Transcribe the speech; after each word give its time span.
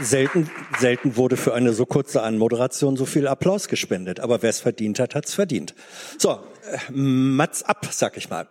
selten, 0.00 0.50
selten 0.78 1.16
wurde 1.16 1.36
für 1.36 1.54
eine 1.54 1.72
so 1.72 1.86
kurze 1.86 2.22
Anmoderation 2.22 2.96
so 2.96 3.06
viel 3.06 3.26
Applaus 3.26 3.68
gespendet. 3.68 4.20
Aber 4.20 4.42
wer 4.42 4.50
es 4.50 4.60
verdient 4.60 4.98
hat, 4.98 5.14
hat's 5.14 5.34
verdient. 5.34 5.74
So, 6.18 6.40
äh, 6.70 6.92
Mats 6.92 7.62
ab, 7.62 7.86
sag 7.90 8.16
ich 8.16 8.30
mal. 8.30 8.48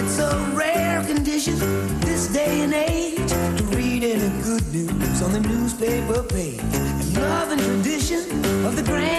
It's 0.00 0.18
a 0.18 0.36
rare 0.54 1.04
condition 1.04 1.54
this 2.00 2.28
day 2.32 2.62
and 2.62 2.74
age 2.74 3.16
to 3.56 3.64
read 3.76 4.04
any 4.04 4.28
good 4.42 4.62
news 4.72 5.22
on 5.22 5.32
the 5.32 5.40
newspaper 5.40 6.22
page. 6.22 6.60
Love 7.14 7.52
and 7.52 7.60
tradition 7.60 8.20
of 8.64 8.76
the 8.76 8.82
grand 8.82 9.17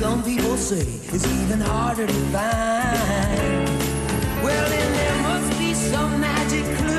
some 0.00 0.22
people 0.22 0.58
say 0.58 0.86
is 1.14 1.24
even 1.40 1.58
harder 1.58 2.06
to 2.06 2.12
find. 2.12 3.66
Well, 4.44 4.68
then 4.68 4.92
there 4.92 5.22
must 5.22 5.58
be 5.58 5.72
some 5.72 6.20
magic 6.20 6.64
clue 6.76 6.95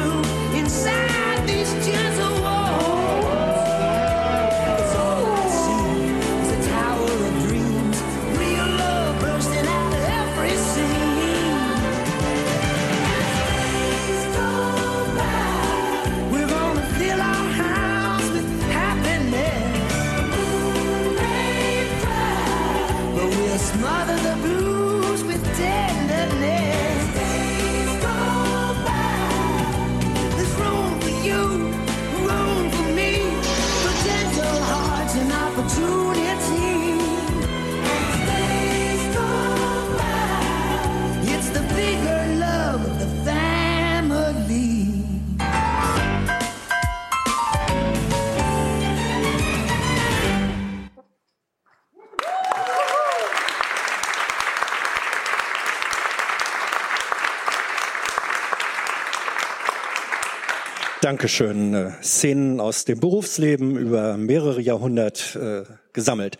Dankeschön. 61.08 61.74
Äh, 61.74 61.92
Szenen 62.04 62.60
aus 62.60 62.84
dem 62.84 63.00
Berufsleben 63.00 63.78
über 63.78 64.18
mehrere 64.18 64.60
Jahrhunderte 64.60 65.66
äh, 65.70 65.74
gesammelt. 65.94 66.38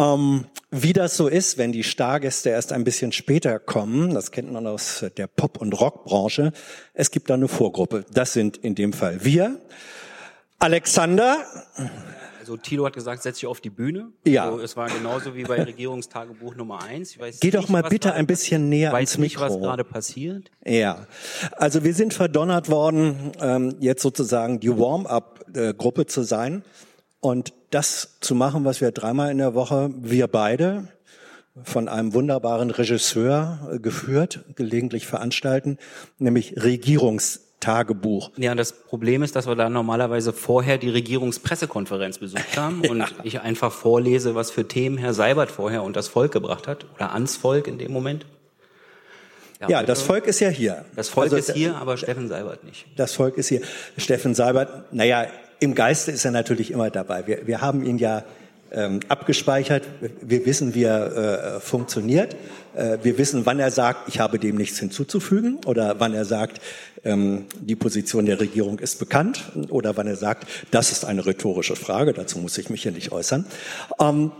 Ähm, 0.00 0.46
wie 0.72 0.92
das 0.92 1.16
so 1.16 1.28
ist, 1.28 1.58
wenn 1.58 1.70
die 1.70 1.84
Stargäste 1.84 2.50
erst 2.50 2.72
ein 2.72 2.82
bisschen 2.82 3.12
später 3.12 3.60
kommen, 3.60 4.12
das 4.12 4.32
kennt 4.32 4.52
man 4.52 4.66
aus 4.66 5.04
der 5.16 5.28
Pop- 5.28 5.60
und 5.60 5.80
Rockbranche, 5.80 6.50
es 6.92 7.12
gibt 7.12 7.30
da 7.30 7.34
eine 7.34 7.46
Vorgruppe. 7.46 8.04
Das 8.12 8.32
sind 8.32 8.56
in 8.56 8.74
dem 8.74 8.92
Fall 8.92 9.24
wir. 9.24 9.60
Alexander, 10.58 11.44
Also 12.50 12.60
Thilo 12.60 12.84
hat 12.84 12.94
gesagt, 12.94 13.22
setz 13.22 13.36
dich 13.38 13.46
auf 13.46 13.60
die 13.60 13.70
Bühne. 13.70 14.08
Ja. 14.26 14.46
Also 14.46 14.58
es 14.58 14.76
war 14.76 14.88
genauso 14.88 15.36
wie 15.36 15.44
bei 15.44 15.62
Regierungstagebuch 15.62 16.56
Nummer 16.56 16.82
eins. 16.82 17.12
Ich 17.12 17.20
weiß 17.20 17.38
Geh 17.38 17.52
doch 17.52 17.60
nicht, 17.60 17.70
mal 17.70 17.84
was 17.84 17.90
bitte 17.90 18.12
ein 18.12 18.26
bisschen 18.26 18.68
näher 18.68 18.90
weiß 18.90 19.12
ans 19.12 19.18
nicht, 19.18 19.38
was 19.38 19.52
Mikro. 19.52 19.66
gerade 19.66 19.84
passiert. 19.84 20.50
Ja, 20.64 21.06
also 21.52 21.84
wir 21.84 21.94
sind 21.94 22.12
verdonnert 22.12 22.68
worden, 22.68 23.30
ähm, 23.40 23.76
jetzt 23.78 24.02
sozusagen 24.02 24.58
die 24.58 24.76
Warm-up-Gruppe 24.76 26.06
zu 26.06 26.24
sein 26.24 26.64
und 27.20 27.52
das 27.70 28.16
zu 28.20 28.34
machen, 28.34 28.64
was 28.64 28.80
wir 28.80 28.90
dreimal 28.90 29.30
in 29.30 29.38
der 29.38 29.54
Woche, 29.54 29.90
wir 29.96 30.26
beide, 30.26 30.88
von 31.62 31.86
einem 31.86 32.14
wunderbaren 32.14 32.70
Regisseur 32.70 33.70
äh, 33.72 33.78
geführt, 33.78 34.44
gelegentlich 34.56 35.06
veranstalten, 35.06 35.78
nämlich 36.18 36.54
Regierungstagebuch. 37.60 38.30
Ja, 38.36 38.54
das 38.54 38.72
Problem 38.72 39.22
ist, 39.22 39.36
dass 39.36 39.46
wir 39.46 39.54
da 39.54 39.68
normalerweise 39.68 40.32
vorher 40.32 40.78
die 40.78 40.88
Regierungspressekonferenz 40.90 42.18
besucht 42.18 42.56
haben 42.56 42.80
und 42.88 43.04
ich 43.22 43.40
einfach 43.40 43.72
vorlese, 43.72 44.34
was 44.34 44.50
für 44.50 44.66
Themen 44.66 44.96
Herr 44.98 45.12
Seibert 45.14 45.50
vorher 45.50 45.82
und 45.82 45.96
das 45.96 46.08
Volk 46.08 46.32
gebracht 46.32 46.66
hat 46.66 46.86
oder 46.94 47.12
ans 47.12 47.36
Volk 47.36 47.66
in 47.66 47.78
dem 47.78 47.92
Moment. 47.92 48.24
Ja, 49.68 49.78
heute- 49.78 49.86
das 49.86 50.00
Volk 50.02 50.26
ist 50.26 50.40
ja 50.40 50.48
hier. 50.48 50.84
Das 50.96 51.10
Volk 51.10 51.24
Also, 51.32 51.36
ist 51.36 51.52
hier, 51.52 51.76
aber 51.76 51.96
Steffen 51.98 52.28
Seibert 52.28 52.64
nicht. 52.64 52.86
Das 52.96 53.12
Volk 53.12 53.36
ist 53.36 53.48
hier. 53.48 53.60
Steffen 53.98 54.34
Seibert, 54.34 54.92
naja, 54.92 55.26
im 55.58 55.74
Geiste 55.74 56.10
ist 56.10 56.24
er 56.24 56.30
natürlich 56.30 56.70
immer 56.70 56.88
dabei. 56.88 57.26
Wir, 57.26 57.46
wir 57.46 57.60
haben 57.60 57.84
ihn 57.84 57.98
ja 57.98 58.24
ähm, 58.72 59.00
abgespeichert. 59.08 59.84
Wir 60.20 60.46
wissen, 60.46 60.74
wie 60.74 60.84
er 60.84 61.56
äh, 61.56 61.60
funktioniert. 61.60 62.36
Äh, 62.74 62.98
wir 63.02 63.18
wissen, 63.18 63.46
wann 63.46 63.58
er 63.58 63.70
sagt, 63.70 64.08
ich 64.08 64.20
habe 64.20 64.38
dem 64.38 64.56
nichts 64.56 64.78
hinzuzufügen 64.78 65.58
oder 65.66 65.98
wann 65.98 66.14
er 66.14 66.24
sagt, 66.24 66.60
ähm, 67.04 67.46
die 67.60 67.76
Position 67.76 68.26
der 68.26 68.40
Regierung 68.40 68.78
ist 68.78 68.98
bekannt 68.98 69.52
oder 69.70 69.96
wann 69.96 70.06
er 70.06 70.16
sagt, 70.16 70.46
das 70.70 70.92
ist 70.92 71.04
eine 71.04 71.26
rhetorische 71.26 71.76
Frage, 71.76 72.12
dazu 72.12 72.38
muss 72.38 72.58
ich 72.58 72.70
mich 72.70 72.82
hier 72.82 72.92
nicht 72.92 73.12
äußern. 73.12 73.46
Ähm, 74.00 74.32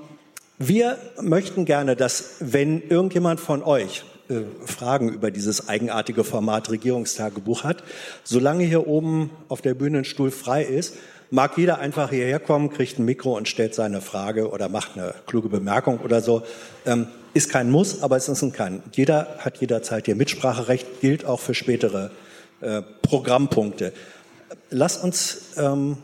wir 0.58 0.98
möchten 1.20 1.64
gerne, 1.64 1.96
dass 1.96 2.36
wenn 2.40 2.82
irgendjemand 2.82 3.40
von 3.40 3.62
euch 3.62 4.04
äh, 4.28 4.42
Fragen 4.64 5.08
über 5.08 5.30
dieses 5.30 5.68
eigenartige 5.68 6.22
Format 6.22 6.70
Regierungstagebuch 6.70 7.64
hat, 7.64 7.82
solange 8.24 8.64
hier 8.64 8.86
oben 8.86 9.30
auf 9.48 9.62
der 9.62 9.74
Bühne 9.74 9.98
ein 9.98 10.04
Stuhl 10.04 10.30
frei 10.30 10.62
ist, 10.62 10.96
mag 11.30 11.56
jeder 11.56 11.78
einfach 11.78 12.10
hierher 12.10 12.40
kommen, 12.40 12.70
kriegt 12.70 12.98
ein 12.98 13.04
Mikro 13.04 13.36
und 13.36 13.48
stellt 13.48 13.74
seine 13.74 14.00
Frage 14.00 14.50
oder 14.50 14.68
macht 14.68 14.92
eine 14.96 15.14
kluge 15.26 15.48
Bemerkung 15.48 15.98
oder 16.00 16.20
so. 16.20 16.42
Ähm, 16.86 17.06
ist 17.34 17.48
kein 17.50 17.70
Muss, 17.70 18.02
aber 18.02 18.16
es 18.16 18.28
ist 18.28 18.42
ein 18.42 18.52
Kann. 18.52 18.82
Jeder 18.92 19.36
hat 19.38 19.58
jederzeit 19.58 20.06
hier 20.06 20.16
Mitspracherecht, 20.16 21.00
gilt 21.00 21.24
auch 21.24 21.38
für 21.40 21.54
spätere 21.54 22.10
äh, 22.60 22.82
Programmpunkte. 23.02 23.92
Lass 24.70 24.96
uns 24.96 25.52
ähm, 25.56 25.98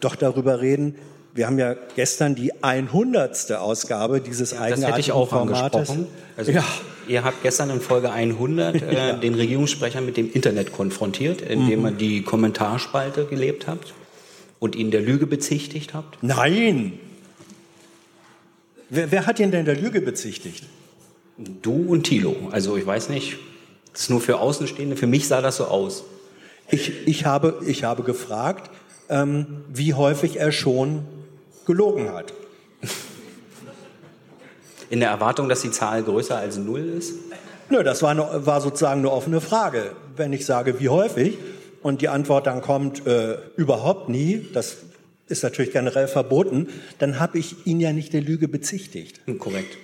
doch 0.00 0.16
darüber 0.16 0.60
reden. 0.60 0.96
Wir 1.32 1.46
haben 1.46 1.58
ja 1.58 1.74
gestern 1.96 2.34
die 2.34 2.52
100. 2.62 3.52
Ausgabe 3.52 4.20
dieses 4.20 4.50
Das 4.50 4.58
eigenartigen 4.60 4.88
hätte 4.88 5.00
ich 5.00 5.12
auch 5.12 5.28
Formates. 5.28 5.90
angesprochen. 5.90 6.06
Also 6.36 6.52
Ja. 6.52 6.64
Ihr 7.06 7.22
habt 7.22 7.42
gestern 7.42 7.68
in 7.68 7.80
Folge 7.82 8.10
100 8.10 8.76
äh, 8.82 9.18
den 9.20 9.34
Regierungssprecher 9.34 10.00
mit 10.00 10.16
dem 10.16 10.32
Internet 10.32 10.72
konfrontiert, 10.72 11.42
indem 11.42 11.80
Mhm. 11.80 11.86
ihr 11.86 11.92
die 11.92 12.22
Kommentarspalte 12.22 13.26
gelebt 13.26 13.66
habt 13.68 13.92
und 14.64 14.76
ihn 14.76 14.90
der 14.90 15.02
Lüge 15.02 15.26
bezichtigt 15.26 15.92
habt. 15.92 16.22
Nein! 16.22 16.98
Wer, 18.88 19.10
wer 19.10 19.26
hat 19.26 19.38
ihn 19.38 19.50
denn 19.50 19.66
der 19.66 19.76
Lüge 19.76 20.00
bezichtigt? 20.00 20.64
Du 21.36 21.84
und 21.86 22.04
Thilo. 22.04 22.34
Also 22.50 22.74
ich 22.78 22.86
weiß 22.86 23.10
nicht, 23.10 23.36
das 23.92 24.04
ist 24.04 24.08
nur 24.08 24.22
für 24.22 24.38
Außenstehende. 24.38 24.96
Für 24.96 25.06
mich 25.06 25.28
sah 25.28 25.42
das 25.42 25.58
so 25.58 25.66
aus. 25.66 26.04
Ich, 26.70 27.06
ich, 27.06 27.26
habe, 27.26 27.60
ich 27.66 27.84
habe 27.84 28.04
gefragt, 28.04 28.70
ähm, 29.10 29.64
wie 29.70 29.92
häufig 29.92 30.40
er 30.40 30.50
schon 30.50 31.04
gelogen 31.66 32.10
hat. 32.14 32.32
In 34.88 35.00
der 35.00 35.10
Erwartung, 35.10 35.50
dass 35.50 35.60
die 35.60 35.72
Zahl 35.72 36.02
größer 36.02 36.38
als 36.38 36.56
null 36.56 36.88
ist. 36.88 37.16
Nö, 37.68 37.82
das 37.82 38.00
war, 38.00 38.12
eine, 38.12 38.46
war 38.46 38.62
sozusagen 38.62 39.00
eine 39.00 39.10
offene 39.10 39.42
Frage. 39.42 39.92
Wenn 40.16 40.32
ich 40.32 40.46
sage, 40.46 40.80
wie 40.80 40.88
häufig, 40.88 41.36
und 41.84 42.00
die 42.02 42.08
Antwort 42.08 42.48
dann 42.48 42.60
kommt, 42.62 43.06
äh, 43.06 43.36
überhaupt 43.56 44.08
nie, 44.08 44.44
das 44.52 44.78
ist 45.28 45.42
natürlich 45.44 45.70
generell 45.72 46.08
verboten, 46.08 46.66
dann 46.98 47.20
habe 47.20 47.38
ich 47.38 47.66
ihn 47.66 47.78
ja 47.78 47.92
nicht 47.92 48.12
der 48.12 48.22
Lüge 48.22 48.48
bezichtigt. 48.48 49.20
Hm, 49.26 49.38
korrekt. 49.38 49.76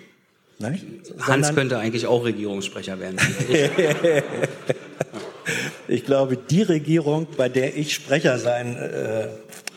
Nicht? 0.59 0.85
Hans 1.21 1.27
Sondern- 1.27 1.55
könnte 1.55 1.79
eigentlich 1.79 2.07
auch 2.07 2.25
Regierungssprecher 2.25 2.99
werden. 2.99 3.17
Ich 5.89 6.05
glaube, 6.05 6.37
die 6.37 6.63
Regierung, 6.63 7.27
bei 7.37 7.49
der 7.49 7.77
ich 7.77 7.93
Sprecher 7.93 8.39
sein 8.39 8.77
äh, 8.77 9.27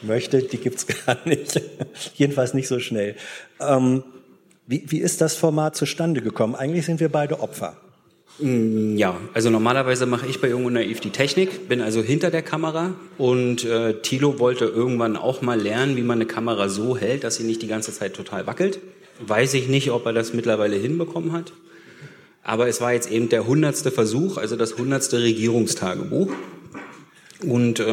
möchte, 0.04 0.44
die 0.44 0.58
gibt's 0.58 0.86
gar 1.06 1.18
nicht. 1.26 1.60
Jedenfalls 2.14 2.54
nicht 2.54 2.68
so 2.68 2.80
schnell. 2.80 3.16
Ähm, 3.60 4.04
wie, 4.68 4.84
wie 4.92 5.00
ist 5.00 5.22
das 5.22 5.36
Format 5.36 5.76
zustande 5.76 6.22
gekommen? 6.22 6.54
Eigentlich 6.54 6.86
sind 6.86 7.00
wir 7.00 7.10
beide 7.10 7.40
Opfer. 7.40 7.78
Ja, 8.40 9.20
also 9.34 9.52
normalerweise 9.52 10.08
mache 10.08 10.26
ich 10.26 10.42
bei 10.42 10.50
Jung 10.50 10.66
und 10.66 10.74
Naiv 10.74 11.00
die 11.00 11.12
Technik, 11.12 11.70
bin 11.70 11.82
also 11.82 12.02
hinter 12.02 12.32
der 12.32 12.42
Kamera 12.42 12.96
und 13.20 13.64
äh, 13.64 14.02
Thilo 14.02 14.40
wollte 14.40 14.66
irgendwann 14.66 15.18
auch 15.18 15.44
mal 15.44 15.62
lernen, 15.62 15.98
wie 15.98 16.02
man 16.02 16.18
eine 16.18 16.26
Kamera 16.26 16.68
so 16.68 16.98
hält, 16.98 17.24
dass 17.24 17.36
sie 17.36 17.44
nicht 17.44 17.62
die 17.62 17.68
ganze 17.68 17.94
Zeit 17.94 18.16
total 18.16 18.48
wackelt. 18.48 18.80
Weiß 19.26 19.54
ich 19.54 19.68
nicht, 19.68 19.92
ob 19.92 20.08
er 20.08 20.14
das 20.14 20.34
mittlerweile 20.34 20.76
hinbekommen 20.76 21.32
hat. 21.32 21.54
Aber 22.42 22.68
es 22.68 22.82
war 22.82 22.92
jetzt 22.92 23.10
eben 23.10 23.30
der 23.30 23.46
hundertste 23.46 23.92
Versuch, 23.92 24.38
also 24.38 24.56
das 24.56 24.78
hundertste 24.78 25.22
Regierungstagebuch. 25.22 26.32
Und 27.46 27.80
äh, 27.80 27.86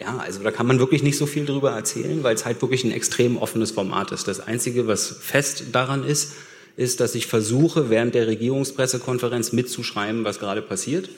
ja, 0.00 0.16
also 0.18 0.42
da 0.42 0.50
kann 0.50 0.66
man 0.66 0.78
wirklich 0.78 1.02
nicht 1.02 1.18
so 1.18 1.26
viel 1.26 1.44
drüber 1.44 1.72
erzählen, 1.72 2.22
weil 2.24 2.34
es 2.34 2.46
halt 2.46 2.60
wirklich 2.62 2.84
ein 2.84 2.90
extrem 2.90 3.36
offenes 3.36 3.70
Format 3.70 4.12
ist. 4.12 4.26
Das 4.26 4.40
Einzige, 4.40 4.86
was 4.86 5.08
fest 5.08 5.66
daran 5.72 6.04
ist, 6.04 6.32
ist, 6.76 7.00
dass 7.00 7.14
ich 7.14 7.26
versuche, 7.26 7.90
während 7.90 8.14
der 8.14 8.26
Regierungspressekonferenz 8.26 9.52
mitzuschreiben, 9.52 10.24
was 10.24 10.38
gerade 10.38 10.62
passiert, 10.62 11.10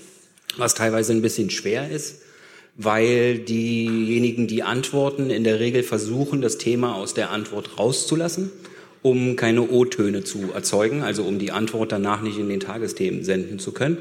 was 0.57 0.75
teilweise 0.75 1.13
ein 1.13 1.23
bisschen 1.23 1.51
schwer 1.51 1.91
ist, 1.91 2.23
weil 2.77 3.39
diejenigen, 3.39 4.47
die 4.47 4.63
antworten, 4.63 5.31
in 5.31 5.45
der 5.45 5.61
Regel 5.61 5.83
versuchen, 5.83 6.41
das 6.41 6.59
Thema 6.59 6.97
aus 6.97 7.15
der 7.15 7.31
Antwort 7.31 7.79
rauszulassen, 7.79 8.51
um 9.03 9.37
keine 9.37 9.71
O-Töne 9.71 10.25
zu 10.25 10.51
erzeugen, 10.53 11.03
also 11.03 11.25
um 11.25 11.39
die 11.39 11.53
Antwort 11.53 11.93
danach 11.93 12.23
nicht 12.23 12.39
in 12.39 12.49
den 12.49 12.61
Tagesthemen 12.61 13.23
senden 13.23 13.59
zu 13.59 13.73
können. 13.73 13.99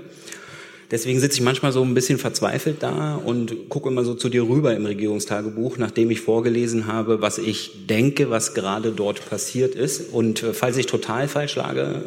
Deswegen 0.93 1.19
sitze 1.19 1.37
ich 1.37 1.41
manchmal 1.41 1.71
so 1.71 1.81
ein 1.81 1.95
bisschen 1.95 2.19
verzweifelt 2.19 2.83
da 2.83 3.15
und 3.15 3.67
gucke 3.67 3.89
immer 3.89 4.03
so 4.03 4.13
zu 4.13 4.29
dir 4.29 4.43
rüber 4.43 4.75
im 4.75 4.85
Regierungstagebuch, 4.85 5.79
nachdem 5.79 6.11
ich 6.11 6.21
vorgelesen 6.21 6.85
habe, 6.85 7.19
was 7.19 7.39
ich 7.39 7.87
denke, 7.87 8.29
was 8.29 8.53
gerade 8.53 8.91
dort 8.91 9.27
passiert 9.27 9.73
ist. 9.73 10.13
Und 10.13 10.43
äh, 10.43 10.53
falls 10.53 10.77
ich 10.77 10.85
total 10.85 11.27
falsch 11.27 11.55
lage, 11.55 12.03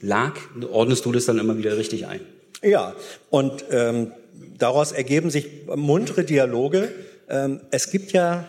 lag, 0.00 0.32
ordnest 0.68 1.04
du 1.04 1.12
das 1.12 1.26
dann 1.26 1.38
immer 1.38 1.58
wieder 1.58 1.78
richtig 1.78 2.08
ein. 2.08 2.18
Ja, 2.60 2.96
und 3.30 3.66
ähm, 3.70 4.10
daraus 4.58 4.90
ergeben 4.90 5.30
sich 5.30 5.46
muntere 5.72 6.24
Dialoge. 6.24 6.90
Ähm, 7.28 7.60
es 7.70 7.92
gibt 7.92 8.10
ja 8.10 8.48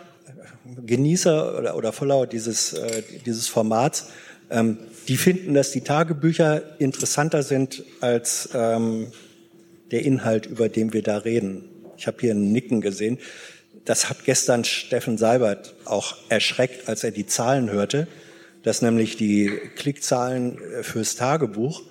Genießer 0.84 1.56
oder, 1.58 1.76
oder 1.76 1.92
Follower 1.92 2.26
dieses, 2.26 2.72
äh, 2.72 3.04
dieses 3.24 3.46
Formats, 3.46 4.08
ähm, 4.50 4.78
die 5.06 5.16
finden, 5.16 5.54
dass 5.54 5.70
die 5.70 5.82
Tagebücher 5.82 6.80
interessanter 6.80 7.44
sind 7.44 7.84
als 8.00 8.48
ähm, 8.52 9.12
der 9.90 10.02
Inhalt, 10.02 10.46
über 10.46 10.68
den 10.68 10.92
wir 10.92 11.02
da 11.02 11.18
reden. 11.18 11.64
Ich 11.96 12.06
habe 12.06 12.18
hier 12.20 12.32
ein 12.32 12.52
Nicken 12.52 12.80
gesehen. 12.80 13.18
Das 13.84 14.10
hat 14.10 14.24
gestern 14.24 14.64
Steffen 14.64 15.16
Seibert 15.18 15.74
auch 15.84 16.16
erschreckt, 16.28 16.88
als 16.88 17.04
er 17.04 17.12
die 17.12 17.26
Zahlen 17.26 17.70
hörte, 17.70 18.08
dass 18.62 18.82
nämlich 18.82 19.16
die 19.16 19.50
Klickzahlen 19.76 20.58
fürs 20.82 21.14
Tagebuch 21.14 21.82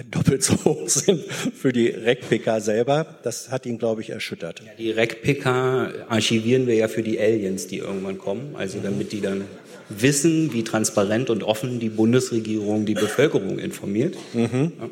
doppelt 0.10 0.42
so 0.42 0.54
hoch 0.64 0.88
sind 0.88 1.22
für 1.22 1.72
die 1.72 1.88
RecPK 1.88 2.60
selber. 2.60 3.18
Das 3.22 3.50
hat 3.50 3.66
ihn, 3.66 3.78
glaube 3.78 4.00
ich, 4.00 4.10
erschüttert. 4.10 4.60
Ja, 4.60 4.72
die 4.78 4.90
RecPK 4.90 6.06
archivieren 6.08 6.66
wir 6.66 6.74
ja 6.74 6.88
für 6.88 7.02
die 7.02 7.20
Aliens, 7.20 7.66
die 7.66 7.78
irgendwann 7.78 8.18
kommen, 8.18 8.56
also 8.56 8.78
damit 8.82 9.12
die 9.12 9.20
dann 9.20 9.44
wissen, 9.88 10.52
wie 10.52 10.64
transparent 10.64 11.30
und 11.30 11.42
offen 11.42 11.78
die 11.78 11.90
Bundesregierung 11.90 12.86
die 12.86 12.94
Bevölkerung 12.94 13.58
informiert. 13.58 14.16
Mhm. 14.32 14.72
Ja. 14.80 14.88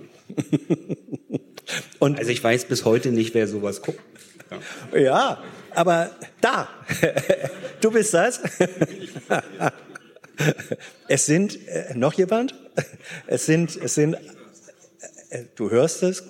Und 1.99 2.19
also 2.19 2.31
ich 2.31 2.43
weiß 2.43 2.67
bis 2.67 2.85
heute 2.85 3.11
nicht, 3.11 3.35
wer 3.35 3.49
sowas 3.49 3.83
guckt. 3.83 4.01
Ja, 4.93 4.99
ja 4.99 5.43
aber 5.75 6.11
da, 6.41 6.69
du 7.81 7.91
bist 7.91 8.15
das. 8.15 8.41
es 11.09 11.27
sind 11.27 11.67
äh, 11.69 11.95
noch 11.95 12.15
jemand. 12.15 12.55
Es 13.27 13.47
sind, 13.47 13.77
es 13.77 13.95
sind. 13.95 14.17
Äh, 15.31 15.45
du 15.55 15.71
hörst 15.71 16.03
es. 16.03 16.25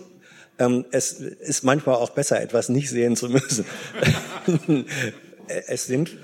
Ähm, 0.59 0.85
es 0.91 1.13
ist 1.13 1.65
manchmal 1.65 1.95
auch 1.95 2.11
besser, 2.11 2.41
etwas 2.41 2.69
nicht 2.69 2.91
sehen 2.91 3.17
zu 3.17 3.31
müssen. 3.31 3.65
es 5.67 5.87
sind 5.87 6.19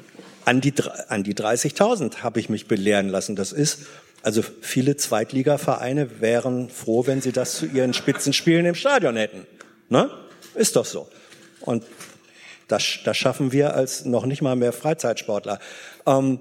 an 0.45 0.61
die, 0.61 0.75
an 1.09 1.25
die 1.25 1.35
30.000 1.35 2.19
habe 2.19 2.39
ich 2.39 2.49
mich 2.49 2.69
belehren 2.69 3.09
lassen. 3.09 3.35
Das 3.35 3.53
ist 3.53 3.81
also 4.27 4.43
viele 4.61 4.97
Zweitligavereine 4.97 6.21
wären 6.21 6.69
froh, 6.69 7.07
wenn 7.07 7.21
sie 7.21 7.31
das 7.31 7.55
zu 7.55 7.67
ihren 7.67 7.95
Spitzenspielen 7.95 8.67
im 8.67 8.75
Stadion 8.75 9.15
hätten. 9.15 9.47
Ne? 9.89 10.11
Ist 10.57 10.75
doch 10.75 10.85
so. 10.85 11.07
Und 11.61 11.85
das, 12.67 12.99
das 13.05 13.17
schaffen 13.17 13.53
wir 13.53 13.77
als 13.77 14.05
noch 14.05 14.27
nicht 14.27 14.43
mal 14.43 14.57
mehr 14.57 14.73
Freizeitsportler. 14.73 15.61
Ähm, 16.07 16.41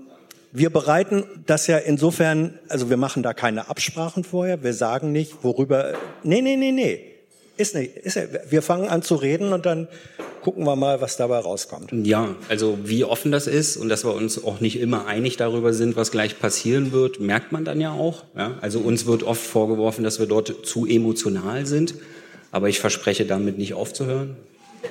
wir 0.52 0.72
bereiten 0.72 1.26
das 1.46 1.68
ja 1.68 1.78
insofern, 1.78 2.58
also 2.70 2.90
wir 2.90 2.98
machen 2.98 3.22
da 3.22 3.36
keine 3.36 3.70
Absprachen 3.70 4.24
vorher, 4.24 4.64
wir 4.64 4.74
sagen 4.74 5.12
nicht, 5.12 5.44
worüber, 5.44 5.94
nee, 6.24 6.42
nee, 6.42 6.56
nee, 6.56 6.72
nee, 6.72 7.14
ist 7.56 7.76
nicht, 7.76 7.98
ist, 7.98 8.18
wir 8.50 8.64
fangen 8.64 8.90
an 8.90 9.04
zu 9.04 9.14
reden 9.14 9.54
und 9.54 9.68
dann 9.68 9.88
gucken 10.46 10.64
wir 10.64 10.76
mal, 10.76 11.02
was 11.02 11.18
dabei 11.18 11.40
rauskommt. 11.40 11.92
Ja, 12.06 12.36
also 12.50 12.78
wie 12.84 13.04
offen 13.04 13.32
das 13.32 13.48
ist 13.48 13.78
und 13.78 13.90
dass 13.90 14.06
wir 14.06 14.14
uns 14.14 14.44
auch 14.44 14.60
nicht 14.60 14.80
immer 14.80 15.08
einig 15.08 15.38
darüber 15.38 15.74
sind, 15.74 15.96
was 15.96 16.12
gleich 16.12 16.40
passieren 16.40 16.92
wird, 16.92 17.20
merkt 17.20 17.52
man 17.52 17.66
dann 17.66 17.82
ja 17.82 17.92
auch. 17.92 18.26
Ja? 18.38 18.56
Also 18.62 18.78
uns 18.78 19.08
wird 19.08 19.24
oft 19.24 19.42
vorgeworfen, 19.42 20.04
dass 20.04 20.20
wir 20.20 20.28
dort 20.28 20.68
zu 20.68 20.86
emotional 20.86 21.66
sind, 21.66 21.96
aber 22.52 22.70
ich 22.70 22.80
verspreche 22.80 23.26
damit 23.26 23.58
nicht 23.58 23.74
aufzuhören. 23.74 24.36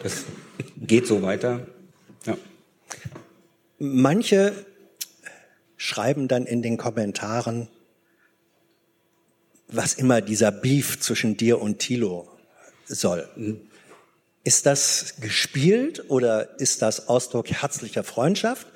Das 0.02 0.24
geht 0.76 1.06
so 1.06 1.22
weiter. 1.22 1.68
Ja. 2.26 2.36
Manche 3.78 4.54
schreiben 5.76 6.26
dann 6.26 6.46
in 6.46 6.62
den 6.62 6.78
Kommentaren, 6.78 7.68
was 9.68 9.94
immer 9.94 10.20
dieser 10.20 10.50
Beef 10.50 10.98
zwischen 10.98 11.36
dir 11.36 11.62
und 11.62 11.78
Thilo 11.78 12.26
soll. 12.86 13.28
Ist 14.44 14.66
das 14.66 15.14
gespielt 15.20 16.04
oder 16.08 16.60
ist 16.60 16.82
das 16.82 17.08
Ausdruck 17.08 17.50
herzlicher 17.50 18.04
Freundschaft? 18.04 18.66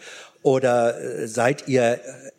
Oder 0.43 0.99
äh, 0.99 1.29
seid 1.29 1.69
ihr 1.69 1.82
äh, 1.82 1.99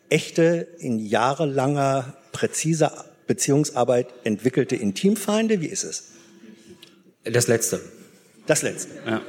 echte, 0.10 0.68
in 0.80 0.98
jahrelanger, 0.98 2.18
präziser 2.32 3.06
Beziehungsarbeit 3.28 4.08
entwickelte 4.24 4.76
Intimfeinde? 4.76 5.62
Wie 5.62 5.68
ist 5.68 5.84
es? 5.84 6.06
Das 7.24 7.48
Letzte. 7.48 7.80
Das 8.48 8.64
Letzte. 8.64 8.94
Ja. 9.06 9.22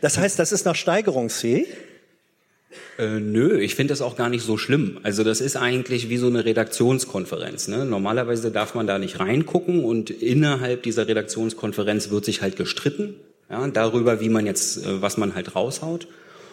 Das 0.00 0.16
heißt, 0.16 0.38
das 0.38 0.52
ist 0.52 0.64
noch 0.64 0.76
steigerungsfähig? 0.76 1.68
Äh, 2.98 3.18
nö, 3.18 3.58
ich 3.58 3.74
finde 3.74 3.92
das 3.92 4.02
auch 4.02 4.16
gar 4.16 4.28
nicht 4.28 4.44
so 4.44 4.56
schlimm. 4.56 4.98
Also 5.02 5.24
das 5.24 5.40
ist 5.40 5.56
eigentlich 5.56 6.08
wie 6.08 6.16
so 6.18 6.28
eine 6.28 6.44
Redaktionskonferenz. 6.44 7.68
Ne? 7.68 7.84
Normalerweise 7.84 8.50
darf 8.50 8.74
man 8.74 8.86
da 8.86 8.98
nicht 8.98 9.18
reingucken 9.18 9.84
und 9.84 10.10
innerhalb 10.10 10.82
dieser 10.82 11.08
Redaktionskonferenz 11.08 12.10
wird 12.10 12.24
sich 12.24 12.42
halt 12.42 12.56
gestritten 12.56 13.14
ja, 13.50 13.66
darüber, 13.68 14.20
wie 14.20 14.28
man 14.28 14.46
jetzt, 14.46 14.84
äh, 14.84 15.02
was 15.02 15.16
man 15.16 15.34
halt 15.34 15.56
raushaut. 15.56 16.06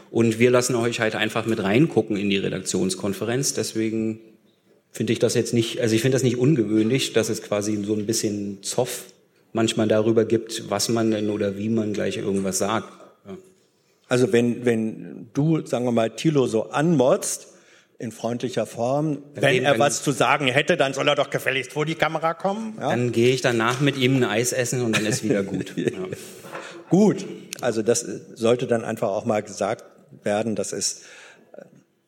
Und 0.10 0.40
wir 0.40 0.52
lassen 0.52 0.76
euch 0.76 1.00
halt 1.00 1.16
einfach 1.16 1.46
mit 1.46 1.62
reingucken 1.62 2.18
in 2.18 2.30
die 2.30 2.38
Redaktionskonferenz. 2.38 3.54
Deswegen 3.54 4.20
finde 4.92 5.14
ich 5.14 5.20
das 5.20 5.34
jetzt 5.36 5.54
nicht, 5.54 5.82
also 5.82 5.94
ich 5.96 6.02
finde 6.02 6.16
das 6.16 6.24
nicht 6.24 6.38
ungewöhnlich, 6.38 7.14
dass 7.14 7.30
es 7.30 7.44
quasi 7.44 7.84
so 7.84 7.94
ein 7.94 8.06
bisschen 8.06 8.64
Zoff 8.64 9.06
manchmal 9.54 9.88
darüber 9.88 10.26
gibt, 10.26 10.70
was 10.70 10.90
man 10.90 11.12
denn 11.12 11.30
oder 11.30 11.58
wie 11.58 11.70
man 11.70 11.94
gleich 11.94 12.18
irgendwas 12.18 12.58
sagt. 12.58 12.90
Also 14.10 14.32
wenn, 14.32 14.66
wenn 14.66 15.30
du, 15.34 15.66
sagen 15.66 15.86
wir 15.86 15.92
mal, 15.92 16.12
Thilo 16.12 16.48
so 16.48 16.70
anmotzt, 16.70 17.48
in 18.00 18.12
freundlicher 18.12 18.66
Form. 18.66 19.24
Wenn 19.34 19.64
er 19.64 19.80
was 19.80 20.04
zu 20.04 20.12
sagen 20.12 20.48
hätte, 20.48 20.78
dann 20.78 20.94
soll 20.94 21.08
er 21.08 21.16
doch 21.16 21.30
gefälligst 21.30 21.74
vor 21.74 21.86
die 21.86 21.96
Kamera 21.96 22.34
kommen. 22.34 22.76
Ja? 22.80 22.90
Dann 22.90 23.12
gehe 23.12 23.34
ich 23.34 23.42
danach 23.42 23.80
mit 23.82 23.98
ihm 23.98 24.18
ein 24.18 24.24
Eis 24.24 24.54
essen 24.54 24.84
und 24.84 24.96
dann 24.96 25.06
ist 25.06 25.24
wieder 25.24 25.44
gut. 25.44 25.74
ja. 25.76 25.92
Gut, 26.90 27.26
also 27.60 27.82
das 27.82 28.06
sollte 28.36 28.68
dann 28.68 28.86
einfach 28.86 29.10
auch 29.10 29.26
mal 29.26 29.42
gesagt 29.42 29.84
werden. 30.24 30.56
Das 30.56 30.74
ist, 30.74 31.06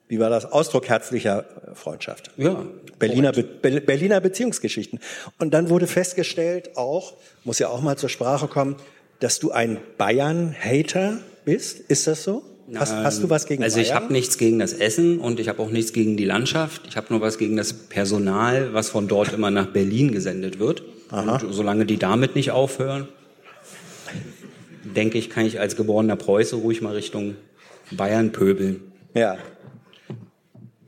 wie 0.08 0.20
war 0.20 0.30
das, 0.30 0.46
Ausdruck 0.46 0.88
herzlicher 0.88 1.46
Freundschaft. 1.74 2.32
Ja. 2.38 2.66
Berliner, 3.00 3.32
Be 3.32 3.44
Berliner 3.82 4.22
Beziehungsgeschichten. 4.22 5.00
Und 5.40 5.54
dann 5.54 5.70
wurde 5.70 5.88
festgestellt, 5.88 6.78
auch, 6.78 7.14
muss 7.44 7.60
ja 7.60 7.70
auch 7.70 7.82
mal 7.82 7.98
zur 7.98 8.10
Sprache 8.10 8.48
kommen, 8.48 8.76
dass 9.20 9.40
du 9.40 9.52
ein 9.52 9.80
Bayern-Hater 9.98 11.18
bist. 11.50 11.80
Ist 11.80 12.08
das 12.08 12.24
so? 12.24 12.44
Hast, 12.76 12.94
hast 12.94 13.24
du 13.24 13.30
was 13.30 13.48
gegen 13.48 13.64
Also 13.64 13.80
ich 13.80 13.94
habe 13.94 14.14
nichts 14.14 14.38
gegen 14.38 14.60
das 14.60 14.74
Essen 14.74 15.20
und 15.20 15.40
ich 15.40 15.50
habe 15.50 15.62
auch 15.62 15.72
nichts 15.72 15.92
gegen 15.94 16.18
die 16.18 16.26
Landschaft. 16.26 16.84
Ich 16.88 16.98
habe 16.98 17.08
nur 17.10 17.22
was 17.22 17.40
gegen 17.40 17.58
das 17.58 17.74
Personal, 17.74 18.74
was 18.74 18.90
von 18.90 19.08
dort 19.08 19.34
immer 19.34 19.50
nach 19.50 19.68
Berlin 19.68 20.12
gesendet 20.12 20.60
wird. 20.60 20.84
Aha. 21.10 21.38
Und 21.38 21.52
solange 21.52 21.86
die 21.86 21.98
damit 21.98 22.36
nicht 22.36 22.52
aufhören, 22.52 23.08
denke 24.84 25.18
ich, 25.18 25.32
kann 25.32 25.46
ich 25.46 25.60
als 25.60 25.76
geborener 25.76 26.16
Preuße 26.16 26.58
ruhig 26.58 26.82
mal 26.82 26.94
Richtung 26.94 27.36
Bayern 27.92 28.32
pöbeln. 28.32 28.82
Ja. 29.16 29.38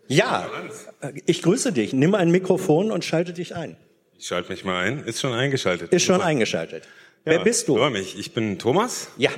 Ja, 0.08 0.48
ich 1.26 1.42
grüße 1.42 1.72
dich. 1.72 1.94
Nimm 1.94 2.14
ein 2.16 2.30
Mikrofon 2.30 2.92
und 2.92 3.04
schalte 3.06 3.34
dich 3.34 3.56
ein. 3.56 3.78
Ich 4.20 4.28
schalte 4.28 4.52
mich 4.52 4.64
mal 4.64 4.86
ein. 4.86 5.04
Ist 5.06 5.22
schon 5.22 5.34
eingeschaltet. 5.34 5.92
Ist 5.92 6.04
schon 6.04 6.22
eingeschaltet. 6.22 6.84
Ja, 7.26 7.32
Wer 7.32 7.40
bist 7.40 7.68
du? 7.68 7.78
Freue 7.78 7.90
mich. 7.90 8.20
Ich 8.20 8.34
bin 8.34 8.60
Thomas. 8.60 9.08
Ja. 9.18 9.32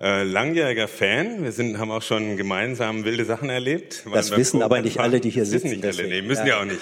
Äh, 0.00 0.22
langjähriger 0.22 0.86
Fan. 0.86 1.42
Wir 1.42 1.50
sind, 1.50 1.78
haben 1.78 1.90
auch 1.90 2.02
schon 2.02 2.36
gemeinsam 2.36 3.04
wilde 3.04 3.24
Sachen 3.24 3.50
erlebt. 3.50 4.04
Das 4.12 4.30
wissen 4.30 4.62
aber 4.62 4.80
nicht 4.80 5.00
alle, 5.00 5.20
die 5.20 5.30
hier 5.30 5.44
sitzen. 5.44 5.70
Wissen 5.70 5.80
nicht 5.80 5.98
alle, 5.98 6.08
nee, 6.08 6.22
müssen 6.22 6.46
ja, 6.46 6.54
ja 6.54 6.60
auch 6.60 6.64
nicht. 6.64 6.80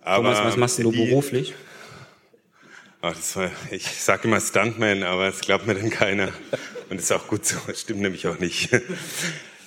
Aber 0.00 0.28
Thomas, 0.28 0.44
was 0.44 0.56
machst 0.56 0.78
du 0.78 0.90
die, 0.90 1.04
beruflich? 1.04 1.54
Ach, 3.02 3.14
das 3.14 3.36
war, 3.36 3.50
ich 3.70 3.86
sage 3.86 4.26
immer 4.26 4.40
Stuntman, 4.40 5.02
aber 5.02 5.28
es 5.28 5.40
glaubt 5.40 5.66
mir 5.66 5.74
dann 5.74 5.90
keiner. 5.90 6.28
Und 6.88 6.98
ist 6.98 7.12
auch 7.12 7.26
gut 7.26 7.44
so, 7.44 7.56
das 7.66 7.80
stimmt 7.80 8.00
nämlich 8.00 8.26
auch 8.26 8.38
nicht. 8.38 8.70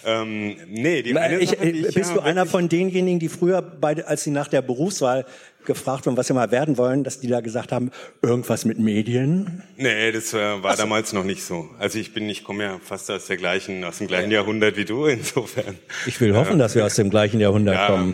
Ähm, 0.05 0.55
nee, 0.69 1.01
die 1.01 1.13
eine 1.17 1.39
ich, 1.39 1.49
Sache, 1.49 1.73
die 1.73 1.85
ich 1.87 1.93
bist 1.93 2.15
du 2.15 2.21
einer 2.21 2.45
von 2.45 2.69
denjenigen, 2.69 3.19
die 3.19 3.27
früher, 3.27 3.61
bei, 3.61 4.05
als 4.05 4.23
sie 4.23 4.31
nach 4.31 4.47
der 4.47 4.61
Berufswahl 4.61 5.25
gefragt 5.65 6.05
wurden, 6.05 6.17
was 6.17 6.27
sie 6.27 6.33
mal 6.33 6.51
werden 6.51 6.77
wollen, 6.77 7.03
dass 7.03 7.19
die 7.19 7.27
da 7.27 7.41
gesagt 7.41 7.71
haben, 7.71 7.91
irgendwas 8.21 8.65
mit 8.65 8.79
Medien? 8.79 9.63
Nee, 9.77 10.11
das 10.11 10.33
war, 10.33 10.63
war 10.63 10.75
damals 10.75 11.13
noch 11.13 11.23
nicht 11.23 11.43
so. 11.43 11.69
Also 11.79 11.99
ich 11.99 12.13
bin, 12.13 12.27
ich 12.29 12.43
komme 12.43 12.63
ja 12.63 12.79
fast 12.83 13.11
aus 13.11 13.27
der 13.27 13.37
gleichen, 13.37 13.83
aus 13.83 13.99
dem 13.99 14.07
gleichen 14.07 14.31
Jahrhundert 14.31 14.77
wie 14.77 14.85
du, 14.85 15.05
insofern. 15.05 15.77
Ich 16.05 16.19
will 16.21 16.35
hoffen, 16.35 16.59
dass 16.59 16.75
wir 16.75 16.85
aus 16.85 16.95
dem 16.95 17.09
gleichen 17.09 17.39
Jahrhundert 17.39 17.75
ja, 17.75 17.87
kommen. 17.87 18.13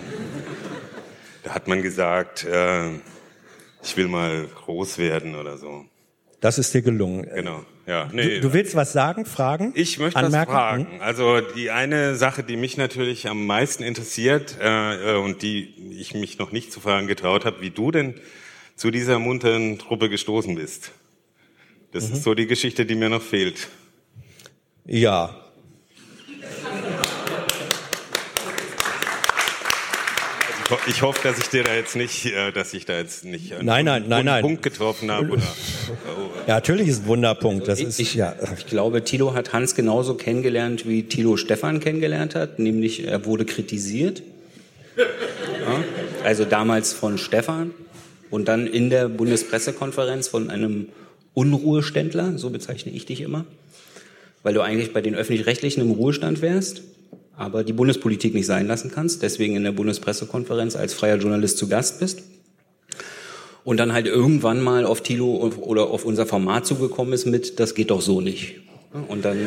Da 1.43 1.53
hat 1.53 1.67
man 1.67 1.81
gesagt, 1.81 2.43
äh, 2.45 2.89
ich 3.83 3.95
will 3.95 4.07
mal 4.07 4.47
groß 4.65 4.97
werden 4.97 5.35
oder 5.35 5.57
so. 5.57 5.85
Das 6.41 6.57
ist 6.57 6.73
dir 6.73 6.81
gelungen. 6.81 7.27
Genau, 7.33 7.63
ja. 7.87 8.09
Nee, 8.11 8.35
Du, 8.39 8.47
du 8.49 8.53
willst 8.53 8.75
was 8.75 8.93
sagen, 8.93 9.25
fragen? 9.25 9.71
ich 9.75 9.99
möchte 9.99 10.19
anmerken? 10.19 10.51
was 10.51 10.57
fragen. 10.59 10.87
Also 11.01 11.41
die 11.41 11.71
eine 11.71 12.15
Sache, 12.15 12.43
die 12.43 12.57
mich 12.57 12.77
natürlich 12.77 13.27
am 13.27 13.45
meisten 13.45 13.83
interessiert 13.83 14.57
äh, 14.59 15.13
äh, 15.13 15.17
und 15.17 15.41
die 15.41 15.73
ich 15.99 16.13
mich 16.13 16.37
noch 16.39 16.51
nicht 16.51 16.71
zu 16.71 16.79
fragen 16.79 17.07
getraut 17.07 17.45
habe, 17.45 17.61
wie 17.61 17.69
du 17.69 17.91
denn 17.91 18.15
zu 18.75 18.91
dieser 18.91 19.19
munteren 19.19 19.77
Truppe 19.79 20.09
gestoßen 20.09 20.55
bist. 20.55 20.91
Das 21.91 22.09
Mhm. 22.09 22.15
ist 22.15 22.23
so 22.23 22.33
die 22.33 22.47
Geschichte, 22.47 22.85
die 22.85 22.95
mir 22.95 23.09
noch 23.09 23.21
fehlt. 23.21 23.67
Ja. 24.85 25.35
Ich 30.65 30.71
ho- 30.71 30.79
Ich 30.87 31.01
hoffe, 31.01 31.19
dass 31.27 31.37
ich 31.37 31.47
dir 31.49 31.63
da 31.63 31.73
jetzt 31.75 31.95
nicht, 31.95 32.25
äh, 32.25 32.51
dass 32.51 32.73
ich 32.73 32.85
da 32.85 32.97
jetzt 32.97 33.23
nicht 33.25 33.53
einen 33.53 33.65
Nein, 33.65 33.85
nein, 33.85 34.03
nein, 34.07 34.11
wunden 34.19 34.25
nein. 34.25 34.41
Punkt 34.41 34.63
getroffen 34.63 35.11
habe. 35.11 35.29
Oder, 35.29 35.41
Ja, 36.47 36.55
natürlich 36.55 36.87
ist 36.87 37.03
ein 37.03 37.07
Wunderpunkt. 37.07 37.67
Das 37.67 37.79
ist, 37.79 37.99
Ich, 37.99 38.15
ja. 38.15 38.35
ich 38.57 38.65
glaube, 38.65 39.03
Thilo 39.03 39.33
hat 39.33 39.53
Hans 39.53 39.75
genauso 39.75 40.15
kennengelernt, 40.15 40.87
wie 40.87 41.03
Thilo 41.03 41.37
Stefan 41.37 41.79
kennengelernt 41.79 42.35
hat, 42.35 42.57
nämlich 42.59 43.05
er 43.05 43.25
wurde 43.25 43.45
kritisiert. 43.45 44.23
Ja, 44.97 45.83
also 46.23 46.45
damals 46.45 46.93
von 46.93 47.17
Stefan 47.17 47.71
und 48.31 48.47
dann 48.47 48.65
in 48.65 48.89
der 48.89 49.07
Bundespressekonferenz 49.09 50.27
von 50.29 50.49
einem 50.49 50.87
Unruheständler, 51.33 52.37
so 52.37 52.49
bezeichne 52.49 52.91
ich 52.93 53.05
dich 53.05 53.21
immer, 53.21 53.45
weil 54.41 54.53
du 54.53 54.61
eigentlich 54.61 54.93
bei 54.93 55.01
den 55.01 55.15
Öffentlich-Rechtlichen 55.15 55.81
im 55.81 55.91
Ruhestand 55.91 56.41
wärst, 56.41 56.81
aber 57.37 57.63
die 57.63 57.73
Bundespolitik 57.73 58.33
nicht 58.33 58.45
sein 58.45 58.67
lassen 58.67 58.91
kannst, 58.93 59.21
deswegen 59.21 59.55
in 59.55 59.63
der 59.63 59.71
Bundespressekonferenz 59.71 60.75
als 60.75 60.93
freier 60.93 61.17
Journalist 61.17 61.57
zu 61.57 61.67
Gast 61.67 61.99
bist 61.99 62.23
und 63.63 63.77
dann 63.77 63.93
halt 63.93 64.05
irgendwann 64.05 64.61
mal 64.61 64.85
auf 64.85 65.01
Thilo 65.01 65.51
oder 65.59 65.89
auf 65.89 66.05
unser 66.05 66.25
Format 66.25 66.65
zugekommen 66.65 67.13
ist 67.13 67.25
mit, 67.25 67.59
das 67.59 67.75
geht 67.75 67.91
doch 67.91 68.01
so 68.01 68.21
nicht. 68.21 68.61
Und 69.09 69.25
dann 69.25 69.39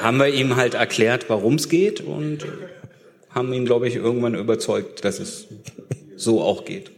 haben 0.00 0.16
wir 0.16 0.28
ihm 0.28 0.56
halt 0.56 0.74
erklärt, 0.74 1.28
warum 1.28 1.56
es 1.56 1.68
geht 1.68 2.00
und 2.00 2.46
haben 3.28 3.52
ihn, 3.52 3.66
glaube 3.66 3.86
ich, 3.86 3.96
irgendwann 3.96 4.34
überzeugt, 4.34 5.04
dass 5.04 5.18
es 5.18 5.48
so 6.16 6.40
auch 6.40 6.64
geht. 6.64 6.90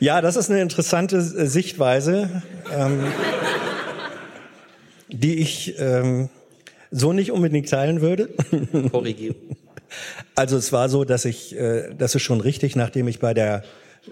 ja, 0.00 0.20
das 0.20 0.36
ist 0.36 0.50
eine 0.50 0.62
interessante 0.62 1.20
Sichtweise, 1.20 2.42
ähm, 2.76 3.04
die 5.08 5.38
ich 5.38 5.74
ähm, 5.78 6.28
so 6.90 7.12
nicht 7.12 7.32
unbedingt 7.32 7.68
teilen 7.68 8.00
würde. 8.00 8.30
Korrigiere. 8.90 9.34
Also 10.34 10.56
es 10.56 10.72
war 10.72 10.88
so, 10.88 11.04
dass 11.04 11.24
ich, 11.24 11.56
äh, 11.56 11.94
das 11.96 12.14
ist 12.14 12.22
schon 12.22 12.40
richtig, 12.40 12.76
nachdem 12.76 13.08
ich 13.08 13.18
bei 13.18 13.34
der 13.34 13.62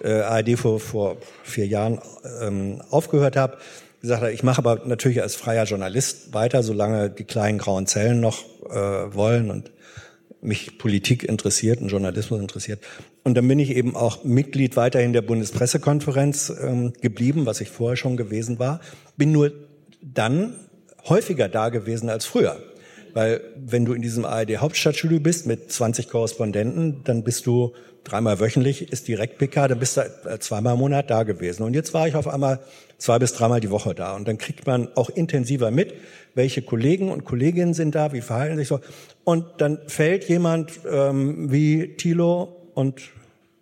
äh, 0.02 0.20
ARD 0.20 0.58
vor, 0.58 0.80
vor 0.80 1.16
vier 1.42 1.66
Jahren 1.66 2.00
ähm, 2.42 2.82
aufgehört 2.90 3.36
habe, 3.36 3.58
gesagt 4.00 4.22
habe, 4.22 4.32
ich 4.32 4.42
mache 4.42 4.58
aber 4.58 4.82
natürlich 4.86 5.22
als 5.22 5.36
freier 5.36 5.64
Journalist 5.64 6.32
weiter, 6.32 6.62
solange 6.62 7.10
die 7.10 7.24
kleinen 7.24 7.58
grauen 7.58 7.86
Zellen 7.86 8.20
noch 8.20 8.44
äh, 8.70 9.14
wollen 9.14 9.50
und 9.50 9.70
mich 10.40 10.78
Politik 10.78 11.24
interessiert 11.24 11.80
und 11.80 11.88
Journalismus 11.88 12.40
interessiert. 12.40 12.80
Und 13.24 13.34
dann 13.34 13.48
bin 13.48 13.58
ich 13.58 13.70
eben 13.70 13.96
auch 13.96 14.22
Mitglied 14.22 14.76
weiterhin 14.76 15.12
der 15.12 15.22
Bundespressekonferenz 15.22 16.52
ähm, 16.60 16.92
geblieben, 17.00 17.46
was 17.46 17.60
ich 17.60 17.70
vorher 17.70 17.96
schon 17.96 18.16
gewesen 18.16 18.58
war. 18.58 18.80
Bin 19.16 19.32
nur 19.32 19.52
dann 20.00 20.54
häufiger 21.08 21.48
da 21.48 21.68
gewesen 21.68 22.08
als 22.08 22.24
früher. 22.24 22.56
Weil 23.14 23.40
wenn 23.56 23.84
du 23.86 23.94
in 23.94 24.02
diesem 24.02 24.24
ARD 24.26 24.58
Hauptstadtstudio 24.58 25.20
bist 25.20 25.46
mit 25.46 25.72
20 25.72 26.10
Korrespondenten, 26.10 27.02
dann 27.04 27.24
bist 27.24 27.46
du 27.46 27.72
dreimal 28.04 28.40
wöchentlich, 28.40 28.92
ist 28.92 29.08
direkt 29.08 29.38
PK, 29.38 29.68
dann 29.68 29.78
bist 29.78 29.96
du 29.96 30.02
äh, 30.02 30.38
zweimal 30.38 30.74
im 30.74 30.80
Monat 30.80 31.10
da 31.10 31.22
gewesen. 31.22 31.62
Und 31.62 31.74
jetzt 31.74 31.94
war 31.94 32.06
ich 32.06 32.14
auf 32.14 32.28
einmal 32.28 32.60
zwei 32.98 33.18
bis 33.18 33.32
dreimal 33.32 33.60
die 33.60 33.70
Woche 33.70 33.94
da. 33.94 34.14
Und 34.14 34.28
dann 34.28 34.38
kriegt 34.38 34.66
man 34.66 34.88
auch 34.96 35.10
intensiver 35.10 35.70
mit, 35.70 35.94
welche 36.34 36.62
Kollegen 36.62 37.10
und 37.10 37.24
Kolleginnen 37.24 37.74
sind 37.74 37.94
da, 37.94 38.12
wie 38.12 38.20
verhalten 38.20 38.56
sich 38.56 38.68
so. 38.68 38.80
Und 39.24 39.46
dann 39.58 39.78
fällt 39.86 40.28
jemand 40.28 40.80
ähm, 40.90 41.50
wie 41.50 41.96
Thilo 41.96 42.70
und 42.74 43.00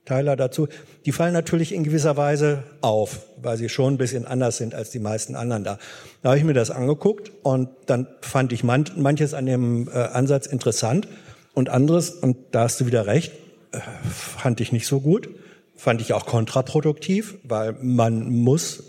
Tyler 0.04 0.36
dazu, 0.36 0.68
die 1.04 1.12
fallen 1.12 1.32
natürlich 1.34 1.72
in 1.72 1.84
gewisser 1.84 2.16
Weise 2.16 2.62
auf, 2.80 3.20
weil 3.40 3.56
sie 3.56 3.68
schon 3.68 3.94
ein 3.94 3.98
bisschen 3.98 4.26
anders 4.26 4.56
sind 4.56 4.74
als 4.74 4.90
die 4.90 4.98
meisten 4.98 5.36
anderen 5.36 5.64
da. 5.64 5.78
Da 6.22 6.30
habe 6.30 6.38
ich 6.38 6.44
mir 6.44 6.54
das 6.54 6.70
angeguckt 6.70 7.30
und 7.42 7.68
dann 7.86 8.06
fand 8.20 8.52
ich 8.52 8.64
man, 8.64 8.84
manches 8.96 9.34
an 9.34 9.46
dem 9.46 9.88
äh, 9.88 9.92
Ansatz 9.92 10.46
interessant 10.46 11.08
und 11.52 11.68
anderes, 11.68 12.10
und 12.10 12.36
da 12.52 12.62
hast 12.62 12.80
du 12.80 12.86
wieder 12.86 13.06
recht, 13.06 13.32
äh, 13.72 13.80
fand 14.08 14.60
ich 14.60 14.72
nicht 14.72 14.86
so 14.86 15.00
gut, 15.00 15.28
fand 15.76 16.00
ich 16.00 16.12
auch 16.14 16.26
kontraproduktiv, 16.26 17.36
weil 17.44 17.76
man 17.80 18.30
muss 18.30 18.82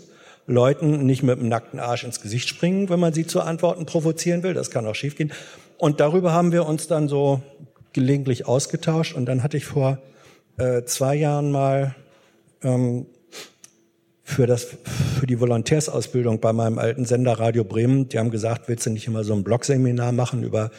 Leuten 0.46 1.04
nicht 1.04 1.22
mit 1.22 1.38
dem 1.40 1.48
nackten 1.48 1.80
Arsch 1.80 2.04
ins 2.04 2.20
Gesicht 2.20 2.48
springen, 2.48 2.88
wenn 2.88 3.00
man 3.00 3.12
sie 3.12 3.26
zu 3.26 3.40
Antworten 3.40 3.84
provozieren 3.84 4.42
will. 4.42 4.54
Das 4.54 4.70
kann 4.70 4.86
auch 4.86 4.94
schiefgehen. 4.94 5.32
Und 5.76 6.00
darüber 6.00 6.32
haben 6.32 6.52
wir 6.52 6.66
uns 6.66 6.86
dann 6.86 7.08
so 7.08 7.42
gelegentlich 7.92 8.46
ausgetauscht. 8.46 9.14
Und 9.14 9.26
dann 9.26 9.42
hatte 9.42 9.56
ich 9.56 9.64
vor 9.64 9.98
äh, 10.56 10.84
zwei 10.84 11.16
Jahren 11.16 11.50
mal 11.50 11.96
ähm, 12.62 13.06
für, 14.22 14.46
das, 14.46 14.66
für 15.18 15.26
die 15.26 15.38
Volontärsausbildung 15.38 16.40
bei 16.40 16.52
meinem 16.52 16.78
alten 16.78 17.04
Sender 17.04 17.38
Radio 17.38 17.62
Bremen, 17.62 18.08
die 18.08 18.18
haben 18.18 18.30
gesagt, 18.30 18.68
willst 18.68 18.84
du 18.86 18.90
nicht 18.90 19.06
immer 19.06 19.22
so 19.22 19.34
ein 19.34 19.44
Blogseminar 19.44 20.12
machen 20.12 20.42
über 20.42 20.70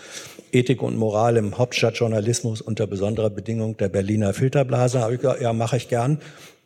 Ethik 0.51 0.81
und 0.81 0.97
Moral 0.97 1.37
im 1.37 1.57
Hauptstadtjournalismus 1.57 2.61
unter 2.61 2.87
besonderer 2.87 3.29
Bedingung 3.29 3.77
der 3.77 3.89
Berliner 3.89 4.33
Filterblase? 4.33 4.99
Habe 4.99 5.15
ich 5.15 5.21
gesagt, 5.21 5.41
ja, 5.41 5.53
mache 5.53 5.77
ich 5.77 5.87
gern. 5.87 6.19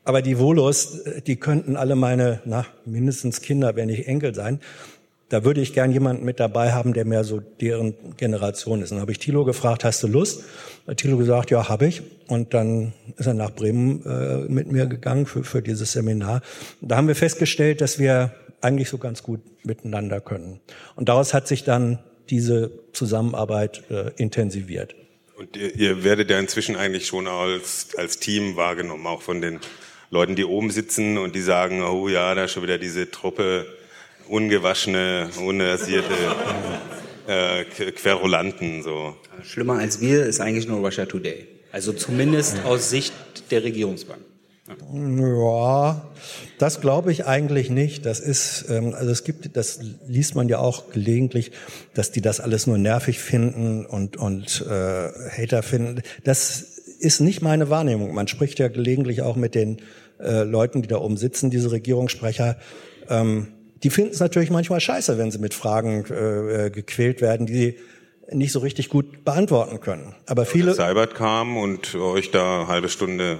Aber 0.03 0.23
die 0.23 0.39
Volos, 0.39 1.03
die 1.27 1.35
könnten 1.35 1.75
alle 1.75 1.95
meine, 1.95 2.41
na, 2.45 2.65
mindestens 2.85 3.41
Kinder, 3.41 3.75
wenn 3.75 3.87
nicht 3.87 4.07
Enkel 4.07 4.33
sein. 4.33 4.59
Da 5.31 5.45
würde 5.45 5.61
ich 5.61 5.71
gern 5.71 5.93
jemanden 5.93 6.25
mit 6.25 6.41
dabei 6.41 6.73
haben, 6.73 6.91
der 6.91 7.05
mehr 7.05 7.23
so 7.23 7.39
deren 7.39 7.95
Generation 8.17 8.81
ist. 8.81 8.91
Und 8.91 8.97
dann 8.97 9.01
habe 9.03 9.13
ich 9.13 9.19
Thilo 9.19 9.45
gefragt, 9.45 9.85
hast 9.85 10.03
du 10.03 10.07
Lust? 10.07 10.43
Hat 10.87 10.97
Thilo 10.97 11.15
gesagt, 11.15 11.51
ja, 11.51 11.69
habe 11.69 11.87
ich. 11.87 12.01
Und 12.27 12.53
dann 12.53 12.91
ist 13.15 13.27
er 13.27 13.33
nach 13.33 13.51
Bremen 13.51 14.05
äh, 14.05 14.51
mit 14.51 14.69
mir 14.69 14.87
gegangen 14.87 15.25
für, 15.25 15.45
für 15.45 15.61
dieses 15.61 15.93
Seminar. 15.93 16.41
Da 16.81 16.97
haben 16.97 17.07
wir 17.07 17.15
festgestellt, 17.15 17.79
dass 17.79 17.97
wir 17.97 18.33
eigentlich 18.59 18.89
so 18.89 18.97
ganz 18.97 19.23
gut 19.23 19.39
miteinander 19.63 20.19
können. 20.19 20.59
Und 20.97 21.07
daraus 21.07 21.33
hat 21.33 21.47
sich 21.47 21.63
dann 21.63 21.99
diese 22.29 22.69
Zusammenarbeit 22.91 23.89
äh, 23.89 24.11
intensiviert. 24.17 24.95
Und 25.37 25.55
ihr, 25.55 25.73
ihr 25.73 26.03
werdet 26.03 26.29
ja 26.29 26.39
inzwischen 26.39 26.75
eigentlich 26.75 27.07
schon 27.07 27.29
als, 27.29 27.95
als 27.95 28.19
Team 28.19 28.57
wahrgenommen, 28.57 29.07
auch 29.07 29.21
von 29.21 29.39
den 29.39 29.61
Leuten, 30.09 30.35
die 30.35 30.43
oben 30.43 30.71
sitzen 30.71 31.17
und 31.17 31.35
die 31.35 31.41
sagen, 31.41 31.83
oh 31.83 32.09
ja, 32.09 32.35
da 32.35 32.43
ist 32.43 32.51
schon 32.51 32.63
wieder 32.63 32.77
diese 32.77 33.09
Truppe 33.09 33.65
ungewaschene, 34.31 35.29
unrasierte 35.45 36.13
äh, 37.27 37.65
Querulanten. 37.91 38.81
So. 38.81 39.15
Schlimmer 39.43 39.77
als 39.77 39.99
wir 39.99 40.25
ist 40.25 40.39
eigentlich 40.39 40.67
nur 40.67 40.79
Russia 40.79 41.05
Today. 41.05 41.47
Also 41.71 41.93
zumindest 41.93 42.63
aus 42.65 42.89
Sicht 42.89 43.13
der 43.51 43.63
Regierungsbank. 43.63 44.21
Ja, 44.93 46.09
das 46.57 46.79
glaube 46.79 47.11
ich 47.11 47.25
eigentlich 47.25 47.69
nicht. 47.69 48.05
Das 48.05 48.21
ist, 48.21 48.65
ähm, 48.69 48.93
also 48.93 49.11
es 49.11 49.25
gibt, 49.25 49.57
das 49.57 49.79
liest 50.07 50.35
man 50.35 50.47
ja 50.47 50.59
auch 50.59 50.91
gelegentlich, 50.91 51.51
dass 51.93 52.11
die 52.11 52.21
das 52.21 52.39
alles 52.39 52.67
nur 52.67 52.77
nervig 52.77 53.19
finden 53.19 53.85
und 53.85 54.15
und 54.15 54.65
äh, 54.65 54.69
Hater 54.71 55.61
finden. 55.61 56.01
Das 56.23 56.61
ist 56.99 57.19
nicht 57.19 57.41
meine 57.41 57.69
Wahrnehmung. 57.69 58.13
Man 58.13 58.29
spricht 58.29 58.59
ja 58.59 58.69
gelegentlich 58.69 59.23
auch 59.23 59.35
mit 59.35 59.55
den 59.55 59.81
äh, 60.21 60.43
Leuten, 60.43 60.81
die 60.81 60.87
da 60.87 60.99
oben 60.99 61.17
sitzen, 61.17 61.49
diese 61.49 61.71
Regierungssprecher. 61.71 62.57
Ähm, 63.09 63.47
die 63.83 63.89
finden 63.89 64.11
es 64.11 64.19
natürlich 64.19 64.49
manchmal 64.49 64.79
scheiße, 64.79 65.17
wenn 65.17 65.31
sie 65.31 65.39
mit 65.39 65.53
Fragen 65.53 66.05
äh, 66.05 66.69
gequält 66.69 67.21
werden, 67.21 67.45
die 67.45 67.53
sie 67.53 67.77
nicht 68.31 68.51
so 68.51 68.59
richtig 68.59 68.89
gut 68.89 69.25
beantworten 69.25 69.79
können. 69.79 70.15
Aber 70.25 70.45
viele 70.45 70.73
Seibert 70.73 71.15
kam 71.15 71.57
und 71.57 71.95
euch 71.95 72.31
da 72.31 72.61
eine 72.61 72.67
halbe 72.67 72.89
Stunde 72.89 73.39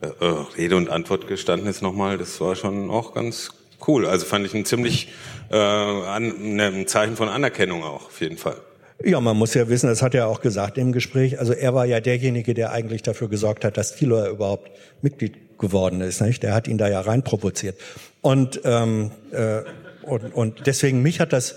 äh, 0.00 0.06
äh, 0.06 0.44
Rede 0.56 0.76
und 0.76 0.90
Antwort 0.90 1.26
gestanden 1.26 1.68
ist 1.68 1.82
nochmal, 1.82 2.18
das 2.18 2.40
war 2.40 2.56
schon 2.56 2.90
auch 2.90 3.14
ganz 3.14 3.50
cool. 3.86 4.06
Also 4.06 4.26
fand 4.26 4.46
ich 4.46 4.54
ein 4.54 4.64
ziemlich 4.64 5.08
äh, 5.50 5.56
an, 5.56 6.56
ne, 6.56 6.66
ein 6.66 6.86
Zeichen 6.86 7.16
von 7.16 7.28
Anerkennung 7.28 7.82
auch, 7.82 8.06
auf 8.06 8.20
jeden 8.20 8.36
Fall. 8.36 8.56
Ja, 9.02 9.18
man 9.20 9.36
muss 9.36 9.54
ja 9.54 9.68
wissen, 9.68 9.86
das 9.86 10.02
hat 10.02 10.14
er 10.14 10.28
auch 10.28 10.42
gesagt 10.42 10.76
im 10.76 10.92
Gespräch, 10.92 11.38
also 11.38 11.54
er 11.54 11.74
war 11.74 11.86
ja 11.86 12.00
derjenige, 12.00 12.52
der 12.52 12.72
eigentlich 12.72 13.02
dafür 13.02 13.28
gesorgt 13.28 13.64
hat, 13.64 13.78
dass 13.78 13.96
Thilo 13.96 14.28
überhaupt 14.28 14.70
Mitglied 15.00 15.36
geworden 15.60 16.00
ist. 16.00 16.20
Nicht? 16.20 16.42
Der 16.42 16.54
hat 16.54 16.66
ihn 16.66 16.78
da 16.78 16.88
ja 16.88 17.00
rein 17.00 17.22
provoziert. 17.22 17.78
Und, 18.20 18.60
ähm, 18.64 19.12
äh, 19.30 19.60
und, 20.02 20.34
und 20.34 20.66
deswegen 20.66 21.02
mich 21.02 21.20
hat 21.20 21.32
das 21.32 21.54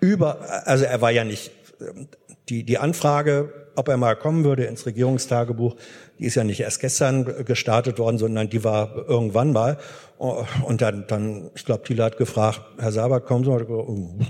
über, 0.00 0.66
also 0.66 0.84
er 0.84 1.00
war 1.00 1.10
ja 1.10 1.24
nicht, 1.24 1.50
die, 2.48 2.64
die 2.64 2.78
Anfrage 2.78 3.52
ob 3.78 3.88
er 3.88 3.96
mal 3.96 4.16
kommen 4.16 4.44
würde 4.44 4.64
ins 4.64 4.86
Regierungstagebuch. 4.86 5.76
Die 6.18 6.24
ist 6.24 6.34
ja 6.34 6.42
nicht 6.42 6.60
erst 6.60 6.80
gestern 6.80 7.44
gestartet 7.44 7.98
worden, 7.98 8.18
sondern 8.18 8.50
die 8.50 8.64
war 8.64 9.08
irgendwann 9.08 9.52
mal. 9.52 9.78
Und 10.18 10.82
dann, 10.82 11.04
dann 11.06 11.50
ich 11.54 11.64
glaube, 11.64 11.84
Thilo 11.84 12.02
hat 12.02 12.16
gefragt, 12.16 12.60
Herr 12.76 12.90
Sabat, 12.90 13.24
kommen 13.24 13.44
Sie? 13.44 13.50
Ja, 13.50 13.56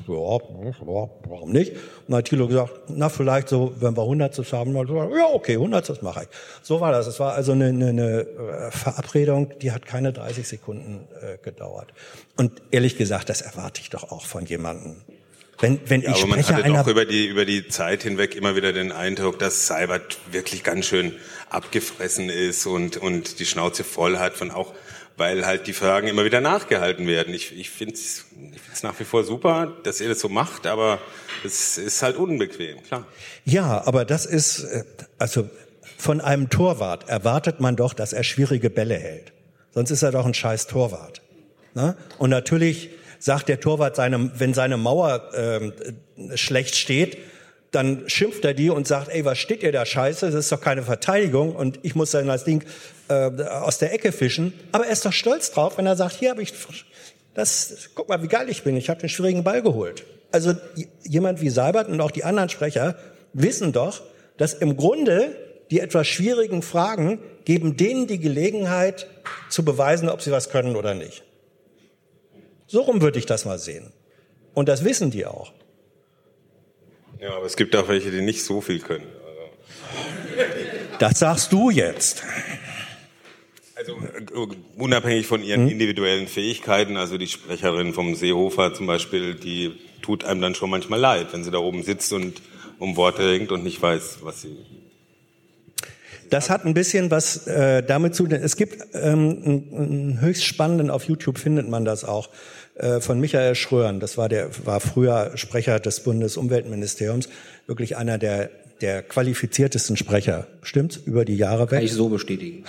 warum 0.06 1.50
nicht? 1.50 1.72
Und 1.72 1.78
dann 2.08 2.18
hat 2.18 2.26
Thilo 2.26 2.46
gesagt, 2.46 2.72
na 2.88 3.08
vielleicht 3.08 3.48
so, 3.48 3.72
wenn 3.80 3.96
wir 3.96 4.02
100 4.02 4.36
haben, 4.52 4.74
ja 4.74 5.26
okay, 5.32 5.54
100 5.54 5.88
das 5.88 6.02
mache 6.02 6.24
ich. 6.24 6.28
So 6.60 6.80
war 6.80 6.92
das. 6.92 7.06
Es 7.06 7.18
war 7.18 7.32
also 7.32 7.52
eine, 7.52 7.68
eine, 7.68 7.88
eine 7.88 8.26
Verabredung, 8.70 9.58
die 9.62 9.72
hat 9.72 9.86
keine 9.86 10.12
30 10.12 10.46
Sekunden 10.46 11.08
äh, 11.22 11.38
gedauert. 11.38 11.94
Und 12.36 12.60
ehrlich 12.70 12.98
gesagt, 12.98 13.30
das 13.30 13.40
erwarte 13.40 13.80
ich 13.80 13.88
doch 13.88 14.12
auch 14.12 14.26
von 14.26 14.44
jemandem, 14.44 14.96
wenn, 15.60 15.80
wenn 15.86 16.02
ja, 16.02 16.10
ich 16.10 16.18
aber 16.18 16.28
man 16.28 16.42
Sprecher 16.42 16.62
hatte 16.62 16.72
doch 16.72 16.86
über 16.86 17.04
die, 17.04 17.26
über 17.26 17.44
die 17.44 17.68
Zeit 17.68 18.02
hinweg 18.02 18.34
immer 18.36 18.54
wieder 18.54 18.72
den 18.72 18.92
Eindruck, 18.92 19.38
dass 19.38 19.66
Seibert 19.66 20.18
wirklich 20.30 20.62
ganz 20.62 20.86
schön 20.86 21.14
abgefressen 21.50 22.28
ist 22.28 22.66
und, 22.66 22.96
und 22.96 23.40
die 23.40 23.46
Schnauze 23.46 23.82
voll 23.82 24.18
hat 24.18 24.36
von 24.36 24.50
auch, 24.50 24.72
weil 25.16 25.46
halt 25.46 25.66
die 25.66 25.72
Fragen 25.72 26.06
immer 26.06 26.24
wieder 26.24 26.40
nachgehalten 26.40 27.06
werden. 27.06 27.34
Ich, 27.34 27.58
ich 27.58 27.70
finde 27.70 27.94
es 27.94 28.26
ich 28.52 28.60
find's 28.60 28.82
nach 28.82 28.98
wie 29.00 29.04
vor 29.04 29.24
super, 29.24 29.72
dass 29.82 30.00
ihr 30.00 30.08
das 30.08 30.20
so 30.20 30.28
macht, 30.28 30.66
aber 30.66 31.00
es 31.44 31.78
ist 31.78 32.02
halt 32.02 32.16
unbequem, 32.16 32.82
klar. 32.84 33.06
Ja, 33.44 33.84
aber 33.84 34.04
das 34.04 34.26
ist, 34.26 34.64
äh, 34.64 34.84
also 35.18 35.48
von 35.96 36.20
einem 36.20 36.50
Torwart 36.50 37.08
erwartet 37.08 37.58
man 37.58 37.74
doch, 37.74 37.94
dass 37.94 38.12
er 38.12 38.22
schwierige 38.22 38.70
Bälle 38.70 38.96
hält. 38.96 39.32
Sonst 39.72 39.90
ist 39.90 40.02
er 40.02 40.12
doch 40.12 40.24
ein 40.24 40.34
scheiß 40.34 40.68
Torwart. 40.68 41.22
Ne? 41.74 41.96
Und 42.18 42.30
natürlich 42.30 42.90
sagt 43.18 43.48
der 43.48 43.60
Torwart, 43.60 43.96
seine, 43.96 44.30
wenn 44.38 44.54
seine 44.54 44.76
Mauer 44.76 45.30
ähm, 45.34 45.72
schlecht 46.34 46.76
steht, 46.76 47.18
dann 47.70 48.08
schimpft 48.08 48.44
er 48.44 48.54
die 48.54 48.70
und 48.70 48.87
sagt, 48.87 49.08
ey, 49.10 49.25
was 49.25 49.38
steht 49.38 49.62
ihr 49.62 49.72
da 49.72 49.84
scheiße? 49.84 50.26
Das 50.26 50.34
ist 50.34 50.52
doch 50.52 50.60
keine 50.60 50.82
Verteidigung 50.82 51.54
und 51.54 51.80
ich 51.82 51.94
muss 51.94 52.12
dann 52.12 52.26
das 52.26 52.44
Ding 52.44 52.64
äh, 53.08 53.30
aus 53.42 53.78
der 53.78 53.92
Ecke 53.92 54.12
fischen. 54.12 54.54
Aber 54.72 54.87
er 54.87 54.92
ist 54.92 55.04
doch 55.04 55.12
stolz 55.12 55.50
drauf, 55.50 55.76
wenn 55.76 55.87
er 55.87 55.96
sagt, 55.96 56.16
hier 56.16 56.30
habe 56.30 56.42
ich, 56.42 56.54
das, 57.34 57.90
guck 57.94 58.08
mal, 58.08 58.22
wie 58.22 58.28
geil 58.28 58.48
ich 58.48 58.62
bin, 58.62 58.76
ich 58.76 58.88
habe 58.88 59.00
den 59.00 59.10
schwierigen 59.10 59.44
Ball 59.44 59.62
geholt. 59.62 60.04
Also 60.32 60.54
jemand 61.04 61.40
wie 61.40 61.50
Seibert 61.50 61.88
und 61.88 62.00
auch 62.00 62.10
die 62.10 62.25
anderen 62.25 62.48
Sprecher 62.48 62.96
wissen 63.32 63.72
doch, 63.72 64.02
dass 64.37 64.54
im 64.54 64.76
Grunde 64.76 65.37
die 65.70 65.80
etwas 65.80 66.06
schwierigen 66.06 66.62
Fragen 66.62 67.18
geben 67.44 67.76
denen 67.76 68.06
die 68.06 68.18
Gelegenheit 68.18 69.06
zu 69.50 69.64
beweisen, 69.64 70.08
ob 70.08 70.22
sie 70.22 70.32
was 70.32 70.50
können 70.50 70.76
oder 70.76 70.94
nicht. 70.94 71.22
So 72.68 72.82
rum 72.82 73.00
würde 73.00 73.18
ich 73.18 73.25
das 73.25 73.46
mal 73.46 73.58
sehen. 73.58 73.92
Und 74.52 74.68
das 74.68 74.84
wissen 74.84 75.10
die 75.10 75.25
auch. 75.25 75.52
Ja, 77.18 77.34
aber 77.34 77.46
es 77.46 77.56
gibt 77.56 77.75
auch 77.75 77.88
welche, 77.88 78.10
die 78.10 78.20
nicht 78.20 78.44
so 78.44 78.60
viel 78.60 78.78
können. 78.78 79.06
Das 80.98 81.18
sagst 81.18 81.50
du 81.52 81.70
jetzt. 81.70 82.22
Also 83.75 83.96
unabhängig 84.76 85.26
von 85.26 85.42
ihren 85.42 85.62
hm? 85.62 85.70
individuellen 85.70 86.28
Fähigkeiten, 86.28 86.96
also 86.96 87.16
die 87.16 87.26
Sprecherin 87.26 87.94
vom 87.94 88.14
Seehofer 88.14 88.75
zum 88.75 88.87
Beispiel, 88.87 89.34
die 89.34 89.78
tut 90.02 90.25
einem 90.25 90.42
dann 90.42 90.54
schon 90.54 90.68
manchmal 90.68 91.00
leid, 91.00 91.32
wenn 91.32 91.44
sie 91.44 91.50
da 91.50 91.58
oben 91.58 91.82
sitzt 91.82 92.12
und 92.12 92.42
um 92.78 92.96
Worte 92.96 93.26
ringt 93.28 93.50
und 93.50 93.64
nicht 93.64 93.80
weiß, 93.80 94.18
was 94.22 94.42
sie 94.42 94.56
das 96.30 96.50
hat 96.50 96.64
ein 96.64 96.75
bisschen 96.75 97.10
was 97.10 97.46
äh, 97.46 97.82
damit 97.82 98.14
zu 98.14 98.26
tun. 98.26 98.32
Es 98.32 98.56
gibt 98.56 98.87
ähm, 98.94 99.64
einen 99.72 100.20
höchst 100.20 100.44
spannenden, 100.44 100.90
auf 100.90 101.04
YouTube 101.04 101.38
findet 101.38 101.68
man 101.68 101.84
das 101.84 102.04
auch, 102.04 102.28
von 103.00 103.20
Michael 103.20 103.54
Schröern. 103.54 104.00
Das 104.00 104.16
war 104.16 104.28
der, 104.28 104.50
war 104.64 104.80
früher 104.80 105.32
Sprecher 105.37 105.80
des 105.80 106.00
Bundesumweltministeriums, 106.00 107.28
wirklich 107.66 107.97
einer 107.97 108.18
der, 108.18 108.50
der 108.80 109.02
qualifiziertesten 109.02 109.97
Sprecher. 109.97 110.47
Stimmt's? 110.62 110.97
Über 110.97 111.25
die 111.25 111.37
Jahre 111.37 111.62
weg. 111.62 111.78
Kann 111.78 111.85
ich 111.85 111.92
so 111.92 112.08
bestätigen. 112.08 112.64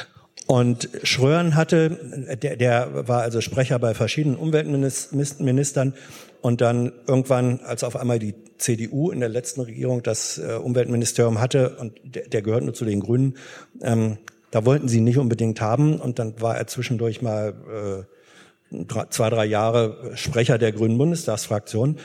Und 0.49 0.89
Schröern 1.03 1.55
hatte, 1.55 2.35
der, 2.41 2.55
der 2.55 3.07
war 3.07 3.21
also 3.21 3.39
Sprecher 3.39 3.77
bei 3.77 3.93
verschiedenen 3.93 4.35
Umweltministern 4.35 5.93
und 6.41 6.61
dann 6.61 6.91
irgendwann, 7.05 7.59
als 7.59 7.83
auf 7.83 7.95
einmal 7.95 8.17
die 8.17 8.33
CDU 8.57 9.11
in 9.11 9.19
der 9.19 9.29
letzten 9.29 9.61
Regierung 9.61 10.01
das 10.01 10.39
äh, 10.39 10.53
Umweltministerium 10.53 11.39
hatte 11.39 11.77
und 11.77 11.93
der, 12.03 12.27
der 12.29 12.41
gehört 12.41 12.63
nur 12.63 12.73
zu 12.73 12.83
den 12.83 12.99
Grünen, 12.99 13.37
ähm, 13.83 14.17
da 14.49 14.65
wollten 14.65 14.87
sie 14.87 15.01
nicht 15.01 15.19
unbedingt 15.19 15.61
haben 15.61 15.99
und 15.99 16.17
dann 16.17 16.41
war 16.41 16.57
er 16.57 16.65
zwischendurch 16.65 17.21
mal 17.21 17.53
äh, 17.99 18.03
zwei, 19.09 19.29
drei 19.29 19.45
Jahre 19.45 20.11
Sprecher 20.15 20.57
der 20.57 20.71
Grünen 20.71 20.97
Bundestagsfraktion 20.97 21.97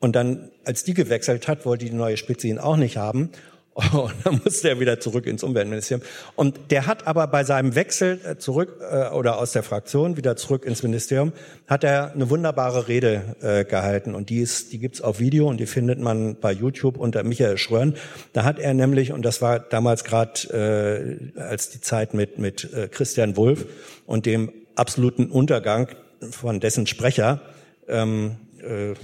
und 0.00 0.14
dann, 0.14 0.50
als 0.64 0.84
die 0.84 0.94
gewechselt 0.94 1.48
hat, 1.48 1.66
wollte 1.66 1.84
die 1.84 1.92
neue 1.92 2.16
Spitze 2.16 2.48
ihn 2.48 2.58
auch 2.58 2.76
nicht 2.76 2.96
haben 2.96 3.30
und 3.92 4.12
dann 4.24 4.40
musste 4.44 4.68
er 4.68 4.80
wieder 4.80 4.98
zurück 4.98 5.26
ins 5.26 5.44
Umweltministerium. 5.44 6.04
Und 6.34 6.58
der 6.70 6.88
hat 6.88 7.06
aber 7.06 7.28
bei 7.28 7.44
seinem 7.44 7.76
Wechsel 7.76 8.20
äh, 8.24 8.36
zurück 8.36 8.80
äh, 8.80 9.10
oder 9.10 9.38
aus 9.38 9.52
der 9.52 9.62
Fraktion 9.62 10.16
wieder 10.16 10.34
zurück 10.34 10.64
ins 10.64 10.82
Ministerium, 10.82 11.32
hat 11.68 11.84
er 11.84 12.12
eine 12.12 12.28
wunderbare 12.28 12.88
Rede 12.88 13.36
äh, 13.40 13.64
gehalten. 13.64 14.16
Und 14.16 14.30
die, 14.30 14.40
ist, 14.40 14.72
die 14.72 14.80
gibt's 14.80 15.00
auf 15.00 15.20
Video 15.20 15.46
und 15.46 15.60
die 15.60 15.66
findet 15.66 16.00
man 16.00 16.40
bei 16.40 16.50
YouTube 16.50 16.96
unter 16.96 17.22
Michael 17.22 17.56
Schröern. 17.56 17.94
Da 18.32 18.42
hat 18.42 18.58
er 18.58 18.74
nämlich, 18.74 19.12
und 19.12 19.22
das 19.22 19.42
war 19.42 19.60
damals 19.60 20.02
gerade 20.02 21.30
äh, 21.36 21.40
als 21.40 21.70
die 21.70 21.80
Zeit 21.80 22.14
mit, 22.14 22.38
mit 22.38 22.72
äh, 22.72 22.88
Christian 22.88 23.36
Wulff 23.36 23.64
und 24.06 24.26
dem 24.26 24.52
absoluten 24.74 25.26
Untergang 25.26 25.88
von 26.30 26.60
dessen 26.60 26.86
Sprecher 26.86 27.40
ähm, 27.88 28.36
äh, 28.60 28.94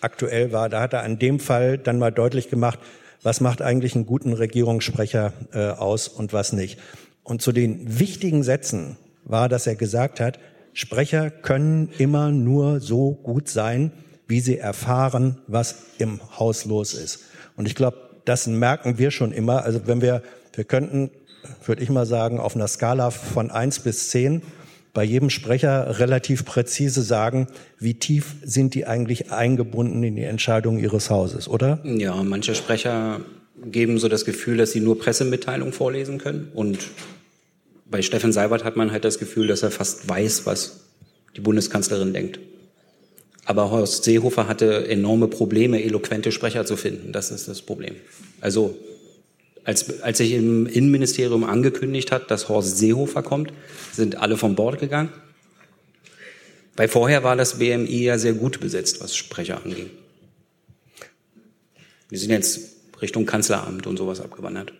aktuell 0.00 0.52
war, 0.52 0.68
da 0.68 0.80
hat 0.80 0.92
er 0.92 1.02
an 1.02 1.18
dem 1.18 1.40
Fall 1.40 1.78
dann 1.78 1.98
mal 1.98 2.12
deutlich 2.12 2.48
gemacht, 2.48 2.78
was 3.22 3.40
macht 3.40 3.62
eigentlich 3.62 3.94
einen 3.94 4.06
guten 4.06 4.32
Regierungssprecher 4.32 5.32
äh, 5.52 5.68
aus 5.68 6.08
und 6.08 6.32
was 6.32 6.52
nicht. 6.52 6.78
Und 7.24 7.42
zu 7.42 7.52
den 7.52 7.98
wichtigen 7.98 8.42
Sätzen 8.42 8.96
war, 9.24 9.48
dass 9.48 9.66
er 9.66 9.74
gesagt 9.74 10.20
hat, 10.20 10.38
Sprecher 10.72 11.30
können 11.30 11.88
immer 11.98 12.30
nur 12.30 12.80
so 12.80 13.12
gut 13.12 13.48
sein, 13.48 13.90
wie 14.28 14.40
sie 14.40 14.58
erfahren, 14.58 15.38
was 15.46 15.76
im 15.98 16.20
Haus 16.38 16.66
los 16.66 16.94
ist. 16.94 17.24
Und 17.56 17.66
ich 17.66 17.74
glaube, 17.74 17.96
das 18.24 18.46
merken 18.46 18.98
wir 18.98 19.10
schon 19.10 19.32
immer. 19.32 19.64
Also 19.64 19.86
wenn 19.86 20.02
wir, 20.02 20.22
wir 20.54 20.64
könnten, 20.64 21.10
würde 21.64 21.82
ich 21.82 21.90
mal 21.90 22.06
sagen, 22.06 22.38
auf 22.38 22.54
einer 22.54 22.68
Skala 22.68 23.10
von 23.10 23.50
eins 23.50 23.80
bis 23.80 24.10
zehn 24.10 24.42
bei 24.96 25.04
jedem 25.04 25.28
Sprecher 25.28 25.98
relativ 25.98 26.46
präzise 26.46 27.02
sagen, 27.02 27.48
wie 27.78 27.92
tief 27.92 28.36
sind 28.42 28.72
die 28.72 28.86
eigentlich 28.86 29.30
eingebunden 29.30 30.02
in 30.02 30.16
die 30.16 30.22
Entscheidungen 30.22 30.78
ihres 30.78 31.10
Hauses, 31.10 31.48
oder? 31.48 31.80
Ja, 31.84 32.14
manche 32.22 32.54
Sprecher 32.54 33.20
geben 33.62 33.98
so 33.98 34.08
das 34.08 34.24
Gefühl, 34.24 34.56
dass 34.56 34.72
sie 34.72 34.80
nur 34.80 34.98
Pressemitteilungen 34.98 35.74
vorlesen 35.74 36.16
können. 36.16 36.50
Und 36.54 36.78
bei 37.84 38.00
Steffen 38.00 38.32
Seibert 38.32 38.64
hat 38.64 38.76
man 38.76 38.90
halt 38.90 39.04
das 39.04 39.18
Gefühl, 39.18 39.48
dass 39.48 39.62
er 39.62 39.70
fast 39.70 40.08
weiß, 40.08 40.46
was 40.46 40.80
die 41.36 41.42
Bundeskanzlerin 41.42 42.14
denkt. 42.14 42.38
Aber 43.44 43.70
Horst 43.70 44.04
Seehofer 44.04 44.48
hatte 44.48 44.88
enorme 44.88 45.28
Probleme, 45.28 45.84
eloquente 45.84 46.32
Sprecher 46.32 46.64
zu 46.64 46.78
finden. 46.78 47.12
Das 47.12 47.30
ist 47.30 47.48
das 47.48 47.60
Problem. 47.60 47.96
Also 48.40 48.74
als, 49.66 50.00
als 50.00 50.18
sich 50.18 50.32
im 50.32 50.66
Innenministerium 50.66 51.42
angekündigt 51.42 52.12
hat, 52.12 52.30
dass 52.30 52.48
Horst 52.48 52.78
Seehofer 52.78 53.22
kommt, 53.22 53.52
sind 53.92 54.16
alle 54.16 54.36
vom 54.36 54.54
Bord 54.54 54.78
gegangen. 54.78 55.10
Weil 56.76 56.88
vorher 56.88 57.24
war 57.24 57.34
das 57.34 57.58
BMI 57.58 58.04
ja 58.04 58.16
sehr 58.16 58.34
gut 58.34 58.60
besetzt, 58.60 59.00
was 59.00 59.16
Sprecher 59.16 59.60
anging. 59.64 59.90
Wir 62.08 62.18
sind 62.18 62.30
jetzt 62.30 62.60
Richtung 63.02 63.26
Kanzleramt 63.26 63.88
und 63.88 63.96
sowas 63.96 64.20
abgewandert. 64.20 64.72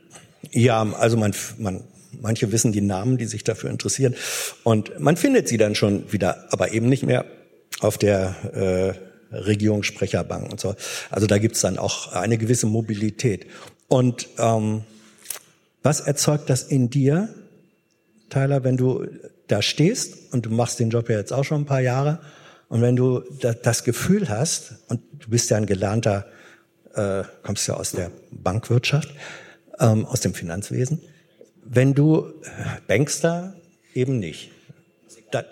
Ja, 0.53 0.83
also 0.93 1.17
man, 1.17 1.35
man, 1.59 1.83
manche 2.21 2.53
wissen 2.53 2.71
die 2.71 2.81
Namen, 2.81 3.19
die 3.19 3.27
sich 3.27 3.43
dafür 3.43 3.71
interessieren. 3.71 4.15
Und 4.63 5.01
man 5.01 5.17
findet 5.17 5.49
sie 5.49 5.57
dann 5.57 5.75
schon 5.75 6.13
wieder, 6.13 6.47
aber 6.53 6.73
eben 6.73 6.89
nicht 6.89 7.03
mehr 7.03 7.25
auf 7.81 7.99
der 7.99 8.95
äh, 9.33 9.35
Regierungssprecherbank 9.35 10.53
und 10.53 10.61
so. 10.61 10.77
Also 11.11 11.27
da 11.27 11.39
gibt's 11.39 11.61
dann 11.61 11.77
auch 11.77 12.13
eine 12.13 12.39
gewisse 12.39 12.67
Mobilität. 12.67 13.47
Und 13.89 14.29
ähm, 14.39 14.85
was 15.83 16.01
erzeugt 16.01 16.51
das 16.51 16.65
in 16.65 16.91
dir, 16.91 17.29
Tyler, 18.29 18.65
wenn 18.65 18.77
du 18.77 19.07
da 19.47 19.63
stehst 19.63 20.33
und 20.33 20.47
du 20.47 20.51
machst 20.51 20.81
den 20.81 20.91
Job 20.91 21.09
ja 21.09 21.19
jetzt 21.19 21.33
auch 21.33 21.45
schon 21.45 21.63
ein 21.63 21.67
paar 21.67 21.81
Jahre 21.81 22.21
und 22.69 22.83
wenn 22.83 22.97
du 22.97 23.23
das 23.63 23.85
Gefühl 23.85 24.29
hast, 24.29 24.75
und 24.89 25.01
du 25.13 25.31
bist 25.31 25.51
ja 25.51 25.57
ein 25.57 25.67
gelernter, 25.67 26.27
äh, 26.95 27.23
kommst 27.43 27.69
ja 27.69 27.75
aus 27.75 27.93
der 27.93 28.11
Bankwirtschaft, 28.33 29.09
ähm, 29.79 30.05
aus 30.07 30.21
dem 30.21 30.35
Finanzwesen, 30.35 31.01
wenn 31.65 31.95
du 31.95 32.33
Bankster 32.89 33.55
eben 33.95 34.19
nicht. 34.19 34.51
Das 35.31 35.45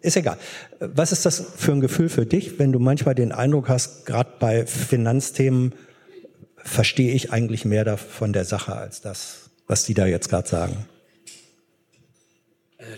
ist 0.00 0.16
egal. 0.16 0.38
Was 0.80 1.12
ist 1.12 1.26
das 1.26 1.44
für 1.56 1.72
ein 1.72 1.80
Gefühl 1.80 2.08
für 2.08 2.26
dich, 2.26 2.58
wenn 2.58 2.72
du 2.72 2.78
manchmal 2.78 3.14
den 3.14 3.32
Eindruck 3.32 3.68
hast, 3.68 4.06
gerade 4.06 4.30
bei 4.38 4.66
Finanzthemen, 4.66 5.74
verstehe 6.64 7.12
ich 7.12 7.32
eigentlich 7.32 7.64
mehr 7.64 7.96
von 7.96 8.32
der 8.32 8.44
Sache 8.44 8.76
als 8.76 9.00
das, 9.00 9.50
was 9.66 9.84
die 9.84 9.94
da 9.94 10.06
jetzt 10.06 10.28
gerade 10.28 10.48
sagen. 10.48 10.86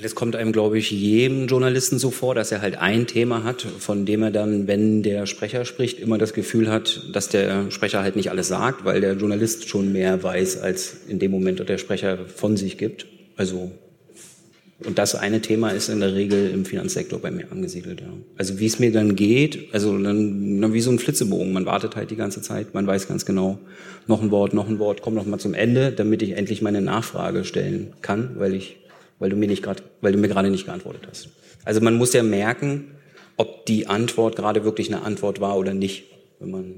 Das 0.00 0.14
kommt 0.14 0.36
einem, 0.36 0.52
glaube 0.52 0.78
ich, 0.78 0.92
jedem 0.92 1.48
Journalisten 1.48 1.98
so 1.98 2.12
vor, 2.12 2.36
dass 2.36 2.52
er 2.52 2.60
halt 2.60 2.76
ein 2.76 3.08
Thema 3.08 3.42
hat, 3.42 3.62
von 3.62 4.06
dem 4.06 4.22
er 4.22 4.30
dann, 4.30 4.68
wenn 4.68 5.02
der 5.02 5.26
Sprecher 5.26 5.64
spricht, 5.64 5.98
immer 5.98 6.18
das 6.18 6.34
Gefühl 6.34 6.70
hat, 6.70 7.02
dass 7.12 7.28
der 7.28 7.70
Sprecher 7.72 8.00
halt 8.00 8.14
nicht 8.14 8.30
alles 8.30 8.48
sagt, 8.48 8.84
weil 8.84 9.00
der 9.00 9.14
Journalist 9.14 9.68
schon 9.68 9.92
mehr 9.92 10.22
weiß, 10.22 10.58
als 10.60 10.98
in 11.08 11.18
dem 11.18 11.32
Moment 11.32 11.68
der 11.68 11.78
Sprecher 11.78 12.26
von 12.26 12.56
sich 12.56 12.78
gibt. 12.78 13.06
Also 13.36 13.72
und 14.86 14.98
das 14.98 15.14
eine 15.14 15.40
Thema 15.40 15.70
ist 15.70 15.88
in 15.88 16.00
der 16.00 16.14
Regel 16.14 16.50
im 16.50 16.64
Finanzsektor 16.64 17.18
bei 17.18 17.30
mir 17.30 17.50
angesiedelt. 17.50 18.00
Ja. 18.00 18.08
Also 18.36 18.58
wie 18.58 18.66
es 18.66 18.78
mir 18.78 18.92
dann 18.92 19.16
geht, 19.16 19.72
also 19.72 19.96
dann, 19.96 20.60
dann 20.60 20.72
wie 20.72 20.80
so 20.80 20.90
ein 20.90 20.98
Flitzebogen. 20.98 21.52
Man 21.52 21.66
wartet 21.66 21.96
halt 21.96 22.10
die 22.10 22.16
ganze 22.16 22.42
Zeit, 22.42 22.74
man 22.74 22.86
weiß 22.86 23.08
ganz 23.08 23.24
genau, 23.24 23.58
noch 24.06 24.22
ein 24.22 24.30
Wort, 24.30 24.54
noch 24.54 24.68
ein 24.68 24.78
Wort, 24.78 25.02
komm 25.02 25.14
noch 25.14 25.26
mal 25.26 25.38
zum 25.38 25.54
Ende, 25.54 25.92
damit 25.92 26.22
ich 26.22 26.32
endlich 26.32 26.62
meine 26.62 26.80
Nachfrage 26.80 27.44
stellen 27.44 27.92
kann, 28.02 28.38
weil 28.38 28.54
ich, 28.54 28.78
weil 29.18 29.30
du 29.30 29.36
mir 29.36 29.48
nicht 29.48 29.62
gerade, 29.62 29.82
weil 30.00 30.12
du 30.12 30.18
mir 30.18 30.28
gerade 30.28 30.50
nicht 30.50 30.66
geantwortet 30.66 31.02
hast. 31.08 31.28
Also 31.64 31.80
man 31.80 31.94
muss 31.94 32.12
ja 32.12 32.22
merken, 32.22 32.92
ob 33.36 33.66
die 33.66 33.86
Antwort 33.86 34.36
gerade 34.36 34.64
wirklich 34.64 34.92
eine 34.92 35.02
Antwort 35.04 35.40
war 35.40 35.56
oder 35.56 35.74
nicht. 35.74 36.04
Wenn 36.40 36.50
man, 36.50 36.74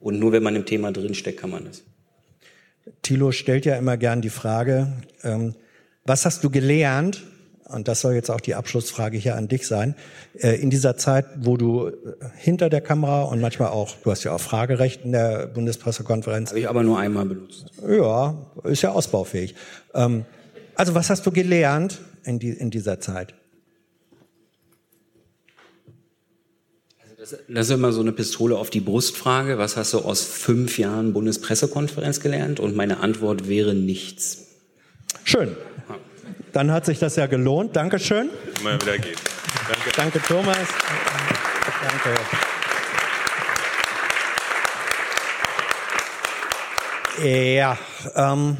und 0.00 0.18
nur 0.18 0.32
wenn 0.32 0.42
man 0.42 0.54
im 0.54 0.66
Thema 0.66 0.92
drinsteckt, 0.92 1.40
kann 1.40 1.50
man 1.50 1.64
das. 1.64 1.82
Thilo 3.02 3.32
stellt 3.32 3.64
ja 3.64 3.76
immer 3.76 3.96
gern 3.96 4.22
die 4.22 4.30
Frage, 4.30 4.92
ähm, 5.22 5.54
was 6.04 6.24
hast 6.24 6.42
du 6.44 6.50
gelernt 6.50 7.22
und 7.68 7.86
das 7.86 8.00
soll 8.00 8.14
jetzt 8.14 8.30
auch 8.30 8.40
die 8.40 8.54
Abschlussfrage 8.54 9.18
hier 9.18 9.36
an 9.36 9.48
dich 9.48 9.66
sein, 9.66 9.94
äh, 10.38 10.60
in 10.60 10.70
dieser 10.70 10.96
Zeit, 10.96 11.26
wo 11.36 11.56
du 11.56 11.88
äh, 11.88 11.92
hinter 12.36 12.70
der 12.70 12.80
Kamera 12.80 13.22
und 13.22 13.40
manchmal 13.40 13.68
auch, 13.68 13.94
du 14.02 14.10
hast 14.10 14.24
ja 14.24 14.32
auch 14.32 14.40
Fragerecht 14.40 15.04
in 15.04 15.12
der 15.12 15.46
Bundespressekonferenz. 15.46 16.50
Habe 16.50 16.60
ich 16.60 16.68
aber 16.68 16.82
nur 16.82 16.98
einmal 16.98 17.26
benutzt. 17.26 17.66
Ja, 17.86 18.36
ist 18.64 18.82
ja 18.82 18.92
ausbaufähig. 18.92 19.54
Ähm, 19.94 20.24
also 20.74 20.94
was 20.94 21.10
hast 21.10 21.26
du 21.26 21.30
gelernt 21.30 22.00
in, 22.24 22.38
die, 22.38 22.50
in 22.50 22.70
dieser 22.70 23.00
Zeit? 23.00 23.34
Also 27.20 27.36
das 27.48 27.68
ist 27.68 27.74
immer 27.74 27.92
so 27.92 28.00
eine 28.00 28.12
Pistole 28.12 28.56
auf 28.56 28.70
die 28.70 28.80
Brustfrage. 28.80 29.58
Was 29.58 29.76
hast 29.76 29.92
du 29.92 29.98
aus 29.98 30.24
fünf 30.24 30.78
Jahren 30.78 31.12
Bundespressekonferenz 31.12 32.20
gelernt? 32.20 32.60
Und 32.60 32.74
meine 32.74 33.00
Antwort 33.00 33.48
wäre 33.48 33.74
nichts. 33.74 34.46
Schön. 35.24 35.56
Dann 36.52 36.72
hat 36.72 36.86
sich 36.86 36.98
das 36.98 37.16
ja 37.16 37.26
gelohnt. 37.26 37.76
Dankeschön. 37.76 38.30
Immer 38.60 38.74
wieder 38.80 38.98
geht. 38.98 39.18
Danke. 39.68 39.90
Danke, 39.96 40.22
Thomas. 40.22 40.68
Danke. 41.82 42.20
Ja, 47.24 47.76
ähm, 48.14 48.56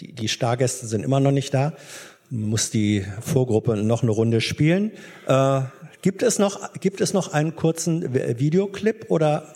die, 0.00 0.12
die 0.12 0.28
Stargäste 0.28 0.86
sind 0.86 1.04
immer 1.04 1.20
noch 1.20 1.32
nicht 1.32 1.52
da. 1.52 1.72
Muss 2.30 2.70
die 2.70 3.04
Vorgruppe 3.20 3.76
noch 3.76 4.02
eine 4.02 4.12
Runde 4.12 4.40
spielen. 4.40 4.92
Äh, 5.26 5.62
gibt 6.02 6.22
es 6.22 6.38
noch, 6.38 6.72
gibt 6.74 7.00
es 7.00 7.12
noch 7.12 7.32
einen 7.32 7.56
kurzen 7.56 8.14
Videoclip 8.38 9.06
oder 9.08 9.54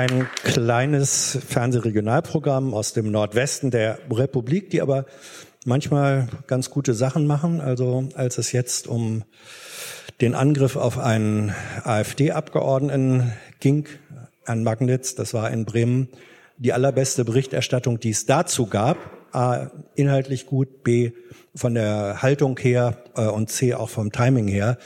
ein 0.00 0.26
kleines 0.44 1.38
Fernsehregionalprogramm 1.46 2.72
aus 2.72 2.94
dem 2.94 3.10
Nordwesten 3.10 3.70
der 3.70 3.98
Republik, 4.10 4.70
die 4.70 4.80
aber 4.80 5.04
manchmal 5.66 6.26
ganz 6.46 6.70
gute 6.70 6.94
Sachen 6.94 7.26
machen. 7.26 7.60
Also 7.60 8.08
als 8.14 8.38
es 8.38 8.52
jetzt 8.52 8.88
um 8.88 9.24
den 10.22 10.34
Angriff 10.34 10.76
auf 10.76 10.98
einen 10.98 11.54
AfD-Abgeordneten 11.84 13.32
ging, 13.60 13.88
an 14.46 14.64
Magnitz, 14.64 15.16
das 15.16 15.34
war 15.34 15.50
in 15.50 15.66
Bremen, 15.66 16.08
die 16.56 16.72
allerbeste 16.72 17.26
Berichterstattung, 17.26 18.00
die 18.00 18.10
es 18.10 18.24
dazu 18.24 18.66
gab. 18.66 18.96
A, 19.32 19.66
inhaltlich 19.96 20.46
gut, 20.46 20.82
B, 20.82 21.12
von 21.54 21.74
der 21.74 22.22
Haltung 22.22 22.58
her 22.58 23.04
äh, 23.16 23.26
und 23.26 23.50
C, 23.50 23.74
auch 23.74 23.90
vom 23.90 24.12
Timing 24.12 24.48
her, 24.48 24.78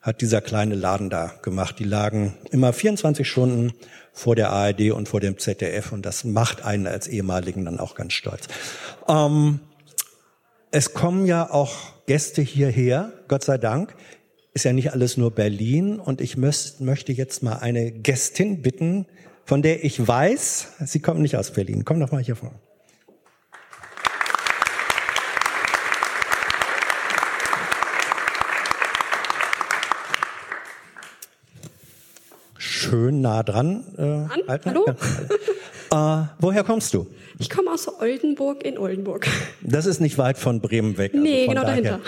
hat 0.00 0.22
dieser 0.22 0.40
kleine 0.40 0.74
Laden 0.74 1.10
da 1.10 1.32
gemacht. 1.42 1.78
Die 1.78 1.84
lagen 1.84 2.34
immer 2.50 2.72
24 2.72 3.28
Stunden 3.28 3.74
vor 4.14 4.36
der 4.36 4.50
ARD 4.50 4.92
und 4.92 5.08
vor 5.08 5.20
dem 5.20 5.38
ZDF 5.38 5.92
und 5.92 6.06
das 6.06 6.24
macht 6.24 6.64
einen 6.64 6.86
als 6.86 7.08
ehemaligen 7.08 7.64
dann 7.64 7.80
auch 7.80 7.96
ganz 7.96 8.14
stolz. 8.14 8.46
Ähm, 9.08 9.60
es 10.70 10.94
kommen 10.94 11.26
ja 11.26 11.50
auch 11.50 11.74
Gäste 12.06 12.40
hierher, 12.40 13.12
Gott 13.28 13.44
sei 13.44 13.58
Dank. 13.58 13.94
Ist 14.54 14.64
ja 14.64 14.72
nicht 14.72 14.92
alles 14.92 15.16
nur 15.16 15.32
Berlin 15.32 15.98
und 15.98 16.20
ich 16.20 16.36
müsst, 16.36 16.80
möchte 16.80 17.12
jetzt 17.12 17.42
mal 17.42 17.56
eine 17.56 17.90
Gästin 17.90 18.62
bitten, 18.62 19.06
von 19.44 19.62
der 19.62 19.84
ich 19.84 20.06
weiß, 20.06 20.68
sie 20.84 21.00
kommt 21.00 21.20
nicht 21.20 21.36
aus 21.36 21.50
Berlin. 21.50 21.84
Komm 21.84 21.98
doch 21.98 22.12
mal 22.12 22.22
hier 22.22 22.36
vor. 22.36 22.52
Schön 32.94 33.20
nah 33.20 33.42
dran. 33.42 33.84
Äh, 33.98 34.02
An? 34.02 34.30
Halten. 34.46 34.70
Hallo? 34.70 34.86
Ja. 35.90 36.22
äh, 36.22 36.26
woher 36.38 36.62
kommst 36.62 36.94
du? 36.94 37.08
Ich 37.40 37.50
komme 37.50 37.72
aus 37.72 37.88
Oldenburg 37.88 38.64
in 38.64 38.78
Oldenburg. 38.78 39.26
Das 39.62 39.86
ist 39.86 40.00
nicht 40.00 40.16
weit 40.16 40.38
von 40.38 40.60
Bremen 40.60 40.96
weg. 40.96 41.12
Also 41.12 41.24
nee, 41.24 41.48
genau 41.48 41.62
daher. 41.62 41.82
dahinter. 41.82 42.00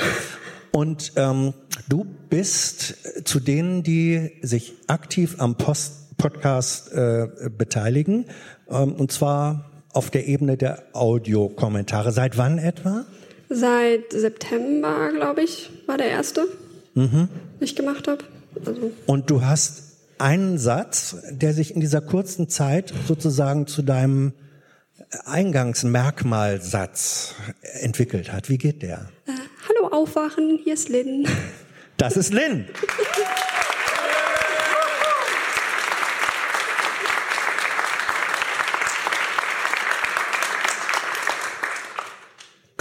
Und 0.70 1.12
ähm, 1.16 1.55
du 1.88 2.07
bist 2.29 2.94
zu 3.27 3.40
denen, 3.40 3.83
die 3.83 4.31
sich 4.42 4.75
aktiv 4.87 5.37
am 5.38 5.57
Post 5.57 6.16
Podcast 6.18 6.92
äh, 6.92 7.29
beteiligen, 7.51 8.25
ähm, 8.70 8.94
und 8.94 9.12
zwar 9.12 9.70
auf 9.92 10.11
der 10.11 10.27
Ebene 10.29 10.57
der 10.57 10.83
Audiokommentare. 10.94 12.11
Seit 12.11 12.38
wann 12.38 12.59
etwa? 12.59 13.05
Seit 13.51 14.12
September, 14.12 15.11
glaube 15.12 15.42
ich, 15.42 15.68
war 15.87 15.99
der 15.99 16.09
erste, 16.09 16.46
mhm. 16.94 17.29
den 17.59 17.61
ich 17.61 17.77
gemacht 17.77 18.09
habe. 18.09 18.25
Also. 18.64 18.92
Und 19.07 19.29
du 19.31 19.42
hast 19.42 19.86
einen 20.18 20.59
Satz, 20.59 21.16
der 21.31 21.52
sich 21.52 21.74
in 21.74 21.81
dieser 21.81 22.00
kurzen 22.00 22.48
Zeit 22.48 22.94
sozusagen 23.07 23.66
zu 23.66 23.83
deinem 23.83 24.33
Eingangsmerkmalsatz 25.24 27.35
entwickelt 27.81 28.33
hat. 28.33 28.48
Wie 28.48 28.59
geht 28.59 28.83
der? 28.83 29.09
Äh, 29.26 29.33
hallo 29.68 29.88
Aufwachen, 29.92 30.61
hier 30.62 30.74
ist 30.74 30.88
Lynn. 30.88 31.26
Das 31.96 32.16
ist 32.16 32.33
Lynn. 32.33 32.66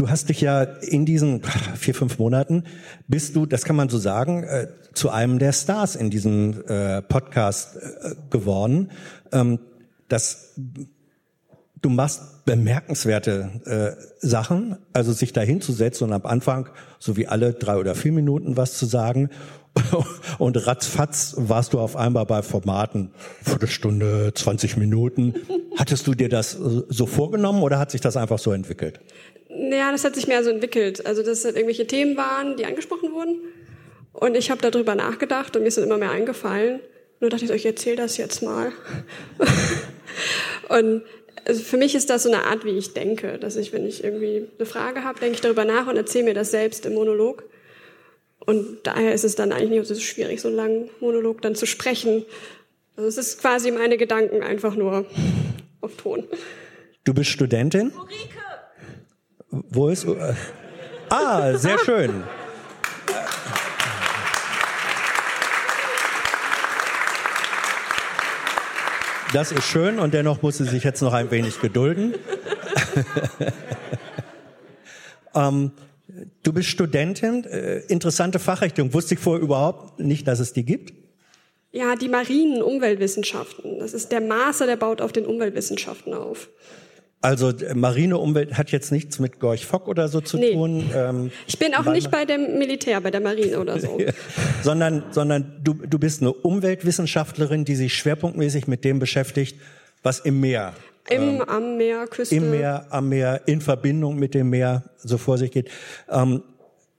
Du 0.06 0.12
hast 0.12 0.30
dich 0.30 0.40
ja 0.40 0.62
in 0.62 1.08
diesen 1.08 1.42
vier, 1.76 1.96
fünf 1.96 2.20
Monaten, 2.20 2.66
bist 3.08 3.36
du, 3.36 3.48
das 3.48 3.64
kann 3.64 3.76
man 3.76 3.90
so 3.90 3.98
sagen, 3.98 4.44
äh, 4.44 4.68
zu 4.94 5.10
einem 5.10 5.40
der 5.40 5.52
Stars 5.52 5.96
in 5.96 6.12
diesem 6.12 6.64
äh, 6.68 7.02
Podcast 7.02 7.78
äh, 7.78 8.14
geworden. 8.30 8.92
Ähm, 9.32 9.58
das, 10.08 10.54
du 11.82 11.90
machst 11.90 12.46
bemerkenswerte 12.46 13.96
Sachen, 14.20 14.78
also 14.94 15.12
sich 15.12 15.34
da 15.34 15.42
hinzusetzen 15.42 16.06
und 16.06 16.14
am 16.14 16.28
Anfang, 16.28 16.70
so 17.00 17.18
wie 17.18 17.26
alle 17.28 17.54
drei 17.54 17.78
oder 17.78 17.96
vier 17.96 18.12
Minuten 18.12 18.56
was 18.56 18.78
zu 18.78 18.86
sagen 18.86 19.32
und 20.38 20.68
ratzfatz 20.68 21.34
warst 21.38 21.74
du 21.74 21.80
auf 21.80 21.96
einmal 21.96 22.28
bei 22.28 22.44
Formaten 22.44 23.12
Viertelstunde, 23.42 24.32
20 24.36 24.78
Minuten. 24.78 25.34
Hattest 25.76 26.06
du 26.06 26.14
dir 26.14 26.30
das 26.30 26.52
so 26.52 27.08
vorgenommen 27.08 27.64
oder 27.64 27.80
hat 27.80 27.90
sich 27.90 28.02
das 28.02 28.16
einfach 28.16 28.38
so 28.38 28.52
entwickelt? 28.52 29.00
Ja, 29.58 29.92
das 29.92 30.04
hat 30.04 30.16
sich 30.16 30.28
mehr 30.28 30.44
so 30.44 30.50
entwickelt. 30.50 31.06
Also, 31.06 31.24
dass 31.24 31.46
halt 31.46 31.56
irgendwelche 31.56 31.88
Themen 31.88 32.18
waren, 32.18 32.58
die 32.58 32.66
angesprochen 32.66 33.12
wurden. 33.14 33.40
Und 34.14 34.36
ich 34.36 34.50
habe 34.50 34.62
darüber 34.62 34.96
nachgedacht 34.96 35.56
und 35.56 35.64
mir 35.64 35.68
ist 35.68 35.78
dann 35.78 35.86
immer 35.86 35.98
mehr 35.98 36.12
eingefallen. 36.12 36.80
Nur 37.20 37.30
dachte 37.30 37.46
ich, 37.46 37.52
ich 37.52 37.66
erzähle 37.66 37.98
das 37.98 38.18
jetzt 38.18 38.42
mal. 38.42 38.72
und 40.70 41.04
also 41.46 41.62
für 41.62 41.78
mich 41.78 41.96
ist 41.96 42.10
das 42.10 42.24
so 42.24 42.32
eine 42.32 42.44
Art, 42.46 42.66
wie 42.66 42.78
ich 42.78 42.94
denke, 42.94 43.38
dass 43.38 43.56
ich, 43.56 43.72
wenn 43.72 43.86
ich 43.86 44.04
irgendwie 44.04 44.48
eine 44.58 44.66
Frage 44.66 45.04
habe, 45.04 45.20
denke 45.20 45.36
ich 45.36 45.42
darüber 45.42 45.66
nach 45.66 45.88
und 45.88 45.96
erzähle 45.96 46.26
mir 46.26 46.34
das 46.34 46.52
selbst 46.52 46.86
im 46.86 46.94
Monolog. 46.94 47.44
Und 48.40 48.80
daher 48.84 49.14
ist 49.14 49.24
es 49.24 49.36
dann 49.36 49.52
eigentlich 49.52 49.70
nicht 49.70 49.86
so 49.86 49.96
schwierig, 49.96 50.42
so 50.42 50.48
einen 50.48 50.58
langen 50.58 50.90
Monolog 51.00 51.42
dann 51.42 51.56
zu 51.56 51.66
sprechen, 51.66 52.26
Also 52.96 53.08
es 53.08 53.18
ist 53.18 53.42
quasi 53.42 53.72
meine 53.72 53.98
Gedanken 53.98 54.44
einfach 54.44 54.76
nur 54.76 55.06
auf 55.82 55.96
Ton. 55.98 56.28
Du 57.04 57.14
bist 57.14 57.30
Studentin? 57.30 57.92
Ulrike! 57.92 58.45
Wo 59.70 59.88
ist? 59.88 60.06
Ah, 61.10 61.58
sehr 61.58 61.80
schön. 61.80 62.24
Das 69.34 69.52
ist 69.52 69.66
schön 69.66 70.00
und 70.00 70.14
dennoch 70.14 70.42
muss 70.42 70.58
sie 70.58 70.66
sich 70.66 70.84
jetzt 70.84 71.02
noch 71.02 71.14
ein 71.14 71.32
wenig 71.32 71.60
gedulden. 71.60 72.16
ähm, 75.36 75.72
du 76.44 76.54
bist 76.54 76.70
Studentin, 76.70 77.44
äh, 77.46 77.80
interessante 77.88 78.40
Fachrichtung. 78.40 78.94
Wusste 78.94 79.16
ich 79.16 79.20
vorher 79.20 79.42
überhaupt 79.42 80.00
nicht, 80.00 80.28
dass 80.28 80.40
es 80.40 80.54
die 80.54 80.64
gibt. 80.64 80.94
Ja, 81.72 81.96
die 81.96 82.08
marinen 82.08 82.62
Umweltwissenschaften. 82.62 83.80
Das 83.80 83.94
ist 83.94 84.12
der 84.12 84.22
Master, 84.22 84.66
der 84.66 84.78
baut 84.78 85.02
auf 85.02 85.12
den 85.12 85.26
Umweltwissenschaften 85.26 86.14
auf. 86.14 86.50
Also 87.26 87.50
äh, 87.50 87.74
marine 87.74 88.18
Umwelt 88.18 88.58
hat 88.58 88.72
jetzt 88.72 88.92
nichts 88.92 89.18
mit 89.20 89.40
Gorch 89.40 89.66
Fock 89.66 89.88
oder 89.88 90.08
so 90.08 90.22
zu 90.22 90.38
Nee. 90.38 90.54
tun. 90.54 90.90
Ähm, 90.96 91.32
Ich 91.48 91.58
bin 91.58 91.74
auch 91.74 91.86
nicht 91.92 92.12
bei 92.12 92.26
dem 92.26 92.60
Militär, 92.60 93.02
bei 93.02 93.10
der 93.12 93.22
Marine 93.22 93.60
oder 93.60 93.80
so. 93.80 93.98
sondern, 94.64 95.04
sondern 95.12 95.60
du, 95.64 95.74
du 95.74 95.98
bist 95.98 96.22
eine 96.22 96.32
Umweltwissenschaftlerin, 96.34 97.66
die 97.66 97.76
sich 97.76 97.96
schwerpunktmäßig 97.96 98.68
mit 98.68 98.84
dem 98.84 99.00
beschäftigt, 99.00 99.60
was 100.04 100.20
im 100.20 100.40
Meer, 100.40 100.74
Im, 101.10 101.42
am 101.42 101.78
Meer, 101.78 102.06
Küste. 102.08 102.36
im 102.36 102.52
Meer, 102.52 102.86
am 102.92 103.10
Meer, 103.10 103.42
in 103.48 103.60
Verbindung 103.62 104.18
mit 104.18 104.34
dem 104.36 104.52
Meer 104.52 104.84
so 104.98 105.18
vor 105.18 105.38
sich 105.40 105.52
geht. 105.52 105.70
Ähm, 106.10 106.44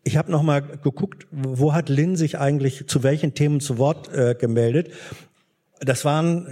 ich 0.03 0.17
habe 0.17 0.31
noch 0.33 0.43
mal 0.43 0.61
geguckt, 0.61 1.27
wo 1.31 1.73
hat 1.73 1.89
Lynn 1.89 2.17
sich 2.17 2.39
eigentlich 2.39 2.87
zu 2.89 3.03
welchen 3.03 3.35
Themen 3.35 3.61
zu 3.61 3.79
Wort 3.79 4.13
äh, 4.13 4.35
gemeldet? 4.39 4.91
Das 5.81 6.05
waren 6.05 6.47
äh, 6.47 6.51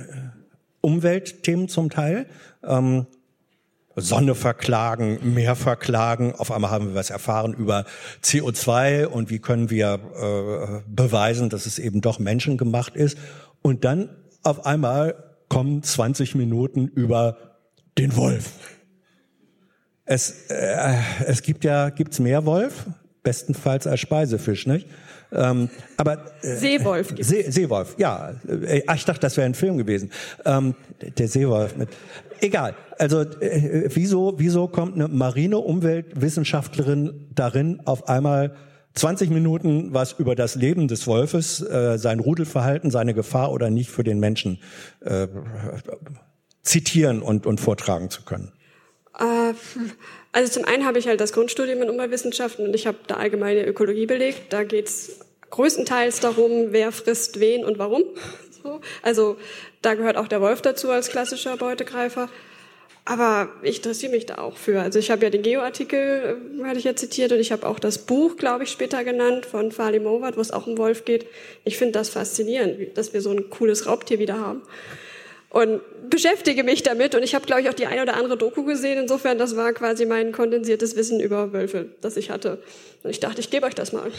Umweltthemen 0.81 1.69
zum 1.69 1.91
Teil. 1.91 2.27
Ähm, 2.63 3.07
Sonne 3.97 4.35
verklagen, 4.35 5.35
Meer 5.35 5.57
verklagen. 5.57 6.35
Auf 6.35 6.51
einmal 6.51 6.71
haben 6.71 6.89
wir 6.89 6.95
was 6.95 7.11
erfahren 7.11 7.55
über 7.55 7.85
CO2 8.23 9.07
und 9.07 9.31
wie 9.31 9.39
können 9.39 9.71
wir 9.71 9.95
äh, 9.95 10.83
beweisen, 10.89 11.49
dass 11.49 11.67
es 11.67 11.79
eben 11.79 12.01
doch 12.01 12.19
menschengemacht 12.19 12.97
ist. 12.97 13.19
Und 13.63 13.85
dann 13.85 14.11
auf 14.43 14.67
einmal 14.67 15.15
kommen 15.49 15.83
20 15.83 16.35
Minuten 16.35 16.89
über 16.89 17.37
den 17.97 18.17
Wolf. 18.17 18.53
Es, 20.05 20.51
äh, 20.51 20.97
es 21.27 21.43
gibt 21.43 21.65
ja, 21.65 21.91
gibt's 21.91 22.19
Meerwolf? 22.19 22.87
Bestenfalls 23.23 23.87
als 23.87 24.01
Speisefisch, 24.01 24.67
nicht? 24.67 24.87
Ähm, 25.33 25.71
aber 25.97 26.27
äh, 26.43 26.57
Seewolf 26.57 27.09
gibt's. 27.09 27.29
See, 27.29 27.51
Seewolf, 27.51 27.95
ja. 27.99 28.35
Äh, 28.47 28.83
ach, 28.87 28.97
ich 28.97 29.05
dachte, 29.05 29.21
das 29.21 29.37
wäre 29.37 29.47
ein 29.47 29.55
Film 29.55 29.79
gewesen. 29.79 30.11
Ähm, 30.45 30.75
der 31.01 31.29
Seewolf 31.29 31.77
mit. 31.77 31.89
Egal. 32.45 32.75
Also 32.99 33.23
äh, 33.23 33.89
wieso, 33.95 34.35
wieso 34.37 34.69
kommt 34.69 34.97
eine 34.97 35.09
marine 35.09 35.57
Umweltwissenschaftlerin 35.57 37.31
darin, 37.35 37.81
auf 37.87 38.07
einmal 38.07 38.55
20 38.97 39.31
Minuten 39.31 39.95
was 39.95 40.13
über 40.13 40.35
das 40.35 40.55
Leben 40.55 40.87
des 40.87 41.07
Wolfes, 41.07 41.63
äh, 41.63 41.97
sein 41.97 42.21
Rudelverhalten, 42.21 42.91
seine 42.91 43.15
Gefahr 43.15 43.51
oder 43.51 43.71
nicht 43.71 43.89
für 43.89 44.05
den 44.05 44.21
Menschen 44.21 44.61
äh, 45.01 45.27
zitieren 46.63 47.23
und, 47.23 47.47
und 47.47 47.63
vortragen 47.63 48.11
zu 48.11 48.25
können? 48.25 48.53
Äh, 49.19 49.55
also 50.33 50.53
zum 50.53 50.67
einen 50.67 50.85
habe 50.85 50.99
ich 50.99 51.09
halt 51.09 51.23
das 51.23 51.33
Grundstudium 51.33 51.81
in 51.81 51.89
Umweltwissenschaften 51.89 52.67
und 52.67 52.75
ich 52.75 52.87
habe 52.87 52.99
da 53.07 53.15
allgemeine 53.15 53.65
Ökologie 53.65 54.05
belegt. 54.05 54.53
Da 54.53 54.65
geht's 54.65 55.19
größtenteils 55.49 56.21
darum, 56.21 56.73
wer 56.73 56.93
frisst 56.93 57.41
wen 57.41 57.65
und 57.65 57.79
warum. 57.79 58.03
So. 58.65 58.81
Also 59.03 59.37
da 59.85 59.95
gehört 59.95 60.17
auch 60.17 60.29
der 60.29 60.41
Wolf 60.41 60.63
dazu 60.63 60.91
als 60.91 61.09
klassischer 61.09 61.57
Beutegreifer. 61.57 62.29
Aber 63.07 63.51
ich 63.63 63.77
interessiere 63.77 64.13
mich 64.13 64.25
da 64.25 64.39
auch 64.39 64.57
für. 64.57 64.81
Also 64.81 64.99
ich 64.99 65.11
habe 65.11 65.25
ja 65.25 65.31
den 65.31 65.43
Geo-Artikel, 65.43 66.39
äh, 66.61 66.65
hatte 66.65 66.79
ich 66.79 66.85
ja 66.85 66.97
zitiert, 66.97 67.33
und 67.33 67.39
ich 67.39 67.53
habe 67.53 67.67
auch 67.67 67.79
das 67.79 67.99
Buch, 67.99 68.37
glaube 68.37 68.65
ich, 68.65 68.71
später 68.71 69.05
genannt, 69.05 69.45
von 69.45 69.73
Fali 69.73 70.01
Mowat, 70.01 70.39
wo 70.39 70.41
es 70.41 70.51
auch 70.51 70.67
um 70.67 70.79
Wolf 70.79 71.05
geht. 71.05 71.27
Ich 71.65 71.77
finde 71.77 71.93
das 71.93 72.09
faszinierend, 72.09 72.97
dass 72.97 73.13
wir 73.13 73.21
so 73.21 73.31
ein 73.31 73.51
cooles 73.51 73.87
Raubtier 73.87 74.19
wieder 74.19 74.41
haben 74.41 74.63
und 75.55 75.81
beschäftige 76.11 76.65
mich 76.65 76.83
damit. 76.83 77.15
Und 77.15 77.23
ich 77.23 77.35
habe, 77.35 77.45
glaube 77.47 77.61
ich, 77.61 77.69
auch 77.69 77.75
die 77.75 77.87
eine 77.87 78.03
oder 78.03 78.17
andere 78.17 78.37
Doku 78.37 78.65
gesehen. 78.65 78.99
Insofern, 78.99 79.39
das 79.39 79.55
war 79.55 79.73
quasi 79.73 80.07
mein 80.07 80.33
kondensiertes 80.33 80.97
Wissen 80.97 81.21
über 81.21 81.53
Wölfe, 81.53 81.91
das 82.01 82.17
ich 82.17 82.31
hatte. 82.31 82.59
Und 83.03 83.11
ich 83.11 83.21
dachte, 83.21 83.41
ich 83.41 83.51
gebe 83.51 83.67
euch 83.67 83.75
das 83.75 83.93
mal. 83.93 84.11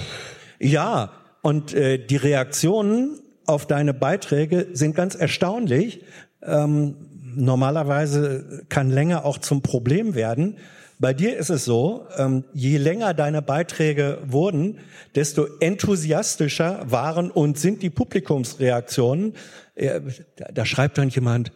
Ja, 0.59 1.11
und 1.41 1.73
äh, 1.73 1.97
die 1.97 2.15
Reaktionen 2.15 3.19
auf 3.45 3.65
deine 3.65 3.93
Beiträge 3.93 4.67
sind 4.73 4.95
ganz 4.95 5.15
erstaunlich. 5.15 6.03
Ähm, 6.41 6.95
normalerweise 7.35 8.65
kann 8.69 8.89
länger 8.89 9.25
auch 9.25 9.37
zum 9.37 9.61
Problem 9.61 10.15
werden. 10.15 10.57
Bei 10.97 11.13
dir 11.13 11.37
ist 11.37 11.49
es 11.49 11.65
so, 11.65 12.07
ähm, 12.17 12.45
je 12.53 12.77
länger 12.77 13.13
deine 13.13 13.41
Beiträge 13.41 14.19
wurden, 14.25 14.79
desto 15.13 15.45
enthusiastischer 15.59 16.85
waren 16.85 17.29
und 17.29 17.59
sind 17.59 17.81
die 17.81 17.89
Publikumsreaktionen. 17.89 19.33
Äh, 19.75 19.99
da, 20.37 20.45
da 20.53 20.65
schreibt 20.65 20.97
dann 20.97 21.09
jemand, 21.09 21.51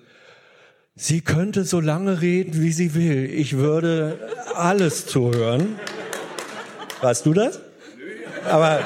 sie 0.95 1.21
könnte 1.21 1.63
so 1.63 1.79
lange 1.79 2.21
reden, 2.21 2.61
wie 2.61 2.73
sie 2.73 2.95
will. 2.95 3.29
Ich 3.33 3.55
würde 3.55 4.19
alles 4.55 5.05
zuhören. 5.05 5.79
Warst 7.01 7.25
du 7.25 7.33
das? 7.33 7.61
Aber 8.49 8.81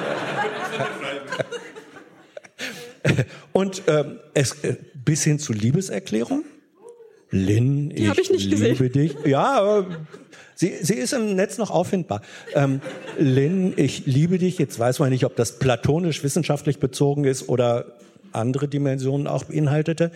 und 3.54 3.84
ähm, 3.88 4.20
es 4.34 4.64
äh, 4.64 4.76
bis 5.06 5.24
hin 5.24 5.40
zu 5.40 5.54
Liebeserklärung. 5.54 6.44
Lynn, 7.30 7.90
ich, 7.92 8.08
hab 8.08 8.20
ich 8.20 8.30
nicht 8.30 8.46
liebe 8.46 8.76
gesehen. 8.76 8.92
dich. 8.92 9.16
Ja, 9.26 9.60
aber 9.60 9.88
sie, 10.54 10.76
sie 10.82 10.94
ist 10.94 11.14
im 11.14 11.36
Netz 11.36 11.58
noch 11.58 11.72
auffindbar. 11.72 12.22
Ähm, 12.54 12.80
Lynn, 13.18 13.74
ich 13.76 14.06
liebe 14.06 14.38
dich. 14.38 14.60
Jetzt 14.60 14.78
weiß 14.78 15.00
man 15.00 15.10
nicht, 15.10 15.26
ob 15.26 15.36
das 15.36 15.58
platonisch 15.58 16.24
wissenschaftlich 16.24 16.78
bezogen 16.80 17.24
ist 17.24 17.50
oder 17.50 17.98
andere 18.34 18.68
Dimensionen 18.68 19.28
auch 19.28 19.46
beinhaltete. 19.46 20.12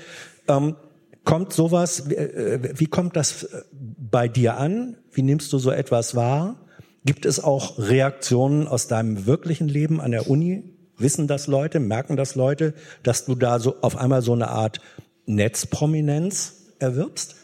Ähm, 0.48 0.76
kommt 1.24 1.54
sowas, 1.54 2.08
äh, 2.12 2.60
wie 2.76 2.86
kommt 2.86 3.16
das 3.16 3.44
äh, 3.44 3.64
bei 3.72 4.28
dir 4.28 4.58
an? 4.58 4.98
Wie 5.12 5.24
nimmst 5.24 5.52
du 5.54 5.58
so 5.58 5.72
etwas 5.72 6.16
wahr? 6.16 6.56
Gibt 7.04 7.26
es 7.26 7.44
auch 7.44 7.80
Reaktionen 7.80 8.68
aus 8.68 8.88
deinem 8.88 9.26
wirklichen 9.26 9.68
Leben 9.68 10.00
an 10.02 10.12
der 10.12 10.30
Uni? 10.30 10.77
Wissen 10.98 11.28
das 11.28 11.48
Leute, 11.48 11.80
merken 11.80 12.16
das 12.18 12.36
Leute, 12.36 12.74
dass 13.04 13.26
du 13.26 13.36
da 13.36 13.60
so 13.60 13.76
auf 13.82 13.98
einmal 13.98 14.22
so 14.22 14.34
eine 14.34 14.50
Art 14.50 14.82
Netzprominenz 15.26 16.74
erwirbst? 16.80 17.36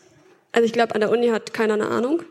Also 0.51 0.65
ich 0.65 0.73
glaube, 0.73 0.95
an 0.95 1.01
der 1.01 1.11
Uni 1.11 1.27
hat 1.27 1.53
keiner 1.53 1.75
eine 1.75 1.87
Ahnung. 1.87 2.23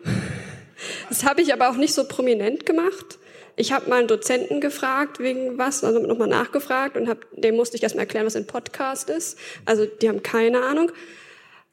Das 1.09 1.25
habe 1.25 1.43
ich 1.43 1.53
aber 1.53 1.71
auch 1.71 1.77
nicht 1.77 1.95
so 1.95 2.05
prominent 2.05 2.67
gemacht. 2.67 3.19
Ich 3.55 3.73
habe 3.73 3.89
mal 3.89 3.99
einen 3.99 4.09
Dozenten 4.09 4.61
gefragt 4.61 5.21
wegen 5.21 5.59
was, 5.59 5.85
also 5.85 5.99
nochmal 6.01 6.29
nachgefragt 6.29 6.97
und 6.97 7.09
hab, 7.09 7.27
dem 7.33 7.55
musste 7.55 7.77
ich 7.77 7.83
erstmal 7.83 8.05
erklären, 8.05 8.27
was 8.27 8.37
ein 8.37 8.47
Podcast 8.47 9.11
ist. 9.11 9.39
Also 9.65 9.85
die 9.85 10.09
haben 10.09 10.23
keine 10.23 10.63
Ahnung. 10.65 10.91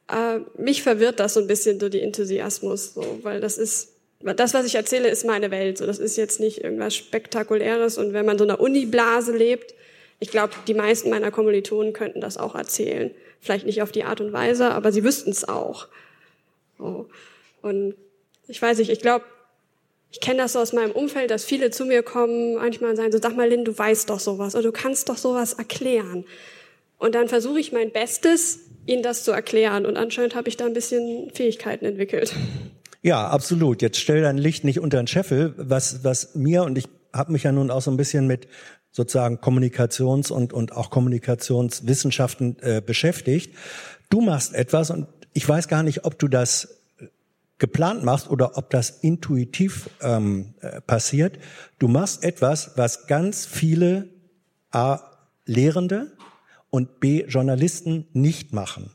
Äh, 0.08 0.40
mich 0.60 0.82
verwirrt 0.82 1.20
das 1.20 1.34
so 1.34 1.40
ein 1.40 1.46
bisschen, 1.46 1.80
so 1.80 1.88
die 1.88 2.02
Enthusiasmus, 2.02 2.94
so, 2.94 3.20
weil 3.22 3.40
das 3.40 3.56
ist, 3.56 3.89
das, 4.22 4.52
was 4.52 4.66
ich 4.66 4.74
erzähle, 4.74 5.08
ist 5.08 5.24
meine 5.24 5.50
Welt. 5.50 5.78
So, 5.78 5.86
das 5.86 5.98
ist 5.98 6.16
jetzt 6.16 6.40
nicht 6.40 6.62
irgendwas 6.62 6.94
Spektakuläres. 6.94 7.96
Und 7.98 8.12
wenn 8.12 8.26
man 8.26 8.36
so 8.38 8.44
in 8.44 8.50
einer 8.50 8.60
Uni-Blase 8.60 9.34
lebt, 9.34 9.74
ich 10.18 10.30
glaube, 10.30 10.52
die 10.66 10.74
meisten 10.74 11.08
meiner 11.08 11.30
Kommilitonen 11.30 11.94
könnten 11.94 12.20
das 12.20 12.36
auch 12.36 12.54
erzählen. 12.54 13.10
Vielleicht 13.40 13.64
nicht 13.64 13.80
auf 13.80 13.90
die 13.90 14.04
Art 14.04 14.20
und 14.20 14.32
Weise, 14.32 14.72
aber 14.72 14.92
sie 14.92 15.02
wüssten 15.02 15.30
es 15.30 15.48
auch. 15.48 15.88
So. 16.78 17.08
Und 17.62 17.94
ich 18.46 18.60
weiß 18.60 18.78
nicht, 18.78 18.90
ich 18.90 19.00
glaube, 19.00 19.24
ich 20.12 20.20
kenne 20.20 20.42
das 20.42 20.52
so 20.52 20.58
aus 20.58 20.72
meinem 20.72 20.90
Umfeld, 20.90 21.30
dass 21.30 21.44
viele 21.44 21.70
zu 21.70 21.86
mir 21.86 22.02
kommen, 22.02 22.56
manchmal 22.56 22.96
sagen 22.96 23.12
so, 23.12 23.18
sag 23.18 23.36
mal, 23.36 23.48
Lynn, 23.48 23.64
du 23.64 23.76
weißt 23.76 24.10
doch 24.10 24.20
sowas 24.20 24.54
oder 24.54 24.64
du 24.64 24.72
kannst 24.72 25.08
doch 25.08 25.16
sowas 25.16 25.54
erklären. 25.54 26.24
Und 26.98 27.14
dann 27.14 27.28
versuche 27.28 27.60
ich 27.60 27.72
mein 27.72 27.92
Bestes, 27.92 28.60
ihnen 28.84 29.02
das 29.02 29.24
zu 29.24 29.30
erklären. 29.30 29.86
Und 29.86 29.96
anscheinend 29.96 30.34
habe 30.34 30.48
ich 30.48 30.56
da 30.58 30.66
ein 30.66 30.74
bisschen 30.74 31.30
Fähigkeiten 31.32 31.86
entwickelt. 31.86 32.34
Ja, 33.02 33.28
absolut. 33.28 33.82
Jetzt 33.82 33.98
stell 33.98 34.20
dein 34.22 34.38
Licht 34.38 34.64
nicht 34.64 34.80
unter 34.80 34.98
den 34.98 35.06
Scheffel, 35.06 35.54
was, 35.56 36.04
was 36.04 36.34
mir, 36.34 36.64
und 36.64 36.76
ich 36.76 36.88
habe 37.12 37.32
mich 37.32 37.44
ja 37.44 37.52
nun 37.52 37.70
auch 37.70 37.82
so 37.82 37.90
ein 37.90 37.96
bisschen 37.96 38.26
mit 38.26 38.46
sozusagen 38.92 39.38
Kommunikations- 39.38 40.30
und, 40.30 40.52
und 40.52 40.72
auch 40.72 40.90
Kommunikationswissenschaften 40.90 42.58
äh, 42.60 42.82
beschäftigt. 42.84 43.54
Du 44.10 44.20
machst 44.20 44.54
etwas 44.54 44.90
und 44.90 45.06
ich 45.32 45.48
weiß 45.48 45.68
gar 45.68 45.82
nicht, 45.82 46.04
ob 46.04 46.18
du 46.18 46.28
das 46.28 46.80
geplant 47.58 48.04
machst 48.04 48.28
oder 48.28 48.56
ob 48.56 48.70
das 48.70 48.90
intuitiv 48.90 49.90
ähm, 50.00 50.54
äh, 50.60 50.80
passiert. 50.80 51.38
Du 51.78 51.88
machst 51.88 52.24
etwas, 52.24 52.72
was 52.76 53.06
ganz 53.06 53.46
viele 53.46 54.08
A, 54.72 55.00
Lehrende 55.46 56.12
und 56.70 57.00
B, 57.00 57.24
Journalisten 57.26 58.06
nicht 58.12 58.52
machen. 58.52 58.92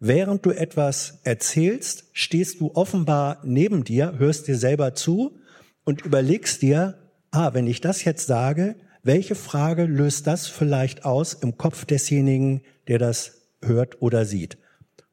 Während 0.00 0.46
du 0.46 0.50
etwas 0.50 1.18
erzählst, 1.24 2.04
stehst 2.12 2.60
du 2.60 2.70
offenbar 2.74 3.40
neben 3.44 3.82
dir, 3.82 4.14
hörst 4.18 4.46
dir 4.46 4.56
selber 4.56 4.94
zu 4.94 5.38
und 5.84 6.02
überlegst 6.02 6.62
dir, 6.62 6.98
ah, 7.32 7.52
wenn 7.54 7.66
ich 7.66 7.80
das 7.80 8.04
jetzt 8.04 8.26
sage, 8.26 8.76
welche 9.02 9.34
Frage 9.34 9.86
löst 9.86 10.26
das 10.26 10.46
vielleicht 10.46 11.04
aus 11.04 11.34
im 11.34 11.56
Kopf 11.56 11.84
desjenigen, 11.84 12.62
der 12.86 12.98
das 12.98 13.32
hört 13.62 14.00
oder 14.00 14.24
sieht. 14.24 14.58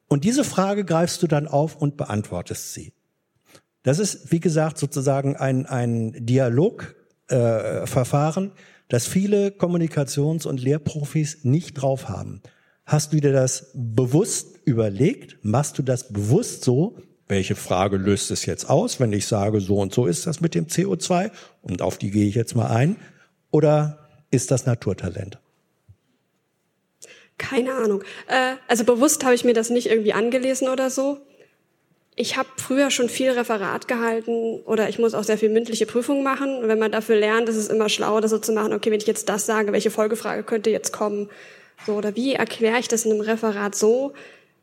Und 0.08 0.24
diese 0.24 0.44
Frage 0.44 0.86
greifst 0.86 1.24
du 1.24 1.28
dann 1.28 1.48
auf 1.48 1.76
und 1.76 1.98
beantwortest 1.98 2.74
sie. 2.74 2.94
Das 3.82 4.00
ist, 4.00 4.32
wie 4.32 4.40
gesagt, 4.40 4.78
sozusagen 4.78 5.36
ein, 5.36 5.66
ein 5.66 6.14
Dialogverfahren, 6.26 8.48
äh, 8.48 8.52
das 8.88 9.08
viele 9.08 9.50
Kommunikations- 9.50 10.46
und 10.46 10.62
Lehrprofis 10.62 11.44
nicht 11.44 11.74
drauf 11.74 12.08
haben. 12.08 12.42
Hast 12.86 13.14
du 13.14 13.20
dir 13.20 13.34
das 13.34 13.72
bewusst 13.74 14.60
überlegt? 14.64 15.38
Machst 15.42 15.78
du 15.78 15.84
das 15.84 16.12
bewusst 16.14 16.64
so? 16.64 16.98
Welche 17.28 17.56
Frage 17.56 17.98
löst 17.98 18.30
es 18.30 18.46
jetzt 18.46 18.70
aus, 18.70 19.00
wenn 19.00 19.12
ich 19.12 19.26
sage, 19.26 19.60
so 19.60 19.78
und 19.78 19.92
so 19.92 20.06
ist 20.06 20.28
das 20.28 20.42
mit 20.42 20.54
dem 20.54 20.68
CO2? 20.68 21.32
Und 21.64 21.82
auf 21.82 21.98
die 21.98 22.12
gehe 22.12 22.28
ich 22.28 22.36
jetzt 22.36 22.56
mal 22.56 22.68
ein. 22.68 22.98
Oder 23.50 24.08
ist 24.30 24.52
das 24.52 24.68
Naturtalent? 24.68 25.40
Keine 27.40 27.74
Ahnung. 27.74 28.04
Äh, 28.28 28.56
also 28.68 28.84
bewusst 28.84 29.26
habe 29.26 29.34
ich 29.34 29.44
mir 29.44 29.54
das 29.54 29.72
nicht 29.72 29.90
irgendwie 29.90 30.14
angelesen 30.14 30.70
oder 30.70 30.92
so. 30.92 31.18
Ich 32.16 32.38
habe 32.38 32.48
früher 32.58 32.92
schon 32.92 33.10
viel 33.10 33.32
Referat 33.32 33.88
gehalten 33.88 34.62
oder 34.66 34.88
ich 34.88 35.00
muss 35.00 35.16
auch 35.16 35.24
sehr 35.24 35.40
viel 35.40 35.50
mündliche 35.50 35.88
Prüfungen 35.88 36.24
machen. 36.24 36.58
Und 36.58 36.68
wenn 36.68 36.80
man 36.80 36.92
dafür 36.92 37.16
lernt, 37.16 37.50
ist 37.50 37.58
es 37.58 37.68
immer 37.68 37.90
schlau, 37.90 38.22
das 38.22 38.32
so 38.32 38.38
zu 38.38 38.54
machen, 38.54 38.74
okay, 38.74 38.92
wenn 38.92 39.02
ich 39.02 39.08
jetzt 39.08 39.28
das 39.28 39.48
sage, 39.48 39.74
welche 39.74 39.90
Folgefrage 39.92 40.44
könnte 40.44 40.70
jetzt 40.70 40.94
kommen? 40.94 41.30
So, 41.86 41.94
oder 41.94 42.16
wie 42.16 42.34
erkläre 42.34 42.80
ich 42.80 42.88
das 42.88 43.06
in 43.06 43.12
einem 43.12 43.22
Referat 43.22 43.76
so, 43.76 44.14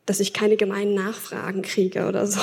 dass 0.05 0.19
ich 0.19 0.33
keine 0.33 0.57
gemeinen 0.57 0.93
Nachfragen 0.93 1.61
kriege 1.61 2.07
oder 2.07 2.27
so? 2.27 2.39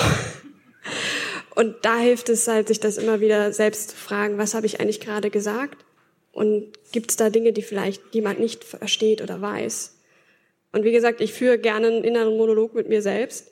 Und 1.54 1.76
da 1.82 1.98
hilft 1.98 2.28
es 2.28 2.46
halt, 2.48 2.68
sich 2.68 2.80
das 2.80 2.96
immer 2.96 3.20
wieder 3.20 3.52
selbst 3.52 3.90
zu 3.90 3.96
fragen, 3.96 4.38
was 4.38 4.54
habe 4.54 4.66
ich 4.66 4.80
eigentlich 4.80 5.00
gerade 5.00 5.30
gesagt? 5.30 5.84
Und 6.32 6.72
gibt 6.92 7.10
es 7.10 7.16
da 7.16 7.28
Dinge, 7.28 7.52
die 7.52 7.62
vielleicht 7.62 8.14
jemand 8.14 8.38
nicht 8.38 8.64
versteht 8.64 9.20
oder 9.20 9.42
weiß? 9.42 9.96
Und 10.72 10.84
wie 10.84 10.92
gesagt, 10.92 11.20
ich 11.20 11.32
führe 11.32 11.58
gerne 11.58 11.88
einen 11.88 12.04
inneren 12.04 12.36
Monolog 12.36 12.74
mit 12.74 12.88
mir 12.88 13.02
selbst. 13.02 13.50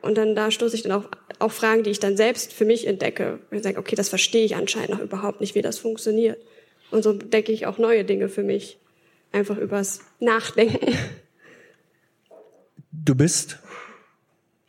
Und 0.00 0.16
dann 0.16 0.34
da 0.34 0.50
stoße 0.50 0.76
ich 0.76 0.82
dann 0.82 0.92
auf, 0.92 1.08
auf 1.38 1.52
Fragen, 1.52 1.82
die 1.82 1.90
ich 1.90 1.98
dann 1.98 2.16
selbst 2.16 2.52
für 2.52 2.64
mich 2.64 2.86
entdecke. 2.86 3.40
Und 3.50 3.62
sage, 3.62 3.78
okay, 3.78 3.96
das 3.96 4.08
verstehe 4.08 4.44
ich 4.44 4.54
anscheinend 4.54 4.90
noch 4.90 5.00
überhaupt 5.00 5.40
nicht, 5.40 5.54
wie 5.54 5.62
das 5.62 5.78
funktioniert. 5.78 6.38
Und 6.90 7.02
so 7.02 7.10
entdecke 7.10 7.52
ich 7.52 7.66
auch 7.66 7.78
neue 7.78 8.04
Dinge 8.04 8.28
für 8.28 8.42
mich. 8.42 8.78
Einfach 9.34 9.58
übers 9.58 9.98
Nachdenken. 10.20 10.96
Du 12.92 13.16
bist, 13.16 13.58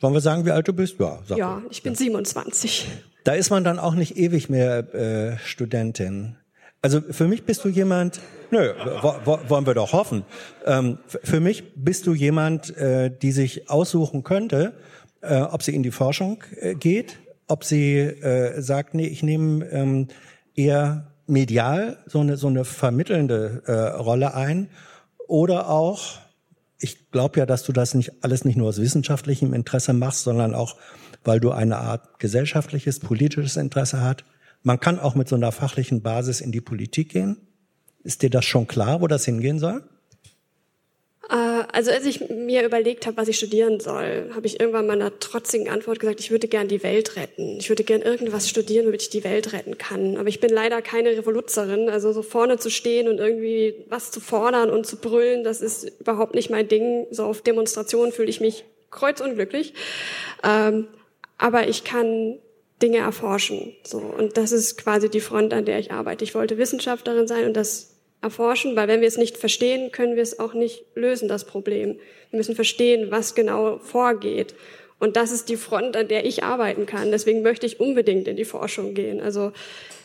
wollen 0.00 0.12
wir 0.12 0.20
sagen, 0.20 0.44
wie 0.44 0.50
alt 0.50 0.66
du 0.66 0.72
bist? 0.72 0.98
Ja, 0.98 1.20
ja 1.36 1.62
ich 1.70 1.84
bin 1.84 1.92
ja. 1.92 1.98
27. 1.98 2.88
Da 3.22 3.34
ist 3.34 3.50
man 3.50 3.62
dann 3.62 3.78
auch 3.78 3.94
nicht 3.94 4.16
ewig 4.16 4.48
mehr 4.48 4.92
äh, 4.92 5.38
Studentin. 5.38 6.34
Also 6.82 7.00
für 7.00 7.28
mich 7.28 7.44
bist 7.44 7.64
du 7.64 7.68
jemand, 7.68 8.20
nö, 8.50 8.74
wollen 9.04 9.66
wir 9.66 9.74
doch 9.74 9.92
hoffen. 9.92 10.24
Ähm, 10.64 10.98
für 11.06 11.38
mich 11.38 11.72
bist 11.76 12.08
du 12.08 12.14
jemand, 12.14 12.76
äh, 12.76 13.16
die 13.16 13.30
sich 13.30 13.70
aussuchen 13.70 14.24
könnte, 14.24 14.74
äh, 15.20 15.42
ob 15.42 15.62
sie 15.62 15.76
in 15.76 15.84
die 15.84 15.92
Forschung 15.92 16.42
äh, 16.56 16.74
geht, 16.74 17.20
ob 17.46 17.62
sie 17.62 17.98
äh, 17.98 18.60
sagt, 18.60 18.94
nee, 18.94 19.06
ich 19.06 19.22
nehme 19.22 19.64
ähm, 19.66 20.08
eher 20.56 21.12
medial 21.26 21.98
so 22.06 22.20
eine, 22.20 22.36
so 22.36 22.46
eine 22.48 22.64
vermittelnde 22.64 23.62
äh, 23.66 23.72
Rolle 23.72 24.34
ein 24.34 24.68
oder 25.28 25.68
auch, 25.68 26.18
ich 26.78 27.10
glaube 27.10 27.40
ja, 27.40 27.46
dass 27.46 27.64
du 27.64 27.72
das 27.72 27.94
nicht 27.94 28.24
alles 28.24 28.44
nicht 28.44 28.56
nur 28.56 28.68
aus 28.68 28.80
wissenschaftlichem 28.80 29.54
Interesse 29.54 29.92
machst, 29.92 30.24
sondern 30.24 30.54
auch, 30.54 30.76
weil 31.24 31.40
du 31.40 31.50
eine 31.50 31.78
Art 31.78 32.18
gesellschaftliches, 32.18 33.00
politisches 33.00 33.56
Interesse 33.56 34.00
hast, 34.00 34.24
man 34.62 34.80
kann 34.80 34.98
auch 34.98 35.14
mit 35.14 35.28
so 35.28 35.36
einer 35.36 35.52
fachlichen 35.52 36.02
Basis 36.02 36.40
in 36.40 36.52
die 36.52 36.60
Politik 36.60 37.10
gehen. 37.10 37.36
Ist 38.02 38.22
dir 38.22 38.30
das 38.30 38.44
schon 38.44 38.66
klar, 38.66 39.00
wo 39.00 39.06
das 39.06 39.24
hingehen 39.24 39.58
soll? 39.58 39.82
Äh, 41.28 41.64
also 41.72 41.90
als 41.90 42.04
ich 42.04 42.28
mir 42.28 42.64
überlegt 42.64 43.06
habe, 43.06 43.16
was 43.16 43.28
ich 43.28 43.36
studieren 43.36 43.80
soll, 43.80 44.30
habe 44.34 44.46
ich 44.46 44.60
irgendwann 44.60 44.86
meiner 44.86 45.18
trotzigen 45.18 45.68
Antwort 45.68 46.00
gesagt, 46.00 46.20
ich 46.20 46.30
würde 46.30 46.48
gern 46.48 46.68
die 46.68 46.82
Welt 46.82 47.16
retten. 47.16 47.58
Ich 47.58 47.68
würde 47.68 47.84
gern 47.84 48.02
irgendwas 48.02 48.48
studieren, 48.48 48.86
damit 48.86 49.02
ich 49.02 49.10
die 49.10 49.24
Welt 49.24 49.52
retten 49.52 49.78
kann. 49.78 50.16
Aber 50.16 50.28
ich 50.28 50.40
bin 50.40 50.50
leider 50.50 50.82
keine 50.82 51.10
Revoluzerin. 51.10 51.88
Also 51.88 52.12
so 52.12 52.22
vorne 52.22 52.58
zu 52.58 52.70
stehen 52.70 53.08
und 53.08 53.18
irgendwie 53.18 53.84
was 53.88 54.10
zu 54.10 54.20
fordern 54.20 54.70
und 54.70 54.86
zu 54.86 54.96
brüllen, 54.96 55.44
das 55.44 55.60
ist 55.60 56.00
überhaupt 56.00 56.34
nicht 56.34 56.50
mein 56.50 56.68
Ding. 56.68 57.06
So 57.10 57.24
auf 57.24 57.42
Demonstrationen 57.42 58.12
fühle 58.12 58.28
ich 58.28 58.40
mich 58.40 58.64
kreuzunglücklich. 58.90 59.74
Ähm, 60.44 60.88
aber 61.38 61.68
ich 61.68 61.84
kann 61.84 62.38
Dinge 62.82 62.98
erforschen. 62.98 63.74
So. 63.84 63.98
Und 63.98 64.36
das 64.36 64.52
ist 64.52 64.76
quasi 64.76 65.08
die 65.08 65.20
Front, 65.20 65.52
an 65.54 65.64
der 65.64 65.78
ich 65.78 65.92
arbeite. 65.92 66.24
Ich 66.24 66.34
wollte 66.34 66.58
Wissenschaftlerin 66.58 67.26
sein 67.26 67.46
und 67.46 67.56
das 67.56 67.95
erforschen, 68.26 68.76
weil 68.76 68.88
wenn 68.88 69.00
wir 69.00 69.08
es 69.08 69.16
nicht 69.16 69.36
verstehen, 69.36 69.92
können 69.92 70.16
wir 70.16 70.22
es 70.22 70.38
auch 70.38 70.54
nicht 70.54 70.84
lösen, 70.94 71.28
das 71.28 71.44
Problem. 71.44 71.98
Wir 72.30 72.36
müssen 72.36 72.54
verstehen, 72.54 73.10
was 73.10 73.34
genau 73.34 73.78
vorgeht. 73.78 74.54
Und 74.98 75.16
das 75.16 75.30
ist 75.30 75.48
die 75.48 75.56
Front, 75.56 75.96
an 75.96 76.08
der 76.08 76.24
ich 76.24 76.42
arbeiten 76.42 76.86
kann. 76.86 77.10
Deswegen 77.10 77.42
möchte 77.42 77.66
ich 77.66 77.80
unbedingt 77.80 78.28
in 78.28 78.36
die 78.36 78.44
Forschung 78.44 78.94
gehen. 78.94 79.20
Also 79.20 79.52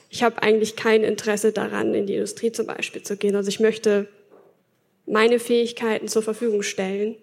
ich 0.10 0.23
habe 0.23 0.41
eigentlich 0.43 0.75
kein 0.75 1.03
Interesse 1.03 1.51
daran, 1.51 1.93
in 1.93 2.07
die 2.07 2.15
Industrie 2.15 2.51
zum 2.51 2.67
Beispiel 2.67 3.01
zu 3.01 3.17
gehen. 3.17 3.36
Also 3.36 3.49
ich 3.49 3.60
möchte 3.60 4.07
meine 5.05 5.39
Fähigkeiten 5.39 6.07
zur 6.07 6.23
Verfügung 6.23 6.63
stellen, 6.63 7.15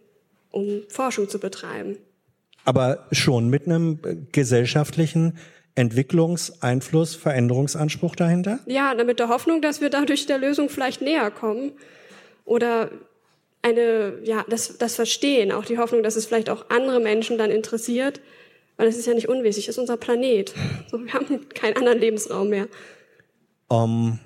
um 0.50 0.82
Forschung 0.88 1.28
zu 1.28 1.38
betreiben 1.38 1.98
aber 2.68 3.06
schon 3.12 3.48
mit 3.48 3.64
einem 3.64 3.98
gesellschaftlichen 4.30 5.38
Entwicklungseinfluss, 5.78 7.14
Veränderungsanspruch 7.14 8.16
dahinter? 8.16 8.58
Ja, 8.66 8.94
mit 9.04 9.20
der 9.20 9.28
Hoffnung, 9.28 9.62
dass 9.62 9.80
wir 9.80 9.90
dadurch 9.90 10.26
der 10.26 10.38
Lösung 10.38 10.68
vielleicht 10.68 11.00
näher 11.02 11.30
kommen 11.30 11.72
oder 12.44 12.90
eine, 13.62 14.18
ja, 14.24 14.44
das, 14.48 14.78
das 14.78 14.96
Verstehen, 14.96 15.52
auch 15.52 15.64
die 15.64 15.78
Hoffnung, 15.78 16.02
dass 16.02 16.16
es 16.16 16.26
vielleicht 16.26 16.50
auch 16.50 16.68
andere 16.70 16.98
Menschen 16.98 17.38
dann 17.38 17.52
interessiert, 17.52 18.20
weil 18.76 18.88
es 18.88 18.96
ist 18.96 19.06
ja 19.06 19.14
nicht 19.14 19.28
unwesentlich, 19.28 19.68
es 19.68 19.76
ist 19.76 19.78
unser 19.78 19.96
Planet. 19.96 20.52
So, 20.90 21.04
wir 21.04 21.12
haben 21.12 21.48
keinen 21.50 21.76
anderen 21.76 21.98
Lebensraum 22.00 22.48
mehr. 22.48 22.66
Um, 23.68 24.18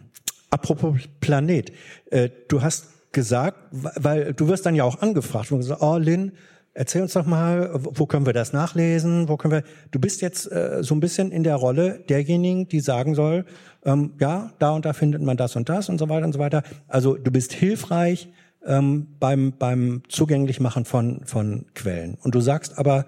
apropos 0.48 1.00
Planet, 1.20 1.70
äh, 2.10 2.30
du 2.48 2.62
hast 2.62 3.12
gesagt, 3.12 3.58
weil 3.72 4.32
du 4.32 4.48
wirst 4.48 4.64
dann 4.64 4.74
ja 4.74 4.84
auch 4.84 5.02
angefragt 5.02 5.52
und 5.52 5.58
gesagt, 5.58 5.82
oh 5.82 5.98
Lynn, 5.98 6.32
Erzähl 6.74 7.02
uns 7.02 7.12
doch 7.12 7.26
mal, 7.26 7.70
wo 7.74 8.06
können 8.06 8.24
wir 8.24 8.32
das 8.32 8.54
nachlesen? 8.54 9.28
Wo 9.28 9.36
können 9.36 9.52
wir? 9.52 9.62
Du 9.90 9.98
bist 9.98 10.22
jetzt 10.22 10.50
äh, 10.50 10.78
so 10.82 10.94
ein 10.94 11.00
bisschen 11.00 11.30
in 11.30 11.44
der 11.44 11.56
Rolle 11.56 12.02
derjenigen, 12.08 12.66
die 12.66 12.80
sagen 12.80 13.14
soll, 13.14 13.44
ähm, 13.84 14.14
ja, 14.18 14.52
da 14.58 14.70
und 14.70 14.86
da 14.86 14.94
findet 14.94 15.20
man 15.20 15.36
das 15.36 15.54
und 15.54 15.68
das 15.68 15.90
und 15.90 15.98
so 15.98 16.08
weiter 16.08 16.24
und 16.24 16.32
so 16.32 16.38
weiter. 16.38 16.62
Also 16.88 17.14
du 17.14 17.30
bist 17.30 17.52
hilfreich 17.52 18.28
ähm, 18.64 19.08
beim 19.20 19.52
beim 19.58 20.02
Zugänglichmachen 20.08 20.86
von 20.86 21.20
von 21.26 21.66
Quellen. 21.74 22.16
Und 22.22 22.34
du 22.34 22.40
sagst 22.40 22.78
aber, 22.78 23.04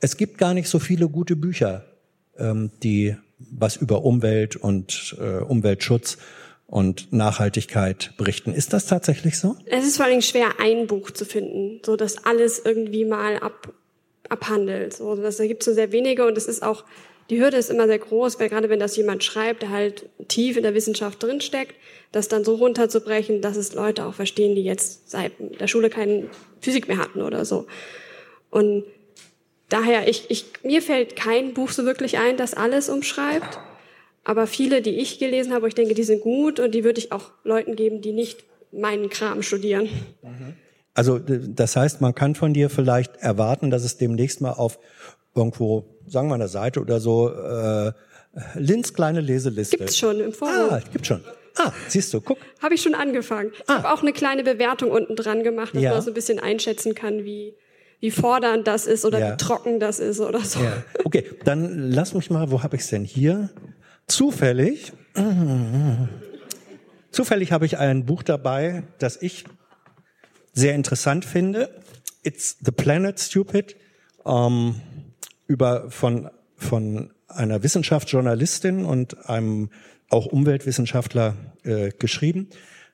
es 0.00 0.16
gibt 0.16 0.38
gar 0.38 0.54
nicht 0.54 0.68
so 0.68 0.78
viele 0.78 1.08
gute 1.08 1.34
Bücher, 1.34 1.84
ähm, 2.38 2.70
die 2.84 3.16
was 3.38 3.76
über 3.76 4.04
Umwelt 4.04 4.54
und 4.54 5.16
äh, 5.20 5.42
Umweltschutz 5.42 6.18
und 6.66 7.12
Nachhaltigkeit 7.12 8.12
berichten. 8.16 8.52
Ist 8.52 8.72
das 8.72 8.86
tatsächlich 8.86 9.38
so? 9.38 9.56
Es 9.66 9.86
ist 9.86 9.96
vor 9.96 10.06
allem 10.06 10.22
schwer, 10.22 10.58
ein 10.58 10.86
Buch 10.86 11.10
zu 11.10 11.24
finden, 11.24 11.80
so 11.84 11.96
dass 11.96 12.24
alles 12.24 12.60
irgendwie 12.64 13.04
mal 13.04 13.38
ab, 13.38 13.72
abhandelt. 14.28 14.94
So, 14.94 15.14
das, 15.14 15.36
da 15.36 15.46
gibt 15.46 15.62
es 15.62 15.66
so 15.66 15.74
sehr 15.74 15.92
wenige 15.92 16.26
und 16.26 16.36
es 16.36 16.46
ist 16.46 16.62
auch, 16.62 16.84
die 17.30 17.40
Hürde 17.40 17.56
ist 17.56 17.70
immer 17.70 17.86
sehr 17.86 17.98
groß, 17.98 18.38
weil 18.38 18.48
gerade 18.48 18.68
wenn 18.68 18.80
das 18.80 18.96
jemand 18.96 19.24
schreibt, 19.24 19.62
der 19.62 19.70
halt 19.70 20.08
tief 20.28 20.56
in 20.56 20.62
der 20.62 20.74
Wissenschaft 20.74 21.22
drinsteckt, 21.22 21.74
das 22.12 22.28
dann 22.28 22.44
so 22.44 22.54
runterzubrechen, 22.54 23.40
dass 23.40 23.56
es 23.56 23.74
Leute 23.74 24.04
auch 24.06 24.14
verstehen, 24.14 24.54
die 24.54 24.62
jetzt 24.62 25.10
seit 25.10 25.32
der 25.38 25.66
Schule 25.66 25.90
keine 25.90 26.28
Physik 26.60 26.88
mehr 26.88 26.98
hatten 26.98 27.22
oder 27.22 27.44
so. 27.44 27.66
Und 28.50 28.84
daher, 29.68 30.08
ich, 30.08 30.30
ich, 30.30 30.46
mir 30.62 30.82
fällt 30.82 31.16
kein 31.16 31.52
Buch 31.54 31.70
so 31.70 31.84
wirklich 31.84 32.18
ein, 32.18 32.36
das 32.36 32.54
alles 32.54 32.88
umschreibt. 32.88 33.58
Aber 34.28 34.48
viele, 34.48 34.82
die 34.82 34.90
ich 34.90 35.20
gelesen 35.20 35.52
habe, 35.52 35.68
ich 35.68 35.74
denke, 35.76 35.94
die 35.94 36.02
sind 36.02 36.20
gut 36.20 36.58
und 36.58 36.74
die 36.74 36.82
würde 36.82 36.98
ich 36.98 37.12
auch 37.12 37.30
Leuten 37.44 37.76
geben, 37.76 38.02
die 38.02 38.10
nicht 38.10 38.42
meinen 38.72 39.08
Kram 39.08 39.40
studieren. 39.42 39.88
Also 40.94 41.20
das 41.20 41.76
heißt, 41.76 42.00
man 42.00 42.12
kann 42.12 42.34
von 42.34 42.52
dir 42.52 42.68
vielleicht 42.68 43.18
erwarten, 43.18 43.70
dass 43.70 43.84
es 43.84 43.98
demnächst 43.98 44.40
mal 44.40 44.50
auf 44.50 44.80
irgendwo, 45.32 45.84
sagen 46.08 46.26
wir 46.26 46.34
an 46.34 46.40
der 46.40 46.48
Seite 46.48 46.80
oder 46.80 46.98
so, 46.98 47.30
äh, 47.30 47.92
Linz 48.56 48.92
kleine 48.94 49.20
Leseliste. 49.20 49.76
Gibt's 49.76 49.96
schon 49.96 50.18
im 50.18 50.32
Forum. 50.32 50.70
Ah, 50.70 50.80
gibt's 50.92 51.06
schon. 51.06 51.22
Ah, 51.56 51.70
siehst 51.86 52.12
du, 52.12 52.20
guck. 52.20 52.38
Habe 52.60 52.74
ich 52.74 52.82
schon 52.82 52.96
angefangen. 52.96 53.52
Ah. 53.68 53.76
Habe 53.76 53.92
auch 53.92 54.02
eine 54.02 54.12
kleine 54.12 54.42
Bewertung 54.42 54.90
unten 54.90 55.14
dran 55.14 55.44
gemacht, 55.44 55.72
dass 55.76 55.82
ja. 55.82 55.92
man 55.92 56.02
so 56.02 56.10
ein 56.10 56.14
bisschen 56.14 56.40
einschätzen 56.40 56.96
kann, 56.96 57.24
wie 57.24 57.54
wie 58.00 58.10
fordernd 58.10 58.66
das 58.66 58.86
ist 58.86 59.04
oder 59.04 59.18
ja. 59.18 59.32
wie 59.32 59.36
trocken 59.36 59.80
das 59.80 60.00
ist 60.00 60.20
oder 60.20 60.40
so. 60.40 60.60
Ja. 60.60 60.82
Okay, 61.04 61.24
dann 61.44 61.90
lass 61.90 62.12
mich 62.12 62.28
mal, 62.28 62.50
wo 62.50 62.62
habe 62.62 62.76
ich 62.76 62.82
es 62.82 62.88
denn 62.88 63.04
hier? 63.04 63.50
Zufällig, 64.06 64.92
zufällig 67.10 67.52
habe 67.52 67.66
ich 67.66 67.78
ein 67.78 68.06
Buch 68.06 68.22
dabei, 68.22 68.84
das 68.98 69.20
ich 69.20 69.44
sehr 70.52 70.74
interessant 70.74 71.24
finde. 71.24 71.82
It's 72.22 72.56
the 72.64 72.70
Planet 72.70 73.18
Stupid, 73.18 73.76
ähm, 74.24 74.76
über 75.46 75.90
von 75.90 76.30
von 76.56 77.10
einer 77.28 77.62
Wissenschaftsjournalistin 77.62 78.84
und 78.84 79.28
einem 79.28 79.70
auch 80.08 80.26
Umweltwissenschaftler 80.26 81.34
äh, 81.64 81.90
geschrieben. 81.98 82.48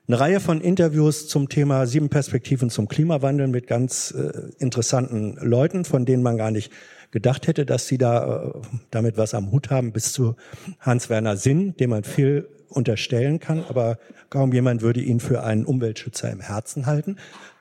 eine 0.07 0.19
Reihe 0.19 0.39
von 0.39 0.59
Interviews 0.59 1.27
zum 1.27 1.47
Thema 1.47 1.87
sieben 1.87 2.09
Perspektiven 2.09 2.69
zum 2.69 2.87
Klimawandel 2.87 3.47
mit 3.47 3.67
ganz 3.67 4.11
äh, 4.11 4.51
interessanten 4.59 5.37
Leuten, 5.39 5.85
von 5.85 6.05
denen 6.05 6.23
man 6.23 6.37
gar 6.37 6.51
nicht 6.51 6.71
gedacht 7.13 7.45
hätte, 7.45 7.65
dass 7.65 7.87
sie 7.87 7.99
da 7.99 8.43
äh, 8.43 8.51
damit 8.89 9.17
was 9.17 9.35
am 9.35 9.51
Hut 9.51 9.69
haben, 9.69 9.93
bis 9.93 10.11
zu 10.11 10.35
Hans-Werner 10.79 11.37
Sinn, 11.37 11.77
dem 11.77 11.91
man 11.91 12.03
viel 12.03 12.49
unterstellen 12.69 13.39
kann, 13.39 13.63
aber 13.69 13.99
kaum 14.31 14.51
jemand 14.51 14.81
würde 14.81 14.99
ihn 14.99 15.19
für 15.19 15.43
einen 15.43 15.63
Umweltschützer 15.63 16.31
im 16.31 16.39
Herzen 16.39 16.87
halten. 16.87 17.17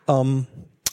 Ähm, 0.08 0.46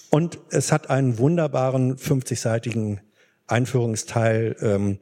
und 0.09 0.39
es 0.51 0.73
hat 0.73 0.89
einen 0.89 1.19
wunderbaren 1.19 1.95
50-seitigen 1.95 2.99
Einführungsteil 3.47 4.57
ähm, 4.59 4.97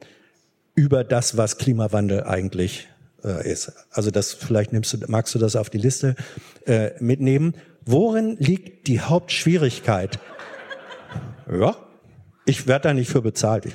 über 0.76 1.02
das, 1.02 1.36
was 1.36 1.58
Klimawandel 1.58 2.22
eigentlich 2.22 2.86
äh, 3.24 3.50
ist. 3.50 3.72
Also 3.90 4.12
das 4.12 4.34
vielleicht 4.34 4.72
nimmst 4.72 4.92
du, 4.92 4.98
magst 5.08 5.34
du 5.34 5.40
das 5.40 5.56
auf 5.56 5.68
die 5.68 5.78
Liste 5.78 6.14
äh, 6.64 6.90
mitnehmen. 7.00 7.54
Worin 7.84 8.36
liegt 8.38 8.86
die 8.86 9.00
Hauptschwierigkeit? 9.00 10.20
Ja, 11.50 11.76
ich 12.48 12.66
werde 12.66 12.88
da 12.88 12.94
nicht 12.94 13.10
für 13.10 13.22
bezahlt. 13.22 13.66
Ich, 13.66 13.74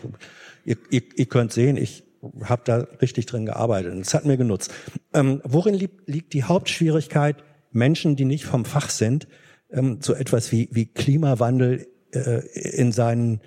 ihr, 0.65 0.78
ihr, 0.89 1.01
ihr 1.15 1.26
könnt 1.26 1.53
sehen, 1.53 1.78
ich 1.78 2.03
habe 2.43 2.61
da 2.65 2.88
richtig 3.01 3.26
drin 3.26 3.45
gearbeitet. 3.45 3.93
Und 3.93 4.01
es 4.01 4.13
hat 4.13 4.26
mir 4.26 4.38
genutzt. 4.38 4.74
Ähm, 5.13 5.41
worin 5.43 5.74
li 5.74 5.89
liegt 6.05 6.34
die 6.34 6.43
Hauptschwierigkeit, 6.43 7.43
Menschen, 7.71 8.15
die 8.15 8.26
nicht 8.26 8.45
vom 8.45 8.65
Fach 8.65 8.89
sind, 8.89 9.28
ähm, 9.71 9.99
so 10.01 10.13
etwas 10.13 10.51
wie, 10.51 10.69
wie 10.71 10.86
Klimawandel 10.86 11.88
äh, 12.13 12.45
in 12.55 12.91
seinen 12.91 13.41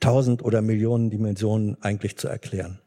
tausend 0.00 0.42
oder 0.42 0.62
Millionen 0.62 1.10
Dimensionen 1.10 1.76
eigentlich 1.82 2.16
zu 2.16 2.28
erklären? 2.28 2.80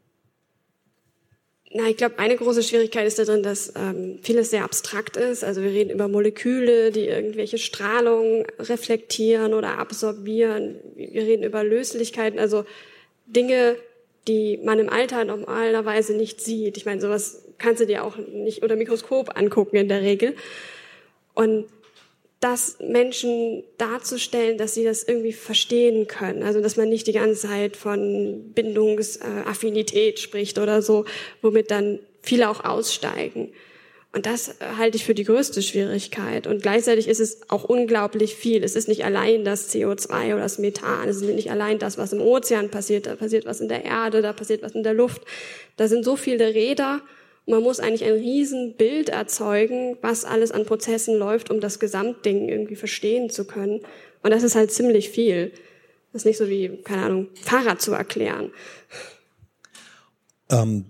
Na, 1.72 1.88
ich 1.88 1.96
glaube, 1.96 2.18
eine 2.18 2.36
große 2.36 2.64
Schwierigkeit 2.64 3.06
ist 3.06 3.20
darin, 3.20 3.44
dass 3.44 3.72
ähm, 3.76 4.18
vieles 4.22 4.50
sehr 4.50 4.64
abstrakt 4.64 5.16
ist. 5.16 5.44
Also 5.44 5.62
wir 5.62 5.70
reden 5.70 5.90
über 5.90 6.08
Moleküle, 6.08 6.90
die 6.90 7.06
irgendwelche 7.06 7.58
Strahlung 7.58 8.44
reflektieren 8.58 9.54
oder 9.54 9.78
absorbieren. 9.78 10.80
Wir 10.96 11.22
reden 11.22 11.44
über 11.44 11.62
Löslichkeiten, 11.62 12.40
also 12.40 12.64
Dinge, 13.26 13.76
die 14.26 14.58
man 14.64 14.80
im 14.80 14.90
Alter 14.90 15.24
normalerweise 15.24 16.14
nicht 16.14 16.40
sieht. 16.40 16.76
Ich 16.76 16.86
meine, 16.86 17.00
sowas 17.00 17.44
kannst 17.58 17.80
du 17.80 17.86
dir 17.86 18.04
auch 18.04 18.16
nicht 18.16 18.62
unter 18.64 18.74
Mikroskop 18.74 19.38
angucken 19.38 19.76
in 19.76 19.88
der 19.88 20.02
Regel. 20.02 20.34
Und 21.34 21.66
das 22.40 22.78
Menschen 22.80 23.62
darzustellen, 23.76 24.56
dass 24.56 24.74
sie 24.74 24.84
das 24.84 25.02
irgendwie 25.02 25.34
verstehen 25.34 26.06
können. 26.06 26.42
Also 26.42 26.60
dass 26.60 26.76
man 26.76 26.88
nicht 26.88 27.06
die 27.06 27.12
ganze 27.12 27.48
Zeit 27.48 27.76
von 27.76 28.52
Bindungsaffinität 28.54 30.18
spricht 30.18 30.58
oder 30.58 30.80
so, 30.80 31.04
womit 31.42 31.70
dann 31.70 32.00
viele 32.22 32.48
auch 32.48 32.64
aussteigen. 32.64 33.52
Und 34.12 34.26
das 34.26 34.56
halte 34.76 34.96
ich 34.96 35.04
für 35.04 35.14
die 35.14 35.22
größte 35.24 35.62
Schwierigkeit. 35.62 36.48
Und 36.48 36.62
gleichzeitig 36.62 37.06
ist 37.06 37.20
es 37.20 37.48
auch 37.48 37.62
unglaublich 37.62 38.34
viel. 38.34 38.64
Es 38.64 38.74
ist 38.74 38.88
nicht 38.88 39.04
allein 39.04 39.44
das 39.44 39.72
CO2 39.72 40.32
oder 40.32 40.42
das 40.42 40.58
Methan. 40.58 41.08
Es 41.08 41.16
ist 41.16 41.22
nicht 41.22 41.50
allein 41.50 41.78
das, 41.78 41.96
was 41.96 42.12
im 42.12 42.20
Ozean 42.20 42.70
passiert. 42.70 43.06
Da 43.06 43.14
passiert 43.14 43.44
was 43.44 43.60
in 43.60 43.68
der 43.68 43.84
Erde, 43.84 44.20
da 44.20 44.32
passiert 44.32 44.62
was 44.62 44.72
in 44.72 44.82
der 44.82 44.94
Luft. 44.94 45.22
Da 45.76 45.86
sind 45.86 46.04
so 46.04 46.16
viele 46.16 46.54
Räder 46.54 47.02
man 47.50 47.62
muss 47.62 47.80
eigentlich 47.80 48.04
ein 48.04 48.14
Riesenbild 48.14 49.08
erzeugen, 49.08 49.96
was 50.00 50.24
alles 50.24 50.52
an 50.52 50.64
Prozessen 50.64 51.16
läuft, 51.16 51.50
um 51.50 51.60
das 51.60 51.78
Gesamtding 51.78 52.48
irgendwie 52.48 52.76
verstehen 52.76 53.30
zu 53.30 53.46
können. 53.46 53.80
Und 54.22 54.30
das 54.30 54.42
ist 54.42 54.54
halt 54.54 54.72
ziemlich 54.72 55.10
viel. 55.10 55.52
Das 56.12 56.22
ist 56.22 56.26
nicht 56.26 56.38
so 56.38 56.48
wie, 56.48 56.68
keine 56.82 57.02
Ahnung, 57.02 57.28
Fahrrad 57.42 57.80
zu 57.80 57.92
erklären. 57.92 58.50
Ähm, 60.50 60.86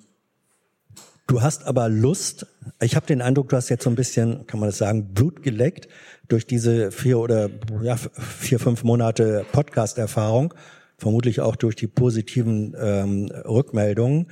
du 1.26 1.42
hast 1.42 1.64
aber 1.64 1.88
Lust, 1.88 2.46
ich 2.80 2.96
habe 2.96 3.06
den 3.06 3.22
Eindruck, 3.22 3.48
du 3.50 3.56
hast 3.56 3.68
jetzt 3.68 3.84
so 3.84 3.90
ein 3.90 3.96
bisschen, 3.96 4.46
kann 4.46 4.60
man 4.60 4.68
das 4.68 4.78
sagen, 4.78 5.12
Blut 5.12 5.42
geleckt 5.42 5.88
durch 6.28 6.46
diese 6.46 6.90
vier 6.90 7.18
oder 7.18 7.50
ja, 7.82 7.96
vier, 7.96 8.58
fünf 8.58 8.84
Monate 8.84 9.44
Podcast-Erfahrung, 9.52 10.54
vermutlich 10.96 11.40
auch 11.40 11.56
durch 11.56 11.76
die 11.76 11.86
positiven 11.86 12.74
ähm, 12.78 13.30
Rückmeldungen. 13.44 14.30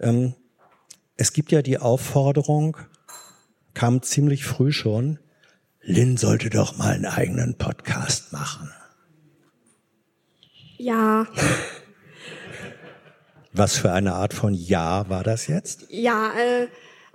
Ähm, 0.00 0.34
es 1.18 1.32
gibt 1.32 1.52
ja 1.52 1.62
die 1.62 1.78
Aufforderung, 1.78 2.78
kam 3.74 4.02
ziemlich 4.02 4.44
früh 4.44 4.72
schon, 4.72 5.18
Lynn 5.82 6.16
sollte 6.16 6.48
doch 6.48 6.76
mal 6.78 6.94
einen 6.94 7.06
eigenen 7.06 7.58
Podcast 7.58 8.32
machen. 8.32 8.72
Ja. 10.78 11.26
Was 13.52 13.76
für 13.76 13.90
eine 13.90 14.14
Art 14.14 14.32
von 14.32 14.54
Ja 14.54 15.08
war 15.08 15.24
das 15.24 15.48
jetzt? 15.48 15.86
Ja, 15.88 16.32
äh, 16.38 16.68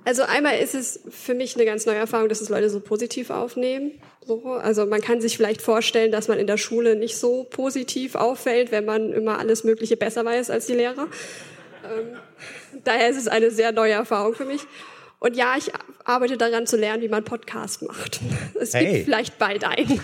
also 0.03 0.23
einmal 0.23 0.57
ist 0.57 0.75
es 0.75 0.99
für 1.09 1.33
mich 1.33 1.55
eine 1.55 1.63
ganz 1.63 1.85
neue 1.85 1.95
Erfahrung, 1.95 2.27
dass 2.27 2.41
es 2.41 2.49
Leute 2.49 2.69
so 2.69 2.81
positiv 2.81 3.29
aufnehmen. 3.29 3.91
So, 4.25 4.43
also 4.51 4.85
man 4.85 4.99
kann 4.99 5.21
sich 5.21 5.37
vielleicht 5.37 5.61
vorstellen, 5.61 6.11
dass 6.11 6.27
man 6.27 6.39
in 6.39 6.47
der 6.47 6.57
Schule 6.57 6.97
nicht 6.97 7.15
so 7.15 7.45
positiv 7.45 8.15
auffällt, 8.15 8.71
wenn 8.71 8.83
man 8.83 9.13
immer 9.13 9.39
alles 9.39 9.63
Mögliche 9.63 9.95
besser 9.95 10.25
weiß 10.25 10.49
als 10.49 10.65
die 10.65 10.73
Lehrer. 10.73 11.07
Ähm, 11.85 12.17
daher 12.83 13.09
ist 13.09 13.17
es 13.17 13.27
eine 13.27 13.51
sehr 13.51 13.71
neue 13.71 13.93
Erfahrung 13.93 14.33
für 14.35 14.45
mich. 14.45 14.61
Und 15.19 15.35
ja, 15.35 15.55
ich 15.57 15.71
arbeite 16.03 16.37
daran 16.37 16.67
zu 16.67 16.75
lernen, 16.75 17.01
wie 17.01 17.07
man 17.07 17.23
Podcast 17.23 17.81
macht. 17.81 18.19
Es 18.59 18.73
hey. 18.73 18.85
gibt 18.85 19.05
vielleicht 19.05 19.39
bald 19.39 19.63
einen. 19.63 20.01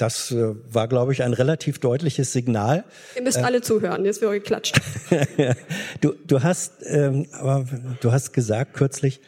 Das 0.00 0.30
äh, 0.30 0.54
war, 0.72 0.88
glaube 0.88 1.12
ich, 1.12 1.22
ein 1.22 1.34
relativ 1.34 1.78
deutliches 1.78 2.32
Signal. 2.32 2.84
Ihr 3.14 3.20
müsst 3.20 3.36
äh, 3.36 3.42
alle 3.42 3.60
zuhören, 3.60 4.06
jetzt 4.06 4.22
wird 4.22 4.32
geklatscht. 4.32 4.80
du, 6.00 6.14
du, 6.26 6.42
hast, 6.42 6.76
ähm, 6.86 7.26
aber 7.32 7.66
du 8.00 8.10
hast 8.10 8.32
gesagt 8.32 8.72
kürzlich, 8.72 9.20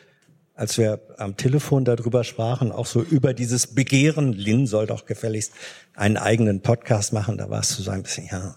als 0.54 0.78
wir 0.78 1.00
am 1.16 1.36
Telefon 1.36 1.84
darüber 1.84 2.24
sprachen, 2.24 2.72
auch 2.72 2.86
so 2.86 3.00
über 3.02 3.32
dieses 3.32 3.68
Begehren, 3.68 4.32
Lin 4.32 4.66
soll 4.66 4.86
doch 4.86 5.06
gefälligst 5.06 5.52
einen 5.94 6.16
eigenen 6.16 6.60
Podcast 6.60 7.12
machen, 7.12 7.38
da 7.38 7.48
warst 7.50 7.78
du 7.78 7.82
so 7.82 7.90
ein 7.90 8.02
bisschen, 8.02 8.28
ja. 8.30 8.56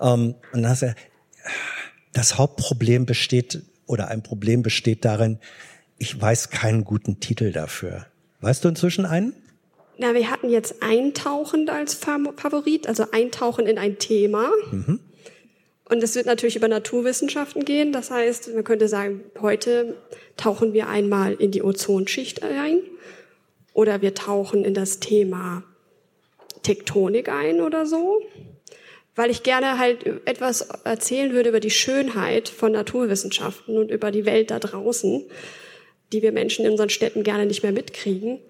Ähm, 0.00 0.36
und 0.52 0.62
dann 0.62 0.68
hast 0.68 0.82
du, 0.82 0.94
das 2.12 2.38
Hauptproblem 2.38 3.06
besteht, 3.06 3.62
oder 3.86 4.08
ein 4.08 4.22
Problem 4.22 4.62
besteht 4.62 5.04
darin, 5.04 5.38
ich 5.98 6.20
weiß 6.20 6.50
keinen 6.50 6.84
guten 6.84 7.20
Titel 7.20 7.52
dafür. 7.52 8.06
Weißt 8.40 8.64
du 8.64 8.68
inzwischen 8.68 9.06
einen? 9.06 9.34
Na, 9.98 10.12
wir 10.12 10.30
hatten 10.30 10.50
jetzt 10.50 10.82
Eintauchend 10.82 11.70
als 11.70 11.94
Favorit, 11.94 12.86
also 12.86 13.06
Eintauchen 13.12 13.66
in 13.66 13.78
ein 13.78 13.98
Thema. 13.98 14.50
Mhm. 14.70 15.00
Und 15.88 16.02
es 16.02 16.16
wird 16.16 16.26
natürlich 16.26 16.56
über 16.56 16.68
Naturwissenschaften 16.68 17.64
gehen. 17.64 17.92
Das 17.92 18.10
heißt, 18.10 18.52
man 18.54 18.64
könnte 18.64 18.88
sagen, 18.88 19.22
heute 19.40 19.96
tauchen 20.36 20.72
wir 20.72 20.88
einmal 20.88 21.34
in 21.34 21.52
die 21.52 21.62
Ozonschicht 21.62 22.42
ein 22.42 22.80
oder 23.72 24.02
wir 24.02 24.14
tauchen 24.14 24.64
in 24.64 24.74
das 24.74 24.98
Thema 24.98 25.62
Tektonik 26.62 27.28
ein 27.28 27.60
oder 27.60 27.86
so. 27.86 28.20
Weil 29.14 29.30
ich 29.30 29.44
gerne 29.44 29.78
halt 29.78 30.04
etwas 30.26 30.62
erzählen 30.84 31.32
würde 31.32 31.50
über 31.50 31.60
die 31.60 31.70
Schönheit 31.70 32.48
von 32.48 32.72
Naturwissenschaften 32.72 33.78
und 33.78 33.90
über 33.90 34.10
die 34.10 34.26
Welt 34.26 34.50
da 34.50 34.58
draußen, 34.58 35.24
die 36.12 36.20
wir 36.20 36.32
Menschen 36.32 36.64
in 36.64 36.72
unseren 36.72 36.90
Städten 36.90 37.22
gerne 37.22 37.46
nicht 37.46 37.62
mehr 37.62 37.72
mitkriegen. 37.72 38.40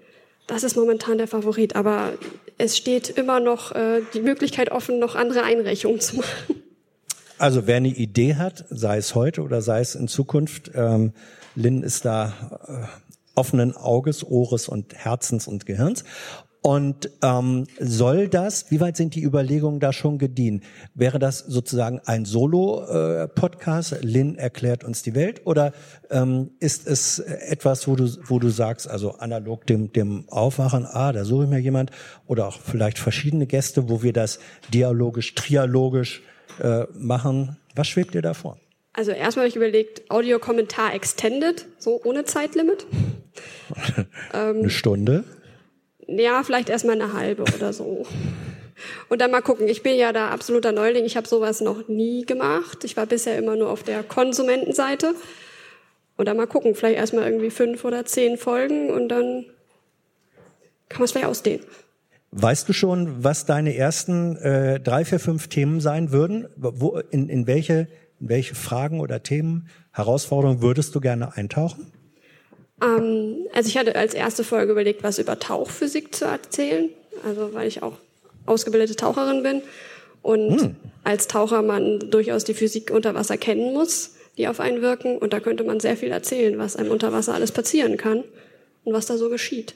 Das 0.47 0.65
ist 0.65 0.77
momentan 0.77 1.19
der 1.19 1.29
Favorit, 1.29 1.77
aber 1.77 2.15
es 2.57 2.77
steht 2.77 3.11
immer 3.11 3.41
noch 3.41 3.73
äh, 3.73 4.01
die 4.15 4.21
Möglichkeit 4.21 4.73
offen, 4.73 4.99
noch 4.99 5.15
andere 5.17 5.43
Einreichungen 5.43 6.01
zu 6.01 6.17
machen. 6.17 6.63
Also 7.39 7.67
wer 7.67 7.77
eine 7.77 7.89
Idee 7.89 8.37
hat, 8.37 8.65
sei 8.71 8.97
es 8.97 9.15
heute 9.15 9.43
oder 9.43 9.61
sei 9.61 9.81
es 9.81 9.95
in 9.95 10.09
Zukunft, 10.09 10.71
ähm, 10.75 11.13
Lynn 11.55 11.83
ist 11.83 12.07
da 12.07 12.33
äh, 12.67 12.87
offenen 13.35 13.77
Auges, 13.77 14.25
Ohres 14.25 14.69
und 14.69 14.95
Herzens 14.95 15.47
und 15.47 15.67
Gehirns. 15.67 16.05
Und 16.63 17.11
ähm, 17.23 17.67
soll 17.79 18.29
das, 18.29 18.71
wie 18.71 18.81
weit 18.81 18.97
sind 18.97 19.15
die 19.15 19.23
Überlegungen 19.23 19.81
da 19.81 19.93
schon 19.93 20.19
gediehen? 20.19 20.63
Wäre 20.95 21.19
das 21.19 21.39
sozusagen 21.39 22.01
ein 22.07 22.25
Solo-Podcast, 22.25 23.93
äh, 23.93 23.99
Lynn 24.01 24.37
erklärt 24.37 24.83
uns 24.83 25.03
die 25.03 25.15
Welt, 25.15 25.43
oder 25.45 25.73
ähm, 26.11 26.51
ist 26.59 26.89
es 26.89 27.19
etwas, 27.21 27.87
wo 27.87 27.95
du, 27.95 28.09
wo 28.27 28.39
du 28.39 28.49
sagst, 28.49 28.89
also 28.89 29.13
analog 29.13 29.67
dem, 29.67 29.93
dem 29.93 30.29
Aufwachen, 30.29 30.87
ah, 30.87 31.13
da 31.13 31.25
suche 31.25 31.45
ich 31.45 31.51
mir 31.51 31.61
jemand, 31.61 31.93
oder 32.27 32.49
auch 32.49 32.59
vielleicht 32.59 32.99
verschiedene 32.99 33.47
Gäste, 33.47 33.89
wo 33.89 34.03
wir 34.03 34.15
das 34.15 34.41
dialogisch, 34.73 35.35
trialogisch 35.35 36.23
äh, 36.63 36.85
machen. 36.95 37.57
Was 37.75 37.89
schwebt 37.89 38.15
dir 38.15 38.23
da 38.23 38.35
vor? 38.35 38.59
Also 38.93 39.11
erstmal 39.11 39.45
habe 39.45 39.49
ich 39.49 39.57
überlegt, 39.57 40.11
Audiokommentar 40.11 40.95
extended, 40.95 41.67
so 41.79 42.01
ohne 42.03 42.25
Zeitlimit. 42.25 42.87
ähm, 44.33 44.57
eine 44.59 44.71
Stunde? 44.71 45.25
Ja, 46.07 46.43
vielleicht 46.43 46.71
erstmal 46.71 47.01
eine 47.01 47.13
halbe 47.13 47.43
oder 47.43 47.73
so. 47.73 48.07
Und 49.09 49.21
dann 49.21 49.31
mal 49.31 49.43
gucken. 49.43 49.69
Ich 49.69 49.83
bin 49.83 49.97
ja 49.97 50.13
da 50.13 50.31
absoluter 50.31 50.73
Neuling. 50.73 51.05
Ich 51.05 51.17
habe 51.17 51.29
sowas 51.29 51.61
noch 51.61 51.89
nie 51.89 52.25
gemacht. 52.25 52.85
Ich 52.85 52.97
war 52.97 53.07
bisher 53.07 53.37
immer 53.39 53.57
nur 53.57 53.71
auf 53.71 53.83
der 53.83 54.03
Konsumentenseite. 54.03 55.15
Und 56.17 56.27
dann 56.27 56.37
mal 56.37 56.47
gucken. 56.47 56.75
Vielleicht 56.75 56.99
erstmal 56.99 57.25
irgendwie 57.25 57.51
fünf 57.51 57.85
oder 57.85 58.05
zehn 58.05 58.39
Folgen 58.39 58.91
und 58.91 59.09
dann 59.09 59.47
kann 60.89 61.01
man 61.01 61.05
es 61.05 61.13
vielleicht 61.13 61.27
ausdehnen. 61.27 61.65
Weißt 62.33 62.69
du 62.69 62.73
schon, 62.73 63.25
was 63.25 63.47
deine 63.47 63.77
ersten 63.77 64.37
äh, 64.37 64.81
drei, 64.81 65.05
vier, 65.05 65.21
fünf 65.21 65.49
Themen 65.49 65.81
sein 65.81 66.13
würden? 66.13 66.49
Wo, 66.57 66.99
in, 67.11 67.29
in, 67.29 67.47
welche, 67.47 67.89
in 68.21 68.29
welche 68.29 68.55
Fragen 68.55 69.01
oder 69.01 69.23
Themen, 69.23 69.69
Herausforderungen 69.93 70.61
würdest 70.61 70.95
du 70.95 71.01
gerne 71.01 71.37
eintauchen? 71.37 71.93
Ähm, 72.83 73.47
also 73.55 73.69
ich 73.69 73.79
hatte 73.79 73.97
als 73.97 74.15
erste 74.15 74.45
Folge 74.45 74.73
überlegt, 74.73 75.03
was 75.03 75.19
über 75.19 75.39
Tauchphysik 75.39 76.15
zu 76.15 76.27
erzählen, 76.27 76.91
also 77.25 77.55
weil 77.55 77.69
ich 77.69 77.83
auch 77.83 77.95
ausgebildete 78.45 78.97
Taucherin 78.97 79.43
bin 79.43 79.63
und 80.23 80.61
hm. 80.61 80.77
als 81.05 81.29
Taucher 81.29 81.63
man 81.63 82.11
durchaus 82.11 82.45
die 82.45 82.55
Physik 82.55 82.91
unter 82.91 83.15
Wasser 83.15 83.37
kennen 83.37 83.73
muss, 83.73 84.17
die 84.37 84.49
auf 84.49 84.61
einen 84.61 84.83
wirken 84.83 85.17
und 85.19 85.33
da 85.33 85.41
könnte 85.41 85.65
man 85.65 85.81
sehr 85.81 85.97
viel 85.97 86.11
erzählen, 86.11 86.59
was 86.59 86.77
einem 86.77 86.91
unter 86.91 87.13
Wasser 87.13 87.35
alles 87.35 87.53
passieren 87.53 87.97
kann 87.97 88.25
und 88.85 88.93
was 88.93 89.07
da 89.07 89.17
so 89.17 89.31
geschieht. 89.31 89.75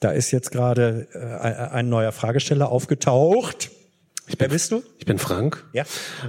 Da 0.00 0.10
ist 0.10 0.30
jetzt 0.30 0.52
gerade 0.52 1.08
äh, 1.12 1.74
ein 1.74 1.88
neuer 1.88 2.12
Fragesteller 2.12 2.70
aufgetaucht. 2.70 3.70
Wer 4.38 4.48
bist 4.48 4.72
du? 4.72 4.82
Ich 4.98 5.06
bin 5.06 5.18
Frank. 5.18 5.64
Ja. 5.72 5.84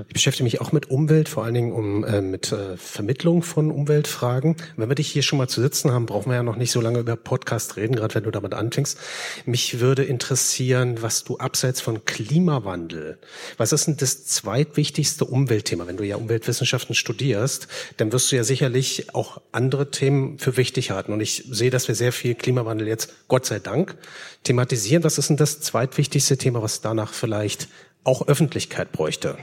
Ich 0.08 0.14
beschäftige 0.14 0.44
mich 0.44 0.62
auch 0.62 0.72
mit 0.72 0.92
Umwelt, 0.92 1.28
vor 1.28 1.44
allen 1.44 1.56
Dingen 1.56 1.72
um 1.72 2.04
äh, 2.04 2.22
mit 2.22 2.52
äh, 2.52 2.78
Vermittlung 2.78 3.42
von 3.42 3.72
Umweltfragen. 3.72 4.56
Wenn 4.78 4.90
wir 4.90 4.96
dich 4.96 5.12
hier 5.12 5.24
schon 5.24 5.40
mal 5.40 5.48
zu 5.48 5.60
sitzen 5.60 5.92
haben, 5.92 6.06
brauchen 6.06 6.30
wir 6.30 6.36
ja 6.36 6.44
noch 6.44 6.56
nicht 6.56 6.72
so 6.72 6.80
lange 6.80 7.00
über 7.00 7.16
Podcast 7.16 7.78
reden, 7.78 7.96
gerade 7.96 8.14
wenn 8.14 8.24
du 8.24 8.32
damit 8.32 8.54
anfängst. 8.54 9.00
Mich 9.46 9.80
würde 9.80 10.04
interessieren, 10.04 11.02
was 11.02 11.24
du 11.24 11.38
abseits 11.38 11.82
von 11.82 12.06
Klimawandel, 12.06 13.18
was 13.58 13.74
ist 13.74 13.88
denn 13.88 13.98
das 13.98 14.26
zweitwichtigste 14.26 15.26
Umweltthema? 15.26 15.88
Wenn 15.88 15.98
du 15.98 16.06
ja 16.06 16.18
Umweltwissenschaften 16.18 16.94
studierst, 16.94 17.68
dann 17.98 18.12
wirst 18.12 18.32
du 18.32 18.36
ja 18.36 18.44
sicherlich 18.44 19.16
auch 19.16 19.42
andere 19.52 19.90
Themen 19.90 20.38
für 20.38 20.58
wichtig 20.58 20.92
halten. 20.92 21.12
Und 21.12 21.22
ich 21.22 21.44
sehe, 21.50 21.72
dass 21.72 21.88
wir 21.88 21.96
sehr 21.96 22.12
viel 22.12 22.36
Klimawandel 22.36 22.88
jetzt, 22.88 23.14
Gott 23.28 23.48
sei 23.48 23.58
Dank, 23.58 23.96
thematisieren. 24.44 25.04
Was 25.04 25.18
ist 25.18 25.30
denn 25.30 25.38
das 25.38 25.60
zweitwichtigste 25.60 26.38
Thema, 26.38 26.62
was 26.62 26.82
danach 26.82 27.14
vielleicht 27.14 27.68
auch 28.10 28.28
Öffentlichkeit 28.28 28.92
bräuchte? 28.92 29.38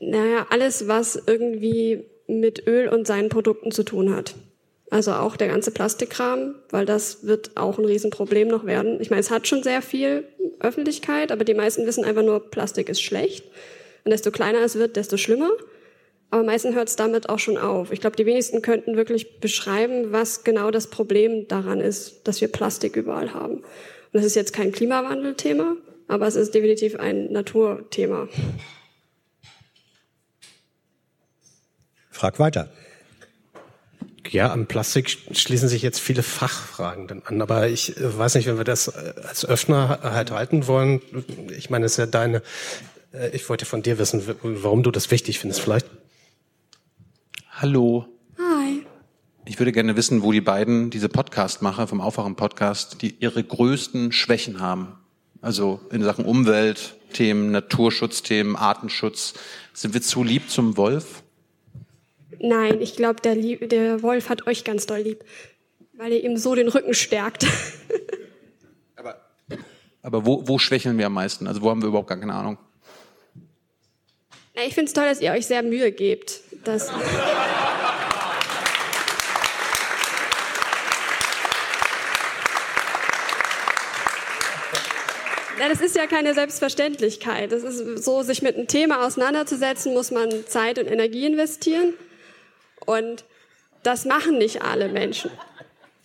Naja, 0.00 0.46
alles, 0.48 0.86
was 0.86 1.20
irgendwie 1.26 2.04
mit 2.28 2.66
Öl 2.68 2.88
und 2.88 3.06
seinen 3.06 3.30
Produkten 3.30 3.72
zu 3.72 3.82
tun 3.82 4.14
hat. 4.14 4.36
Also 4.90 5.12
auch 5.12 5.36
der 5.36 5.48
ganze 5.48 5.70
Plastikkram, 5.70 6.54
weil 6.70 6.86
das 6.86 7.26
wird 7.26 7.56
auch 7.56 7.78
ein 7.78 7.84
Riesenproblem 7.84 8.48
noch 8.48 8.64
werden. 8.64 9.00
Ich 9.00 9.10
meine, 9.10 9.20
es 9.20 9.30
hat 9.30 9.48
schon 9.48 9.62
sehr 9.62 9.82
viel 9.82 10.24
Öffentlichkeit, 10.60 11.32
aber 11.32 11.44
die 11.44 11.54
meisten 11.54 11.84
wissen 11.84 12.04
einfach 12.04 12.22
nur, 12.22 12.50
Plastik 12.50 12.88
ist 12.88 13.02
schlecht. 13.02 13.44
Und 14.04 14.12
desto 14.12 14.30
kleiner 14.30 14.60
es 14.60 14.76
wird, 14.76 14.96
desto 14.96 15.16
schlimmer. 15.16 15.50
Aber 16.30 16.44
meistens 16.44 16.74
hört 16.74 16.88
es 16.88 16.96
damit 16.96 17.28
auch 17.28 17.38
schon 17.38 17.58
auf. 17.58 17.90
Ich 17.90 18.00
glaube, 18.00 18.16
die 18.16 18.24
wenigsten 18.24 18.62
könnten 18.62 18.96
wirklich 18.96 19.40
beschreiben, 19.40 20.12
was 20.12 20.44
genau 20.44 20.70
das 20.70 20.86
Problem 20.86 21.48
daran 21.48 21.80
ist, 21.80 22.26
dass 22.28 22.40
wir 22.40 22.48
Plastik 22.48 22.96
überall 22.96 23.34
haben. 23.34 23.56
Und 23.56 23.64
das 24.12 24.24
ist 24.24 24.36
jetzt 24.36 24.52
kein 24.52 24.72
Klimawandelthema, 24.72 25.76
aber 26.08 26.26
es 26.26 26.34
ist 26.34 26.54
definitiv 26.54 26.96
ein 26.96 27.30
Naturthema. 27.30 28.28
Frag 32.10 32.40
weiter. 32.40 32.68
Ja, 34.30 34.52
am 34.52 34.66
Plastik 34.66 35.16
schließen 35.32 35.68
sich 35.68 35.82
jetzt 35.82 36.00
viele 36.00 36.22
Fachfragen 36.22 37.06
dann 37.06 37.22
an, 37.22 37.40
aber 37.40 37.68
ich 37.68 37.96
äh, 37.96 38.18
weiß 38.18 38.34
nicht, 38.34 38.46
wenn 38.46 38.58
wir 38.58 38.64
das 38.64 38.88
äh, 38.88 39.14
als 39.26 39.46
Öffner 39.46 40.00
halt 40.02 40.32
halten 40.32 40.66
wollen. 40.66 41.00
Ich 41.56 41.70
meine, 41.70 41.86
es 41.86 41.92
ist 41.92 41.98
ja 41.98 42.06
deine, 42.06 42.42
äh, 43.12 43.30
ich 43.34 43.48
wollte 43.48 43.64
von 43.64 43.82
dir 43.82 43.98
wissen, 43.98 44.22
warum 44.42 44.82
du 44.82 44.90
das 44.90 45.10
wichtig 45.10 45.38
findest 45.38 45.60
vielleicht. 45.60 45.86
Hallo. 47.52 48.06
Hi. 48.38 48.84
Ich 49.46 49.58
würde 49.58 49.72
gerne 49.72 49.96
wissen, 49.96 50.22
wo 50.22 50.30
die 50.32 50.42
beiden, 50.42 50.90
diese 50.90 51.08
Podcast-Macher 51.08 51.86
vom 51.86 52.02
Aufwachen-Podcast, 52.02 53.00
die 53.00 53.14
ihre 53.20 53.42
größten 53.42 54.12
Schwächen 54.12 54.60
haben. 54.60 54.98
Also 55.40 55.80
in 55.92 56.02
Sachen 56.02 56.24
Umweltthemen, 56.24 57.50
Naturschutzthemen, 57.52 58.56
Artenschutz. 58.56 59.34
Sind 59.72 59.94
wir 59.94 60.02
zu 60.02 60.24
lieb 60.24 60.50
zum 60.50 60.76
Wolf? 60.76 61.22
Nein, 62.40 62.80
ich 62.80 62.96
glaube, 62.96 63.20
der, 63.20 63.34
der 63.34 64.02
Wolf 64.02 64.28
hat 64.28 64.46
euch 64.46 64.64
ganz 64.64 64.86
doll 64.86 65.00
lieb, 65.00 65.24
weil 65.94 66.12
ihr 66.12 66.24
ihm 66.24 66.36
so 66.36 66.54
den 66.54 66.68
Rücken 66.68 66.94
stärkt. 66.94 67.46
aber 68.96 69.16
aber 70.02 70.24
wo, 70.24 70.46
wo 70.46 70.58
schwächeln 70.58 70.98
wir 70.98 71.06
am 71.06 71.14
meisten? 71.14 71.46
Also 71.46 71.62
wo 71.62 71.70
haben 71.70 71.82
wir 71.82 71.88
überhaupt 71.88 72.08
gar 72.08 72.18
keine 72.18 72.34
Ahnung? 72.34 72.58
Na, 74.54 74.62
ich 74.66 74.74
finde 74.74 74.88
es 74.88 74.92
toll, 74.92 75.04
dass 75.04 75.20
ihr 75.20 75.32
euch 75.32 75.46
sehr 75.46 75.62
Mühe 75.62 75.92
gebt. 75.92 76.40
Dass 76.64 76.88
Ja, 85.58 85.68
das 85.68 85.80
ist 85.80 85.96
ja 85.96 86.06
keine 86.06 86.34
Selbstverständlichkeit. 86.34 87.50
Das 87.50 87.62
ist 87.62 88.04
so, 88.04 88.22
sich 88.22 88.42
mit 88.42 88.56
einem 88.56 88.68
Thema 88.68 89.04
auseinanderzusetzen, 89.04 89.92
muss 89.92 90.10
man 90.10 90.46
Zeit 90.46 90.78
und 90.78 90.86
Energie 90.86 91.26
investieren. 91.26 91.94
Und 92.86 93.24
das 93.82 94.04
machen 94.04 94.38
nicht 94.38 94.62
alle 94.62 94.88
Menschen. 94.88 95.30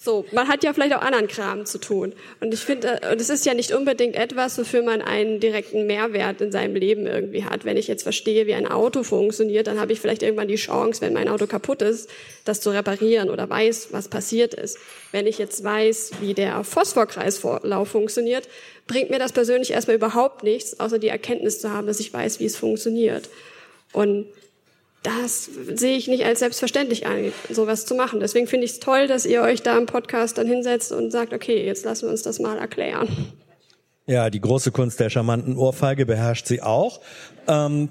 So, 0.04 0.26
man 0.34 0.50
hat 0.50 0.66
ja 0.66 0.74
vielleicht 0.74 0.94
auch 0.94 1.02
anderen 1.02 1.30
Kram 1.30 1.66
zu 1.66 1.78
tun. 1.78 2.12
Und 2.42 2.54
ich 2.54 2.60
finde, 2.60 3.00
und 3.10 3.22
es 3.22 3.30
ist 3.30 3.46
ja 3.46 3.54
nicht 3.54 3.72
unbedingt 3.72 4.18
etwas, 4.18 4.58
wofür 4.58 4.84
man 4.84 5.02
einen 5.02 5.40
direkten 5.40 5.88
Mehrwert 5.88 6.42
in 6.42 6.52
seinem 6.52 6.76
Leben 6.76 7.08
irgendwie 7.08 7.46
hat. 7.46 7.64
Wenn 7.64 7.78
ich 7.78 7.88
jetzt 7.88 8.04
verstehe, 8.04 8.46
wie 8.46 8.54
ein 8.54 8.68
Auto 8.68 9.04
funktioniert, 9.04 9.68
dann 9.68 9.80
habe 9.80 9.94
ich 9.94 10.02
vielleicht 10.02 10.22
irgendwann 10.22 10.50
die 10.50 10.56
Chance, 10.56 11.00
wenn 11.00 11.14
mein 11.14 11.30
Auto 11.30 11.48
kaputt 11.48 11.82
ist, 11.82 12.10
das 12.44 12.60
zu 12.60 12.72
reparieren 12.72 13.30
oder 13.30 13.50
weiß, 13.50 13.94
was 13.94 14.10
passiert 14.10 14.54
ist. 14.54 14.78
Wenn 15.14 15.26
ich 15.26 15.38
jetzt 15.38 15.64
weiß, 15.64 16.12
wie 16.20 16.34
der 16.34 16.66
Phosphorkreislauf 16.66 17.88
funktioniert, 17.88 18.50
bringt 18.88 19.10
mir 19.10 19.20
das 19.20 19.32
persönlich 19.32 19.72
erstmal 19.72 19.96
überhaupt 19.96 20.44
nichts, 20.44 20.82
außer 20.82 21.00
die 21.00 21.08
Erkenntnis 21.08 21.62
zu 21.62 21.72
haben, 21.72 21.88
dass 21.88 22.02
ich 22.02 22.12
weiß, 22.12 22.42
wie 22.42 22.46
es 22.46 22.58
funktioniert. 22.58 23.30
Und 23.94 24.28
das 25.04 25.50
sehe 25.76 25.98
ich 25.98 26.08
nicht 26.08 26.26
als 26.26 26.40
selbstverständlich 26.40 27.06
an, 27.06 27.32
sowas 27.50 27.86
zu 27.86 27.94
machen. 27.94 28.20
Deswegen 28.22 28.48
finde 28.48 28.66
ich 28.66 28.72
es 28.72 28.80
toll, 28.80 29.08
dass 29.08 29.26
ihr 29.26 29.42
euch 29.42 29.62
da 29.62 29.78
im 29.78 29.86
Podcast 29.86 30.38
dann 30.38 30.48
hinsetzt 30.48 30.92
und 30.92 31.12
sagt, 31.12 31.34
okay, 31.34 31.66
jetzt 31.66 31.86
lassen 31.86 32.08
wir 32.08 32.12
uns 32.12 32.24
das 32.24 32.40
mal 32.40 32.58
erklären. 32.58 33.10
Ja, 34.06 34.30
die 34.30 34.42
große 34.42 34.72
Kunst 34.72 35.00
der 35.00 35.10
charmanten 35.10 35.58
Ohrfeige 35.58 36.06
beherrscht 36.06 36.48
sie 36.48 36.62
auch. 36.62 37.02
Ähm, 37.48 37.90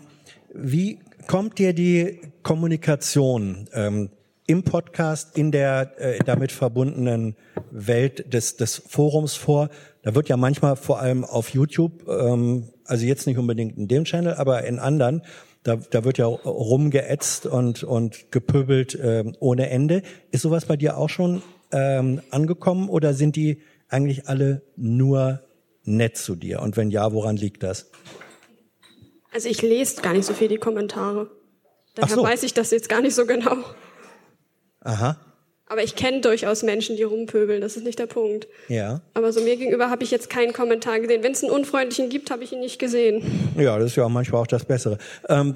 wie 0.53 0.99
kommt 1.27 1.59
dir 1.59 1.73
die 1.73 2.21
Kommunikation 2.43 3.69
ähm, 3.73 4.11
im 4.47 4.63
Podcast, 4.63 5.39
in 5.39 5.53
der 5.53 5.93
äh, 5.99 6.19
damit 6.25 6.53
verbundenen 6.53 7.37
Welt 7.71 8.33
des, 8.33 8.57
des 8.57 8.83
Forums 8.87 9.35
vor? 9.35 9.71
Da 10.03 10.15
wird 10.15 10.29
ja 10.29 10.37
manchmal 10.37 10.77
vor 10.77 11.01
allem 11.01 11.25
auf 11.25 11.51
YouTube, 11.51 12.07
ähm, 12.09 12.71
also 12.85 13.07
jetzt 13.07 13.27
nicht 13.27 13.39
unbedingt 13.39 13.79
in 13.79 13.89
dem 13.89 14.05
Channel, 14.05 14.35
aber 14.35 14.65
in 14.65 14.79
anderen, 14.79 15.23
da, 15.63 15.77
da 15.77 16.05
wird 16.05 16.19
ja 16.19 16.27
rumgeätzt 16.27 17.47
und, 17.47 17.85
und 17.85 18.33
gepöbelt 18.33 18.95
äh, 18.95 19.25
ohne 19.39 19.71
Ende. 19.71 20.03
Ist 20.31 20.43
sowas 20.43 20.67
bei 20.67 20.77
dir 20.77 20.97
auch 20.97 21.09
schon 21.09 21.43
ähm, 21.71 22.21
angekommen 22.31 22.89
oder 22.89 23.15
sind 23.15 23.37
die 23.37 23.63
eigentlich 23.89 24.29
alle 24.29 24.63
nur 24.77 25.41
nett 25.85 26.17
zu 26.17 26.35
dir? 26.35 26.61
Und 26.63 26.77
wenn 26.77 26.91
ja, 26.91 27.13
woran 27.13 27.37
liegt 27.37 27.63
das? 27.63 27.91
Also 29.33 29.49
ich 29.49 29.63
lese 29.63 30.03
gar 30.03 30.13
nicht 30.13 30.27
so 30.27 30.35
viel 30.35 30.49
die 30.49 30.59
Kommentare. 30.59 31.31
Daher 31.95 32.17
so. 32.17 32.23
weiß 32.23 32.43
ich 32.43 32.55
das 32.55 32.71
jetzt 32.71 32.89
gar 32.89 33.01
nicht 33.01 33.15
so 33.15 33.27
genau. 33.27 33.57
Aha. 34.81 35.19
Aber 35.73 35.83
ich 35.83 35.97
kenne 35.97 36.21
durchaus 36.21 36.63
Menschen, 36.63 36.97
die 36.97 37.03
rumpöbeln, 37.03 37.63
das 37.63 37.79
ist 37.79 37.85
nicht 37.85 37.99
der 37.99 38.07
Punkt. 38.07 38.47
Ja. 38.69 39.01
Aber 39.15 39.33
so 39.33 39.41
mir 39.41 39.57
gegenüber 39.57 39.89
habe 39.89 40.05
ich 40.05 40.11
jetzt 40.11 40.29
keinen 40.29 40.53
Kommentar 40.53 41.01
gesehen. 41.01 41.23
Wenn 41.23 41.33
es 41.33 41.43
einen 41.43 41.51
unfreundlichen 41.51 42.11
gibt, 42.11 42.31
habe 42.31 42.45
ich 42.45 42.53
ihn 42.53 42.61
nicht 42.61 42.79
gesehen. 42.79 43.23
Ja, 43.57 43.79
das 43.79 43.93
ist 43.93 43.97
ja 43.97 44.05
auch 44.05 44.11
manchmal 44.11 44.43
auch 44.43 44.47
das 44.47 44.67
Bessere. 44.67 44.99
Ähm, 45.31 45.55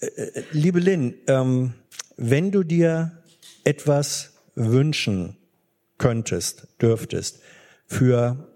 äh, 0.00 0.06
äh, 0.06 0.42
liebe 0.52 0.80
Lynn, 0.80 1.12
ähm, 1.26 1.74
wenn 2.16 2.50
du 2.50 2.62
dir 2.62 3.12
etwas 3.62 4.32
wünschen 4.54 5.36
könntest, 5.98 6.68
dürftest, 6.80 7.40
für 7.86 8.48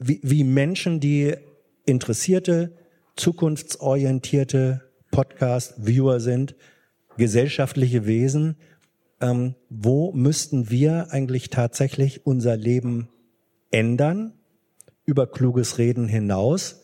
wie, 0.00 0.18
wie 0.24 0.42
Menschen, 0.42 0.98
die 0.98 1.36
interessierte, 1.84 2.72
zukunftsorientierte 3.14 4.82
Podcast-Viewer 5.12 6.18
sind, 6.18 6.56
gesellschaftliche 7.16 8.06
Wesen, 8.06 8.56
ähm, 9.20 9.54
wo 9.68 10.12
müssten 10.12 10.70
wir 10.70 11.08
eigentlich 11.10 11.50
tatsächlich 11.50 12.26
unser 12.26 12.56
Leben 12.56 13.08
ändern, 13.70 14.32
über 15.04 15.26
kluges 15.26 15.78
Reden 15.78 16.08
hinaus, 16.08 16.82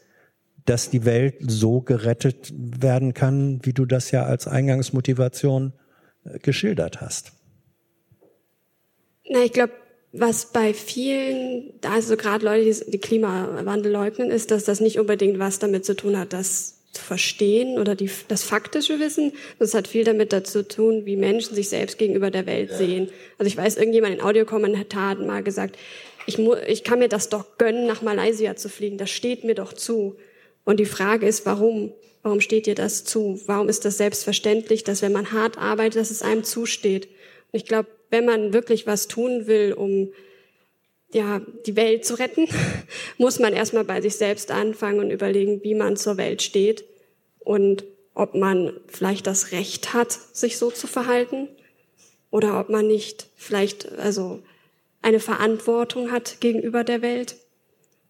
dass 0.64 0.90
die 0.90 1.04
Welt 1.04 1.36
so 1.40 1.80
gerettet 1.80 2.52
werden 2.56 3.14
kann, 3.14 3.60
wie 3.64 3.72
du 3.72 3.84
das 3.84 4.10
ja 4.12 4.24
als 4.24 4.46
Eingangsmotivation 4.46 5.72
äh, 6.24 6.38
geschildert 6.38 7.00
hast? 7.00 7.32
Na, 9.28 9.40
ich 9.44 9.52
glaube, 9.52 9.72
was 10.12 10.52
bei 10.52 10.74
vielen, 10.74 11.72
also 11.82 12.16
gerade 12.16 12.44
Leute, 12.44 12.64
die, 12.64 12.90
die 12.90 12.98
Klimawandel 12.98 13.90
leugnen, 13.90 14.30
ist, 14.30 14.50
dass 14.50 14.64
das 14.64 14.80
nicht 14.80 14.98
unbedingt 14.98 15.38
was 15.38 15.58
damit 15.58 15.84
zu 15.84 15.96
tun 15.96 16.18
hat, 16.18 16.32
dass 16.32 16.81
zu 16.92 17.02
verstehen 17.02 17.78
oder 17.78 17.94
die, 17.94 18.10
das 18.28 18.42
faktische 18.42 19.00
Wissen. 19.00 19.32
Das 19.58 19.74
hat 19.74 19.88
viel 19.88 20.04
damit 20.04 20.32
dazu 20.32 20.62
zu 20.62 20.68
tun, 20.68 21.06
wie 21.06 21.16
Menschen 21.16 21.54
sich 21.54 21.68
selbst 21.70 21.98
gegenüber 21.98 22.30
der 22.30 22.46
Welt 22.46 22.72
sehen. 22.72 23.08
Also 23.38 23.48
ich 23.48 23.56
weiß, 23.56 23.76
irgendjemand 23.78 24.14
in 24.14 24.20
Audiokommentaren 24.20 25.26
mal 25.26 25.42
gesagt, 25.42 25.78
ich, 26.26 26.38
mu 26.38 26.54
ich 26.66 26.84
kann 26.84 26.98
mir 26.98 27.08
das 27.08 27.30
doch 27.30 27.56
gönnen, 27.58 27.86
nach 27.86 28.02
Malaysia 28.02 28.56
zu 28.56 28.68
fliegen. 28.68 28.98
Das 28.98 29.10
steht 29.10 29.42
mir 29.42 29.54
doch 29.54 29.72
zu. 29.72 30.16
Und 30.64 30.78
die 30.78 30.86
Frage 30.86 31.26
ist, 31.26 31.46
warum? 31.46 31.92
Warum 32.22 32.40
steht 32.40 32.66
dir 32.66 32.76
das 32.76 33.02
zu? 33.04 33.40
Warum 33.46 33.68
ist 33.68 33.84
das 33.84 33.96
selbstverständlich, 33.96 34.84
dass 34.84 35.02
wenn 35.02 35.10
man 35.10 35.32
hart 35.32 35.58
arbeitet, 35.58 36.00
dass 36.00 36.12
es 36.12 36.22
einem 36.22 36.44
zusteht? 36.44 37.06
Und 37.06 37.58
ich 37.58 37.64
glaube, 37.64 37.88
wenn 38.10 38.24
man 38.24 38.52
wirklich 38.52 38.86
was 38.86 39.08
tun 39.08 39.48
will, 39.48 39.72
um 39.72 40.12
ja, 41.12 41.40
die 41.66 41.76
Welt 41.76 42.04
zu 42.04 42.18
retten, 42.18 42.48
muss 43.18 43.38
man 43.38 43.52
erstmal 43.52 43.84
bei 43.84 44.00
sich 44.00 44.16
selbst 44.16 44.50
anfangen 44.50 45.00
und 45.00 45.10
überlegen, 45.10 45.62
wie 45.62 45.74
man 45.74 45.96
zur 45.96 46.16
Welt 46.16 46.42
steht 46.42 46.84
und 47.40 47.84
ob 48.14 48.34
man 48.34 48.72
vielleicht 48.88 49.26
das 49.26 49.52
Recht 49.52 49.94
hat, 49.94 50.12
sich 50.12 50.58
so 50.58 50.70
zu 50.70 50.86
verhalten 50.86 51.48
oder 52.30 52.60
ob 52.60 52.68
man 52.68 52.86
nicht 52.86 53.28
vielleicht 53.36 53.90
also 53.98 54.42
eine 55.00 55.20
Verantwortung 55.20 56.10
hat 56.10 56.40
gegenüber 56.40 56.84
der 56.84 57.02
Welt 57.02 57.36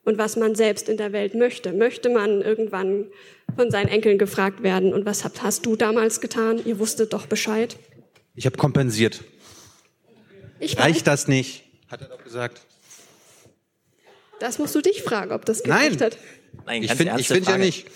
und 0.05 0.19
was 0.19 0.37
man 0.37 0.55
selbst 0.55 0.89
in 0.89 0.97
der 0.97 1.13
Welt 1.13 1.35
möchte. 1.35 1.73
Möchte 1.73 2.11
man 2.11 2.43
irgendwann 2.43 3.07
von 3.57 3.71
seinen 3.71 3.89
Enkeln 3.89 4.19
gefragt 4.19 4.63
werden 4.63 4.93
und 4.93 5.07
was 5.07 5.25
hast 5.25 5.67
du 5.67 5.77
damals 5.77 6.21
getan? 6.21 6.61
Ihr 6.65 6.79
wusstet 6.79 7.13
doch 7.13 7.27
Bescheid. 7.27 7.77
Ich 8.35 8.47
habe 8.47 8.57
kompensiert. 8.57 9.23
Ich 10.59 10.79
Reicht 10.79 11.07
das 11.07 11.29
nicht? 11.29 11.65
Hat 11.89 12.01
er 12.03 12.09
doch 12.09 12.23
gesagt. 12.23 12.63
Das 14.43 14.59
musst 14.59 14.75
du 14.75 14.81
dich 14.81 15.05
fragen, 15.05 15.31
ob 15.31 15.45
das 15.45 15.63
gereicht 15.63 16.01
Nein. 16.01 16.11
hat. 16.11 16.19
Nein, 16.67 16.83
Ich 16.83 16.93
finde 16.95 17.23
find 17.23 17.47
ja 17.47 17.59
nicht. 17.59 17.87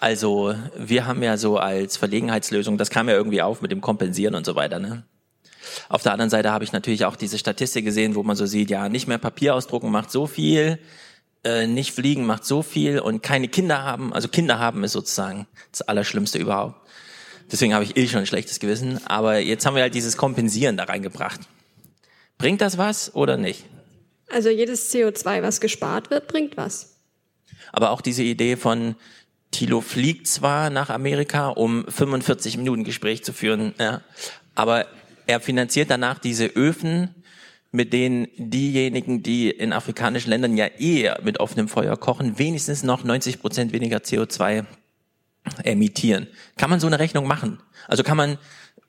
Also, 0.00 0.54
wir 0.78 1.06
haben 1.06 1.22
ja 1.22 1.36
so 1.36 1.58
als 1.58 1.98
Verlegenheitslösung, 1.98 2.78
das 2.78 2.88
kam 2.88 3.06
ja 3.06 3.14
irgendwie 3.14 3.42
auf 3.42 3.60
mit 3.60 3.70
dem 3.70 3.82
Kompensieren 3.82 4.34
und 4.34 4.46
so 4.46 4.54
weiter, 4.54 4.78
ne? 4.78 5.04
Auf 5.90 6.02
der 6.02 6.12
anderen 6.12 6.30
Seite 6.30 6.52
habe 6.52 6.64
ich 6.64 6.72
natürlich 6.72 7.04
auch 7.04 7.16
diese 7.16 7.36
Statistik 7.36 7.84
gesehen, 7.84 8.14
wo 8.14 8.22
man 8.22 8.34
so 8.34 8.46
sieht, 8.46 8.70
ja, 8.70 8.88
nicht 8.88 9.08
mehr 9.08 9.18
Papier 9.18 9.54
ausdrucken 9.54 9.90
macht 9.90 10.10
so 10.10 10.26
viel, 10.26 10.78
äh, 11.44 11.66
nicht 11.66 11.92
fliegen 11.92 12.24
macht 12.24 12.46
so 12.46 12.62
viel 12.62 12.98
und 12.98 13.22
keine 13.22 13.48
Kinder 13.48 13.82
haben, 13.82 14.14
also 14.14 14.28
Kinder 14.28 14.58
haben 14.58 14.84
ist 14.84 14.92
sozusagen 14.92 15.46
das 15.70 15.82
Allerschlimmste 15.82 16.38
überhaupt. 16.38 16.80
Deswegen 17.52 17.74
habe 17.74 17.84
ich 17.84 17.94
eh 17.98 18.08
schon 18.08 18.20
ein 18.20 18.26
schlechtes 18.26 18.58
Gewissen. 18.58 19.06
Aber 19.06 19.38
jetzt 19.38 19.66
haben 19.66 19.74
wir 19.74 19.82
halt 19.82 19.94
dieses 19.94 20.16
Kompensieren 20.16 20.78
da 20.78 20.84
reingebracht. 20.84 21.40
Bringt 22.38 22.62
das 22.62 22.78
was 22.78 23.14
oder 23.14 23.36
nicht? 23.36 23.66
Also 24.30 24.48
jedes 24.48 24.92
CO2, 24.92 25.42
was 25.42 25.60
gespart 25.60 26.10
wird, 26.10 26.28
bringt 26.28 26.56
was. 26.56 26.96
Aber 27.72 27.90
auch 27.90 28.00
diese 28.00 28.22
Idee 28.22 28.56
von 28.56 28.96
Thilo 29.50 29.80
fliegt 29.80 30.26
zwar 30.26 30.70
nach 30.70 30.90
Amerika, 30.90 31.48
um 31.48 31.84
45 31.88 32.56
Minuten 32.56 32.84
Gespräch 32.84 33.24
zu 33.24 33.32
führen, 33.32 33.74
ja, 33.78 34.00
aber 34.54 34.86
er 35.26 35.40
finanziert 35.40 35.90
danach 35.90 36.18
diese 36.18 36.46
Öfen, 36.46 37.14
mit 37.70 37.92
denen 37.92 38.28
diejenigen, 38.36 39.22
die 39.22 39.50
in 39.50 39.72
afrikanischen 39.72 40.30
Ländern 40.30 40.56
ja 40.56 40.66
eh 40.78 41.10
mit 41.22 41.40
offenem 41.40 41.68
Feuer 41.68 41.96
kochen, 41.96 42.38
wenigstens 42.38 42.84
noch 42.84 43.02
90 43.02 43.40
Prozent 43.40 43.72
weniger 43.72 43.98
CO2 43.98 44.64
emittieren. 45.64 46.28
Kann 46.56 46.70
man 46.70 46.80
so 46.80 46.86
eine 46.86 46.98
Rechnung 46.98 47.26
machen? 47.26 47.60
Also 47.88 48.02
kann 48.02 48.16
man 48.16 48.38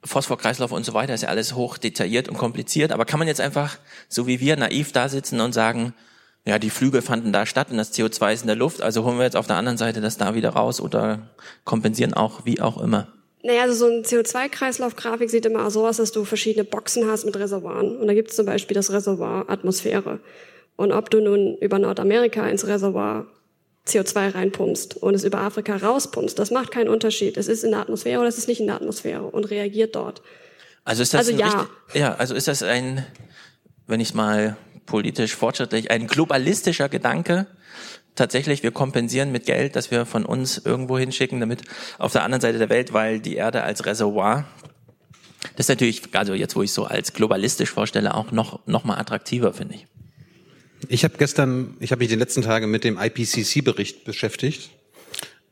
Phosphorkreislauf 0.06 0.72
und 0.72 0.86
so 0.86 0.94
weiter 0.94 1.14
ist 1.14 1.22
ja 1.22 1.30
alles 1.30 1.56
hoch 1.56 1.78
detailliert 1.78 2.30
und 2.30 2.38
kompliziert, 2.38 2.92
aber 2.92 3.06
kann 3.06 3.20
man 3.20 3.28
jetzt 3.28 3.42
einfach, 3.42 3.78
so 4.08 4.28
wie 4.28 4.40
wir, 4.40 4.56
naiv 4.56 4.92
da 4.92 5.10
sitzen 5.10 5.42
und 5.42 5.54
sagen, 5.54 5.94
ja, 6.48 6.60
die 6.60 6.70
Flüge 6.70 7.02
fanden 7.02 7.34
da 7.34 7.46
statt 7.46 7.72
und 7.72 7.78
das 7.78 7.94
CO2 7.94 8.34
ist 8.34 8.42
in 8.42 8.48
der 8.48 8.56
Luft, 8.56 8.82
also 8.82 9.04
holen 9.04 9.18
wir 9.18 9.26
jetzt 9.26 9.36
auf 9.36 9.48
der 9.48 9.56
anderen 9.58 9.78
Seite 9.78 10.00
das 10.00 10.18
da 10.18 10.36
wieder 10.36 10.50
raus 10.50 10.80
oder 10.80 11.30
kompensieren 11.64 12.14
auch, 12.14 12.46
wie 12.46 12.62
auch 12.62 12.80
immer. 12.80 13.08
Naja, 13.46 13.62
also 13.62 13.76
so 13.76 13.86
eine 13.86 14.02
CO2-Kreislauf-Grafik 14.02 15.30
sieht 15.30 15.46
immer 15.46 15.70
so 15.70 15.88
aus, 15.88 15.98
dass 15.98 16.12
du 16.12 16.26
verschiedene 16.26 16.64
Boxen 16.64 17.08
hast 17.08 17.26
mit 17.26 17.38
Reservoiren. 17.38 17.98
Und 17.98 18.08
da 18.08 18.16
gibt 18.16 18.32
es 18.32 18.36
zum 18.36 18.48
Beispiel 18.48 18.74
das 18.74 18.92
Reservoir 18.92 19.48
Atmosphäre. 19.50 20.20
Und 20.76 20.92
ob 20.92 21.12
du 21.12 21.22
nun 21.22 21.56
über 21.58 21.78
Nordamerika 21.78 22.48
ins 22.48 22.66
Reservoir 22.66 23.28
CO2 23.88 24.34
reinpumpst 24.34 24.98
und 24.98 25.14
es 25.14 25.24
über 25.24 25.40
Afrika 25.40 25.76
rauspumpst, 25.76 26.38
das 26.40 26.52
macht 26.52 26.72
keinen 26.72 26.90
Unterschied. 26.90 27.38
Es 27.38 27.48
ist 27.48 27.64
in 27.64 27.72
der 27.72 27.82
Atmosphäre 27.82 28.20
oder 28.20 28.30
es 28.30 28.38
ist 28.38 28.48
nicht 28.48 28.60
in 28.60 28.68
der 28.68 28.76
Atmosphäre 28.76 29.24
und 29.24 29.46
reagiert 29.46 29.96
dort. 29.96 30.22
Also 30.84 31.04
ist 31.04 31.14
das 31.14 31.20
Also 31.20 31.32
ein 31.34 31.40
ja. 31.40 31.48
richtig, 31.48 31.96
ja, 31.96 32.16
also 32.16 32.36
ist 32.36 32.48
das 32.48 32.64
ein, 32.64 33.06
wenn 33.88 34.00
ich 34.00 34.14
mal 34.14 34.58
politisch 34.86 35.36
fortschrittlich, 35.36 35.92
ein 35.92 36.08
globalistischer 36.08 36.90
Gedanke. 36.90 37.48
Tatsächlich, 38.16 38.64
wir 38.64 38.72
kompensieren 38.72 39.32
mit 39.32 39.46
Geld, 39.46 39.76
das 39.76 39.92
wir 39.92 40.06
von 40.06 40.26
uns 40.26 40.58
irgendwo 40.58 40.98
hinschicken, 40.98 41.40
damit 41.40 41.64
auf 41.98 42.14
der 42.14 42.24
anderen 42.24 42.42
Seite 42.42 42.60
der 42.60 42.70
Welt, 42.70 42.94
weil 42.94 43.20
die 43.20 43.36
Erde 43.36 43.64
als 43.64 43.86
Reservoir, 43.86 44.46
das 45.56 45.66
ist 45.66 45.70
natürlich, 45.70 46.04
also 46.14 46.34
jetzt, 46.34 46.56
wo 46.56 46.64
ich 46.64 46.72
so 46.72 46.86
als 46.86 47.14
globalistisch 47.14 47.70
vorstelle, 47.70 48.14
auch 48.14 48.32
noch, 48.32 48.66
noch 48.68 48.84
mal 48.84 48.98
attraktiver, 48.98 49.54
finde 49.54 49.76
ich. 49.76 49.88
Ich 50.88 51.04
habe 51.04 51.16
gestern, 51.18 51.76
ich 51.80 51.92
habe 51.92 52.00
mich 52.00 52.10
die 52.10 52.16
letzten 52.16 52.42
Tage 52.42 52.68
mit 52.68 52.84
dem 52.84 52.98
IPCC-Bericht 52.98 54.04
beschäftigt. 54.04 54.70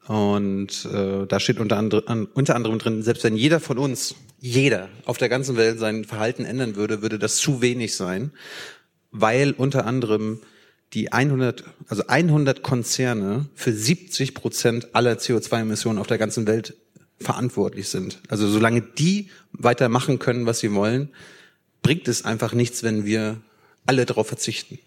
Und 0.07 0.85
äh, 0.85 1.25
da 1.25 1.39
steht 1.39 1.59
unter, 1.59 1.77
andre, 1.77 2.03
an, 2.07 2.25
unter 2.33 2.55
anderem 2.55 2.77
drin, 2.77 3.03
selbst 3.03 3.23
wenn 3.23 3.37
jeder 3.37 3.59
von 3.59 3.77
uns, 3.77 4.15
jeder 4.39 4.89
auf 5.05 5.17
der 5.17 5.29
ganzen 5.29 5.55
Welt 5.55 5.79
sein 5.79 6.03
Verhalten 6.03 6.43
ändern 6.43 6.75
würde, 6.75 7.01
würde 7.01 7.17
das 7.17 7.37
zu 7.37 7.61
wenig 7.61 7.95
sein, 7.95 8.31
weil 9.11 9.51
unter 9.51 9.85
anderem 9.85 10.41
die 10.93 11.13
100, 11.13 11.63
also 11.87 12.05
100 12.07 12.61
Konzerne 12.61 13.47
für 13.55 13.71
70 13.71 14.33
Prozent 14.33 14.93
aller 14.93 15.13
CO2-Emissionen 15.13 15.99
auf 15.99 16.07
der 16.07 16.17
ganzen 16.17 16.45
Welt 16.47 16.75
verantwortlich 17.19 17.87
sind. 17.87 18.19
Also 18.27 18.47
solange 18.47 18.81
die 18.81 19.29
weitermachen 19.53 20.19
können, 20.19 20.45
was 20.45 20.59
sie 20.59 20.73
wollen, 20.73 21.09
bringt 21.81 22.07
es 22.09 22.25
einfach 22.25 22.53
nichts, 22.53 22.83
wenn 22.83 23.05
wir 23.05 23.37
alle 23.85 24.05
darauf 24.05 24.27
verzichten. 24.27 24.79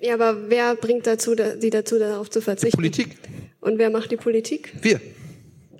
Ja, 0.00 0.14
aber 0.14 0.48
wer 0.50 0.74
bringt 0.76 1.06
dazu, 1.06 1.34
da- 1.34 1.58
sie 1.60 1.70
dazu, 1.70 1.98
darauf 1.98 2.30
zu 2.30 2.40
verzichten? 2.40 2.76
Politik. 2.76 3.16
Und 3.60 3.78
wer 3.78 3.90
macht 3.90 4.10
die 4.10 4.16
Politik? 4.16 4.72
Wir. 4.82 5.00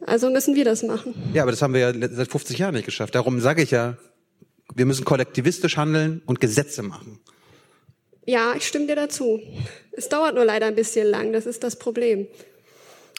Also 0.06 0.30
müssen 0.30 0.54
wir 0.54 0.64
das 0.64 0.82
machen. 0.82 1.14
Ja, 1.34 1.42
aber 1.42 1.50
das 1.50 1.62
haben 1.62 1.74
wir 1.74 1.80
ja 1.80 2.08
seit 2.12 2.30
50 2.30 2.58
Jahren 2.58 2.74
nicht 2.74 2.84
geschafft. 2.86 3.14
Darum 3.14 3.40
sage 3.40 3.62
ich 3.62 3.70
ja, 3.72 3.96
wir 4.74 4.86
müssen 4.86 5.04
kollektivistisch 5.04 5.76
handeln 5.76 6.22
und 6.26 6.40
Gesetze 6.40 6.82
machen. 6.82 7.20
Ja, 8.24 8.54
ich 8.56 8.66
stimme 8.66 8.86
dir 8.86 8.96
dazu. 8.96 9.40
Es 9.92 10.08
dauert 10.08 10.34
nur 10.34 10.44
leider 10.44 10.66
ein 10.66 10.74
bisschen 10.74 11.06
lang, 11.06 11.32
das 11.32 11.46
ist 11.46 11.62
das 11.62 11.76
Problem. 11.76 12.20
Und 12.20 12.28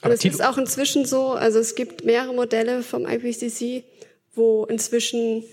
Aber 0.01 0.13
es 0.13 0.23
ist 0.25 0.43
auch 0.43 0.57
inzwischen 0.57 1.05
so, 1.05 1.31
also 1.31 1.59
es 1.59 1.75
gibt 1.75 2.03
mehrere 2.05 2.33
Modelle 2.33 2.83
vom 2.83 3.05
IPCC, 3.07 3.83
wo 4.35 4.65
inzwischen, 4.65 5.43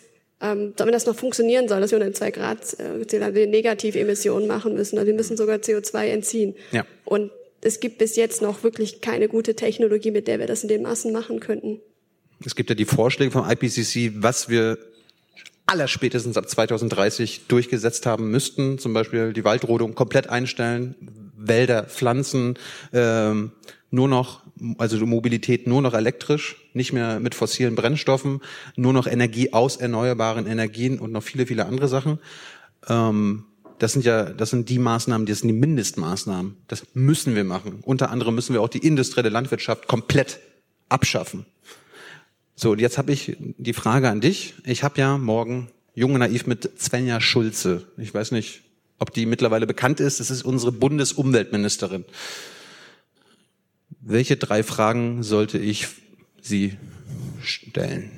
ähm, 0.44 0.74
damit 0.76 0.94
das 0.94 1.06
noch 1.06 1.16
funktionieren 1.16 1.68
soll, 1.68 1.80
dass 1.80 1.90
wir 1.90 1.98
unter 1.98 2.12
2 2.12 2.30
Grad 2.30 2.76
äh, 2.78 3.20
haben, 3.20 3.34
wir 3.34 3.46
Negativemissionen 3.46 4.46
machen 4.46 4.74
müssen. 4.74 4.98
Also 4.98 5.06
wir 5.06 5.14
müssen 5.14 5.36
sogar 5.38 5.56
CO2 5.56 6.06
entziehen. 6.08 6.54
Ja. 6.70 6.84
Und 7.04 7.30
es 7.62 7.80
gibt 7.80 7.96
bis 7.96 8.14
jetzt 8.16 8.42
noch 8.42 8.62
wirklich 8.62 9.00
keine 9.00 9.28
gute 9.28 9.54
Technologie, 9.54 10.10
mit 10.10 10.28
der 10.28 10.38
wir 10.38 10.46
das 10.46 10.62
in 10.62 10.68
den 10.68 10.82
Massen 10.82 11.12
machen 11.12 11.40
könnten. 11.40 11.80
Es 12.44 12.54
gibt 12.54 12.68
ja 12.68 12.76
die 12.76 12.84
Vorschläge 12.84 13.30
vom 13.30 13.48
IPCC, 13.48 14.12
was 14.16 14.50
wir 14.50 14.78
allerspätestens 15.64 16.36
ab 16.36 16.46
2030 16.46 17.46
durchgesetzt 17.48 18.04
haben 18.04 18.30
müssten. 18.30 18.78
Zum 18.78 18.92
Beispiel 18.92 19.32
die 19.32 19.44
Waldrodung 19.44 19.94
komplett 19.94 20.28
einstellen, 20.28 20.94
Wälder 21.38 21.84
pflanzen, 21.84 22.58
ähm, 22.92 23.52
nur 23.90 24.08
noch, 24.08 24.42
also 24.78 25.04
Mobilität 25.06 25.66
nur 25.66 25.82
noch 25.82 25.94
elektrisch, 25.94 26.56
nicht 26.72 26.92
mehr 26.92 27.20
mit 27.20 27.34
fossilen 27.34 27.74
Brennstoffen, 27.74 28.40
nur 28.76 28.92
noch 28.92 29.06
Energie 29.06 29.52
aus 29.52 29.76
erneuerbaren 29.76 30.46
Energien 30.46 30.98
und 30.98 31.12
noch 31.12 31.22
viele, 31.22 31.46
viele 31.46 31.66
andere 31.66 31.88
Sachen. 31.88 32.18
Ähm, 32.88 33.44
das 33.78 33.92
sind 33.92 34.04
ja, 34.04 34.24
das 34.24 34.50
sind 34.50 34.68
die 34.68 34.78
Maßnahmen, 34.78 35.26
das 35.26 35.40
sind 35.40 35.48
die 35.48 35.54
Mindestmaßnahmen. 35.54 36.56
Das 36.68 36.84
müssen 36.94 37.34
wir 37.34 37.44
machen. 37.44 37.80
Unter 37.82 38.10
anderem 38.10 38.34
müssen 38.34 38.54
wir 38.54 38.62
auch 38.62 38.68
die 38.68 38.86
industrielle 38.86 39.30
Landwirtschaft 39.30 39.88
komplett 39.88 40.40
abschaffen. 40.88 41.44
So, 42.56 42.72
und 42.72 42.80
jetzt 42.80 42.98
habe 42.98 43.12
ich 43.12 43.36
die 43.38 43.72
Frage 43.72 44.08
an 44.08 44.20
dich. 44.20 44.54
Ich 44.64 44.84
habe 44.84 45.00
ja 45.00 45.18
morgen 45.18 45.68
Junge 45.94 46.18
Naiv 46.18 46.46
mit 46.46 46.70
Svenja 46.80 47.20
Schulze. 47.20 47.86
Ich 47.96 48.14
weiß 48.14 48.30
nicht, 48.30 48.62
ob 48.98 49.12
die 49.12 49.26
mittlerweile 49.26 49.66
bekannt 49.66 50.00
ist. 50.00 50.20
Das 50.20 50.30
ist 50.30 50.44
unsere 50.44 50.72
Bundesumweltministerin. 50.72 52.04
Welche 54.06 54.36
drei 54.36 54.62
Fragen 54.62 55.22
sollte 55.22 55.58
ich 55.58 55.86
sie 56.42 56.76
stellen? 57.42 58.10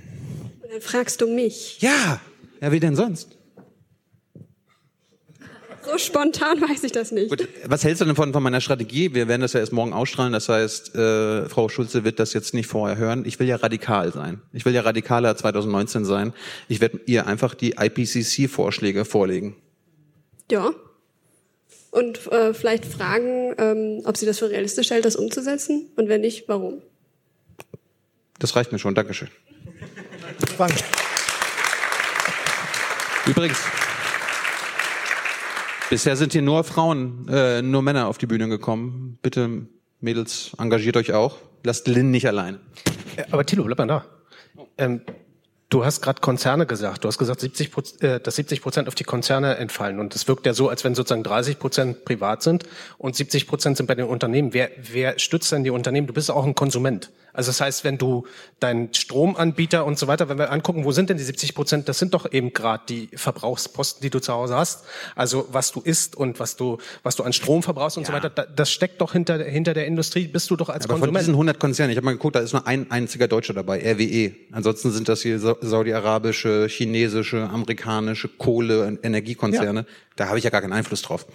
Und 0.62 0.72
dann 0.72 0.80
fragst 0.80 1.20
du 1.20 1.28
mich. 1.28 1.78
Ja, 1.80 2.20
ja, 2.60 2.72
wie 2.72 2.80
denn 2.80 2.96
sonst? 2.96 3.36
So 5.84 5.98
spontan 5.98 6.60
weiß 6.60 6.82
ich 6.82 6.90
das 6.90 7.12
nicht. 7.12 7.30
Gut, 7.30 7.46
was 7.66 7.84
hältst 7.84 8.00
du 8.00 8.04
denn 8.04 8.16
von, 8.16 8.32
von 8.32 8.42
meiner 8.42 8.60
Strategie? 8.60 9.14
Wir 9.14 9.28
werden 9.28 9.42
das 9.42 9.52
ja 9.52 9.60
erst 9.60 9.72
morgen 9.72 9.92
ausstrahlen. 9.92 10.32
Das 10.32 10.48
heißt, 10.48 10.96
äh, 10.96 11.48
Frau 11.48 11.68
Schulze 11.68 12.02
wird 12.02 12.18
das 12.18 12.32
jetzt 12.32 12.54
nicht 12.54 12.66
vorher 12.66 12.96
hören. 12.96 13.24
Ich 13.24 13.38
will 13.38 13.46
ja 13.46 13.54
radikal 13.54 14.12
sein. 14.12 14.42
Ich 14.52 14.64
will 14.64 14.74
ja 14.74 14.80
radikaler 14.80 15.36
2019 15.36 16.04
sein. 16.04 16.32
Ich 16.66 16.80
werde 16.80 17.00
ihr 17.06 17.28
einfach 17.28 17.54
die 17.54 17.76
IPCC-Vorschläge 17.78 19.04
vorlegen. 19.04 19.54
Ja. 20.50 20.72
Und 21.90 22.26
äh, 22.30 22.52
vielleicht 22.52 22.84
fragen, 22.84 23.54
ähm, 23.58 24.02
ob 24.04 24.16
sie 24.16 24.26
das 24.26 24.38
für 24.38 24.50
realistisch 24.50 24.90
hält, 24.90 25.04
das 25.04 25.16
umzusetzen. 25.16 25.90
Und 25.96 26.08
wenn 26.08 26.20
nicht, 26.20 26.48
warum? 26.48 26.82
Das 28.38 28.54
reicht 28.54 28.72
mir 28.72 28.78
schon. 28.78 28.94
Dankeschön. 28.94 29.28
Frank, 30.56 30.74
Übrigens, 33.26 33.58
Bisher 35.90 36.16
sind 36.16 36.32
hier 36.32 36.42
nur 36.42 36.64
Frauen, 36.64 37.28
äh, 37.28 37.62
nur 37.62 37.82
Männer 37.82 38.08
auf 38.08 38.18
die 38.18 38.26
Bühne 38.26 38.48
gekommen. 38.48 39.18
Bitte, 39.22 39.66
Mädels, 40.00 40.52
engagiert 40.58 40.96
euch 40.96 41.12
auch. 41.12 41.38
Lasst 41.64 41.88
Lynn 41.88 42.10
nicht 42.10 42.26
alleine. 42.26 42.60
Äh, 43.16 43.24
Aber 43.30 43.44
Thilo, 43.44 43.64
bleib 43.64 43.78
mal 43.78 43.86
da. 43.86 44.04
Ähm, 44.78 45.00
du 45.68 45.84
hast 45.84 46.00
gerade 46.00 46.20
Konzerne 46.20 46.66
gesagt. 46.66 47.04
Du 47.04 47.08
hast 47.08 47.18
gesagt, 47.18 47.40
70 47.40 47.70
Proz- 47.72 48.00
äh, 48.02 48.20
dass 48.20 48.36
70 48.36 48.62
Prozent 48.62 48.88
auf 48.88 48.94
die 48.94 49.04
Konzerne 49.04 49.56
entfallen. 49.56 49.98
Und 50.00 50.14
es 50.14 50.28
wirkt 50.28 50.46
ja 50.46 50.54
so, 50.54 50.68
als 50.68 50.84
wenn 50.84 50.94
sozusagen 50.94 51.22
30 51.24 51.58
Prozent 51.58 52.04
privat 52.04 52.42
sind 52.42 52.64
und 52.98 53.16
70 53.16 53.46
Prozent 53.46 53.76
sind 53.76 53.86
bei 53.86 53.94
den 53.94 54.06
Unternehmen. 54.06 54.54
Wer, 54.54 54.70
wer 54.92 55.18
stützt 55.18 55.50
denn 55.52 55.64
die 55.64 55.70
Unternehmen? 55.70 56.06
Du 56.06 56.12
bist 56.14 56.30
auch 56.30 56.44
ein 56.44 56.54
Konsument. 56.54 57.10
Also 57.32 57.50
das 57.50 57.60
heißt, 57.60 57.84
wenn 57.84 57.98
du 57.98 58.24
deinen 58.60 58.94
Stromanbieter 58.94 59.84
und 59.84 59.98
so 59.98 60.06
weiter, 60.06 60.30
wenn 60.30 60.38
wir 60.38 60.50
angucken, 60.50 60.86
wo 60.86 60.92
sind 60.92 61.10
denn 61.10 61.18
die 61.18 61.22
70 61.22 61.54
Prozent? 61.54 61.86
Das 61.86 61.98
sind 61.98 62.14
doch 62.14 62.32
eben 62.32 62.54
gerade 62.54 62.84
die 62.88 63.10
Verbrauchsposten, 63.14 64.00
die 64.00 64.08
du 64.08 64.20
zu 64.20 64.32
Hause 64.32 64.56
hast. 64.56 64.84
Also 65.14 65.46
was 65.52 65.70
du 65.70 65.82
isst 65.82 66.16
und 66.16 66.40
was 66.40 66.56
du, 66.56 66.78
was 67.02 67.14
du 67.16 67.24
an 67.24 67.34
Strom 67.34 67.62
verbrauchst 67.62 67.98
und 67.98 68.06
so 68.06 68.14
weiter. 68.14 68.30
Da- 68.30 68.46
Das 68.46 68.70
steckt 68.72 69.02
doch 69.02 69.12
hinter, 69.12 69.36
hinter 69.44 69.74
der 69.74 69.86
Industrie. 69.86 70.28
Bist 70.28 70.48
du 70.48 70.56
doch 70.56 70.70
als 70.70 70.84
Aber 70.86 70.94
von 70.94 71.00
Konsument. 71.00 71.22
diesen 71.24 71.34
100 71.34 71.60
Konzernen, 71.60 71.90
ich 71.90 71.98
habe 71.98 72.06
mal 72.06 72.12
geguckt, 72.12 72.36
da 72.36 72.40
ist 72.40 72.54
nur 72.54 72.66
ein 72.66 72.90
einziger 72.90 73.28
Deutscher 73.28 73.52
dabei, 73.52 73.80
RWE. 73.84 74.32
Ansonsten 74.52 74.90
sind 74.92 75.06
das 75.06 75.20
hier 75.20 75.38
sa- 75.38 75.56
saudi-arabische, 75.68 76.66
chinesische, 76.68 77.48
amerikanische 77.48 78.28
Kohle- 78.28 78.86
und 78.86 79.04
Energiekonzerne. 79.04 79.86
Da 80.16 80.28
habe 80.28 80.38
ich 80.38 80.44
ja 80.44 80.50
gar 80.50 80.60
keinen 80.60 80.72
Einfluss 80.72 81.02
drauf. 81.02 81.26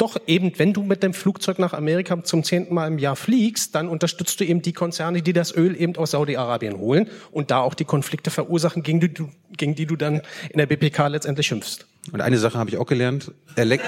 Doch 0.00 0.16
eben, 0.26 0.52
wenn 0.56 0.72
du 0.72 0.82
mit 0.82 1.02
dem 1.02 1.12
Flugzeug 1.12 1.58
nach 1.58 1.74
Amerika 1.74 2.24
zum 2.24 2.42
zehnten 2.42 2.72
Mal 2.72 2.86
im 2.88 2.98
Jahr 2.98 3.16
fliegst, 3.16 3.74
dann 3.74 3.86
unterstützt 3.86 4.40
du 4.40 4.44
eben 4.44 4.62
die 4.62 4.72
Konzerne, 4.72 5.20
die 5.20 5.34
das 5.34 5.54
Öl 5.54 5.78
eben 5.78 5.94
aus 5.96 6.12
Saudi-Arabien 6.12 6.78
holen 6.78 7.06
und 7.30 7.50
da 7.50 7.60
auch 7.60 7.74
die 7.74 7.84
Konflikte 7.84 8.30
verursachen, 8.30 8.82
gegen 8.82 9.00
die 9.00 9.12
du, 9.12 9.28
gegen 9.58 9.74
die 9.74 9.84
du 9.84 9.96
dann 9.96 10.22
in 10.48 10.56
der 10.56 10.64
BPK 10.64 11.08
letztendlich 11.08 11.46
schimpfst. 11.46 11.86
Und 12.12 12.22
eine 12.22 12.38
Sache 12.38 12.58
habe 12.58 12.70
ich 12.70 12.78
auch 12.78 12.86
gelernt. 12.86 13.32
Elek 13.56 13.82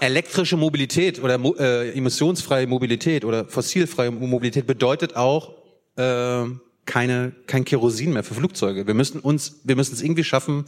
elektrische 0.00 0.56
Mobilität 0.56 1.22
oder 1.22 1.38
äh, 1.58 1.90
emissionsfreie 1.90 2.68
Mobilität 2.68 3.24
oder 3.24 3.46
fossilfreie 3.46 4.10
Mobilität 4.12 4.66
bedeutet 4.68 5.16
auch 5.16 5.54
äh, 5.96 6.44
keine, 6.86 7.32
kein 7.46 7.64
Kerosin 7.64 8.12
mehr 8.12 8.24
für 8.24 8.34
Flugzeuge. 8.34 8.86
Wir 8.86 8.94
müssen 8.94 9.20
uns, 9.20 9.60
wir 9.64 9.76
müssen 9.76 9.94
es 9.94 10.02
irgendwie 10.02 10.24
schaffen, 10.24 10.64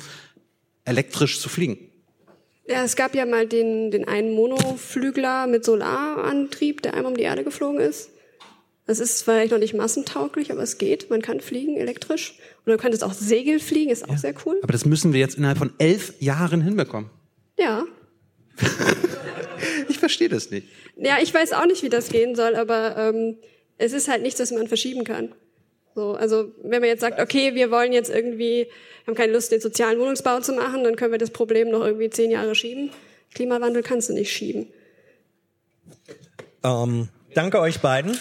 elektrisch 0.85 1.41
zu 1.41 1.49
fliegen. 1.49 1.79
Ja, 2.67 2.85
es 2.85 2.95
gab 2.95 3.15
ja 3.15 3.27
mal 3.27 3.47
den, 3.47 3.91
den 3.91 4.07
einen 4.07 4.35
Monoflügler 4.35 5.47
mit 5.47 5.65
Solarantrieb, 5.65 6.83
der 6.83 6.95
einmal 6.95 7.13
um 7.13 7.17
die 7.17 7.25
Erde 7.25 7.43
geflogen 7.43 7.81
ist. 7.81 8.11
Das 8.87 9.01
ist 9.01 9.23
vielleicht 9.23 9.53
noch 9.53 9.59
nicht 9.59 9.75
massentauglich, 9.75 10.51
aber 10.51 10.63
es 10.63 10.79
geht. 10.79 11.09
Man 11.11 11.23
kann 11.23 11.41
fliegen 11.41 11.77
elektrisch. 11.77 12.35
Und 12.59 12.67
man 12.69 12.79
könnte 12.79 12.97
es 12.97 13.03
auch 13.03 13.13
Segel 13.13 13.61
fliegen, 13.61 13.91
ist 13.91 14.09
auch 14.09 14.19
sehr 14.19 14.35
cool. 14.45 14.59
Aber 14.63 14.73
das 14.73 14.85
müssen 14.85 15.13
wir 15.13 15.21
jetzt 15.21 15.37
innerhalb 15.37 15.59
von 15.59 15.73
elf 15.79 16.15
Jahren 16.21 16.61
hinbekommen. 16.61 17.11
Ja. 17.59 17.85
Ich 19.89 19.99
verstehe 19.99 20.29
das 20.29 20.51
nicht. 20.51 20.67
Ja, 20.97 21.19
ich 21.23 21.33
weiß 21.33 21.53
auch 21.53 21.67
nicht, 21.67 21.85
wie 21.85 21.89
das 21.89 22.09
gehen 22.09 22.35
soll, 22.35 22.57
aber 22.57 22.97
ähm, 22.97 23.37
es 23.79 23.93
ist 23.93 24.09
halt 24.09 24.23
nichts, 24.23 24.39
das 24.39 24.51
man 24.51 24.67
verschieben 24.67 25.05
kann. 25.05 25.33
So, 25.95 26.15
also 26.15 26.53
wenn 26.63 26.81
man 26.81 26.89
jetzt 26.89 27.01
sagt, 27.01 27.21
okay, 27.21 27.55
wir 27.55 27.71
wollen 27.71 27.93
jetzt 27.93 28.11
irgendwie, 28.11 28.67
haben 29.07 29.15
keine 29.15 29.33
Lust, 29.33 29.53
den 29.53 29.61
sozialen 29.61 29.99
Wohnungsbau 29.99 30.41
zu 30.41 30.53
machen, 30.55 30.85
dann 30.85 30.97
können 30.97 31.13
wir 31.13 31.19
das 31.19 31.31
Problem 31.31 31.71
noch 31.71 31.85
irgendwie 31.85 32.09
zehn 32.09 32.31
Jahre 32.31 32.55
schieben. 32.55 32.91
Klimawandel 33.35 33.83
kannst 33.83 34.09
du 34.09 34.15
nicht 34.15 34.33
schieben. 34.33 34.69
Ähm, 36.65 37.09
danke 37.35 37.61
euch 37.61 37.81
beiden. 37.81 38.17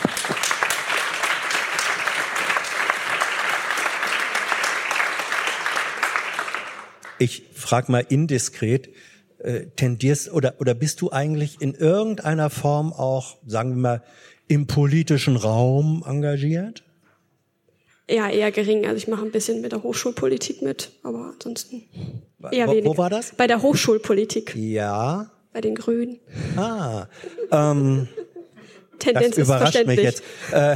Ich 7.19 7.43
frage 7.53 7.91
mal 7.91 8.03
indiskret, 8.09 8.89
äh, 9.37 9.67
tendierst 9.75 10.31
oder, 10.31 10.55
oder 10.59 10.73
bist 10.73 11.01
du 11.01 11.11
eigentlich 11.11 11.61
in 11.61 11.75
irgendeiner 11.75 12.49
Form 12.49 12.91
auch, 12.93 13.37
sagen 13.45 13.71
wir 13.71 13.77
mal, 13.77 14.03
im 14.47 14.67
politischen 14.67 15.37
Raum 15.37 16.03
engagiert? 16.05 16.83
Ja, 18.11 18.29
eher 18.29 18.51
gering. 18.51 18.85
Also 18.85 18.97
ich 18.97 19.07
mache 19.07 19.23
ein 19.23 19.31
bisschen 19.31 19.61
mit 19.61 19.71
der 19.71 19.83
Hochschulpolitik 19.83 20.61
mit, 20.61 20.91
aber 21.03 21.31
ansonsten 21.33 21.83
eher 22.51 22.67
wo, 22.67 22.71
weniger. 22.71 22.89
wo 22.89 22.97
war 22.97 23.09
das? 23.09 23.33
Bei 23.35 23.47
der 23.47 23.61
Hochschulpolitik, 23.61 24.55
Ja. 24.55 25.31
bei 25.53 25.61
den 25.61 25.75
Grünen. 25.75 26.19
Ah. 26.57 27.07
Ähm, 27.51 28.07
Tendenz 28.99 29.35
das 29.35 29.47
überrascht 29.47 29.75
ist 29.75 29.87
mich 29.87 29.99
jetzt. 29.99 30.23
Äh, 30.51 30.75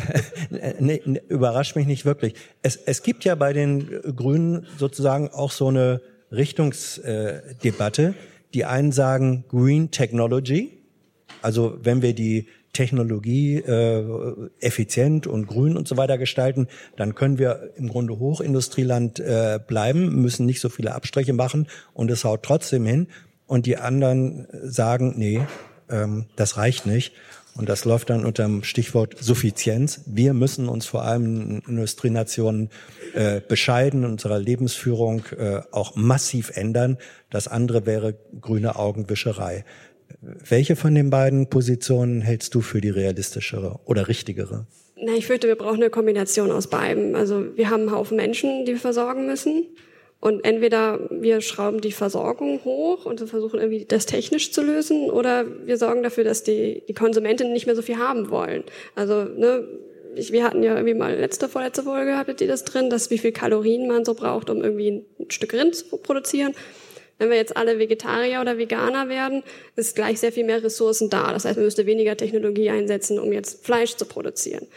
nee, 0.79 1.01
nee, 1.05 1.21
überrascht 1.27 1.75
mich 1.75 1.85
nicht 1.87 2.05
wirklich. 2.05 2.33
Es, 2.61 2.75
es 2.75 3.03
gibt 3.03 3.23
ja 3.25 3.35
bei 3.35 3.53
den 3.53 4.01
Grünen 4.15 4.65
sozusagen 4.77 5.29
auch 5.29 5.51
so 5.51 5.67
eine 5.67 6.01
Richtungsdebatte. 6.31 8.15
Die 8.53 8.65
einen 8.65 8.91
sagen 8.91 9.43
Green 9.49 9.91
Technology, 9.91 10.81
also 11.41 11.77
wenn 11.81 12.01
wir 12.01 12.13
die 12.13 12.47
Technologie 12.75 13.57
äh, 13.57 14.05
effizient 14.59 15.25
und 15.25 15.47
grün 15.47 15.75
und 15.75 15.87
so 15.87 15.97
weiter 15.97 16.19
gestalten, 16.19 16.67
dann 16.95 17.15
können 17.15 17.39
wir 17.39 17.71
im 17.75 17.89
Grunde 17.89 18.19
Hochindustrieland 18.19 19.19
äh, 19.19 19.59
bleiben, 19.65 20.21
müssen 20.21 20.45
nicht 20.45 20.59
so 20.59 20.69
viele 20.69 20.93
Abstriche 20.93 21.33
machen 21.33 21.67
und 21.93 22.11
es 22.11 22.23
haut 22.23 22.43
trotzdem 22.43 22.85
hin. 22.85 23.07
Und 23.47 23.65
die 23.65 23.77
anderen 23.77 24.47
sagen, 24.63 25.15
nee, 25.17 25.41
ähm, 25.89 26.25
das 26.35 26.57
reicht 26.57 26.85
nicht. 26.85 27.13
Und 27.57 27.69
das 27.69 27.85
läuft 27.85 28.09
dann 28.09 28.25
unter 28.25 28.43
dem 28.43 28.63
Stichwort 28.63 29.15
Suffizienz. 29.17 30.01
Wir 30.05 30.33
müssen 30.33 30.67
uns 30.67 30.85
vor 30.87 31.03
allem 31.03 31.25
in 31.25 31.59
Industrienationen 31.67 32.69
äh, 33.13 33.39
bescheiden, 33.39 34.03
unserer 34.03 34.39
Lebensführung 34.39 35.23
äh, 35.37 35.61
auch 35.71 35.95
massiv 35.95 36.51
ändern. 36.55 36.97
Das 37.29 37.47
andere 37.47 37.85
wäre 37.85 38.15
grüne 38.41 38.75
Augenwischerei. 38.75 39.63
Welche 40.47 40.75
von 40.75 40.95
den 40.95 41.09
beiden 41.09 41.49
Positionen 41.49 42.21
hältst 42.21 42.55
du 42.55 42.61
für 42.61 42.81
die 42.81 42.89
realistischere 42.89 43.79
oder 43.85 44.07
richtigere? 44.07 44.67
Na, 44.97 45.13
ich 45.13 45.27
fürchte, 45.27 45.47
wir 45.47 45.55
brauchen 45.55 45.81
eine 45.81 45.89
Kombination 45.89 46.51
aus 46.51 46.67
beidem. 46.67 47.15
Also 47.15 47.55
wir 47.55 47.69
haben 47.69 47.81
einen 47.81 47.91
Haufen 47.91 48.17
Menschen, 48.17 48.65
die 48.65 48.73
wir 48.73 48.79
versorgen 48.79 49.25
müssen. 49.25 49.65
Und 50.21 50.43
entweder 50.43 51.07
wir 51.11 51.41
schrauben 51.41 51.81
die 51.81 51.91
Versorgung 51.91 52.63
hoch 52.63 53.05
und 53.05 53.19
versuchen 53.19 53.59
irgendwie 53.59 53.85
das 53.85 54.05
technisch 54.05 54.51
zu 54.51 54.63
lösen, 54.63 55.11
oder 55.11 55.45
wir 55.67 55.77
sorgen 55.77 56.01
dafür, 56.01 56.23
dass 56.23 56.41
die, 56.41 56.83
die 56.87 56.93
Konsumentinnen 56.93 57.53
nicht 57.53 57.67
mehr 57.67 57.75
so 57.75 57.81
viel 57.81 57.97
haben 57.97 58.29
wollen. 58.31 58.63
Also, 58.95 59.25
ne, 59.25 59.67
ich, 60.15 60.31
wir 60.31 60.43
hatten 60.43 60.63
ja 60.63 60.73
irgendwie 60.73 60.93
mal 60.93 61.13
letzte, 61.13 61.49
vorletzte 61.49 61.83
Folge, 61.83 62.17
hattet 62.17 62.41
ihr 62.41 62.47
das 62.47 62.63
drin, 62.63 62.89
dass 62.89 63.11
wie 63.11 63.17
viel 63.17 63.33
Kalorien 63.33 63.87
man 63.87 64.05
so 64.05 64.15
braucht, 64.15 64.49
um 64.49 64.63
irgendwie 64.63 65.05
ein 65.19 65.29
Stück 65.29 65.53
Rind 65.53 65.75
zu 65.75 65.97
produzieren. 65.97 66.53
Wenn 67.17 67.29
wir 67.29 67.37
jetzt 67.37 67.55
alle 67.55 67.79
Vegetarier 67.79 68.41
oder 68.41 68.57
Veganer 68.57 69.07
werden, 69.09 69.43
ist 69.75 69.95
gleich 69.95 70.19
sehr 70.19 70.31
viel 70.31 70.43
mehr 70.43 70.63
Ressourcen 70.63 71.09
da. 71.09 71.31
Das 71.31 71.45
heißt, 71.45 71.55
man 71.55 71.65
müsste 71.65 71.85
weniger 71.85 72.17
Technologie 72.17 72.69
einsetzen, 72.69 73.19
um 73.19 73.31
jetzt 73.31 73.65
Fleisch 73.65 73.95
zu 73.95 74.05
produzieren. 74.05 74.67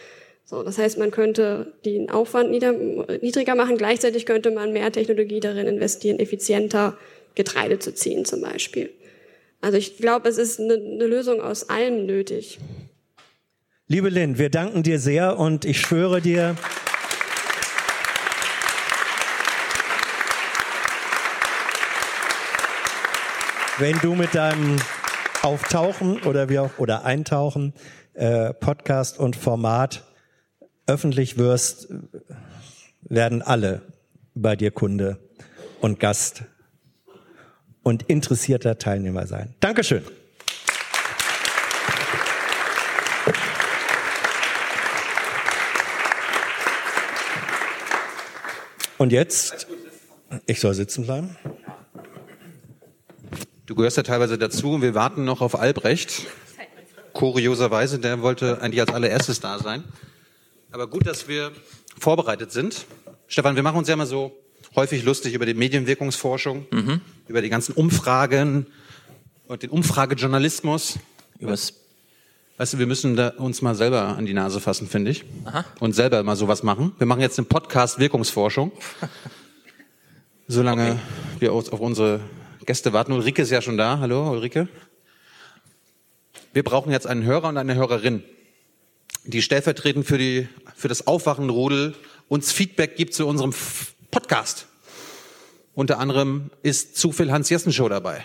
So, 0.44 0.62
das 0.62 0.78
heißt, 0.78 0.98
man 0.98 1.10
könnte 1.10 1.74
den 1.84 2.10
Aufwand 2.10 2.50
nieder, 2.50 2.72
niedriger 3.20 3.54
machen. 3.54 3.76
Gleichzeitig 3.76 4.24
könnte 4.24 4.50
man 4.50 4.72
mehr 4.72 4.90
Technologie 4.92 5.40
darin 5.40 5.66
investieren, 5.66 6.18
effizienter 6.18 6.96
Getreide 7.34 7.78
zu 7.78 7.92
ziehen, 7.92 8.24
zum 8.24 8.40
Beispiel. 8.40 8.90
Also 9.60 9.76
ich 9.76 9.98
glaube, 9.98 10.28
es 10.28 10.38
ist 10.38 10.60
eine, 10.60 10.74
eine 10.74 11.06
Lösung 11.06 11.40
aus 11.40 11.68
allem 11.68 12.06
nötig. 12.06 12.58
Liebe 13.88 14.08
Lynn, 14.08 14.38
wir 14.38 14.50
danken 14.50 14.82
dir 14.82 14.98
sehr 14.98 15.38
und 15.38 15.64
ich 15.64 15.80
schwöre 15.80 16.20
dir, 16.20 16.56
wenn 23.78 23.98
du 24.00 24.14
mit 24.14 24.34
deinem 24.34 24.76
Auftauchen 25.42 26.20
oder 26.22 26.48
wie 26.48 26.58
auch 26.58 26.78
oder 26.78 27.04
Eintauchen 27.04 27.74
äh, 28.14 28.52
Podcast 28.52 29.18
und 29.18 29.36
Format 29.36 30.02
öffentlich 30.86 31.38
wirst, 31.38 31.88
werden 33.02 33.40
alle 33.40 33.82
bei 34.34 34.56
dir 34.56 34.72
Kunde 34.72 35.18
und 35.80 36.00
Gast 36.00 36.42
und 37.82 38.02
interessierter 38.04 38.78
Teilnehmer 38.78 39.26
sein. 39.26 39.54
Dankeschön. 39.60 40.02
Und 48.98 49.12
jetzt, 49.12 49.68
ich 50.46 50.58
soll 50.58 50.74
sitzen 50.74 51.04
bleiben. 51.04 51.36
Du 53.68 53.74
gehörst 53.74 53.98
ja 53.98 54.02
teilweise 54.02 54.38
dazu 54.38 54.72
und 54.72 54.80
wir 54.80 54.94
warten 54.94 55.26
noch 55.26 55.42
auf 55.42 55.54
Albrecht. 55.54 56.22
Kurioserweise, 57.12 57.98
der 57.98 58.22
wollte 58.22 58.62
eigentlich 58.62 58.80
als 58.80 58.94
allererstes 58.94 59.40
da 59.40 59.58
sein. 59.58 59.84
Aber 60.70 60.86
gut, 60.86 61.06
dass 61.06 61.28
wir 61.28 61.52
vorbereitet 61.98 62.50
sind. 62.50 62.86
Stefan, 63.26 63.56
wir 63.56 63.62
machen 63.62 63.76
uns 63.76 63.88
ja 63.88 63.92
immer 63.92 64.06
so 64.06 64.34
häufig 64.74 65.04
lustig 65.04 65.34
über 65.34 65.44
die 65.44 65.52
Medienwirkungsforschung, 65.52 66.64
über 67.26 67.42
die 67.42 67.50
ganzen 67.50 67.74
Umfragen 67.74 68.68
und 69.48 69.62
den 69.62 69.68
Umfragejournalismus. 69.68 70.98
Übers 71.38 71.74
Weißt 72.56 72.72
du, 72.72 72.78
wir 72.78 72.86
müssen 72.86 73.16
da 73.16 73.28
uns 73.36 73.60
mal 73.60 73.74
selber 73.74 74.16
an 74.16 74.24
die 74.24 74.32
Nase 74.32 74.60
fassen, 74.60 74.88
finde 74.88 75.10
ich. 75.10 75.26
Aha. 75.44 75.66
Und 75.78 75.92
selber 75.92 76.22
mal 76.22 76.36
sowas 76.36 76.62
machen. 76.62 76.92
Wir 76.96 77.06
machen 77.06 77.20
jetzt 77.20 77.38
einen 77.38 77.48
Podcast 77.48 77.98
Wirkungsforschung. 77.98 78.72
Solange 80.48 80.98
wir 81.38 81.52
uns 81.52 81.68
auf 81.68 81.80
unsere 81.80 82.20
Gäste 82.68 82.92
warten. 82.92 83.12
Ulrike 83.12 83.40
ist 83.40 83.48
ja 83.50 83.62
schon 83.62 83.78
da. 83.78 83.98
Hallo, 83.98 84.30
Ulrike. 84.30 84.68
Wir 86.52 86.62
brauchen 86.62 86.92
jetzt 86.92 87.06
einen 87.06 87.22
Hörer 87.24 87.48
und 87.48 87.56
eine 87.56 87.74
Hörerin, 87.76 88.22
die 89.24 89.40
stellvertretend 89.40 90.04
für, 90.06 90.18
die, 90.18 90.48
für 90.76 90.88
das 90.88 91.06
Aufwachenrudel 91.06 91.94
uns 92.28 92.52
Feedback 92.52 92.94
gibt 92.96 93.14
zu 93.14 93.26
unserem 93.26 93.54
Podcast. 94.10 94.66
Unter 95.74 95.98
anderem 95.98 96.50
ist 96.62 96.98
zu 96.98 97.10
viel 97.10 97.32
Hans-Jessen-Show 97.32 97.88
dabei. 97.88 98.22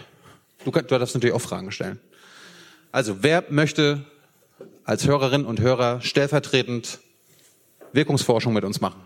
Du, 0.66 0.72
kannst- 0.72 0.91
du 0.91 1.00
darfst 1.00 1.16
natürlich 1.16 1.34
auch 1.36 1.39
Fragen 1.39 1.72
stellen. 1.72 2.02
Also, 2.91 3.24
wer 3.24 3.46
möchte 3.50 4.06
als 4.84 5.08
Hörerin 5.08 5.46
und 5.46 5.62
Hörer 5.62 6.02
stellvertretend 6.02 7.00
Wirkungsforschung 7.94 8.52
mit 8.52 8.66
uns 8.66 8.82
machen? 8.82 9.06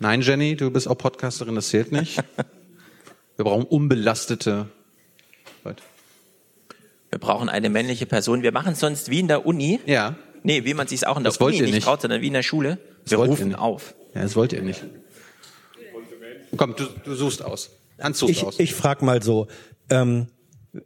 Nein, 0.00 0.20
Jenny, 0.22 0.56
du 0.56 0.70
bist 0.70 0.88
auch 0.88 0.96
Podcasterin, 0.96 1.54
das 1.54 1.68
zählt 1.68 1.92
nicht. 1.92 2.18
Wir 3.36 3.44
brauchen 3.44 3.64
unbelastete 3.64 4.66
Leute. 5.64 5.82
Wir 7.10 7.18
brauchen 7.18 7.48
eine 7.48 7.70
männliche 7.70 8.04
Person. 8.06 8.42
Wir 8.42 8.52
machen 8.52 8.72
es 8.72 8.80
sonst 8.80 9.10
wie 9.10 9.20
in 9.20 9.28
der 9.28 9.46
Uni. 9.46 9.80
Ja. 9.86 10.16
Nee, 10.42 10.64
wie 10.64 10.74
man 10.74 10.86
sich 10.88 11.06
auch 11.06 11.16
in 11.16 11.22
der 11.24 11.32
Das 11.32 11.38
Uni 11.40 11.60
nicht 11.60 11.72
nicht. 11.72 11.84
traut, 11.84 12.00
sondern 12.02 12.20
wie 12.20 12.26
in 12.26 12.32
der 12.32 12.42
Schule. 12.42 12.78
Das 13.04 13.12
Wir 13.12 13.18
rufen 13.18 13.48
nicht. 13.48 13.58
auf. 13.58 13.94
Ja, 14.14 14.22
das 14.22 14.34
wollt 14.36 14.52
ihr 14.52 14.62
nicht. 14.62 14.84
Komm, 16.56 16.74
du, 16.76 16.84
du 17.04 17.14
suchst 17.14 17.42
aus. 17.42 17.70
Hans 18.00 18.18
sucht 18.18 18.30
Ich, 18.30 18.44
aus. 18.44 18.58
ich 18.58 18.74
frage 18.74 19.04
mal 19.04 19.22
so, 19.22 19.48
ähm, 19.90 20.26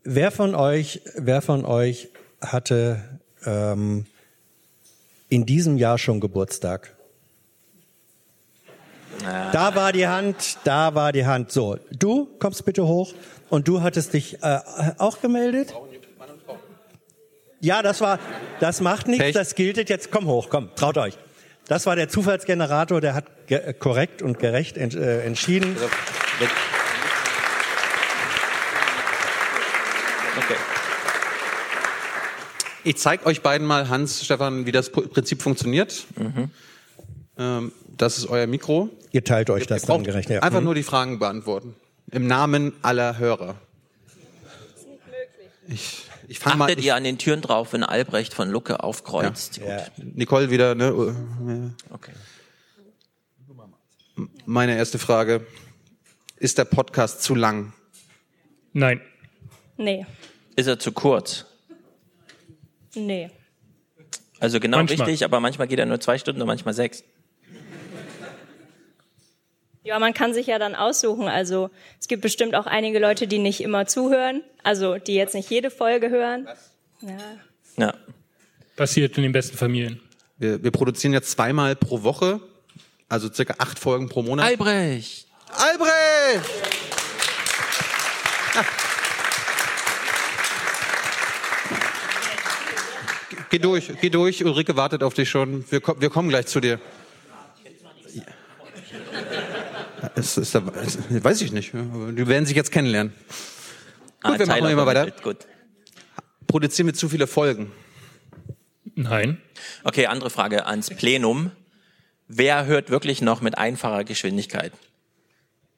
wer 0.05 0.31
von 0.31 0.55
euch, 0.55 1.01
wer 1.17 1.43
von 1.43 1.65
euch 1.65 2.09
hatte 2.41 3.19
ähm, 3.45 4.07
in 5.29 5.47
diesem 5.47 5.77
Jahr 5.79 5.99
schon 5.99 6.21
Geburtstag? 6.21 6.97
Da 9.53 9.75
war 9.75 9.93
die 9.93 10.07
Hand, 10.07 10.59
da 10.65 10.95
war 10.95 11.13
die 11.13 11.27
Hand. 11.27 11.53
So, 11.53 11.79
du 11.91 12.29
kommst 12.39 12.65
bitte 12.65 12.87
hoch 12.87 13.15
und 13.51 13.69
du 13.69 13.83
hattest 13.83 14.15
dich 14.15 14.43
äh, 14.43 14.59
auch 14.99 15.21
gemeldet? 15.21 15.75
Ja, 17.61 17.83
das 17.83 18.01
war, 18.01 18.19
das 18.59 18.81
macht 18.81 19.07
nichts, 19.07 19.25
Pech. 19.25 19.35
das 19.35 19.55
gilt 19.55 19.89
jetzt. 19.89 20.11
Komm 20.11 20.27
hoch, 20.27 20.49
komm, 20.51 20.71
traut 20.75 20.99
euch. 20.99 21.17
Das 21.69 21.87
war 21.87 21.95
der 21.95 22.09
Zufallsgenerator, 22.09 23.01
der 23.01 23.15
hat 23.15 23.47
ge 23.47 23.59
äh, 23.59 23.73
korrekt 23.73 24.21
und 24.21 24.39
gerecht 24.39 24.77
ent 24.77 24.95
äh, 24.95 25.23
entschieden. 25.25 25.77
Okay. 30.37 30.57
Ich 32.85 32.97
zeige 32.97 33.27
euch 33.27 33.43
beiden 33.43 33.67
mal, 33.67 33.89
Hans, 33.89 34.25
Stefan, 34.25 34.67
wie 34.67 34.73
das 34.73 34.91
Prinzip 34.91 35.41
funktioniert. 35.41 36.05
Ähm, 37.39 37.73
das 37.97 38.19
ist 38.19 38.27
euer 38.27 38.47
Mikro. 38.47 38.89
Ihr 39.13 39.25
teilt 39.25 39.51
euch 39.51 39.67
das 39.67 39.83
Ihr 39.85 39.87
dann 39.89 40.05
gerecht. 40.05 40.31
Ja. 40.31 40.41
Einfach 40.41 40.61
Mhm. 40.61 40.65
nur 40.67 40.75
die 40.75 40.83
Fragen 40.83 41.19
beantworten. 41.19 41.75
Im 42.11 42.27
Namen 42.27 42.73
aller 42.83 43.19
Hörer. 43.19 43.57
Ich, 45.69 46.05
ich 46.29 46.39
fange 46.39 46.57
mal. 46.57 46.65
Achtet 46.67 46.81
Ich, 46.81 46.87
ihr 46.87 46.95
an 46.97 47.05
den 47.05 47.19
Türen 47.19 47.41
drauf, 47.41 47.73
wenn 47.73 47.85
Albrecht 47.85 48.35
von 48.35 48.51
Lucke 48.51 48.83
aufkreuzt? 48.83 49.61
Gut. 49.61 49.69
Ja. 49.69 49.87
Nicole 49.97 50.51
wieder. 50.51 50.75
Ne? 50.75 51.75
Okay. 51.91 52.13
Meine 54.45 54.77
erste 54.77 54.99
Frage. 54.99 55.47
Ist 56.37 56.59
der 56.59 56.65
Podcast 56.65 57.23
zu 57.23 57.35
lang? 57.35 57.73
Nein. 58.73 59.01
Nee, 59.77 60.07
Ist 60.57 60.67
er 60.67 60.79
zu 60.79 60.93
kurz? 60.93 61.47
nee. 62.95 63.31
Also 64.39 64.59
genau 64.59 64.79
Manchmal. 64.79 65.07
richtig, 65.07 65.25
aber 65.25 65.39
manchmal 65.39 65.69
geht 65.69 65.79
er 65.79 65.87
nur 65.87 66.01
zwei 66.01 66.19
Stunden 66.19 66.41
und 66.43 66.49
manchmal 66.49 66.75
sechs. 66.75 67.05
Ja, 69.85 69.99
man 69.99 70.15
kann 70.15 70.33
sich 70.33 70.47
ja 70.47 70.59
dann 70.59 70.75
aussuchen. 70.75 71.29
Also 71.29 71.71
es 72.01 72.07
gibt 72.07 72.23
bestimmt 72.23 72.55
auch 72.55 72.67
einige 72.67 72.99
Leute, 73.01 73.27
die 73.27 73.39
nicht 73.39 73.61
immer 73.61 73.87
zuhören, 73.87 74.43
also 74.63 74.97
die 74.97 75.15
jetzt 75.15 75.35
nicht 75.35 75.51
jede 75.51 75.71
Folge 75.71 76.09
hören. 76.09 76.49
Ja. 77.01 77.19
Ja. 77.77 77.95
Passiert 78.77 79.17
in 79.17 79.25
den 79.25 79.33
besten 79.33 79.57
Familien. 79.57 80.01
Wir, 80.39 80.63
wir 80.63 80.71
produzieren 80.71 81.13
jetzt 81.13 81.31
zweimal 81.31 81.75
pro 81.75 82.03
Woche, 82.03 82.41
also 83.09 83.33
circa 83.33 83.55
acht 83.59 83.79
Folgen 83.79 84.09
pro 84.09 84.23
Monat. 84.23 84.47
Albrecht! 84.47 85.27
Albrecht! 85.49 86.51
Ah. 88.55 88.65
Geh 93.51 93.59
durch, 93.59 93.93
geh 94.01 94.11
durch. 94.11 94.45
Ulrike 94.45 94.77
wartet 94.77 95.03
auf 95.03 95.15
dich 95.15 95.29
schon. 95.29 95.65
Wir, 95.71 95.83
wir 95.99 96.09
kommen 96.09 96.29
gleich 96.29 96.47
zu 96.47 96.61
dir. 96.61 96.81
Es 100.15 100.37
ist, 100.37 100.55
es, 100.55 101.25
weiß 101.25 101.43
ich 101.43 101.53
nicht. 101.53 101.73
Die 101.73 102.27
werden 102.29 102.47
sich 102.47 102.57
jetzt 102.57 102.73
kennenlernen. 102.73 103.13
Gut, 104.23 104.39
wir 104.39 104.47
machen 104.47 104.67
immer 104.69 104.87
weiter. 104.87 105.11
Gut. 105.23 105.47
Produzieren 106.47 106.87
wir 106.87 106.95
zu 106.95 107.09
viele 107.09 107.27
Folgen? 107.27 107.73
Nein. 108.95 109.41
Okay, 109.85 110.07
andere 110.07 110.31
Frage 110.31 110.67
ans 110.67 110.91
Plenum. 110.91 111.51
Wer 112.29 112.67
hört 112.67 112.91
wirklich 112.91 113.23
noch 113.23 113.41
mit 113.41 113.59
einfacher 113.59 114.05
Geschwindigkeit? 114.05 114.73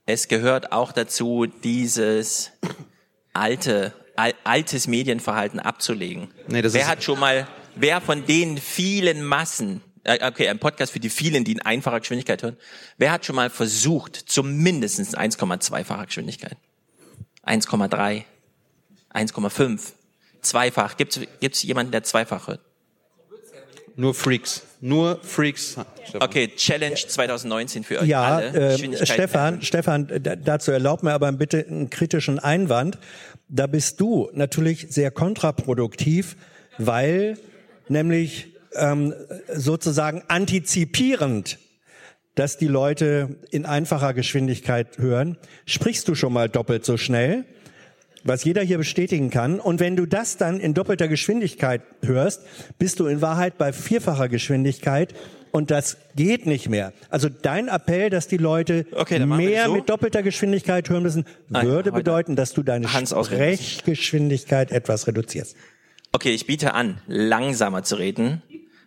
Es 0.07 0.29
gehört 0.29 0.72
auch 0.72 0.93
dazu, 0.93 1.47
dieses 1.47 2.53
alte, 3.33 3.93
al 4.16 4.35
altes 4.45 4.87
Medienverhalten 4.87 5.61
abzulegen. 5.61 6.29
Nee, 6.49 6.62
das 6.62 6.75
wer 6.75 6.83
ist- 6.83 6.89
hat 6.89 7.03
schon 7.05 7.18
mal, 7.18 7.47
wer 7.77 8.01
von 8.01 8.27
den 8.27 8.59
vielen 8.59 9.25
Massen, 9.25 9.81
okay, 10.05 10.49
ein 10.49 10.59
Podcast 10.59 10.93
für 10.93 11.01
die 11.01 11.11
vielen, 11.11 11.45
die 11.45 11.53
in 11.53 11.63
einfacher 11.63 12.01
Geschwindigkeit 12.01 12.43
hören, 12.43 12.57
wer 12.99 13.13
hat 13.13 13.25
schon 13.25 13.37
mal 13.37 13.51
versucht, 13.51 14.17
zumindest 14.17 15.01
1,2-facher 15.01 16.07
Geschwindigkeit? 16.07 16.57
1,3, 17.47 18.25
1,5, 19.13 19.81
zweifach. 20.41 20.97
Gibt 20.97 21.19
es 21.41 21.63
jemanden, 21.63 21.93
der 21.93 22.03
zweifach 22.03 22.49
hört? 22.49 22.61
Nur 23.97 24.15
Freaks. 24.15 24.63
Nur 24.81 25.21
Freaks. 25.23 25.77
Stefan. 26.05 26.23
Okay, 26.23 26.49
Challenge 26.57 26.97
2019 26.97 27.85
für 27.85 28.01
euch 28.01 28.09
Ja, 28.09 28.37
alle. 28.37 28.75
äh, 28.75 29.07
Stefan, 29.07 29.63
Stefan, 29.63 30.09
dazu 30.45 30.73
erlaub 30.73 31.03
mir 31.03 31.13
aber 31.13 31.31
bitte 31.33 31.65
einen 31.65 31.91
kritischen 31.91 32.39
Einwand. 32.39 32.99
Da 33.49 33.67
bist 33.67 34.01
du 34.01 34.31
natürlich 34.33 34.89
sehr 34.91 35.11
kontraproduktiv, 35.11 36.37
weil 36.79 37.39
nämlich 37.89 38.54
ähm, 38.77 39.14
sozusagen 39.53 40.22
antizipierend, 40.29 41.59
dass 42.35 42.59
die 42.59 42.66
Leute 42.66 43.37
in 43.51 43.64
einfacher 43.66 44.14
Geschwindigkeit 44.14 44.99
hören, 44.99 45.37
sprichst 45.66 46.09
du 46.09 46.14
schon 46.14 46.33
mal 46.33 46.49
doppelt 46.49 46.85
so 46.85 46.97
schnell, 46.97 47.45
was 48.25 48.43
jeder 48.45 48.62
hier 48.62 48.79
bestätigen 48.79 49.31
kann. 49.31 49.61
Und 49.61 49.81
wenn 49.81 49.97
du 49.97 50.07
das 50.07 50.37
dann 50.37 50.59
in 50.59 50.75
doppelter 50.75 51.09
Geschwindigkeit 51.09 51.83
hörst, 52.03 52.43
bist 52.79 52.99
du 52.99 53.07
in 53.07 53.20
Wahrheit 53.20 53.59
bei 53.59 53.72
vierfacher 53.72 54.29
Geschwindigkeit 54.29 55.14
und 55.53 55.70
das 55.70 55.99
geht 56.16 56.47
nicht 56.47 56.68
mehr. 56.68 56.93
Also 57.11 57.29
dein 57.29 57.68
Appell, 57.68 58.11
dass 58.11 58.27
die 58.27 58.39
Leute 58.39 58.87
Okay, 58.91 59.25
mehr 59.25 59.66
so. 59.66 59.75
mit 59.75 59.89
doppelter 59.89 60.25
Geschwindigkeit 60.25 60.89
hören 60.91 61.05
müssen, 61.05 61.27
Nein, 61.49 61.66
würde 61.68 61.93
bedeuten, 61.93 62.35
dass 62.35 62.55
du 62.55 62.64
deine. 62.64 62.89
Sprechgeschwindigkeit 62.89 64.72
etwas 64.72 65.07
reduzierst. 65.07 65.55
Okay, 66.11 66.31
ich 66.31 66.47
biete 66.47 66.75
an, 66.75 66.99
langsamer 67.07 67.85
zu 67.85 67.97
reden. 67.97 68.43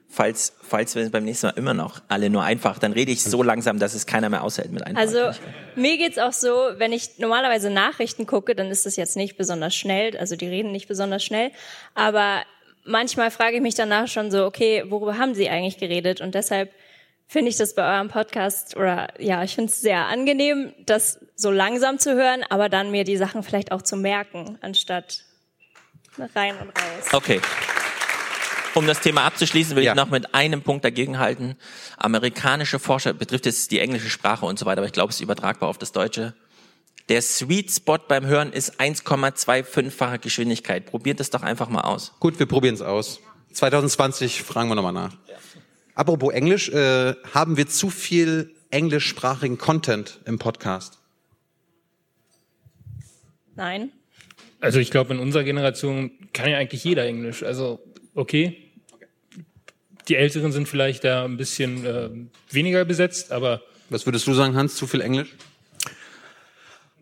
Falls, 0.09 0.53
falls 0.61 0.95
wir 0.95 1.09
beim 1.11 1.25
nächsten 1.25 1.47
Mal 1.47 1.57
immer 1.57 1.73
noch 1.73 2.01
alle 2.07 2.29
nur 2.29 2.41
einfach, 2.41 2.79
dann 2.79 2.93
rede 2.93 3.11
ich 3.11 3.23
so 3.23 3.43
langsam, 3.43 3.77
dass 3.77 3.93
es 3.93 4.05
keiner 4.05 4.29
mehr 4.29 4.43
aushält 4.43 4.71
mit 4.71 4.83
einfach. 4.83 5.01
Also 5.01 5.37
mir 5.75 5.97
geht's 5.97 6.17
auch 6.17 6.31
so, 6.31 6.49
wenn 6.77 6.93
ich 6.93 7.19
normalerweise 7.19 7.69
Nachrichten 7.69 8.25
gucke, 8.25 8.55
dann 8.55 8.71
ist 8.71 8.85
das 8.85 8.95
jetzt 8.95 9.17
nicht 9.17 9.37
besonders 9.37 9.75
schnell, 9.75 10.17
also 10.17 10.37
die 10.37 10.47
reden 10.47 10.71
nicht 10.71 10.87
besonders 10.87 11.25
schnell, 11.25 11.51
aber 11.93 12.41
manchmal 12.87 13.31
frage 13.31 13.57
ich 13.57 13.61
mich 13.61 13.75
danach 13.75 14.07
schon 14.07 14.31
so, 14.31 14.45
okay, 14.45 14.85
worüber 14.87 15.17
haben 15.17 15.35
sie 15.35 15.49
eigentlich 15.49 15.77
geredet? 15.77 16.21
Und 16.21 16.33
deshalb 16.35 16.71
finde 17.27 17.49
ich 17.49 17.57
das 17.57 17.75
bei 17.75 17.95
eurem 17.95 18.07
Podcast 18.07 18.75
oder 18.77 19.09
ja, 19.19 19.43
ich 19.43 19.55
finde 19.55 19.71
es 19.71 19.81
sehr 19.81 20.07
angenehm, 20.07 20.73
das 20.85 21.19
so 21.35 21.51
langsam 21.51 21.99
zu 21.99 22.15
hören, 22.15 22.43
aber 22.49 22.69
dann 22.69 22.89
mir 22.91 23.03
die 23.03 23.17
Sachen 23.17 23.43
vielleicht 23.43 23.71
auch 23.71 23.81
zu 23.81 23.97
merken, 23.97 24.57
anstatt 24.61 25.23
rein 26.33 26.55
und 26.57 26.69
raus. 26.69 27.13
Okay. 27.13 27.41
Um 28.77 28.85
das 28.85 28.99
Thema 29.01 29.23
abzuschließen, 29.23 29.75
will 29.75 29.83
Ja. 29.83 29.93
ich 29.93 29.95
noch 29.97 30.11
mit 30.11 30.35
einem 30.35 30.61
Punkt 30.61 30.85
dagegenhalten. 30.85 31.55
Amerikanische 31.97 32.77
Forscher 32.77 33.11
betrifft 33.13 33.47
jetzt 33.47 33.71
die 33.71 33.79
englische 33.79 34.09
Sprache 34.11 34.45
und 34.45 34.59
so 34.59 34.67
weiter, 34.67 34.81
aber 34.81 34.85
ich 34.85 34.93
glaube, 34.93 35.09
es 35.09 35.15
ist 35.15 35.21
übertragbar 35.21 35.67
auf 35.67 35.79
das 35.79 35.91
Deutsche. 35.93 36.35
Der 37.09 37.23
Sweet 37.23 37.71
Spot 37.71 37.97
beim 38.07 38.27
Hören 38.27 38.53
ist 38.53 38.79
1,25-fache 38.79 40.19
Geschwindigkeit. 40.19 40.85
Probiert 40.85 41.19
es 41.19 41.31
doch 41.31 41.41
einfach 41.41 41.69
mal 41.69 41.81
aus. 41.81 42.13
Gut, 42.19 42.37
wir 42.37 42.45
probieren 42.45 42.75
es 42.75 42.83
aus. 42.83 43.19
2020 43.53 44.43
fragen 44.43 44.69
wir 44.69 44.75
nochmal 44.75 44.93
nach. 44.93 45.17
Apropos 45.95 46.31
Englisch, 46.31 46.69
äh, 46.69 47.15
haben 47.33 47.57
wir 47.57 47.67
zu 47.67 47.89
viel 47.89 48.53
englischsprachigen 48.69 49.57
Content 49.57 50.19
im 50.25 50.37
Podcast? 50.37 50.99
Nein? 53.55 53.91
Also 54.59 54.77
ich 54.77 54.91
glaube, 54.91 55.15
in 55.15 55.19
unserer 55.19 55.43
Generation 55.43 56.11
kann 56.33 56.51
ja 56.51 56.57
eigentlich 56.59 56.83
jeder 56.83 57.05
Englisch. 57.05 57.41
Also 57.41 57.79
okay. 58.13 58.65
Die 60.07 60.15
Älteren 60.15 60.51
sind 60.51 60.67
vielleicht 60.67 61.03
da 61.03 61.25
ein 61.25 61.37
bisschen 61.37 61.85
äh, 61.85 62.09
weniger 62.49 62.85
besetzt, 62.85 63.31
aber 63.31 63.61
Was 63.89 64.05
würdest 64.05 64.27
du 64.27 64.33
sagen, 64.33 64.55
Hans? 64.55 64.75
Zu 64.75 64.85
viel 64.85 64.99
Englisch? 65.01 65.29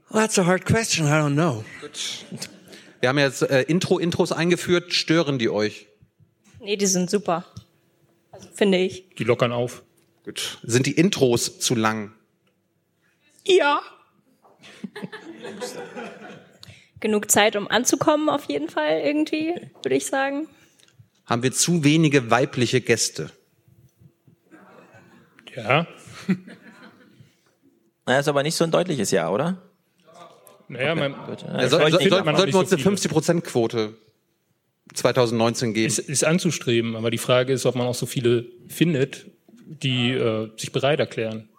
Well, 0.10 0.22
that's 0.22 0.38
a 0.38 0.46
hard 0.46 0.66
question. 0.66 1.08
I 1.08 1.12
don't 1.12 1.34
know. 1.34 1.66
Wir 3.00 3.10
haben 3.10 3.18
jetzt 3.18 3.42
äh, 3.42 3.64
Intro-Intros 3.64 4.32
eingeführt. 4.32 4.94
Stören 4.94 5.40
die 5.40 5.50
euch? 5.50 5.88
Nee, 6.60 6.78
die 6.78 6.86
sind 6.86 7.10
super. 7.10 7.46
Also, 8.32 8.50
finde 8.54 8.78
ich. 8.78 9.10
Die 9.18 9.24
lockern 9.24 9.52
auf. 9.52 9.84
Gut. 10.24 10.60
Sind 10.64 10.86
die 10.86 10.92
Intros 10.92 11.60
zu 11.60 11.74
lang? 11.74 12.14
Ja. 13.46 13.82
Genug 17.00 17.32
Zeit, 17.32 17.56
um 17.56 17.68
anzukommen, 17.68 18.30
auf 18.30 18.46
jeden 18.46 18.70
Fall 18.70 19.02
irgendwie, 19.04 19.54
würde 19.84 19.96
ich 19.96 20.06
sagen. 20.06 20.48
Haben 21.26 21.44
wir 21.44 21.52
zu 21.52 21.84
wenige 21.84 22.30
weibliche 22.30 22.82
Gäste? 22.82 23.32
Ja. 25.56 25.88
Na, 28.06 28.20
ist 28.20 28.28
aber 28.28 28.44
nicht 28.44 28.56
so 28.56 28.64
ein 28.64 28.72
deutliches 28.72 29.12
Ja, 29.12 29.30
oder? 29.30 29.58
Naja, 30.68 30.96
man, 30.96 31.14
Ja, 31.14 31.68
soll, 31.68 31.92
soll, 31.92 32.10
soll, 32.10 32.24
man 32.24 32.36
sollten 32.36 32.54
wir 32.54 32.60
uns 32.60 32.70
so 32.70 32.76
eine 32.76 32.84
viele. 32.84 32.96
50%-Quote 32.96 33.94
2019 34.94 35.74
geben? 35.74 35.88
ist, 35.88 36.00
ist 36.00 36.24
anzustreben, 36.24 36.96
aber 36.96 37.12
die 37.12 37.18
Frage 37.18 37.54
ist, 37.54 37.66
ob 37.66 37.76
man 37.76 37.88
auch 37.88 37.96
so 37.96 38.06
viele 38.06 38.46
findet, 38.68 39.26
die 39.66 40.12
äh, 40.12 40.50
sich 40.58 40.72
bereit 40.72 41.00
erklären. 41.00 41.50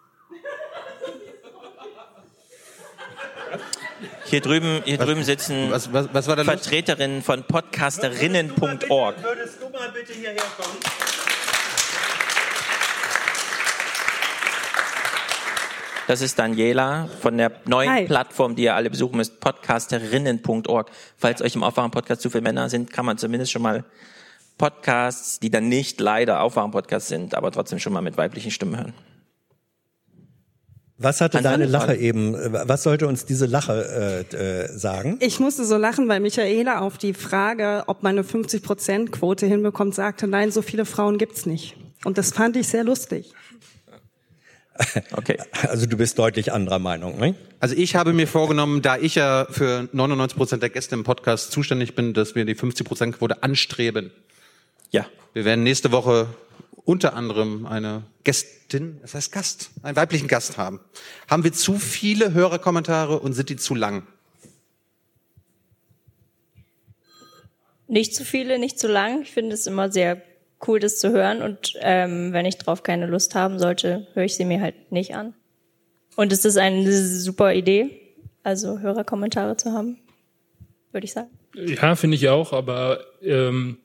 Hier 4.29 4.41
drüben, 4.41 4.83
hier 4.85 4.99
drüben 4.99 5.22
sitzen 5.22 5.70
Was, 5.70 5.93
was, 5.93 6.09
was 6.12 6.27
war 6.27 6.35
da 6.35 6.43
los? 6.43 6.53
Vertreterinnen 6.53 7.22
von 7.22 7.45
podcasterinnen.org. 7.45 9.22
Würdest 9.22 9.62
du 9.62 9.68
mal 9.68 9.89
bitte 9.93 10.12
hierher 10.12 10.43
kommen? 10.57 10.79
Das 16.09 16.20
ist 16.20 16.39
Daniela 16.39 17.09
von 17.20 17.37
der 17.37 17.53
neuen 17.66 17.91
Hi. 17.91 18.05
Plattform, 18.07 18.57
die 18.57 18.64
ihr 18.64 18.74
alle 18.74 18.91
besuchen 18.91 19.16
müsst, 19.16 19.39
podcasterinnen.org. 19.41 20.91
Falls 21.16 21.43
euch 21.43 21.55
im 21.55 21.62
Aufwachen-Podcast 21.62 22.20
zu 22.20 22.31
viele 22.31 22.43
Männer 22.43 22.68
sind, 22.68 22.93
kann 22.93 23.07
man 23.07 23.18
zumindest 23.18 23.53
schon 23.53 23.62
mal 23.62 23.85
Podcasts, 24.59 25.39
die 25.39 25.51
dann 25.51 25.68
nicht 25.68 26.01
leider 26.01 26.41
Aufwachen-Podcasts 26.41 27.09
sind, 27.09 27.35
aber 27.35 27.53
trotzdem 27.53 27.79
schon 27.79 27.93
mal 27.93 28.03
mit 28.03 28.16
weiblichen 28.16 28.51
Stimmen 28.51 28.77
hören. 28.77 28.95
Was 30.99 31.21
hatte 31.21 31.39
Eine 31.39 31.49
deine 31.49 31.67
Lache 31.67 31.95
eben? 31.95 32.35
äh, 32.35 32.69
Was 32.69 32.83
sollte 32.83 33.07
uns 33.07 33.27
diese 33.27 33.47
Lache 33.47 34.25
äh, 34.33 34.37
äh, 34.37 34.69
sagen? 34.79 35.19
Ich 35.21 35.41
musste 35.41 35.65
so 35.65 35.77
lachen, 35.77 36.09
weil 36.09 36.21
Michaela 36.21 36.81
auf 36.81 36.97
die 36.97 37.13
Frage, 37.13 37.85
ob 37.87 38.03
man 38.03 38.19
eine 38.19 38.23
50-Prozent-Quote 38.27 39.47
hinbekommt, 39.47 39.95
sagte, 39.95 40.27
nein, 40.27 40.51
so 40.51 40.63
viele 40.63 40.87
Frauen 40.87 41.19
gibt's 41.19 41.45
nicht. 41.45 41.77
Und 42.05 42.17
das 42.19 42.33
fand 42.33 42.57
ich 42.57 42.69
sehr 42.69 42.85
lustig. 42.85 43.33
Okay. 45.13 45.39
Also 45.63 45.87
du 45.87 45.97
bist 45.97 46.19
deutlich 46.19 46.53
anderer 46.53 46.79
Meinung, 46.79 47.19
ne? 47.19 47.35
Also 47.61 47.75
ich 47.75 47.97
habe 47.97 48.13
mir 48.13 48.29
vorgenommen, 48.29 48.83
da 48.83 48.99
ich 48.99 49.15
ja 49.15 49.47
für 49.49 49.89
99% 49.95 50.59
der 50.59 50.69
Gäste 50.69 50.95
im 50.95 51.03
Podcast 51.03 51.51
zuständig 51.51 51.95
bin, 51.95 52.13
dass 52.13 52.35
wir 52.35 52.45
die 52.45 52.55
50%-Quote 52.55 53.43
anstreben. 53.43 54.11
Ja. 54.91 55.07
Wir 55.33 55.47
werden 55.47 55.65
nächste 55.65 55.93
Woche 55.93 56.27
unter 56.87 57.14
anderem 57.14 57.66
eine 57.66 58.05
Gästin, 58.24 58.99
das 59.03 59.14
heißt 59.14 59.32
Gast, 59.32 59.70
einen 59.82 59.97
weiblichen 59.97 60.28
Gast 60.28 60.57
haben. 60.57 60.80
Haben 61.28 61.45
wir 61.45 61.53
zu 61.53 61.78
viele 61.78 62.32
Hörerkommentare 62.32 63.18
und 63.18 63.34
sind 63.34 63.51
die 63.51 63.57
zu 63.57 63.74
lang? 63.74 64.07
Nicht 67.89 68.14
zu 68.14 68.24
viele, 68.24 68.59
nicht 68.59 68.78
zu 68.78 68.87
lang. 68.89 69.22
Ich 69.22 69.32
finde 69.32 69.55
es 69.55 69.66
immer 69.66 69.91
sehr 69.91 70.22
cool, 70.66 70.78
das 70.78 70.99
zu 71.01 71.11
hören. 71.11 71.43
Und 71.43 71.74
ähm, 71.80 72.32
wenn 72.32 72.47
ich 72.47 72.57
drauf 72.57 72.84
keine 72.84 73.07
Lust 73.07 73.34
haben 73.34 73.59
sollte, 73.59 74.07
höre 74.14 74.24
ich 74.24 74.37
sie 74.37 74.45
mir 74.45 74.61
halt 74.61 74.93
nicht 74.93 75.14
an. 75.14 75.34
Und 76.14 76.32
es 76.32 76.45
ist 76.45 76.57
eine 76.57 76.91
super 76.93 77.53
Idee, 77.53 78.01
also 78.45 78.78
Hörerkommentare 78.78 79.57
zu 79.57 79.72
haben, 79.72 79.99
würde 80.93 81.05
ich 81.05 81.12
sagen. 81.12 81.30
Ja, 81.55 81.97
finde 81.97 82.16
ich 82.16 82.28
auch, 82.28 82.53
aber 82.53 83.01
ähm, 83.22 83.78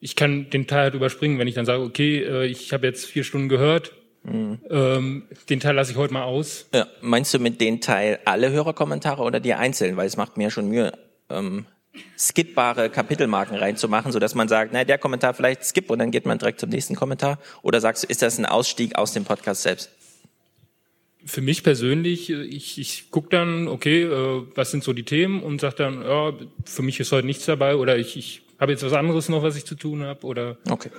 ich 0.00 0.16
kann 0.16 0.50
den 0.50 0.66
Teil 0.66 0.84
halt 0.84 0.94
überspringen, 0.94 1.38
wenn 1.38 1.48
ich 1.48 1.54
dann 1.54 1.66
sage, 1.66 1.82
okay, 1.82 2.22
äh, 2.22 2.46
ich 2.46 2.72
habe 2.72 2.86
jetzt 2.86 3.06
vier 3.06 3.24
Stunden 3.24 3.48
gehört, 3.48 3.92
ähm, 4.24 5.24
den 5.48 5.60
Teil 5.60 5.74
lasse 5.74 5.92
ich 5.92 5.96
heute 5.96 6.12
mal 6.12 6.24
aus. 6.24 6.66
Ja, 6.74 6.86
meinst 7.00 7.32
du 7.32 7.38
mit 7.38 7.60
den 7.60 7.80
Teil 7.80 8.18
alle 8.24 8.50
Hörerkommentare 8.50 9.22
oder 9.22 9.40
die 9.40 9.54
einzeln? 9.54 9.96
Weil 9.96 10.06
es 10.06 10.16
macht 10.16 10.36
mir 10.36 10.50
schon 10.50 10.68
Mühe, 10.68 10.92
ähm, 11.30 11.66
skippbare 12.18 12.90
Kapitelmarken 12.90 13.56
reinzumachen, 13.56 14.12
so 14.12 14.18
dass 14.18 14.34
man 14.34 14.48
sagt, 14.48 14.72
na, 14.72 14.84
der 14.84 14.98
Kommentar 14.98 15.34
vielleicht 15.34 15.64
skip 15.64 15.90
und 15.90 15.98
dann 15.98 16.10
geht 16.10 16.26
man 16.26 16.38
direkt 16.38 16.60
zum 16.60 16.70
nächsten 16.70 16.94
Kommentar. 16.94 17.38
Oder 17.62 17.80
sagst 17.80 18.04
du, 18.04 18.06
ist 18.08 18.22
das 18.22 18.38
ein 18.38 18.46
Ausstieg 18.46 18.96
aus 18.96 19.12
dem 19.12 19.24
Podcast 19.24 19.62
selbst? 19.62 19.90
Für 21.24 21.40
mich 21.40 21.62
persönlich, 21.62 22.30
äh, 22.30 22.42
ich, 22.42 22.78
ich 22.78 23.10
gucke 23.10 23.30
dann, 23.30 23.66
okay, 23.68 24.02
äh, 24.02 24.42
was 24.54 24.70
sind 24.70 24.84
so 24.84 24.92
die 24.92 25.04
Themen 25.04 25.42
und 25.42 25.60
sage 25.60 25.76
dann, 25.76 26.02
ja, 26.02 26.32
für 26.64 26.82
mich 26.82 27.00
ist 27.00 27.12
heute 27.12 27.26
nichts 27.26 27.46
dabei 27.46 27.76
oder 27.76 27.96
ich, 27.96 28.16
ich 28.16 28.42
habe 28.58 28.72
jetzt 28.72 28.82
was 28.82 28.92
anderes 28.92 29.28
noch, 29.28 29.42
was 29.42 29.56
ich 29.56 29.64
zu 29.64 29.74
tun 29.74 30.02
habe 30.02 30.26
oder 30.26 30.56
Okay. 30.68 30.90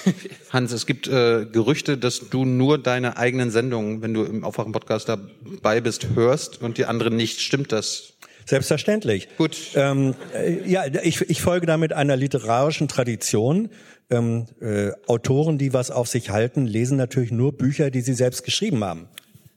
Hans, 0.50 0.72
es 0.72 0.86
gibt 0.86 1.08
äh, 1.08 1.46
Gerüchte, 1.46 1.98
dass 1.98 2.30
du 2.30 2.44
nur 2.44 2.78
deine 2.78 3.16
eigenen 3.16 3.50
Sendungen, 3.50 4.02
wenn 4.02 4.14
du 4.14 4.24
im 4.24 4.44
Aufwachen-Podcast 4.44 5.08
dabei 5.08 5.80
bist, 5.80 6.08
hörst 6.14 6.62
und 6.62 6.78
die 6.78 6.84
anderen 6.84 7.16
nicht. 7.16 7.40
Stimmt 7.40 7.72
das? 7.72 8.14
Selbstverständlich. 8.46 9.28
Gut. 9.36 9.58
Ähm, 9.74 10.14
äh, 10.34 10.68
ja, 10.68 10.86
ich, 11.02 11.20
ich 11.22 11.42
folge 11.42 11.66
damit 11.66 11.92
einer 11.92 12.16
literarischen 12.16 12.88
Tradition. 12.88 13.68
Ähm, 14.10 14.46
äh, 14.60 14.92
Autoren, 15.06 15.58
die 15.58 15.74
was 15.74 15.90
auf 15.90 16.08
sich 16.08 16.30
halten, 16.30 16.64
lesen 16.64 16.96
natürlich 16.96 17.30
nur 17.30 17.52
Bücher, 17.52 17.90
die 17.90 18.00
sie 18.00 18.14
selbst 18.14 18.44
geschrieben 18.44 18.82
haben. 18.82 19.08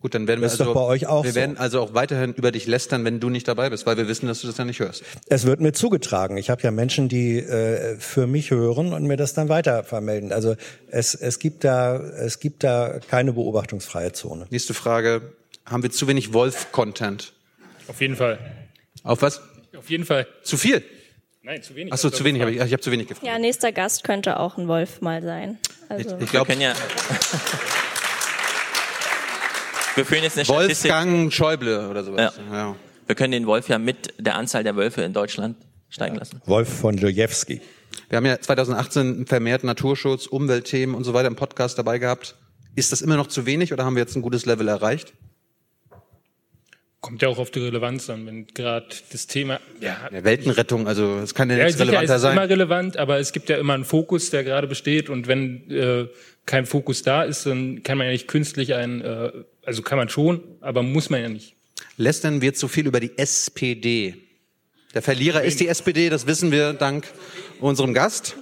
Gut, 0.02 0.16
dann 0.16 0.28
werden 0.28 0.42
wir 0.42 0.48
Das 0.48 0.60
also, 0.60 0.74
doch 0.74 0.82
bei 0.82 0.86
euch 0.88 1.06
auch 1.08 1.24
wir 1.24 1.32
so. 1.32 1.36
werden 1.36 1.58
also 1.58 1.80
auch 1.80 1.94
weiterhin 1.94 2.34
über 2.34 2.52
dich 2.52 2.66
lästern, 2.66 3.06
wenn 3.06 3.20
du 3.20 3.30
nicht 3.30 3.48
dabei 3.48 3.70
bist, 3.70 3.86
weil 3.86 3.98
wir 3.98 4.08
wissen, 4.08 4.28
dass 4.28 4.42
du 4.42 4.48
das 4.48 4.58
ja 4.58 4.66
nicht 4.66 4.80
hörst. 4.80 5.04
Es 5.28 5.46
wird 5.46 5.60
mir 5.62 5.74
zugetragen. 5.74 6.38
Ich 6.38 6.50
habe 6.50 6.62
ja 6.64 6.72
Menschen, 6.72 7.08
die 7.08 7.38
äh, 7.38 7.96
für 8.00 8.26
mich 8.26 8.50
hören 8.50 8.94
und 8.94 9.04
mir 9.06 9.16
das 9.18 9.34
dann 9.36 9.48
weiter 9.48 9.84
vermelden. 9.84 10.32
Also 10.34 10.56
es, 10.88 11.14
es 11.14 11.38
gibt 11.38 11.64
da 11.64 11.98
es 11.98 12.40
gibt 12.40 12.64
da 12.64 13.00
keine 13.10 13.34
beobachtungsfreie 13.34 14.12
Zone. 14.12 14.48
Nächste 14.50 14.74
Frage: 14.74 15.34
Haben 15.66 15.84
wir 15.84 15.92
zu 15.92 16.08
wenig 16.08 16.34
Wolf-Content? 16.34 17.34
auf 17.88 18.02
jeden 18.02 18.16
Fall. 18.16 18.40
Auf 19.04 19.22
was? 19.22 19.42
Auf 19.78 19.90
jeden 19.90 20.06
Fall. 20.06 20.26
Zu 20.44 20.58
viel? 20.58 20.84
Nein, 21.44 21.62
zu 21.64 21.76
wenig. 21.76 21.92
Ach 21.94 21.98
so, 21.98 22.10
zu 22.10 22.24
wenig. 22.24 22.42
Hab 22.42 22.50
ich, 22.50 22.58
ich 22.58 22.62
habe 22.72 22.80
zu 22.82 22.92
wenig 22.92 23.08
gefragt. 23.08 23.26
Ja, 23.28 23.38
nächster 23.40 23.72
Gast 23.72 24.04
könnte 24.04 24.40
auch 24.40 24.58
ein 24.58 24.68
Wolf 24.68 25.02
mal 25.02 25.22
sein. 25.24 25.58
Also, 25.90 26.12
Ich 26.16 26.20
Wir 26.20 26.28
glaube, 26.28 26.54
ja. 26.54 26.74
Wir 29.96 30.06
führen 30.06 30.24
jetzt 30.24 30.38
eine 30.38 30.46
Statistik. 30.46 30.92
Wolfgang 30.92 31.34
Schäuble 31.34 31.90
oder 31.90 32.04
sowas. 32.04 32.40
Ja. 32.50 32.56
Ja. 32.56 32.76
Wir 33.08 33.16
können 33.16 33.32
den 33.32 33.46
Wolf 33.46 33.68
ja 33.68 33.78
mit 33.78 34.14
der 34.20 34.36
Anzahl 34.36 34.64
der 34.64 34.76
Wölfe 34.76 35.02
in 35.02 35.14
Deutschland 35.14 35.58
steigen 35.90 36.16
lassen. 36.16 36.42
Wolf 36.46 36.70
von 36.70 36.98
Lojewski. 36.98 37.62
Wir 38.10 38.18
haben 38.18 38.26
ja 38.26 38.40
2018 38.40 39.26
vermehrt 39.28 39.64
Naturschutz, 39.66 40.28
Umweltthemen 40.28 40.96
und 40.96 41.04
so 41.04 41.14
weiter 41.14 41.28
im 41.28 41.36
Podcast 41.36 41.78
dabei 41.78 41.98
gehabt. 41.98 42.36
Ist 42.76 42.94
das 42.94 43.02
immer 43.02 43.18
noch 43.18 43.28
zu 43.28 43.46
wenig 43.46 43.74
oder 43.74 43.84
haben 43.84 43.96
wir 43.96 44.02
jetzt 44.02 44.16
ein 44.16 44.22
gutes 44.22 44.46
Level 44.46 44.68
erreicht? 44.70 45.14
Kommt 47.02 47.22
ja 47.24 47.30
auch 47.30 47.40
auf 47.40 47.50
die 47.50 47.60
Relevanz 47.60 48.10
an, 48.12 48.28
wenn 48.28 48.46
gerade 48.46 48.86
das 49.12 49.26
Thema, 49.26 49.60
ja, 49.82 49.98
Ja, 50.14 50.24
Weltenrettung, 50.24 50.88
also 50.88 51.18
es 51.18 51.34
kann 51.34 51.50
ja 51.50 51.58
ja 51.58 51.64
nichts 51.66 51.80
sicher 51.80 51.90
relevanter 51.92 52.16
ist 52.16 52.24
immer 52.24 52.34
sein. 52.36 52.48
relevant, 52.48 52.98
aber 52.98 53.18
es 53.18 53.34
gibt 53.34 53.50
ja 53.50 53.58
immer 53.58 53.74
einen 53.74 53.86
Fokus, 53.86 54.30
der 54.30 54.44
gerade 54.44 54.68
besteht 54.68 55.10
und 55.10 55.28
wenn 55.28 55.70
äh, 55.72 56.08
kein 56.46 56.68
Fokus 56.68 57.02
da 57.02 57.24
ist, 57.24 57.48
dann 57.48 57.82
kann 57.82 57.98
man 57.98 58.06
ja 58.06 58.14
nicht 58.14 58.28
künstlich 58.28 58.76
einen, 58.76 59.02
äh, 59.02 59.32
also 59.64 59.82
kann 59.82 59.98
man 59.98 60.10
schon, 60.10 60.44
aber 60.62 60.84
muss 60.84 61.10
man 61.10 61.22
ja 61.22 61.30
nicht. 61.30 61.56
Lästern 61.98 62.42
wir 62.42 62.54
zu 62.54 62.68
viel 62.68 62.88
über 62.88 63.00
die 63.00 63.18
SPD. 63.18 64.16
Der 64.94 65.02
Verlierer 65.02 65.44
ist 65.44 65.60
die 65.60 65.68
SPD, 65.68 66.10
das 66.10 66.28
wissen 66.28 66.52
wir 66.52 66.74
dank 66.74 67.08
unserem 67.60 67.94
Gast. 67.94 68.36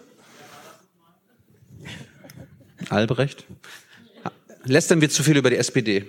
Albrecht. 2.90 3.46
Lästern 4.64 5.02
wir 5.02 5.10
zu 5.10 5.24
viel 5.24 5.38
über 5.38 5.50
die 5.50 5.58
SPD. 5.58 6.06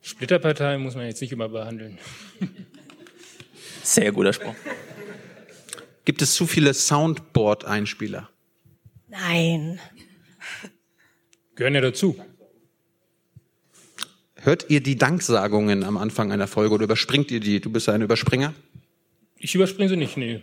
Splitterpartei 0.00 0.78
muss 0.78 0.94
man 0.94 1.06
jetzt 1.06 1.20
nicht 1.20 1.32
immer 1.32 1.48
behandeln. 1.48 1.98
Sehr 3.82 4.10
guter 4.12 4.32
Spruch. 4.32 4.54
Gibt 6.04 6.22
es 6.22 6.34
zu 6.34 6.46
viele 6.46 6.74
Soundboard-Einspieler? 6.74 8.28
nein. 9.08 9.78
Gehören 11.54 11.74
ja 11.74 11.80
dazu. 11.80 12.16
Hört 14.44 14.66
ihr 14.70 14.82
die 14.82 14.96
Danksagungen 14.96 15.84
am 15.84 15.96
Anfang 15.96 16.32
einer 16.32 16.48
Folge 16.48 16.74
oder 16.74 16.84
überspringt 16.84 17.30
ihr 17.30 17.38
die? 17.38 17.60
Du 17.60 17.70
bist 17.70 17.86
ja 17.86 17.94
ein 17.94 18.02
Überspringer. 18.02 18.52
Ich 19.38 19.54
überspringe 19.54 19.88
sie 19.88 19.96
nicht, 19.96 20.16
nee. 20.16 20.42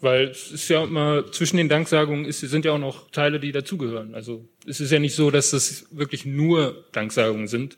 Weil 0.00 0.28
es 0.28 0.50
ist 0.50 0.68
ja 0.70 0.82
immer, 0.82 1.30
zwischen 1.32 1.58
den 1.58 1.68
Danksagungen 1.68 2.24
ist, 2.24 2.40
sind 2.40 2.64
ja 2.64 2.72
auch 2.72 2.78
noch 2.78 3.10
Teile, 3.10 3.38
die 3.38 3.52
dazugehören. 3.52 4.14
Also 4.14 4.48
es 4.66 4.80
ist 4.80 4.90
ja 4.90 4.98
nicht 4.98 5.14
so, 5.14 5.30
dass 5.30 5.50
das 5.50 5.84
wirklich 5.90 6.24
nur 6.24 6.86
Danksagungen 6.92 7.46
sind. 7.46 7.76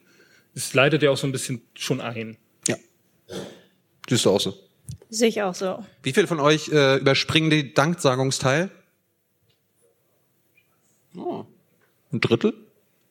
Es 0.54 0.74
leitet 0.74 1.02
ja 1.02 1.10
auch 1.10 1.16
so 1.16 1.26
ein 1.26 1.32
bisschen 1.32 1.60
schon 1.74 2.00
ein. 2.00 2.36
Ja. 2.68 2.76
Siehst 4.08 4.26
du 4.26 4.30
auch 4.30 4.40
so. 4.40 4.54
Sehe 5.10 5.28
ich 5.28 5.42
auch 5.42 5.56
so. 5.56 5.84
Wie 6.04 6.12
viele 6.12 6.28
von 6.28 6.38
euch 6.38 6.68
äh, 6.68 6.98
überspringen 6.98 7.50
die 7.50 7.74
Danksagungsteil? 7.74 8.70
Oh. 11.16 11.44
Ein 12.12 12.20
Drittel? 12.20 12.54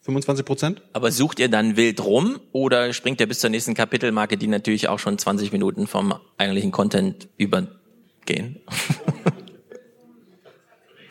25 0.07 0.45
Prozent? 0.45 0.81
Aber 0.93 1.11
sucht 1.11 1.37
ihr 1.39 1.49
dann 1.49 1.75
wild 1.75 1.99
rum 2.03 2.39
oder 2.53 2.93
springt 2.93 3.19
ihr 3.19 3.27
bis 3.27 3.39
zur 3.39 3.49
nächsten 3.49 3.73
Kapitelmarke, 3.73 4.37
die 4.37 4.47
natürlich 4.47 4.87
auch 4.87 4.99
schon 4.99 5.17
20 5.17 5.51
Minuten 5.51 5.85
vom 5.85 6.15
eigentlichen 6.37 6.71
Content 6.71 7.27
übergehen? 7.37 8.61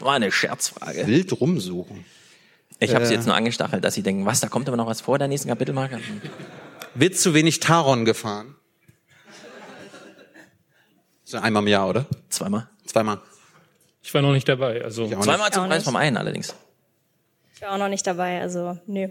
War 0.01 0.15
eine 0.15 0.33
Scherzfrage. 0.33 1.07
Wild 1.07 1.39
rumsuchen. 1.41 2.05
Ich 2.81 2.95
habe 2.95 3.05
sie 3.07 3.13
Äh. 3.13 3.17
jetzt 3.17 3.27
nur 3.27 3.35
angestachelt, 3.35 3.85
dass 3.85 3.95
sie 3.95 4.03
denken, 4.03 4.25
was, 4.27 4.41
da 4.41 4.49
kommt 4.49 4.67
aber 4.69 4.77
noch 4.79 4.87
was 4.87 5.01
vor 5.03 5.19
der 5.19 5.29
nächsten 5.29 5.49
Kapitelmarke? 5.49 6.01
Wird 6.95 7.17
zu 7.19 7.35
wenig 7.35 7.61
Taron 7.61 8.05
gefahren? 8.07 8.55
So 11.25 11.37
einmal 11.39 11.63
im 11.63 11.69
Jahr, 11.69 11.89
oder? 11.89 12.07
Zweimal. 12.31 12.69
Zweimal. 12.87 13.21
Ich 14.03 14.15
war 14.15 14.23
noch 14.23 14.33
nicht 14.33 14.49
dabei. 14.49 14.83
Also 14.85 15.07
Zweimal 15.09 15.53
zum 15.53 15.67
Preis 15.67 15.85
vom 15.85 15.97
einen 15.97 16.17
allerdings. 16.17 16.55
Ich 17.57 17.63
war 17.63 17.73
auch 17.73 17.79
noch 17.79 17.89
nicht 17.89 18.07
dabei, 18.07 18.43
also 18.43 18.79
nö. 18.87 19.09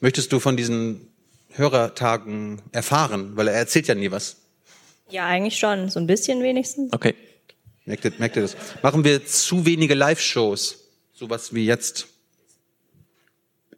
Möchtest 0.00 0.30
du 0.32 0.38
von 0.38 0.54
diesen 0.54 1.08
Hörertagen 1.52 2.60
erfahren? 2.72 3.36
Weil 3.36 3.48
er 3.48 3.54
erzählt 3.54 3.88
ja 3.88 3.94
nie 3.94 4.10
was. 4.10 4.36
Ja, 5.08 5.26
eigentlich 5.26 5.58
schon, 5.58 5.88
so 5.88 5.98
ein 5.98 6.06
bisschen 6.06 6.42
wenigstens. 6.42 6.92
Okay. 6.92 7.14
Merkt 7.86 8.04
ihr, 8.04 8.12
merkt 8.18 8.36
ihr 8.36 8.42
das? 8.42 8.56
Machen 8.82 9.02
wir 9.02 9.24
zu 9.24 9.64
wenige 9.64 9.94
Live-Shows? 9.94 10.90
Sowas 11.14 11.54
wie 11.54 11.64
jetzt. 11.64 12.08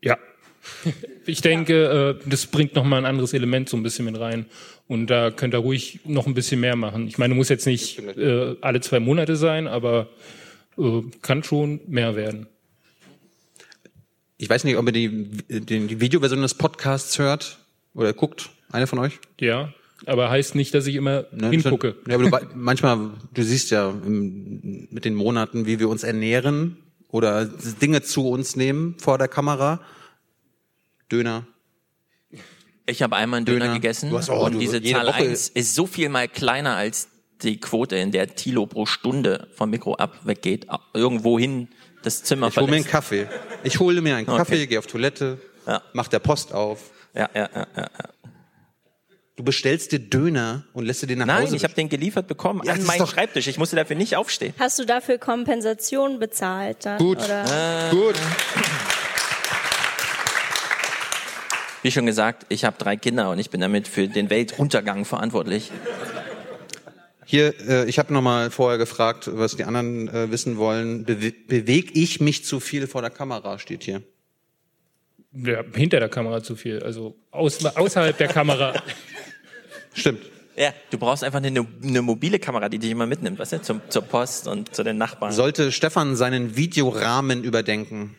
Ja. 0.02 0.18
Ich 1.24 1.40
denke, 1.40 2.18
äh, 2.24 2.28
das 2.28 2.46
bringt 2.46 2.74
noch 2.74 2.82
mal 2.82 2.98
ein 2.98 3.06
anderes 3.06 3.32
Element 3.32 3.68
so 3.68 3.76
ein 3.76 3.84
bisschen 3.84 4.04
mit 4.06 4.18
rein. 4.18 4.46
Und 4.88 5.06
da 5.06 5.30
könnt 5.30 5.54
ihr 5.54 5.58
ruhig 5.58 6.00
noch 6.04 6.26
ein 6.26 6.34
bisschen 6.34 6.60
mehr 6.60 6.74
machen. 6.74 7.06
Ich 7.06 7.18
meine, 7.18 7.34
muss 7.34 7.48
jetzt 7.48 7.66
nicht 7.66 8.00
äh, 8.00 8.56
alle 8.60 8.80
zwei 8.80 8.98
Monate 8.98 9.36
sein, 9.36 9.68
aber 9.68 10.08
äh, 10.76 11.02
kann 11.22 11.44
schon 11.44 11.80
mehr 11.86 12.16
werden. 12.16 12.48
Ich 14.38 14.48
weiß 14.50 14.64
nicht, 14.64 14.76
ob 14.76 14.86
ihr 14.86 14.92
die, 14.92 15.28
die, 15.48 15.86
die 15.86 16.00
Videoversion 16.00 16.42
des 16.42 16.54
Podcasts 16.54 17.18
hört 17.18 17.58
oder 17.94 18.12
guckt. 18.12 18.50
Eine 18.70 18.86
von 18.86 18.98
euch? 18.98 19.18
Ja, 19.38 19.72
aber 20.06 20.30
heißt 20.30 20.54
nicht, 20.54 20.74
dass 20.74 20.86
ich 20.86 20.96
immer 20.96 21.26
Ne, 21.32 21.50
hingucke. 21.50 21.96
Ja, 22.08 22.14
aber 22.16 22.28
du, 22.28 22.46
manchmal, 22.54 23.10
du 23.34 23.42
siehst 23.42 23.70
ja 23.70 23.90
im, 23.90 24.88
mit 24.90 25.04
den 25.04 25.14
Monaten, 25.14 25.66
wie 25.66 25.78
wir 25.78 25.88
uns 25.88 26.02
ernähren 26.02 26.76
oder 27.08 27.44
Dinge 27.44 28.02
zu 28.02 28.28
uns 28.28 28.56
nehmen 28.56 28.96
vor 28.98 29.18
der 29.18 29.28
Kamera. 29.28 29.80
Döner. 31.10 31.46
Ich 32.86 33.02
habe 33.02 33.14
einmal 33.16 33.38
einen 33.38 33.46
Döner, 33.46 33.60
Döner. 33.66 33.74
gegessen 33.74 34.10
Du 34.10 34.18
hast- 34.18 34.30
oh, 34.30 34.44
und 34.46 34.54
du- 34.54 34.58
diese 34.58 34.78
jede 34.78 34.98
Zahl 34.98 35.06
Woche- 35.08 35.16
1 35.28 35.50
ist 35.50 35.74
so 35.74 35.86
viel 35.86 36.08
mal 36.08 36.26
kleiner 36.26 36.74
als 36.74 37.08
die 37.42 37.58
Quote, 37.60 37.96
in 37.96 38.10
der 38.12 38.34
Tilo 38.34 38.66
pro 38.66 38.86
Stunde 38.86 39.48
vom 39.54 39.70
Mikro 39.70 39.94
ab 39.94 40.20
weggeht, 40.24 40.66
irgendwo 40.94 41.38
hin 41.38 41.68
das 42.02 42.22
Zimmer 42.22 42.48
Ich 42.48 42.56
hole 42.56 42.66
mir 42.66 42.76
einen 42.76 42.84
verlässt. 42.84 42.90
Kaffee. 42.90 43.26
Ich 43.64 43.78
hole 43.80 44.00
mir 44.00 44.16
einen 44.16 44.28
Okay. 44.28 44.38
Kaffee, 44.38 44.66
gehe 44.66 44.78
auf 44.78 44.86
Toilette, 44.86 45.38
Ja. 45.66 45.82
mach 45.92 46.08
der 46.08 46.18
Post 46.18 46.52
auf. 46.52 46.78
Ja, 47.14 47.28
ja, 47.34 47.48
ja, 47.54 47.66
ja. 47.76 47.82
ja. 47.82 47.88
Du 49.36 49.44
bestellst 49.44 49.92
dir 49.92 49.98
Döner 49.98 50.64
und 50.74 50.84
lässt 50.84 51.02
dir 51.02 51.06
den 51.06 51.18
nach 51.20 51.26
Nein, 51.26 51.44
Hause. 51.44 51.56
ich 51.56 51.64
habe 51.64 51.72
den 51.74 51.88
geliefert 51.88 52.26
bekommen 52.28 52.60
Ja, 52.64 52.74
an 52.74 52.84
meinen 52.84 52.98
doch- 52.98 53.10
Schreibtisch. 53.10 53.46
Ich 53.48 53.56
musste 53.58 53.76
dafür 53.76 53.96
nicht 53.96 54.14
aufstehen. 54.16 54.52
Hast 54.58 54.78
du 54.78 54.84
dafür 54.84 55.16
Kompensation 55.18 56.18
bezahlt 56.18 56.84
dann? 56.84 56.98
Gut. 56.98 57.18
Oder? 57.18 57.88
Gut. 57.90 58.14
Wie 61.82 61.90
schon 61.90 62.06
gesagt, 62.06 62.46
ich 62.48 62.64
habe 62.64 62.76
drei 62.78 62.96
Kinder 62.96 63.30
und 63.30 63.38
ich 63.40 63.50
bin 63.50 63.60
damit 63.60 63.88
für 63.88 64.06
den 64.06 64.30
Weltuntergang 64.30 65.04
verantwortlich. 65.04 65.72
Hier, 67.32 67.54
äh, 67.66 67.88
ich 67.88 67.98
habe 67.98 68.12
nochmal 68.12 68.50
vorher 68.50 68.76
gefragt, 68.76 69.30
was 69.32 69.56
die 69.56 69.64
anderen 69.64 70.06
äh, 70.08 70.30
wissen 70.30 70.58
wollen. 70.58 71.06
Bewe 71.06 71.32
beweg 71.32 71.96
ich 71.96 72.20
mich 72.20 72.44
zu 72.44 72.60
viel 72.60 72.86
vor 72.86 73.00
der 73.00 73.08
Kamera, 73.08 73.58
steht 73.58 73.84
hier. 73.84 74.02
Ja, 75.32 75.64
hinter 75.74 75.98
der 75.98 76.10
Kamera 76.10 76.42
zu 76.42 76.56
viel, 76.56 76.82
also 76.82 77.16
aus, 77.30 77.64
außerhalb 77.64 78.18
der 78.18 78.28
Kamera. 78.28 78.74
Stimmt. 79.94 80.20
Ja, 80.56 80.74
du 80.90 80.98
brauchst 80.98 81.24
einfach 81.24 81.42
eine, 81.42 81.66
eine 81.82 82.02
mobile 82.02 82.38
Kamera, 82.38 82.68
die 82.68 82.78
dich 82.78 82.90
immer 82.90 83.06
mitnimmt, 83.06 83.38
weißt 83.38 83.52
du, 83.52 83.62
zum, 83.62 83.80
zur 83.88 84.02
Post 84.02 84.46
und 84.46 84.74
zu 84.74 84.82
den 84.82 84.98
Nachbarn. 84.98 85.32
Sollte 85.32 85.72
Stefan 85.72 86.16
seinen 86.16 86.58
Videorahmen 86.58 87.44
überdenken? 87.44 88.14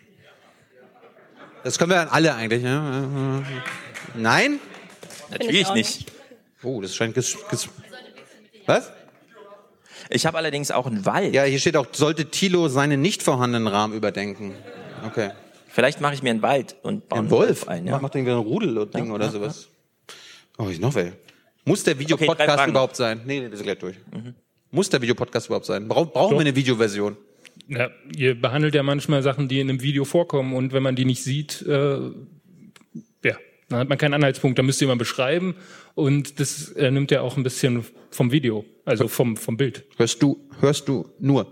Das 1.64 1.78
können 1.78 1.91
wir 1.91 2.11
alle 2.11 2.34
eigentlich. 2.34 2.64
Ja? 2.64 3.43
Nein? 4.16 4.59
Natürlich 5.30 5.72
nicht. 5.76 6.11
Oh, 6.64 6.82
das 6.82 6.95
scheint 6.95 7.14
ges 7.14 7.38
ges 7.51 7.70
Was? 8.66 8.91
Ich 10.10 10.26
habe 10.26 10.38
allerdings 10.38 10.72
auch 10.72 10.86
einen 10.88 11.06
Wald. 11.06 11.34
Ja, 11.34 11.43
hier 11.43 11.60
steht 11.60 11.78
auch, 11.78 11.88
sollte 11.91 12.26
Thilo 12.26 12.68
seinen 12.68 13.01
nicht 13.01 13.24
vorhandenen 13.24 13.68
Rahmen 13.68 13.93
überdenken. 13.93 14.54
Okay. 15.06 15.32
Vielleicht 15.68 16.01
mache 16.01 16.14
ich 16.14 16.22
mir 16.24 16.30
einen 16.30 16.41
Wald 16.41 16.76
und 16.84 17.10
baue 17.10 17.20
Ein 17.20 17.22
einen 17.26 17.32
Wolf? 17.32 17.68
ein. 17.68 17.86
Ja. 17.88 17.93
Ja. 17.93 17.99
Macht 17.99 18.16
irgendwie 18.16 18.32
ein 18.34 18.38
Rudel 18.38 18.78
oder 18.78 18.91
Ding 18.91 19.08
Ja, 19.08 19.14
oder 19.14 19.26
ja, 19.26 19.32
sowas. 19.32 19.68
Oh, 20.58 20.68
ich 20.70 20.80
noch 20.80 20.93
wer. 20.95 21.14
Muss 21.66 21.84
der 21.84 21.93
Okay, 21.95 22.01
Videopodcast 22.04 22.49
Fragen. 22.51 22.72
überhaupt 22.72 22.95
sein? 22.95 23.22
Nee, 23.26 23.39
nee, 23.39 23.49
wir 23.49 23.58
sind 23.58 23.66
gleich 23.66 23.80
durch. 23.80 23.95
Muss 24.72 24.89
der 24.89 25.01
Videopodcast 25.01 25.47
überhaupt 25.47 25.66
sein? 25.66 25.88
Brauch, 25.88 26.12
brauchen 26.12 26.32
Doch. 26.32 26.38
wir 26.39 26.41
eine 26.41 26.56
Videoversion? 26.56 27.18
Ja, 27.68 27.89
ihr 28.16 28.39
behandelt 28.39 28.76
ja 28.76 28.84
manchmal 28.84 29.24
Sachen, 29.24 29.47
die 29.47 29.60
in 29.62 29.70
einem 29.70 29.82
Video 29.82 30.04
vorkommen 30.06 30.54
und 30.54 30.74
wenn 30.74 30.84
man 30.84 30.95
die 30.95 31.06
nicht 31.06 31.24
sieht, 31.24 31.62
äh, 31.64 31.99
ja, 33.24 33.36
dann 33.70 33.80
hat 33.80 33.89
man 33.89 33.97
keinen 33.97 34.14
Anhaltspunkt, 34.14 34.60
dann 34.60 34.66
müsst 34.66 34.82
ihr 34.82 34.88
mal 34.88 34.97
beschreiben 34.97 35.56
und 35.95 36.39
das 36.39 36.70
äh, 36.74 36.91
nimmt 36.91 37.12
ja 37.12 37.22
auch 37.22 37.38
ein 37.38 37.43
bisschen 37.43 37.86
vom 38.14 38.32
Video, 38.32 38.66
also 38.86 39.07
vom, 39.07 39.38
vom 39.38 39.57
Bild. 39.57 39.86
Hörst 39.97 40.22
du, 40.22 40.49
hörst 40.59 40.88
du 40.88 41.09
nur? 41.20 41.51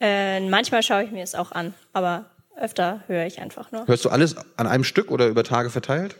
Äh, 0.00 0.40
manchmal 0.40 0.82
schaue 0.82 1.04
ich 1.04 1.10
mir 1.10 1.22
es 1.22 1.34
auch 1.34 1.52
an, 1.52 1.74
aber 1.92 2.30
öfter 2.56 3.02
höre 3.06 3.26
ich 3.26 3.40
einfach 3.40 3.72
nur. 3.72 3.86
Hörst 3.86 4.04
du 4.04 4.10
alles 4.10 4.36
an 4.56 4.66
einem 4.66 4.84
Stück 4.84 5.10
oder 5.10 5.28
über 5.28 5.44
Tage 5.44 5.70
verteilt? 5.70 6.16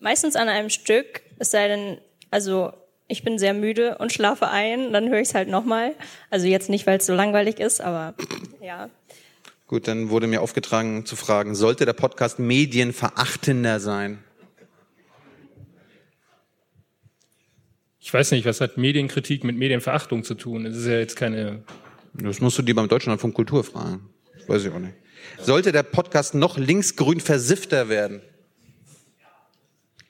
Meistens 0.00 0.36
an 0.36 0.48
einem 0.48 0.70
Stück, 0.70 1.22
es 1.38 1.50
sei 1.50 1.68
denn, 1.68 1.98
also 2.30 2.72
ich 3.08 3.22
bin 3.22 3.38
sehr 3.38 3.54
müde 3.54 3.98
und 3.98 4.12
schlafe 4.12 4.48
ein, 4.48 4.92
dann 4.92 5.08
höre 5.08 5.20
ich 5.20 5.28
es 5.28 5.34
halt 5.34 5.48
nochmal. 5.48 5.94
Also 6.30 6.46
jetzt 6.46 6.68
nicht, 6.68 6.86
weil 6.86 6.98
es 6.98 7.06
so 7.06 7.14
langweilig 7.14 7.58
ist, 7.58 7.80
aber 7.80 8.14
ja. 8.62 8.90
Gut, 9.66 9.88
dann 9.88 10.10
wurde 10.10 10.26
mir 10.26 10.42
aufgetragen 10.42 11.06
zu 11.06 11.16
fragen, 11.16 11.54
sollte 11.54 11.86
der 11.86 11.94
Podcast 11.94 12.38
medienverachtender 12.38 13.80
sein? 13.80 14.22
Ich 18.04 18.12
weiß 18.12 18.32
nicht, 18.32 18.44
was 18.44 18.60
hat 18.60 18.76
Medienkritik 18.76 19.44
mit 19.44 19.56
Medienverachtung 19.56 20.24
zu 20.24 20.34
tun? 20.34 20.66
Es 20.66 20.76
ist 20.76 20.86
ja 20.86 20.98
jetzt 20.98 21.16
keine, 21.16 21.64
Das 22.12 22.38
musst 22.38 22.58
du 22.58 22.62
dir 22.62 22.74
beim 22.74 22.86
Deutschlandfunk 22.86 23.34
Kultur 23.34 23.64
fragen. 23.64 24.10
Das 24.36 24.46
weiß 24.46 24.64
ich 24.66 24.70
auch 24.70 24.78
nicht. 24.78 24.92
Sollte 25.40 25.72
der 25.72 25.84
Podcast 25.84 26.34
noch 26.34 26.58
linksgrün 26.58 27.18
versiffter 27.18 27.88
werden? 27.88 28.20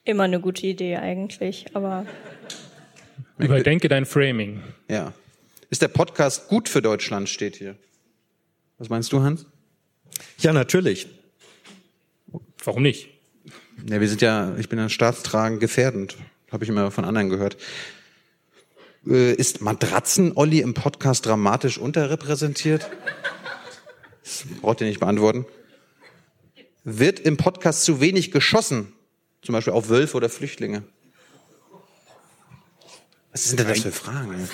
Immer 0.02 0.24
eine 0.24 0.40
gute 0.40 0.66
Idee 0.66 0.96
eigentlich, 0.96 1.66
aber 1.72 2.04
überdenke 3.38 3.88
dein 3.88 4.06
Framing. 4.06 4.60
Ja. 4.88 5.12
Ist 5.70 5.80
der 5.80 5.86
Podcast 5.88 6.48
gut 6.48 6.68
für 6.68 6.82
Deutschland, 6.82 7.28
steht 7.28 7.54
hier. 7.54 7.76
Was 8.76 8.88
meinst 8.88 9.12
du, 9.12 9.22
Hans? 9.22 9.46
Ja, 10.38 10.52
natürlich. 10.52 11.06
Warum 12.64 12.82
nicht? 12.82 13.10
Ja, 13.88 14.00
wir 14.00 14.08
sind 14.08 14.20
ja, 14.20 14.56
ich 14.58 14.68
bin 14.68 14.80
ja 14.80 14.88
staatstragend 14.88 15.60
gefährdend. 15.60 16.16
Habe 16.50 16.64
ich 16.64 16.70
immer 16.70 16.90
von 16.90 17.04
anderen 17.04 17.28
gehört. 17.28 17.56
Äh, 19.06 19.34
ist 19.34 19.60
Matratzen-Olli 19.60 20.60
im 20.60 20.74
Podcast 20.74 21.26
dramatisch 21.26 21.78
unterrepräsentiert? 21.78 22.90
Das 24.22 24.44
braucht 24.60 24.80
ihr 24.80 24.86
nicht 24.86 25.00
beantworten. 25.00 25.46
Wird 26.84 27.20
im 27.20 27.36
Podcast 27.36 27.84
zu 27.84 28.00
wenig 28.00 28.30
geschossen? 28.30 28.92
Zum 29.42 29.52
Beispiel 29.52 29.72
auf 29.72 29.88
Wölfe 29.88 30.16
oder 30.16 30.28
Flüchtlinge? 30.28 30.84
Was 33.32 33.44
sind 33.44 33.60
denn 33.60 33.68
das 33.68 33.80
für 33.80 33.92
Fragen? 33.92 34.48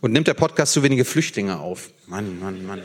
Und 0.00 0.12
nimmt 0.12 0.26
der 0.26 0.34
Podcast 0.34 0.72
zu 0.72 0.82
wenige 0.82 1.04
Flüchtlinge 1.04 1.58
auf? 1.58 1.90
Mann, 2.06 2.40
Mann, 2.40 2.66
Mann. 2.66 2.82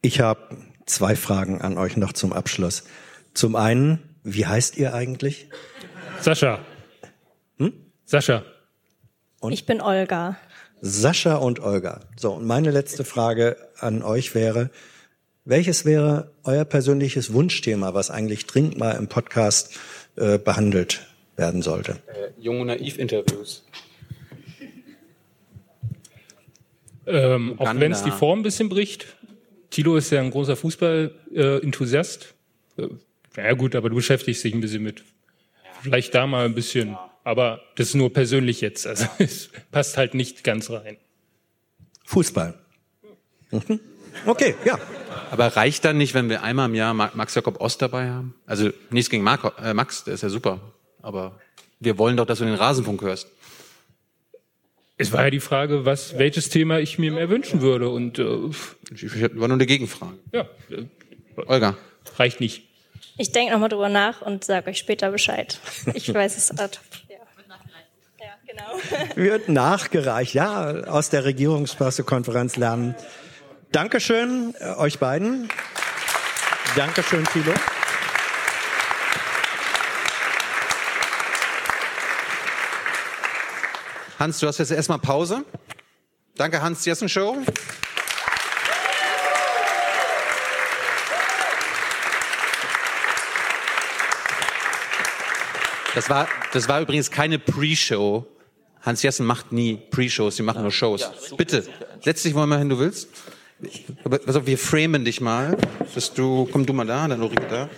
Ich 0.00 0.20
habe 0.20 0.56
zwei 0.86 1.16
Fragen 1.16 1.60
an 1.60 1.78
euch 1.78 1.96
noch 1.96 2.12
zum 2.12 2.32
Abschluss. 2.32 2.84
Zum 3.34 3.56
einen, 3.56 3.98
wie 4.22 4.46
heißt 4.46 4.76
ihr 4.76 4.94
eigentlich? 4.94 5.48
Sascha. 6.20 6.60
Sascha. 8.06 8.44
ich 9.50 9.66
bin 9.66 9.80
Olga. 9.80 10.36
Sascha 10.80 11.36
und 11.36 11.60
Olga. 11.60 12.00
So, 12.16 12.32
und 12.32 12.46
meine 12.46 12.70
letzte 12.70 13.04
Frage 13.04 13.56
an 13.78 14.02
euch 14.02 14.34
wäre, 14.34 14.70
welches 15.44 15.84
wäre 15.84 16.30
euer 16.44 16.64
persönliches 16.64 17.32
Wunschthema, 17.32 17.94
was 17.94 18.10
eigentlich 18.10 18.46
dringend 18.46 18.78
mal 18.78 18.92
im 18.92 19.08
Podcast 19.08 19.78
äh, 20.16 20.38
behandelt 20.38 21.06
werden 21.36 21.62
sollte? 21.62 21.98
Äh, 22.06 22.40
Jung 22.40 22.60
und 22.60 22.68
Naiv-Interviews. 22.68 23.64
Ähm, 27.06 27.58
auch 27.58 27.74
wenn 27.74 27.92
es 27.92 28.02
die 28.02 28.10
Form 28.10 28.40
ein 28.40 28.42
bisschen 28.42 28.68
bricht. 28.68 29.06
Tilo 29.70 29.96
ist 29.96 30.10
ja 30.10 30.20
ein 30.20 30.30
großer 30.30 30.56
Fußball-Enthusiast. 30.56 32.34
Äh, 32.78 32.88
ja 33.36 33.52
gut, 33.54 33.74
aber 33.74 33.88
du 33.90 33.96
beschäftigst 33.96 34.42
dich 34.44 34.54
ein 34.54 34.60
bisschen 34.60 34.82
mit. 34.82 35.02
Vielleicht 35.82 36.14
da 36.14 36.26
mal 36.26 36.44
ein 36.46 36.54
bisschen. 36.54 36.96
Aber 37.24 37.60
das 37.76 37.88
ist 37.88 37.94
nur 37.94 38.12
persönlich 38.12 38.60
jetzt. 38.60 38.86
Also 38.86 39.06
es 39.18 39.50
passt 39.70 39.96
halt 39.96 40.14
nicht 40.14 40.44
ganz 40.44 40.70
rein. 40.70 40.96
Fußball. 42.04 42.54
Mhm. 43.50 43.80
Okay, 44.26 44.54
ja. 44.64 44.78
Aber 45.30 45.48
reicht 45.56 45.84
dann 45.84 45.96
nicht, 45.98 46.14
wenn 46.14 46.28
wir 46.28 46.42
einmal 46.42 46.68
im 46.68 46.74
Jahr 46.74 46.94
Ma- 46.94 47.10
Max 47.14 47.34
Jakob 47.34 47.60
Ost 47.60 47.82
dabei 47.82 48.08
haben? 48.10 48.34
Also 48.46 48.70
nichts 48.90 49.10
gegen 49.10 49.22
Marco, 49.24 49.50
äh, 49.62 49.74
Max, 49.74 50.04
der 50.04 50.14
ist 50.14 50.22
ja 50.22 50.28
super. 50.28 50.60
Aber 51.02 51.40
wir 51.80 51.98
wollen 51.98 52.16
doch, 52.16 52.26
dass 52.26 52.38
du 52.38 52.44
den 52.44 52.54
Rasenfunk 52.54 53.02
hörst. 53.02 53.28
Es 54.96 55.10
war 55.12 55.24
ja 55.24 55.30
die 55.30 55.40
Frage, 55.40 55.84
was, 55.84 56.18
welches 56.18 56.50
Thema 56.50 56.78
ich 56.78 56.98
mir 56.98 57.10
mehr 57.10 57.28
wünschen 57.28 57.60
würde. 57.62 57.88
Und 57.88 58.18
äh, 58.18 58.50
Ich 58.94 59.20
war 59.20 59.48
nur 59.48 59.52
eine 59.56 59.66
Gegenfrage. 59.66 60.18
ja, 60.32 60.42
äh, 60.70 60.84
Olga. 61.46 61.76
reicht 62.16 62.40
nicht. 62.40 62.68
Ich 63.16 63.30
denke 63.30 63.52
nochmal 63.52 63.68
drüber 63.68 63.88
nach 63.88 64.22
und 64.22 64.44
sage 64.44 64.70
euch 64.70 64.78
später 64.78 65.10
Bescheid. 65.10 65.58
Ich 65.94 66.12
weiß 66.14 66.36
es 66.36 66.50
ad 66.58 66.78
ja. 67.08 67.16
ja, 68.20 68.32
genau. 68.46 69.14
Wird 69.14 69.48
nachgereicht, 69.48 70.34
ja, 70.34 70.70
aus 70.86 71.10
der 71.10 71.24
Regierungspressekonferenz 71.24 72.56
lernen. 72.56 72.94
Dankeschön 73.70 74.54
äh, 74.58 74.74
euch 74.74 74.98
beiden. 74.98 75.48
Dankeschön, 76.76 77.24
Thilo. 77.32 77.52
Hans, 84.18 84.40
du 84.40 84.46
hast 84.46 84.58
jetzt 84.58 84.70
erstmal 84.70 84.98
Pause. 84.98 85.44
Danke, 86.36 86.62
Hans 86.62 86.84
Jessen 86.84 87.08
Show. 87.08 87.36
Das 95.94 96.10
war, 96.10 96.28
das 96.52 96.68
war 96.68 96.80
übrigens 96.80 97.10
keine 97.10 97.38
Pre-Show. 97.38 98.26
Hans 98.82 99.02
Jessen 99.02 99.24
macht 99.24 99.52
nie 99.52 99.76
Pre-Shows, 99.90 100.36
die 100.36 100.42
machen 100.42 100.62
nur 100.62 100.70
Shows. 100.70 101.10
Bitte, 101.36 101.64
setz 102.02 102.22
dich 102.22 102.34
mal 102.34 102.58
hin, 102.58 102.68
du 102.68 102.78
willst. 102.78 103.08
Aber, 104.04 104.18
pass 104.18 104.36
auf, 104.36 104.46
wir 104.46 104.58
framen 104.58 105.04
dich 105.04 105.20
mal, 105.20 105.56
dass 105.94 106.12
du, 106.12 106.48
komm 106.52 106.66
du 106.66 106.72
mal 106.72 106.86
da, 106.86 107.08
dann 107.08 107.22
Ulrike 107.22 107.46
da. 107.48 107.70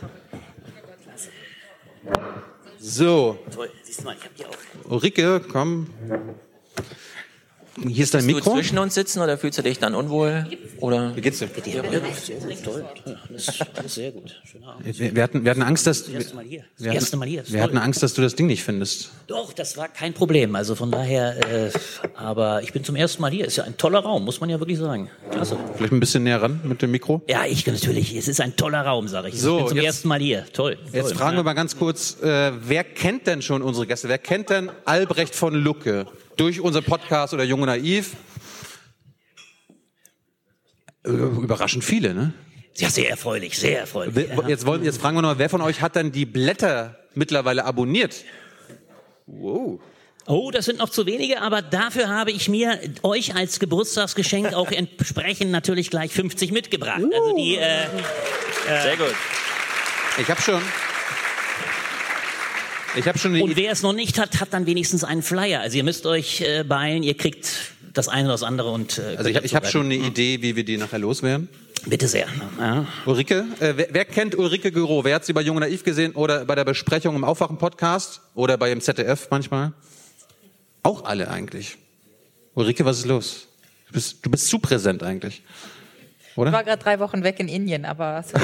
So, 2.78 3.38
Toll, 3.54 3.70
siehst 3.82 4.00
du 4.00 4.04
mal, 4.04 4.16
ich 4.18 4.24
hab 4.24 4.36
die 4.36 4.46
auch. 4.46 4.90
Ulrike, 4.90 5.40
komm. 5.52 5.88
Hier 7.78 8.04
ist 8.04 8.14
dein 8.14 8.22
Willst 8.26 8.30
du 8.30 8.34
Mikro. 8.36 8.54
zwischen 8.54 8.78
uns 8.78 8.94
sitzen 8.94 9.20
oder 9.20 9.36
fühlst 9.36 9.58
du 9.58 9.62
dich 9.62 9.78
dann 9.78 9.94
unwohl? 9.94 10.46
Oder? 10.80 11.14
Wie 11.14 11.20
geht's 11.20 11.40
dir? 11.40 11.48
Ja, 11.66 11.82
sehr, 11.82 12.62
toll. 12.62 12.84
Alles, 13.28 13.50
alles 13.76 13.94
sehr 13.94 14.12
gut. 14.12 14.34
Schöner 14.50 14.68
Abend. 14.68 14.98
Wir, 14.98 15.14
wir, 15.14 15.22
hatten, 15.22 15.44
wir 15.44 15.50
hatten 15.50 15.62
Angst, 15.62 15.86
dass 15.86 16.04
Das 16.04 16.12
erste 16.14 16.36
Mal 16.36 16.44
hier. 16.46 16.60
Das 16.60 16.84
wir 16.84 16.90
hatten, 16.90 16.98
erste 17.00 17.16
Mal 17.18 17.28
hier. 17.28 17.42
wir 17.46 17.62
hatten. 17.62 17.76
Angst, 17.76 18.02
dass 18.02 18.14
du 18.14 18.22
das 18.22 18.34
Ding 18.34 18.46
nicht 18.46 18.62
findest. 18.62 19.10
Doch, 19.26 19.52
das 19.52 19.76
war 19.76 19.88
kein 19.88 20.14
Problem. 20.14 20.56
Also 20.56 20.74
von 20.74 20.90
daher, 20.90 21.36
äh, 21.66 21.70
aber 22.14 22.62
ich 22.62 22.72
bin 22.72 22.82
zum 22.82 22.96
ersten 22.96 23.20
Mal 23.20 23.30
hier. 23.30 23.44
Ist 23.46 23.56
ja 23.56 23.64
ein 23.64 23.76
toller 23.76 23.98
Raum, 24.00 24.24
muss 24.24 24.40
man 24.40 24.48
ja 24.48 24.58
wirklich 24.58 24.78
sagen. 24.78 25.10
Klasse. 25.30 25.58
Vielleicht 25.76 25.92
ein 25.92 26.00
bisschen 26.00 26.22
näher 26.22 26.40
ran 26.40 26.60
mit 26.64 26.80
dem 26.80 26.90
Mikro. 26.92 27.20
Ja, 27.28 27.44
ich 27.44 27.66
natürlich. 27.66 28.16
Es 28.16 28.26
ist 28.26 28.40
ein 28.40 28.56
toller 28.56 28.80
Raum, 28.82 29.06
sage 29.08 29.28
ich. 29.28 29.38
So, 29.40 29.56
ich 29.56 29.64
bin 29.64 29.68
zum 29.68 29.76
jetzt- 29.76 29.86
ersten 29.86 30.08
Mal 30.08 30.20
hier. 30.20 30.46
Toll. 30.52 30.78
Jetzt 30.92 31.08
toll. 31.10 31.14
fragen 31.18 31.36
wir 31.36 31.42
mal 31.42 31.52
ganz 31.52 31.76
kurz, 31.76 32.16
äh, 32.22 32.52
wer 32.66 32.84
kennt 32.84 33.26
denn 33.26 33.42
schon 33.42 33.60
unsere 33.60 33.86
Gäste? 33.86 34.08
Wer 34.08 34.18
kennt 34.18 34.48
denn 34.48 34.70
Albrecht 34.86 35.34
von 35.34 35.54
Lucke 35.54 36.06
durch 36.36 36.60
unseren 36.60 36.84
Podcast 36.84 37.34
oder 37.34 37.44
Junge 37.44 37.66
Naiv? 37.66 38.16
Äh, 41.04 41.10
Überraschend 41.10 41.84
viele, 41.84 42.14
ne? 42.14 42.32
Ja, 42.76 42.90
sehr 42.90 43.08
erfreulich, 43.08 43.58
sehr 43.58 43.80
erfreulich. 43.80 44.28
Jetzt, 44.46 44.66
wollen, 44.66 44.84
jetzt 44.84 45.00
fragen 45.00 45.16
wir 45.16 45.22
noch, 45.22 45.38
wer 45.38 45.48
von 45.48 45.62
euch 45.62 45.80
hat 45.80 45.96
denn 45.96 46.12
die 46.12 46.26
Blätter 46.26 46.98
mittlerweile 47.14 47.64
abonniert? 47.64 48.24
Wow. 49.26 49.80
Oh, 50.26 50.50
das 50.50 50.64
sind 50.64 50.78
noch 50.78 50.90
zu 50.90 51.06
wenige, 51.06 51.40
aber 51.40 51.62
dafür 51.62 52.08
habe 52.08 52.32
ich 52.32 52.48
mir 52.48 52.80
euch 53.02 53.34
als 53.34 53.60
Geburtstagsgeschenk 53.60 54.54
auch 54.54 54.72
entsprechend 54.72 55.52
natürlich 55.52 55.88
gleich 55.88 56.12
50 56.12 56.50
mitgebracht. 56.52 57.00
Also 57.00 57.36
die, 57.36 57.56
äh, 57.56 57.86
Sehr 58.82 58.96
gut. 58.96 59.14
Ich 60.18 60.28
habe 60.28 60.42
schon. 60.42 60.60
Ich 62.96 63.06
habe 63.06 63.18
schon 63.18 63.40
und 63.40 63.56
wer 63.56 63.72
es 63.72 63.82
noch 63.82 63.92
nicht 63.92 64.18
hat, 64.18 64.40
hat 64.40 64.52
dann 64.52 64.66
wenigstens 64.66 65.04
einen 65.04 65.22
Flyer. 65.22 65.60
Also 65.60 65.76
ihr 65.76 65.84
müsst 65.84 66.06
euch 66.06 66.40
äh, 66.40 66.64
beeilen, 66.64 67.02
ihr 67.02 67.16
kriegt 67.16 67.48
das 67.92 68.08
eine 68.08 68.24
oder 68.24 68.34
das 68.34 68.42
andere 68.42 68.70
und 68.70 68.98
äh, 68.98 69.16
Also 69.16 69.30
ich, 69.30 69.36
ich 69.36 69.54
habe 69.54 69.66
schon 69.66 69.86
eine 69.86 69.96
Idee, 69.96 70.42
wie 70.42 70.56
wir 70.56 70.64
die 70.64 70.76
nachher 70.76 70.98
loswerden. 70.98 71.48
Bitte 71.84 72.08
sehr. 72.08 72.26
Ja. 72.58 72.86
Ulrike, 73.04 73.44
äh, 73.60 73.74
wer, 73.76 73.88
wer 73.90 74.04
kennt 74.04 74.36
Ulrike 74.36 74.72
Güro? 74.72 75.04
Wer 75.04 75.16
hat 75.16 75.24
sie 75.24 75.32
bei 75.32 75.42
Jung 75.42 75.56
und 75.56 75.60
Naiv 75.62 75.84
gesehen 75.84 76.12
oder 76.12 76.44
bei 76.44 76.54
der 76.54 76.64
Besprechung 76.64 77.14
im 77.14 77.24
Aufwachen-Podcast 77.24 78.20
oder 78.34 78.56
bei 78.56 78.70
dem 78.70 78.80
ZDF 78.80 79.28
manchmal? 79.30 79.72
Auch 80.82 81.04
alle 81.04 81.30
eigentlich. 81.30 81.76
Ulrike, 82.54 82.84
was 82.84 82.98
ist 82.98 83.06
los? 83.06 83.48
Du 83.88 83.92
bist, 83.92 84.24
du 84.24 84.30
bist 84.30 84.48
zu 84.48 84.58
präsent 84.58 85.02
eigentlich. 85.02 85.42
Ich 86.30 86.36
war 86.36 86.48
Oder? 86.48 86.64
gerade 86.64 86.82
drei 86.82 86.98
Wochen 86.98 87.22
weg 87.22 87.40
in 87.40 87.48
Indien, 87.48 87.84
aber 87.84 88.22
es 88.24 88.34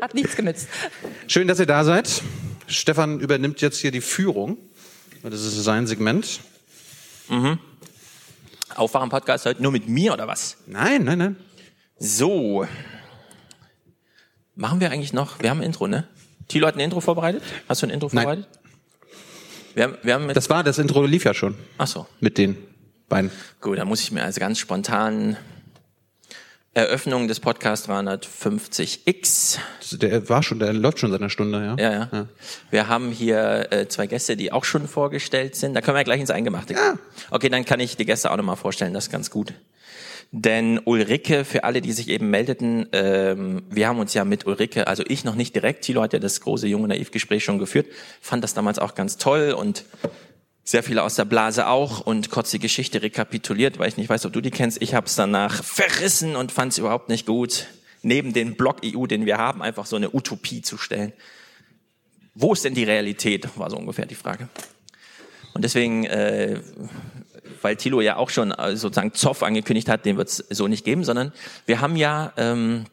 hat 0.00 0.14
nichts 0.14 0.36
genützt. 0.36 0.68
Schön, 1.26 1.48
dass 1.48 1.58
ihr 1.58 1.66
da 1.66 1.84
seid. 1.84 2.22
Stefan 2.72 3.20
übernimmt 3.20 3.60
jetzt 3.60 3.78
hier 3.78 3.90
die 3.90 4.00
Führung. 4.00 4.58
Das 5.22 5.40
ist 5.40 5.62
sein 5.62 5.86
Segment. 5.86 6.40
Mhm. 7.28 7.58
Aufwachen-Podcast 8.74 9.46
heute 9.46 9.62
nur 9.62 9.72
mit 9.72 9.88
mir 9.88 10.12
oder 10.12 10.26
was? 10.26 10.56
Nein, 10.66 11.04
nein, 11.04 11.18
nein. 11.18 11.36
So. 11.98 12.66
Machen 14.54 14.80
wir 14.80 14.90
eigentlich 14.90 15.12
noch, 15.12 15.40
wir 15.40 15.50
haben 15.50 15.60
ein 15.60 15.66
Intro, 15.66 15.86
ne? 15.86 16.08
Thilo 16.48 16.66
hat 16.66 16.74
ein 16.74 16.80
Intro 16.80 17.00
vorbereitet? 17.00 17.42
Hast 17.68 17.82
du 17.82 17.86
ein 17.86 17.90
Intro 17.90 18.08
Nein. 18.12 18.24
vorbereitet? 18.24 18.48
Wir 19.74 19.84
haben, 19.84 19.96
wir 20.02 20.14
haben 20.14 20.28
Das 20.34 20.50
war, 20.50 20.62
das 20.64 20.78
Intro 20.78 21.04
lief 21.04 21.24
ja 21.24 21.32
schon 21.32 21.54
ach 21.78 21.86
so. 21.86 22.06
mit 22.20 22.36
den 22.36 22.56
beiden. 23.08 23.30
Gut, 23.60 23.78
dann 23.78 23.88
muss 23.88 24.00
ich 24.02 24.12
mir 24.12 24.22
also 24.22 24.40
ganz 24.40 24.58
spontan 24.58 25.36
Eröffnung 26.74 27.28
des 27.28 27.38
Podcast 27.40 27.88
350X. 27.90 29.58
Das- 29.80 29.98
Der 29.98 30.28
war 30.28 30.42
schon, 30.42 30.58
der 30.58 30.72
läuft 30.72 30.98
schon 31.00 31.10
seit 31.10 31.20
einer 31.20 31.28
Stunde, 31.30 31.76
ja. 31.78 31.90
Ja, 31.92 32.08
ja. 32.12 32.26
Wir 32.70 32.88
haben 32.88 33.10
hier 33.10 33.68
äh, 33.70 33.88
zwei 33.88 34.06
Gäste, 34.06 34.36
die 34.36 34.52
auch 34.52 34.64
schon 34.64 34.88
vorgestellt 34.88 35.54
sind. 35.54 35.74
Da 35.74 35.82
können 35.82 35.96
wir 35.98 36.04
gleich 36.04 36.20
ins 36.20 36.30
Eingemachte 36.30 36.74
gehen. 36.74 36.98
Okay, 37.30 37.50
dann 37.50 37.64
kann 37.66 37.80
ich 37.80 37.96
die 37.96 38.06
Gäste 38.06 38.30
auch 38.30 38.36
nochmal 38.36 38.56
vorstellen, 38.56 38.94
das 38.94 39.04
ist 39.04 39.10
ganz 39.12 39.30
gut. 39.30 39.52
Denn 40.34 40.80
Ulrike, 40.86 41.44
für 41.44 41.64
alle, 41.64 41.82
die 41.82 41.92
sich 41.92 42.08
eben 42.08 42.30
meldeten, 42.30 42.88
ähm, 42.92 43.64
wir 43.68 43.86
haben 43.86 43.98
uns 43.98 44.14
ja 44.14 44.24
mit 44.24 44.46
Ulrike, 44.46 44.86
also 44.86 45.02
ich 45.06 45.24
noch 45.24 45.34
nicht 45.34 45.54
direkt, 45.54 45.84
Thilo 45.84 46.00
hat 46.00 46.14
ja 46.14 46.18
das 46.20 46.40
große 46.40 46.66
junge 46.68 46.88
Naiv-Gespräch 46.88 47.44
schon 47.44 47.58
geführt, 47.58 47.86
fand 48.22 48.42
das 48.42 48.54
damals 48.54 48.78
auch 48.78 48.94
ganz 48.94 49.18
toll 49.18 49.52
und 49.52 49.84
sehr 50.64 50.82
viele 50.82 51.02
aus 51.02 51.16
der 51.16 51.24
Blase 51.24 51.66
auch 51.66 52.00
und 52.00 52.30
kurz 52.30 52.50
die 52.50 52.58
Geschichte 52.58 53.02
rekapituliert, 53.02 53.78
weil 53.78 53.88
ich 53.88 53.96
nicht 53.96 54.08
weiß, 54.08 54.26
ob 54.26 54.32
du 54.32 54.40
die 54.40 54.50
kennst. 54.50 54.80
Ich 54.80 54.94
habe 54.94 55.06
es 55.06 55.16
danach 55.16 55.64
verrissen 55.64 56.36
und 56.36 56.52
fand 56.52 56.72
es 56.72 56.78
überhaupt 56.78 57.08
nicht 57.08 57.26
gut, 57.26 57.66
neben 58.02 58.32
den 58.32 58.56
Block 58.56 58.78
EU, 58.84 59.06
den 59.06 59.26
wir 59.26 59.38
haben, 59.38 59.62
einfach 59.62 59.86
so 59.86 59.96
eine 59.96 60.14
Utopie 60.14 60.62
zu 60.62 60.78
stellen. 60.78 61.12
Wo 62.34 62.52
ist 62.52 62.64
denn 62.64 62.74
die 62.74 62.84
Realität, 62.84 63.48
war 63.58 63.70
so 63.70 63.76
ungefähr 63.76 64.06
die 64.06 64.14
Frage. 64.14 64.48
Und 65.52 65.64
deswegen, 65.64 66.06
äh, 66.06 66.60
weil 67.60 67.76
Thilo 67.76 68.00
ja 68.00 68.16
auch 68.16 68.30
schon 68.30 68.52
äh, 68.52 68.76
sozusagen 68.76 69.12
Zoff 69.12 69.42
angekündigt 69.42 69.88
hat, 69.88 70.06
den 70.06 70.16
wird 70.16 70.28
es 70.28 70.36
so 70.50 70.68
nicht 70.68 70.84
geben, 70.84 71.04
sondern 71.04 71.32
wir 71.66 71.80
haben 71.80 71.96
ja, 71.96 72.32
ähm, 72.36 72.86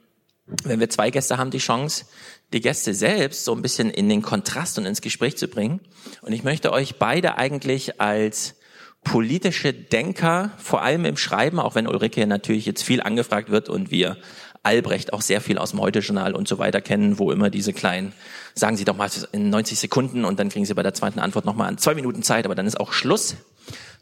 wenn 0.63 0.79
wir 0.79 0.89
zwei 0.89 1.09
Gäste 1.09 1.37
haben, 1.37 1.51
die 1.51 1.59
Chance, 1.59 2.05
die 2.53 2.61
Gäste 2.61 2.93
selbst 2.93 3.45
so 3.45 3.53
ein 3.53 3.61
bisschen 3.61 3.89
in 3.89 4.09
den 4.09 4.21
Kontrast 4.21 4.77
und 4.77 4.85
ins 4.85 5.01
Gespräch 5.01 5.37
zu 5.37 5.47
bringen. 5.47 5.79
Und 6.21 6.33
ich 6.33 6.43
möchte 6.43 6.71
euch 6.71 6.97
beide 6.97 7.37
eigentlich 7.37 8.01
als 8.01 8.55
politische 9.03 9.73
Denker, 9.73 10.51
vor 10.57 10.81
allem 10.81 11.05
im 11.05 11.17
Schreiben, 11.17 11.59
auch 11.59 11.75
wenn 11.75 11.87
Ulrike 11.87 12.25
natürlich 12.27 12.65
jetzt 12.65 12.83
viel 12.83 13.01
angefragt 13.01 13.49
wird 13.49 13.69
und 13.69 13.91
wir 13.91 14.17
Albrecht 14.63 15.13
auch 15.13 15.21
sehr 15.21 15.39
viel 15.39 15.57
aus 15.57 15.71
dem 15.71 15.79
Heute-Journal 15.79 16.35
und 16.35 16.47
so 16.47 16.57
weiter 16.57 16.81
kennen, 16.81 17.17
wo 17.17 17.31
immer 17.31 17.49
diese 17.49 17.71
kleinen, 17.71 18.13
sagen 18.55 18.75
Sie 18.75 18.83
doch 18.83 18.97
mal 18.97 19.09
in 19.31 19.49
90 19.49 19.79
Sekunden 19.79 20.25
und 20.25 20.37
dann 20.39 20.49
kriegen 20.49 20.65
Sie 20.65 20.73
bei 20.73 20.83
der 20.83 20.93
zweiten 20.93 21.19
Antwort 21.19 21.45
nochmal 21.45 21.69
an 21.69 21.77
zwei 21.77 21.95
Minuten 21.95 22.23
Zeit, 22.23 22.45
aber 22.45 22.55
dann 22.55 22.67
ist 22.67 22.79
auch 22.79 22.91
Schluss, 22.91 23.37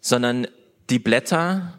sondern 0.02 0.48
die 0.90 0.99
Blätter, 0.99 1.74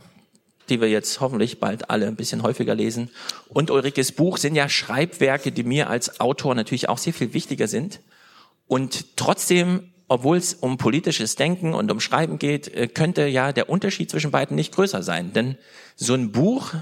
die 0.70 0.80
wir 0.80 0.88
jetzt 0.88 1.20
hoffentlich 1.20 1.60
bald 1.60 1.90
alle 1.90 2.06
ein 2.06 2.16
bisschen 2.16 2.42
häufiger 2.42 2.74
lesen, 2.74 3.10
und 3.48 3.70
Ulrikes 3.70 4.12
Buch 4.12 4.36
sind 4.36 4.54
ja 4.54 4.68
Schreibwerke, 4.68 5.52
die 5.52 5.62
mir 5.62 5.90
als 5.90 6.20
Autor 6.20 6.54
natürlich 6.54 6.88
auch 6.88 6.98
sehr 6.98 7.12
viel 7.12 7.34
wichtiger 7.34 7.68
sind. 7.68 8.00
Und 8.66 9.16
trotzdem, 9.16 9.92
obwohl 10.08 10.36
es 10.36 10.54
um 10.54 10.76
politisches 10.76 11.36
Denken 11.36 11.74
und 11.74 11.90
um 11.90 12.00
Schreiben 12.00 12.38
geht, 12.38 12.68
äh, 12.74 12.86
könnte 12.88 13.26
ja 13.26 13.52
der 13.52 13.68
Unterschied 13.68 14.10
zwischen 14.10 14.30
beiden 14.30 14.54
nicht 14.54 14.74
größer 14.74 15.02
sein. 15.02 15.32
Denn 15.32 15.56
so 15.96 16.14
ein 16.14 16.32
Buch, 16.32 16.74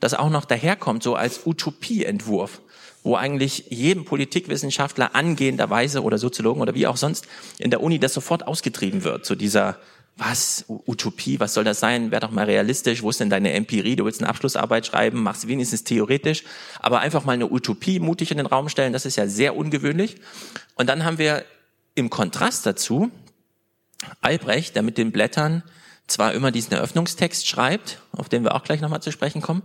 das 0.00 0.14
auch 0.14 0.30
noch 0.30 0.44
daherkommt, 0.44 1.02
so 1.02 1.14
als 1.14 1.46
Utopieentwurf, 1.46 2.60
wo 3.02 3.16
eigentlich 3.16 3.66
jedem 3.70 4.04
Politikwissenschaftler 4.04 5.14
angehenderweise 5.14 6.02
oder 6.02 6.18
Soziologen 6.18 6.62
oder 6.62 6.74
wie 6.74 6.86
auch 6.86 6.96
sonst 6.96 7.26
in 7.58 7.70
der 7.70 7.82
Uni 7.82 7.98
das 7.98 8.14
sofort 8.14 8.46
ausgetrieben 8.46 9.04
wird, 9.04 9.26
so 9.26 9.34
dieser 9.34 9.78
was, 10.18 10.64
Utopie, 10.68 11.38
was 11.38 11.54
soll 11.54 11.64
das 11.64 11.80
sein? 11.80 12.10
Wär 12.10 12.20
doch 12.20 12.32
mal 12.32 12.44
realistisch, 12.44 13.02
wo 13.02 13.10
ist 13.10 13.20
denn 13.20 13.30
deine 13.30 13.52
Empirie? 13.52 13.96
Du 13.96 14.04
willst 14.04 14.20
eine 14.20 14.28
Abschlussarbeit 14.28 14.84
schreiben, 14.86 15.22
machst 15.22 15.46
wenigstens 15.46 15.84
theoretisch, 15.84 16.44
aber 16.80 17.00
einfach 17.00 17.24
mal 17.24 17.32
eine 17.32 17.50
Utopie 17.50 18.00
mutig 18.00 18.32
in 18.32 18.36
den 18.36 18.46
Raum 18.46 18.68
stellen, 18.68 18.92
das 18.92 19.06
ist 19.06 19.16
ja 19.16 19.28
sehr 19.28 19.56
ungewöhnlich. 19.56 20.16
Und 20.74 20.88
dann 20.88 21.04
haben 21.04 21.18
wir 21.18 21.44
im 21.94 22.10
Kontrast 22.10 22.66
dazu 22.66 23.10
Albrecht, 24.20 24.74
der 24.74 24.82
mit 24.82 24.98
den 24.98 25.12
Blättern 25.12 25.62
zwar 26.08 26.32
immer 26.32 26.50
diesen 26.50 26.72
Eröffnungstext 26.72 27.46
schreibt, 27.46 28.00
auf 28.12 28.28
den 28.28 28.42
wir 28.42 28.54
auch 28.54 28.64
gleich 28.64 28.80
nochmal 28.80 29.02
zu 29.02 29.12
sprechen 29.12 29.42
kommen, 29.42 29.62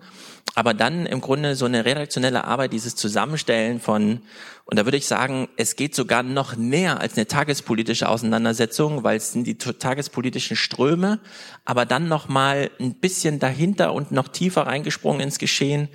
aber 0.55 0.73
dann 0.73 1.05
im 1.05 1.21
Grunde 1.21 1.55
so 1.55 1.65
eine 1.65 1.85
redaktionelle 1.85 2.43
Arbeit, 2.43 2.73
dieses 2.73 2.95
Zusammenstellen 2.95 3.79
von, 3.79 4.21
und 4.65 4.77
da 4.77 4.85
würde 4.85 4.97
ich 4.97 5.07
sagen, 5.07 5.49
es 5.57 5.75
geht 5.75 5.95
sogar 5.95 6.21
noch 6.21 6.55
näher 6.55 6.99
als 7.01 7.17
eine 7.17 7.27
tagespolitische 7.27 8.07
Auseinandersetzung, 8.07 9.03
weil 9.03 9.17
es 9.17 9.31
sind 9.31 9.47
die 9.47 9.57
tagespolitischen 9.57 10.55
Ströme, 10.55 11.19
aber 11.65 11.85
dann 11.85 12.07
noch 12.07 12.27
mal 12.27 12.69
ein 12.79 12.93
bisschen 12.93 13.39
dahinter 13.39 13.93
und 13.93 14.11
noch 14.11 14.27
tiefer 14.27 14.67
reingesprungen 14.67 15.21
ins 15.21 15.39
Geschehen 15.39 15.89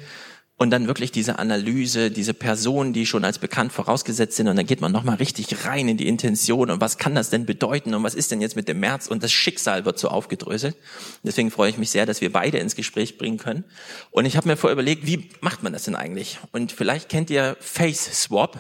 und 0.59 0.71
dann 0.71 0.89
wirklich 0.89 1.13
diese 1.13 1.39
Analyse, 1.39 2.11
diese 2.11 2.35
Personen, 2.35 2.93
die 2.93 3.07
schon 3.07 3.25
als 3.25 3.39
bekannt 3.39 3.73
vorausgesetzt 3.73 4.37
sind 4.37 4.49
und 4.49 4.57
dann 4.57 4.67
geht 4.67 4.81
man 4.81 4.91
nochmal 4.91 5.17
richtig 5.17 5.65
rein 5.65 5.89
in 5.89 5.97
die 5.97 6.09
Intention 6.09 6.69
und 6.71 6.81
was 6.81 6.99
kann 6.99 7.15
das 7.15 7.31
denn 7.31 7.47
bedeuten 7.47 7.95
und 7.95 8.03
was 8.03 8.17
ist 8.17 8.33
denn 8.33 8.41
jetzt 8.41 8.57
mit 8.57 8.67
dem 8.67 8.81
März 8.81 9.07
und 9.07 9.23
das 9.23 9.31
Schicksal 9.31 9.85
wird 9.85 10.01
so 10.01 10.09
aufgedröselt. 10.09 10.77
Deswegen 11.23 11.53
freue 11.53 11.71
ich 11.71 11.79
mich 11.79 11.91
sehr, 11.91 12.07
dass 12.07 12.21
wir 12.21 12.33
beide 12.33 12.59
ins 12.59 12.75
Gespräch 12.75 13.19
bringen 13.19 13.39
können. 13.39 13.65
Und 14.11 14.27
ich 14.27 14.37
habe 14.37 14.49
mir 14.49 14.57
vorher 14.57 14.73
überlegt, 14.73 15.07
wie 15.07 15.31
macht 15.41 15.63
man 15.63 15.73
das 15.73 15.85
denn 15.85 15.95
eigentlich? 15.95 16.39
Und 16.51 16.73
vielleicht 16.73 17.09
kennt 17.09 17.31
ihr 17.31 17.57
Face 17.61 18.23
Swap. 18.23 18.59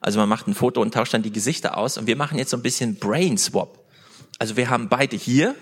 Also 0.00 0.20
man 0.20 0.28
macht 0.28 0.46
ein 0.46 0.54
Foto 0.54 0.80
und 0.80 0.94
tauscht 0.94 1.12
dann 1.14 1.22
die 1.22 1.32
Gesichter 1.32 1.76
aus 1.76 1.98
und 1.98 2.06
wir 2.06 2.16
machen 2.16 2.38
jetzt 2.38 2.50
so 2.50 2.56
ein 2.56 2.62
bisschen 2.62 2.94
Brain 2.94 3.36
Swap. 3.36 3.84
Also 4.38 4.56
wir 4.56 4.70
haben 4.70 4.88
beide 4.88 5.16
hier 5.16 5.56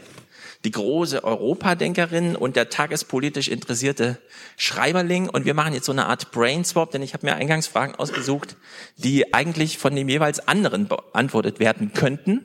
die 0.65 0.71
große 0.73 1.23
Europadenkerin 1.23 2.35
und 2.35 2.57
der 2.57 2.69
tagespolitisch 2.69 3.49
interessierte 3.49 4.19
Schreiberling. 4.57 5.29
Und 5.29 5.45
wir 5.45 5.55
machen 5.55 5.73
jetzt 5.73 5.87
so 5.87 5.93
eine 5.93 6.07
Art 6.07 6.33
Brainswap, 6.33 6.91
denn 6.91 7.03
ich 7.03 7.15
habe 7.15 7.27
mir 7.27 7.37
Eingangsfragen 7.37 7.95
ausgesucht, 7.95 8.57
die 8.97 9.33
eigentlich 9.33 9.79
von 9.79 9.95
dem 9.95 10.09
jeweils 10.09 10.47
anderen 10.49 10.89
beantwortet 10.89 11.61
werden 11.61 11.93
könnten. 11.93 12.45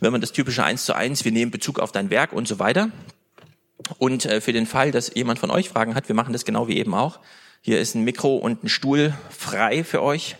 Wenn 0.00 0.12
man 0.12 0.20
das 0.20 0.32
typische 0.32 0.64
eins 0.64 0.84
zu 0.84 0.94
eins, 0.94 1.24
wir 1.24 1.32
nehmen 1.32 1.50
Bezug 1.50 1.78
auf 1.78 1.92
dein 1.92 2.08
Werk 2.10 2.32
und 2.32 2.48
so 2.48 2.58
weiter. 2.58 2.90
Und 3.98 4.24
äh, 4.24 4.40
für 4.40 4.52
den 4.52 4.66
Fall, 4.66 4.90
dass 4.90 5.14
jemand 5.14 5.38
von 5.38 5.50
euch 5.50 5.68
Fragen 5.68 5.94
hat, 5.94 6.08
wir 6.08 6.14
machen 6.14 6.32
das 6.32 6.44
genau 6.44 6.68
wie 6.68 6.78
eben 6.78 6.94
auch. 6.94 7.20
Hier 7.60 7.78
ist 7.80 7.94
ein 7.94 8.04
Mikro 8.04 8.36
und 8.36 8.64
ein 8.64 8.68
Stuhl 8.68 9.14
frei 9.30 9.84
für 9.84 10.02
euch. 10.02 10.36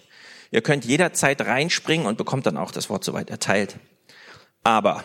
Ihr 0.51 0.63
könnt 0.63 0.85
jederzeit 0.85 1.41
reinspringen 1.43 2.07
und 2.07 2.17
bekommt 2.17 2.47
dann 2.47 2.57
auch 2.57 2.71
das 2.71 2.89
Wort 2.89 3.05
soweit 3.05 3.31
erteilt. 3.31 3.77
Aber, 4.65 5.05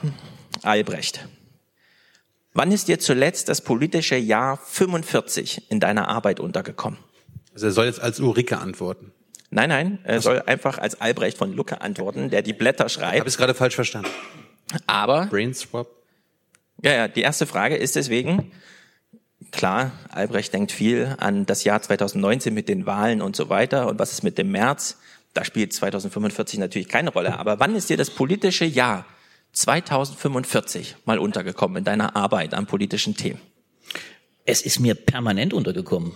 Albrecht, 0.64 1.28
Wann 2.58 2.72
ist 2.72 2.88
dir 2.88 3.00
zuletzt 3.00 3.50
das 3.50 3.60
politische 3.60 4.16
Jahr 4.16 4.56
45 4.56 5.70
in 5.70 5.82
deiner 5.82 6.08
Arbeit 6.08 6.40
untergekommen? 6.40 6.98
Also 7.54 7.66
er 7.66 7.72
soll 7.74 7.86
jetzt 7.86 8.00
als 8.00 8.22
Ulrike 8.22 8.60
antworten. 8.60 9.12
Nein, 9.50 9.68
nein, 9.68 10.00
er 10.04 10.22
soll 10.22 10.42
einfach 10.46 10.78
als 10.78 11.02
Albrecht 11.02 11.38
von 11.38 11.52
Lucke 11.52 11.82
antworten, 11.82 12.30
der 12.30 12.44
die 12.44 12.54
Blätter 12.54 12.88
schreibt. 12.88 13.20
Habe 13.20 13.30
ich 13.30 13.36
gerade 13.36 13.54
falsch 13.54 13.76
verstanden? 13.76 14.10
Aber 14.88 15.26
Brainswap. 15.26 15.88
Ja, 16.82 16.94
ja, 16.94 17.08
die 17.10 17.22
erste 17.22 17.46
Frage 17.46 17.76
ist 17.76 17.98
deswegen, 17.98 18.54
klar, 19.52 19.92
Albrecht 20.10 20.54
denkt 20.54 20.72
viel 20.72 21.14
an 21.20 21.46
das 21.46 21.66
Jahr 21.66 21.82
2019 21.82 22.54
mit 22.54 22.70
den 22.70 22.86
Wahlen 22.86 23.22
und 23.22 23.36
so 23.36 23.50
weiter 23.50 23.88
und 23.88 24.00
was 24.00 24.14
ist 24.14 24.24
mit 24.24 24.38
dem 24.38 24.52
März? 24.52 24.98
Da 25.34 25.44
spielt 25.44 25.74
2045 25.74 26.60
natürlich 26.60 26.88
keine 26.88 27.10
Rolle. 27.12 27.38
Aber 27.38 27.60
wann 27.60 27.76
ist 27.76 27.90
dir 27.90 27.98
das 27.98 28.12
politische 28.12 28.64
Jahr 28.64 29.06
2045 29.56 30.98
mal 31.06 31.18
untergekommen 31.18 31.78
in 31.78 31.84
deiner 31.84 32.16
Arbeit 32.16 32.54
an 32.54 32.68
politischen 32.68 33.16
Themen? 33.16 33.40
Es 34.46 34.62
ist 34.62 34.80
mir 34.80 34.96
permanent 34.96 35.54
untergekommen. 35.54 36.12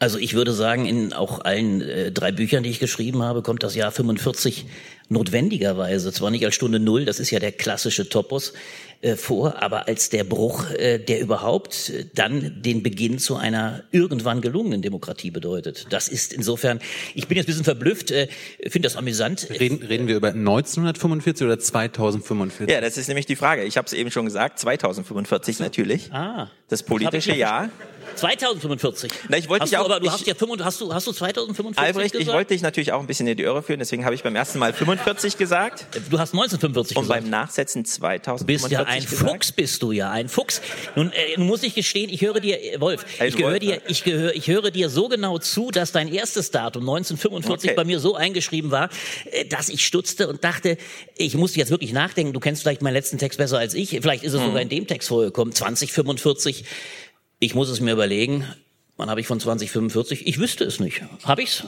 Also 0.00 0.18
ich 0.18 0.34
würde 0.34 0.52
sagen, 0.52 0.86
in 0.86 1.12
auch 1.12 1.40
allen 1.44 1.80
äh, 1.80 2.10
drei 2.10 2.32
Büchern, 2.32 2.62
die 2.62 2.70
ich 2.70 2.80
geschrieben 2.80 3.22
habe, 3.22 3.42
kommt 3.42 3.62
das 3.62 3.74
Jahr 3.74 3.92
45 3.92 4.66
notwendigerweise, 5.08 6.12
zwar 6.12 6.30
nicht 6.30 6.44
als 6.44 6.54
Stunde 6.54 6.80
Null, 6.80 7.04
das 7.04 7.20
ist 7.20 7.30
ja 7.30 7.38
der 7.38 7.52
klassische 7.52 8.08
Topos, 8.08 8.54
äh, 9.02 9.16
vor, 9.16 9.62
aber 9.62 9.86
als 9.86 10.08
der 10.08 10.24
Bruch, 10.24 10.70
äh, 10.70 10.98
der 10.98 11.20
überhaupt 11.20 11.90
äh, 11.90 12.06
dann 12.14 12.62
den 12.62 12.82
Beginn 12.82 13.18
zu 13.18 13.36
einer 13.36 13.84
irgendwann 13.92 14.40
gelungenen 14.40 14.80
Demokratie 14.80 15.30
bedeutet. 15.30 15.86
Das 15.90 16.08
ist 16.08 16.32
insofern, 16.32 16.80
ich 17.14 17.28
bin 17.28 17.36
jetzt 17.36 17.44
ein 17.44 17.48
bisschen 17.48 17.64
verblüfft, 17.64 18.10
äh, 18.10 18.28
finde 18.62 18.86
das 18.86 18.96
amüsant. 18.96 19.48
Reden, 19.50 19.82
reden 19.82 20.08
wir 20.08 20.16
über 20.16 20.28
1945 20.28 21.46
oder 21.46 21.58
2045? 21.58 22.74
Ja, 22.74 22.80
das 22.80 22.96
ist 22.96 23.08
nämlich 23.08 23.26
die 23.26 23.36
Frage. 23.36 23.64
Ich 23.64 23.76
habe 23.76 23.86
es 23.86 23.92
eben 23.92 24.10
schon 24.10 24.24
gesagt, 24.24 24.58
2045 24.58 25.60
natürlich. 25.60 26.10
Ah. 26.12 26.50
Das 26.68 26.82
politische 26.82 27.34
Jahr. 27.34 27.68
2045. 28.16 29.10
Na, 29.28 29.36
ich 29.38 29.48
wollte 29.48 29.64
dich 29.66 29.76
auch- 29.76 29.84
aber 29.84 30.00
du 30.00 30.06
ich- 30.06 30.12
hast 30.12 30.26
ja 30.26 30.34
25, 30.34 30.64
hast 30.64 30.80
du 30.80 30.92
hast 30.94 31.06
du 31.06 31.12
2045 31.12 31.78
Albrecht, 31.82 32.14
ich 32.14 32.20
gesagt? 32.20 32.36
wollte 32.36 32.54
dich 32.54 32.62
natürlich 32.62 32.92
auch 32.92 33.00
ein 33.00 33.06
bisschen 33.06 33.26
in 33.26 33.36
die 33.36 33.42
Irre 33.42 33.62
führen, 33.62 33.78
deswegen 33.78 34.04
habe 34.04 34.14
ich 34.14 34.22
beim 34.22 34.36
ersten 34.36 34.58
Mal 34.58 34.72
45 34.72 35.36
gesagt. 35.38 35.86
Du 36.10 36.18
hast 36.18 36.32
1945 36.34 36.96
Und 36.96 37.02
gesagt. 37.04 37.20
beim 37.22 37.30
Nachsetzen 37.30 37.82
Du 37.84 37.90
2045 37.90 38.46
bist 38.46 38.70
ja 38.70 38.84
ein 38.84 39.02
gesagt. 39.04 39.30
Fuchs, 39.30 39.52
bist 39.52 39.82
du 39.82 39.92
ja 39.92 40.10
ein 40.10 40.28
Fuchs. 40.28 40.60
Nun, 40.96 41.12
äh, 41.12 41.38
muss 41.40 41.62
ich 41.62 41.74
gestehen, 41.74 42.10
ich 42.10 42.20
höre 42.22 42.40
dir, 42.40 42.58
Wolf, 42.80 43.04
ich, 43.24 43.36
gehöre 43.36 43.52
Wolf, 43.52 43.58
dir, 43.60 43.80
ich, 43.88 44.04
gehöre, 44.04 44.34
ich 44.34 44.46
höre 44.48 44.70
dir 44.70 44.88
so 44.88 45.08
genau 45.08 45.38
zu, 45.38 45.70
dass 45.70 45.92
dein 45.92 46.08
erstes 46.12 46.50
Datum 46.50 46.82
1945 46.84 47.70
Okay. 47.70 47.76
bei 47.76 47.84
mir 47.84 48.00
so 48.00 48.14
eingeschrieben 48.14 48.70
war, 48.70 48.88
äh, 49.30 49.44
dass 49.44 49.68
ich 49.68 49.84
stutzte 49.84 50.28
und 50.28 50.44
dachte, 50.44 50.76
ich 51.16 51.34
muss 51.36 51.56
jetzt 51.56 51.70
wirklich 51.70 51.92
nachdenken. 51.92 52.32
Du 52.32 52.40
kennst 52.40 52.62
vielleicht 52.62 52.82
meinen 52.82 52.94
letzten 52.94 53.18
Text 53.18 53.38
besser 53.38 53.58
als 53.58 53.74
ich. 53.74 53.90
Vielleicht 53.90 54.24
ist 54.24 54.32
es 54.34 54.40
Hm. 54.40 54.46
sogar 54.48 54.62
in 54.62 54.68
dem 54.68 54.86
Text 54.86 55.08
vorgekommen. 55.08 55.54
2045. 55.54 56.64
Ich 57.38 57.54
muss 57.54 57.68
es 57.68 57.80
mir 57.80 57.92
überlegen. 57.92 58.44
Wann 58.96 59.10
habe 59.10 59.20
ich 59.20 59.26
von 59.26 59.40
2045? 59.40 60.26
Ich 60.26 60.38
wüsste 60.38 60.64
es 60.64 60.80
nicht. 60.80 61.02
Habe 61.24 61.42
ich's? 61.42 61.64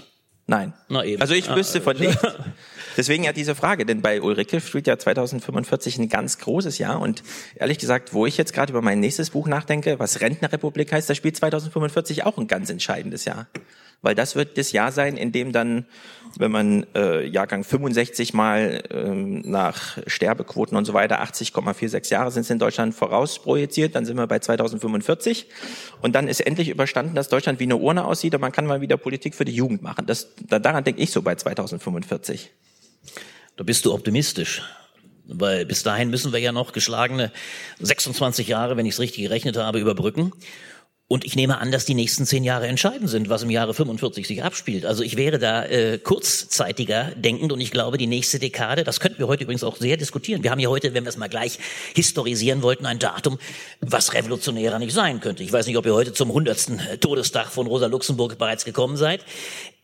Nein. 0.47 0.73
Na 0.89 1.05
eben. 1.05 1.21
Also 1.21 1.35
ich 1.35 1.51
Ah, 1.51 1.57
wüsste 1.57 1.81
von 1.81 1.97
nicht. 1.99 2.19
Deswegen 2.97 3.25
ja 3.25 3.33
diese 3.33 3.55
Frage, 3.55 3.85
denn 3.85 4.01
bei 4.01 4.23
Ulrike 4.23 4.61
spielt 4.61 4.87
ja 4.87 4.97
2045 4.97 5.99
ein 5.99 6.09
ganz 6.09 6.39
großes 6.39 6.79
Jahr 6.79 7.01
und 7.01 7.23
ehrlich 7.57 7.79
gesagt, 7.79 8.15
wo 8.15 8.25
ich 8.25 8.39
jetzt 8.39 8.55
gerade 8.55 8.73
über 8.73 8.81
mein 8.81 9.01
nächstes 9.01 9.31
Buch 9.31 9.49
nachdenke, 9.49 9.99
was 9.99 10.21
Rentnerrepublik 10.21 10.93
heißt, 10.93 11.11
da 11.11 11.15
spielt 11.15 11.37
2045 11.37 12.25
auch 12.25 12.39
ein 12.39 12.47
ganz 12.47 12.71
entscheidendes 12.71 13.25
Jahr. 13.27 13.49
Weil 14.03 14.15
das 14.15 14.35
wird 14.37 14.57
das 14.57 14.73
Jahr 14.73 14.93
sein, 14.93 15.17
in 15.17 15.33
dem 15.33 15.53
dann, 15.53 15.85
wenn 16.39 16.51
man 16.51 16.87
äh, 16.95 17.27
Jahrgang 17.27 17.65
65 17.65 18.35
mal 18.35 18.83
ähm, 18.91 19.41
nach 19.43 19.99
Sterbequoten 20.07 20.77
und 20.77 20.85
so 20.85 20.95
weiter 20.95 21.23
80,46 21.23 22.13
Jahre 22.13 22.31
sind 22.31 22.43
es 22.43 22.51
in 22.51 22.59
Deutschland 22.59 22.95
vorausprojiziert, 22.95 23.95
dann 23.95 24.05
sind 24.05 24.17
wir 24.17 24.27
bei 24.27 24.39
2045 24.39 25.47
und 26.03 26.15
dann 26.15 26.29
ist 26.29 26.41
endlich 26.41 26.69
überstanden, 26.69 27.15
dass 27.15 27.29
Deutschland 27.29 27.61
wie 27.61 27.65
eine 27.65 27.77
Urne 27.77 28.05
aussieht 28.05 28.35
und 28.35 28.41
man 28.41 28.53
kann 28.53 28.67
mal 28.67 28.81
wieder 28.81 28.97
Politik 28.97 29.35
für 29.35 29.45
die 29.45 29.55
Jugend 29.55 29.83
machen. 29.83 30.07
Das, 30.07 30.29
da, 30.49 30.59
daran 30.59 30.85
denke 30.85 31.01
ich 31.01 31.11
so 31.11 31.23
bei 31.23 31.35
2045. 31.35 32.51
Da 33.57 33.65
bist 33.65 33.85
du 33.85 33.93
optimistisch. 33.93 34.63
Weil 35.29 35.67
bis 35.67 35.83
dahin 35.83 36.11
müssen 36.11 36.33
wir 36.33 36.39
ja 36.39 36.53
noch 36.53 36.73
geschlagene 36.73 37.33
26 37.81 38.47
Jahre, 38.47 38.77
wenn 38.77 38.87
ich 38.87 38.95
es 38.95 39.01
richtig 39.01 39.25
gerechnet 39.25 39.57
habe, 39.57 39.81
überbrücken. 39.81 40.33
Und 41.09 41.25
ich 41.25 41.37
nehme 41.37 41.59
an, 41.59 41.71
dass 41.71 41.85
die 41.85 41.95
nächsten 41.95 42.27
zehn 42.27 42.43
Jahre 42.43 42.67
entscheidend 42.67 43.09
sind, 43.09 43.29
was 43.29 43.45
im 43.45 43.51
Jahre 43.51 43.75
45 43.75 44.27
sich 44.27 44.43
abspielt. 44.43 44.85
Also 44.85 45.05
ich 45.05 45.17
wäre 45.17 45.39
da 45.39 45.65
äh, 45.65 45.99
kurzzeitiger 45.99 47.13
denkend 47.15 47.53
und 47.53 47.61
ich 47.61 47.71
glaube, 47.71 47.97
die 47.97 48.09
nächste 48.09 48.41
Dekade, 48.41 48.83
das 48.83 48.99
könnten 48.99 49.21
wir 49.21 49.29
heute 49.29 49.45
übrigens 49.45 49.63
auch 49.63 49.77
sehr 49.77 49.97
diskutieren. 49.97 50.43
Wir 50.43 50.51
haben 50.51 50.59
ja 50.59 50.69
heute, 50.69 50.95
wenn 50.95 51.05
wir 51.05 51.11
es 51.11 51.17
mal 51.17 51.29
gleich 51.29 51.61
historisieren 51.95 52.63
wollten, 52.63 52.87
ein 52.87 52.99
Datum, 52.99 53.39
was 53.81 54.15
revolutionärer 54.15 54.81
nicht 54.81 54.93
sein 54.93 55.21
könnte. 55.21 55.45
Ich 55.45 55.53
weiß 55.53 55.69
nicht, 55.69 55.77
ob 55.77 55.87
ihr 55.87 55.95
heute 55.95 56.13
zum 56.13 56.29
100. 56.31 57.01
Todestag 57.01 57.53
von 57.53 57.69
Rosa 57.69 57.87
Luxemburg 57.87 58.37
bereits 58.37 58.65
gekommen 58.65 58.97
seid. 58.97 59.25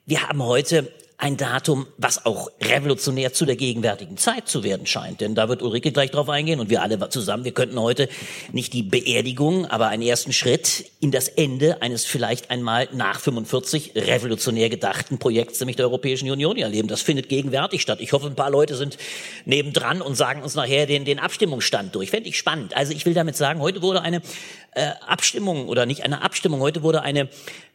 Wir 0.06 0.28
haben 0.28 0.42
heute 0.42 0.90
ein 1.22 1.36
Datum, 1.36 1.86
was 1.98 2.26
auch 2.26 2.50
revolutionär 2.60 3.32
zu 3.32 3.46
der 3.46 3.54
gegenwärtigen 3.54 4.16
Zeit 4.16 4.48
zu 4.48 4.64
werden 4.64 4.86
scheint. 4.86 5.20
Denn 5.20 5.36
da 5.36 5.48
wird 5.48 5.62
Ulrike 5.62 5.92
gleich 5.92 6.10
drauf 6.10 6.28
eingehen 6.28 6.58
und 6.58 6.68
wir 6.68 6.82
alle 6.82 7.08
zusammen, 7.10 7.44
wir 7.44 7.52
könnten 7.52 7.80
heute 7.80 8.08
nicht 8.50 8.72
die 8.72 8.82
Beerdigung, 8.82 9.66
aber 9.66 9.86
einen 9.86 10.02
ersten 10.02 10.32
Schritt 10.32 10.84
in 10.98 11.12
das 11.12 11.28
Ende 11.28 11.80
eines 11.80 12.04
vielleicht 12.04 12.50
einmal 12.50 12.88
nach 12.92 13.20
45 13.20 13.92
revolutionär 13.94 14.68
gedachten 14.68 15.18
Projekts, 15.18 15.60
nämlich 15.60 15.76
der 15.76 15.86
Europäischen 15.86 16.28
Union 16.28 16.56
erleben. 16.56 16.88
Das 16.88 17.02
findet 17.02 17.28
gegenwärtig 17.28 17.82
statt. 17.82 18.00
Ich 18.00 18.12
hoffe, 18.12 18.26
ein 18.26 18.34
paar 18.34 18.50
Leute 18.50 18.74
sind 18.74 18.98
nebendran 19.44 20.02
und 20.02 20.16
sagen 20.16 20.42
uns 20.42 20.56
nachher 20.56 20.86
den, 20.86 21.04
den 21.04 21.20
Abstimmungsstand 21.20 21.94
durch. 21.94 22.10
Fände 22.10 22.28
ich 22.28 22.36
spannend. 22.36 22.76
Also 22.76 22.92
ich 22.92 23.06
will 23.06 23.14
damit 23.14 23.36
sagen, 23.36 23.60
heute 23.60 23.80
wurde 23.80 24.02
eine 24.02 24.22
äh, 24.74 24.92
Abstimmung 25.06 25.68
oder 25.68 25.86
nicht 25.86 26.02
eine 26.02 26.22
Abstimmung, 26.22 26.60
heute 26.60 26.82
wurde 26.82 27.02
eine 27.02 27.28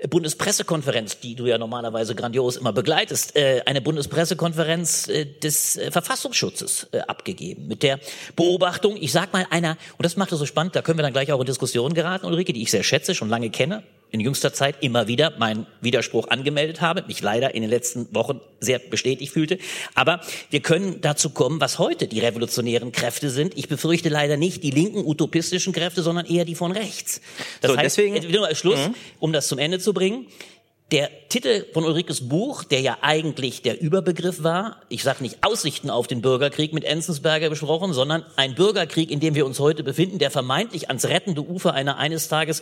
Bundespressekonferenz, 0.09 1.19
die 1.19 1.35
du 1.35 1.45
ja 1.45 1.57
normalerweise 1.57 2.15
grandios 2.15 2.57
immer 2.57 2.73
begleitest, 2.73 3.35
äh, 3.35 3.61
eine 3.65 3.81
Bundespressekonferenz 3.81 5.07
äh, 5.07 5.25
des 5.25 5.79
Verfassungsschutzes 5.91 6.87
abgegeben. 7.07 7.67
Mit 7.67 7.83
der 7.83 7.99
Beobachtung, 8.35 8.97
ich 8.99 9.11
sag 9.11 9.31
mal 9.33 9.45
einer, 9.51 9.77
und 9.97 10.05
das 10.05 10.17
macht 10.17 10.31
es 10.31 10.39
so 10.39 10.45
spannend, 10.45 10.75
da 10.75 10.81
können 10.81 10.97
wir 10.97 11.03
dann 11.03 11.13
gleich 11.13 11.31
auch 11.31 11.39
in 11.39 11.45
Diskussionen 11.45 11.93
geraten, 11.93 12.25
Ulrike, 12.25 12.53
die 12.53 12.63
ich 12.63 12.71
sehr 12.71 12.83
schätze, 12.83 13.13
schon 13.13 13.29
lange 13.29 13.49
kenne, 13.49 13.83
in 14.11 14.19
jüngster 14.19 14.53
Zeit 14.53 14.77
immer 14.81 15.07
wieder 15.07 15.33
meinen 15.37 15.67
Widerspruch 15.81 16.27
angemeldet 16.29 16.81
habe, 16.81 17.03
mich 17.07 17.21
leider 17.21 17.53
in 17.55 17.61
den 17.61 17.69
letzten 17.69 18.13
Wochen 18.15 18.39
sehr 18.59 18.79
bestätigt 18.79 19.33
fühlte. 19.33 19.57
Aber 19.95 20.21
wir 20.49 20.61
können 20.61 21.01
dazu 21.01 21.29
kommen, 21.29 21.59
was 21.59 21.77
heute 21.77 22.07
die 22.07 22.19
revolutionären 22.19 22.91
Kräfte 22.91 23.29
sind. 23.29 23.57
Ich 23.57 23.67
befürchte 23.67 24.09
leider 24.09 24.37
nicht 24.37 24.63
die 24.63 24.71
linken 24.71 25.05
utopistischen 25.05 25.73
Kräfte, 25.73 26.01
sondern 26.01 26.25
eher 26.25 26.45
die 26.45 26.55
von 26.55 26.71
rechts. 26.71 27.21
Das 27.61 27.71
So, 27.71 27.77
heißt, 27.77 27.97
deswegen- 27.97 28.55
Schluss, 28.55 28.79
um 29.19 29.33
das 29.33 29.47
zum 29.47 29.59
Ende 29.59 29.79
zu 29.79 29.93
bringen. 29.93 30.27
Der 30.93 31.09
Titel 31.27 31.65
von 31.73 31.83
Ulrikes 31.83 32.29
Buch, 32.29 32.63
der 32.63 32.79
ja 32.79 32.99
eigentlich 33.01 33.61
der 33.61 33.81
Überbegriff 33.81 34.41
war, 34.43 34.77
ich 34.87 35.03
sage 35.03 35.21
nicht 35.21 35.39
Aussichten 35.41 35.89
auf 35.89 36.07
den 36.07 36.21
Bürgerkrieg 36.21 36.71
mit 36.71 36.85
Enzensberger 36.85 37.49
besprochen, 37.49 37.91
sondern 37.91 38.23
ein 38.37 38.55
Bürgerkrieg, 38.55 39.11
in 39.11 39.19
dem 39.19 39.35
wir 39.35 39.45
uns 39.45 39.59
heute 39.59 39.83
befinden, 39.83 40.17
der 40.17 40.31
vermeintlich 40.31 40.87
ans 40.87 41.03
rettende 41.09 41.41
Ufer 41.41 41.73
einer 41.73 41.97
eines 41.97 42.29
Tages 42.29 42.61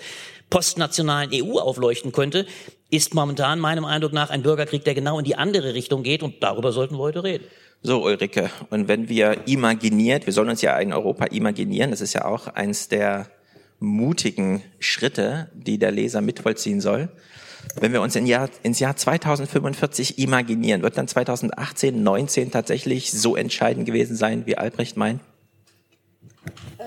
postnationalen 0.50 1.30
EU 1.36 1.60
aufleuchten 1.60 2.14
könnte, 2.14 2.48
ist 2.90 3.14
momentan 3.14 3.60
meinem 3.60 3.86
Eindruck 3.86 4.14
nach 4.14 4.32
ein 4.32 4.42
Bürgerkrieg, 4.42 4.84
der 4.86 4.96
genau 4.96 5.20
in 5.20 5.26
die 5.26 5.36
andere 5.36 5.76
Richtung 5.76 6.02
geht 6.02 6.24
und 6.24 6.42
darüber 6.42 6.72
sollten 6.72 6.96
wir 6.96 7.02
heute 7.02 7.24
reden. 7.24 7.46
So, 7.84 8.04
Ulrike, 8.04 8.50
und 8.72 8.88
wenn 8.88 9.08
wir 9.08 9.46
imaginiert, 9.46 10.26
wir 10.26 10.34
sollen 10.34 10.50
uns 10.50 10.64
ja 10.64 10.76
in 10.80 10.94
Europa 10.94 11.26
imaginieren, 11.26 11.92
das 11.92 12.02
ist 12.02 12.14
ja 12.14 12.26
auch 12.26 12.48
eins 12.48 12.88
der 12.88 13.28
mutigen 13.80 14.64
Schritte, 14.80 15.52
die 15.54 15.78
der 15.78 15.92
Leser 15.92 16.22
mitvollziehen 16.22 16.82
soll. 16.82 17.10
Wenn 17.80 17.94
wir 17.94 18.02
uns 18.02 18.16
in 18.16 18.26
Jahr, 18.26 18.50
ins 18.64 18.80
Jahr 18.80 18.96
2045 18.96 20.20
imaginieren, 20.20 20.82
wird 20.82 20.98
dann 20.98 21.08
2018, 21.08 22.02
19 22.02 22.52
tatsächlich 22.52 23.12
so 23.12 23.36
entscheidend 23.36 23.86
gewesen 23.86 24.16
sein, 24.16 24.46
wie 24.46 24.58
Albrecht 24.58 24.98
meint? 24.98 25.22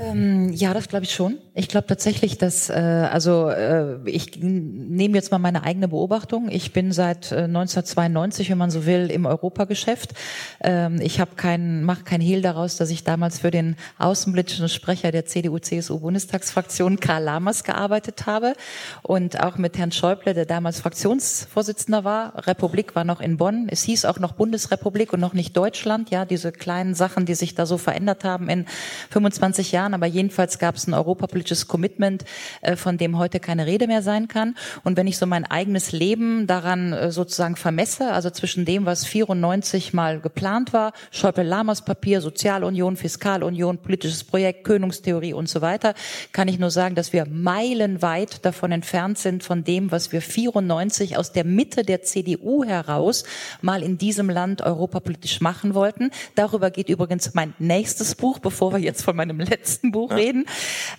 Ähm, 0.00 0.52
ja, 0.52 0.74
das 0.74 0.88
glaube 0.88 1.04
ich 1.04 1.12
schon. 1.12 1.38
Ich 1.54 1.68
glaube 1.68 1.88
tatsächlich, 1.88 2.38
dass, 2.38 2.70
äh, 2.70 2.74
also 2.74 3.48
äh, 3.48 3.98
ich 4.04 4.38
nehme 4.40 5.16
jetzt 5.16 5.32
mal 5.32 5.38
meine 5.38 5.64
eigene 5.64 5.88
Beobachtung. 5.88 6.48
Ich 6.50 6.72
bin 6.72 6.92
seit 6.92 7.32
äh, 7.32 7.44
1992, 7.44 8.48
wenn 8.50 8.58
man 8.58 8.70
so 8.70 8.86
will, 8.86 9.10
im 9.10 9.26
Europageschäft. 9.26 10.14
Ähm, 10.60 11.00
ich 11.00 11.18
habe 11.18 11.34
keinen, 11.34 11.82
mache 11.82 12.04
kein 12.04 12.20
Hehl 12.20 12.42
daraus, 12.42 12.76
dass 12.76 12.90
ich 12.90 13.02
damals 13.02 13.40
für 13.40 13.50
den 13.50 13.74
außenpolitischen 13.98 14.68
Sprecher 14.68 15.10
der 15.10 15.26
CDU-CSU-Bundestagsfraktion 15.26 17.00
Karl 17.00 17.24
Lammers 17.24 17.64
gearbeitet 17.64 18.26
habe 18.26 18.54
und 19.02 19.42
auch 19.42 19.56
mit 19.56 19.78
Herrn 19.78 19.90
Schäuble, 19.90 20.32
der 20.32 20.46
damals 20.46 20.78
Fraktionsvorsitzender 20.78 22.04
war. 22.04 22.46
Republik 22.46 22.94
war 22.94 23.02
noch 23.02 23.20
in 23.20 23.36
Bonn. 23.36 23.66
Es 23.68 23.82
hieß 23.82 24.04
auch 24.04 24.20
noch 24.20 24.32
Bundesrepublik 24.32 25.12
und 25.12 25.18
noch 25.18 25.32
nicht 25.32 25.56
Deutschland. 25.56 26.10
Ja, 26.10 26.24
diese 26.24 26.52
kleinen 26.52 26.94
Sachen, 26.94 27.26
die 27.26 27.34
sich 27.34 27.56
da 27.56 27.66
so 27.66 27.78
verändert 27.78 28.22
haben 28.22 28.48
in 28.48 28.66
25 29.10 29.72
Jahren. 29.72 29.87
Aber 29.94 30.06
jedenfalls 30.06 30.58
gab 30.58 30.76
es 30.76 30.86
ein 30.86 30.94
europapolitisches 30.94 31.68
Commitment, 31.68 32.24
äh, 32.62 32.76
von 32.76 32.98
dem 32.98 33.18
heute 33.18 33.40
keine 33.40 33.66
Rede 33.66 33.86
mehr 33.86 34.02
sein 34.02 34.28
kann. 34.28 34.54
Und 34.84 34.96
wenn 34.96 35.06
ich 35.06 35.18
so 35.18 35.26
mein 35.26 35.44
eigenes 35.44 35.92
Leben 35.92 36.46
daran 36.46 36.92
äh, 36.92 37.10
sozusagen 37.10 37.56
vermesse, 37.56 38.12
also 38.12 38.30
zwischen 38.30 38.64
dem, 38.64 38.86
was 38.86 39.04
94 39.04 39.92
mal 39.94 40.20
geplant 40.20 40.72
war, 40.72 40.92
Schäuble-Lamers 41.10 41.84
Papier, 41.84 42.20
Sozialunion, 42.20 42.96
Fiskalunion, 42.96 43.78
politisches 43.78 44.24
Projekt, 44.24 44.64
Könungstheorie 44.64 45.32
und 45.32 45.48
so 45.48 45.60
weiter, 45.60 45.94
kann 46.32 46.48
ich 46.48 46.58
nur 46.58 46.70
sagen, 46.70 46.94
dass 46.94 47.12
wir 47.12 47.26
meilenweit 47.26 48.44
davon 48.44 48.72
entfernt 48.72 49.18
sind 49.18 49.42
von 49.42 49.64
dem, 49.64 49.90
was 49.90 50.12
wir 50.12 50.20
94 50.20 51.16
aus 51.16 51.32
der 51.32 51.44
Mitte 51.44 51.82
der 51.82 52.02
CDU 52.02 52.64
heraus 52.64 53.24
mal 53.62 53.82
in 53.82 53.98
diesem 53.98 54.30
Land 54.30 54.62
europapolitisch 54.62 55.40
machen 55.40 55.74
wollten. 55.74 56.10
Darüber 56.34 56.70
geht 56.70 56.88
übrigens 56.88 57.34
mein 57.34 57.54
nächstes 57.58 58.14
Buch, 58.14 58.38
bevor 58.38 58.72
wir 58.72 58.80
jetzt 58.80 59.02
von 59.02 59.16
meinem 59.16 59.40
letzten 59.40 59.77
Buch 59.82 60.10
ja. 60.10 60.16
reden. 60.16 60.46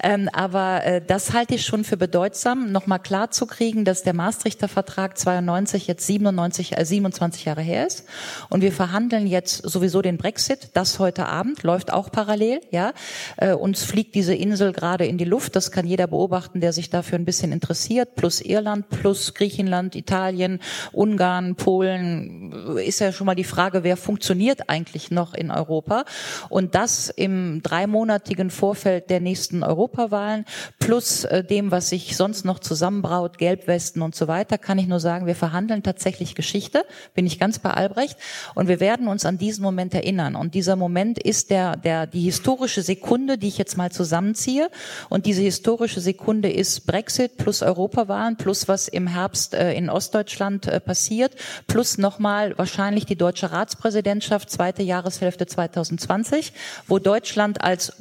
Ähm, 0.01 0.29
aber 0.31 0.83
äh, 0.85 1.01
das 1.05 1.33
halte 1.33 1.55
ich 1.55 1.65
schon 1.65 1.83
für 1.83 1.97
bedeutsam, 1.97 2.71
nochmal 2.71 2.99
klar 2.99 3.31
zu 3.31 3.45
kriegen, 3.45 3.85
dass 3.85 4.03
der 4.03 4.13
Maastrichter 4.13 4.67
Vertrag 4.67 5.17
92 5.17 5.87
jetzt 5.87 6.05
97, 6.07 6.77
äh, 6.77 6.85
27 6.85 7.45
Jahre 7.45 7.61
her 7.61 7.85
ist. 7.85 8.05
Und 8.49 8.61
wir 8.61 8.71
verhandeln 8.71 9.27
jetzt 9.27 9.57
sowieso 9.69 10.01
den 10.01 10.17
Brexit. 10.17 10.69
Das 10.73 10.99
heute 10.99 11.27
Abend 11.27 11.63
läuft 11.63 11.91
auch 11.93 12.11
parallel. 12.11 12.61
Ja, 12.71 12.93
äh, 13.37 13.53
Uns 13.53 13.83
fliegt 13.83 14.15
diese 14.15 14.33
Insel 14.33 14.73
gerade 14.73 15.05
in 15.05 15.17
die 15.17 15.25
Luft. 15.25 15.55
Das 15.55 15.71
kann 15.71 15.85
jeder 15.85 16.07
beobachten, 16.07 16.61
der 16.61 16.73
sich 16.73 16.89
dafür 16.89 17.19
ein 17.19 17.25
bisschen 17.25 17.51
interessiert. 17.51 18.15
Plus 18.15 18.41
Irland, 18.41 18.89
plus 18.89 19.33
Griechenland, 19.33 19.95
Italien, 19.95 20.59
Ungarn, 20.91 21.55
Polen. 21.55 22.77
Ist 22.77 22.99
ja 22.99 23.11
schon 23.11 23.25
mal 23.25 23.35
die 23.35 23.43
Frage, 23.43 23.83
wer 23.83 23.97
funktioniert 23.97 24.69
eigentlich 24.69 25.11
noch 25.11 25.33
in 25.33 25.51
Europa? 25.51 26.05
Und 26.49 26.75
das 26.75 27.09
im 27.09 27.61
dreimonatigen 27.63 28.49
Vorfeld 28.69 29.09
der 29.09 29.19
nächsten 29.19 29.63
Europawahlen 29.63 30.45
plus 30.77 31.23
äh, 31.23 31.43
dem, 31.43 31.71
was 31.71 31.89
sich 31.89 32.15
sonst 32.15 32.45
noch 32.45 32.59
zusammenbraut, 32.59 33.39
Gelbwesten 33.39 34.03
und 34.03 34.13
so 34.13 34.27
weiter, 34.27 34.59
kann 34.59 34.77
ich 34.77 34.85
nur 34.85 34.99
sagen, 34.99 35.25
wir 35.25 35.33
verhandeln 35.33 35.81
tatsächlich 35.81 36.35
Geschichte, 36.35 36.85
bin 37.15 37.25
ich 37.25 37.39
ganz 37.39 37.57
bei 37.57 37.71
Albrecht. 37.71 38.15
Und 38.53 38.67
wir 38.67 38.79
werden 38.79 39.07
uns 39.07 39.25
an 39.25 39.39
diesen 39.39 39.63
Moment 39.63 39.95
erinnern. 39.95 40.35
Und 40.35 40.53
dieser 40.53 40.75
Moment 40.75 41.17
ist 41.17 41.49
der, 41.49 41.77
der, 41.77 42.05
die 42.05 42.21
historische 42.21 42.83
Sekunde, 42.83 43.39
die 43.39 43.47
ich 43.47 43.57
jetzt 43.57 43.75
mal 43.75 43.91
zusammenziehe. 43.91 44.69
Und 45.09 45.25
diese 45.25 45.41
historische 45.41 45.99
Sekunde 45.99 46.51
ist 46.51 46.85
Brexit 46.85 47.37
plus 47.37 47.63
Europawahlen 47.63 48.37
plus 48.37 48.67
was 48.67 48.87
im 48.87 49.07
Herbst 49.07 49.55
äh, 49.55 49.73
in 49.73 49.89
Ostdeutschland 49.89 50.67
äh, 50.67 50.79
passiert 50.79 51.33
plus 51.65 51.97
nochmal 51.97 52.55
wahrscheinlich 52.59 53.07
die 53.07 53.15
deutsche 53.15 53.51
Ratspräsidentschaft 53.51 54.51
zweite 54.51 54.83
Jahreshälfte 54.83 55.47
2020, 55.47 56.53
wo 56.87 56.99
Deutschland 56.99 57.61
als 57.61 57.93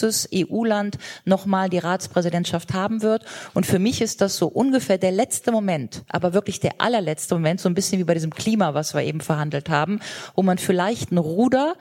großes 0.00 0.30
EU-Land 0.34 0.98
nochmal 1.24 1.68
die 1.68 1.78
Ratspräsidentschaft 1.78 2.72
haben 2.72 3.02
wird. 3.02 3.24
Und 3.54 3.66
für 3.66 3.78
mich 3.78 4.00
ist 4.00 4.20
das 4.20 4.36
so 4.36 4.46
ungefähr 4.46 4.98
der 4.98 5.12
letzte 5.12 5.52
Moment, 5.52 6.02
aber 6.08 6.32
wirklich 6.32 6.60
der 6.60 6.80
allerletzte 6.80 7.34
Moment, 7.34 7.60
so 7.60 7.68
ein 7.68 7.74
bisschen 7.74 7.98
wie 7.98 8.04
bei 8.04 8.14
diesem 8.14 8.34
Klima, 8.34 8.74
was 8.74 8.94
wir 8.94 9.02
eben 9.02 9.20
verhandelt 9.20 9.68
haben, 9.68 10.00
wo 10.34 10.42
man 10.42 10.58
vielleicht 10.58 11.12
ein 11.12 11.18
Ruder 11.18 11.74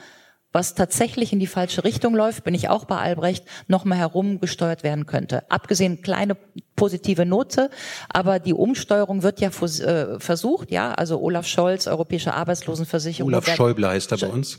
was 0.51 0.73
tatsächlich 0.73 1.31
in 1.31 1.37
die 1.37 1.45
falsche 1.45 1.83
Richtung 1.83 2.15
läuft, 2.15 2.43
bin 2.43 2.55
ich 2.55 2.69
auch 2.69 2.85
bei 2.85 2.97
Albrecht, 2.97 3.45
nochmal 3.67 3.99
herumgesteuert 3.99 4.81
werden 4.81 5.05
könnte. 5.05 5.43
Abgesehen 5.51 6.01
kleine 6.01 6.35
positive 6.75 7.23
Note, 7.23 7.69
aber 8.09 8.39
die 8.39 8.55
Umsteuerung 8.55 9.21
wird 9.21 9.41
ja 9.41 9.49
äh, 9.49 10.19
versucht, 10.19 10.71
ja, 10.71 10.91
also 10.93 11.21
Olaf 11.21 11.45
Scholz, 11.45 11.85
Europäische 11.85 12.33
Arbeitslosenversicherung. 12.33 13.31
Olaf 13.31 13.45
Schäuble 13.45 13.89
heißt 13.89 14.11
er 14.11 14.17
bei 14.17 14.27
uns. 14.29 14.57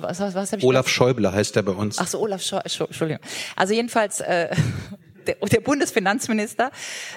Was, 0.00 0.20
was, 0.20 0.34
was 0.34 0.52
hab 0.52 0.58
ich 0.58 0.64
Olaf? 0.64 0.88
Schäuble 0.88 1.30
heißt 1.32 1.56
er 1.56 1.62
bei 1.62 1.72
uns. 1.72 1.98
Ach 1.98 2.06
so, 2.06 2.20
Olaf 2.20 2.42
Schäuble, 2.42 2.64
Entschuldigung. 2.64 3.20
Also 3.56 3.74
jedenfalls, 3.74 4.20
äh, 4.20 4.48
der, 5.26 5.36
der 5.36 5.60
Bundesfinanzminister, 5.60 6.70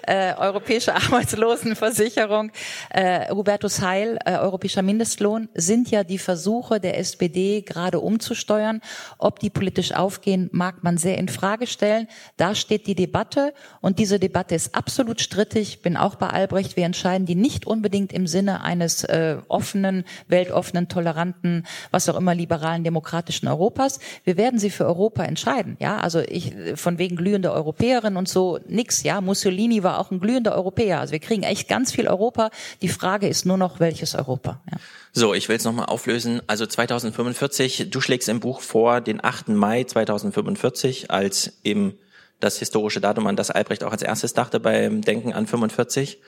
äh, 0.04 0.34
Europäische 0.36 0.96
Arbeitslosenversicherung, 0.96 2.52
äh, 2.90 3.34
Hubertus 3.34 3.82
Heil, 3.82 4.18
äh, 4.26 4.38
Europäischer 4.38 4.82
Mindestlohn, 4.82 5.50
sind 5.54 5.92
ja 5.92 6.04
die 6.04 6.18
Versuche 6.18 6.80
der 6.80 6.98
SPD 6.98 7.62
gerade 7.62 8.00
umzusteuern. 8.00 8.82
Ob 9.18 9.40
die 9.40 9.50
politisch 9.50 9.94
aufgehen, 9.94 10.50
mag 10.52 10.84
man 10.84 10.98
sehr 10.98 11.18
in 11.18 11.30
Frage 11.30 11.68
stellen. 11.68 12.08
Da 12.38 12.56
steht 12.56 12.88
die 12.88 12.96
Debatte 12.96 13.54
und 13.82 14.00
diese 14.00 14.20
Debatte 14.20 14.56
ist 14.56 14.76
absolut 14.76 15.22
strittig. 15.22 15.82
Bin 15.82 15.98
auch 15.98 16.16
bei 16.16 16.28
Albrecht. 16.28 16.76
Wir 16.76 16.86
entscheiden 16.86 17.26
die 17.26 17.36
nicht 17.36 17.66
unbedingt 17.68 18.14
im 18.14 18.28
Sinne 18.28 18.64
eines 18.64 19.04
äh, 19.04 19.38
offenen, 19.48 20.04
weltoffenen, 20.28 20.88
toleranten, 20.88 21.66
was 21.92 22.10
auch 22.10 22.18
immer 22.18 22.36
liberalen, 22.36 22.84
demokratischen 22.84 23.48
Europas. 23.48 24.00
Wir 24.24 24.38
werden 24.38 24.60
sie 24.60 24.70
für 24.70 24.86
Europa 24.86 25.24
entscheiden. 25.24 25.78
Ja, 25.80 25.98
also 25.98 26.20
ich 26.20 26.54
von 26.76 26.98
wegen 26.98 27.16
glühende 27.16 27.52
Europäer 27.52 27.99
Europäerin 28.00 28.18
und 28.18 28.30
so 28.30 28.60
nix. 28.68 29.04
Ja, 29.04 29.22
Mussolini 29.22 29.84
war 29.84 30.00
auch 30.00 30.12
ein 30.12 30.20
glühender 30.20 30.56
Europäer. 30.56 31.00
Also 31.00 31.12
wir 31.12 31.20
kriegen 31.20 31.44
echt 31.44 31.68
ganz 31.68 31.92
viel 31.92 32.08
Europa. 32.08 32.50
Die 32.82 32.90
Frage 32.90 33.28
ist 33.28 33.46
nur 33.46 33.58
noch, 33.58 33.80
welches 33.80 34.16
Europa. 34.16 34.62
Ja. 34.72 34.78
So, 35.12 35.34
ich 35.34 35.50
will 35.50 35.58
es 35.58 35.64
nochmal 35.64 35.88
auflösen. 35.88 36.42
Also 36.48 36.66
2045, 36.66 37.90
du 37.90 38.02
schlägst 38.02 38.30
im 38.30 38.40
Buch 38.40 38.62
vor 38.62 39.02
den 39.02 39.24
8. 39.24 39.50
Mai 39.50 39.84
2045 39.84 41.12
als 41.12 41.60
eben 41.64 41.98
das 42.40 42.60
historische 42.60 43.02
Datum, 43.02 43.28
an 43.28 43.36
das 43.36 43.52
Albrecht 43.52 43.84
auch 43.84 43.92
als 43.92 44.02
erstes 44.02 44.34
dachte 44.34 44.60
beim 44.60 45.02
Denken 45.02 45.34
an 45.34 45.46
45, 45.46 46.20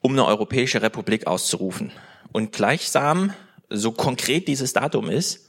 um 0.00 0.12
eine 0.12 0.26
europäische 0.26 0.80
Republik 0.82 1.26
auszurufen. 1.26 1.90
Und 2.30 2.52
gleichsam, 2.52 3.32
so 3.68 3.90
konkret 3.90 4.46
dieses 4.46 4.72
Datum 4.72 5.10
ist, 5.10 5.43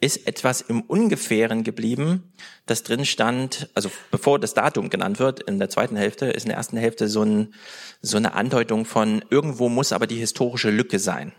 ist 0.00 0.26
etwas 0.26 0.62
im 0.62 0.80
Ungefähren 0.80 1.62
geblieben, 1.62 2.32
das 2.66 2.82
drin 2.82 3.04
stand, 3.04 3.68
also 3.74 3.90
bevor 4.10 4.38
das 4.38 4.54
Datum 4.54 4.88
genannt 4.88 5.18
wird, 5.18 5.40
in 5.42 5.58
der 5.58 5.68
zweiten 5.68 5.96
Hälfte, 5.96 6.26
ist 6.26 6.44
in 6.44 6.48
der 6.48 6.56
ersten 6.56 6.78
Hälfte 6.78 7.08
so, 7.08 7.22
ein, 7.22 7.54
so 8.00 8.16
eine 8.16 8.32
Andeutung 8.32 8.86
von, 8.86 9.22
irgendwo 9.28 9.68
muss 9.68 9.92
aber 9.92 10.06
die 10.06 10.16
historische 10.16 10.70
Lücke 10.70 10.98
sein. 10.98 11.32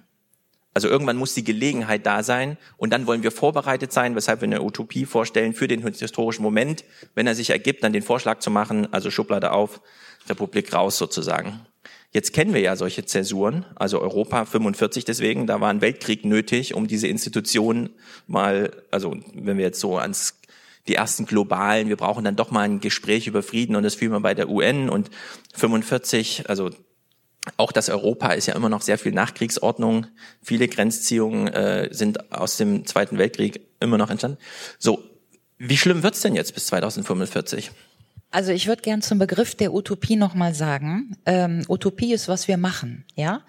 Also 0.73 0.87
irgendwann 0.87 1.17
muss 1.17 1.33
die 1.33 1.43
Gelegenheit 1.43 2.05
da 2.05 2.23
sein 2.23 2.57
und 2.77 2.93
dann 2.93 3.07
wollen 3.07 3.23
wir 3.23 3.31
vorbereitet 3.31 3.91
sein, 3.91 4.15
weshalb 4.15 4.41
wir 4.41 4.47
eine 4.47 4.61
Utopie 4.61 5.05
vorstellen 5.05 5.53
für 5.53 5.67
den 5.67 5.85
historischen 5.85 6.43
Moment, 6.43 6.85
wenn 7.13 7.27
er 7.27 7.35
sich 7.35 7.49
ergibt, 7.49 7.83
dann 7.83 7.91
den 7.91 8.03
Vorschlag 8.03 8.39
zu 8.39 8.51
machen, 8.51 8.91
also 8.93 9.11
Schublade 9.11 9.51
auf, 9.51 9.81
Republik 10.29 10.73
raus 10.73 10.97
sozusagen. 10.97 11.65
Jetzt 12.13 12.33
kennen 12.33 12.53
wir 12.53 12.59
ja 12.59 12.75
solche 12.75 13.05
Zäsuren, 13.05 13.65
also 13.75 14.01
Europa 14.01 14.43
45 14.43 15.05
deswegen, 15.05 15.47
da 15.47 15.61
war 15.61 15.69
ein 15.69 15.79
Weltkrieg 15.79 16.25
nötig, 16.25 16.73
um 16.73 16.87
diese 16.87 17.07
Institutionen 17.07 17.89
mal, 18.27 18.71
also 18.91 19.15
wenn 19.33 19.57
wir 19.57 19.63
jetzt 19.63 19.79
so 19.79 19.97
ans 19.97 20.37
die 20.87 20.95
ersten 20.95 21.25
globalen, 21.25 21.89
wir 21.89 21.95
brauchen 21.95 22.25
dann 22.25 22.35
doch 22.35 22.51
mal 22.51 22.61
ein 22.61 22.79
Gespräch 22.79 23.27
über 23.27 23.43
Frieden 23.43 23.75
und 23.75 23.83
das 23.83 23.95
führen 23.95 24.11
wir 24.11 24.19
bei 24.19 24.33
der 24.33 24.49
UN 24.49 24.89
und 24.89 25.09
45, 25.53 26.49
also 26.49 26.71
auch 27.57 27.71
das 27.71 27.89
Europa 27.89 28.33
ist 28.33 28.47
ja 28.47 28.55
immer 28.55 28.69
noch 28.69 28.81
sehr 28.81 28.97
viel 28.97 29.13
Nachkriegsordnung. 29.13 30.05
Viele 30.43 30.67
Grenzziehungen 30.67 31.47
äh, 31.47 31.89
sind 31.91 32.31
aus 32.31 32.57
dem 32.57 32.85
Zweiten 32.85 33.17
Weltkrieg 33.17 33.61
immer 33.79 33.97
noch 33.97 34.11
entstanden. 34.11 34.37
So, 34.77 35.03
wie 35.57 35.77
schlimm 35.77 36.03
wird's 36.03 36.21
denn 36.21 36.35
jetzt 36.35 36.53
bis 36.53 36.67
2045? 36.67 37.71
Also 38.33 38.53
ich 38.53 38.67
würde 38.67 38.81
gern 38.81 39.01
zum 39.01 39.19
Begriff 39.19 39.55
der 39.55 39.73
Utopie 39.73 40.15
nochmal 40.15 40.53
sagen. 40.53 41.17
Ähm, 41.25 41.65
Utopie 41.67 42.13
ist, 42.13 42.29
was 42.29 42.47
wir 42.47 42.55
machen. 42.55 43.03
Ja, 43.15 43.41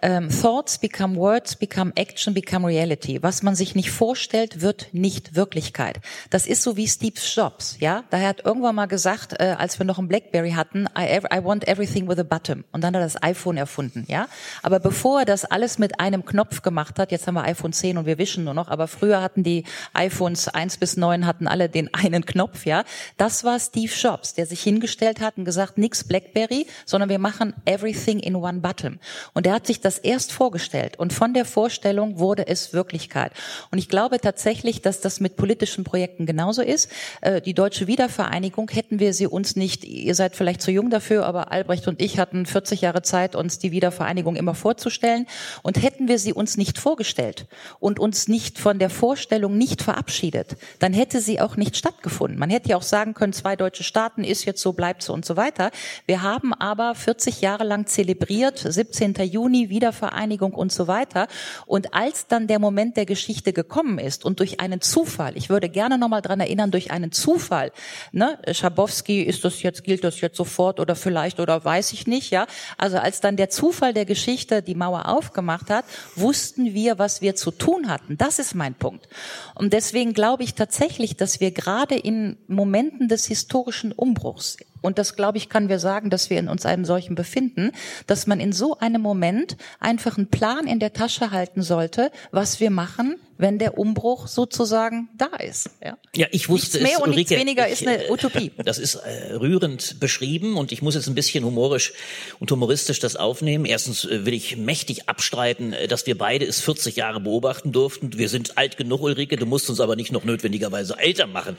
ähm, 0.00 0.28
Thoughts 0.30 0.78
become 0.78 1.16
words, 1.16 1.56
become 1.56 1.92
action, 1.96 2.34
become 2.34 2.66
reality. 2.66 3.20
Was 3.20 3.42
man 3.42 3.56
sich 3.56 3.74
nicht 3.74 3.90
vorstellt, 3.90 4.60
wird 4.60 4.88
nicht 4.92 5.34
Wirklichkeit. 5.34 6.00
Das 6.30 6.46
ist 6.46 6.62
so 6.62 6.76
wie 6.76 6.86
Steve 6.86 7.18
Jobs. 7.34 7.78
Ja, 7.80 8.04
daher 8.10 8.28
hat 8.28 8.44
irgendwann 8.44 8.76
mal 8.76 8.86
gesagt, 8.86 9.34
äh, 9.40 9.56
als 9.58 9.80
wir 9.80 9.84
noch 9.84 9.98
ein 9.98 10.06
BlackBerry 10.06 10.52
hatten, 10.52 10.86
I, 10.96 11.20
I 11.34 11.42
want 11.42 11.66
everything 11.66 12.08
with 12.08 12.18
a 12.18 12.22
button. 12.22 12.64
Und 12.70 12.84
dann 12.84 12.94
hat 12.94 13.00
er 13.00 13.06
das 13.06 13.20
iPhone 13.20 13.56
erfunden. 13.56 14.04
Ja, 14.08 14.28
aber 14.62 14.78
bevor 14.78 15.20
er 15.20 15.24
das 15.24 15.44
alles 15.44 15.78
mit 15.78 15.98
einem 15.98 16.24
Knopf 16.24 16.62
gemacht 16.62 17.00
hat, 17.00 17.10
jetzt 17.10 17.26
haben 17.26 17.34
wir 17.34 17.42
iPhone 17.42 17.72
10 17.72 17.98
und 17.98 18.06
wir 18.06 18.18
wischen 18.18 18.44
nur 18.44 18.54
noch, 18.54 18.68
aber 18.68 18.86
früher 18.86 19.20
hatten 19.20 19.42
die 19.42 19.64
iPhones 19.94 20.46
1 20.46 20.76
bis 20.76 20.96
9 20.96 21.26
hatten 21.26 21.48
alle 21.48 21.68
den 21.68 21.92
einen 21.92 22.24
Knopf. 22.24 22.66
Ja, 22.66 22.84
das 23.16 23.42
war 23.42 23.58
Steve 23.58 23.92
Jobs, 23.92 24.27
der 24.34 24.46
sich 24.46 24.62
hingestellt 24.62 25.20
hat 25.20 25.38
und 25.38 25.44
gesagt, 25.44 25.78
nix 25.78 26.04
BlackBerry, 26.04 26.66
sondern 26.86 27.08
wir 27.08 27.18
machen 27.18 27.54
everything 27.64 28.20
in 28.20 28.36
one 28.36 28.60
button. 28.60 29.00
Und 29.34 29.46
er 29.46 29.54
hat 29.54 29.66
sich 29.66 29.80
das 29.80 29.98
erst 29.98 30.32
vorgestellt 30.32 30.98
und 30.98 31.12
von 31.12 31.34
der 31.34 31.44
Vorstellung 31.44 32.18
wurde 32.18 32.46
es 32.46 32.72
Wirklichkeit. 32.72 33.32
Und 33.70 33.78
ich 33.78 33.88
glaube 33.88 34.20
tatsächlich, 34.20 34.82
dass 34.82 35.00
das 35.00 35.20
mit 35.20 35.36
politischen 35.36 35.84
Projekten 35.84 36.26
genauso 36.26 36.62
ist. 36.62 36.90
Äh, 37.20 37.40
Die 37.40 37.54
deutsche 37.54 37.86
Wiedervereinigung 37.86 38.70
hätten 38.70 38.98
wir 38.98 39.14
sie 39.14 39.26
uns 39.26 39.56
nicht, 39.56 39.84
ihr 39.84 40.14
seid 40.14 40.36
vielleicht 40.36 40.62
zu 40.62 40.70
jung 40.70 40.90
dafür, 40.90 41.26
aber 41.26 41.52
Albrecht 41.52 41.88
und 41.88 42.00
ich 42.00 42.18
hatten 42.18 42.46
40 42.46 42.80
Jahre 42.80 43.02
Zeit, 43.02 43.34
uns 43.34 43.58
die 43.58 43.72
Wiedervereinigung 43.72 44.36
immer 44.36 44.54
vorzustellen. 44.54 45.26
Und 45.62 45.82
hätten 45.82 46.08
wir 46.08 46.18
sie 46.18 46.32
uns 46.32 46.56
nicht 46.56 46.78
vorgestellt 46.78 47.46
und 47.80 47.98
uns 47.98 48.28
nicht 48.28 48.58
von 48.58 48.78
der 48.78 48.90
Vorstellung 48.90 49.56
nicht 49.56 49.82
verabschiedet, 49.82 50.56
dann 50.78 50.92
hätte 50.92 51.20
sie 51.20 51.40
auch 51.40 51.56
nicht 51.56 51.76
stattgefunden. 51.76 52.38
Man 52.38 52.50
hätte 52.50 52.70
ja 52.70 52.76
auch 52.76 52.82
sagen 52.82 53.14
können, 53.14 53.32
zwei 53.32 53.56
deutsche 53.56 53.84
Staaten 53.84 54.17
ist 54.24 54.44
jetzt 54.44 54.60
so, 54.60 54.72
bleibt 54.72 55.02
so 55.02 55.12
und 55.12 55.24
so 55.24 55.36
weiter. 55.36 55.70
Wir 56.06 56.22
haben 56.22 56.54
aber 56.54 56.94
40 56.94 57.40
Jahre 57.40 57.64
lang 57.64 57.86
zelebriert, 57.86 58.58
17. 58.58 59.14
Juni, 59.24 59.68
Wiedervereinigung 59.70 60.52
und 60.52 60.72
so 60.72 60.86
weiter. 60.88 61.28
Und 61.66 61.94
als 61.94 62.26
dann 62.26 62.46
der 62.46 62.58
Moment 62.58 62.96
der 62.96 63.06
Geschichte 63.06 63.52
gekommen 63.52 63.98
ist 63.98 64.24
und 64.24 64.40
durch 64.40 64.60
einen 64.60 64.80
Zufall, 64.80 65.36
ich 65.36 65.48
würde 65.50 65.68
gerne 65.68 65.98
nochmal 65.98 66.22
dran 66.22 66.40
erinnern, 66.40 66.70
durch 66.70 66.90
einen 66.90 67.12
Zufall, 67.12 67.72
ne, 68.12 68.38
Schabowski, 68.50 69.22
ist 69.22 69.44
das 69.44 69.62
jetzt, 69.62 69.84
gilt 69.84 70.04
das 70.04 70.20
jetzt 70.20 70.36
sofort 70.36 70.80
oder 70.80 70.96
vielleicht 70.96 71.40
oder 71.40 71.64
weiß 71.64 71.92
ich 71.92 72.06
nicht, 72.06 72.30
ja. 72.30 72.46
Also 72.76 72.98
als 72.98 73.20
dann 73.20 73.36
der 73.36 73.50
Zufall 73.50 73.94
der 73.94 74.04
Geschichte 74.04 74.62
die 74.62 74.74
Mauer 74.74 75.08
aufgemacht 75.08 75.70
hat, 75.70 75.84
wussten 76.14 76.74
wir, 76.74 76.98
was 76.98 77.20
wir 77.20 77.34
zu 77.34 77.50
tun 77.50 77.88
hatten. 77.88 78.16
Das 78.16 78.38
ist 78.38 78.54
mein 78.54 78.74
Punkt. 78.74 79.08
Und 79.54 79.72
deswegen 79.72 80.12
glaube 80.12 80.42
ich 80.42 80.54
tatsächlich, 80.54 81.16
dass 81.16 81.40
wir 81.40 81.50
gerade 81.50 81.96
in 81.96 82.36
Momenten 82.46 83.08
des 83.08 83.26
historischen 83.26 83.92
Umbruchs 84.08 84.56
und 84.80 84.98
das, 84.98 85.16
glaube 85.16 85.38
ich, 85.38 85.48
können 85.48 85.68
wir 85.68 85.78
sagen, 85.78 86.10
dass 86.10 86.30
wir 86.30 86.38
in 86.38 86.48
uns 86.48 86.66
einem 86.66 86.84
solchen 86.84 87.14
befinden, 87.14 87.72
dass 88.06 88.26
man 88.26 88.40
in 88.40 88.52
so 88.52 88.78
einem 88.78 89.02
Moment 89.02 89.56
einfach 89.80 90.16
einen 90.16 90.28
Plan 90.28 90.66
in 90.66 90.78
der 90.78 90.92
Tasche 90.92 91.30
halten 91.30 91.62
sollte, 91.62 92.10
was 92.30 92.60
wir 92.60 92.70
machen, 92.70 93.16
wenn 93.38 93.58
der 93.58 93.78
Umbruch 93.78 94.26
sozusagen 94.26 95.08
da 95.16 95.36
ist. 95.36 95.70
Ja, 95.82 95.96
Ja, 96.14 96.26
ich 96.32 96.48
wusste 96.48 96.78
nichts 96.78 96.90
mehr 96.90 96.98
es, 96.98 97.04
und 97.04 97.14
nichts 97.14 97.30
Ulrike, 97.30 97.46
weniger 97.46 97.66
ich, 97.66 97.74
ist 97.74 97.86
eine 97.86 98.06
äh, 98.06 98.10
Utopie. 98.10 98.52
Das 98.64 98.78
ist 98.78 98.96
äh, 98.96 99.34
rührend 99.34 100.00
beschrieben 100.00 100.56
und 100.56 100.72
ich 100.72 100.82
muss 100.82 100.94
jetzt 100.94 101.06
ein 101.06 101.14
bisschen 101.14 101.44
humorisch 101.44 101.92
und 102.40 102.50
humoristisch 102.50 102.98
das 102.98 103.14
aufnehmen. 103.14 103.64
Erstens 103.64 104.04
äh, 104.04 104.26
will 104.26 104.34
ich 104.34 104.56
mächtig 104.56 105.08
abstreiten, 105.08 105.72
äh, 105.72 105.86
dass 105.86 106.06
wir 106.06 106.18
beide 106.18 106.44
es 106.44 106.60
40 106.60 106.96
Jahre 106.96 107.20
beobachten 107.20 107.70
durften. 107.70 108.18
Wir 108.18 108.28
sind 108.28 108.58
alt 108.58 108.76
genug, 108.76 109.02
Ulrike, 109.02 109.36
du 109.36 109.46
musst 109.46 109.70
uns 109.70 109.78
aber 109.80 109.94
nicht 109.94 110.10
noch 110.10 110.24
notwendigerweise 110.24 110.98
älter 110.98 111.28
machen. 111.28 111.56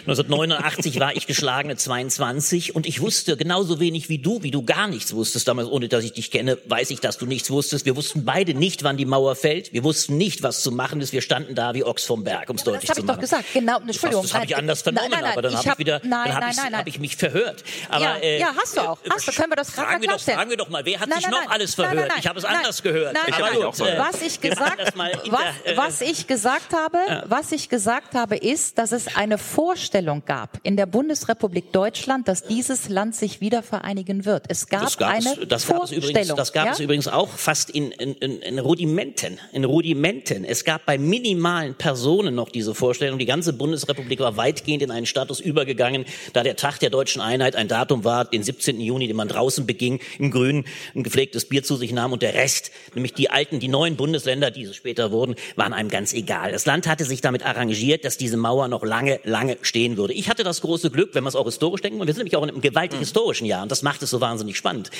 1989 0.00 0.98
war 0.98 1.16
ich 1.16 1.28
geschlagene 1.28 1.76
22 1.76 2.59
und 2.74 2.86
ich 2.86 3.00
wusste 3.00 3.36
genauso 3.36 3.80
wenig 3.80 4.08
wie 4.08 4.18
du, 4.18 4.42
wie 4.42 4.50
du 4.50 4.62
gar 4.62 4.86
nichts 4.88 5.14
wusstest 5.14 5.48
damals, 5.48 5.68
ohne 5.68 5.88
dass 5.88 6.04
ich 6.04 6.12
dich 6.12 6.30
kenne, 6.30 6.58
weiß 6.66 6.90
ich, 6.90 7.00
dass 7.00 7.18
du 7.18 7.26
nichts 7.26 7.50
wusstest. 7.50 7.86
Wir 7.86 7.96
wussten 7.96 8.24
beide 8.24 8.54
nicht, 8.54 8.82
wann 8.84 8.96
die 8.96 9.04
Mauer 9.06 9.34
fällt. 9.36 9.72
Wir 9.72 9.82
wussten 9.84 10.16
nicht, 10.16 10.42
was 10.42 10.62
zu 10.62 10.70
machen 10.70 11.00
ist. 11.00 11.12
Wir 11.12 11.22
standen 11.22 11.54
da 11.54 11.74
wie 11.74 11.84
Ochs 11.84 12.04
vom 12.04 12.22
Berg, 12.24 12.50
um 12.50 12.56
es 12.56 12.64
deutlich 12.64 12.82
Das 12.82 12.90
habe 12.90 12.96
zu 12.96 13.00
ich 13.02 13.06
machen. 13.06 13.16
doch 13.16 13.20
gesagt. 13.22 13.44
Genau, 13.54 13.78
Entschuldigung. 13.80 14.22
Das 14.22 14.34
habe 14.34 14.44
ich 14.44 14.50
Nein, 14.50 14.60
anders 14.60 14.82
vernommen, 14.82 15.10
nein, 15.10 15.20
nein, 15.22 15.32
aber 15.32 15.42
dann 15.42 15.52
ich 15.52 15.56
habe 15.58 15.64
ich 15.66 15.70
hab- 15.70 15.78
wieder, 15.78 16.00
nein, 16.04 16.10
dann 16.10 16.20
habe 16.20 16.40
nein, 16.40 16.50
ich, 16.50 16.56
nein, 16.56 16.72
nein. 16.72 16.80
hab 16.80 16.86
ich 16.88 16.98
mich 17.00 17.16
verhört. 17.16 17.64
Aber, 17.88 18.04
ja, 18.04 18.16
äh, 18.18 18.40
ja, 18.40 18.54
hast 18.56 18.76
du 18.76 18.80
auch. 18.80 18.98
Hast 19.08 19.28
du, 19.28 19.32
können 19.32 19.50
wir 19.50 19.56
das 19.56 19.70
fragen 19.70 20.02
wir 20.02 20.08
doch, 20.08 20.20
fragen 20.20 20.50
wir 20.50 20.56
doch 20.56 20.68
mal, 20.68 20.84
wer 20.84 21.00
hat 21.00 21.08
Nein, 21.08 21.18
sich 21.18 21.26
nein, 21.26 21.30
noch 21.32 21.40
nein. 21.40 21.48
alles 21.50 21.76
Nein, 21.78 21.86
verhört? 21.88 22.08
nein, 22.08 22.18
ich 22.20 22.26
habe 22.28 22.38
es 22.38 22.44
nein. 22.44 22.56
anders 22.56 22.82
gehört. 22.82 23.14
Nein, 23.14 23.22
ich 23.26 23.38
nein, 23.38 23.52
nein. 23.52 23.62
gut, 23.62 23.80
äh, 23.80 23.98
was 23.98 24.20
ich 24.22 24.40
machen 24.40 24.40
gesagt, 24.40 24.78
das 24.78 24.96
was, 24.96 25.40
äh, 25.64 25.76
was 25.76 26.00
ich 26.00 26.26
gesagt 26.26 26.72
habe, 26.74 26.98
was 27.26 27.52
ich 27.52 27.68
gesagt 27.68 28.14
habe, 28.14 28.36
ist, 28.36 28.78
dass 28.78 28.92
es 28.92 29.16
eine 29.16 29.38
Vorstellung 29.38 30.22
gab 30.26 30.58
in 30.62 30.76
der 30.76 30.86
Bundesrepublik 30.86 31.72
Deutschland, 31.72 32.28
dass 32.28 32.44
dieses 32.50 32.88
Land 32.88 33.14
sich 33.14 33.40
wieder 33.40 33.62
vereinigen 33.62 34.24
wird. 34.24 34.46
Es 34.48 34.66
gab, 34.66 34.82
das 34.82 34.98
gab, 34.98 35.10
eine 35.10 35.40
es, 35.40 35.48
das 35.48 35.66
gab 35.66 35.84
es 35.84 35.90
Vorstellung. 35.90 36.10
übrigens, 36.10 36.34
das 36.34 36.52
gab 36.52 36.66
ja? 36.66 36.72
es 36.72 36.80
übrigens 36.80 37.08
auch 37.08 37.28
fast 37.28 37.70
in, 37.70 37.92
in, 37.92 38.14
in, 38.16 38.58
Rudimenten, 38.58 39.38
in 39.52 39.64
Rudimenten. 39.64 40.44
Es 40.44 40.64
gab 40.64 40.84
bei 40.84 40.98
minimalen 40.98 41.76
Personen 41.76 42.34
noch 42.34 42.48
diese 42.48 42.74
Vorstellung. 42.74 43.18
Die 43.18 43.26
ganze 43.26 43.52
Bundesrepublik 43.52 44.18
war 44.18 44.36
weitgehend 44.36 44.82
in 44.82 44.90
einen 44.90 45.06
Status 45.06 45.38
übergegangen, 45.38 46.04
da 46.32 46.42
der 46.42 46.56
Tag 46.56 46.80
der 46.80 46.90
deutschen 46.90 47.22
Einheit 47.22 47.54
ein 47.54 47.68
Datum 47.68 48.04
war, 48.04 48.24
den 48.24 48.42
17. 48.42 48.80
Juni, 48.80 49.06
den 49.06 49.16
man 49.16 49.28
draußen 49.28 49.64
beging, 49.64 50.00
im 50.18 50.32
Grünen 50.32 50.64
ein 50.96 51.04
gepflegtes 51.04 51.44
Bier 51.44 51.62
zu 51.62 51.76
sich 51.76 51.92
nahm 51.92 52.12
und 52.12 52.22
der 52.22 52.34
Rest, 52.34 52.72
nämlich 52.94 53.14
die 53.14 53.30
alten, 53.30 53.60
die 53.60 53.68
neuen 53.68 53.94
Bundesländer, 53.94 54.50
die 54.50 54.64
es 54.64 54.74
später 54.74 55.12
wurden, 55.12 55.36
waren 55.54 55.72
einem 55.72 55.88
ganz 55.88 56.12
egal. 56.12 56.50
Das 56.50 56.66
Land 56.66 56.88
hatte 56.88 57.04
sich 57.04 57.20
damit 57.20 57.46
arrangiert, 57.46 58.04
dass 58.04 58.16
diese 58.16 58.36
Mauer 58.36 58.66
noch 58.66 58.82
lange, 58.82 59.20
lange 59.22 59.56
stehen 59.62 59.96
würde. 59.96 60.14
Ich 60.14 60.28
hatte 60.28 60.42
das 60.42 60.60
große 60.62 60.90
Glück, 60.90 61.14
wenn 61.14 61.22
wir 61.22 61.28
es 61.28 61.36
auch 61.36 61.44
historisch 61.44 61.82
denken, 61.82 62.00
und 62.00 62.08
wir 62.08 62.14
sind 62.14 62.24
nämlich 62.24 62.36
auch 62.36 62.39
in 62.42 62.50
einem 62.50 62.60
gewaltig 62.60 62.98
historischen 62.98 63.46
Jahr 63.46 63.62
und 63.62 63.70
das 63.70 63.82
macht 63.82 64.02
es 64.02 64.10
so 64.10 64.20
wahnsinnig 64.20 64.56
spannend. 64.56 64.90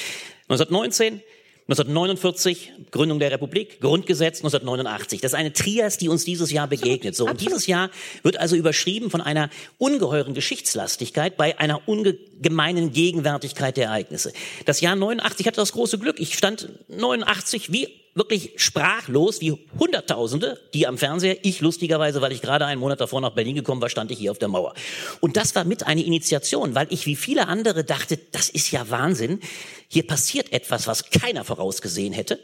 1919 0.49 1.23
1949 1.71 2.73
Gründung 2.91 3.21
der 3.21 3.31
Republik, 3.31 3.81
Grundgesetz 3.81 4.39
1989. 4.39 5.21
Das 5.21 5.33
ist 5.33 5.39
eine 5.39 5.53
Trias, 5.53 5.99
die 5.99 6.09
uns 6.09 6.25
dieses 6.25 6.51
Jahr 6.51 6.67
begegnet. 6.67 7.15
So 7.15 7.27
und 7.27 7.41
dieses 7.41 7.69
Jahr 7.69 7.91
wird 8.25 8.39
also 8.39 8.57
überschrieben 8.57 9.09
von 9.09 9.21
einer 9.21 9.51
ungeheuren 9.79 10.35
Geschichtslastigkeit 10.35 11.37
bei 11.37 11.61
einer 11.61 11.87
ungemeinen 11.87 12.93
Gegenwärtigkeit 12.93 13.77
der 13.77 13.87
Ereignisse. 13.87 14.33
Das 14.67 14.81
Jahr 14.81 14.97
89 14.97 15.47
hatte 15.47 15.61
das 15.61 15.71
große 15.71 15.99
Glück. 15.99 16.19
Ich 16.19 16.37
stand 16.37 16.71
89 16.89 17.71
wie 17.71 17.89
wirklich 18.15 18.53
sprachlos 18.57 19.41
wie 19.41 19.57
Hunderttausende, 19.79 20.61
die 20.75 20.87
am 20.87 20.99
Fernseher, 20.99 21.39
ich 21.43 21.61
lustigerweise, 21.61 22.21
weil 22.21 22.33
ich 22.33 22.43
gerade 22.43 22.67
einen 22.67 22.81
Monat 22.81 23.01
davor 23.01 23.21
nach 23.21 23.35
Berlin 23.35 23.55
gekommen 23.55 23.81
war, 23.81 23.89
stand 23.89 24.11
ich 24.11 24.19
hier 24.19 24.31
auf 24.31 24.39
der 24.39 24.49
Mauer. 24.49 24.75
Und 25.21 25.37
das 25.37 25.55
war 25.55 25.65
mit 25.65 25.87
eine 25.87 26.03
Initiation, 26.03 26.75
weil 26.75 26.89
ich 26.91 27.07
wie 27.07 27.17
viele 27.17 27.47
andere 27.49 27.85
dachte, 27.85 28.19
das 28.33 28.49
ist 28.49 28.71
ja 28.73 28.91
Wahnsinn, 28.91 29.41
hier 29.89 30.07
passiert 30.07 30.53
etwas, 30.53 30.87
was 30.87 31.11
keiner 31.11 31.45
vorausgesehen 31.45 32.13
hätte. 32.13 32.41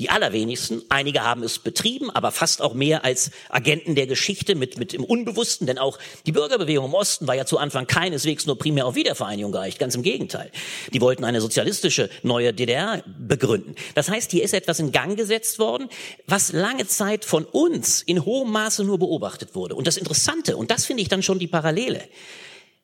Die 0.00 0.10
allerwenigsten, 0.10 0.82
einige 0.88 1.22
haben 1.22 1.44
es 1.44 1.60
betrieben, 1.60 2.10
aber 2.10 2.32
fast 2.32 2.62
auch 2.62 2.74
mehr 2.74 3.04
als 3.04 3.30
Agenten 3.48 3.94
der 3.94 4.08
Geschichte 4.08 4.56
mit, 4.56 4.76
mit 4.76 4.92
im 4.92 5.04
Unbewussten, 5.04 5.68
denn 5.68 5.78
auch 5.78 6.00
die 6.26 6.32
Bürgerbewegung 6.32 6.86
im 6.86 6.94
Osten 6.94 7.28
war 7.28 7.36
ja 7.36 7.46
zu 7.46 7.58
Anfang 7.58 7.86
keineswegs 7.86 8.44
nur 8.46 8.58
primär 8.58 8.86
auf 8.86 8.96
Wiedervereinigung 8.96 9.52
geeicht, 9.52 9.78
ganz 9.78 9.94
im 9.94 10.02
Gegenteil. 10.02 10.50
Die 10.92 11.00
wollten 11.00 11.22
eine 11.22 11.40
sozialistische 11.40 12.10
neue 12.24 12.52
DDR 12.52 13.04
begründen. 13.06 13.76
Das 13.94 14.08
heißt, 14.08 14.32
hier 14.32 14.42
ist 14.42 14.52
etwas 14.52 14.80
in 14.80 14.90
Gang 14.90 15.16
gesetzt 15.16 15.60
worden, 15.60 15.88
was 16.26 16.52
lange 16.52 16.88
Zeit 16.88 17.24
von 17.24 17.44
uns 17.44 18.02
in 18.02 18.24
hohem 18.24 18.50
Maße 18.50 18.82
nur 18.82 18.98
beobachtet 18.98 19.54
wurde. 19.54 19.76
Und 19.76 19.86
das 19.86 19.96
Interessante, 19.96 20.56
und 20.56 20.72
das 20.72 20.86
finde 20.86 21.02
ich 21.02 21.08
dann 21.08 21.22
schon 21.22 21.38
die 21.38 21.46
Parallele, 21.46 22.02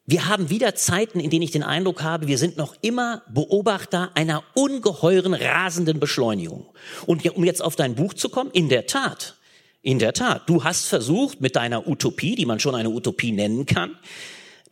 wir 0.06 0.28
haben 0.28 0.50
wieder 0.50 0.74
Zeiten, 0.74 1.20
in 1.20 1.30
denen 1.30 1.42
ich 1.42 1.52
den 1.52 1.62
Eindruck 1.62 2.02
habe, 2.02 2.26
wir 2.26 2.38
sind 2.38 2.56
noch 2.56 2.74
immer 2.80 3.22
Beobachter 3.32 4.10
einer 4.14 4.42
ungeheuren, 4.54 5.34
rasenden 5.34 6.00
Beschleunigung. 6.00 6.66
Und 7.06 7.24
um 7.36 7.44
jetzt 7.44 7.62
auf 7.62 7.76
dein 7.76 7.94
Buch 7.94 8.14
zu 8.14 8.28
kommen, 8.28 8.50
in 8.50 8.68
der 8.68 8.86
Tat, 8.86 9.36
in 9.82 9.98
der 9.98 10.12
Tat, 10.12 10.48
du 10.48 10.64
hast 10.64 10.86
versucht 10.86 11.40
mit 11.40 11.54
deiner 11.54 11.86
Utopie, 11.86 12.34
die 12.34 12.46
man 12.46 12.60
schon 12.60 12.74
eine 12.74 12.90
Utopie 12.90 13.32
nennen 13.32 13.66
kann, 13.66 13.96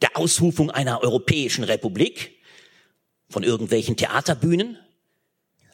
der 0.02 0.16
Ausrufung 0.16 0.70
einer 0.70 1.02
europäischen 1.02 1.64
Republik 1.64 2.32
von 3.28 3.42
irgendwelchen 3.42 3.96
Theaterbühnen, 3.96 4.78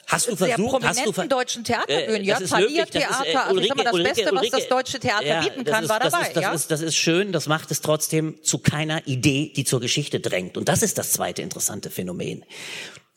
Hast 0.07 0.29
du 0.29 0.37
Sehr 0.37 0.57
versucht, 0.57 0.85
hast 0.85 0.99
du 0.99 1.13
prominenten 1.13 1.29
deutschen 1.29 1.65
Theaterbühnen, 1.65 2.23
Äh, 2.23 2.23
ja, 2.23 2.37
ist, 2.39 2.53
äh, 2.53 2.57
also 2.57 3.59
ich 3.59 3.69
sag 3.69 3.77
mal, 3.77 3.85
das 3.85 3.93
Ulrike, 3.95 4.15
Beste, 4.15 4.25
was 4.27 4.33
Ulrike, 4.33 4.57
das 4.57 4.69
deutsche 4.69 5.01
Theater 5.01 5.27
ja, 5.27 5.41
bieten 5.41 5.65
kann, 5.65 5.85
ist, 5.85 5.89
war 5.91 6.01
das 6.01 6.13
dabei, 6.13 6.27
Ist, 6.27 6.37
das, 6.37 6.43
ja. 6.43 6.53
ist, 6.53 6.71
das 6.71 6.81
ist 6.83 6.97
schön, 6.97 7.33
das 7.33 7.47
macht 7.47 7.71
es 7.71 7.81
trotzdem 7.81 8.43
zu 8.43 8.59
keiner 8.59 9.07
Idee, 9.07 9.53
die 9.55 9.65
zur 9.65 9.81
Geschichte 9.81 10.21
drängt. 10.21 10.57
Und 10.57 10.69
das 10.69 10.83
ist 10.83 10.99
das 10.99 11.13
zweite 11.13 11.43
interessante 11.43 11.91
Phänomen. 11.91 12.45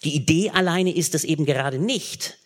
Die 0.04 0.16
Idee 0.16 0.52
alleine 0.52 0.96
ist 0.96 1.16
es 1.16 1.24
eben 1.24 1.46
gerade 1.46 1.80
nicht. 1.80 2.38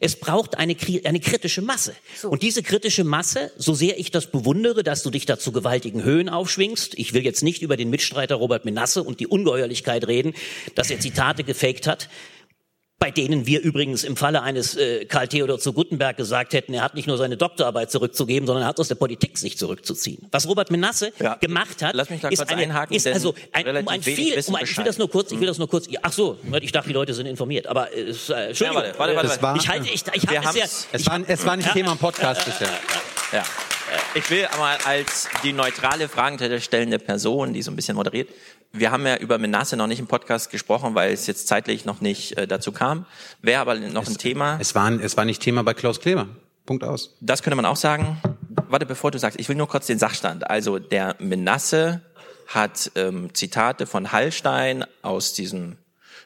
Es 0.00 0.14
braucht 0.14 0.56
eine, 0.56 0.76
eine 1.04 1.18
kritische 1.18 1.60
Masse. 1.60 1.94
Und 2.22 2.42
diese 2.42 2.62
kritische 2.62 3.02
Masse, 3.02 3.50
so 3.56 3.74
sehr 3.74 3.98
ich 3.98 4.12
das 4.12 4.30
bewundere, 4.30 4.84
dass 4.84 5.02
du 5.02 5.10
dich 5.10 5.26
da 5.26 5.38
zu 5.38 5.50
gewaltigen 5.50 6.04
Höhen 6.04 6.28
aufschwingst, 6.28 6.94
ich 6.96 7.14
will 7.14 7.24
jetzt 7.24 7.42
nicht 7.42 7.62
über 7.62 7.76
den 7.76 7.90
Mitstreiter 7.90 8.36
Robert 8.36 8.64
Menasse 8.64 9.02
und 9.02 9.18
die 9.18 9.26
Ungeheuerlichkeit 9.26 10.06
reden, 10.06 10.34
dass 10.76 10.90
er 10.90 11.00
Zitate 11.00 11.42
gefaked 11.42 11.88
hat, 11.88 12.08
bei 13.00 13.12
denen 13.12 13.46
wir 13.46 13.60
übrigens 13.62 14.02
im 14.02 14.16
Falle 14.16 14.42
eines 14.42 14.74
äh, 14.76 15.04
Karl 15.04 15.28
Theodor 15.28 15.60
zu 15.60 15.72
Gutenberg 15.72 16.16
gesagt 16.16 16.52
hätten, 16.52 16.74
er 16.74 16.82
hat 16.82 16.94
nicht 16.94 17.06
nur 17.06 17.16
seine 17.16 17.36
Doktorarbeit 17.36 17.92
zurückzugeben, 17.92 18.46
sondern 18.46 18.64
er 18.64 18.68
hat 18.68 18.80
aus 18.80 18.88
der 18.88 18.96
Politik 18.96 19.38
sich 19.38 19.56
zurückzuziehen. 19.56 20.26
Was 20.32 20.48
Robert 20.48 20.72
Menasse 20.72 21.12
Ja. 21.20 21.34
gemacht 21.36 21.80
hat, 21.82 21.94
Lass 21.94 22.10
mich 22.10 22.20
da 22.20 22.28
ist, 22.28 22.38
kurz 22.38 22.50
eine, 22.50 22.62
einhaken, 22.62 22.96
ist 22.96 23.06
also 23.06 23.34
ein, 23.52 23.68
um 23.76 23.88
ein 23.88 24.02
viel, 24.02 24.36
um 24.46 24.54
ein, 24.56 24.64
ich 24.64 24.76
will 24.76 24.84
das 24.84 24.98
nur 24.98 25.08
kurz, 25.08 25.30
ich 25.30 25.38
will 25.38 25.46
das 25.46 25.58
nur 25.58 25.68
kurz, 25.68 25.86
ach 26.02 26.12
so, 26.12 26.38
ich 26.60 26.72
dachte, 26.72 26.88
die 26.88 26.94
Leute 26.94 27.14
sind 27.14 27.26
informiert, 27.26 27.68
aber 27.68 27.92
äh, 27.96 28.00
es, 28.00 28.30
äh, 28.30 28.48
Entschuldigung, 28.48 28.82
Ja, 28.82 28.98
warte, 28.98 28.98
warte, 28.98 29.14
warte, 29.16 29.28
äh, 29.28 29.32
Es 29.34 29.42
war- 29.42 29.56
ich 29.56 29.68
halte, 29.68 29.88
ich, 29.88 30.02
ich 30.14 30.28
wir 30.30 30.42
habe 30.42 30.58
es 30.60 30.86
ja, 30.90 31.06
war, 31.06 31.20
es 31.28 31.46
war 31.46 31.56
nicht 31.56 31.72
Thema 31.72 31.92
im 31.92 31.98
Podcast 31.98 32.44
bisher. 32.44 32.68
Ja. 33.32 33.44
Ich 34.14 34.28
will 34.30 34.46
aber 34.52 34.76
als 34.86 35.28
die 35.44 35.52
neutrale, 35.52 36.08
fragenstellende 36.08 36.98
Person, 36.98 37.52
die 37.54 37.62
so 37.62 37.70
ein 37.70 37.76
bisschen 37.76 37.94
moderiert, 37.96 38.28
wir 38.72 38.90
haben 38.90 39.06
ja 39.06 39.16
über 39.16 39.38
Menasse 39.38 39.76
noch 39.76 39.86
nicht 39.86 39.98
im 39.98 40.06
Podcast 40.06 40.50
gesprochen, 40.50 40.94
weil 40.94 41.12
es 41.12 41.26
jetzt 41.26 41.48
zeitlich 41.48 41.84
noch 41.84 42.00
nicht 42.00 42.36
äh, 42.36 42.46
dazu 42.46 42.72
kam. 42.72 43.06
Wäre 43.40 43.60
aber 43.60 43.74
noch 43.76 44.06
ein 44.06 44.18
Thema. 44.18 44.58
Es 44.60 44.74
war, 44.74 44.90
es 45.00 45.16
war 45.16 45.24
nicht 45.24 45.42
Thema 45.42 45.62
bei 45.62 45.74
Klaus 45.74 46.00
Kleber. 46.00 46.28
Punkt 46.66 46.84
aus. 46.84 47.16
Das 47.20 47.42
könnte 47.42 47.56
man 47.56 47.64
auch 47.64 47.76
sagen. 47.76 48.20
Warte, 48.68 48.84
bevor 48.84 49.10
du 49.10 49.18
sagst, 49.18 49.40
ich 49.40 49.48
will 49.48 49.56
nur 49.56 49.68
kurz 49.68 49.86
den 49.86 49.98
Sachstand. 49.98 50.50
Also 50.50 50.78
der 50.78 51.16
Menasse 51.18 52.02
hat 52.46 52.92
ähm, 52.94 53.32
Zitate 53.34 53.86
von 53.86 54.12
Hallstein 54.12 54.84
aus 55.02 55.32
diesem 55.32 55.76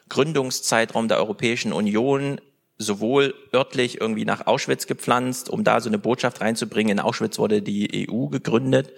Gründungszeitraum 0.09 1.07
der 1.07 1.17
Europäischen 1.17 1.71
Union 1.71 2.41
sowohl 2.77 3.33
örtlich 3.53 4.01
irgendwie 4.01 4.25
nach 4.25 4.47
Auschwitz 4.47 4.87
gepflanzt, 4.87 5.49
um 5.49 5.63
da 5.63 5.79
so 5.79 5.89
eine 5.89 5.99
Botschaft 5.99 6.41
reinzubringen. 6.41 6.97
In 6.97 6.99
Auschwitz 6.99 7.39
wurde 7.39 7.61
die 7.61 8.09
EU 8.09 8.27
gegründet 8.27 8.91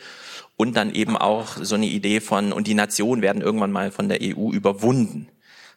und 0.58 0.76
dann 0.76 0.94
eben 0.94 1.18
auch 1.18 1.58
so 1.62 1.76
eine 1.76 1.86
Idee 1.88 2.22
von, 2.22 2.52
und 2.54 2.68
die 2.68 2.74
Nationen 2.74 3.22
werden 3.22 3.42
irgendwann 3.42 3.72
mal 3.72 3.92
von 3.92 4.08
der 4.10 4.20
EU 4.22 4.52
überwunden. 4.52 5.28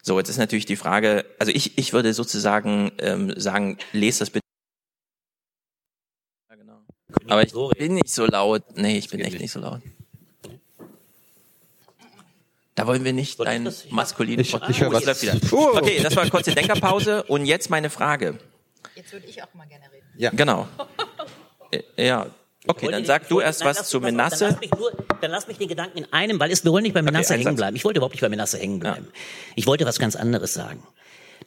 So, 0.03 0.19
jetzt 0.19 0.29
ist 0.29 0.39
natürlich 0.39 0.67
die 0.67 0.77
Frage, 0.77 1.25
also 1.39 1.53
ich, 1.53 1.77
ich 1.77 1.93
würde 1.93 2.15
sozusagen 2.15 2.93
ähm, 2.99 3.33
sagen, 3.39 3.79
lest 3.93 4.21
das 4.21 4.31
bitte. 4.31 4.45
Ja, 6.51 6.57
genau. 6.57 6.79
Aber 7.29 7.43
ich 7.43 7.53
bin 7.79 7.95
nicht 7.95 8.09
so 8.11 8.25
laut. 8.27 8.63
Nee, 8.77 8.99
ich 8.99 9.09
bin 9.11 9.21
echt 9.21 9.41
nicht 9.41 9.53
so 9.53 9.61
laut. 9.61 9.83
Da 12.75 12.87
wollen 12.87 13.03
wir 13.05 13.13
nicht 13.13 13.41
deinen 13.41 13.75
maskulinen 13.91 14.41
Ich- 14.41 14.55
ich 14.55 14.81
höre 14.81 14.91
Oh, 14.91 14.93
was. 14.93 15.21
wieder. 15.23 15.35
Okay, 15.53 16.01
das 16.01 16.15
war 16.15 16.23
eine 16.23 16.31
kurze 16.31 16.55
Denkerpause. 16.55 17.25
Und 17.25 17.45
jetzt 17.45 17.71
meine 17.71 17.91
Frage. 17.91 18.39
Jetzt 18.95 19.13
würde 19.13 19.27
ich 19.27 19.43
auch 19.43 19.53
mal 19.55 19.67
gerne 19.67 19.85
reden. 19.93 20.07
Ja. 20.17 20.31
Genau. 20.31 20.69
Äh, 21.71 21.83
Ja. 22.07 22.29
Okay, 22.69 22.89
dann 22.91 23.07
sag 23.07 23.27
du 23.29 23.41
erst 23.41 23.61
Nein, 23.61 23.71
was 23.71 23.89
zu 23.89 23.99
Menasse. 23.99 24.45
Dann 24.45 24.53
lass, 24.53 24.61
mich 24.61 24.71
nur, 24.73 24.93
dann 25.23 25.31
lass 25.31 25.49
mich 25.49 25.57
den 25.57 25.69
Gedanken 25.69 25.99
in 25.99 26.13
einem, 26.13 26.39
weil 26.39 26.51
es, 26.51 26.65
wir 26.65 26.71
wollen 26.71 26.83
nicht 26.83 26.93
bei 26.93 27.01
Menasse 27.01 27.33
einen 27.33 27.43
hängen 27.43 27.57
bleiben. 27.57 27.75
Ich 27.77 27.85
wollte 27.85 27.99
überhaupt 27.99 28.15
nicht 28.15 28.21
bei 28.21 28.29
Menasse 28.29 28.59
hängen 28.59 28.79
bleiben. 28.79 29.09
Ich 29.57 29.67
wollte 29.67 29.87
was 29.87 29.99
ganz 29.99 30.17
anderes 30.17 30.53
sagen. 30.53 30.87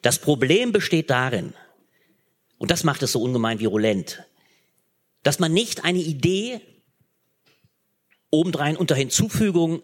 Das 0.01 0.17
Problem 0.17 0.71
besteht 0.71 1.11
darin, 1.11 1.53
und 2.57 2.71
das 2.71 2.83
macht 2.83 3.03
es 3.03 3.11
so 3.11 3.21
ungemein 3.21 3.59
virulent, 3.59 4.23
dass 5.21 5.37
man 5.37 5.53
nicht 5.53 5.83
eine 5.83 5.99
Idee 5.99 6.59
obendrein 8.31 8.75
unter 8.75 8.95
Hinzufügung 8.95 9.83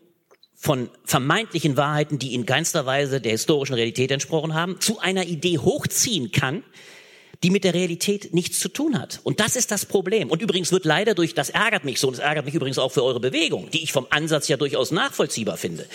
von 0.55 0.89
vermeintlichen 1.03 1.77
Wahrheiten, 1.77 2.18
die 2.18 2.34
in 2.34 2.47
keinster 2.47 2.88
Weise 2.88 3.22
der 3.22 3.34
historischen 3.34 3.76
Realität 3.76 4.09
entsprochen 4.09 4.55
haben, 4.55 4.81
zu 4.81 4.99
einer 4.99 5.26
Idee 5.26 5.59
hochziehen 5.59 6.31
kann, 6.31 6.64
die 7.43 7.51
mit 7.51 7.64
der 7.64 7.73
Realität 7.73 8.34
nichts 8.34 8.59
zu 8.59 8.68
tun 8.68 8.99
hat. 8.99 9.19
Und 9.23 9.39
das 9.39 9.55
ist 9.55 9.69
das 9.69 9.85
Problem. 9.85 10.31
Und 10.31 10.41
übrigens 10.41 10.72
wird 10.72 10.85
leider 10.85 11.14
durch, 11.14 11.35
das 11.35 11.51
ärgert 11.51 11.85
mich 11.85 11.99
so, 11.99 12.07
und 12.07 12.15
es 12.15 12.19
ärgert 12.19 12.45
mich 12.45 12.55
übrigens 12.55 12.80
auch 12.80 12.91
für 12.91 13.03
eure 13.03 13.19
Bewegung, 13.19 13.69
die 13.69 13.84
ich 13.84 13.91
vom 13.91 14.07
Ansatz 14.09 14.47
ja 14.47 14.57
durchaus 14.57 14.89
nachvollziehbar 14.89 15.57
finde. 15.57 15.85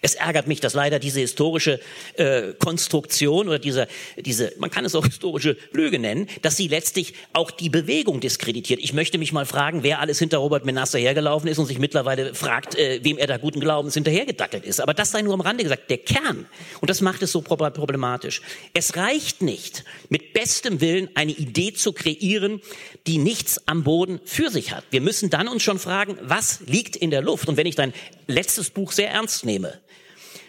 Es 0.00 0.14
ärgert 0.14 0.46
mich, 0.46 0.60
dass 0.60 0.72
leider 0.74 0.98
diese 0.98 1.20
historische 1.20 1.80
äh, 2.14 2.52
Konstruktion 2.58 3.48
oder 3.48 3.58
diese, 3.58 3.88
diese, 4.16 4.52
man 4.58 4.70
kann 4.70 4.84
es 4.84 4.94
auch 4.94 5.04
historische 5.04 5.56
Lüge 5.72 5.98
nennen, 5.98 6.28
dass 6.42 6.56
sie 6.56 6.68
letztlich 6.68 7.14
auch 7.32 7.50
die 7.50 7.68
Bewegung 7.68 8.20
diskreditiert. 8.20 8.80
Ich 8.82 8.92
möchte 8.92 9.18
mich 9.18 9.32
mal 9.32 9.44
fragen, 9.44 9.82
wer 9.82 10.00
alles 10.00 10.18
hinter 10.18 10.38
Robert 10.38 10.64
Menasse 10.64 10.98
hergelaufen 10.98 11.48
ist 11.48 11.58
und 11.58 11.66
sich 11.66 11.78
mittlerweile 11.78 12.34
fragt, 12.34 12.74
äh, 12.74 13.00
wem 13.02 13.18
er 13.18 13.26
da 13.26 13.36
guten 13.36 13.60
Glaubens 13.60 13.94
hinterhergedackelt 13.94 14.64
ist. 14.64 14.80
Aber 14.80 14.94
das 14.94 15.10
sei 15.10 15.22
nur 15.22 15.34
am 15.34 15.40
Rande 15.42 15.62
gesagt. 15.62 15.90
Der 15.90 15.98
Kern, 15.98 16.46
und 16.80 16.88
das 16.88 17.02
macht 17.02 17.22
es 17.22 17.32
so 17.32 17.40
prob- 17.40 17.70
problematisch, 17.74 18.40
es 18.72 18.96
reicht 18.96 19.42
nicht, 19.42 19.84
mit 20.08 20.32
bestem 20.32 20.80
Willen 20.80 20.85
eine 21.14 21.32
Idee 21.32 21.72
zu 21.72 21.92
kreieren, 21.92 22.60
die 23.06 23.18
nichts 23.18 23.66
am 23.66 23.84
Boden 23.84 24.20
für 24.24 24.50
sich 24.50 24.72
hat. 24.72 24.84
Wir 24.90 25.00
müssen 25.00 25.30
dann 25.30 25.48
uns 25.48 25.62
schon 25.62 25.78
fragen, 25.78 26.18
was 26.22 26.60
liegt 26.66 26.96
in 26.96 27.10
der 27.10 27.22
Luft? 27.22 27.48
Und 27.48 27.56
wenn 27.56 27.66
ich 27.66 27.74
dein 27.74 27.92
letztes 28.26 28.70
Buch 28.70 28.92
sehr 28.92 29.10
ernst 29.10 29.44
nehme, 29.44 29.80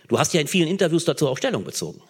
du 0.08 0.20
hast 0.20 0.34
ja 0.34 0.42
in 0.42 0.48
vielen 0.48 0.68
Interviews 0.68 1.06
dazu 1.06 1.28
auch 1.28 1.38
Stellung 1.38 1.64
bezogen. 1.64 2.02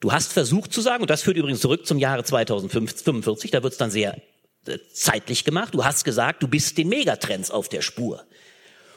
Du 0.00 0.12
hast 0.12 0.32
versucht 0.32 0.72
zu 0.72 0.80
sagen, 0.80 1.02
und 1.02 1.10
das 1.10 1.22
führt 1.22 1.36
übrigens 1.36 1.60
zurück 1.60 1.86
zum 1.86 1.98
Jahre 1.98 2.24
2045, 2.24 3.50
da 3.50 3.62
wird 3.62 3.72
es 3.72 3.78
dann 3.78 3.90
sehr 3.90 4.20
äh, 4.66 4.78
zeitlich 4.92 5.44
gemacht, 5.44 5.74
du 5.74 5.84
hast 5.84 6.04
gesagt, 6.04 6.42
du 6.42 6.48
bist 6.48 6.78
den 6.78 6.88
Megatrends 6.88 7.50
auf 7.50 7.68
der 7.68 7.82
Spur. 7.82 8.24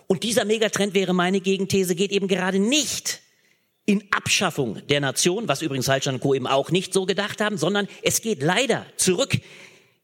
Und 0.08 0.24
dieser 0.24 0.46
Megatrend 0.46 0.94
wäre 0.94 1.14
meine 1.14 1.42
Gegenthese, 1.42 1.96
geht 1.96 2.12
eben 2.12 2.28
gerade 2.28 2.60
nicht 2.60 3.22
in 3.86 4.04
Abschaffung 4.12 4.82
der 4.88 5.02
Nation, 5.02 5.48
was 5.48 5.62
übrigens 5.62 5.90
und 5.90 6.20
Co. 6.22 6.34
eben 6.34 6.48
auch 6.48 6.72
nicht 6.72 6.94
so 6.94 7.06
gedacht 7.06 7.42
haben, 7.42 7.58
sondern 7.58 7.88
es 8.02 8.22
geht 8.22 8.42
leider 8.42 8.86
zurück 8.98 9.38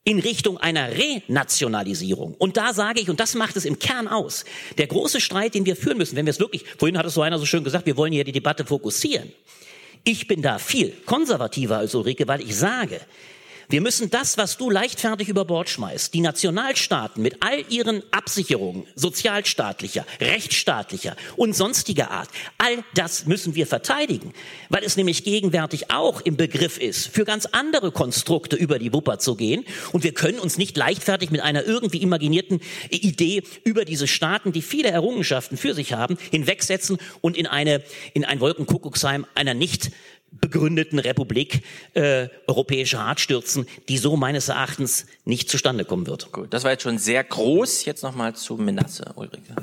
in 0.03 0.19
Richtung 0.19 0.57
einer 0.57 0.89
Renationalisierung. 0.91 2.33
Und 2.33 2.57
da 2.57 2.73
sage 2.73 2.99
ich, 2.99 3.09
und 3.09 3.19
das 3.19 3.35
macht 3.35 3.55
es 3.55 3.65
im 3.65 3.79
Kern 3.79 4.07
aus, 4.07 4.43
der 4.77 4.87
große 4.87 5.21
Streit, 5.21 5.53
den 5.55 5.65
wir 5.65 5.75
führen 5.75 5.97
müssen, 5.97 6.15
wenn 6.15 6.25
wir 6.25 6.31
es 6.31 6.39
wirklich, 6.39 6.65
vorhin 6.77 6.97
hat 6.97 7.05
es 7.05 7.13
so 7.13 7.21
einer 7.21 7.37
so 7.37 7.45
schön 7.45 7.63
gesagt, 7.63 7.85
wir 7.85 7.95
wollen 7.95 8.11
hier 8.11 8.23
die 8.23 8.31
Debatte 8.31 8.65
fokussieren. 8.65 9.31
Ich 10.03 10.27
bin 10.27 10.41
da 10.41 10.57
viel 10.57 10.91
konservativer 11.05 11.77
als 11.77 11.93
Ulrike, 11.93 12.27
weil 12.27 12.41
ich 12.41 12.55
sage, 12.55 13.01
wir 13.71 13.81
müssen 13.81 14.09
das, 14.09 14.39
was 14.39 14.57
du 14.57 14.71
leichtfertig 14.71 15.29
über 15.29 15.45
Bord 15.45 15.69
schmeißt, 15.69 16.11
die 16.15 16.21
Nationalstaaten 16.21 17.21
mit 17.21 17.37
all 17.41 17.63
ihren 17.69 18.01
Absicherungen, 18.09 18.87
sozialstaatlicher, 18.95 20.07
rechtsstaatlicher 20.19 21.15
und 21.35 21.55
sonstiger 21.55 22.09
Art, 22.09 22.29
all 22.57 22.83
das 22.95 23.27
müssen 23.27 23.53
wir 23.53 23.67
verteidigen, 23.67 24.33
weil 24.69 24.83
es 24.83 24.97
nämlich 24.97 25.23
gegenwärtig 25.23 25.91
auch 25.91 26.21
im 26.21 26.35
Begriff 26.35 26.79
ist, 26.79 27.09
für 27.09 27.25
ganz 27.25 27.45
andere 27.45 27.91
Konstrukte 27.91 28.55
über 28.55 28.79
die 28.79 28.91
Wupper 28.91 29.19
zu 29.19 29.35
gehen. 29.35 29.63
Und 29.91 30.03
wir 30.03 30.15
können 30.15 30.39
uns 30.39 30.57
nicht 30.57 30.75
leichtfertig 30.75 31.29
mit 31.29 31.41
einer 31.41 31.63
irgendwie 31.63 32.01
imaginierten 32.01 32.61
Idee 32.89 33.43
über 33.65 33.85
diese 33.85 34.07
Staaten, 34.07 34.51
die 34.51 34.63
viele 34.63 34.89
Errungenschaften 34.89 35.57
für 35.57 35.75
sich 35.75 35.93
haben, 35.93 36.17
hinwegsetzen 36.31 36.97
und 37.21 37.37
in 37.37 37.45
eine, 37.45 37.83
in 38.15 38.25
ein 38.25 38.39
Wolkenkuckucksheim 38.39 39.27
einer 39.35 39.53
nicht 39.53 39.91
begründeten 40.31 40.99
Republik 40.99 41.63
äh, 41.93 42.27
europäischer 42.47 43.01
Art 43.01 43.19
stürzen, 43.19 43.67
die 43.87 43.97
so 43.97 44.15
meines 44.15 44.49
Erachtens 44.49 45.05
nicht 45.25 45.49
zustande 45.49 45.85
kommen 45.85 46.07
wird. 46.07 46.31
Gut, 46.31 46.53
das 46.53 46.63
war 46.63 46.71
jetzt 46.71 46.83
schon 46.83 46.97
sehr 46.97 47.23
groß. 47.23 47.85
Jetzt 47.85 48.03
nochmal 48.03 48.35
zu 48.35 48.55
Menasse, 48.55 49.11
Ulrike. 49.15 49.55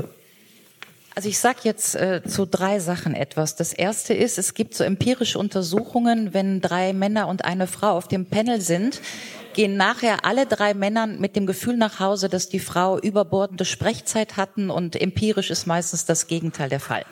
Also 1.16 1.30
ich 1.30 1.38
sage 1.38 1.60
jetzt 1.62 1.94
äh, 1.94 2.20
zu 2.28 2.46
drei 2.46 2.78
Sachen 2.78 3.14
etwas. 3.14 3.56
Das 3.56 3.72
erste 3.72 4.12
ist, 4.12 4.36
es 4.36 4.52
gibt 4.52 4.74
so 4.74 4.84
empirische 4.84 5.38
Untersuchungen, 5.38 6.34
wenn 6.34 6.60
drei 6.60 6.92
Männer 6.92 7.28
und 7.28 7.42
eine 7.46 7.66
Frau 7.66 7.92
auf 7.92 8.06
dem 8.06 8.26
Panel 8.26 8.60
sind, 8.60 9.00
gehen 9.54 9.78
nachher 9.78 10.26
alle 10.26 10.44
drei 10.44 10.74
Männer 10.74 11.06
mit 11.06 11.34
dem 11.34 11.46
Gefühl 11.46 11.78
nach 11.78 12.00
Hause, 12.00 12.28
dass 12.28 12.50
die 12.50 12.60
Frau 12.60 12.98
überbordende 12.98 13.64
Sprechzeit 13.64 14.36
hatten 14.36 14.68
und 14.68 15.00
empirisch 15.00 15.50
ist 15.50 15.66
meistens 15.66 16.04
das 16.04 16.26
Gegenteil 16.26 16.68
der 16.68 16.80
Fall. 16.80 17.06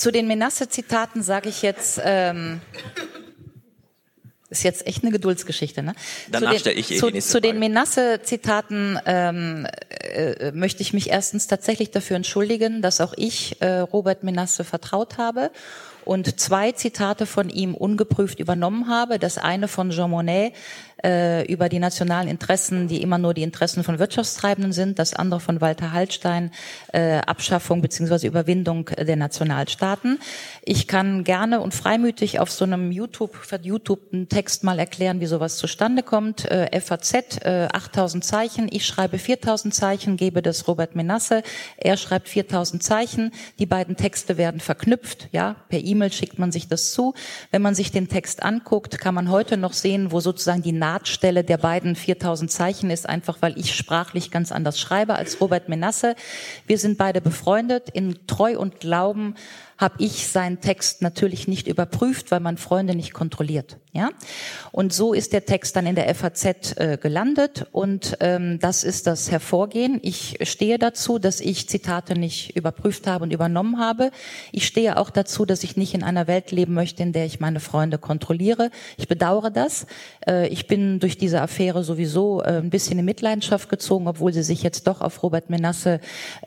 Zu 0.00 0.10
den 0.10 0.26
Menasse-Zitaten 0.28 1.22
sage 1.22 1.50
ich 1.50 1.60
jetzt, 1.60 2.00
ähm, 2.02 2.62
ist 4.48 4.62
jetzt 4.62 4.86
echt 4.86 5.02
eine 5.02 5.12
Geduldsgeschichte, 5.12 5.82
ne? 5.82 5.92
Danach 6.30 6.48
zu 6.48 6.54
den, 6.54 6.60
stell 6.60 6.78
ich 6.78 6.90
eh 6.90 6.94
die 6.94 7.00
zu, 7.00 7.10
nächste 7.10 7.32
zu 7.32 7.40
den 7.42 7.58
Menasse-Zitaten 7.58 8.98
ähm, 9.04 9.66
äh, 9.90 10.52
möchte 10.52 10.80
ich 10.80 10.94
mich 10.94 11.10
erstens 11.10 11.48
tatsächlich 11.48 11.90
dafür 11.90 12.16
entschuldigen, 12.16 12.80
dass 12.80 13.02
auch 13.02 13.12
ich 13.14 13.60
äh, 13.60 13.80
Robert 13.80 14.22
Menasse 14.22 14.64
vertraut 14.64 15.18
habe 15.18 15.50
und 16.06 16.40
zwei 16.40 16.72
Zitate 16.72 17.26
von 17.26 17.50
ihm 17.50 17.74
ungeprüft 17.74 18.40
übernommen 18.40 18.88
habe. 18.88 19.18
Das 19.18 19.36
eine 19.36 19.68
von 19.68 19.90
Jean 19.90 20.08
Monnet 20.08 20.54
äh, 21.04 21.44
über 21.50 21.68
die 21.68 21.78
nationalen 21.78 22.28
Interessen, 22.28 22.88
die 22.88 23.02
immer 23.02 23.18
nur 23.18 23.34
die 23.34 23.42
Interessen 23.42 23.84
von 23.84 23.98
Wirtschaftstreibenden 23.98 24.72
sind. 24.72 24.98
Das 24.98 25.14
andere 25.14 25.40
von 25.40 25.60
Walter 25.60 25.92
Hallstein, 25.92 26.50
äh, 26.92 27.18
Abschaffung 27.18 27.82
beziehungsweise 27.82 28.26
Überwindung 28.26 28.86
der 28.86 29.16
Nationalstaaten. 29.16 30.18
Ich 30.62 30.86
kann 30.86 31.24
gerne 31.24 31.60
und 31.60 31.74
freimütig 31.74 32.40
auf 32.40 32.50
so 32.50 32.64
einem 32.64 32.92
YouTube, 32.92 33.36
YouTube 33.62 34.00
einen 34.12 34.28
Text 34.28 34.64
mal 34.64 34.78
erklären, 34.78 35.20
wie 35.20 35.26
sowas 35.26 35.56
zustande 35.56 36.02
kommt. 36.02 36.50
Äh, 36.50 36.80
FAZ, 36.80 37.44
äh, 37.44 37.68
8000 37.72 38.24
Zeichen. 38.24 38.68
Ich 38.70 38.86
schreibe 38.86 39.18
4000 39.18 39.74
Zeichen, 39.74 40.16
gebe 40.16 40.42
das 40.42 40.68
Robert 40.68 40.96
Menasse. 40.96 41.42
Er 41.76 41.96
schreibt 41.96 42.28
4000 42.28 42.82
Zeichen. 42.82 43.32
Die 43.58 43.66
beiden 43.66 43.96
Texte 43.96 44.36
werden 44.36 44.60
verknüpft. 44.60 45.28
Ja, 45.32 45.56
per 45.68 45.80
E-Mail 45.80 46.12
schickt 46.12 46.38
man 46.38 46.52
sich 46.52 46.68
das 46.68 46.92
zu. 46.92 47.14
Wenn 47.50 47.62
man 47.62 47.74
sich 47.74 47.90
den 47.90 48.08
Text 48.08 48.42
anguckt, 48.42 48.98
kann 48.98 49.14
man 49.14 49.30
heute 49.30 49.56
noch 49.56 49.72
sehen, 49.72 50.12
wo 50.12 50.20
sozusagen 50.20 50.62
die 50.62 50.72
Drahtstelle 50.90 51.44
der 51.44 51.58
beiden 51.58 51.94
4000 51.94 52.50
Zeichen 52.50 52.90
ist, 52.90 53.08
einfach 53.08 53.38
weil 53.40 53.56
ich 53.56 53.76
sprachlich 53.76 54.32
ganz 54.32 54.50
anders 54.50 54.80
schreibe 54.80 55.14
als 55.14 55.40
Robert 55.40 55.68
Menasse. 55.68 56.16
Wir 56.66 56.78
sind 56.78 56.98
beide 56.98 57.20
befreundet. 57.20 57.90
In 57.90 58.26
Treu 58.26 58.58
und 58.58 58.80
Glauben 58.80 59.36
habe 59.78 59.94
ich 59.98 60.26
seinen 60.26 60.60
Text 60.60 61.00
natürlich 61.00 61.46
nicht 61.46 61.68
überprüft, 61.68 62.32
weil 62.32 62.40
man 62.40 62.56
Freunde 62.56 62.96
nicht 62.96 63.14
kontrolliert. 63.14 63.78
Ja, 63.92 64.10
und 64.70 64.92
so 64.92 65.12
ist 65.12 65.32
der 65.32 65.46
Text 65.46 65.74
dann 65.74 65.84
in 65.84 65.96
der 65.96 66.14
FAZ 66.14 66.44
äh, 66.76 66.96
gelandet 67.02 67.66
und 67.72 68.16
ähm, 68.20 68.60
das 68.60 68.84
ist 68.84 69.08
das 69.08 69.32
Hervorgehen. 69.32 69.98
Ich 70.02 70.38
stehe 70.42 70.78
dazu, 70.78 71.18
dass 71.18 71.40
ich 71.40 71.68
Zitate 71.68 72.16
nicht 72.16 72.54
überprüft 72.56 73.08
habe 73.08 73.24
und 73.24 73.32
übernommen 73.32 73.80
habe. 73.80 74.12
Ich 74.52 74.64
stehe 74.64 74.96
auch 74.96 75.10
dazu, 75.10 75.44
dass 75.44 75.64
ich 75.64 75.76
nicht 75.76 75.92
in 75.92 76.04
einer 76.04 76.28
Welt 76.28 76.52
leben 76.52 76.72
möchte, 76.72 77.02
in 77.02 77.12
der 77.12 77.26
ich 77.26 77.40
meine 77.40 77.58
Freunde 77.58 77.98
kontrolliere. 77.98 78.70
Ich 78.96 79.08
bedauere 79.08 79.50
das. 79.50 79.86
Äh, 80.24 80.46
ich 80.46 80.68
bin 80.68 81.00
durch 81.00 81.18
diese 81.18 81.42
Affäre 81.42 81.82
sowieso 81.82 82.42
äh, 82.42 82.58
ein 82.58 82.70
bisschen 82.70 82.96
in 83.00 83.04
Mitleidenschaft 83.04 83.68
gezogen, 83.68 84.06
obwohl 84.06 84.32
sie 84.32 84.44
sich 84.44 84.62
jetzt 84.62 84.86
doch 84.86 85.00
auf 85.00 85.20
Robert 85.24 85.50
Menasse 85.50 85.98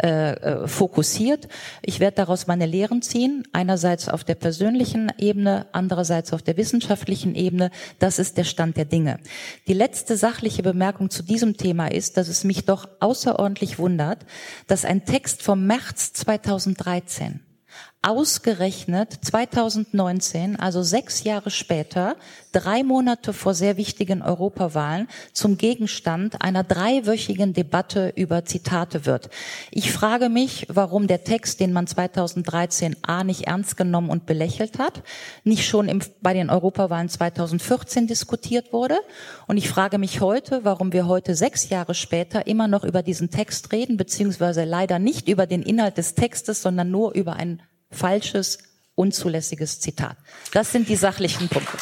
äh, 0.02 0.32
äh, 0.32 0.68
fokussiert. 0.70 1.49
Ich 1.82 1.99
werde 1.99 2.15
daraus 2.15 2.48
meine 2.48 2.68
Lehren 2.68 3.02
ziehen. 3.02 3.44
Einerseits 3.52 4.07
auf 4.07 4.24
der 4.24 4.36
persönlichen 4.36 5.11
Ebene, 5.18 5.65
andererseits 5.74 6.32
auf 6.32 6.41
der 6.41 6.56
wissenschaftlichen 6.56 7.32
Ebene. 7.35 7.72
Das 7.99 8.19
ist 8.19 8.38
der 8.38 8.43
Stand 8.43 8.77
der 8.77 8.85
Dinge. 8.85 9.19
Die 9.68 9.73
letzte 9.73 10.18
sachliche 10.18 10.64
Bemerkung 10.64 11.10
zu 11.10 11.23
diesem 11.23 11.57
Thema 11.57 11.88
ist, 11.88 12.18
dass 12.18 12.27
es 12.27 12.43
mich 12.43 12.65
doch 12.65 12.88
außerordentlich 12.99 13.80
wundert, 13.80 14.26
dass 14.68 14.85
ein 14.85 15.05
Text 15.05 15.43
vom 15.43 15.65
März 15.65 16.14
2013 16.14 17.39
ausgerechnet 18.03 19.13
2019, 19.21 20.59
also 20.59 20.84
sechs 20.84 21.23
Jahre 21.23 21.49
später, 21.49 22.17
drei 22.51 22.84
Monate 22.84 23.31
vor 23.31 23.53
sehr 23.53 23.77
wichtigen 23.77 24.21
Europawahlen, 24.21 25.07
zum 25.31 25.57
Gegenstand 25.57 26.41
einer 26.41 26.65
dreiwöchigen 26.65 27.53
Debatte 27.53 28.11
über 28.15 28.43
Zitate 28.43 29.05
wird. 29.05 29.30
Ich 29.71 29.93
frage 29.93 30.27
mich, 30.27 30.67
warum 30.69 31.07
der 31.07 31.23
Text, 31.23 31.61
den 31.61 31.71
man 31.71 31.88
2013 31.88 32.97
A 33.03 33.23
nicht 33.23 33.47
ernst 33.47 33.77
genommen 33.77 34.09
und 34.09 34.25
belächelt 34.25 34.80
hat, 34.80 35.01
nicht 35.45 35.65
schon 35.65 35.88
im, 35.88 36.01
bei 36.21 36.34
den 36.34 36.49
Europawahlen 36.49 37.07
2014 37.07 38.07
diskutiert 38.07 38.73
wurde. 38.73 38.97
Und 39.47 39.55
ich 39.55 39.69
frage 39.69 39.97
mich 39.97 40.19
heute, 40.19 40.65
warum 40.65 40.91
wir 40.91 41.07
heute 41.07 41.35
sechs 41.35 41.69
Jahre 41.69 41.95
später 41.95 42.47
immer 42.47 42.67
noch 42.67 42.84
über 42.84 43.01
diesen 43.01 43.30
Text 43.30 43.71
reden, 43.71 43.95
beziehungsweise 43.95 44.65
leider 44.65 44.99
nicht 44.99 45.30
über 45.30 45.47
den 45.47 45.63
Inhalt 45.63 45.97
des 45.97 46.15
Textes, 46.15 46.61
sondern 46.61 46.91
nur 46.91 47.13
über 47.13 47.34
ein 47.34 47.61
falsches, 47.94 48.60
unzulässiges 48.95 49.80
Zitat. 49.80 50.18
Das 50.52 50.72
sind 50.72 50.90
die 50.90 50.95
sachlichen 50.95 51.49
Punkte. 51.49 51.78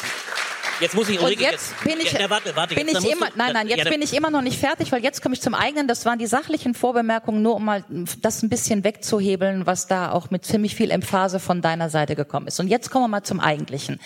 Jetzt 0.82 0.96
muss 0.96 1.08
ich 1.08 1.20
Ulrike, 1.20 1.44
und 1.44 1.50
jetzt 1.52 1.84
bin 1.84 2.00
ich, 2.00 2.10
ja, 2.10 2.28
warte, 2.28 2.56
warte, 2.56 2.74
bin 2.74 2.88
jetzt, 2.88 3.04
ich 3.04 3.12
immer, 3.12 3.26
du, 3.26 3.38
nein, 3.38 3.52
nein, 3.52 3.68
jetzt 3.68 3.84
ja, 3.84 3.90
bin 3.90 4.02
ich 4.02 4.14
immer 4.14 4.30
noch 4.30 4.42
nicht 4.42 4.58
fertig, 4.58 4.90
weil 4.90 5.00
jetzt 5.00 5.22
komme 5.22 5.36
ich 5.36 5.40
zum 5.40 5.54
eigenen. 5.54 5.86
Das 5.86 6.04
waren 6.06 6.18
die 6.18 6.26
sachlichen 6.26 6.74
Vorbemerkungen, 6.74 7.40
nur 7.40 7.54
um 7.54 7.64
mal 7.64 7.84
das 8.20 8.42
ein 8.42 8.48
bisschen 8.48 8.82
wegzuhebeln, 8.82 9.64
was 9.64 9.86
da 9.86 10.10
auch 10.10 10.30
mit 10.30 10.44
ziemlich 10.44 10.74
viel 10.74 10.90
Emphase 10.90 11.38
von 11.38 11.62
deiner 11.62 11.88
Seite 11.88 12.16
gekommen 12.16 12.48
ist. 12.48 12.58
Und 12.58 12.66
jetzt 12.66 12.90
kommen 12.90 13.04
wir 13.04 13.08
mal 13.08 13.22
zum 13.22 13.38
Eigentlichen. 13.38 14.00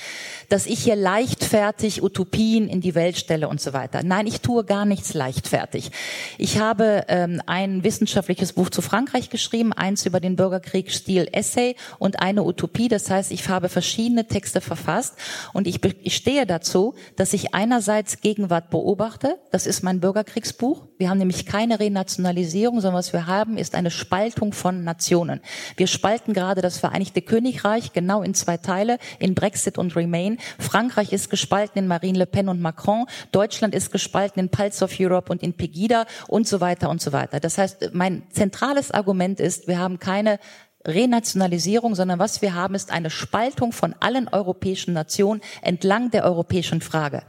Dass 0.51 0.67
ich 0.67 0.81
hier 0.81 0.97
leichtfertig 0.97 2.03
Utopien 2.03 2.69
in 2.69 2.83
die 2.83 2.95
Welt 2.95 3.17
stelle 3.17 3.49
und 3.49 3.59
so 3.59 3.73
weiter. 3.73 4.03
Nein, 4.03 4.27
ich 4.27 4.43
tue 4.43 4.63
gar 4.63 4.85
nichts 4.85 5.15
leichtfertig. 5.15 5.91
Ich 6.37 6.59
habe 6.59 7.07
ähm, 7.09 7.41
ein 7.47 7.85
wissenschaftliches 7.85 8.53
Buch 8.53 8.69
zu 8.69 8.83
Frankreich 8.83 9.31
geschrieben, 9.31 9.73
eins 9.73 10.05
über 10.05 10.21
den 10.21 10.37
Bürgerkrieg 10.37 10.93
Stil 10.93 11.27
Essay 11.33 11.75
und 11.99 12.21
eine 12.21 12.43
Utopie. 12.43 12.89
Das 12.89 13.09
heißt, 13.11 13.33
ich 13.33 13.49
habe 13.49 13.71
verschiedene 13.71 14.27
Texte 14.27 14.61
verfasst 14.61 15.15
und 15.55 15.67
ich, 15.67 15.81
ich 16.03 16.15
stehe 16.15 16.45
dazu 16.45 16.66
dazu, 16.67 16.95
dass 17.17 17.33
ich 17.33 17.55
einerseits 17.55 18.21
Gegenwart 18.21 18.71
beobachte. 18.71 19.39
Das 19.51 19.67
ist 19.67 19.83
mein 19.83 20.01
Bürgerkriegsbuch. 20.01 20.87
Wir 20.99 21.11
haben 21.11 21.19
nämlich 21.19 21.47
keine 21.47 21.79
Renationalisierung, 21.79 22.81
sondern 22.81 22.99
was 22.99 23.13
wir 23.13 23.27
haben, 23.27 23.57
ist 23.57 23.75
eine 23.75 23.91
Spaltung 23.91 24.53
von 24.53 24.83
Nationen. 24.85 25.41
Wir 25.77 25.87
spalten 25.87 26.33
gerade 26.33 26.63
das 26.63 26.79
Vereinigte 26.79 27.23
Königreich 27.23 27.93
genau 27.93 28.23
in 28.23 28.35
zwei 28.35 28.57
Teile, 28.57 28.99
in 29.19 29.35
Brexit 29.35 29.79
und 29.79 29.95
Remain. 29.95 30.39
Frankreich 30.59 31.13
ist 31.13 31.31
gespalten 31.31 31.79
in 31.79 31.87
Marine 31.87 32.19
Le 32.19 32.27
Pen 32.27 32.49
und 32.49 32.61
Macron. 32.61 33.07
Deutschland 33.33 33.75
ist 33.75 33.93
gespalten 33.93 34.41
in 34.41 34.49
Pulse 34.49 34.85
of 34.85 34.95
Europe 34.99 35.31
und 35.31 35.43
in 35.43 35.53
Pegida 35.53 36.07
und 36.29 36.49
so 36.49 36.61
weiter 36.61 36.91
und 36.91 37.01
so 37.01 37.13
weiter. 37.13 37.41
Das 37.41 37.59
heißt, 37.59 37.91
mein 37.93 38.23
zentrales 38.31 38.91
Argument 38.91 39.39
ist, 39.41 39.69
wir 39.69 39.79
haben 39.79 39.99
keine 39.99 40.39
Renationalisierung, 40.87 41.95
sondern 41.95 42.19
was 42.19 42.43
wir 42.43 42.55
haben, 42.55 42.75
ist 42.75 42.91
eine 42.91 43.11
Spaltung 43.11 43.73
von 43.73 43.95
allen 44.01 44.29
europäischen 44.29 44.95
Nationen 44.95 45.41
entlang 45.63 46.11
der 46.11 46.25
europäischen 46.25 46.81
Frage. 46.81 47.23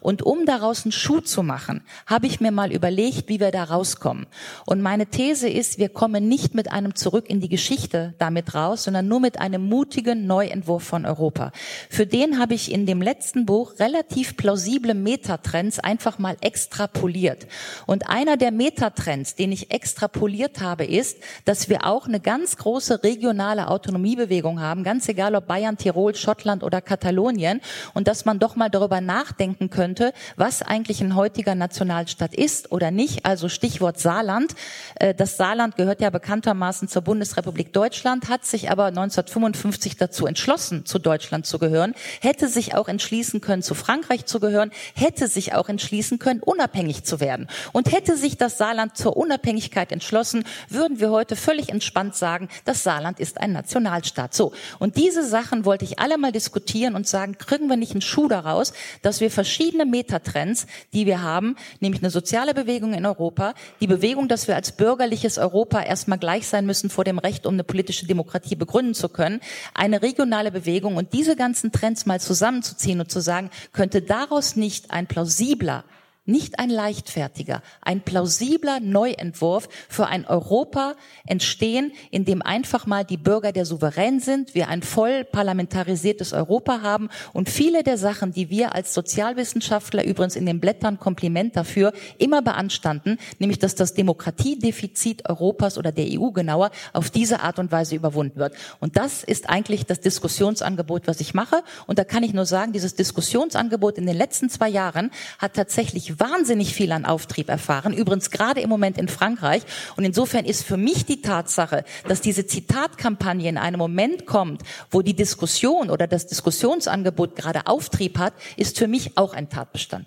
Und 0.00 0.22
um 0.22 0.46
daraus 0.46 0.84
einen 0.84 0.92
Schuh 0.92 1.20
zu 1.20 1.42
machen, 1.42 1.82
habe 2.06 2.26
ich 2.26 2.40
mir 2.40 2.50
mal 2.50 2.72
überlegt, 2.72 3.28
wie 3.28 3.38
wir 3.38 3.52
da 3.52 3.64
rauskommen. 3.64 4.26
Und 4.66 4.82
meine 4.82 5.06
These 5.06 5.48
ist, 5.48 5.78
wir 5.78 5.88
kommen 5.88 6.28
nicht 6.28 6.54
mit 6.54 6.72
einem 6.72 6.96
Zurück 6.96 7.30
in 7.30 7.40
die 7.40 7.48
Geschichte 7.48 8.14
damit 8.18 8.54
raus, 8.54 8.84
sondern 8.84 9.06
nur 9.06 9.20
mit 9.20 9.40
einem 9.40 9.68
mutigen 9.68 10.26
Neuentwurf 10.26 10.82
von 10.82 11.06
Europa. 11.06 11.52
Für 11.88 12.06
den 12.06 12.38
habe 12.38 12.54
ich 12.54 12.72
in 12.72 12.84
dem 12.84 13.00
letzten 13.00 13.46
Buch 13.46 13.78
relativ 13.78 14.36
plausible 14.36 14.94
Metatrends 14.94 15.78
einfach 15.78 16.18
mal 16.18 16.36
extrapoliert. 16.40 17.46
Und 17.86 18.08
einer 18.08 18.36
der 18.36 18.50
Metatrends, 18.50 19.36
den 19.36 19.52
ich 19.52 19.70
extrapoliert 19.70 20.60
habe, 20.60 20.84
ist, 20.84 21.18
dass 21.44 21.68
wir 21.68 21.86
auch 21.86 22.06
eine 22.06 22.20
ganz 22.20 22.56
große 22.56 22.91
regionale 22.94 23.68
Autonomiebewegung 23.68 24.60
haben, 24.60 24.84
ganz 24.84 25.08
egal 25.08 25.34
ob 25.34 25.46
Bayern, 25.46 25.76
Tirol, 25.76 26.14
Schottland 26.14 26.62
oder 26.62 26.80
Katalonien, 26.80 27.60
und 27.94 28.08
dass 28.08 28.24
man 28.24 28.38
doch 28.38 28.56
mal 28.56 28.68
darüber 28.68 29.00
nachdenken 29.00 29.70
könnte, 29.70 29.82
könnte, 29.82 30.12
was 30.36 30.62
eigentlich 30.62 31.00
ein 31.00 31.16
heutiger 31.16 31.54
Nationalstaat 31.54 32.34
ist 32.34 32.72
oder 32.72 32.90
nicht. 32.90 33.26
Also 33.26 33.48
Stichwort 33.48 33.98
Saarland. 33.98 34.54
Äh, 34.94 35.14
das 35.14 35.36
Saarland 35.36 35.76
gehört 35.76 36.00
ja 36.00 36.10
bekanntermaßen 36.10 36.88
zur 36.88 37.02
Bundesrepublik 37.02 37.72
Deutschland, 37.72 38.28
hat 38.28 38.44
sich 38.44 38.70
aber 38.70 38.86
1955 38.86 39.96
dazu 39.96 40.26
entschlossen, 40.26 40.86
zu 40.86 40.98
Deutschland 40.98 41.46
zu 41.46 41.58
gehören, 41.58 41.94
hätte 42.20 42.48
sich 42.48 42.74
auch 42.74 42.88
entschließen 42.88 43.40
können, 43.40 43.62
zu 43.62 43.74
Frankreich 43.74 44.24
zu 44.26 44.40
gehören, 44.40 44.70
hätte 44.94 45.26
sich 45.26 45.54
auch 45.54 45.68
entschließen 45.68 46.18
können, 46.18 46.40
unabhängig 46.40 47.04
zu 47.04 47.20
werden. 47.20 47.48
Und 47.72 47.92
hätte 47.92 48.16
sich 48.16 48.36
das 48.36 48.58
Saarland 48.58 48.96
zur 48.96 49.16
Unabhängigkeit 49.16 49.92
entschlossen, 49.92 50.44
würden 50.68 51.00
wir 51.00 51.10
heute 51.10 51.36
völlig 51.36 51.68
entspannt 51.68 52.14
sagen, 52.14 52.48
das 52.64 52.81
Saarland 52.82 53.20
ist 53.20 53.40
ein 53.40 53.52
Nationalstaat. 53.52 54.34
So. 54.34 54.52
Und 54.78 54.96
diese 54.96 55.26
Sachen 55.26 55.64
wollte 55.64 55.84
ich 55.84 55.98
alle 55.98 56.18
mal 56.18 56.32
diskutieren 56.32 56.94
und 56.94 57.06
sagen, 57.06 57.38
kriegen 57.38 57.68
wir 57.68 57.76
nicht 57.76 57.92
einen 57.92 58.00
Schuh 58.00 58.28
daraus, 58.28 58.72
dass 59.02 59.20
wir 59.20 59.30
verschiedene 59.30 59.62
verschiedene 59.72 59.86
Metatrends, 59.86 60.66
die 60.92 61.06
wir 61.06 61.22
haben, 61.22 61.56
nämlich 61.80 62.02
eine 62.02 62.10
soziale 62.10 62.54
Bewegung 62.54 62.94
in 62.94 63.06
Europa, 63.06 63.54
die 63.80 63.86
Bewegung, 63.86 64.28
dass 64.28 64.48
wir 64.48 64.56
als 64.56 64.72
bürgerliches 64.72 65.38
Europa 65.38 65.82
erstmal 65.82 66.18
gleich 66.18 66.46
sein 66.46 66.66
müssen 66.66 66.90
vor 66.90 67.04
dem 67.04 67.18
Recht, 67.18 67.46
um 67.46 67.54
eine 67.54 67.64
politische 67.64 68.06
Demokratie 68.06 68.56
begründen 68.56 68.94
zu 68.94 69.08
können, 69.08 69.40
eine 69.74 70.02
regionale 70.02 70.50
Bewegung 70.50 70.96
und 70.96 71.12
diese 71.12 71.36
ganzen 71.36 71.70
Trends 71.70 72.06
mal 72.06 72.20
zusammenzuziehen 72.20 73.00
und 73.00 73.10
zu 73.10 73.20
sagen, 73.20 73.50
könnte 73.72 74.02
daraus 74.02 74.56
nicht 74.56 74.90
ein 74.90 75.06
plausibler 75.06 75.84
nicht 76.24 76.60
ein 76.60 76.70
leichtfertiger, 76.70 77.62
ein 77.80 78.00
plausibler 78.00 78.78
Neuentwurf 78.78 79.68
für 79.88 80.06
ein 80.06 80.24
Europa 80.24 80.94
entstehen, 81.26 81.92
in 82.10 82.24
dem 82.24 82.42
einfach 82.42 82.86
mal 82.86 83.04
die 83.04 83.16
Bürger 83.16 83.50
der 83.50 83.66
Souverän 83.66 84.20
sind, 84.20 84.54
wir 84.54 84.68
ein 84.68 84.82
voll 84.82 85.24
parlamentarisiertes 85.24 86.32
Europa 86.32 86.80
haben 86.82 87.08
und 87.32 87.50
viele 87.50 87.82
der 87.82 87.98
Sachen, 87.98 88.32
die 88.32 88.50
wir 88.50 88.74
als 88.74 88.94
Sozialwissenschaftler 88.94 90.04
übrigens 90.04 90.36
in 90.36 90.46
den 90.46 90.60
Blättern 90.60 91.00
Kompliment 91.00 91.56
dafür 91.56 91.92
immer 92.18 92.40
beanstanden, 92.40 93.18
nämlich 93.40 93.58
dass 93.58 93.74
das 93.74 93.94
Demokratiedefizit 93.94 95.28
Europas 95.28 95.76
oder 95.76 95.90
der 95.90 96.06
EU 96.08 96.30
genauer 96.30 96.70
auf 96.92 97.10
diese 97.10 97.40
Art 97.40 97.58
und 97.58 97.72
Weise 97.72 97.96
überwunden 97.96 98.38
wird. 98.38 98.54
Und 98.78 98.96
das 98.96 99.24
ist 99.24 99.48
eigentlich 99.48 99.86
das 99.86 100.00
Diskussionsangebot, 100.00 101.08
was 101.08 101.20
ich 101.20 101.34
mache. 101.34 101.64
Und 101.86 101.98
da 101.98 102.04
kann 102.04 102.22
ich 102.22 102.32
nur 102.32 102.46
sagen, 102.46 102.72
dieses 102.72 102.94
Diskussionsangebot 102.94 103.98
in 103.98 104.06
den 104.06 104.16
letzten 104.16 104.48
zwei 104.48 104.68
Jahren 104.68 105.10
hat 105.38 105.54
tatsächlich 105.54 106.11
wahnsinnig 106.18 106.74
viel 106.74 106.92
an 106.92 107.04
Auftrieb 107.04 107.48
erfahren, 107.48 107.92
übrigens 107.92 108.30
gerade 108.30 108.60
im 108.60 108.68
Moment 108.68 108.98
in 108.98 109.08
Frankreich. 109.08 109.62
Und 109.96 110.04
insofern 110.04 110.44
ist 110.44 110.64
für 110.64 110.76
mich 110.76 111.04
die 111.04 111.22
Tatsache, 111.22 111.84
dass 112.08 112.20
diese 112.20 112.46
Zitatkampagne 112.46 113.48
in 113.48 113.58
einem 113.58 113.78
Moment 113.78 114.26
kommt, 114.26 114.62
wo 114.90 115.02
die 115.02 115.14
Diskussion 115.14 115.90
oder 115.90 116.06
das 116.06 116.26
Diskussionsangebot 116.26 117.36
gerade 117.36 117.66
Auftrieb 117.66 118.18
hat, 118.18 118.34
ist 118.56 118.78
für 118.78 118.88
mich 118.88 119.16
auch 119.16 119.34
ein 119.34 119.48
Tatbestand. 119.48 120.06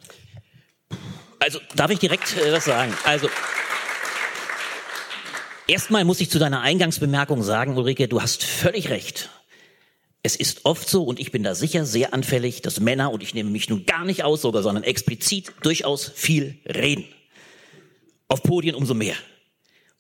Also 1.40 1.60
darf 1.76 1.92
ich 1.92 2.00
direkt 2.00 2.38
äh, 2.38 2.52
was 2.52 2.66
sagen? 2.66 2.94
Also 3.04 3.30
Erstmal 5.68 6.06
muss 6.06 6.22
ich 6.22 6.30
zu 6.30 6.38
deiner 6.38 6.62
Eingangsbemerkung 6.62 7.42
sagen, 7.42 7.76
Ulrike, 7.76 8.08
du 8.08 8.22
hast 8.22 8.44
völlig 8.44 8.90
recht. 8.90 9.32
Es 10.26 10.36
ist 10.36 10.62
oft 10.66 10.90
so, 10.90 11.04
und 11.04 11.20
ich 11.20 11.32
bin 11.32 11.44
da 11.44 11.54
sicher 11.54 11.86
sehr 11.86 12.12
anfällig, 12.12 12.64
dass 12.64 12.80
Männer, 12.80 13.12
und 13.12 13.22
ich 13.22 13.36
nehme 13.36 13.52
mich 13.52 13.70
nun 13.70 13.86
gar 13.86 14.04
nicht 14.06 14.24
aus 14.24 14.42
sogar, 14.42 14.64
sondern 14.64 14.84
explizit 14.84 15.52
durchaus 15.62 16.12
viel 16.16 16.58
reden. 16.66 17.06
Auf 18.28 18.42
Podien 18.42 18.74
umso 18.74 18.96
mehr. 18.96 19.14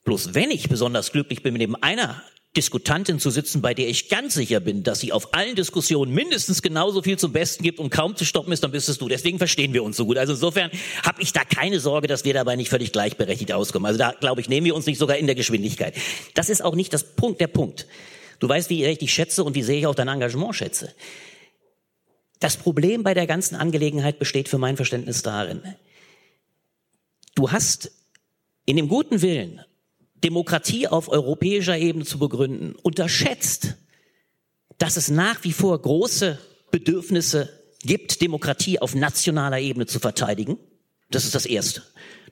Bloß 0.04 0.34
wenn 0.34 0.50
ich 0.50 0.68
besonders 0.68 1.12
glücklich 1.12 1.44
bin 1.44 1.54
dem 1.60 1.76
einer 1.76 2.24
Diskutantin 2.58 3.20
zu 3.20 3.30
sitzen, 3.30 3.62
bei 3.62 3.76
der 3.76 3.88
ich 3.88 4.10
ganz 4.10 4.34
sicher 4.34 4.62
bin, 4.62 4.82
dass 4.82 5.00
sie 5.00 5.12
auf 5.12 5.36
allen 5.36 5.56
Diskussionen 5.56 6.12
mindestens 6.12 6.64
genauso 6.64 7.04
viel 7.04 7.20
zum 7.20 7.32
Besten 7.32 7.62
gibt 7.62 7.78
und 7.78 7.92
kaum 7.92 8.16
zu 8.16 8.26
stoppen 8.26 8.52
ist, 8.52 8.64
dann 8.64 8.72
bist 8.72 8.90
es 8.90 8.98
du. 8.98 9.08
Deswegen 9.08 9.38
verstehen 9.38 9.74
wir 9.74 9.84
uns 9.84 9.96
so 9.96 10.08
gut. 10.08 10.18
Also 10.18 10.34
insofern 10.34 10.72
habe 11.04 11.22
ich 11.22 11.34
da 11.34 11.44
keine 11.44 11.80
Sorge, 11.80 12.08
dass 12.08 12.26
wir 12.26 12.34
dabei 12.34 12.56
nicht 12.56 12.70
völlig 12.70 12.92
gleichberechtigt 12.92 13.52
auskommen. 13.52 13.86
Also 13.86 14.00
da 14.00 14.16
glaube 14.20 14.42
ich, 14.42 14.50
nehmen 14.50 14.66
wir 14.66 14.74
uns 14.74 14.88
nicht 14.88 14.98
sogar 14.98 15.18
in 15.18 15.28
der 15.28 15.36
Geschwindigkeit. 15.36 15.94
Das 16.34 16.50
ist 16.50 16.66
auch 16.66 16.74
nicht 16.74 16.92
das 16.94 17.04
Punkt, 17.16 17.42
der 17.42 17.48
Punkt. 17.48 17.86
Du 18.40 18.50
weißt, 18.50 18.70
wie 18.70 18.86
ich 18.86 18.98
dich 18.98 19.14
schätze 19.14 19.44
und 19.44 19.56
wie 19.56 19.64
sehr 19.64 19.78
ich 19.78 19.88
auch 19.88 19.96
dein 19.96 20.08
Engagement 20.08 20.56
schätze. 20.56 20.94
Das 22.40 22.58
Problem 22.58 23.04
bei 23.04 23.14
der 23.14 23.28
ganzen 23.28 23.56
Angelegenheit 23.56 24.20
besteht 24.20 24.50
für 24.50 24.58
mein 24.58 24.76
Verständnis 24.76 25.22
darin. 25.22 25.64
Du 27.34 27.52
hast 27.52 27.92
in 28.66 28.78
dem 28.78 28.88
guten 28.88 29.22
Willen, 29.22 29.62
Demokratie 30.24 30.88
auf 30.88 31.10
europäischer 31.10 31.78
Ebene 31.78 32.06
zu 32.06 32.20
begründen, 32.20 32.76
unterschätzt, 32.82 33.76
dass 34.78 34.98
es 34.98 35.10
nach 35.10 35.44
wie 35.44 35.52
vor 35.52 35.80
große 35.80 36.40
Bedürfnisse 36.72 37.50
gibt, 37.84 38.22
Demokratie 38.22 38.80
auf 38.80 38.96
nationaler 38.96 39.60
Ebene 39.60 39.86
zu 39.86 40.00
verteidigen. 40.00 40.58
Das 41.12 41.26
ist 41.26 41.36
das 41.36 41.46
Erste. 41.46 41.84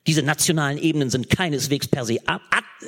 Diese 0.08 0.22
nationalen 0.22 0.78
Ebenen 0.78 1.10
sind 1.10 1.30
keineswegs 1.30 1.88
per 1.88 2.06
se 2.06 2.20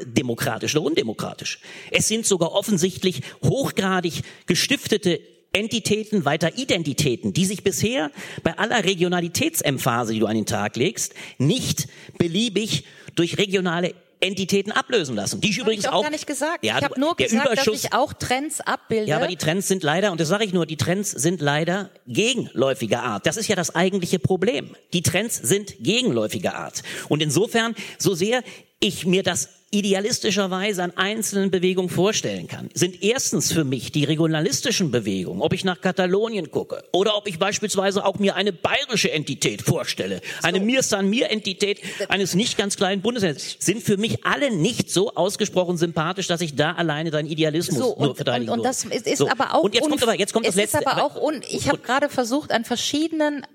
demokratisch 0.04 0.76
oder 0.76 0.86
undemokratisch. 0.86 1.60
Es 1.92 2.08
sind 2.08 2.26
sogar 2.26 2.52
offensichtlich 2.52 3.22
hochgradig 3.42 4.22
gestiftete 4.46 5.22
Entitäten, 5.54 6.26
weiter 6.26 6.58
Identitäten, 6.58 7.32
die 7.32 7.46
sich 7.46 7.64
bisher 7.64 8.12
bei 8.44 8.58
aller 8.58 8.84
Regionalitätsemphase, 8.84 10.12
die 10.12 10.20
du 10.20 10.26
an 10.26 10.36
den 10.36 10.46
Tag 10.46 10.76
legst, 10.76 11.14
nicht 11.38 11.88
beliebig 12.18 12.84
durch 13.16 13.38
regionale 13.38 13.96
Entitäten 14.26 14.72
ablösen 14.72 15.16
lassen. 15.16 15.42
Die 15.42 15.50
ich 15.50 15.58
übrigens 15.58 15.86
ich 15.86 15.90
auch, 15.90 15.96
auch 15.96 16.04
gar 16.04 16.12
nicht 16.12 16.28
gesagt. 16.28 16.66
Ja, 16.66 16.78
ich 16.78 16.84
habe 16.84 17.00
nur 17.00 17.16
gesagt, 17.16 17.46
Überschuss, 17.46 17.82
dass 17.82 17.92
ich 17.92 17.94
auch 17.94 18.14
Trends 18.14 18.62
abbilde. 18.62 19.08
Ja, 19.10 19.18
aber 19.18 19.28
die 19.28 19.38
Trends 19.38 19.68
sind 19.68 19.84
leider, 19.84 20.12
und 20.12 20.20
das 20.20 20.28
sage 20.28 20.46
ich 20.46 20.54
nur, 20.54 20.66
die 20.66 20.78
Trends 20.78 21.12
sind 21.12 21.42
leider 21.42 21.92
gegenläufiger 22.08 23.04
Art. 23.04 23.26
Das 23.26 23.38
ist 23.38 23.48
ja 23.48 23.56
das 23.56 23.74
eigentliche 23.76 24.20
Problem. 24.20 24.76
Die 24.94 25.02
Trends 25.02 25.36
sind 25.38 25.76
gegenläufiger 25.80 26.56
Art. 26.56 26.84
Und 27.10 27.22
insofern, 27.22 27.76
so 27.98 28.14
sehr 28.14 28.44
ich 28.80 29.06
mir 29.06 29.24
das 29.24 29.50
idealistischerweise 29.76 30.84
an 30.84 30.94
einzelnen 30.96 31.52
Bewegungen 31.52 31.90
vorstellen 31.90 32.48
kann, 32.48 32.70
sind 32.74 33.04
erstens 33.04 33.52
für 33.52 33.66
mich 33.66 33.92
die 33.92 34.06
regionalistischen 34.06 34.90
Bewegungen, 34.90 35.42
ob 35.42 35.52
ich 35.54 35.66
nach 35.66 35.82
Katalonien 35.82 36.50
gucke 36.50 36.84
oder 36.94 37.18
ob 37.18 37.28
ich 37.28 37.40
beispielsweise 37.40 38.06
auch 38.06 38.18
mir 38.18 38.36
eine 38.36 38.54
bayerische 38.54 39.12
Entität 39.12 39.62
vorstelle, 39.62 40.22
eine 40.44 40.60
Mir 40.60 40.82
San 40.82 41.10
Mir 41.10 41.30
Entität 41.30 41.82
eines 42.08 42.36
nicht 42.36 42.58
ganz 42.58 42.78
kleinen 42.78 43.02
Bundeslandes, 43.02 43.58
sind 43.60 43.84
für 43.84 43.98
mich 43.98 44.26
alle 44.26 44.56
nicht 44.56 44.90
so 44.90 45.14
ausgesprochen 45.14 45.78
sympathisch, 45.78 46.28
dass 46.28 46.40
ich 46.42 46.56
da 46.56 46.72
alleine 46.72 47.12
deinen 47.12 47.28
Idealismus 47.28 47.80
so, 47.80 47.90
und, 47.90 48.16
verteidigen 48.16 48.52
und, 48.52 48.60
und 48.60 48.66
das 48.66 48.86
würde. 48.86 48.96
ist, 48.96 49.08
ist 49.08 49.18
so. 49.18 49.30
aber 49.30 49.54
auch 49.54 49.64
und 49.64 49.74
jetzt 49.74 49.90
kommt 49.90 50.02
aber 50.02 50.18
jetzt 50.18 50.34
kommt 50.34 50.48
das 50.48 50.56
letzte. 50.56 50.86
aber 50.88 51.04
auch 51.04 51.22
un, 51.22 51.42
ich 51.50 51.68
habe 51.68 51.80
gerade 51.80 52.08
versucht 52.08 52.52
an 52.52 52.64
verschiedenen 52.64 53.46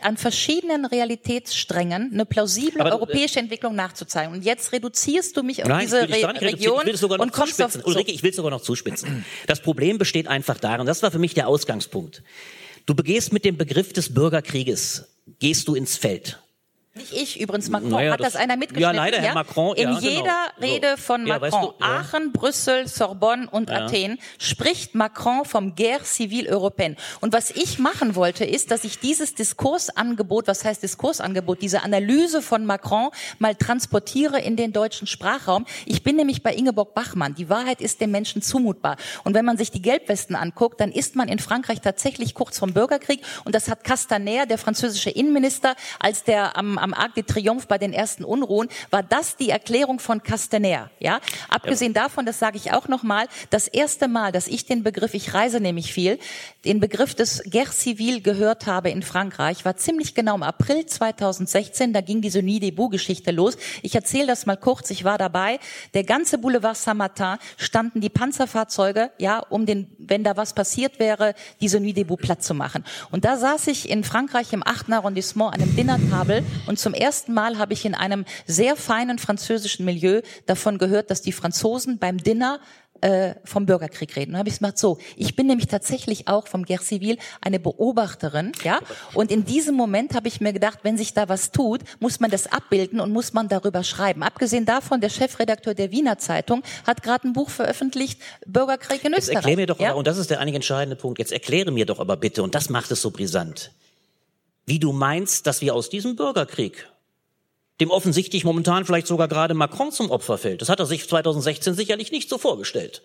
an 0.00 0.16
verschiedenen 0.16 0.86
Realitätssträngen 0.86 2.10
eine 2.12 2.24
plausible 2.24 2.80
Aber 2.80 2.90
du- 2.90 2.96
europäische 2.96 3.38
Entwicklung 3.40 3.74
nachzuzeigen. 3.74 4.32
Und 4.34 4.44
jetzt 4.44 4.72
reduzierst 4.72 5.36
du 5.36 5.42
mich 5.42 5.62
auf 5.62 5.68
Nein, 5.68 5.80
diese 5.82 6.00
ich 6.00 6.08
will 6.08 6.12
dich 6.14 6.22
gar 6.22 6.34
Re. 6.34 6.40
Region 6.40 6.80
ich 6.80 6.86
will 6.86 6.94
es 6.94 7.00
sogar 7.00 7.18
noch 7.18 7.24
und 7.24 7.32
kommst 7.32 7.60
auf 7.62 7.72
zuspitzen. 7.72 7.92
Ulrike, 7.92 8.10
ich 8.12 8.22
will 8.22 8.30
es 8.30 8.36
sogar 8.36 8.50
noch 8.50 8.62
zuspitzen. 8.62 9.24
Das 9.46 9.60
Problem 9.60 9.98
besteht 9.98 10.28
einfach 10.28 10.58
darin, 10.58 10.86
das 10.86 11.02
war 11.02 11.10
für 11.10 11.18
mich 11.18 11.34
der 11.34 11.46
Ausgangspunkt. 11.48 12.22
Du 12.86 12.94
begehst 12.94 13.32
mit 13.32 13.44
dem 13.44 13.56
Begriff 13.58 13.92
des 13.92 14.14
Bürgerkrieges, 14.14 15.08
gehst 15.38 15.68
du 15.68 15.74
ins 15.74 15.96
Feld. 15.96 16.40
Nicht 16.92 17.12
ich, 17.12 17.40
übrigens 17.40 17.68
Macron. 17.68 17.90
Naja, 17.90 18.12
Hat 18.14 18.20
das, 18.20 18.32
das- 18.32 18.42
einer 18.42 18.54
ja, 18.54 18.58
mitgeschnitten? 18.58 18.96
leider, 18.96 19.18
Herr 19.20 19.32
Macron, 19.34 19.76
In 19.76 19.92
ja, 19.92 20.00
genau. 20.00 20.10
jeder 20.10 20.36
So. 20.58 20.62
Rede 20.66 20.96
von 20.96 21.24
Ja, 21.24 21.40
weißt 21.40 21.52
Macron, 21.52 21.74
du, 21.78 21.84
ja. 21.84 21.90
Aachen, 22.00 22.32
Brüssel, 22.32 22.88
Sorbonne 22.88 23.48
und 23.48 23.70
Ja. 23.70 23.84
Athen, 23.86 24.18
spricht 24.40 24.96
Macron 24.96 25.44
vom 25.44 25.76
Guerre 25.76 26.02
civile 26.02 26.50
européenne. 26.50 26.96
Und 27.20 27.32
was 27.32 27.52
ich 27.52 27.78
machen 27.78 28.16
wollte, 28.16 28.44
ist, 28.44 28.72
dass 28.72 28.82
ich 28.82 28.98
dieses 28.98 29.36
Diskursangebot, 29.36 30.48
was 30.48 30.64
heißt 30.64 30.82
Diskursangebot, 30.82 31.62
diese 31.62 31.82
Analyse 31.84 32.42
von 32.42 32.66
Macron 32.66 33.10
mal 33.38 33.54
transportiere 33.54 34.40
in 34.40 34.56
den 34.56 34.72
deutschen 34.72 35.06
Sprachraum. 35.06 35.66
Ich 35.86 36.02
bin 36.02 36.16
nämlich 36.16 36.42
bei 36.42 36.52
Ingeborg 36.52 36.94
Bachmann. 36.94 37.36
Die 37.36 37.48
Wahrheit 37.48 37.80
ist 37.80 38.00
dem 38.00 38.10
Menschen 38.10 38.42
zumutbar. 38.42 38.96
Und 39.22 39.34
wenn 39.34 39.44
man 39.44 39.56
sich 39.56 39.70
die 39.70 39.80
Gelbwesten 39.80 40.34
anguckt, 40.34 40.80
dann 40.80 40.90
ist 40.90 41.14
man 41.14 41.28
in 41.28 41.38
Frankreich 41.38 41.80
tatsächlich 41.80 42.34
kurz 42.34 42.58
vom 42.58 42.72
Bürgerkrieg. 42.72 43.22
Und 43.44 43.54
das 43.54 43.68
hat 43.68 43.84
Castaner, 43.84 44.46
der 44.46 44.58
französische 44.58 45.10
Innenminister, 45.10 45.76
als 46.00 46.24
der 46.24 46.56
am, 46.56 46.79
am 46.80 46.94
Arc 46.94 47.14
de 47.14 47.24
Triomphe 47.24 47.66
bei 47.66 47.78
den 47.78 47.92
ersten 47.92 48.24
Unruhen, 48.24 48.68
war 48.90 49.02
das 49.02 49.36
die 49.36 49.50
Erklärung 49.50 50.00
von 50.00 50.22
Castaner. 50.22 50.90
Ja? 50.98 51.20
Abgesehen 51.48 51.94
davon, 51.94 52.26
das 52.26 52.38
sage 52.38 52.56
ich 52.56 52.72
auch 52.72 52.88
nochmal, 52.88 53.26
das 53.50 53.68
erste 53.68 54.08
Mal, 54.08 54.32
dass 54.32 54.48
ich 54.48 54.66
den 54.66 54.82
Begriff, 54.82 55.14
ich 55.14 55.34
reise 55.34 55.60
nämlich 55.60 55.92
viel, 55.92 56.18
den 56.64 56.80
Begriff 56.80 57.14
des 57.14 57.42
Guerre 57.50 57.72
Civil 57.72 58.20
gehört 58.20 58.66
habe 58.66 58.90
in 58.90 59.02
Frankreich, 59.02 59.64
war 59.64 59.76
ziemlich 59.76 60.14
genau 60.14 60.34
im 60.34 60.42
April 60.42 60.86
2016, 60.86 61.92
da 61.92 62.00
ging 62.00 62.20
diese 62.20 62.42
des 62.42 62.88
Geschichte 62.88 63.30
los. 63.30 63.56
Ich 63.82 63.94
erzähle 63.94 64.26
das 64.26 64.46
mal 64.46 64.56
kurz, 64.56 64.90
ich 64.90 65.04
war 65.04 65.18
dabei. 65.18 65.58
Der 65.94 66.04
ganze 66.04 66.38
Boulevard 66.38 66.76
Saint-Martin 66.76 67.36
standen 67.56 68.00
die 68.00 68.08
Panzerfahrzeuge, 68.08 69.10
ja, 69.18 69.38
um 69.38 69.66
den, 69.66 69.88
wenn 69.98 70.24
da 70.24 70.36
was 70.36 70.54
passiert 70.54 70.98
wäre, 70.98 71.34
diese 71.60 71.80
des 71.80 72.16
platt 72.16 72.42
zu 72.42 72.54
machen. 72.54 72.84
Und 73.10 73.24
da 73.24 73.36
saß 73.36 73.66
ich 73.68 73.88
in 73.88 74.04
Frankreich 74.04 74.52
im 74.52 74.66
8. 74.66 74.92
Arrondissement 74.92 75.54
an 75.54 75.62
einem 75.62 75.76
Dinnertable 75.76 76.44
und 76.70 76.78
zum 76.78 76.94
ersten 76.94 77.34
Mal 77.34 77.58
habe 77.58 77.72
ich 77.72 77.84
in 77.84 77.96
einem 77.96 78.24
sehr 78.46 78.76
feinen 78.76 79.18
französischen 79.18 79.84
Milieu 79.84 80.22
davon 80.46 80.78
gehört, 80.78 81.10
dass 81.10 81.20
die 81.20 81.32
Franzosen 81.32 81.98
beim 81.98 82.18
Dinner 82.18 82.60
äh, 83.00 83.34
vom 83.44 83.66
Bürgerkrieg 83.66 84.14
reden. 84.14 84.32
Und 84.32 84.38
habe 84.38 84.48
ich 84.48 84.58
gemacht, 84.58 84.78
so, 84.78 84.98
ich 85.16 85.34
bin 85.34 85.48
nämlich 85.48 85.66
tatsächlich 85.66 86.28
auch 86.28 86.46
vom 86.46 86.64
Guerre 86.64 86.84
Civil 86.84 87.18
eine 87.40 87.58
Beobachterin, 87.58 88.52
ja. 88.62 88.78
Und 89.14 89.32
in 89.32 89.44
diesem 89.44 89.74
Moment 89.74 90.14
habe 90.14 90.28
ich 90.28 90.40
mir 90.40 90.52
gedacht, 90.52 90.80
wenn 90.82 90.96
sich 90.96 91.12
da 91.12 91.28
was 91.28 91.50
tut, 91.50 91.80
muss 91.98 92.20
man 92.20 92.30
das 92.30 92.46
abbilden 92.46 93.00
und 93.00 93.12
muss 93.12 93.32
man 93.32 93.48
darüber 93.48 93.82
schreiben. 93.82 94.22
Abgesehen 94.22 94.64
davon, 94.64 95.00
der 95.00 95.08
Chefredakteur 95.08 95.74
der 95.74 95.90
Wiener 95.90 96.18
Zeitung 96.18 96.62
hat 96.86 97.02
gerade 97.02 97.26
ein 97.26 97.32
Buch 97.32 97.50
veröffentlicht, 97.50 98.20
Bürgerkrieg 98.46 99.04
in 99.04 99.12
Jetzt 99.12 99.22
Österreich. 99.22 99.36
erklär 99.36 99.56
mir 99.56 99.66
doch, 99.66 99.80
ja? 99.80 99.90
aber, 99.90 99.98
und 99.98 100.06
das 100.06 100.18
ist 100.18 100.30
der 100.30 100.38
eigentlich 100.38 100.54
entscheidende 100.54 100.94
Punkt, 100.94 101.18
jetzt 101.18 101.32
erkläre 101.32 101.72
mir 101.72 101.86
doch 101.86 101.98
aber 101.98 102.16
bitte, 102.16 102.44
und 102.44 102.54
das 102.54 102.70
macht 102.70 102.92
es 102.92 103.02
so 103.02 103.10
brisant, 103.10 103.72
wie 104.70 104.78
du 104.78 104.92
meinst, 104.92 105.48
dass 105.48 105.60
wir 105.60 105.74
aus 105.74 105.90
diesem 105.90 106.14
Bürgerkrieg, 106.14 106.88
dem 107.80 107.90
offensichtlich 107.90 108.44
momentan 108.44 108.84
vielleicht 108.84 109.08
sogar 109.08 109.26
gerade 109.26 109.52
Macron 109.52 109.90
zum 109.90 110.12
Opfer 110.12 110.38
fällt, 110.38 110.62
das 110.62 110.68
hat 110.68 110.78
er 110.78 110.86
sich 110.86 111.08
2016 111.08 111.74
sicherlich 111.74 112.12
nicht 112.12 112.28
so 112.28 112.38
vorgestellt, 112.38 113.02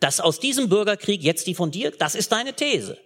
dass 0.00 0.18
aus 0.18 0.40
diesem 0.40 0.70
Bürgerkrieg 0.70 1.22
jetzt 1.22 1.46
die 1.46 1.54
von 1.54 1.70
dir, 1.70 1.90
das 1.90 2.14
ist 2.14 2.32
deine 2.32 2.54
These, 2.54 2.96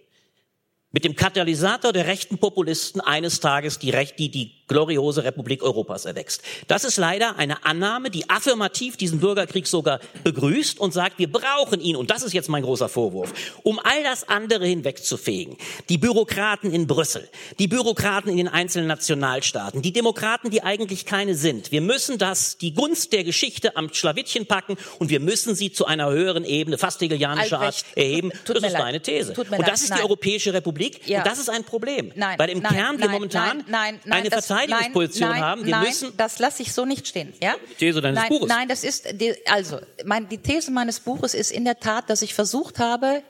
mit 0.91 1.03
dem 1.03 1.15
Katalysator 1.15 1.91
der 1.91 2.07
rechten 2.07 2.37
Populisten 2.37 3.01
eines 3.01 3.39
Tages 3.39 3.77
die, 3.77 3.89
Recht, 3.89 4.17
die, 4.19 4.29
die 4.29 4.57
gloriose 4.67 5.23
Republik 5.23 5.63
Europas 5.63 6.05
erwächst. 6.05 6.41
Das 6.67 6.83
ist 6.83 6.97
leider 6.97 7.37
eine 7.37 7.65
Annahme, 7.65 8.09
die 8.09 8.29
affirmativ 8.29 8.97
diesen 8.97 9.19
Bürgerkrieg 9.19 9.67
sogar 9.67 9.99
begrüßt 10.23 10.79
und 10.79 10.93
sagt, 10.93 11.19
wir 11.19 11.31
brauchen 11.31 11.79
ihn, 11.81 11.95
und 11.95 12.11
das 12.11 12.23
ist 12.23 12.33
jetzt 12.33 12.49
mein 12.49 12.63
großer 12.63 12.89
Vorwurf, 12.89 13.33
um 13.63 13.79
all 13.79 14.03
das 14.03 14.27
andere 14.27 14.65
hinwegzufegen. 14.65 15.57
Die 15.89 15.97
Bürokraten 15.97 16.71
in 16.71 16.87
Brüssel, 16.87 17.27
die 17.59 17.67
Bürokraten 17.67 18.31
in 18.31 18.37
den 18.37 18.47
einzelnen 18.47 18.87
Nationalstaaten, 18.87 19.81
die 19.81 19.93
Demokraten, 19.93 20.49
die 20.49 20.63
eigentlich 20.63 21.05
keine 21.05 21.35
sind. 21.35 21.71
Wir 21.71 21.81
müssen 21.81 22.17
das, 22.17 22.57
die 22.57 22.73
Gunst 22.73 23.13
der 23.13 23.23
Geschichte 23.23 23.75
am 23.75 23.93
Schlawittchen 23.93 24.47
packen 24.47 24.77
und 24.99 25.09
wir 25.09 25.19
müssen 25.19 25.55
sie 25.55 25.71
zu 25.71 25.85
einer 25.85 26.09
höheren 26.09 26.43
Ebene, 26.43 26.77
fast 26.77 27.01
hegelianischer 27.01 27.59
Art, 27.59 27.85
erheben. 27.95 28.31
tut 28.45 28.57
das 28.57 28.63
ist 28.63 28.71
leid. 28.73 28.81
deine 28.81 29.01
These. 29.01 29.33
Und 29.33 29.49
leid. 29.49 29.67
das 29.67 29.81
ist 29.81 29.89
Nein. 29.89 29.99
die 29.99 30.03
Europäische 30.05 30.53
Republik 30.53 30.86
Ja. 31.05 31.19
und 31.19 31.27
das 31.27 31.39
ist 31.39 31.49
ein 31.49 31.63
Problem. 31.63 32.11
Nein, 32.15 32.37
Weil 32.39 32.49
im 32.49 32.59
nein, 32.59 32.73
Kern 32.73 32.97
wir 32.97 33.05
nein, 33.05 33.13
momentan 33.13 33.63
nein, 33.67 33.99
eine 34.09 34.29
das- 34.29 34.45
Verteidigungsposition 34.47 35.35
haben. 35.39 35.65
Wir 35.65 35.71
nein, 35.71 35.83
müssen 35.87 36.15
das 36.17 36.39
lasse 36.39 36.63
ich 36.63 36.73
so 36.73 36.85
nicht 36.85 37.07
stehen. 37.07 37.33
Ja? 37.41 37.55
Die 37.71 37.75
These 37.75 38.01
deines 38.01 38.19
nein, 38.21 38.29
Buches. 38.29 38.47
Nein, 38.49 38.67
das 38.67 38.83
ist 38.83 39.07
die, 39.19 39.35
also 39.47 39.79
mein, 40.05 40.27
die 40.29 40.37
These 40.37 40.71
meines 40.71 40.99
Buches 40.99 41.33
ist 41.33 41.51
in 41.51 41.65
der 41.65 41.79
Tat, 41.79 42.09
dass 42.09 42.21
ich 42.21 42.33
versucht 42.33 42.79
habe, 42.79 43.21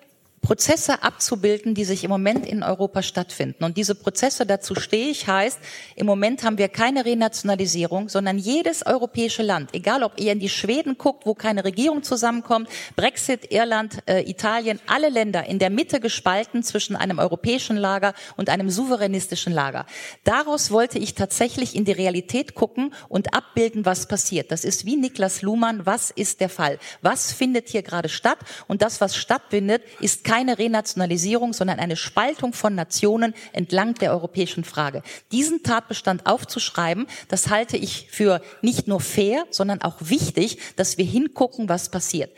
Prozesse 0.41 1.03
abzubilden, 1.03 1.73
die 1.73 1.84
sich 1.84 2.03
im 2.03 2.09
Moment 2.09 2.45
in 2.45 2.64
Europa 2.64 3.01
stattfinden. 3.01 3.64
Und 3.64 3.76
diese 3.76 3.95
Prozesse, 3.95 4.45
dazu 4.45 4.76
stehe 4.76 5.09
ich, 5.09 5.27
heißt, 5.27 5.59
im 5.95 6.05
Moment 6.05 6.43
haben 6.43 6.57
wir 6.57 6.69
keine 6.69 7.05
Renationalisierung, 7.05 8.07
sondern 8.07 8.38
jedes 8.38 8.85
europäische 8.85 9.43
Land, 9.43 9.73
egal 9.73 10.03
ob 10.03 10.19
ihr 10.19 10.31
in 10.31 10.39
die 10.39 10.49
Schweden 10.49 10.97
guckt, 10.97 11.26
wo 11.26 11.34
keine 11.34 11.65
Regierung 11.65 12.03
zusammenkommt, 12.03 12.69
Brexit, 12.95 13.51
Irland, 13.51 13.97
äh, 14.07 14.22
Italien, 14.30 14.80
alle 14.85 15.09
Länder 15.09 15.45
in 15.45 15.59
der 15.59 15.69
Mitte 15.69 15.99
gespalten 15.99 16.64
zwischen 16.64 16.95
einem 16.95 17.19
europäischen 17.19 17.76
Lager 17.76 18.14
und 18.38 18.49
einem 18.49 18.69
souveränistischen 18.69 19.51
Lager. 19.51 19.85
Daraus 20.23 20.72
wollte 20.72 20.99
ich 20.99 21.15
tatsächlich 21.15 21.76
in 21.76 21.84
die 21.84 21.91
Realität 21.91 22.53
gucken 22.53 22.93
und 23.09 23.34
abbilden, 23.34 23.85
was 23.85 24.07
passiert. 24.07 24.51
Das 24.51 24.64
ist 24.64 24.85
wie 24.85 24.95
Niklas 24.95 25.41
Luhmann, 25.41 25.85
was 25.85 26.11
ist 26.11 26.41
der 26.41 26.49
Fall? 26.49 26.80
Was 27.01 27.31
findet 27.31 27.69
hier 27.69 27.81
gerade 27.81 28.07
statt? 28.07 28.38
Und 28.68 28.81
das, 28.81 29.01
was 29.01 29.15
stattfindet, 29.15 29.81
ist 29.99 30.23
keine 30.27 30.59
Renationalisierung, 30.59 31.53
sondern 31.53 31.79
eine 31.79 31.95
Spaltung 31.95 32.51
von 32.51 32.75
Nationen 32.75 33.33
entlang 33.53 33.93
der 33.93 34.11
europäischen 34.11 34.65
Frage. 34.65 35.01
Diesen 35.31 35.63
Tatbestand 35.63 36.25
aufzuschreiben, 36.25 37.07
das 37.29 37.49
halte 37.49 37.77
ich 37.77 38.09
für 38.11 38.41
nicht 38.61 38.89
nur 38.89 38.99
fair, 38.99 39.45
sondern 39.51 39.81
auch 39.81 39.95
wichtig, 40.01 40.57
dass 40.75 40.97
wir 40.97 41.05
hingucken, 41.05 41.69
was 41.69 41.87
passiert. 41.89 42.31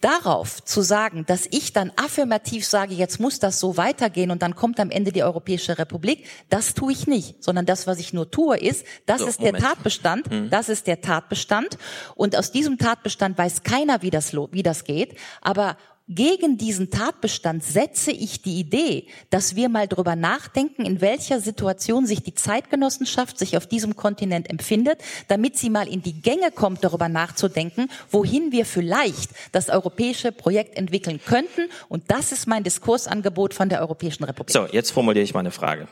Darauf 0.00 0.64
zu 0.64 0.80
sagen, 0.80 1.26
dass 1.26 1.46
ich 1.50 1.72
dann 1.74 1.92
affirmativ 1.96 2.64
sage, 2.64 2.94
jetzt 2.94 3.20
muss 3.20 3.40
das 3.40 3.58
so 3.60 3.76
weitergehen 3.76 4.30
und 4.30 4.40
dann 4.42 4.54
kommt 4.54 4.80
am 4.80 4.90
Ende 4.90 5.12
die 5.12 5.22
Europäische 5.24 5.76
Republik, 5.76 6.24
das 6.48 6.72
tue 6.72 6.92
ich 6.92 7.06
nicht, 7.08 7.42
sondern 7.44 7.66
das, 7.66 7.86
was 7.86 7.98
ich 7.98 8.12
nur 8.14 8.30
tue, 8.30 8.56
ist, 8.56 8.86
das 9.06 9.18
So, 9.20 9.26
ist 9.26 9.40
Moment. 9.40 9.58
der 9.58 9.64
Tatbestand, 9.68 10.30
Mhm. 10.30 10.50
das 10.50 10.68
ist 10.70 10.86
der 10.86 11.02
Tatbestand 11.02 11.76
und 12.14 12.36
aus 12.36 12.52
diesem 12.52 12.78
Tatbestand 12.78 13.36
weiß 13.36 13.64
keiner, 13.64 14.00
wie 14.00 14.10
das, 14.10 14.32
wie 14.34 14.62
das 14.62 14.84
geht, 14.84 15.16
aber 15.42 15.76
gegen 16.08 16.56
diesen 16.56 16.90
Tatbestand 16.90 17.62
setze 17.62 18.10
ich 18.10 18.40
die 18.40 18.58
Idee, 18.58 19.06
dass 19.30 19.56
wir 19.56 19.68
mal 19.68 19.86
drüber 19.86 20.16
nachdenken, 20.16 20.86
in 20.86 21.00
welcher 21.00 21.40
Situation 21.40 22.06
sich 22.06 22.22
die 22.22 22.34
Zeitgenossenschaft 22.34 23.38
sich 23.38 23.56
auf 23.56 23.66
diesem 23.66 23.94
Kontinent 23.94 24.48
empfindet, 24.48 25.00
damit 25.28 25.58
sie 25.58 25.68
mal 25.68 25.86
in 25.86 26.02
die 26.02 26.20
Gänge 26.20 26.50
kommt, 26.50 26.82
darüber 26.82 27.08
nachzudenken, 27.08 27.90
wohin 28.10 28.52
wir 28.52 28.64
vielleicht 28.64 29.30
das 29.52 29.68
europäische 29.68 30.32
Projekt 30.32 30.78
entwickeln 30.78 31.20
könnten. 31.24 31.68
Und 31.88 32.04
das 32.10 32.32
ist 32.32 32.46
mein 32.46 32.64
Diskursangebot 32.64 33.52
von 33.52 33.68
der 33.68 33.80
Europäischen 33.80 34.24
Republik. 34.24 34.52
So, 34.52 34.66
jetzt 34.66 34.92
formuliere 34.92 35.24
ich 35.24 35.34
mal 35.34 35.40
eine 35.40 35.50
Frage. 35.50 35.88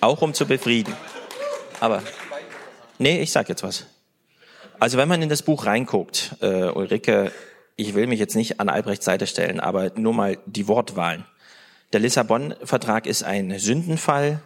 Auch 0.00 0.22
um 0.22 0.32
zu 0.32 0.46
befrieden. 0.46 0.94
Aber, 1.80 2.02
nee, 2.98 3.20
ich 3.20 3.30
sag 3.30 3.48
jetzt 3.50 3.62
was. 3.62 3.84
Also 4.78 4.96
wenn 4.96 5.08
man 5.08 5.20
in 5.20 5.28
das 5.28 5.42
Buch 5.42 5.66
reinguckt, 5.66 6.36
äh, 6.40 6.70
Ulrike, 6.70 7.32
ich 7.80 7.94
will 7.94 8.06
mich 8.06 8.20
jetzt 8.20 8.36
nicht 8.36 8.60
an 8.60 8.68
Albrechts 8.68 9.06
Seite 9.06 9.26
stellen, 9.26 9.58
aber 9.58 9.92
nur 9.96 10.12
mal 10.12 10.38
die 10.44 10.68
Wortwahlen. 10.68 11.24
Der 11.94 12.00
Lissabon-Vertrag 12.00 13.06
ist 13.06 13.22
ein 13.22 13.58
Sündenfall. 13.58 14.42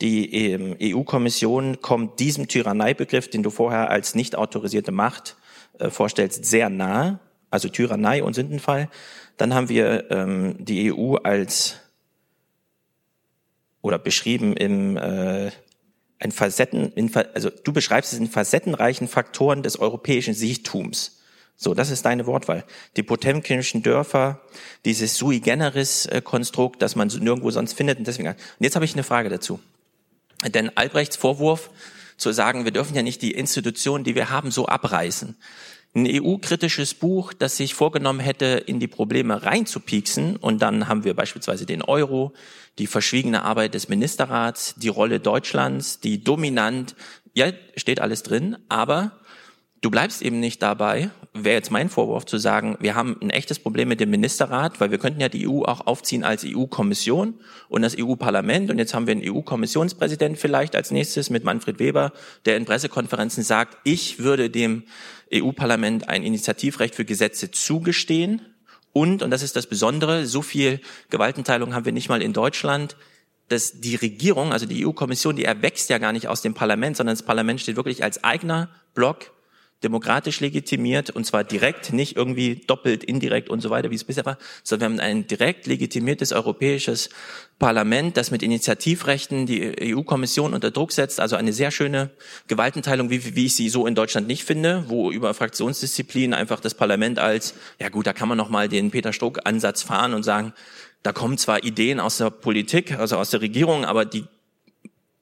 Die 0.00 0.52
ähm, 0.52 0.76
EU-Kommission 0.80 1.82
kommt 1.82 2.20
diesem 2.20 2.48
Tyranneibegriff, 2.48 3.28
den 3.28 3.42
du 3.42 3.50
vorher 3.50 3.90
als 3.90 4.14
nicht 4.14 4.34
autorisierte 4.34 4.92
Macht 4.92 5.36
äh, 5.78 5.90
vorstellst, 5.90 6.46
sehr 6.46 6.70
nahe. 6.70 7.20
Also 7.50 7.68
Tyrannei 7.68 8.22
und 8.22 8.32
Sündenfall. 8.32 8.88
Dann 9.36 9.52
haben 9.54 9.68
wir 9.68 10.10
ähm, 10.10 10.56
die 10.58 10.92
EU 10.92 11.16
als 11.16 11.76
oder 13.82 13.98
beschrieben 13.98 14.56
im 14.56 14.96
äh, 14.96 15.50
ein 16.18 16.32
Facetten, 16.32 16.92
in, 16.92 17.14
also 17.34 17.50
du 17.50 17.72
beschreibst 17.72 18.12
es 18.12 18.18
in 18.18 18.28
facettenreichen 18.28 19.08
Faktoren 19.08 19.62
des 19.62 19.78
europäischen 19.78 20.34
Sichtums. 20.34 21.19
So, 21.62 21.74
das 21.74 21.90
ist 21.90 22.06
deine 22.06 22.26
Wortwahl. 22.26 22.64
Die 22.96 23.02
potemkinischen 23.02 23.82
Dörfer, 23.82 24.40
dieses 24.86 25.18
sui 25.18 25.40
generis 25.40 26.06
äh, 26.06 26.22
Konstrukt, 26.22 26.80
das 26.80 26.96
man 26.96 27.08
nirgendwo 27.08 27.50
sonst 27.50 27.74
findet. 27.74 27.98
Und 27.98 28.06
deswegen. 28.06 28.28
Und 28.28 28.36
jetzt 28.60 28.76
habe 28.76 28.86
ich 28.86 28.94
eine 28.94 29.02
Frage 29.02 29.28
dazu. 29.28 29.60
Denn 30.42 30.74
Albrechts 30.74 31.16
Vorwurf 31.16 31.68
zu 32.16 32.32
sagen, 32.32 32.64
wir 32.64 32.72
dürfen 32.72 32.96
ja 32.96 33.02
nicht 33.02 33.20
die 33.20 33.32
Institutionen, 33.32 34.04
die 34.04 34.14
wir 34.14 34.30
haben, 34.30 34.50
so 34.50 34.68
abreißen. 34.68 35.36
Ein 35.94 36.06
EU-kritisches 36.08 36.94
Buch, 36.94 37.34
das 37.34 37.58
sich 37.58 37.74
vorgenommen 37.74 38.20
hätte, 38.20 38.46
in 38.46 38.80
die 38.80 38.88
Probleme 38.88 39.42
reinzupieksen. 39.42 40.36
Und 40.36 40.62
dann 40.62 40.88
haben 40.88 41.04
wir 41.04 41.12
beispielsweise 41.12 41.66
den 41.66 41.82
Euro, 41.82 42.32
die 42.78 42.86
verschwiegene 42.86 43.42
Arbeit 43.42 43.74
des 43.74 43.90
Ministerrats, 43.90 44.76
die 44.78 44.88
Rolle 44.88 45.20
Deutschlands, 45.20 46.00
die 46.00 46.24
dominant, 46.24 46.96
ja, 47.34 47.52
steht 47.76 48.00
alles 48.00 48.22
drin, 48.22 48.56
aber 48.70 49.19
du 49.80 49.90
bleibst 49.90 50.22
eben 50.22 50.40
nicht 50.40 50.62
dabei, 50.62 51.10
wäre 51.32 51.56
jetzt 51.56 51.70
mein 51.70 51.88
Vorwurf 51.88 52.26
zu 52.26 52.38
sagen, 52.38 52.76
wir 52.80 52.94
haben 52.94 53.16
ein 53.22 53.30
echtes 53.30 53.58
Problem 53.58 53.88
mit 53.88 54.00
dem 54.00 54.10
Ministerrat, 54.10 54.80
weil 54.80 54.90
wir 54.90 54.98
könnten 54.98 55.20
ja 55.20 55.28
die 55.28 55.48
EU 55.48 55.62
auch 55.62 55.86
aufziehen 55.86 56.24
als 56.24 56.44
EU-Kommission 56.44 57.34
und 57.68 57.82
das 57.82 57.96
EU-Parlament 57.98 58.70
und 58.70 58.78
jetzt 58.78 58.94
haben 58.94 59.06
wir 59.06 59.12
einen 59.12 59.24
EU-Kommissionspräsident 59.24 60.38
vielleicht 60.38 60.76
als 60.76 60.90
nächstes 60.90 61.30
mit 61.30 61.44
Manfred 61.44 61.78
Weber, 61.78 62.12
der 62.44 62.56
in 62.56 62.64
Pressekonferenzen 62.64 63.42
sagt, 63.42 63.78
ich 63.84 64.18
würde 64.18 64.50
dem 64.50 64.84
EU-Parlament 65.32 66.08
ein 66.08 66.24
Initiativrecht 66.24 66.94
für 66.94 67.04
Gesetze 67.04 67.50
zugestehen. 67.50 68.42
Und, 68.92 69.22
und 69.22 69.30
das 69.30 69.42
ist 69.42 69.54
das 69.54 69.68
Besondere, 69.68 70.26
so 70.26 70.42
viel 70.42 70.80
Gewaltenteilung 71.10 71.74
haben 71.74 71.84
wir 71.84 71.92
nicht 71.92 72.08
mal 72.08 72.20
in 72.20 72.32
Deutschland, 72.32 72.96
dass 73.48 73.80
die 73.80 73.94
Regierung, 73.94 74.52
also 74.52 74.66
die 74.66 74.84
EU-Kommission, 74.84 75.36
die 75.36 75.44
erwächst 75.44 75.90
ja 75.90 75.98
gar 75.98 76.12
nicht 76.12 76.26
aus 76.26 76.42
dem 76.42 76.54
Parlament, 76.54 76.96
sondern 76.96 77.14
das 77.14 77.24
Parlament 77.24 77.60
steht 77.60 77.76
wirklich 77.76 78.02
als 78.02 78.24
eigener 78.24 78.68
Block 78.94 79.32
demokratisch 79.82 80.40
legitimiert 80.40 81.10
und 81.10 81.24
zwar 81.24 81.42
direkt, 81.42 81.92
nicht 81.92 82.16
irgendwie 82.16 82.56
doppelt, 82.66 83.02
indirekt 83.02 83.48
und 83.48 83.60
so 83.60 83.70
weiter, 83.70 83.90
wie 83.90 83.94
es 83.94 84.04
bisher 84.04 84.26
war, 84.26 84.36
sondern 84.62 84.98
wir 84.98 85.04
haben 85.04 85.10
ein 85.10 85.26
direkt 85.26 85.66
legitimiertes 85.66 86.32
europäisches 86.32 87.08
Parlament, 87.58 88.16
das 88.16 88.30
mit 88.30 88.42
Initiativrechten 88.42 89.46
die 89.46 89.94
EU-Kommission 89.94 90.54
unter 90.54 90.70
Druck 90.70 90.92
setzt, 90.92 91.20
also 91.20 91.36
eine 91.36 91.52
sehr 91.52 91.70
schöne 91.70 92.10
Gewaltenteilung, 92.46 93.10
wie, 93.10 93.34
wie 93.36 93.46
ich 93.46 93.56
sie 93.56 93.68
so 93.68 93.86
in 93.86 93.94
Deutschland 93.94 94.26
nicht 94.26 94.44
finde, 94.44 94.84
wo 94.88 95.10
über 95.10 95.32
Fraktionsdisziplin 95.32 96.34
einfach 96.34 96.60
das 96.60 96.74
Parlament 96.74 97.18
als, 97.18 97.54
ja 97.78 97.88
gut, 97.88 98.06
da 98.06 98.12
kann 98.12 98.28
man 98.28 98.38
noch 98.38 98.50
mal 98.50 98.68
den 98.68 98.90
Peter 98.90 99.12
Struck-Ansatz 99.12 99.82
fahren 99.82 100.12
und 100.14 100.22
sagen, 100.22 100.52
da 101.02 101.12
kommen 101.12 101.38
zwar 101.38 101.64
Ideen 101.64 102.00
aus 102.00 102.18
der 102.18 102.30
Politik, 102.30 102.98
also 102.98 103.16
aus 103.16 103.30
der 103.30 103.40
Regierung, 103.40 103.86
aber 103.86 104.04
die 104.04 104.24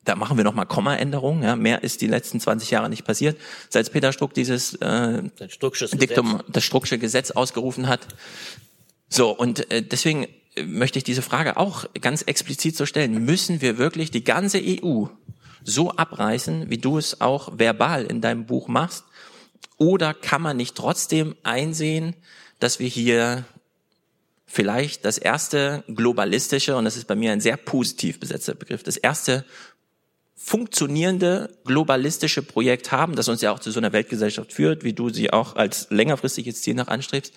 da 0.08 0.16
machen 0.16 0.36
wir 0.36 0.44
noch 0.44 0.54
mal 0.54 0.64
Kommaänderungen. 0.64 1.42
Ja, 1.42 1.54
mehr 1.54 1.84
ist 1.84 2.00
die 2.00 2.06
letzten 2.06 2.40
20 2.40 2.70
Jahre 2.70 2.88
nicht 2.88 3.04
passiert, 3.04 3.38
seit 3.68 3.92
Peter 3.92 4.12
Struck 4.12 4.32
dieses 4.32 4.74
äh, 4.76 5.22
Diktum, 5.92 6.42
das 6.48 6.64
Strucksche 6.64 6.98
Gesetz 6.98 7.30
ausgerufen 7.30 7.88
hat. 7.88 8.00
So 9.08 9.30
und 9.30 9.70
äh, 9.70 9.82
deswegen 9.82 10.26
äh, 10.54 10.62
möchte 10.62 10.98
ich 10.98 11.04
diese 11.04 11.22
Frage 11.22 11.56
auch 11.58 11.84
ganz 12.00 12.22
explizit 12.22 12.76
so 12.76 12.86
stellen: 12.86 13.24
Müssen 13.24 13.60
wir 13.60 13.76
wirklich 13.76 14.10
die 14.10 14.24
ganze 14.24 14.60
EU 14.64 15.06
so 15.62 15.90
abreißen, 15.90 16.70
wie 16.70 16.78
du 16.78 16.96
es 16.96 17.20
auch 17.20 17.58
verbal 17.58 18.04
in 18.04 18.20
deinem 18.22 18.46
Buch 18.46 18.68
machst, 18.68 19.04
oder 19.76 20.14
kann 20.14 20.40
man 20.40 20.56
nicht 20.56 20.74
trotzdem 20.74 21.36
einsehen, 21.42 22.14
dass 22.60 22.78
wir 22.78 22.88
hier 22.88 23.44
vielleicht 24.46 25.04
das 25.04 25.18
erste 25.18 25.84
globalistische, 25.88 26.76
und 26.76 26.86
das 26.86 26.96
ist 26.96 27.06
bei 27.06 27.14
mir 27.14 27.32
ein 27.32 27.40
sehr 27.40 27.58
positiv 27.58 28.18
besetzter 28.18 28.54
Begriff, 28.54 28.82
das 28.82 28.96
erste 28.96 29.44
funktionierende 30.40 31.50
globalistische 31.64 32.42
Projekt 32.42 32.92
haben, 32.92 33.16
das 33.16 33.28
uns 33.28 33.42
ja 33.42 33.52
auch 33.52 33.58
zu 33.58 33.72
so 33.72 33.80
einer 33.80 33.92
Weltgesellschaft 33.92 34.52
führt, 34.52 34.84
wie 34.84 34.92
du 34.92 35.10
sie 35.10 35.32
auch 35.32 35.56
als 35.56 35.88
längerfristiges 35.90 36.62
Ziel 36.62 36.74
noch 36.74 36.86
anstrebst. 36.86 37.34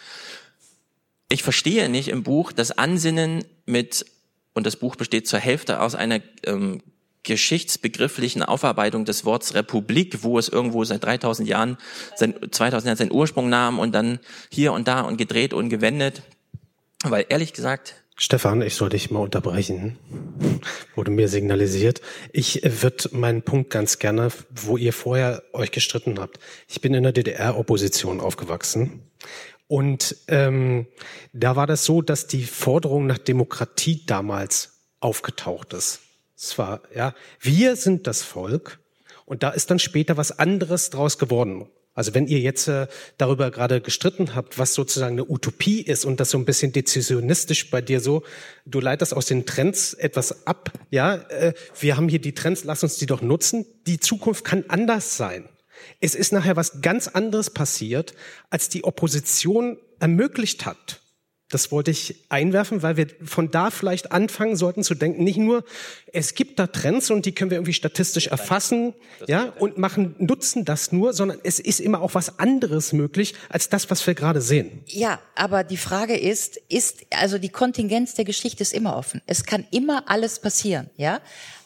Ich 1.30 1.42
verstehe 1.42 1.90
nicht 1.90 2.10
im 2.10 2.22
Buch 2.22 2.52
das 2.52 2.72
Ansinnen 2.72 3.44
mit, 3.66 4.06
und 4.54 4.68
das 4.68 4.76
Buch 4.76 4.96
besteht 4.96 5.28
zur 5.28 5.40
Hälfte 5.40 5.82
aus 5.82 5.96
einer 5.96 6.20
ähm, 6.46 6.84
geschichtsbegrifflichen 7.24 8.44
Aufarbeitung 8.44 9.06
des 9.06 9.26
Wortes 9.26 9.56
Republik, 9.56 10.24
wo 10.24 10.38
es 10.38 10.48
irgendwo 10.48 10.84
seit 10.84 11.04
3000 11.04 11.50
Jahren, 11.50 11.78
sein, 12.16 12.36
2000 12.52 12.86
Jahren 12.86 12.98
seinen 12.98 13.12
Ursprung 13.12 13.50
nahm 13.50 13.80
und 13.80 13.94
dann 13.94 14.20
hier 14.50 14.74
und 14.74 14.88
da 14.88 15.02
und 15.02 15.18
gedreht 15.18 15.54
und 15.54 15.70
gewendet. 15.70 16.22
Weil 17.04 17.26
ehrlich 17.30 17.54
gesagt, 17.54 17.96
Stefan, 18.24 18.62
ich 18.62 18.76
soll 18.76 18.90
dich 18.90 19.10
mal 19.10 19.22
unterbrechen. 19.22 19.98
Wurde 20.94 21.10
mir 21.10 21.28
signalisiert. 21.28 22.02
Ich 22.32 22.64
äh, 22.64 22.84
würde 22.84 23.10
meinen 23.14 23.42
Punkt 23.42 23.72
ganz 23.72 23.98
gerne, 23.98 24.30
wo 24.52 24.78
ihr 24.78 24.94
vorher 24.94 25.42
euch 25.54 25.72
gestritten 25.72 26.20
habt. 26.20 26.38
Ich 26.68 26.82
bin 26.82 26.94
in 26.94 27.02
der 27.02 27.14
DDR-Opposition 27.14 28.20
aufgewachsen. 28.20 29.02
Und 29.68 30.18
ähm, 30.28 30.86
da 31.34 31.56
war 31.56 31.66
das 31.66 31.84
so, 31.84 32.04
dass 32.04 32.28
die 32.28 32.44
Forderung 32.44 33.08
nach 33.08 33.18
Demokratie 33.18 34.06
damals 34.06 34.82
aufgetaucht 35.00 35.74
ist. 35.74 36.02
Es 36.38 36.60
war, 36.60 36.84
ja, 36.96 37.16
wir 37.40 37.76
sind 37.76 38.06
das 38.06 38.22
Volk. 38.22 38.78
Und 39.26 39.42
da 39.42 39.50
ist 39.50 39.72
dann 39.72 39.80
später 39.80 40.16
was 40.16 40.38
anderes 40.38 40.92
draus 40.92 41.18
geworden. 41.18 41.70
Also 42.02 42.16
wenn 42.16 42.26
ihr 42.26 42.40
jetzt 42.40 42.68
äh, 42.68 42.88
darüber 43.20 43.52
gerade 43.52 43.80
gestritten 43.80 44.34
habt, 44.34 44.58
was 44.58 44.74
sozusagen 44.74 45.20
eine 45.20 45.30
Utopie 45.30 45.82
ist 45.82 46.04
und 46.04 46.20
das 46.20 46.32
so 46.32 46.40
ein 46.40 46.46
bisschen 46.46 46.72
dezisionistisch 46.72 47.70
bei 47.70 47.80
dir 47.80 48.00
so, 48.00 48.24
du 48.66 48.80
leitest 48.80 49.14
aus 49.14 49.28
den 49.28 49.46
Trends 49.46 49.94
etwas 49.94 50.48
ab, 50.48 50.72
ja, 50.90 51.18
äh, 51.30 51.54
wir 51.80 51.98
haben 51.98 52.10
hier 52.10 52.18
die 52.18 52.34
Trends, 52.34 52.64
lass 52.64 52.82
uns 52.82 52.98
die 52.98 53.06
doch 53.06 53.22
nutzen. 53.22 53.68
Die 53.86 54.00
Zukunft 54.00 54.46
kann 54.46 54.66
anders 54.68 55.16
sein. 55.16 55.48
Es 56.00 56.16
ist 56.16 56.34
nachher 56.34 56.56
was 56.56 56.82
ganz 56.82 57.08
anderes 57.08 57.52
passiert, 57.52 58.16
als 58.50 58.68
die 58.68 58.84
Opposition 58.84 59.78
ermöglicht 60.00 60.66
hat. 60.66 61.02
Das 61.52 61.72
wollte 61.72 61.92
ich 61.92 62.16
einwerfen, 62.30 62.82
weil 62.82 62.98
wir 62.98 63.08
von 63.24 63.52
da 63.52 63.70
vielleicht 63.70 64.12
anfangen 64.12 64.56
sollten 64.56 64.84
zu 64.84 64.96
denken, 64.96 65.24
nicht 65.24 65.38
nur, 65.38 65.64
es 66.14 66.34
gibt 66.34 66.58
da 66.60 66.68
Trends 66.68 67.12
und 67.12 67.26
die 67.26 67.34
können 67.34 67.52
wir 67.52 67.58
irgendwie 67.58 67.74
statistisch 67.74 68.28
erfassen, 68.28 68.94
ja, 69.28 69.54
und 69.60 69.78
machen, 69.78 70.16
nutzen 70.18 70.66
das 70.66 70.92
nur, 70.92 71.14
sondern 71.14 71.40
es 71.44 71.60
ist 71.60 71.80
immer 71.80 72.02
auch 72.02 72.16
was 72.16 72.40
anderes 72.40 72.94
möglich 72.94 73.36
als 73.50 73.70
das, 73.70 73.90
was 73.90 74.06
wir 74.08 74.16
gerade 74.16 74.42
sehen. 74.42 74.82
Ja, 74.88 75.20
aber 75.36 75.64
die 75.64 75.78
Frage 75.78 76.18
ist, 76.18 76.58
ist, 76.70 77.06
also 77.12 77.38
die 77.38 77.50
Kontingenz 77.50 78.16
der 78.16 78.26
Geschichte 78.26 78.64
ist 78.64 78.74
immer 78.74 78.96
offen. 78.96 79.22
Es 79.28 79.44
kann 79.46 79.66
immer 79.72 80.10
alles 80.10 80.40
passieren, 80.40 80.90
ja. 80.98 81.22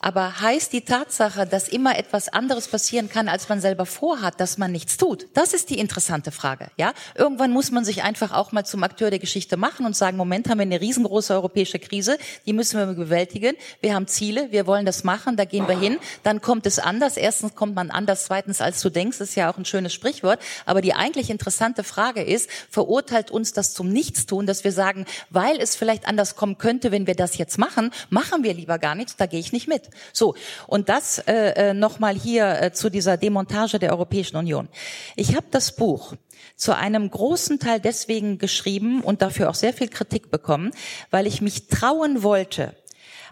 Aber 0.06 0.40
heißt 0.40 0.72
die 0.72 0.82
Tatsache, 0.82 1.48
dass 1.48 1.68
immer 1.68 1.98
etwas 1.98 2.30
anderes 2.30 2.68
passieren 2.68 3.10
kann, 3.10 3.28
als 3.28 3.50
man 3.50 3.60
selber 3.60 3.88
vorhat, 3.88 4.40
dass 4.40 4.60
man 4.60 4.72
nichts 4.72 4.98
tut? 4.98 5.26
Das 5.34 5.52
ist 5.52 5.72
die 5.72 5.80
interessante 5.80 6.30
Frage, 6.32 6.70
ja. 6.78 6.94
Irgendwann 7.16 7.50
muss 7.50 7.72
man 7.72 7.84
sich 7.84 8.04
einfach 8.04 8.32
auch 8.32 8.52
mal 8.52 8.64
zum 8.64 8.84
Akteur 8.84 9.10
der 9.10 9.18
Geschichte 9.18 9.58
machen 9.58 9.84
und 9.84 9.96
sagen, 9.96 10.16
Moment, 10.16 10.48
haben 10.48 10.60
wir 10.60 10.62
eine 10.62 10.80
riesengroße 10.80 11.34
europäische 11.34 11.80
Krise, 11.80 12.20
die 12.46 12.54
müssen 12.54 12.78
wir 12.78 12.86
bewältigen. 12.86 13.56
Wir 13.82 13.96
haben 13.96 14.06
Ziele, 14.06 14.52
wir 14.52 14.68
wollen 14.68 14.86
das 14.86 15.04
machen, 15.04 15.38
da 15.38 15.46
gehen 15.46 15.68
wir 15.68 15.80
hin. 15.80 15.98
Dann 16.22 16.40
kommt 16.40 16.68
es 16.68 16.78
anders. 16.78 17.18
Erstens 17.18 17.56
kommt 17.56 17.74
man 17.74 17.90
anders, 17.90 18.26
zweitens 18.26 18.62
als 18.62 18.82
du 18.82 18.92
denkst, 18.92 19.20
ist 19.22 19.34
ja 19.34 19.52
auch 19.52 19.58
ein 19.58 19.66
schönes 19.66 19.92
Sprichwort. 19.92 20.40
Aber 20.68 20.82
die 20.82 20.94
eigentlich 20.94 21.32
interessante 21.32 21.84
Frage 21.84 22.22
ist, 22.22 22.48
verurteilt 22.70 23.32
uns 23.32 23.54
das 23.54 23.74
zum 23.74 23.90
Nichtstun, 23.90 24.46
dass 24.46 24.64
wir 24.64 24.72
sagen, 24.72 25.08
weil 25.32 25.60
es 25.60 25.76
vielleicht 25.76 26.08
anders 26.08 26.36
kommen 26.36 26.60
könnte, 26.60 26.92
wenn 26.92 27.08
wir 27.08 27.16
das 27.16 27.40
jetzt 27.40 27.58
machen, 27.58 27.90
machen 28.12 28.44
wir 28.44 28.54
lieber 28.54 28.78
gar 28.78 28.94
nichts, 28.94 29.16
da 29.16 29.26
gehe 29.26 29.40
ich 29.40 29.52
nicht 29.52 29.68
mit. 29.68 29.95
So, 30.14 30.36
und 30.68 30.90
das 30.90 31.20
äh, 31.20 31.70
äh 31.70 31.74
nochmal 31.74 32.16
hier 32.16 32.62
äh, 32.62 32.72
zu 32.74 32.90
dieser 32.90 33.18
Demontage 33.18 33.80
der 33.80 33.92
Europäischen 33.92 34.38
Union. 34.38 34.68
Ich 35.16 35.36
habe 35.36 35.48
das 35.52 35.76
Buch 35.76 36.14
zu 36.56 36.76
einem 36.76 37.10
großen 37.10 37.60
Teil 37.60 37.80
deswegen 37.80 38.38
geschrieben 38.38 39.02
und 39.02 39.22
dafür 39.22 39.50
auch 39.50 39.56
sehr 39.56 39.74
viel 39.74 39.90
Kritik 39.90 40.32
bekommen, 40.32 40.72
weil 41.12 41.28
ich 41.28 41.42
mich 41.42 41.68
trauen 41.68 42.24
wollte, 42.24 42.76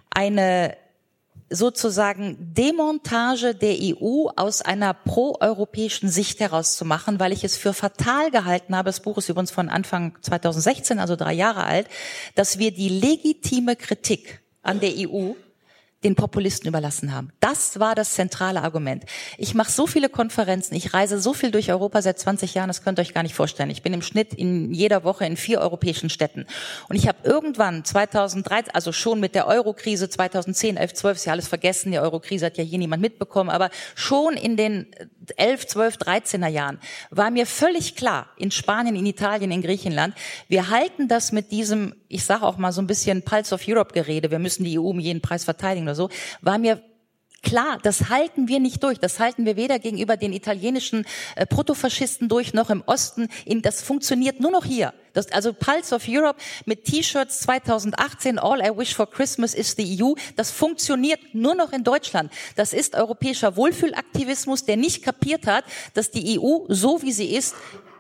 eine 0.09 0.75
sozusagen 1.49 2.35
Demontage 2.39 3.53
der 3.53 3.75
EU 3.79 4.27
aus 4.35 4.61
einer 4.61 4.93
proeuropäischen 4.93 6.09
Sicht 6.09 6.39
heraus 6.39 6.75
zu 6.75 6.85
machen, 6.85 7.19
weil 7.19 7.31
ich 7.31 7.43
es 7.43 7.55
für 7.55 7.73
fatal 7.73 8.31
gehalten 8.31 8.75
habe, 8.75 8.89
das 8.89 9.01
Buch 9.01 9.17
ist 9.17 9.29
übrigens 9.29 9.51
von 9.51 9.69
Anfang 9.69 10.17
2016, 10.21 10.99
also 10.99 11.15
drei 11.15 11.33
Jahre 11.33 11.65
alt, 11.65 11.87
dass 12.35 12.57
wir 12.57 12.71
die 12.71 12.89
legitime 12.89 13.75
Kritik 13.75 14.41
an 14.63 14.79
der 14.79 14.93
EU 14.97 15.33
den 16.03 16.15
Populisten 16.15 16.67
überlassen 16.67 17.13
haben. 17.13 17.31
Das 17.39 17.79
war 17.79 17.95
das 17.95 18.13
zentrale 18.13 18.61
Argument. 18.61 19.03
Ich 19.37 19.53
mache 19.53 19.71
so 19.71 19.87
viele 19.87 20.09
Konferenzen, 20.09 20.75
ich 20.75 20.93
reise 20.93 21.19
so 21.19 21.33
viel 21.33 21.51
durch 21.51 21.71
Europa 21.71 22.01
seit 22.01 22.19
20 22.19 22.53
Jahren, 22.53 22.67
das 22.67 22.83
könnt 22.83 22.99
ihr 22.99 23.01
euch 23.01 23.13
gar 23.13 23.23
nicht 23.23 23.35
vorstellen. 23.35 23.69
Ich 23.69 23.81
bin 23.81 23.93
im 23.93 24.01
Schnitt 24.01 24.33
in 24.33 24.73
jeder 24.73 25.03
Woche 25.03 25.25
in 25.25 25.37
vier 25.37 25.59
europäischen 25.59 26.09
Städten. 26.09 26.45
Und 26.89 26.95
ich 26.95 27.07
habe 27.07 27.19
irgendwann 27.23 27.85
2013, 27.85 28.73
also 28.73 28.91
schon 28.91 29.19
mit 29.19 29.35
der 29.35 29.47
Eurokrise 29.47 30.09
2010, 30.09 30.77
11, 30.77 30.93
12, 30.93 31.17
ist 31.17 31.25
ja 31.25 31.33
alles 31.33 31.47
vergessen, 31.47 31.91
die 31.91 31.99
Eurokrise 31.99 32.47
hat 32.47 32.57
ja 32.57 32.63
hier 32.63 32.79
niemand 32.79 33.01
mitbekommen, 33.01 33.49
aber 33.49 33.69
schon 33.95 34.33
in 34.33 34.57
den 34.57 34.87
11, 35.37 35.67
12, 35.67 35.97
13er 35.97 36.47
Jahren 36.47 36.79
war 37.09 37.31
mir 37.31 37.45
völlig 37.45 37.95
klar, 37.95 38.27
in 38.37 38.51
Spanien, 38.51 38.95
in 38.95 39.05
Italien, 39.05 39.51
in 39.51 39.61
Griechenland, 39.61 40.15
wir 40.47 40.69
halten 40.69 41.07
das 41.07 41.31
mit 41.31 41.51
diesem, 41.51 41.95
ich 42.07 42.23
sage 42.23 42.43
auch 42.43 42.57
mal 42.57 42.71
so 42.71 42.81
ein 42.81 42.87
bisschen 42.87 43.21
Pulse 43.23 43.55
of 43.55 43.67
Europe 43.67 43.93
Gerede, 43.93 44.31
wir 44.31 44.39
müssen 44.39 44.63
die 44.63 44.77
EU 44.79 44.83
um 44.83 44.99
jeden 44.99 45.21
Preis 45.21 45.43
verteidigen 45.43 45.85
oder 45.85 45.95
so, 45.95 46.09
war 46.41 46.57
mir 46.57 46.81
Klar, 47.43 47.77
das 47.83 48.09
halten 48.09 48.47
wir 48.47 48.61
nicht 48.61 48.81
durch. 48.83 48.99
Das 48.99 49.19
halten 49.19 49.45
wir 49.45 49.57
weder 49.57 49.77
gegenüber 49.77 50.15
den 50.15 50.31
italienischen 50.31 51.05
äh, 51.35 51.45
Protofaschisten 51.45 52.29
durch, 52.29 52.53
noch 52.53 52.69
im 52.69 52.81
Osten. 52.85 53.27
Das 53.45 53.81
funktioniert 53.81 54.39
nur 54.39 54.49
noch 54.49 54.63
hier. 54.63 54.93
Das, 55.11 55.29
also 55.31 55.51
Pulse 55.53 55.93
of 55.93 56.03
Europe 56.07 56.39
mit 56.65 56.85
T-Shirts 56.85 57.41
2018, 57.41 58.39
All 58.39 58.61
I 58.61 58.75
Wish 58.75 58.95
for 58.95 59.09
Christmas 59.09 59.53
is 59.53 59.75
the 59.77 60.01
EU. 60.01 60.13
Das 60.37 60.51
funktioniert 60.51 61.19
nur 61.33 61.53
noch 61.53 61.73
in 61.73 61.83
Deutschland. 61.83 62.31
Das 62.55 62.71
ist 62.71 62.95
europäischer 62.95 63.57
Wohlfühlaktivismus, 63.57 64.63
der 64.63 64.77
nicht 64.77 65.03
kapiert 65.03 65.45
hat, 65.45 65.65
dass 65.93 66.11
die 66.11 66.39
EU, 66.39 66.65
so 66.69 67.01
wie 67.01 67.11
sie 67.11 67.35
ist, 67.35 67.55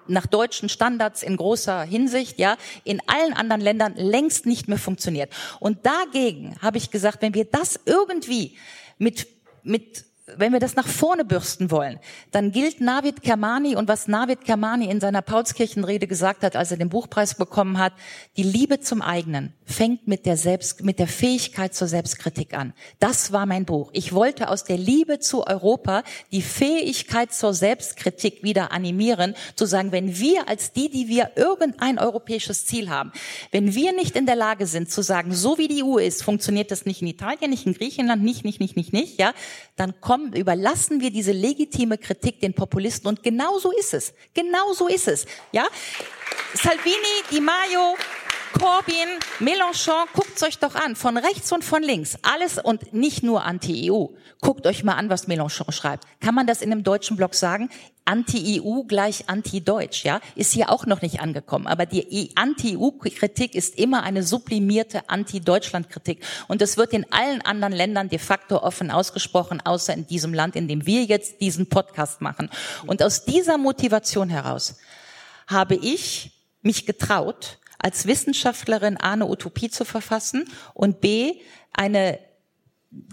nach 0.07 0.25
deutschen 0.25 0.69
Standards 0.69 1.21
in 1.21 1.37
großer 1.37 1.83
Hinsicht, 1.83 2.39
ja, 2.39 2.57
in 2.83 3.01
allen 3.07 3.33
anderen 3.33 3.61
Ländern 3.61 3.93
längst 3.95 4.45
nicht 4.45 4.67
mehr 4.67 4.77
funktioniert. 4.77 5.31
Und 5.59 5.85
dagegen 5.85 6.55
habe 6.61 6.77
ich 6.77 6.91
gesagt, 6.91 7.21
wenn 7.21 7.33
wir 7.33 7.45
das 7.45 7.79
irgendwie 7.85 8.57
mit, 8.97 9.27
mit 9.63 10.05
wenn 10.37 10.53
wir 10.53 10.61
das 10.61 10.75
nach 10.75 10.87
vorne 10.87 11.25
bürsten 11.25 11.69
wollen, 11.69 11.99
dann 12.31 12.53
gilt 12.53 12.79
Navid 12.79 13.23
Kermani 13.23 13.75
und 13.75 13.89
was 13.89 14.07
Navid 14.07 14.45
Kermani 14.45 14.89
in 14.89 15.01
seiner 15.01 15.21
Paulskirchenrede 15.21 16.07
gesagt 16.07 16.43
hat, 16.43 16.55
als 16.55 16.71
er 16.71 16.77
den 16.77 16.87
Buchpreis 16.87 17.35
bekommen 17.35 17.77
hat, 17.77 17.91
die 18.37 18.43
Liebe 18.43 18.79
zum 18.79 19.01
eigenen 19.01 19.53
fängt 19.65 20.07
mit 20.07 20.25
der 20.25 20.37
Selbst, 20.37 20.83
mit 20.83 20.99
der 20.99 21.07
Fähigkeit 21.07 21.73
zur 21.73 21.87
Selbstkritik 21.87 22.53
an. 22.53 22.73
Das 22.99 23.33
war 23.33 23.45
mein 23.45 23.65
Buch. 23.65 23.89
Ich 23.93 24.13
wollte 24.13 24.49
aus 24.49 24.63
der 24.63 24.77
Liebe 24.77 25.19
zu 25.19 25.45
Europa 25.45 26.03
die 26.31 26.41
Fähigkeit 26.41 27.33
zur 27.33 27.53
Selbstkritik 27.53 28.43
wieder 28.43 28.71
animieren, 28.71 29.35
zu 29.55 29.65
sagen, 29.65 29.91
wenn 29.91 30.19
wir 30.19 30.47
als 30.47 30.71
die, 30.71 30.89
die 30.89 31.09
wir 31.09 31.31
irgendein 31.35 31.99
europäisches 31.99 32.65
Ziel 32.65 32.89
haben, 32.89 33.11
wenn 33.51 33.75
wir 33.75 33.93
nicht 33.93 34.15
in 34.15 34.25
der 34.25 34.35
Lage 34.35 34.67
sind 34.67 34.89
zu 34.89 35.01
sagen, 35.01 35.33
so 35.33 35.57
wie 35.57 35.67
die 35.67 35.83
EU 35.83 35.97
ist, 35.97 36.23
funktioniert 36.23 36.71
das 36.71 36.85
nicht 36.85 37.01
in 37.01 37.07
Italien, 37.07 37.49
nicht 37.49 37.65
in 37.65 37.73
Griechenland, 37.73 38.23
nicht, 38.23 38.45
nicht, 38.45 38.61
nicht, 38.61 38.77
nicht, 38.77 38.93
nicht, 38.93 39.19
ja, 39.19 39.33
dann 39.75 39.99
kommen 39.99 40.12
kommen, 40.13 40.33
überlassen 40.33 41.01
wir 41.01 41.09
diese 41.09 41.31
legitime 41.31 41.97
Kritik 41.97 42.39
den 42.39 42.53
Populisten 42.53 43.07
und 43.07 43.23
genau 43.23 43.57
so 43.57 43.71
ist 43.71 43.95
es. 43.95 44.13
Genau 44.35 44.73
so 44.73 44.87
ist 44.87 45.07
es. 45.07 45.25
Ja? 45.51 45.65
Salvini, 46.53 47.15
Di 47.31 47.39
Maio, 47.39 47.95
Corbyn, 48.53 49.19
Mélenchon, 49.39 50.05
guckt's 50.13 50.43
euch 50.43 50.59
doch 50.59 50.75
an, 50.75 50.95
von 50.95 51.17
rechts 51.17 51.51
und 51.51 51.63
von 51.63 51.81
links, 51.81 52.17
alles 52.21 52.59
und 52.59 52.93
nicht 52.93 53.23
nur 53.23 53.43
Anti-EU. 53.43 54.07
Guckt 54.41 54.67
euch 54.67 54.83
mal 54.83 54.93
an, 54.93 55.09
was 55.09 55.27
Mélenchon 55.27 55.71
schreibt. 55.71 56.05
Kann 56.19 56.35
man 56.35 56.45
das 56.45 56.61
in 56.61 56.71
einem 56.71 56.83
deutschen 56.83 57.17
Blog 57.17 57.33
sagen? 57.33 57.69
Anti-EU 58.05 58.83
gleich 58.83 59.27
Anti-Deutsch, 59.27 60.03
ja, 60.03 60.19
ist 60.35 60.53
hier 60.53 60.69
auch 60.69 60.85
noch 60.85 61.01
nicht 61.01 61.19
angekommen. 61.19 61.67
Aber 61.67 61.85
die 61.85 62.31
Anti-EU-Kritik 62.35 63.55
ist 63.55 63.77
immer 63.77 64.03
eine 64.03 64.23
sublimierte 64.23 65.09
Anti-Deutschland-Kritik. 65.09 66.23
Und 66.47 66.61
das 66.61 66.77
wird 66.77 66.93
in 66.93 67.11
allen 67.11 67.41
anderen 67.41 67.73
Ländern 67.73 68.09
de 68.09 68.19
facto 68.19 68.61
offen 68.61 68.91
ausgesprochen, 68.91 69.61
außer 69.61 69.93
in 69.93 70.05
diesem 70.05 70.33
Land, 70.33 70.55
in 70.55 70.67
dem 70.67 70.85
wir 70.85 71.03
jetzt 71.05 71.41
diesen 71.41 71.67
Podcast 71.67 72.21
machen. 72.21 72.49
Und 72.85 73.01
aus 73.01 73.25
dieser 73.25 73.57
Motivation 73.57 74.29
heraus 74.29 74.77
habe 75.47 75.75
ich 75.75 76.31
mich 76.61 76.85
getraut, 76.85 77.57
als 77.83 78.07
Wissenschaftlerin 78.07 78.97
A 78.97 79.13
eine 79.13 79.27
Utopie 79.27 79.69
zu 79.69 79.85
verfassen 79.85 80.45
und 80.73 81.01
B 81.01 81.35
eine 81.73 82.17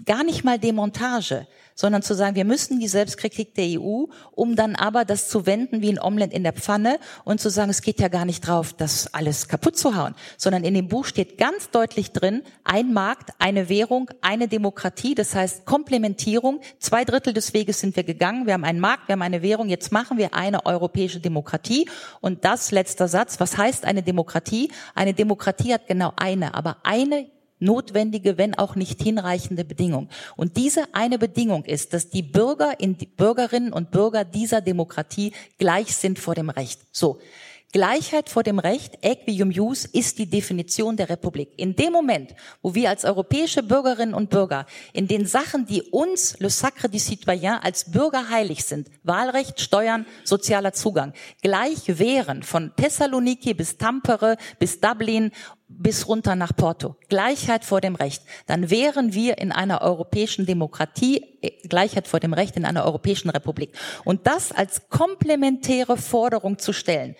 gar 0.05 0.23
nicht 0.23 0.43
mal 0.43 0.59
Demontage, 0.59 1.47
sondern 1.81 2.03
zu 2.03 2.13
sagen, 2.13 2.35
wir 2.35 2.45
müssen 2.45 2.79
die 2.79 2.87
Selbstkritik 2.87 3.55
der 3.55 3.81
EU, 3.81 4.05
um 4.33 4.55
dann 4.55 4.75
aber 4.75 5.03
das 5.03 5.29
zu 5.29 5.47
wenden 5.47 5.81
wie 5.81 5.89
ein 5.89 5.99
Omelett 5.99 6.31
in 6.31 6.43
der 6.43 6.53
Pfanne 6.53 6.99
und 7.25 7.41
zu 7.41 7.49
sagen, 7.49 7.71
es 7.71 7.81
geht 7.81 7.99
ja 7.99 8.07
gar 8.07 8.23
nicht 8.23 8.45
drauf, 8.45 8.73
das 8.73 9.11
alles 9.15 9.47
kaputt 9.47 9.77
zu 9.77 9.95
hauen, 9.95 10.13
sondern 10.37 10.63
in 10.63 10.75
dem 10.75 10.87
Buch 10.87 11.05
steht 11.05 11.39
ganz 11.39 11.71
deutlich 11.71 12.11
drin, 12.11 12.43
ein 12.63 12.93
Markt, 12.93 13.31
eine 13.39 13.67
Währung, 13.67 14.11
eine 14.21 14.47
Demokratie, 14.47 15.15
das 15.15 15.33
heißt 15.33 15.65
Komplementierung. 15.65 16.61
Zwei 16.77 17.03
Drittel 17.03 17.33
des 17.33 17.55
Weges 17.55 17.79
sind 17.79 17.95
wir 17.95 18.03
gegangen. 18.03 18.45
Wir 18.45 18.53
haben 18.53 18.63
einen 18.63 18.79
Markt, 18.79 19.07
wir 19.07 19.13
haben 19.13 19.23
eine 19.23 19.41
Währung, 19.41 19.67
jetzt 19.67 19.91
machen 19.91 20.19
wir 20.19 20.35
eine 20.35 20.67
europäische 20.67 21.19
Demokratie. 21.19 21.89
Und 22.19 22.45
das 22.45 22.69
letzter 22.69 23.07
Satz, 23.07 23.39
was 23.39 23.57
heißt 23.57 23.85
eine 23.85 24.03
Demokratie? 24.03 24.71
Eine 24.93 25.15
Demokratie 25.15 25.73
hat 25.73 25.87
genau 25.87 26.13
eine, 26.15 26.53
aber 26.53 26.77
eine 26.83 27.25
notwendige, 27.61 28.37
wenn 28.37 28.57
auch 28.57 28.75
nicht 28.75 29.01
hinreichende 29.01 29.63
Bedingung. 29.63 30.09
Und 30.35 30.57
diese 30.57 30.93
eine 30.93 31.17
Bedingung 31.17 31.65
ist, 31.65 31.93
dass 31.93 32.09
die 32.09 32.23
Bürger, 32.23 32.79
in 32.79 32.95
Bürgerinnen 32.95 33.71
und 33.71 33.91
Bürger 33.91 34.25
dieser 34.25 34.61
Demokratie 34.61 35.33
gleich 35.57 35.95
sind 35.95 36.19
vor 36.19 36.35
dem 36.35 36.49
Recht. 36.49 36.81
So. 36.91 37.19
Gleichheit 37.71 38.29
vor 38.29 38.43
dem 38.43 38.59
Recht, 38.59 38.97
equium 39.01 39.49
jus, 39.49 39.85
ist 39.85 40.19
die 40.19 40.25
Definition 40.29 40.97
der 40.97 41.09
Republik. 41.09 41.53
In 41.55 41.75
dem 41.75 41.93
Moment, 41.93 42.35
wo 42.61 42.75
wir 42.75 42.89
als 42.89 43.05
europäische 43.05 43.63
Bürgerinnen 43.63 44.13
und 44.13 44.29
Bürger 44.29 44.65
in 44.91 45.07
den 45.07 45.25
Sachen, 45.25 45.65
die 45.65 45.81
uns, 45.81 46.37
le 46.39 46.49
sacre 46.49 46.89
du 46.89 46.99
citoyen, 46.99 47.59
als 47.61 47.89
Bürger 47.91 48.29
heilig 48.29 48.65
sind, 48.65 48.89
Wahlrecht, 49.03 49.61
Steuern, 49.61 50.05
sozialer 50.25 50.73
Zugang, 50.73 51.13
gleich 51.41 51.99
wären, 51.99 52.43
von 52.43 52.75
Thessaloniki 52.75 53.53
bis 53.53 53.77
Tampere 53.77 54.35
bis 54.59 54.81
Dublin 54.81 55.31
bis 55.69 56.07
runter 56.07 56.35
nach 56.35 56.53
Porto. 56.53 56.95
Gleichheit 57.07 57.63
vor 57.63 57.79
dem 57.79 57.95
Recht. 57.95 58.23
Dann 58.45 58.69
wären 58.69 59.13
wir 59.13 59.37
in 59.37 59.53
einer 59.53 59.81
europäischen 59.81 60.45
Demokratie, 60.45 61.23
äh, 61.41 61.51
Gleichheit 61.67 62.09
vor 62.09 62.19
dem 62.19 62.33
Recht 62.33 62.57
in 62.57 62.65
einer 62.65 62.85
europäischen 62.85 63.29
Republik. 63.29 63.71
Und 64.03 64.27
das 64.27 64.51
als 64.51 64.89
komplementäre 64.89 65.95
Forderung 65.95 66.59
zu 66.59 66.73
stellen, 66.73 67.15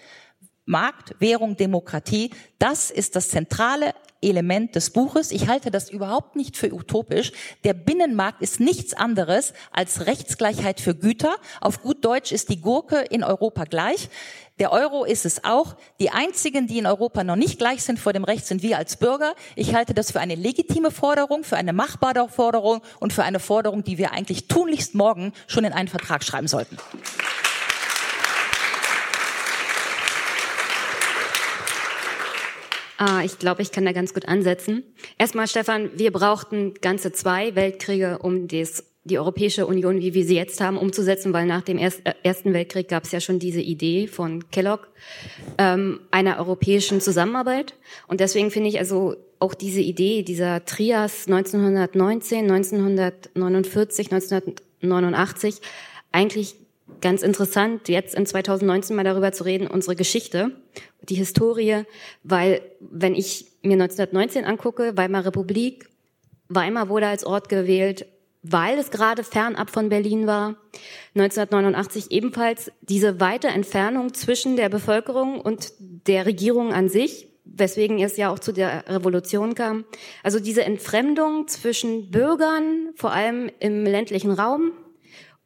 Markt, 0.66 1.16
Währung, 1.20 1.58
Demokratie, 1.58 2.32
das 2.60 2.92
ist 2.92 3.16
das 3.16 3.30
zentrale 3.30 3.94
Element 4.22 4.76
des 4.76 4.92
Buches. 4.92 5.32
Ich 5.32 5.48
halte 5.48 5.72
das 5.72 5.90
überhaupt 5.90 6.36
nicht 6.36 6.56
für 6.56 6.74
utopisch. 6.74 7.32
Der 7.64 7.74
Binnenmarkt 7.74 8.42
ist 8.42 8.60
nichts 8.60 8.94
anderes 8.94 9.54
als 9.72 10.06
Rechtsgleichheit 10.06 10.80
für 10.80 10.96
Güter. 10.96 11.36
Auf 11.60 11.82
gut 11.82 12.06
Deutsch 12.06 12.32
ist 12.32 12.50
die 12.50 12.62
Gurke 12.62 13.00
in 13.00 13.24
Europa 13.24 13.64
gleich. 13.64 14.10
Der 14.60 14.72
Euro 14.72 15.06
ist 15.06 15.26
es 15.26 15.44
auch. 15.44 15.76
Die 16.00 16.12
einzigen, 16.12 16.68
die 16.68 16.78
in 16.78 16.86
Europa 16.86 17.24
noch 17.24 17.36
nicht 17.36 17.58
gleich 17.58 17.82
sind 17.82 17.98
vor 17.98 18.14
dem 18.14 18.24
Recht, 18.24 18.46
sind 18.46 18.62
wir 18.62 18.78
als 18.78 18.98
Bürger. 18.98 19.34
Ich 19.56 19.74
halte 19.74 19.96
das 19.96 20.12
für 20.12 20.20
eine 20.20 20.36
legitime 20.36 20.92
Forderung, 20.92 21.44
für 21.44 21.58
eine 21.58 21.74
machbare 21.74 22.30
Forderung 22.30 22.82
und 23.00 23.12
für 23.12 23.24
eine 23.24 23.40
Forderung, 23.40 23.84
die 23.84 23.98
wir 23.98 24.12
eigentlich 24.12 24.48
tunlichst 24.48 24.94
morgen 24.94 25.34
schon 25.48 25.64
in 25.64 25.74
einen 25.74 25.88
Vertrag 25.88 26.24
schreiben 26.24 26.48
sollten. 26.48 26.78
Ah, 33.04 33.24
ich 33.26 33.40
glaube, 33.40 33.64
ich 33.64 33.72
kann 33.72 33.84
da 33.84 33.94
ganz 33.94 34.14
gut 34.14 34.28
ansetzen. 34.28 34.84
Erstmal, 35.18 35.48
Stefan, 35.48 35.90
wir 35.96 36.12
brauchten 36.12 36.76
ganze 36.82 37.12
zwei 37.12 37.56
Weltkriege, 37.56 38.20
um 38.20 38.48
das 38.48 38.86
die 39.06 39.18
Europäische 39.18 39.66
Union, 39.66 40.02
wie 40.02 40.14
wir 40.14 40.24
sie 40.24 40.36
jetzt 40.36 40.62
haben, 40.62 40.78
umzusetzen, 40.78 41.34
weil 41.34 41.48
nach 41.48 41.64
dem 41.64 41.80
Ersten 41.80 42.54
Weltkrieg 42.54 42.90
gab 42.90 43.06
es 43.06 43.12
ja 43.12 43.20
schon 43.20 43.40
diese 43.40 43.60
Idee 43.60 44.06
von 44.06 44.48
Kellogg 44.52 44.86
ähm, 45.58 46.02
einer 46.12 46.38
europäischen 46.38 47.02
Zusammenarbeit. 47.02 47.74
Und 48.06 48.20
deswegen 48.20 48.52
finde 48.52 48.70
ich 48.70 48.78
also 48.78 49.16
auch 49.40 49.56
diese 49.56 49.82
Idee 49.82 50.22
dieser 50.22 50.64
Trias 50.66 51.26
1919, 51.26 52.52
1949, 52.52 54.12
1989 54.12 55.56
eigentlich 56.12 56.56
ganz 57.02 57.22
interessant, 57.24 57.90
jetzt 57.90 58.16
in 58.16 58.26
2019 58.26 58.96
mal 58.96 59.04
darüber 59.04 59.32
zu 59.32 59.44
reden, 59.44 59.68
unsere 59.68 59.96
Geschichte, 59.96 60.52
die 61.02 61.16
Historie, 61.16 61.84
weil 62.24 62.62
wenn 62.80 63.16
ich 63.16 63.48
mir 63.62 63.74
1919 63.74 64.46
angucke, 64.46 64.96
Weimarer 64.96 65.28
Republik, 65.28 65.90
Weimar 66.50 66.90
wurde 66.90 67.08
als 67.08 67.26
Ort 67.26 67.50
gewählt, 67.50 68.06
weil 68.44 68.78
es 68.78 68.92
gerade 68.92 69.24
fernab 69.24 69.70
von 69.70 69.90
Berlin 69.90 70.28
war. 70.28 70.56
1989 71.16 72.12
ebenfalls 72.12 72.72
diese 72.82 73.20
weite 73.20 73.48
Entfernung 73.48 74.14
zwischen 74.14 74.56
der 74.56 74.70
Bevölkerung 74.70 75.40
und 75.40 75.74
der 75.80 76.26
Regierung 76.26 76.74
an 76.74 76.90
sich, 76.90 77.28
weswegen 77.46 78.00
es 78.00 78.18
ja 78.18 78.32
auch 78.32 78.40
zu 78.40 78.52
der 78.52 78.86
Revolution 78.88 79.56
kam. 79.56 79.86
Also 80.24 80.40
diese 80.40 80.64
Entfremdung 80.64 81.48
zwischen 81.48 82.10
Bürgern, 82.10 82.90
vor 82.96 83.12
allem 83.12 83.50
im 83.60 83.86
ländlichen 83.86 84.32
Raum, 84.32 84.72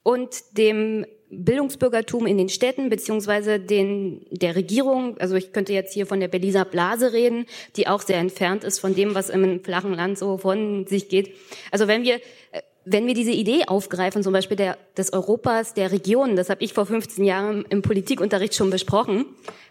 und 0.04 0.58
dem 0.58 1.06
Bildungsbürgertum 1.44 2.26
in 2.26 2.38
den 2.38 2.50
Städten 2.50 2.90
beziehungsweise 2.90 3.60
den 3.60 4.26
der 4.32 4.56
Regierung, 4.56 5.18
also 5.18 5.36
ich 5.36 5.52
könnte 5.52 5.74
jetzt 5.74 5.94
hier 5.94 6.06
von 6.06 6.20
der 6.20 6.28
Berliner 6.28 6.66
Blase 6.66 7.14
reden, 7.14 7.46
die 7.76 7.88
auch 7.88 8.02
sehr 8.02 8.18
entfernt 8.18 8.64
ist 8.64 8.80
von 8.80 8.96
dem, 8.96 9.16
was 9.16 9.30
im 9.30 9.64
flachen 9.64 9.94
Land 9.94 10.18
so 10.18 10.38
von 10.38 10.86
sich 10.88 11.10
geht. 11.10 11.36
Also 11.72 11.88
wenn 11.88 12.04
wir 12.04 12.16
äh, 12.52 12.62
wenn 12.86 13.08
wir 13.08 13.16
diese 13.16 13.32
Idee 13.32 13.64
aufgreifen, 13.66 14.22
zum 14.22 14.32
Beispiel 14.32 14.58
der, 14.58 14.78
des 14.96 15.12
Europas 15.12 15.74
der 15.74 15.92
Regionen, 15.92 16.36
das 16.36 16.52
habe 16.52 16.64
ich 16.64 16.74
vor 16.74 16.86
15 16.86 17.26
Jahren 17.26 17.66
im 17.70 17.82
Politikunterricht 17.82 18.54
schon 18.54 18.70
besprochen, 18.70 19.26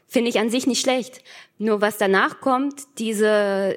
finde 0.08 0.30
ich 0.30 0.40
an 0.40 0.50
sich 0.50 0.66
nicht 0.66 0.80
schlecht. 0.80 1.22
Nur 1.58 1.80
was 1.80 1.96
danach 1.96 2.40
kommt, 2.40 2.82
diese, 2.98 3.74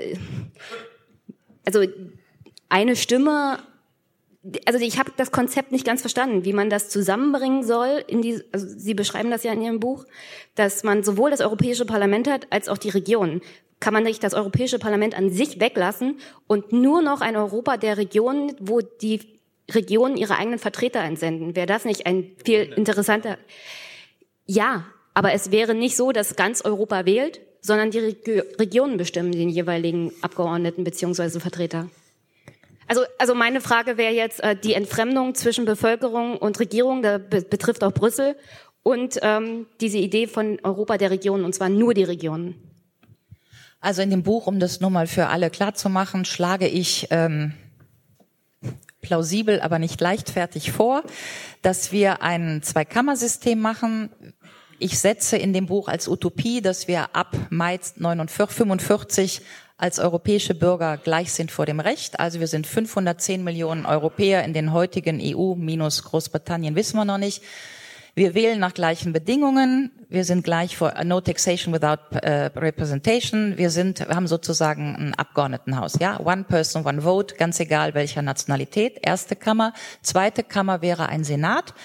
also 1.66 1.84
eine 2.68 2.96
Stimme 2.96 3.60
also 4.66 4.80
ich 4.80 5.00
habe 5.00 5.12
das 5.18 5.32
Konzept 5.32 5.72
nicht 5.72 5.86
ganz 5.86 6.02
verstanden, 6.02 6.46
wie 6.46 6.54
man 6.54 6.70
das 6.70 6.90
zusammenbringen 6.90 7.64
soll. 7.64 8.04
In 8.08 8.22
die, 8.22 8.42
also 8.52 8.68
Sie 8.68 8.94
beschreiben 8.94 9.32
das 9.32 9.44
ja 9.44 9.52
in 9.52 9.62
Ihrem 9.62 9.80
Buch, 9.80 10.06
dass 10.56 10.84
man 10.84 11.04
sowohl 11.04 11.32
das 11.32 11.42
Europäische 11.42 11.86
Parlament 11.86 12.30
hat 12.30 12.48
als 12.52 12.70
auch 12.70 12.78
die 12.78 12.90
Regionen. 12.90 13.42
Kann 13.80 13.94
man 13.94 14.04
nicht 14.04 14.24
das 14.24 14.34
Europäische 14.34 14.80
Parlament 14.80 15.18
an 15.18 15.30
sich 15.30 15.60
weglassen 15.60 16.20
und 16.48 16.72
nur 16.72 17.02
noch 17.02 17.22
ein 17.22 17.36
Europa 17.36 17.78
der 17.78 17.98
Regionen, 17.98 18.56
wo 18.60 18.82
die 18.82 19.22
Regionen 19.70 20.18
ihre 20.18 20.38
eigenen 20.38 20.60
Vertreter 20.60 21.02
entsenden? 21.02 21.56
Wäre 21.56 21.68
das 21.68 21.86
nicht 21.86 22.06
ein 22.06 22.32
viel 22.44 22.62
interessanter? 22.76 23.38
Ja, 24.46 24.86
aber 25.14 25.34
es 25.34 25.52
wäre 25.52 25.76
nicht 25.76 25.98
so, 25.98 26.12
dass 26.12 26.36
ganz 26.36 26.64
Europa 26.64 27.06
wählt, 27.06 27.42
sondern 27.62 27.92
die 27.92 28.16
Regionen 28.60 28.98
bestimmen 28.98 29.32
den 29.32 29.50
jeweiligen 29.50 30.12
Abgeordneten 30.22 30.84
beziehungsweise 30.84 31.40
Vertreter. 31.40 31.90
Also, 32.88 33.02
also 33.18 33.36
meine 33.36 33.60
Frage 33.62 33.98
wäre 33.98 34.14
jetzt 34.14 34.42
äh, 34.42 34.56
die 34.56 34.74
Entfremdung 34.74 35.36
zwischen 35.36 35.66
Bevölkerung 35.66 36.38
und 36.38 36.60
Regierung, 36.60 37.02
da 37.02 37.18
be 37.18 37.42
betrifft 37.42 37.84
auch 37.84 37.92
Brüssel, 37.92 38.36
und 38.84 39.20
ähm, 39.22 39.68
diese 39.82 39.98
Idee 39.98 40.28
von 40.28 40.60
Europa 40.64 40.98
der 40.98 41.12
Regionen, 41.12 41.44
und 41.44 41.54
zwar 41.54 41.68
nur 41.68 41.94
die 41.94 42.06
Regionen. 42.06 42.56
Also 43.82 44.02
in 44.02 44.10
dem 44.10 44.24
Buch, 44.24 44.48
um 44.48 44.62
das 44.62 44.80
nur 44.80 44.90
mal 44.90 45.08
für 45.08 45.28
alle 45.28 45.50
klar 45.50 45.74
zu 45.74 45.90
machen, 45.90 46.24
schlage 46.24 46.70
ich 46.70 47.08
ähm, 47.10 47.54
plausibel, 49.02 49.60
aber 49.60 49.78
nicht 49.78 50.00
leichtfertig 50.00 50.72
vor, 50.72 51.04
dass 51.62 51.92
wir 51.92 52.22
ein 52.22 52.62
Zweikammersystem 52.64 53.60
machen. 53.60 54.10
Ich 54.80 55.00
setze 55.00 55.36
in 55.36 55.52
dem 55.52 55.66
Buch 55.66 55.90
als 55.90 56.08
Utopie, 56.08 56.62
dass 56.62 56.88
wir 56.88 57.14
ab 57.16 57.36
Mai 57.50 57.80
45 57.80 59.42
als 59.78 60.00
europäische 60.00 60.56
Bürger 60.56 60.98
gleich 60.98 61.32
sind 61.32 61.52
vor 61.52 61.66
dem 61.66 61.80
Recht. 61.80 62.20
Also 62.20 62.40
wir 62.40 62.48
sind 62.48 62.66
510 62.66 63.44
Millionen 63.44 63.86
Europäer 63.86 64.44
in 64.44 64.54
den 64.54 64.74
heutigen 64.74 65.20
EU 65.22 65.56
minus 65.56 66.04
Großbritannien, 66.04 66.76
wissen 66.76 66.98
wir 66.98 67.06
noch 67.06 67.20
nicht. 67.20 67.44
Wir 68.16 68.34
wählen 68.34 68.60
nach 68.60 68.74
gleichen 68.74 69.14
Bedingungen. 69.14 69.92
Wir 70.10 70.26
sind 70.26 70.44
gleich 70.44 70.76
vor 70.76 70.92
No 71.04 71.22
Taxation 71.22 71.72
Without 71.72 72.00
uh, 72.16 72.60
Representation. 72.60 73.60
Wir 73.60 73.70
sind, 73.70 74.00
wir 74.00 74.16
haben 74.16 74.26
sozusagen 74.26 74.96
ein 74.96 75.14
Abgeordnetenhaus. 75.14 76.00
Ja, 76.00 76.20
One 76.20 76.44
Person, 76.44 76.84
One 76.84 77.04
Vote, 77.04 77.36
ganz 77.36 77.60
egal 77.60 77.94
welcher 77.94 78.24
Nationalität. 78.24 78.98
Erste 79.04 79.36
Kammer. 79.36 79.72
Zweite 80.02 80.42
Kammer 80.42 80.82
wäre 80.82 81.10
ein 81.10 81.24
Senat 81.24 81.76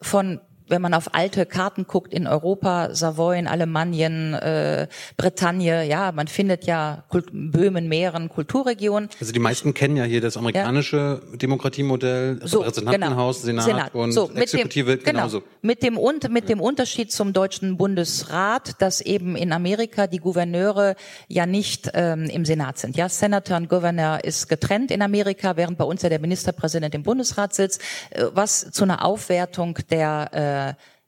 von 0.00 0.40
wenn 0.72 0.82
man 0.82 0.94
auf 0.94 1.14
alte 1.14 1.44
Karten 1.44 1.86
guckt 1.86 2.14
in 2.14 2.26
Europa, 2.26 2.94
Savoyen, 2.94 3.46
Alemannien, 3.46 4.32
äh, 4.32 4.88
Bretagne, 5.18 5.84
ja, 5.84 6.12
man 6.12 6.26
findet 6.28 6.64
ja 6.64 7.04
Kult 7.08 7.26
Böhmen, 7.30 7.88
Mähren, 7.88 8.30
Kulturregionen. 8.30 9.10
Also 9.20 9.32
die 9.32 9.38
meisten 9.38 9.74
kennen 9.74 9.98
ja 9.98 10.04
hier 10.04 10.22
das 10.22 10.38
amerikanische 10.38 11.20
ja. 11.30 11.36
Demokratiemodell, 11.36 12.40
so, 12.44 12.60
Repräsentantenhaus, 12.60 13.42
genau. 13.42 13.62
Senat, 13.62 13.92
Senat, 13.92 13.94
und 13.94 14.12
so, 14.12 14.30
Exekutive 14.34 14.96
dem, 14.96 15.04
genauso. 15.04 15.40
Genau. 15.40 15.52
Mit 15.60 15.82
dem, 15.82 15.98
mit 16.32 16.48
dem 16.48 16.60
Unterschied 16.60 17.12
zum 17.12 17.34
deutschen 17.34 17.76
Bundesrat, 17.76 18.80
dass 18.80 19.02
eben 19.02 19.36
in 19.36 19.52
Amerika 19.52 20.06
die 20.06 20.18
Gouverneure 20.18 20.96
ja 21.28 21.44
nicht 21.44 21.90
ähm, 21.92 22.24
im 22.24 22.46
Senat 22.46 22.78
sind. 22.78 22.96
Ja, 22.96 23.10
Senator 23.10 23.58
und 23.58 23.68
Governor 23.68 24.24
ist 24.24 24.48
getrennt 24.48 24.90
in 24.90 25.02
Amerika, 25.02 25.56
während 25.58 25.76
bei 25.76 25.84
uns 25.84 26.00
ja 26.00 26.08
der 26.08 26.18
Ministerpräsident 26.18 26.94
im 26.94 27.02
Bundesrat 27.02 27.52
sitzt, 27.52 27.82
äh, 28.10 28.24
was 28.32 28.70
zu 28.70 28.84
einer 28.84 29.04
Aufwertung 29.04 29.78
der 29.90 30.30
äh, 30.32 30.61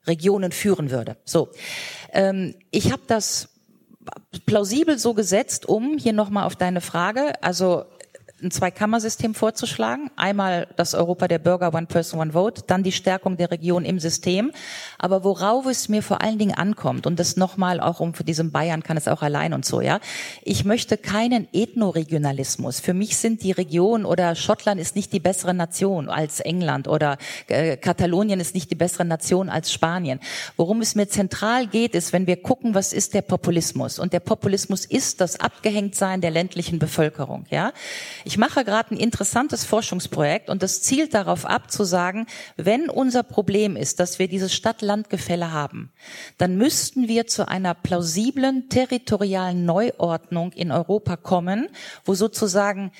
Regionen 0.07 0.51
führen 0.51 0.91
würde. 0.91 1.17
So, 1.25 1.49
ähm, 2.11 2.55
ich 2.71 2.91
habe 2.91 3.01
das 3.07 3.49
plausibel 4.45 4.99
so 4.99 5.13
gesetzt, 5.13 5.67
um 5.67 5.97
hier 5.97 6.13
nochmal 6.13 6.45
auf 6.45 6.55
deine 6.55 6.81
Frage, 6.81 7.41
also 7.43 7.85
ein 8.45 8.51
Zweikammersystem 8.51 9.33
vorzuschlagen. 9.33 10.11
Einmal 10.15 10.67
das 10.75 10.93
Europa 10.93 11.27
der 11.27 11.39
Bürger, 11.39 11.73
One 11.73 11.87
Person, 11.87 12.19
One 12.19 12.33
Vote, 12.33 12.63
dann 12.67 12.83
die 12.83 12.91
Stärkung 12.91 13.37
der 13.37 13.51
Region 13.51 13.83
im 13.83 13.99
System. 13.99 14.51
Aber 14.97 15.23
worauf 15.23 15.65
es 15.65 15.89
mir 15.89 16.03
vor 16.03 16.21
allen 16.21 16.37
Dingen 16.37 16.53
ankommt, 16.53 17.07
und 17.07 17.19
das 17.19 17.35
nochmal 17.35 17.79
auch 17.79 17.99
um 17.99 18.13
für 18.13 18.23
diesen 18.23 18.51
Bayern 18.51 18.83
kann 18.83 18.97
es 18.97 19.07
auch 19.07 19.21
allein 19.21 19.53
und 19.53 19.65
so, 19.65 19.81
ja. 19.81 19.99
Ich 20.43 20.63
möchte 20.63 20.97
keinen 20.97 21.47
Ethnoregionalismus. 21.51 22.79
Für 22.79 22.93
mich 22.93 23.17
sind 23.17 23.43
die 23.43 23.51
Regionen 23.51 24.05
oder 24.05 24.35
Schottland 24.35 24.79
ist 24.79 24.95
nicht 24.95 25.11
die 25.11 25.19
bessere 25.19 25.53
Nation 25.53 26.09
als 26.09 26.39
England 26.39 26.87
oder 26.87 27.17
äh, 27.47 27.77
Katalonien 27.77 28.39
ist 28.39 28.53
nicht 28.53 28.69
die 28.69 28.75
bessere 28.75 29.05
Nation 29.05 29.49
als 29.49 29.73
Spanien. 29.73 30.19
Worum 30.55 30.81
es 30.81 30.93
mir 30.95 31.07
zentral 31.07 31.67
geht, 31.67 31.95
ist, 31.95 32.13
wenn 32.13 32.27
wir 32.27 32.37
gucken, 32.37 32.75
was 32.75 32.93
ist 32.93 33.15
der 33.15 33.23
Populismus? 33.23 33.97
Und 33.97 34.13
der 34.13 34.19
Populismus 34.19 34.85
ist 34.85 35.19
das 35.19 35.39
Abgehängtsein 35.39 36.21
der 36.21 36.31
ländlichen 36.31 36.77
Bevölkerung, 36.77 37.45
ja. 37.49 37.73
Ich 38.23 38.34
mache 38.37 38.63
gerade 38.63 38.93
ein 38.93 38.97
interessantes 38.97 39.65
Forschungsprojekt 39.65 40.49
und 40.49 40.63
das 40.63 40.81
zielt 40.81 41.13
darauf 41.13 41.45
ab 41.45 41.71
zu 41.71 41.83
sagen, 41.83 42.27
wenn 42.57 42.89
unser 42.89 43.23
Problem 43.23 43.75
ist, 43.75 43.99
dass 43.99 44.19
wir 44.19 44.27
dieses 44.27 44.53
Stadt-Land-Gefälle 44.53 45.51
haben, 45.51 45.91
dann 46.37 46.57
müssten 46.57 47.07
wir 47.07 47.27
zu 47.27 47.47
einer 47.47 47.73
plausiblen 47.73 48.69
territorialen 48.69 49.65
Neuordnung 49.65 50.51
in 50.53 50.71
Europa 50.71 51.17
kommen, 51.17 51.69
wo 52.03 52.13
sozusagen 52.13 52.91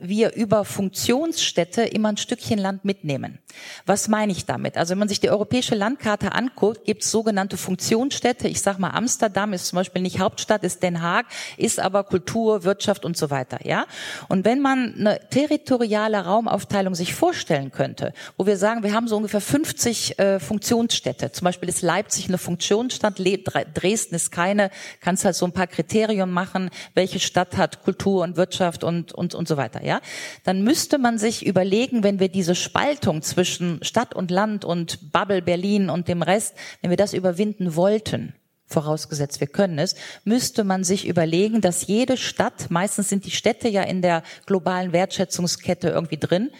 wir 0.00 0.34
über 0.34 0.64
Funktionsstädte 0.64 1.82
immer 1.82 2.10
ein 2.10 2.16
Stückchen 2.16 2.58
Land 2.58 2.84
mitnehmen. 2.84 3.38
Was 3.86 4.08
meine 4.08 4.32
ich 4.32 4.44
damit? 4.44 4.76
Also 4.76 4.92
wenn 4.92 4.98
man 4.98 5.08
sich 5.08 5.20
die 5.20 5.30
europäische 5.30 5.74
Landkarte 5.74 6.32
anguckt, 6.32 6.84
gibt 6.84 7.02
es 7.02 7.10
sogenannte 7.10 7.56
Funktionsstädte. 7.56 8.48
Ich 8.48 8.60
sage 8.60 8.80
mal, 8.80 8.90
Amsterdam 8.90 9.52
ist 9.52 9.66
zum 9.68 9.76
Beispiel 9.76 10.02
nicht 10.02 10.18
Hauptstadt, 10.18 10.64
ist 10.64 10.82
Den 10.82 11.02
Haag, 11.02 11.26
ist 11.56 11.80
aber 11.80 12.04
Kultur, 12.04 12.64
Wirtschaft 12.64 13.04
und 13.04 13.16
so 13.16 13.30
weiter. 13.30 13.66
Ja. 13.66 13.86
Und 14.28 14.44
wenn 14.44 14.60
man 14.60 14.94
eine 14.98 15.20
territoriale 15.30 16.24
Raumaufteilung 16.24 16.94
sich 16.94 17.14
vorstellen 17.14 17.70
könnte, 17.70 18.12
wo 18.36 18.46
wir 18.46 18.56
sagen, 18.56 18.82
wir 18.82 18.92
haben 18.92 19.08
so 19.08 19.16
ungefähr 19.16 19.40
50 19.40 20.18
äh, 20.18 20.40
Funktionsstädte. 20.40 21.32
Zum 21.32 21.44
Beispiel 21.44 21.68
ist 21.68 21.82
Leipzig 21.82 22.28
eine 22.28 22.38
Funktionsstadt, 22.38 23.14
Dresden 23.18 24.14
ist 24.14 24.30
keine. 24.32 24.70
Kannst 25.00 25.24
halt 25.24 25.36
so 25.36 25.46
ein 25.46 25.52
paar 25.52 25.66
Kriterien 25.66 26.30
machen, 26.30 26.70
welche 26.94 27.20
Stadt 27.20 27.56
hat 27.56 27.82
Kultur 27.82 28.22
und 28.24 28.36
Wirtschaft 28.36 28.84
und 28.84 29.12
und 29.12 29.34
und 29.34 29.48
so 29.48 29.56
weiter 29.56 29.82
ja, 29.86 30.00
dann 30.44 30.62
müsste 30.62 30.98
man 30.98 31.18
sich 31.18 31.46
überlegen, 31.46 32.02
wenn 32.02 32.20
wir 32.20 32.28
diese 32.28 32.54
Spaltung 32.54 33.22
zwischen 33.22 33.82
Stadt 33.82 34.14
und 34.14 34.30
Land 34.30 34.64
und 34.64 35.12
Bubble 35.12 35.42
Berlin 35.42 35.88
und 35.88 36.08
dem 36.08 36.22
Rest, 36.22 36.54
wenn 36.82 36.90
wir 36.90 36.96
das 36.96 37.14
überwinden 37.14 37.76
wollten, 37.76 38.34
vorausgesetzt 38.66 39.40
wir 39.40 39.46
können 39.46 39.78
es, 39.78 39.94
müsste 40.24 40.64
man 40.64 40.82
sich 40.84 41.06
überlegen, 41.06 41.60
dass 41.60 41.86
jede 41.86 42.16
Stadt, 42.16 42.70
meistens 42.70 43.08
sind 43.08 43.24
die 43.24 43.30
Städte 43.30 43.68
ja 43.68 43.82
in 43.82 44.02
der 44.02 44.22
globalen 44.44 44.92
Wertschätzungskette 44.92 45.88
irgendwie 45.88 46.18
drin, 46.18 46.50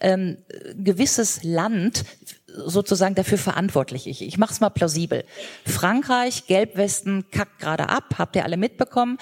ähm, 0.00 0.38
gewisses 0.76 1.42
Land 1.42 2.04
sozusagen 2.46 3.14
dafür 3.14 3.38
verantwortlich. 3.38 4.06
Ich, 4.06 4.22
ich 4.22 4.38
mache 4.38 4.52
es 4.52 4.60
mal 4.60 4.70
plausibel. 4.70 5.24
Frankreich, 5.66 6.46
Gelbwesten 6.46 7.30
kackt 7.30 7.58
gerade 7.58 7.88
ab, 7.88 8.14
habt 8.18 8.36
ihr 8.36 8.44
alle 8.44 8.56
mitbekommen. 8.56 9.18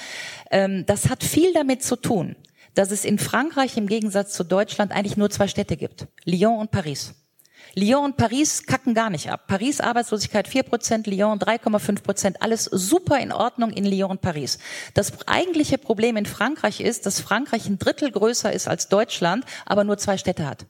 Ähm, 0.50 0.84
das 0.86 1.08
hat 1.08 1.24
viel 1.24 1.52
damit 1.54 1.82
zu 1.82 1.96
tun, 1.96 2.36
dass 2.74 2.90
es 2.90 3.04
in 3.04 3.18
Frankreich 3.18 3.76
im 3.76 3.86
Gegensatz 3.86 4.32
zu 4.32 4.44
Deutschland 4.44 4.92
eigentlich 4.92 5.16
nur 5.16 5.30
zwei 5.30 5.48
Städte 5.48 5.76
gibt. 5.76 6.06
Lyon 6.24 6.58
und 6.58 6.70
Paris. 6.70 7.14
Lyon 7.74 8.04
und 8.04 8.16
Paris 8.18 8.66
kacken 8.66 8.92
gar 8.92 9.08
nicht 9.08 9.30
ab. 9.30 9.46
Paris 9.46 9.80
Arbeitslosigkeit 9.80 10.46
4%, 10.46 11.08
Lyon 11.08 11.38
3,5%, 11.38 12.36
alles 12.40 12.64
super 12.64 13.18
in 13.18 13.32
Ordnung 13.32 13.70
in 13.70 13.84
Lyon 13.84 14.10
und 14.10 14.20
Paris. 14.20 14.58
Das 14.92 15.26
eigentliche 15.26 15.78
Problem 15.78 16.16
in 16.16 16.26
Frankreich 16.26 16.80
ist, 16.80 17.06
dass 17.06 17.20
Frankreich 17.20 17.66
ein 17.66 17.78
Drittel 17.78 18.10
größer 18.10 18.52
ist 18.52 18.68
als 18.68 18.88
Deutschland, 18.88 19.44
aber 19.64 19.84
nur 19.84 19.96
zwei 19.96 20.18
Städte 20.18 20.46
hat. 20.46 20.66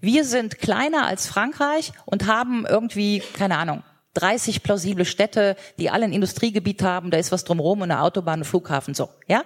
Wir 0.00 0.24
sind 0.24 0.58
kleiner 0.58 1.06
als 1.06 1.26
Frankreich 1.26 1.92
und 2.04 2.26
haben 2.26 2.66
irgendwie, 2.66 3.22
keine 3.38 3.56
Ahnung, 3.56 3.82
30 4.14 4.62
plausible 4.62 5.04
Städte, 5.04 5.56
die 5.78 5.90
alle 5.90 6.04
ein 6.04 6.12
Industriegebiet 6.12 6.82
haben, 6.82 7.10
da 7.10 7.18
ist 7.18 7.32
was 7.32 7.44
drumherum 7.44 7.82
eine 7.82 8.00
Autobahn, 8.00 8.40
ein 8.40 8.44
Flughafen, 8.44 8.94
so, 8.94 9.10
ja? 9.28 9.42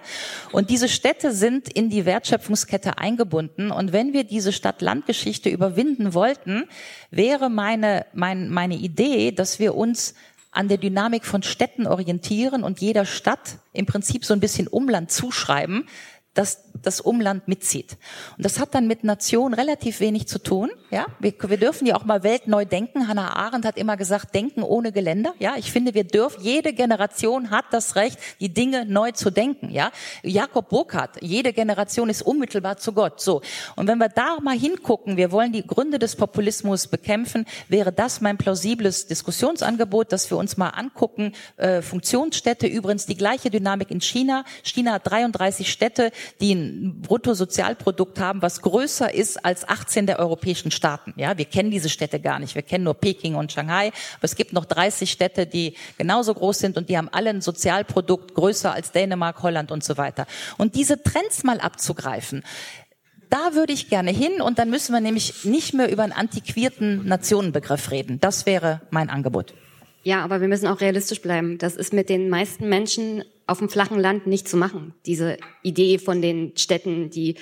Und 0.51 0.69
diese 0.69 0.87
Städte 0.87 1.33
sind 1.33 1.69
in 1.69 1.89
die 1.89 2.05
Wertschöpfungskette 2.05 2.97
eingebunden 2.97 3.71
und 3.71 3.93
wenn 3.93 4.13
wir 4.13 4.23
diese 4.23 4.51
Stadt-Land-Geschichte 4.51 5.49
überwinden 5.49 6.13
wollten, 6.13 6.65
wäre 7.11 7.49
meine, 7.49 8.05
mein, 8.13 8.49
meine 8.49 8.75
Idee, 8.75 9.31
dass 9.31 9.59
wir 9.59 9.75
uns 9.75 10.13
an 10.51 10.67
der 10.67 10.77
Dynamik 10.77 11.25
von 11.25 11.43
Städten 11.43 11.85
orientieren 11.85 12.63
und 12.63 12.81
jeder 12.81 13.05
Stadt 13.05 13.59
im 13.73 13.85
Prinzip 13.85 14.25
so 14.25 14.33
ein 14.33 14.39
bisschen 14.39 14.67
Umland 14.67 15.11
zuschreiben, 15.11 15.87
dass 16.39 16.63
das 16.81 17.01
Umland 17.01 17.49
mitzieht. 17.49 17.97
Und 18.37 18.45
das 18.45 18.61
hat 18.61 18.73
dann 18.73 18.87
mit 18.87 19.03
Nation 19.03 19.53
relativ 19.53 19.99
wenig 19.99 20.29
zu 20.29 20.39
tun. 20.39 20.69
Ja, 20.89 21.07
wir, 21.19 21.33
wir 21.37 21.57
dürfen 21.57 21.85
ja 21.85 21.97
auch 21.97 22.05
mal 22.05 22.23
weltneu 22.23 22.63
denken. 22.63 23.09
Hannah 23.09 23.35
Arendt 23.35 23.65
hat 23.65 23.77
immer 23.77 23.97
gesagt, 23.97 24.33
denken 24.33 24.63
ohne 24.63 24.93
Geländer. 24.93 25.33
Ja, 25.39 25.55
ich 25.57 25.69
finde, 25.69 25.93
wir 25.93 26.05
dürfen, 26.05 26.41
jede 26.41 26.71
Generation 26.71 27.49
hat 27.49 27.65
das 27.71 27.97
Recht, 27.97 28.17
die 28.39 28.53
Dinge 28.53 28.85
neu 28.85 29.11
zu 29.11 29.31
denken. 29.31 29.69
Ja, 29.69 29.91
Jakob 30.23 30.69
Burckhardt, 30.69 31.21
jede 31.21 31.51
Generation 31.51 32.09
ist 32.09 32.21
unmittelbar 32.21 32.77
zu 32.77 32.93
Gott. 32.93 33.19
So. 33.19 33.41
Und 33.75 33.87
wenn 33.87 33.97
wir 33.97 34.07
da 34.07 34.37
mal 34.41 34.57
hingucken, 34.57 35.17
wir 35.17 35.33
wollen 35.33 35.51
die 35.51 35.67
Gründe 35.67 35.99
des 35.99 36.15
Populismus 36.15 36.87
bekämpfen, 36.87 37.45
wäre 37.67 37.91
das 37.91 38.21
mein 38.21 38.37
plausibles 38.37 39.07
Diskussionsangebot, 39.07 40.13
dass 40.13 40.31
wir 40.31 40.37
uns 40.37 40.55
mal 40.55 40.69
angucken, 40.69 41.33
äh, 41.57 41.81
Funktionsstädte, 41.81 42.65
übrigens 42.65 43.07
die 43.07 43.17
gleiche 43.17 43.49
Dynamik 43.49 43.91
in 43.91 43.99
China. 43.99 44.45
China 44.63 44.93
hat 44.93 45.11
33 45.11 45.69
Städte, 45.69 46.11
die 46.39 46.53
ein 46.53 47.01
Bruttosozialprodukt 47.01 48.19
haben, 48.19 48.41
was 48.41 48.61
größer 48.61 49.13
ist 49.13 49.43
als 49.43 49.67
18 49.67 50.05
der 50.05 50.19
europäischen 50.19 50.71
Staaten. 50.71 51.13
Ja, 51.17 51.37
wir 51.37 51.45
kennen 51.45 51.71
diese 51.71 51.89
Städte 51.89 52.19
gar 52.19 52.39
nicht. 52.39 52.55
Wir 52.55 52.61
kennen 52.61 52.83
nur 52.83 52.93
Peking 52.93 53.35
und 53.35 53.51
Shanghai. 53.51 53.87
Aber 53.87 54.23
es 54.23 54.35
gibt 54.35 54.53
noch 54.53 54.65
30 54.65 55.11
Städte, 55.11 55.45
die 55.45 55.75
genauso 55.97 56.33
groß 56.33 56.59
sind 56.59 56.77
und 56.77 56.89
die 56.89 56.97
haben 56.97 57.09
alle 57.11 57.29
ein 57.29 57.41
Sozialprodukt 57.41 58.33
größer 58.35 58.73
als 58.73 58.91
Dänemark, 58.91 59.41
Holland 59.43 59.71
und 59.71 59.83
so 59.83 59.97
weiter. 59.97 60.25
Und 60.57 60.75
diese 60.75 61.01
Trends 61.01 61.43
mal 61.43 61.59
abzugreifen, 61.59 62.43
da 63.29 63.53
würde 63.53 63.73
ich 63.73 63.89
gerne 63.89 64.11
hin 64.11 64.41
und 64.41 64.57
dann 64.59 64.69
müssen 64.69 64.93
wir 64.93 65.01
nämlich 65.01 65.45
nicht 65.45 65.73
mehr 65.73 65.91
über 65.91 66.03
einen 66.03 66.13
antiquierten 66.13 67.05
Nationenbegriff 67.05 67.91
reden. 67.91 68.19
Das 68.19 68.45
wäre 68.45 68.81
mein 68.89 69.09
Angebot. 69.09 69.53
Ja, 70.03 70.23
aber 70.23 70.41
wir 70.41 70.47
müssen 70.47 70.67
auch 70.67 70.81
realistisch 70.81 71.21
bleiben. 71.21 71.57
Das 71.57 71.75
ist 71.75 71.93
mit 71.93 72.09
den 72.09 72.29
meisten 72.29 72.69
Menschen 72.69 73.23
auf 73.49 73.59
dem 73.59 73.69
flachen 73.69 73.99
Land 73.99 74.27
nicht 74.27 74.47
zu 74.47 74.57
machen. 74.57 74.93
Diese 75.05 75.37
Idee 75.63 75.97
von 75.97 76.21
den 76.21 76.55
Städten, 76.55 77.09
die 77.09 77.35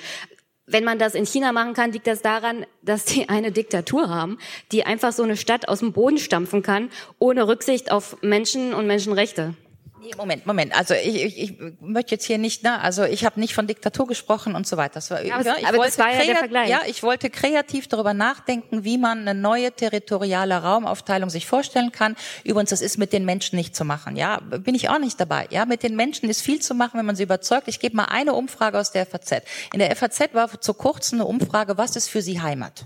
wenn 0.70 0.84
man 0.84 0.98
das 0.98 1.14
in 1.14 1.24
China 1.24 1.52
machen 1.52 1.72
kann, 1.72 1.92
liegt 1.92 2.06
das 2.06 2.20
daran, 2.20 2.66
dass 2.82 3.06
die 3.06 3.28
eine 3.28 3.52
Diktatur 3.52 4.10
haben, 4.10 4.36
die 4.70 4.84
einfach 4.84 5.12
so 5.12 5.22
eine 5.22 5.36
Stadt 5.36 5.66
aus 5.66 5.80
dem 5.80 5.92
Boden 5.92 6.18
stampfen 6.18 6.62
kann, 6.62 6.90
ohne 7.18 7.48
Rücksicht 7.48 7.90
auf 7.90 8.20
Menschen 8.22 8.74
und 8.74 8.86
Menschenrechte. 8.86 9.54
Nee, 10.00 10.12
Moment, 10.16 10.46
Moment. 10.46 10.76
Also 10.76 10.94
ich, 10.94 11.24
ich, 11.24 11.38
ich 11.38 11.58
möchte 11.80 12.14
jetzt 12.14 12.24
hier 12.24 12.38
nicht, 12.38 12.62
ne, 12.62 12.80
also 12.80 13.04
ich 13.04 13.24
habe 13.24 13.40
nicht 13.40 13.54
von 13.54 13.66
Diktatur 13.66 14.06
gesprochen 14.06 14.54
und 14.54 14.66
so 14.66 14.76
weiter. 14.76 14.94
Das 14.94 15.10
war, 15.10 15.24
ja, 15.24 15.40
ich 15.40 15.66
aber 15.66 15.84
das 15.84 15.98
war 15.98 16.12
ja 16.12 16.24
der 16.24 16.36
Vergleich. 16.36 16.68
Ja, 16.68 16.80
ich 16.86 17.02
wollte 17.02 17.30
kreativ 17.30 17.88
darüber 17.88 18.14
nachdenken, 18.14 18.84
wie 18.84 18.98
man 18.98 19.26
eine 19.26 19.34
neue 19.34 19.72
territoriale 19.72 20.62
Raumaufteilung 20.62 21.30
sich 21.30 21.46
vorstellen 21.46 21.92
kann. 21.92 22.16
Übrigens, 22.44 22.70
das 22.70 22.80
ist 22.80 22.98
mit 22.98 23.12
den 23.12 23.24
Menschen 23.24 23.56
nicht 23.56 23.74
zu 23.74 23.84
machen. 23.84 24.16
Ja, 24.16 24.38
bin 24.38 24.74
ich 24.74 24.88
auch 24.88 24.98
nicht 24.98 25.18
dabei. 25.18 25.46
Ja, 25.50 25.64
mit 25.64 25.82
den 25.82 25.96
Menschen 25.96 26.28
ist 26.28 26.42
viel 26.42 26.60
zu 26.60 26.74
machen, 26.74 26.98
wenn 26.98 27.06
man 27.06 27.16
sie 27.16 27.24
überzeugt. 27.24 27.68
Ich 27.68 27.80
gebe 27.80 27.96
mal 27.96 28.06
eine 28.06 28.34
Umfrage 28.34 28.78
aus 28.78 28.92
der 28.92 29.06
FAZ. 29.06 29.42
In 29.72 29.80
der 29.80 29.94
FAZ 29.96 30.32
war 30.32 30.48
vor 30.48 30.76
kurzem 30.76 31.20
eine 31.20 31.26
Umfrage, 31.26 31.76
was 31.76 31.96
ist 31.96 32.08
für 32.08 32.22
Sie 32.22 32.40
Heimat? 32.40 32.84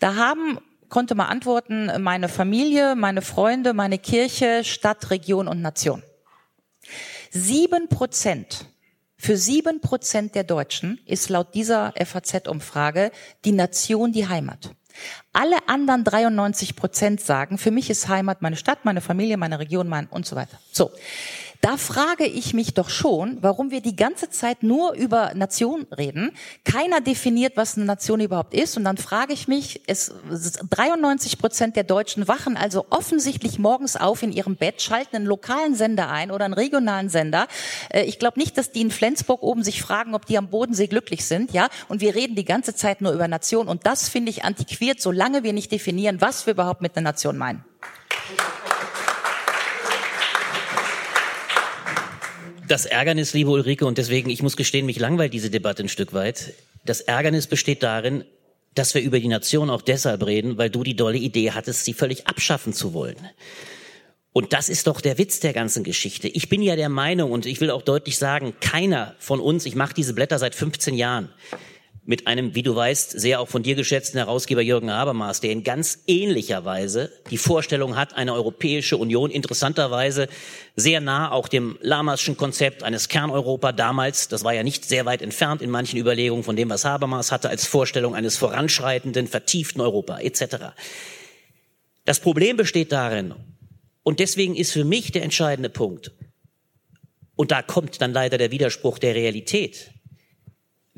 Da 0.00 0.14
haben 0.14 0.58
konnte 0.88 1.14
man 1.14 1.26
antworten, 1.26 1.90
meine 2.02 2.28
Familie, 2.28 2.94
meine 2.96 3.22
Freunde, 3.22 3.74
meine 3.74 3.98
Kirche, 3.98 4.64
Stadt, 4.64 5.10
Region 5.10 5.48
und 5.48 5.60
Nation. 5.60 6.02
Sieben 7.30 7.88
Prozent, 7.88 8.66
für 9.16 9.36
sieben 9.36 9.80
Prozent 9.80 10.34
der 10.34 10.44
Deutschen 10.44 11.00
ist 11.04 11.28
laut 11.28 11.54
dieser 11.54 11.92
FAZ-Umfrage 11.92 13.10
die 13.44 13.52
Nation 13.52 14.12
die 14.12 14.28
Heimat. 14.28 14.70
Alle 15.32 15.56
anderen 15.68 16.04
93 16.04 16.76
Prozent 16.76 17.20
sagen, 17.20 17.58
für 17.58 17.70
mich 17.70 17.90
ist 17.90 18.08
Heimat 18.08 18.42
meine 18.42 18.56
Stadt, 18.56 18.84
meine 18.84 19.00
Familie, 19.00 19.36
meine 19.36 19.58
Region, 19.58 19.88
mein 19.88 20.06
und 20.06 20.26
so 20.26 20.36
weiter. 20.36 20.58
So. 20.72 20.90
Da 21.60 21.76
frage 21.76 22.24
ich 22.24 22.54
mich 22.54 22.74
doch 22.74 22.88
schon, 22.88 23.38
warum 23.40 23.72
wir 23.72 23.80
die 23.80 23.96
ganze 23.96 24.30
Zeit 24.30 24.62
nur 24.62 24.92
über 24.92 25.32
Nation 25.34 25.86
reden. 25.96 26.30
Keiner 26.64 27.00
definiert, 27.00 27.56
was 27.56 27.76
eine 27.76 27.84
Nation 27.84 28.20
überhaupt 28.20 28.54
ist. 28.54 28.76
Und 28.76 28.84
dann 28.84 28.96
frage 28.96 29.32
ich 29.32 29.48
mich, 29.48 29.82
es, 29.88 30.12
93 30.70 31.38
Prozent 31.38 31.74
der 31.74 31.82
Deutschen 31.82 32.28
wachen 32.28 32.56
also 32.56 32.86
offensichtlich 32.90 33.58
morgens 33.58 33.96
auf 33.96 34.22
in 34.22 34.30
ihrem 34.30 34.54
Bett, 34.54 34.80
schalten 34.82 35.16
einen 35.16 35.26
lokalen 35.26 35.74
Sender 35.74 36.08
ein 36.10 36.30
oder 36.30 36.44
einen 36.44 36.54
regionalen 36.54 37.08
Sender. 37.08 37.48
Äh, 37.90 38.04
ich 38.04 38.20
glaube 38.20 38.38
nicht, 38.38 38.56
dass 38.56 38.70
die 38.70 38.80
in 38.80 38.92
Flensburg 38.92 39.42
oben 39.42 39.64
sich 39.64 39.82
fragen, 39.82 40.14
ob 40.14 40.26
die 40.26 40.38
am 40.38 40.50
Bodensee 40.50 40.86
glücklich 40.86 41.24
sind, 41.24 41.52
ja. 41.52 41.68
Und 41.88 42.00
wir 42.00 42.14
reden 42.14 42.36
die 42.36 42.44
ganze 42.44 42.76
Zeit 42.76 43.00
nur 43.00 43.12
über 43.12 43.26
Nation. 43.26 43.66
Und 43.66 43.84
das 43.84 44.08
finde 44.08 44.30
ich 44.30 44.44
antiquiert, 44.44 45.00
solange 45.00 45.42
wir 45.42 45.52
nicht 45.52 45.72
definieren, 45.72 46.20
was 46.20 46.46
wir 46.46 46.52
überhaupt 46.52 46.82
mit 46.82 46.96
einer 46.96 47.10
Nation 47.10 47.36
meinen. 47.36 47.64
Das 52.68 52.84
Ärgernis, 52.84 53.32
liebe 53.32 53.48
Ulrike, 53.48 53.86
und 53.86 53.96
deswegen, 53.96 54.28
ich 54.28 54.42
muss 54.42 54.54
gestehen, 54.54 54.84
mich 54.84 54.98
langweilt 54.98 55.32
diese 55.32 55.48
Debatte 55.48 55.82
ein 55.82 55.88
Stück 55.88 56.12
weit. 56.12 56.52
Das 56.84 57.00
Ärgernis 57.00 57.46
besteht 57.46 57.82
darin, 57.82 58.24
dass 58.74 58.94
wir 58.94 59.00
über 59.00 59.18
die 59.18 59.28
Nation 59.28 59.70
auch 59.70 59.80
deshalb 59.80 60.26
reden, 60.26 60.58
weil 60.58 60.68
du 60.68 60.82
die 60.84 60.94
dolle 60.94 61.16
Idee 61.16 61.52
hattest, 61.52 61.86
sie 61.86 61.94
völlig 61.94 62.26
abschaffen 62.26 62.74
zu 62.74 62.92
wollen. 62.92 63.16
Und 64.34 64.52
das 64.52 64.68
ist 64.68 64.86
doch 64.86 65.00
der 65.00 65.16
Witz 65.16 65.40
der 65.40 65.54
ganzen 65.54 65.82
Geschichte. 65.82 66.28
Ich 66.28 66.50
bin 66.50 66.60
ja 66.60 66.76
der 66.76 66.90
Meinung, 66.90 67.32
und 67.32 67.46
ich 67.46 67.62
will 67.62 67.70
auch 67.70 67.80
deutlich 67.80 68.18
sagen, 68.18 68.52
keiner 68.60 69.14
von 69.18 69.40
uns, 69.40 69.64
ich 69.64 69.74
mache 69.74 69.94
diese 69.94 70.12
Blätter 70.12 70.38
seit 70.38 70.54
15 70.54 70.94
Jahren, 70.94 71.30
mit 72.08 72.26
einem, 72.26 72.54
wie 72.54 72.62
du 72.62 72.74
weißt, 72.74 73.20
sehr 73.20 73.38
auch 73.38 73.48
von 73.48 73.62
dir 73.62 73.74
geschätzten 73.74 74.16
Herausgeber 74.16 74.62
Jürgen 74.62 74.90
Habermas, 74.90 75.42
der 75.42 75.50
in 75.50 75.62
ganz 75.62 76.04
ähnlicher 76.06 76.64
Weise 76.64 77.12
die 77.30 77.36
Vorstellung 77.36 77.96
hat, 77.96 78.16
eine 78.16 78.32
Europäische 78.32 78.96
Union 78.96 79.30
interessanterweise 79.30 80.28
sehr 80.74 81.02
nah 81.02 81.30
auch 81.30 81.48
dem 81.48 81.76
Lamarschen 81.82 82.38
Konzept 82.38 82.82
eines 82.82 83.10
Kerneuropa 83.10 83.72
damals, 83.72 84.28
das 84.28 84.42
war 84.42 84.54
ja 84.54 84.62
nicht 84.62 84.86
sehr 84.86 85.04
weit 85.04 85.20
entfernt 85.20 85.60
in 85.60 85.68
manchen 85.68 85.98
Überlegungen 85.98 86.44
von 86.44 86.56
dem, 86.56 86.70
was 86.70 86.86
Habermas 86.86 87.30
hatte 87.30 87.50
als 87.50 87.66
Vorstellung 87.66 88.14
eines 88.14 88.38
voranschreitenden, 88.38 89.26
vertieften 89.26 89.82
Europa 89.82 90.18
etc. 90.18 90.72
Das 92.06 92.20
Problem 92.20 92.56
besteht 92.56 92.90
darin, 92.90 93.34
und 94.02 94.18
deswegen 94.18 94.56
ist 94.56 94.72
für 94.72 94.86
mich 94.86 95.12
der 95.12 95.24
entscheidende 95.24 95.68
Punkt, 95.68 96.12
und 97.36 97.50
da 97.50 97.60
kommt 97.60 98.00
dann 98.00 98.14
leider 98.14 98.38
der 98.38 98.50
Widerspruch 98.50 98.98
der 98.98 99.14
Realität, 99.14 99.90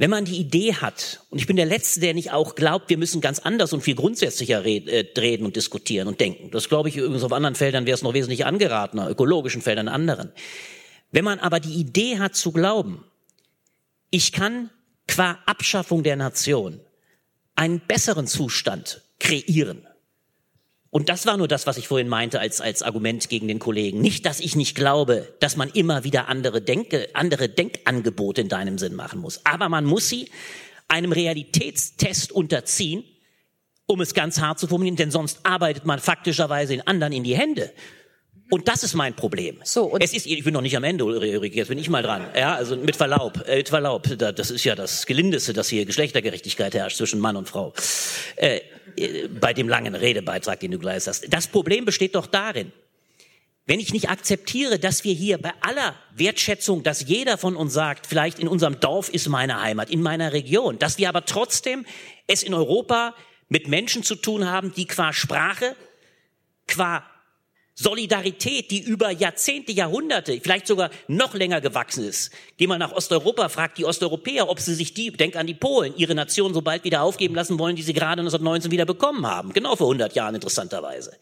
wenn 0.01 0.09
man 0.09 0.25
die 0.25 0.39
Idee 0.39 0.73
hat, 0.77 1.21
und 1.29 1.41
ich 1.41 1.47
bin 1.47 1.57
der 1.57 1.67
Letzte, 1.67 2.01
der 2.01 2.15
nicht 2.15 2.33
auch 2.33 2.55
glaubt, 2.55 2.89
wir 2.89 2.97
müssen 2.97 3.21
ganz 3.21 3.39
anders 3.39 3.75
und 3.75 3.83
viel 3.83 3.95
grundsätzlicher 3.95 4.65
äh, 4.65 5.07
reden 5.19 5.45
und 5.45 5.57
diskutieren 5.57 6.09
und 6.09 6.19
denken. 6.21 6.51
Das 6.53 6.71
glaube 6.71 6.89
ich 6.89 6.97
übrigens 6.97 7.23
auf 7.23 7.35
anderen 7.35 7.55
Feldern 7.55 7.85
wäre 7.85 7.97
es 7.97 8.03
noch 8.03 8.15
wesentlich 8.15 8.47
angeratener, 8.47 9.11
ökologischen 9.11 9.61
Feldern 9.61 9.89
anderen. 9.89 10.33
Wenn 11.13 11.25
man 11.27 11.39
aber 11.39 11.61
die 11.61 11.75
Idee 11.75 12.19
hat 12.19 12.35
zu 12.35 12.51
glauben, 12.51 13.05
ich 14.09 14.33
kann 14.33 14.71
qua 15.07 15.39
Abschaffung 15.45 16.03
der 16.03 16.17
Nation 16.17 16.81
einen 17.55 17.81
besseren 17.81 18.27
Zustand 18.27 19.03
kreieren, 19.19 19.87
und 20.91 21.09
das 21.09 21.25
war 21.25 21.37
nur 21.37 21.47
das, 21.47 21.67
was 21.67 21.79
ich 21.79 21.87
vorhin 21.87 22.09
meinte 22.09 22.41
als, 22.41 22.61
als 22.61 22.83
Argument 22.83 23.29
gegen 23.29 23.47
den 23.47 23.61
Kollegen. 23.61 24.01
Nicht, 24.01 24.27
dass 24.27 24.41
ich 24.41 24.57
nicht 24.57 24.75
glaube, 24.75 25.33
dass 25.39 25.57
man 25.57 25.69
immer 25.71 26.03
wieder 26.03 26.29
andere, 26.29 26.61
Denke, 26.61 27.09
andere 27.15 27.49
Denkangebote 27.49 28.41
in 28.41 28.49
deinem 28.49 28.77
Sinn 28.77 28.97
machen 28.97 29.21
muss. 29.21 29.47
Aber 29.47 29.69
man 29.69 29.85
muss 29.85 30.09
sie 30.09 30.29
einem 30.89 31.13
Realitätstest 31.13 32.33
unterziehen, 32.33 33.05
um 33.87 34.01
es 34.01 34.15
ganz 34.15 34.41
hart 34.41 34.59
zu 34.59 34.67
formulieren, 34.67 34.97
denn 34.97 35.13
sonst 35.13 35.41
arbeitet 35.45 35.85
man 35.85 36.01
faktischerweise 36.01 36.75
in 36.75 36.81
anderen 36.81 37.13
in 37.13 37.23
die 37.23 37.37
Hände. 37.37 37.73
Und 38.51 38.67
das 38.67 38.83
ist 38.83 38.95
mein 38.95 39.15
Problem. 39.15 39.61
So, 39.63 39.85
und 39.85 40.03
es 40.03 40.13
ist, 40.13 40.27
ich 40.27 40.43
bin 40.43 40.53
noch 40.53 40.61
nicht 40.61 40.77
am 40.77 40.83
Ende, 40.83 41.05
Ulrike, 41.05 41.57
jetzt 41.57 41.69
bin 41.69 41.79
ich 41.79 41.89
mal 41.89 42.03
dran. 42.03 42.27
Ja, 42.37 42.57
also 42.57 42.77
mit 42.77 42.97
Verlaub, 42.97 43.47
äh, 43.47 43.59
mit 43.59 43.69
Verlaub, 43.69 44.09
das 44.19 44.51
ist 44.51 44.65
ja 44.65 44.75
das 44.75 45.07
Gelindeste, 45.07 45.53
dass 45.53 45.69
hier 45.69 45.87
Geschlechtergerechtigkeit 45.87 46.75
herrscht 46.75 46.97
zwischen 46.97 47.21
Mann 47.21 47.37
und 47.37 47.49
Frau. 47.49 47.73
Äh, 48.37 48.61
bei 49.41 49.55
dem 49.55 49.69
langen 49.69 49.95
Redebeitrag, 49.95 50.59
den 50.61 50.73
du 50.73 50.79
gleich 50.79 51.07
hast. 51.07 51.33
Das 51.33 51.47
Problem 51.47 51.85
besteht 51.85 52.17
doch 52.17 52.27
darin, 52.27 52.73
wenn 53.67 53.79
ich 53.79 53.93
nicht 53.93 54.11
akzeptiere, 54.11 54.81
dass 54.81 55.05
wir 55.05 55.15
hier 55.15 55.39
bei 55.39 55.53
aller 55.61 55.95
Wertschätzung, 56.17 56.83
dass 56.83 57.07
jeder 57.07 57.39
von 57.39 57.55
uns 57.55 57.73
sagt, 57.73 58.09
vielleicht 58.09 58.41
in 58.41 58.49
unserem 58.49 58.81
Dorf 58.81 59.09
ist 59.09 59.29
meine 59.29 59.61
Heimat, 59.63 59.91
in 59.91 60.03
meiner 60.03 60.33
Region, 60.33 60.77
dass 60.81 60.99
wir 60.99 61.09
aber 61.09 61.25
trotzdem 61.25 61.87
es 62.27 62.43
in 62.43 62.53
Europa 62.53 63.15
mit 63.49 63.69
Menschen 63.69 64.03
zu 64.03 64.17
tun 64.17 64.49
haben, 64.49 64.75
die 64.75 64.87
qua 64.87 65.13
Sprache, 65.13 65.77
qua 66.67 67.05
Solidarität, 67.83 68.71
die 68.71 68.81
über 68.81 69.11
Jahrzehnte, 69.11 69.73
Jahrhunderte, 69.73 70.39
vielleicht 70.43 70.67
sogar 70.67 70.91
noch 71.09 71.33
länger 71.33 71.63
gewachsen 71.63 72.05
ist. 72.05 72.31
Geh 72.59 72.67
mal 72.67 72.79
nach 72.79 72.93
Osteuropa, 72.93 73.49
fragt 73.49 73.79
die 73.79 73.87
Osteuropäer, 73.87 74.51
ob 74.51 74.61
sie 74.61 74.75
sich 74.75 74.93
die, 74.93 75.11
denk 75.11 75.35
an 75.35 75.47
die 75.47 75.55
Polen, 75.55 75.97
ihre 75.97 76.15
Nation 76.15 76.53
so 76.53 76.61
bald 76.61 76.85
wieder 76.85 77.01
aufgeben 77.01 77.35
lassen 77.35 77.59
wollen, 77.59 77.77
die 77.77 77.83
sie 77.83 77.95
gerade 77.95 78.21
1919 78.21 78.71
wieder 78.71 78.85
bekommen 78.85 79.27
haben. 79.27 79.55
Genau 79.55 79.77
vor 79.77 79.87
100 79.87 80.15
Jahren 80.15 80.35
interessanterweise. 80.35 81.17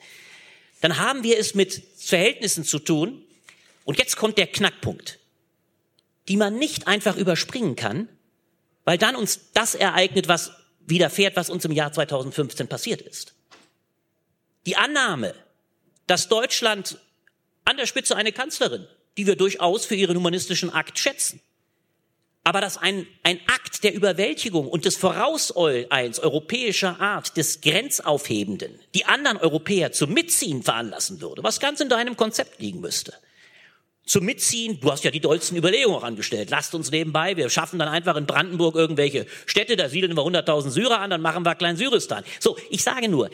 Dann 0.80 0.98
haben 0.98 1.22
wir 1.22 1.38
es 1.38 1.54
mit 1.54 1.80
Verhältnissen 1.96 2.64
zu 2.64 2.80
tun. 2.80 3.22
Und 3.84 3.98
jetzt 3.98 4.16
kommt 4.16 4.36
der 4.36 4.48
Knackpunkt, 4.48 5.20
die 6.26 6.36
man 6.36 6.58
nicht 6.58 6.88
einfach 6.88 7.16
überspringen 7.16 7.76
kann, 7.76 8.08
weil 8.84 8.98
dann 8.98 9.14
uns 9.14 9.52
das 9.54 9.76
ereignet, 9.76 10.26
was 10.26 10.50
widerfährt, 10.86 11.36
was 11.36 11.50
uns 11.50 11.64
im 11.64 11.72
Jahr 11.72 11.92
2015 11.92 12.66
passiert 12.66 13.00
ist. 13.00 13.34
Die 14.66 14.76
Annahme, 14.76 15.34
dass 16.08 16.28
Deutschland 16.28 16.98
an 17.64 17.76
der 17.76 17.86
Spitze 17.86 18.16
eine 18.16 18.32
Kanzlerin, 18.32 18.88
die 19.16 19.26
wir 19.26 19.36
durchaus 19.36 19.84
für 19.84 19.94
ihren 19.94 20.16
humanistischen 20.16 20.70
Akt 20.70 20.98
schätzen, 20.98 21.40
aber 22.44 22.62
dass 22.62 22.78
ein, 22.78 23.06
ein 23.24 23.40
Akt 23.46 23.84
der 23.84 23.92
Überwältigung 23.92 24.68
und 24.68 24.86
des 24.86 24.96
Vorauseils 24.96 26.18
europäischer 26.18 26.98
Art, 26.98 27.36
des 27.36 27.60
Grenzaufhebenden, 27.60 28.80
die 28.94 29.04
anderen 29.04 29.36
Europäer 29.36 29.92
zum 29.92 30.14
Mitziehen 30.14 30.62
veranlassen 30.62 31.20
würde, 31.20 31.42
was 31.42 31.60
ganz 31.60 31.80
in 31.80 31.90
deinem 31.90 32.16
Konzept 32.16 32.58
liegen 32.60 32.80
müsste. 32.80 33.12
Zum 34.06 34.24
Mitziehen, 34.24 34.80
du 34.80 34.90
hast 34.90 35.04
ja 35.04 35.10
die 35.10 35.20
dollsten 35.20 35.58
Überlegungen 35.58 35.98
auch 35.98 36.04
angestellt, 36.04 36.48
lasst 36.48 36.74
uns 36.74 36.90
nebenbei, 36.90 37.36
wir 37.36 37.50
schaffen 37.50 37.78
dann 37.78 37.88
einfach 37.88 38.16
in 38.16 38.24
Brandenburg 38.24 38.74
irgendwelche 38.76 39.26
Städte, 39.44 39.76
da 39.76 39.90
siedeln 39.90 40.16
wir 40.16 40.22
100.000 40.22 40.70
Syrer 40.70 41.00
an, 41.00 41.10
dann 41.10 41.20
machen 41.20 41.44
wir 41.44 41.54
Klein 41.54 41.76
Syristan. 41.76 42.24
So, 42.40 42.56
ich 42.70 42.82
sage 42.82 43.10
nur, 43.10 43.28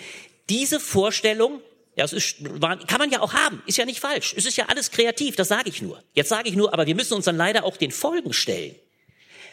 diese 0.49 0.81
Vorstellung 0.81 1.61
ja, 1.97 2.05
es 2.05 2.13
ist, 2.13 2.37
kann 2.61 2.99
man 2.99 3.11
ja 3.11 3.21
auch 3.21 3.35
haben, 3.35 3.63
ist 3.67 3.79
ja 3.79 3.85
nicht 3.85 4.01
falsch. 4.01 4.35
Es 4.37 4.47
ist 4.47 4.57
ja 4.57 4.67
alles 4.67 4.91
kreativ, 4.91 5.37
das 5.37 5.49
sage 5.49 5.69
ich 5.69 5.81
nur. 5.81 6.03
Jetzt 6.13 6.29
sage 6.29 6.49
ich 6.49 6.57
nur, 6.57 6.73
aber 6.73 6.87
wir 6.87 6.95
müssen 6.95 7.15
uns 7.15 7.27
dann 7.27 7.37
leider 7.37 7.65
auch 7.65 7.77
den 7.77 7.93
Folgen 7.93 8.33
stellen. 8.33 8.75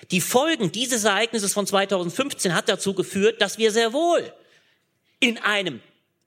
Die 0.09 0.21
Folgen 0.21 0.71
dieses 0.71 1.03
Ereignisses 1.03 1.53
von 1.53 1.67
2015 1.67 2.55
hat 2.55 2.67
dazu 2.67 2.93
geführt, 2.95 3.41
dass 3.41 3.59
wir 3.59 3.71
sehr 3.71 3.93
wohl 3.93 4.33
in 5.19 5.37
einem 5.37 5.81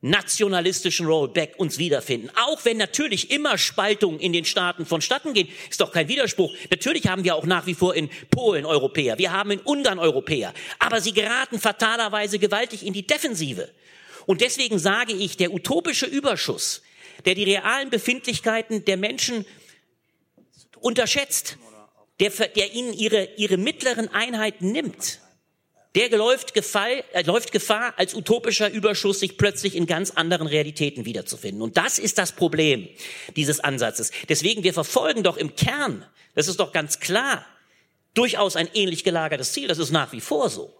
nationalistischen 0.04 1.06
Rollback 1.06 1.54
uns 1.56 1.78
wiederfinden. 1.78 2.30
Auch 2.36 2.64
wenn 2.64 2.76
natürlich 2.76 3.30
immer 3.30 3.56
Spaltungen 3.56 4.20
in 4.20 4.34
den 4.34 4.44
Staaten 4.44 4.84
vonstatten 4.84 5.32
gehen, 5.32 5.48
ist 5.70 5.80
doch 5.80 5.90
kein 5.90 6.08
Widerspruch. 6.08 6.54
Natürlich 6.70 7.06
haben 7.08 7.24
wir 7.24 7.34
auch 7.34 7.46
nach 7.46 7.66
wie 7.66 7.74
vor 7.74 7.94
in 7.94 8.10
Polen 8.30 8.66
Europäer, 8.66 9.18
wir 9.18 9.32
haben 9.32 9.50
in 9.50 9.60
Ungarn 9.60 9.98
Europäer, 9.98 10.52
aber 10.78 11.00
sie 11.00 11.12
geraten 11.12 11.58
fatalerweise 11.58 12.38
gewaltig 12.38 12.86
in 12.86 12.92
die 12.92 13.06
Defensive. 13.06 13.70
Und 14.26 14.40
deswegen 14.40 14.78
sage 14.78 15.12
ich, 15.12 15.36
der 15.36 15.52
utopische 15.52 16.06
Überschuss, 16.06 16.82
der 17.24 17.34
die 17.34 17.44
realen 17.44 17.90
Befindlichkeiten 17.90 18.84
der 18.84 18.96
Menschen 18.96 19.44
unterschätzt, 20.80 21.58
der, 22.20 22.30
der 22.30 22.72
ihnen 22.72 22.92
ihre, 22.92 23.28
ihre 23.36 23.56
mittleren 23.56 24.08
Einheiten 24.08 24.72
nimmt, 24.72 25.20
der 25.94 26.10
läuft 26.10 26.54
Gefahr, 26.54 26.88
äh, 27.12 27.22
läuft 27.22 27.52
Gefahr, 27.52 27.94
als 27.96 28.14
utopischer 28.14 28.70
Überschuss 28.70 29.20
sich 29.20 29.38
plötzlich 29.38 29.76
in 29.76 29.86
ganz 29.86 30.10
anderen 30.10 30.48
Realitäten 30.48 31.04
wiederzufinden. 31.04 31.62
Und 31.62 31.76
das 31.76 31.98
ist 31.98 32.18
das 32.18 32.32
Problem 32.32 32.88
dieses 33.36 33.60
Ansatzes. 33.60 34.10
Deswegen, 34.28 34.64
wir 34.64 34.74
verfolgen 34.74 35.22
doch 35.22 35.36
im 35.36 35.54
Kern, 35.54 36.04
das 36.34 36.48
ist 36.48 36.58
doch 36.58 36.72
ganz 36.72 36.98
klar, 36.98 37.46
durchaus 38.14 38.56
ein 38.56 38.68
ähnlich 38.74 39.04
gelagertes 39.04 39.52
Ziel. 39.52 39.68
Das 39.68 39.78
ist 39.78 39.92
nach 39.92 40.12
wie 40.12 40.20
vor 40.20 40.50
so. 40.50 40.72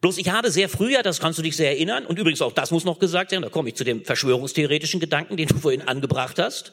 Bloß 0.00 0.16
ich 0.16 0.30
habe 0.30 0.50
sehr 0.50 0.68
früher, 0.68 1.02
das 1.02 1.20
kannst 1.20 1.38
du 1.38 1.42
dich 1.42 1.56
sehr 1.56 1.70
erinnern, 1.70 2.06
und 2.06 2.18
übrigens 2.18 2.40
auch 2.40 2.52
das 2.52 2.70
muss 2.70 2.84
noch 2.84 2.98
gesagt 2.98 3.32
werden, 3.32 3.42
da 3.42 3.50
komme 3.50 3.68
ich 3.68 3.74
zu 3.74 3.84
dem 3.84 4.04
verschwörungstheoretischen 4.04 4.98
Gedanken, 4.98 5.36
den 5.36 5.48
du 5.48 5.58
vorhin 5.58 5.82
angebracht 5.82 6.38
hast. 6.38 6.72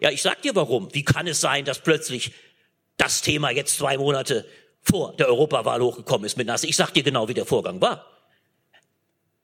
Ja, 0.00 0.10
ich 0.10 0.22
sag 0.22 0.40
dir 0.40 0.54
warum. 0.54 0.88
Wie 0.94 1.04
kann 1.04 1.26
es 1.26 1.40
sein, 1.40 1.64
dass 1.64 1.80
plötzlich 1.80 2.32
das 2.96 3.20
Thema 3.20 3.50
jetzt 3.50 3.76
zwei 3.76 3.98
Monate 3.98 4.46
vor 4.80 5.14
der 5.16 5.28
Europawahl 5.28 5.82
hochgekommen 5.82 6.24
ist 6.24 6.38
mit 6.38 6.46
Nasse? 6.46 6.66
Ich 6.66 6.76
sag 6.76 6.92
dir 6.92 7.02
genau, 7.02 7.28
wie 7.28 7.34
der 7.34 7.44
Vorgang 7.44 7.80
war. 7.80 8.06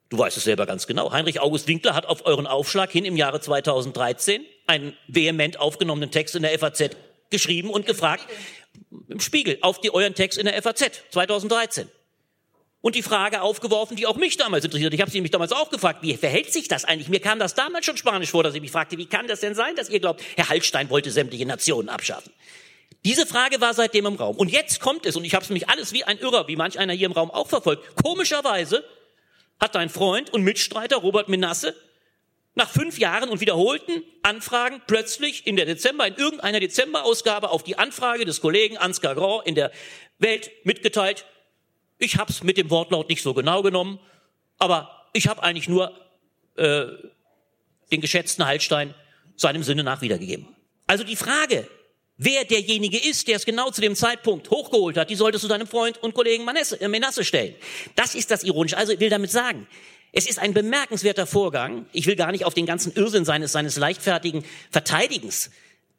Du 0.09 0.19
weißt 0.19 0.39
es 0.39 0.45
selber 0.45 0.65
ganz 0.65 0.87
genau. 0.87 1.13
Heinrich 1.13 1.41
August 1.41 1.69
Winkler 1.69 1.95
hat 1.95 2.07
auf 2.07 2.25
euren 2.25 2.47
Aufschlag 2.47 2.91
hin 2.91 3.05
im 3.05 3.19
Jahre 3.19 3.41
2013 3.41 4.43
einen 4.67 4.97
vehement 5.07 5.61
aufgenommenen 5.61 6.11
Text 6.11 6.35
in 6.35 6.43
der 6.43 6.59
FAZ 6.59 6.97
geschrieben 7.29 7.69
und 7.69 7.85
gefragt, 7.85 8.25
im 9.09 9.21
Spiegel, 9.21 9.59
auf 9.61 9.79
die, 9.83 9.93
euren 9.93 10.15
Text 10.15 10.39
in 10.39 10.47
der 10.47 10.61
FAZ 10.63 11.03
2013 11.11 11.89
und 12.81 12.95
die 12.95 13.03
Frage 13.03 13.43
aufgeworfen, 13.43 13.97
die 13.97 14.07
auch 14.07 14.17
mich 14.17 14.37
damals 14.37 14.65
interessiert. 14.65 14.95
Ich 14.95 15.01
habe 15.01 15.11
sie 15.11 15.21
mich 15.21 15.31
damals 15.31 15.53
auch 15.53 15.71
gefragt, 15.71 16.03
wie 16.03 16.17
verhält 16.17 16.53
sich 16.53 16.69
das 16.69 16.85
eigentlich? 16.85 17.09
Mir 17.09 17.21
kam 17.21 17.39
das 17.39 17.55
damals 17.55 17.87
schon 17.87 17.97
spanisch 17.97 18.31
vor, 18.31 18.43
dass 18.43 18.55
ich 18.55 18.61
mich 18.61 18.71
fragte, 18.71 18.99
wie 18.99 19.07
kann 19.07 19.27
das 19.27 19.41
denn 19.41 19.55
sein, 19.55 19.75
dass 19.75 19.89
ihr 19.91 20.01
glaubt, 20.01 20.23
Herr 20.37 20.49
Hallstein 20.49 20.89
wollte 20.91 21.11
sämtliche 21.11 21.47
Nationen 21.47 21.89
abschaffen? 21.89 22.33
Diese 23.05 23.27
Frage 23.27 23.61
war 23.61 23.75
seitdem 23.75 24.07
im 24.07 24.15
Raum. 24.15 24.37
Und 24.37 24.51
jetzt 24.51 24.81
kommt 24.81 25.07
es, 25.07 25.17
und 25.17 25.25
ich 25.25 25.35
habe 25.35 25.45
es 25.45 25.51
mich 25.51 25.69
alles 25.69 25.93
wie 25.93 26.05
ein 26.05 26.19
Irrer, 26.19 26.49
wie 26.49 26.57
manch 26.57 26.79
einer 26.79 26.93
hier 26.93 27.07
im 27.07 27.13
Raum 27.13 27.31
auch 27.31 27.49
verfolgt. 27.49 27.97
Komischerweise 28.03 28.85
hat 29.61 29.75
dein 29.75 29.89
Freund 29.89 30.31
und 30.33 30.43
Mitstreiter 30.43 30.97
Robert 30.97 31.29
Menasse 31.29 31.75
nach 32.55 32.69
fünf 32.69 32.99
Jahren 32.99 33.29
und 33.29 33.41
wiederholten 33.41 34.03
Anfragen 34.23 34.83
plötzlich 34.87 35.47
in 35.47 35.57
der 35.57 35.65
Dezember, 35.65 36.07
in 36.07 36.17
irgendeiner 36.17 36.59
Dezemberausgabe 36.59 37.51
auf 37.51 37.63
die 37.63 37.79
Anfrage 37.79 38.25
des 38.25 38.41
Kollegen 38.41 38.77
Ansgar 38.77 39.15
Grand 39.15 39.47
in 39.47 39.55
der 39.55 39.71
Welt 40.19 40.51
mitgeteilt, 40.65 41.25
ich 41.99 42.17
habe 42.17 42.31
es 42.31 42.43
mit 42.43 42.57
dem 42.57 42.71
Wortlaut 42.71 43.09
nicht 43.09 43.23
so 43.23 43.35
genau 43.35 43.63
genommen, 43.63 43.99
aber 44.59 45.07
ich 45.13 45.29
habe 45.29 45.43
eigentlich 45.43 45.69
nur 45.69 45.93
äh, 46.57 46.87
den 47.91 48.01
geschätzten 48.01 48.45
Hallstein 48.47 48.95
seinem 49.37 49.63
Sinne 49.63 49.85
nach 49.85 50.03
wiedergegeben. 50.03 50.49
Also 50.87 51.05
die 51.05 51.17
Frage, 51.17 51.69
wer 52.17 52.45
derjenige 52.45 52.99
ist, 52.99 53.29
der 53.29 53.37
es 53.37 53.45
genau 53.45 53.71
zu 53.71 53.81
dem 53.81 53.95
Zeitpunkt 53.95 54.51
hochgeholt 54.51 54.97
hat, 54.97 55.11
die 55.11 55.15
solltest 55.15 55.45
du 55.45 55.49
deinem 55.49 55.67
Freund 55.67 55.99
und 56.03 56.15
Kollegen 56.15 56.45
Menasse, 56.45 56.81
äh, 56.81 56.89
Menasse 56.89 57.25
stellen. 57.25 57.55
Das 57.95 58.15
ist 58.15 58.31
das 58.31 58.45
Ironische. 58.45 58.77
Also 58.77 58.93
ich 58.93 59.01
will 59.01 59.11
damit 59.11 59.31
sagen, 59.31 59.67
es 60.13 60.29
ist 60.29 60.39
ein 60.39 60.55
bemerkenswerter 60.55 61.27
Vorgang. 61.27 61.87
Ich 61.93 62.07
will 62.07 62.17
gar 62.17 62.33
nicht 62.33 62.45
auf 62.45 62.55
den 62.55 62.67
ganzen 62.67 62.93
Irrsinn 62.95 63.25
seines, 63.25 63.53
seines 63.53 63.77
leichtfertigen 63.77 64.45
Verteidigens 64.71 65.51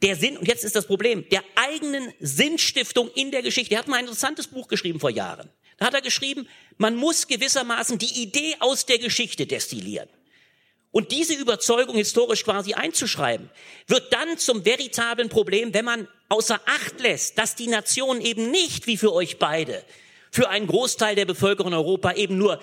der 0.01 0.15
Sinn, 0.15 0.37
und 0.37 0.47
jetzt 0.47 0.63
ist 0.63 0.75
das 0.75 0.87
Problem, 0.87 1.25
der 1.29 1.43
eigenen 1.55 2.13
Sinnstiftung 2.19 3.09
in 3.15 3.31
der 3.31 3.41
Geschichte. 3.41 3.75
Er 3.75 3.79
hat 3.79 3.87
mal 3.87 3.97
ein 3.97 4.05
interessantes 4.05 4.47
Buch 4.47 4.67
geschrieben 4.67 4.99
vor 4.99 5.09
Jahren. 5.09 5.49
Da 5.79 5.87
hat 5.87 5.93
er 5.93 6.01
geschrieben, 6.01 6.47
man 6.77 6.95
muss 6.95 7.27
gewissermaßen 7.27 7.97
die 7.97 8.21
Idee 8.21 8.55
aus 8.59 8.85
der 8.85 8.99
Geschichte 8.99 9.47
destillieren. 9.47 10.09
Und 10.91 11.11
diese 11.11 11.35
Überzeugung 11.35 11.95
historisch 11.95 12.43
quasi 12.43 12.73
einzuschreiben, 12.73 13.49
wird 13.87 14.11
dann 14.11 14.37
zum 14.37 14.65
veritablen 14.65 15.29
Problem, 15.29 15.73
wenn 15.73 15.85
man 15.85 16.07
außer 16.29 16.59
Acht 16.65 16.99
lässt, 16.99 17.37
dass 17.37 17.55
die 17.55 17.67
Nation 17.67 18.21
eben 18.21 18.49
nicht, 18.51 18.87
wie 18.87 18.97
für 18.97 19.13
euch 19.13 19.37
beide, 19.37 19.83
für 20.31 20.49
einen 20.49 20.67
Großteil 20.67 21.15
der 21.15 21.25
Bevölkerung 21.25 21.71
in 21.71 21.77
Europa 21.77 22.13
eben 22.13 22.37
nur 22.37 22.59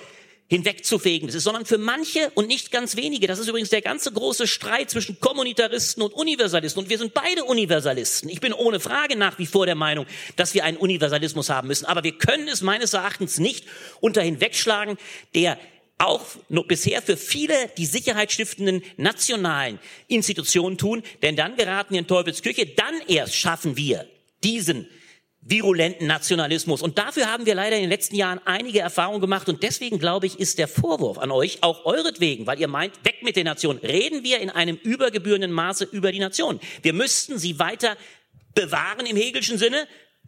hinwegzufegen 0.48 1.28
ist, 1.28 1.42
sondern 1.42 1.66
für 1.66 1.78
manche 1.78 2.30
und 2.34 2.46
nicht 2.46 2.70
ganz 2.70 2.96
wenige. 2.96 3.26
Das 3.26 3.38
ist 3.38 3.48
übrigens 3.48 3.70
der 3.70 3.82
ganze 3.82 4.12
große 4.12 4.46
Streit 4.46 4.90
zwischen 4.90 5.18
Kommunitaristen 5.18 6.02
und 6.02 6.12
Universalisten. 6.12 6.82
Und 6.82 6.88
wir 6.88 6.98
sind 6.98 7.14
beide 7.14 7.44
Universalisten. 7.44 8.28
Ich 8.28 8.40
bin 8.40 8.52
ohne 8.52 8.78
Frage 8.78 9.16
nach 9.16 9.38
wie 9.38 9.46
vor 9.46 9.66
der 9.66 9.74
Meinung, 9.74 10.06
dass 10.36 10.54
wir 10.54 10.64
einen 10.64 10.76
Universalismus 10.76 11.50
haben 11.50 11.66
müssen. 11.68 11.86
Aber 11.86 12.04
wir 12.04 12.16
können 12.16 12.46
es 12.46 12.62
meines 12.62 12.94
Erachtens 12.94 13.38
nicht 13.38 13.66
unter 14.00 14.22
hinwegschlagen, 14.22 14.98
der 15.34 15.58
auch 15.98 16.22
bisher 16.48 17.02
für 17.02 17.16
viele 17.16 17.54
die 17.76 17.86
sicherheitsstiftenden 17.86 18.82
nationalen 18.96 19.78
Institutionen 20.08 20.76
tun, 20.76 21.02
denn 21.22 21.36
dann 21.36 21.56
geraten 21.56 21.94
wir 21.94 22.00
in 22.00 22.06
Teufelsküche, 22.06 22.66
dann 22.66 22.94
erst 23.08 23.34
schaffen 23.34 23.76
wir 23.76 24.06
diesen 24.44 24.86
virulenten 25.48 26.06
Nationalismus. 26.06 26.82
Und 26.82 26.98
dafür 26.98 27.30
haben 27.30 27.46
wir 27.46 27.54
leider 27.54 27.76
in 27.76 27.82
den 27.82 27.90
letzten 27.90 28.16
Jahren 28.16 28.40
einige 28.44 28.80
Erfahrungen 28.80 29.20
gemacht. 29.20 29.48
Und 29.48 29.62
deswegen 29.62 29.98
glaube 29.98 30.26
ich, 30.26 30.40
ist 30.40 30.58
der 30.58 30.66
Vorwurf 30.66 31.18
an 31.18 31.30
euch 31.30 31.62
auch 31.62 31.84
euretwegen, 31.84 32.46
weil 32.46 32.60
ihr 32.60 32.68
meint, 32.68 33.04
weg 33.04 33.22
mit 33.22 33.36
der 33.36 33.44
Nation, 33.44 33.78
reden 33.78 34.24
wir 34.24 34.40
in 34.40 34.50
einem 34.50 34.76
übergebührenden 34.76 35.52
Maße 35.52 35.84
über 35.92 36.10
die 36.10 36.18
Nation. 36.18 36.58
Wir 36.82 36.92
müssten 36.92 37.38
sie 37.38 37.58
weiter 37.58 37.96
bewahren 38.54 39.06
im 39.06 39.16
Hegelschen 39.16 39.58
Sinne, 39.58 39.86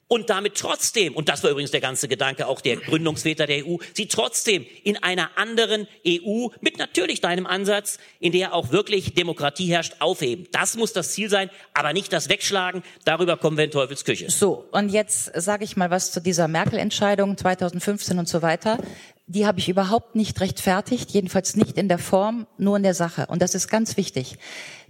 und 0.09 0.31
damit 0.31 0.57
trotzdem, 0.57 1.15
und 1.15 1.29
das 1.29 1.43
war 1.45 1.51
übrigens 1.51 1.71
der 1.71 1.81
ganze 1.81 2.09
Gedanke 2.09 2.47
auch 2.47 2.61
der 2.61 2.77
Gründungsväter 2.77 3.47
der 3.47 3.67
EU, 3.67 3.77
sie 3.95 4.09
trotzdem 4.09 4.67
in 4.83 4.97
einer 5.03 5.31
anderen 5.37 5.87
EU 6.07 6.49
mit 6.61 6.79
natürlich 6.79 7.21
deinem 7.21 7.47
Ansatz, 7.47 7.99
in 8.19 8.33
der 8.33 8.55
auch 8.55 8.73
wirklich 8.73 9.15
Demokratie 9.15 9.67
herrscht, 9.67 9.97
aufheben. 10.01 10.49
Das 10.51 10.77
muss 10.77 10.95
das 10.95 11.13
Ziel 11.13 11.29
sein, 11.29 11.51
aber 11.75 11.93
nicht 11.93 12.13
das 12.13 12.29
Wegschlagen. 12.29 12.83
Darüber 13.05 13.37
kommen 13.37 13.59
wir 13.59 13.65
in 13.65 13.71
Teufels 13.71 14.05
Küche. 14.05 14.31
So, 14.31 14.65
und 14.73 14.89
jetzt 14.89 15.31
sage 15.35 15.65
ich 15.65 15.77
mal 15.77 15.91
was 15.91 16.11
zu 16.11 16.21
dieser 16.21 16.49
Merkel-Entscheidung 16.49 17.37
2015 17.37 18.19
und 18.19 18.29
so 18.29 18.41
weiter. 18.43 18.79
Die 19.27 19.47
habe 19.47 19.59
ich 19.59 19.69
überhaupt 19.69 20.17
nicht 20.17 20.41
rechtfertigt, 20.41 21.11
jedenfalls 21.11 21.55
nicht 21.55 21.77
in 21.77 21.89
der 21.89 21.99
Form, 21.99 22.47
nur 22.57 22.79
in 22.79 22.83
der 22.83 22.95
Sache. 22.95 23.27
Und 23.27 23.43
das 23.43 23.55
ist 23.55 23.69
ganz 23.69 23.99
wichtig. 23.99 24.39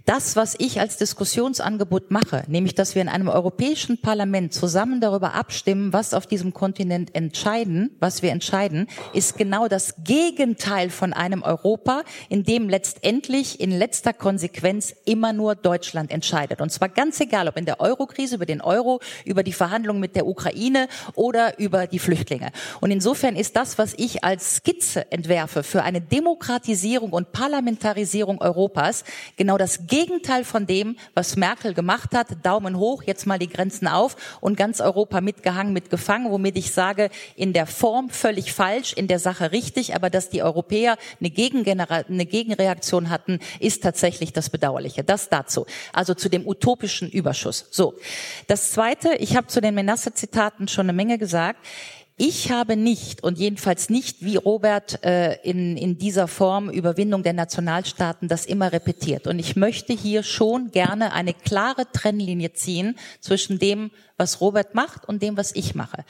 Das, 0.09 0.35
was 0.35 0.55
ich 0.57 0.79
als 0.79 0.97
Diskussionsangebot 0.97 2.09
mache, 2.09 2.43
nämlich, 2.47 2.73
dass 2.73 2.95
wir 2.95 3.03
in 3.03 3.09
einem 3.09 3.27
europäischen 3.27 4.01
Parlament 4.01 4.55
zusammen 4.55 5.01
darüber 5.01 5.35
abstimmen, 5.35 5.93
was 5.93 6.15
auf 6.15 6.25
diesem 6.25 6.51
Kontinent 6.51 7.13
entscheiden, 7.13 7.95
was 7.99 8.23
wir 8.23 8.31
entscheiden, 8.31 8.87
ist 9.13 9.37
genau 9.37 9.67
das 9.67 9.93
Gegenteil 10.03 10.89
von 10.89 11.13
einem 11.13 11.43
Europa, 11.43 12.01
in 12.27 12.43
dem 12.43 12.69
letztendlich 12.69 13.59
in 13.59 13.69
letzter 13.69 14.11
Konsequenz 14.13 14.95
immer 15.05 15.31
nur 15.31 15.53
Deutschland 15.53 16.09
entscheidet. 16.09 16.59
Und 16.59 16.71
zwar 16.71 16.89
ganz 16.89 17.19
egal, 17.19 17.47
ob 17.47 17.55
in 17.55 17.65
der 17.65 17.79
Eurokrise, 17.79 18.33
über 18.33 18.47
den 18.47 18.61
Euro, 18.61 19.01
über 19.25 19.43
die 19.43 19.53
Verhandlungen 19.53 19.99
mit 19.99 20.15
der 20.15 20.25
Ukraine 20.25 20.87
oder 21.13 21.59
über 21.59 21.85
die 21.85 21.99
Flüchtlinge. 21.99 22.49
Und 22.81 22.89
insofern 22.89 23.35
ist 23.35 23.55
das, 23.55 23.77
was 23.77 23.93
ich 23.95 24.23
als 24.23 24.55
Skizze 24.55 25.11
entwerfe 25.11 25.61
für 25.61 25.83
eine 25.83 26.01
Demokratisierung 26.01 27.11
und 27.11 27.31
Parlamentarisierung 27.31 28.41
Europas, 28.41 29.03
genau 29.37 29.59
das 29.59 29.85
Gegenteil 29.85 29.98
von 30.43 30.65
dem, 30.65 30.95
was 31.13 31.35
Merkel 31.35 31.73
gemacht 31.73 32.13
hat. 32.13 32.45
Daumen 32.45 32.77
hoch, 32.77 33.03
jetzt 33.03 33.25
mal 33.25 33.39
die 33.39 33.49
Grenzen 33.49 33.87
auf 33.87 34.15
und 34.41 34.57
ganz 34.57 34.79
Europa 34.81 35.21
mitgehangen, 35.21 35.73
mitgefangen, 35.73 36.31
womit 36.31 36.57
ich 36.57 36.71
sage, 36.71 37.09
in 37.35 37.53
der 37.53 37.65
Form 37.65 38.09
völlig 38.09 38.53
falsch, 38.53 38.93
in 38.93 39.07
der 39.07 39.19
Sache 39.19 39.51
richtig, 39.51 39.95
aber 39.95 40.09
dass 40.09 40.29
die 40.29 40.41
Europäer 40.41 40.97
eine, 41.19 41.29
Gegengenera 41.29 42.03
eine 42.07 42.25
Gegenreaktion 42.25 43.09
hatten, 43.09 43.39
ist 43.59 43.83
tatsächlich 43.83 44.33
das 44.33 44.49
Bedauerliche. 44.49 45.03
Das 45.03 45.29
dazu. 45.29 45.65
Also 45.93 46.13
zu 46.13 46.29
dem 46.29 46.47
utopischen 46.47 47.09
Überschuss. 47.09 47.67
So. 47.71 47.95
Das 48.47 48.71
zweite, 48.71 49.15
ich 49.15 49.35
habe 49.35 49.47
zu 49.47 49.61
den 49.61 49.75
Menasse-Zitaten 49.75 50.67
schon 50.67 50.85
eine 50.85 50.93
Menge 50.93 51.17
gesagt. 51.17 51.65
Ich 52.21 52.51
habe 52.51 52.75
nicht 52.75 53.23
und 53.23 53.39
jedenfalls 53.39 53.89
nicht 53.89 54.25
wie 54.25 54.35
Robert 54.35 55.05
äh, 55.05 55.35
in, 55.43 55.77
in 55.77 55.97
dieser 55.97 56.27
Form 56.27 56.69
Überwindung 56.69 57.23
der 57.23 57.31
Nationalstaaten 57.31 58.27
das 58.27 58.45
immer 58.45 58.73
repetiert. 58.73 59.25
Und 59.25 59.39
ich 59.39 59.55
möchte 59.55 59.93
hier 59.93 60.21
schon 60.21 60.71
gerne 60.71 61.13
eine 61.13 61.33
klare 61.33 61.89
Trennlinie 61.93 62.51
ziehen 62.51 62.97
zwischen 63.21 63.57
dem, 63.57 63.91
was 64.19 64.41
Robert 64.41 64.75
macht 64.75 65.07
und 65.07 65.23
dem, 65.23 65.37
was 65.37 65.55
ich 65.55 65.73
mache. 65.73 66.03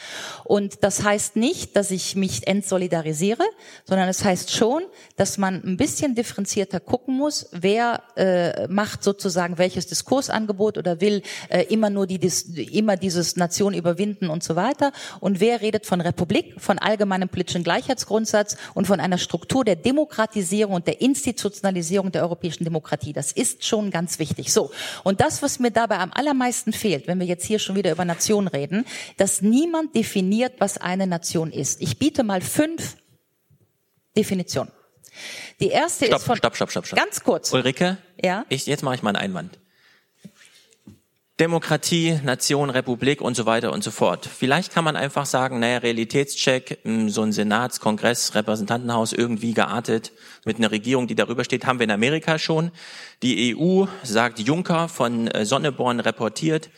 Und 0.44 0.84
das 0.84 1.04
heißt 1.04 1.36
nicht, 1.36 1.76
dass 1.76 1.92
ich 1.92 2.16
mich 2.16 2.48
entsolidarisiere, 2.48 3.44
sondern 3.86 4.10
es 4.10 4.26
heißt 4.26 4.52
schon, 4.52 4.84
dass 5.16 5.38
man 5.38 5.62
ein 5.64 5.78
bisschen 5.78 6.16
differenzierter 6.16 6.80
gucken 6.80 7.16
muss, 7.16 7.48
wer 7.52 8.02
äh, 8.16 8.68
macht 8.68 9.04
sozusagen 9.04 9.58
welches 9.58 9.88
Diskursangebot 9.88 10.78
oder 10.78 11.02
will 11.02 11.22
äh, 11.50 11.64
immer 11.64 11.90
nur 11.90 12.08
die, 12.08 12.20
immer 12.72 12.98
dieses 12.98 13.36
Nation 13.36 13.74
überwinden 13.74 14.30
und 14.30 14.44
so 14.44 14.56
weiter 14.56 14.92
und 15.20 15.40
wer 15.40 15.62
redet 15.62 15.86
von 15.86 16.02
Republik, 16.02 16.60
von 16.60 16.80
allgemeinem 16.80 17.30
politischen 17.30 17.64
Gleichheitsgrundsatz 17.64 18.58
und 18.74 18.88
von 18.88 19.00
einer 19.00 19.18
Struktur 19.18 19.64
der 19.64 19.76
Demokratisierung 19.76 20.74
und 20.76 20.88
der 20.88 21.02
Institutionalisierung 21.02 22.12
der 22.12 22.24
europäischen 22.24 22.64
Demokratie. 22.64 23.14
Das 23.14 23.32
ist 23.32 23.66
schon 23.66 23.92
ganz 23.92 24.20
wichtig. 24.20 24.52
So. 24.52 24.72
Und 25.04 25.22
das, 25.22 25.42
was 25.42 25.60
mir 25.60 25.72
dabei 25.72 26.00
am 26.00 26.12
allermeisten 26.14 26.74
fehlt, 26.74 27.08
wenn 27.08 27.20
wir 27.20 27.28
jetzt 27.28 27.46
hier 27.46 27.60
schon 27.60 27.76
wieder 27.76 27.92
über 28.00 28.06
Nation 28.06 28.48
reden, 28.48 28.86
dass 29.18 29.42
niemand 29.42 29.94
definiert, 29.94 30.54
was 30.60 30.78
eine 30.78 31.06
Nation 31.06 31.52
ist. 31.52 31.82
Ich 31.82 32.00
biete 32.00 32.24
mal 32.24 32.40
fünf 32.40 32.96
Definitionen. 34.16 34.72
Die 35.60 35.68
erste 35.68 36.06
stopp, 36.06 36.20
ist 36.20 36.26
von 36.26 36.38
stopp, 36.38 36.56
stopp, 36.56 36.72
stopp, 36.72 36.88
stopp. 36.88 36.98
ganz 36.98 37.22
kurz. 37.24 37.52
Ulrike, 37.52 37.98
Ja. 38.24 38.46
ich, 38.48 38.66
jetzt 38.68 38.84
mache 38.84 38.96
ich 38.96 39.04
mal 39.04 39.10
einen 39.10 39.18
Einwand. 39.36 39.60
Demokratie, 41.42 42.20
Nation, 42.24 42.70
Republik 42.70 43.22
und 43.22 43.36
so 43.36 43.46
weiter 43.46 43.72
und 43.74 43.82
so 43.84 43.92
fort. 43.92 44.26
Vielleicht 44.26 44.74
kann 44.74 44.84
man 44.84 44.96
einfach 44.98 45.26
sagen, 45.26 45.60
naja, 45.60 45.78
Realitätscheck, 45.80 46.80
mh, 46.84 47.10
so 47.10 47.22
ein 47.24 47.32
Senats, 47.34 47.80
Kongress, 47.82 48.36
Repräsentantenhaus 48.36 49.12
irgendwie 49.14 49.54
geartet 49.54 50.12
mit 50.46 50.58
einer 50.58 50.72
Regierung, 50.72 51.08
die 51.08 51.16
darüber 51.16 51.44
steht, 51.46 51.66
haben 51.66 51.80
wir 51.80 51.86
in 51.86 51.92
Amerika 51.92 52.40
schon. 52.40 52.72
Die 53.24 53.56
EU, 53.58 53.86
sagt 54.04 54.40
Juncker 54.40 54.88
von 54.90 55.28
äh, 55.30 55.46
Sonneborn 55.46 56.00
reportiert, 56.02 56.70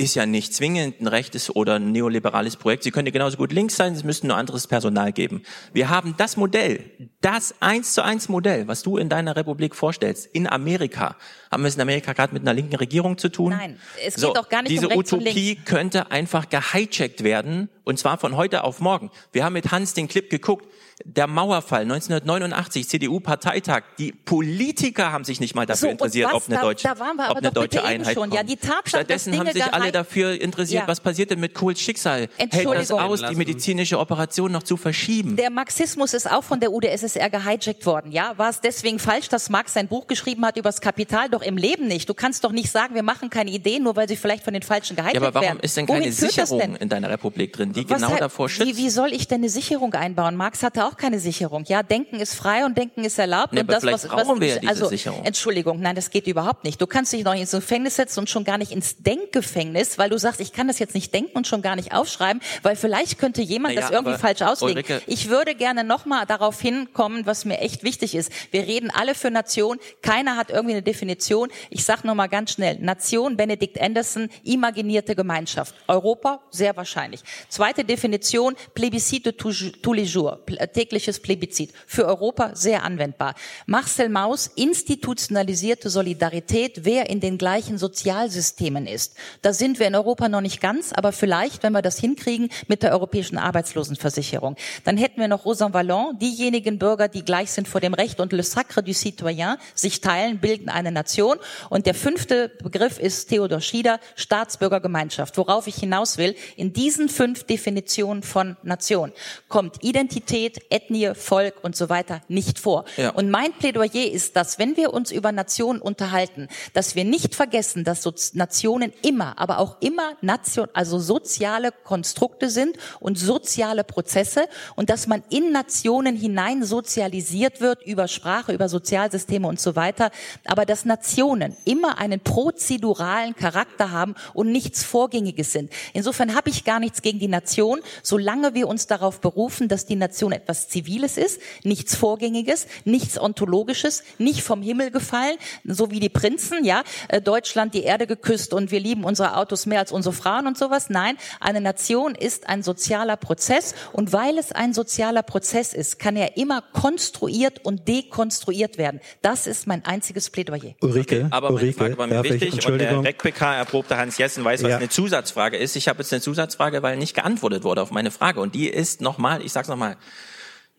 ist 0.00 0.14
ja 0.14 0.26
nicht 0.26 0.54
zwingend 0.54 1.00
ein 1.00 1.08
rechtes 1.08 1.54
oder 1.54 1.74
ein 1.74 1.90
neoliberales 1.90 2.56
Projekt. 2.56 2.84
Sie 2.84 2.92
können 2.92 3.06
ja 3.06 3.12
genauso 3.12 3.36
gut 3.36 3.52
links 3.52 3.74
sein, 3.74 3.94
es 3.94 4.04
müsste 4.04 4.28
nur 4.28 4.36
anderes 4.36 4.68
Personal 4.68 5.12
geben. 5.12 5.42
Wir 5.72 5.88
haben 5.88 6.14
das 6.16 6.36
Modell, 6.36 6.84
das 7.20 7.56
eins 7.58 7.94
zu 7.94 8.04
eins 8.04 8.28
Modell, 8.28 8.68
was 8.68 8.84
du 8.84 8.96
in 8.96 9.08
deiner 9.08 9.34
Republik 9.34 9.74
vorstellst, 9.74 10.26
in 10.26 10.46
Amerika. 10.46 11.16
Haben 11.50 11.64
wir 11.64 11.68
es 11.68 11.74
in 11.74 11.80
Amerika 11.80 12.12
gerade 12.12 12.32
mit 12.32 12.42
einer 12.42 12.54
linken 12.54 12.76
Regierung 12.76 13.18
zu 13.18 13.28
tun? 13.28 13.50
Nein, 13.50 13.80
es 13.96 14.14
geht 14.14 14.22
so, 14.22 14.32
doch 14.32 14.48
gar 14.48 14.62
nicht 14.62 14.70
diese 14.70 14.86
um 14.86 14.98
und 14.98 15.12
Utopie 15.12 15.56
könnte 15.56 16.12
einfach 16.12 16.48
gehijackt 16.48 17.24
werden 17.24 17.68
und 17.82 17.98
zwar 17.98 18.18
von 18.18 18.36
heute 18.36 18.62
auf 18.62 18.78
morgen. 18.78 19.10
Wir 19.32 19.44
haben 19.44 19.54
mit 19.54 19.72
Hans 19.72 19.94
den 19.94 20.06
Clip 20.06 20.30
geguckt. 20.30 20.66
Der 21.04 21.28
Mauerfall 21.28 21.82
1989, 21.82 22.88
CDU-Parteitag. 22.88 23.82
Die 23.98 24.10
Politiker 24.12 25.12
haben 25.12 25.22
sich 25.24 25.38
nicht 25.38 25.54
mal 25.54 25.64
dafür 25.64 25.88
So, 25.88 25.92
interessiert, 25.92 26.32
ob 26.32 26.42
eine 26.48 26.56
Da- 26.56 26.62
deutsche, 26.62 26.88
da 26.88 26.98
waren 26.98 27.16
wir 27.16 27.30
ob 27.30 27.36
eine 27.36 27.52
deutsche 27.52 27.84
Einheit 27.84 28.14
schon. 28.14 28.32
Ja, 28.32 28.42
die 28.42 28.56
Tatsache, 28.56 28.88
Stattdessen 28.88 29.38
haben 29.38 29.50
sich 29.52 29.62
alle 29.72 29.92
dafür 29.92 30.40
interessiert, 30.40 30.82
Ja. 30.82 30.88
was 30.88 30.98
passiert 31.00 31.30
denn 31.30 31.38
mit 31.38 31.54
Kohls 31.54 31.80
Schicksal? 31.80 32.28
Hält 32.36 32.66
das 32.66 32.90
aus, 32.90 33.22
die 33.22 33.36
medizinische 33.36 33.98
Operation 33.98 34.50
noch 34.50 34.64
zu 34.64 34.76
verschieben? 34.76 35.36
Der 35.36 35.50
Marxismus 35.50 36.14
ist 36.14 36.28
auch 36.30 36.42
von 36.42 36.58
der 36.58 36.72
UdSSR 36.72 37.30
gehijackt 37.30 37.86
worden. 37.86 38.10
Ja, 38.10 38.34
war 38.36 38.50
es 38.50 38.60
deswegen 38.60 38.98
falsch, 38.98 39.28
dass 39.28 39.50
Marx 39.50 39.74
sein 39.74 39.86
Buch 39.86 40.08
geschrieben 40.08 40.44
hat 40.44 40.56
über 40.56 40.68
das 40.68 40.80
Kapital? 40.80 41.28
Doch 41.28 41.42
im 41.42 41.56
Leben 41.56 41.86
nicht. 41.86 42.08
Du 42.08 42.14
kannst 42.14 42.42
doch 42.42 42.52
nicht 42.52 42.70
sagen, 42.72 42.96
wir 42.96 43.04
machen 43.04 43.30
keine 43.30 43.50
Ideen, 43.52 43.84
nur 43.84 43.94
weil 43.94 44.08
sie 44.08 44.16
vielleicht 44.16 44.42
von 44.42 44.52
den 44.52 44.62
Falschen 44.62 44.96
gehijackt 44.96 45.14
Ja, 45.14 45.20
aber 45.22 45.34
warum 45.34 45.46
werden. 45.48 45.60
ist 45.60 45.76
denn 45.76 45.86
keine 45.86 46.10
Sicherung 46.12 46.58
denn? 46.58 46.74
in 46.74 46.88
deiner 46.88 47.08
Republik 47.08 47.52
drin, 47.52 47.72
die 47.72 47.88
Was 47.88 48.02
genau 48.02 48.16
davor 48.16 48.48
schützt? 48.48 48.66
Wie, 48.68 48.76
wie 48.76 48.90
soll 48.90 49.12
ich 49.12 49.28
denn 49.28 49.38
eine 49.42 49.48
Sicherung 49.48 49.94
einbauen? 49.94 50.34
Marx 50.34 50.62
hatte 50.64 50.84
auch 50.84 50.87
keine 50.96 51.18
Sicherung. 51.20 51.64
Ja, 51.66 51.82
Denken 51.82 52.20
ist 52.20 52.34
frei 52.34 52.64
und 52.64 52.76
Denken 52.78 53.04
ist 53.04 53.18
erlaubt. 53.18 53.52
Nee, 53.52 53.60
und 53.60 53.70
das, 53.70 53.80
vielleicht 53.82 54.04
was, 54.10 54.28
was 54.28 54.40
wir 54.40 54.62
ja 54.62 54.68
also, 54.68 54.86
Sicherung. 54.88 55.24
Entschuldigung, 55.24 55.80
nein, 55.80 55.94
das 55.94 56.10
geht 56.10 56.26
überhaupt 56.26 56.64
nicht. 56.64 56.80
Du 56.80 56.86
kannst 56.86 57.12
dich 57.12 57.24
noch 57.24 57.34
ins 57.34 57.50
Gefängnis 57.50 57.96
setzen 57.96 58.20
und 58.20 58.30
schon 58.30 58.44
gar 58.44 58.58
nicht 58.58 58.72
ins 58.72 58.96
Denkgefängnis, 58.98 59.98
weil 59.98 60.10
du 60.10 60.18
sagst, 60.18 60.40
ich 60.40 60.52
kann 60.52 60.68
das 60.68 60.78
jetzt 60.78 60.94
nicht 60.94 61.12
denken 61.12 61.36
und 61.36 61.46
schon 61.46 61.62
gar 61.62 61.76
nicht 61.76 61.92
aufschreiben, 61.92 62.40
weil 62.62 62.76
vielleicht 62.76 63.18
könnte 63.18 63.42
jemand 63.42 63.74
Naja, 63.74 63.88
das 63.88 63.94
irgendwie 63.96 64.18
falsch 64.18 64.42
auslegen. 64.42 64.82
Ulrike- 64.82 65.02
Ich 65.06 65.28
würde 65.28 65.54
gerne 65.54 65.84
nochmal 65.84 66.26
darauf 66.26 66.60
hinkommen, 66.60 67.26
was 67.26 67.44
mir 67.44 67.58
echt 67.58 67.82
wichtig 67.82 68.14
ist. 68.14 68.32
Wir 68.50 68.62
reden 68.66 68.90
alle 68.90 69.14
für 69.14 69.30
Nation. 69.30 69.78
Keiner 70.02 70.36
hat 70.36 70.50
irgendwie 70.50 70.74
eine 70.74 70.82
Definition. 70.82 71.48
Ich 71.70 71.84
sage 71.84 72.06
nochmal 72.06 72.28
ganz 72.28 72.52
schnell. 72.52 72.78
Nation, 72.78 73.36
Benedict 73.36 73.80
Anderson, 73.80 74.28
imaginierte 74.44 75.14
Gemeinschaft. 75.14 75.74
Europa, 75.86 76.40
sehr 76.50 76.76
wahrscheinlich. 76.76 77.22
Zweite 77.48 77.84
Definition, 77.84 78.54
Plebiscite 78.74 79.36
tous 79.36 79.92
les 79.94 80.12
jours. 80.12 80.38
Tägliches 80.78 81.18
Plebiszit. 81.18 81.72
Für 81.88 82.06
Europa 82.06 82.54
sehr 82.54 82.84
anwendbar. 82.84 83.34
Marcel 83.66 84.08
Maus, 84.08 84.46
institutionalisierte 84.54 85.90
Solidarität, 85.90 86.84
wer 86.84 87.10
in 87.10 87.18
den 87.18 87.36
gleichen 87.36 87.78
Sozialsystemen 87.78 88.86
ist. 88.86 89.16
Da 89.42 89.52
sind 89.52 89.80
wir 89.80 89.88
in 89.88 89.96
Europa 89.96 90.28
noch 90.28 90.40
nicht 90.40 90.60
ganz, 90.60 90.92
aber 90.92 91.10
vielleicht, 91.10 91.64
wenn 91.64 91.72
wir 91.72 91.82
das 91.82 91.98
hinkriegen 91.98 92.48
mit 92.68 92.84
der 92.84 92.92
europäischen 92.92 93.38
Arbeitslosenversicherung. 93.38 94.54
Dann 94.84 94.96
hätten 94.96 95.20
wir 95.20 95.26
noch 95.26 95.44
Rosan 95.44 95.74
Vallon, 95.74 96.16
diejenigen 96.20 96.78
Bürger, 96.78 97.08
die 97.08 97.24
gleich 97.24 97.50
sind 97.50 97.66
vor 97.66 97.80
dem 97.80 97.94
Recht 97.94 98.20
und 98.20 98.32
le 98.32 98.44
sacre 98.44 98.84
du 98.84 98.94
citoyen, 98.94 99.56
sich 99.74 100.00
teilen, 100.00 100.38
bilden 100.38 100.68
eine 100.68 100.92
Nation. 100.92 101.38
Und 101.70 101.86
der 101.86 101.94
fünfte 101.94 102.52
Begriff 102.62 103.00
ist 103.00 103.30
Theodor 103.30 103.60
Schieder, 103.60 103.98
Staatsbürgergemeinschaft. 104.14 105.36
Worauf 105.38 105.66
ich 105.66 105.74
hinaus 105.74 106.18
will, 106.18 106.36
in 106.56 106.72
diesen 106.72 107.08
fünf 107.08 107.42
Definitionen 107.42 108.22
von 108.22 108.56
Nation 108.62 109.12
kommt 109.48 109.82
Identität, 109.82 110.67
Ethnie, 110.70 111.12
Volk 111.14 111.54
und 111.62 111.76
so 111.76 111.88
weiter 111.88 112.20
nicht 112.28 112.58
vor. 112.58 112.84
Ja. 112.96 113.10
Und 113.10 113.30
mein 113.30 113.52
Plädoyer 113.52 114.10
ist, 114.10 114.36
dass 114.36 114.58
wenn 114.58 114.76
wir 114.76 114.92
uns 114.92 115.10
über 115.10 115.32
Nationen 115.32 115.80
unterhalten, 115.80 116.48
dass 116.72 116.94
wir 116.94 117.04
nicht 117.04 117.34
vergessen, 117.34 117.84
dass 117.84 118.02
Soz- 118.02 118.34
Nationen 118.34 118.92
immer, 119.02 119.38
aber 119.38 119.58
auch 119.58 119.76
immer 119.80 120.12
Nation, 120.20 120.68
also 120.74 120.98
soziale 120.98 121.72
Konstrukte 121.72 122.50
sind 122.50 122.76
und 123.00 123.18
soziale 123.18 123.84
Prozesse 123.84 124.46
und 124.76 124.90
dass 124.90 125.06
man 125.06 125.22
in 125.30 125.52
Nationen 125.52 126.16
hinein 126.16 126.64
sozialisiert 126.64 127.60
wird 127.60 127.82
über 127.82 128.08
Sprache, 128.08 128.52
über 128.52 128.68
Sozialsysteme 128.68 129.48
und 129.48 129.60
so 129.60 129.76
weiter, 129.76 130.10
aber 130.44 130.66
dass 130.66 130.84
Nationen 130.84 131.56
immer 131.64 131.98
einen 131.98 132.20
prozeduralen 132.20 133.34
Charakter 133.34 133.90
haben 133.90 134.14
und 134.34 134.52
nichts 134.52 134.84
Vorgängiges 134.84 135.52
sind. 135.52 135.72
Insofern 135.92 136.34
habe 136.34 136.50
ich 136.50 136.64
gar 136.64 136.80
nichts 136.80 137.02
gegen 137.02 137.18
die 137.18 137.28
Nation, 137.28 137.80
solange 138.02 138.54
wir 138.54 138.68
uns 138.68 138.86
darauf 138.86 139.20
berufen, 139.20 139.68
dass 139.68 139.86
die 139.86 139.96
Nation 139.96 140.32
etwas 140.32 140.57
Ziviles 140.66 141.16
ist, 141.16 141.40
nichts 141.62 141.94
Vorgängiges, 141.94 142.66
nichts 142.84 143.20
Ontologisches, 143.20 144.02
nicht 144.18 144.42
vom 144.42 144.62
Himmel 144.62 144.90
gefallen, 144.90 145.36
so 145.64 145.92
wie 145.92 146.00
die 146.00 146.08
Prinzen, 146.08 146.64
ja, 146.64 146.82
äh, 147.06 147.20
Deutschland 147.20 147.74
die 147.74 147.84
Erde 147.84 148.08
geküsst 148.08 148.52
und 148.52 148.72
wir 148.72 148.80
lieben 148.80 149.04
unsere 149.04 149.36
Autos 149.36 149.66
mehr 149.66 149.78
als 149.78 149.92
unsere 149.92 150.12
Frauen 150.14 150.46
und 150.48 150.58
sowas. 150.58 150.90
Nein, 150.90 151.16
eine 151.38 151.60
Nation 151.60 152.16
ist 152.16 152.48
ein 152.48 152.62
sozialer 152.64 153.16
Prozess 153.16 153.74
und 153.92 154.12
weil 154.12 154.38
es 154.38 154.50
ein 154.50 154.74
sozialer 154.74 155.22
Prozess 155.22 155.74
ist, 155.74 155.98
kann 156.00 156.16
er 156.16 156.36
immer 156.36 156.62
konstruiert 156.72 157.64
und 157.64 157.86
dekonstruiert 157.86 158.78
werden. 158.78 159.00
Das 159.22 159.46
ist 159.46 159.66
mein 159.66 159.84
einziges 159.84 160.30
Plädoyer. 160.30 160.74
Ulrike, 160.80 161.28
Aber 161.30 161.50
meine 161.50 161.60
Ulrike, 161.62 161.78
Frage 161.78 161.98
war 161.98 162.06
mir 162.06 162.14
darf 162.14 162.24
ich, 162.24 162.32
wichtig 162.32 162.54
und 162.54 162.78
der 162.78 162.90
Entschuldigung. 162.90 163.04
RecPK 163.04 163.54
erprobte 163.56 163.96
Hans 163.98 164.16
Jessen 164.16 164.44
weiß, 164.44 164.62
was 164.62 164.70
Ja. 164.70 164.76
eine 164.78 164.88
Zusatzfrage 164.88 165.56
ist. 165.58 165.76
Ich 165.76 165.88
habe 165.88 166.00
jetzt 166.00 166.12
eine 166.12 166.22
Zusatzfrage, 166.22 166.82
weil 166.82 166.96
nicht 166.96 167.14
geantwortet 167.14 167.64
wurde 167.64 167.82
auf 167.82 167.90
meine 167.90 168.10
Frage. 168.10 168.40
Und 168.40 168.54
die 168.54 168.68
ist 168.68 169.00
nochmal, 169.00 169.42
ich 169.44 169.52
sag's 169.52 169.68
nochmal, 169.68 169.96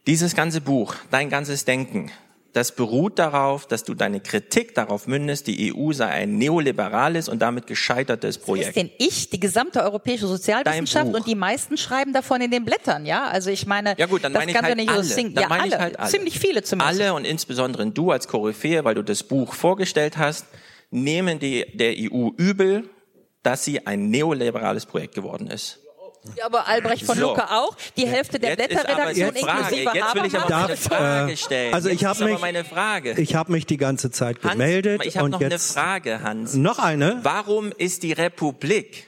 dieses 0.10 0.36
ganze 0.36 0.60
Buch, 0.60 0.95
dein 1.11 1.30
ganzes 1.30 1.65
Denken, 1.65 2.11
das 2.53 2.76
beruht 2.76 3.19
darauf, 3.19 3.68
dass 3.68 3.84
du 3.84 3.94
deine 3.94 4.22
Kritik 4.22 4.73
darauf 4.73 5.06
mündest, 5.06 5.45
die 5.45 5.72
EU 5.72 5.91
sei 5.94 6.07
ein 6.07 6.40
neoliberales 6.40 7.30
und 7.30 7.44
damit 7.44 7.68
gescheitertes 7.68 8.40
Projekt. 8.40 8.69
ist 8.69 8.76
denn 8.76 8.90
ich, 8.98 9.30
die 9.30 9.40
gesamte 9.40 9.84
europäische 9.84 10.26
Sozialwissenschaft 10.26 11.14
und 11.14 11.27
die 11.27 11.36
meisten 11.36 11.77
schreiben 11.77 12.11
davon 12.11 12.41
in 12.41 12.49
den 12.49 12.65
Blättern, 12.65 13.06
ja? 13.06 13.27
Also 13.27 13.52
ich 13.52 13.68
meine, 13.68 13.94
Ja 13.99 14.07
gut, 14.07 14.23
dann 14.23 14.34
das 14.34 14.41
meine 14.41 14.52
ich 14.52 14.56
kann 14.56 14.65
halt 14.65 14.73
doch 14.73 14.81
nicht 14.81 14.90
alle. 14.90 15.03
so 15.03 15.14
singen. 15.14 15.36
Dann 15.36 15.44
Ja, 15.44 15.48
meine 15.49 15.61
alle. 15.61 15.76
ich 15.76 15.80
halt 15.80 15.99
alle. 15.99 16.10
Ziemlich 16.10 16.40
viele 16.40 16.64
zumindest. 16.64 16.99
Alle 17.02 17.14
und 17.14 17.26
insbesondere 17.26 17.86
du 17.91 18.10
als 18.10 18.27
Koryphäe, 18.27 18.84
weil 18.84 18.95
du 18.95 19.03
das 19.03 19.22
Buch 19.22 19.53
vorgestellt 19.53 20.18
hast, 20.18 20.48
nehmen 20.90 21.38
die, 21.38 21.65
der 21.77 21.94
EU 21.99 22.30
übel, 22.36 22.90
dass 23.44 23.64
sie 23.64 23.86
ein 23.86 24.10
neoliberales 24.10 24.88
Projekt 24.88 25.14
geworden 25.14 25.45
ist. 25.45 25.81
Ja, 26.35 26.45
aber 26.45 26.68
Albrecht 26.68 27.06
von 27.06 27.18
So. 27.18 27.30
Lucke 27.30 27.49
auch. 27.51 27.76
Die 27.97 28.07
Hälfte 28.07 28.39
der 28.39 28.51
Jetzt 28.57 28.72
ist 28.72 28.77
aber 28.77 29.11
Blätterredaktion 29.11 29.35
inklusive 29.35 29.91
jetzt 29.93 30.15
will 30.15 30.26
ich 30.26 30.35
aber 30.35 30.43
Habermas. 30.56 30.68
eine 30.69 30.77
Frage 30.77 31.38
stellen. 31.38 31.73
also 31.73 31.89
ich 31.89 32.06
habe 32.06 32.23
mich, 32.26 32.39
meine 32.39 32.64
Frage. 32.64 33.19
ich 33.19 33.35
habe 33.35 33.51
mich 33.51 33.65
die 33.65 33.77
ganze 33.77 34.11
Zeit 34.11 34.38
Hans, 34.43 34.51
gemeldet 34.53 35.06
ich 35.06 35.18
habe 35.18 35.30
noch 35.30 35.41
jetzt 35.41 35.77
eine 35.77 35.85
Frage, 35.85 36.22
Hans. 36.23 36.53
noch 36.56 36.80
eine. 36.80 37.19
Warum 37.23 37.72
ist 37.77 38.03
die 38.03 38.14
Republik 38.14 39.06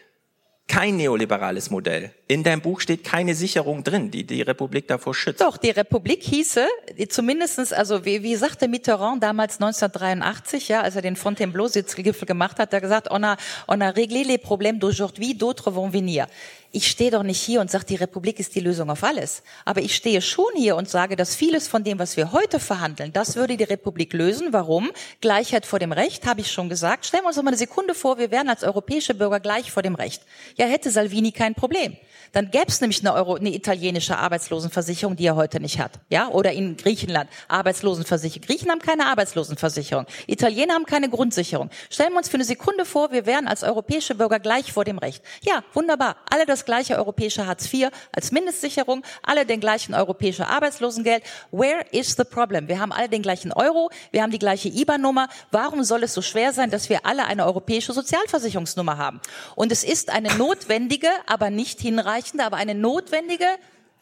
kein 0.68 0.96
neoliberales 0.96 1.70
Modell? 1.70 2.12
In 2.28 2.44
deinem 2.44 2.62
Buch 2.62 2.80
steht 2.80 3.04
keine 3.04 3.36
Sicherung 3.36 3.84
drin, 3.84 4.10
die 4.10 4.26
die 4.26 4.42
Republik 4.42 4.88
davor 4.88 5.14
schützt. 5.14 5.42
Doch, 5.42 5.58
die 5.58 5.72
Republik 5.72 6.24
hieße, 6.24 6.66
zumindestens, 7.10 7.74
also 7.74 8.06
wie, 8.06 8.24
wie 8.24 8.38
sagte 8.38 8.70
Mitterrand 8.70 9.22
damals 9.22 9.56
1983, 9.56 10.70
ja, 10.70 10.82
als 10.82 10.96
er 10.96 11.02
den 11.02 11.18
Fontainebleau-Sitzgipfel 11.18 12.26
gemacht 12.26 12.54
hat, 12.54 12.68
hat 12.68 12.74
er 12.74 12.80
gesagt, 12.82 13.12
on 13.12 13.24
a, 13.26 13.36
on 13.68 13.82
a 13.82 13.90
réglé 13.90 14.24
les 14.24 14.38
problèmes 14.38 14.80
d'aujourd'hui, 14.80 15.34
d'autres 15.36 15.72
vont 15.76 15.92
venir. 15.92 16.28
Ich 16.74 16.90
stehe 16.90 17.12
doch 17.12 17.24
nicht 17.24 17.42
hier 17.42 17.60
und 17.60 17.70
sage, 17.70 17.84
die 17.84 17.96
Republik 17.96 18.40
ist 18.40 18.56
die 18.56 18.62
Lösung 18.62 18.90
auf 18.90 19.04
alles. 19.04 19.44
Aber 19.66 19.82
ich 19.82 19.94
stehe 19.94 20.22
schon 20.22 20.54
hier 20.56 20.78
und 20.78 20.90
sage, 20.90 21.18
dass 21.18 21.36
vieles 21.36 21.68
von 21.68 21.84
dem, 21.84 22.00
was 22.00 22.16
wir 22.16 22.32
heute 22.32 22.62
verhandeln, 22.62 23.12
das 23.12 23.36
würde 23.36 23.58
die 23.58 23.66
Republik 23.66 24.14
lösen. 24.14 24.54
Warum? 24.54 24.90
Gleichheit 25.20 25.66
vor 25.66 25.80
dem 25.80 25.92
Recht, 25.92 26.26
habe 26.26 26.40
ich 26.40 26.50
schon 26.50 26.70
gesagt. 26.70 27.06
Stellen 27.06 27.24
wir 27.24 27.28
uns 27.28 27.36
doch 27.36 27.44
mal 27.44 27.50
eine 27.50 27.58
Sekunde 27.58 27.94
vor, 27.94 28.18
wir 28.20 28.32
wären 28.32 28.48
als 28.48 28.64
europäische 28.64 29.14
Bürger 29.14 29.42
gleich 29.42 29.70
vor 29.70 29.84
dem 29.84 29.96
Recht. 29.96 30.24
Ja, 30.56 30.66
hätte 30.66 30.92
Salvini 30.92 31.34
kein 31.34 31.56
Problem. 31.56 31.98
Dann 32.32 32.50
gäbe 32.50 32.68
es 32.70 32.80
nämlich 32.80 33.02
eine, 33.02 33.14
Euro, 33.14 33.36
eine 33.36 33.54
italienische 33.54 34.18
Arbeitslosenversicherung, 34.18 35.18
die 35.18 35.26
er 35.26 35.36
heute 35.36 35.60
nicht 35.60 35.80
hat. 35.80 35.92
Ja, 36.10 36.30
oder 36.30 36.54
in 36.54 36.78
Griechenland 36.78 37.30
Arbeitslosenversicherung. 37.50 38.48
Griechen 38.48 38.72
haben 38.72 38.80
keine 38.80 39.08
Arbeitslosenversicherung. 39.08 40.06
Italiener 40.28 40.76
haben 40.76 40.86
keine 40.86 41.10
Grundsicherung. 41.10 41.70
Stellen 41.90 42.14
wir 42.14 42.18
uns 42.20 42.30
für 42.30 42.36
eine 42.36 42.46
Sekunde 42.46 42.86
vor, 42.86 43.12
wir 43.12 43.26
wären 43.26 43.48
als 43.48 43.64
europäische 43.64 44.16
Bürger 44.16 44.40
gleich 44.40 44.72
vor 44.72 44.86
dem 44.86 44.98
Recht. 44.98 45.22
Ja, 45.42 45.64
wunderbar. 45.74 46.16
Alle 46.30 46.46
das 46.46 46.61
gleiche 46.66 46.98
europäische 46.98 47.48
Hartz 47.48 47.72
IV 47.72 47.90
als 48.12 48.32
Mindestsicherung, 48.32 49.04
alle 49.24 49.46
den 49.46 49.60
gleichen 49.60 49.94
europäische 49.94 50.48
Arbeitslosengeld. 50.48 51.24
Where 51.52 51.86
is 51.92 52.16
the 52.16 52.24
problem? 52.24 52.68
Wir 52.68 52.80
haben 52.80 52.92
alle 52.92 53.10
den 53.10 53.22
gleichen 53.22 53.52
Euro, 53.54 53.90
wir 54.12 54.22
haben 54.22 54.32
die 54.32 54.40
gleiche 54.40 54.70
IBAN-Nummer. 54.70 55.28
Warum 55.52 55.84
soll 55.84 56.04
es 56.04 56.14
so 56.14 56.22
schwer 56.22 56.54
sein, 56.54 56.72
dass 56.72 56.90
wir 56.90 57.06
alle 57.06 57.26
eine 57.26 57.46
europäische 57.46 57.94
Sozialversicherungsnummer 57.94 58.98
haben? 58.98 59.22
Und 59.56 59.72
es 59.72 59.84
ist 59.84 60.10
eine 60.10 60.34
notwendige, 60.36 61.10
aber 61.28 61.50
nicht 61.50 61.80
hinreichende, 61.80 62.44
aber 62.44 62.58
eine 62.58 62.76
notwendige 62.76 63.48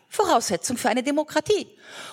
Voraussetzung 0.10 0.78
für 0.78 0.90
eine 0.90 1.04
Demokratie. 1.04 1.68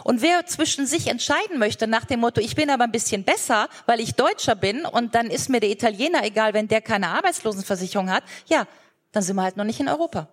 Und 0.04 0.20
wer 0.20 0.44
zwischen 0.46 0.86
sich 0.86 1.06
entscheiden 1.08 1.58
möchte 1.58 1.86
nach 1.86 2.04
dem 2.04 2.20
Motto, 2.20 2.40
ich 2.42 2.54
bin 2.54 2.68
aber 2.68 2.84
ein 2.84 2.92
bisschen 2.92 3.24
besser, 3.24 3.68
weil 3.86 4.00
ich 4.00 4.14
Deutscher 4.14 4.54
bin 4.54 4.84
und 4.84 5.14
dann 5.14 5.30
ist 5.30 5.48
mir 5.48 5.60
der 5.60 5.70
Italiener 5.70 6.22
egal, 6.22 6.52
wenn 6.52 6.68
der 6.68 6.82
keine 6.82 7.08
Arbeitslosenversicherung 7.08 8.10
hat, 8.10 8.22
ja, 8.46 8.66
dann 9.12 9.22
sind 9.22 9.36
wir 9.36 9.42
halt 9.42 9.56
noch 9.56 9.64
nicht 9.64 9.80
in 9.80 9.88
Europa. 9.88 10.28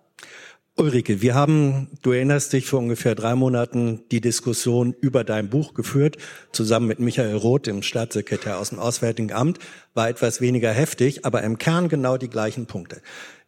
Ulrike, 0.76 1.22
wir 1.22 1.36
haben, 1.36 1.88
du 2.02 2.10
erinnerst 2.10 2.52
dich, 2.52 2.66
vor 2.66 2.80
ungefähr 2.80 3.14
drei 3.14 3.36
Monaten 3.36 4.02
die 4.10 4.20
Diskussion 4.20 4.92
über 5.00 5.22
dein 5.22 5.48
Buch 5.48 5.72
geführt, 5.72 6.16
zusammen 6.50 6.88
mit 6.88 6.98
Michael 6.98 7.36
Roth, 7.36 7.66
dem 7.66 7.82
Staatssekretär 7.82 8.58
aus 8.58 8.70
dem 8.70 8.80
Auswärtigen 8.80 9.32
Amt, 9.32 9.60
war 9.94 10.08
etwas 10.08 10.40
weniger 10.40 10.72
heftig, 10.72 11.24
aber 11.24 11.42
im 11.44 11.58
Kern 11.58 11.88
genau 11.88 12.16
die 12.16 12.28
gleichen 12.28 12.66
Punkte. 12.66 13.02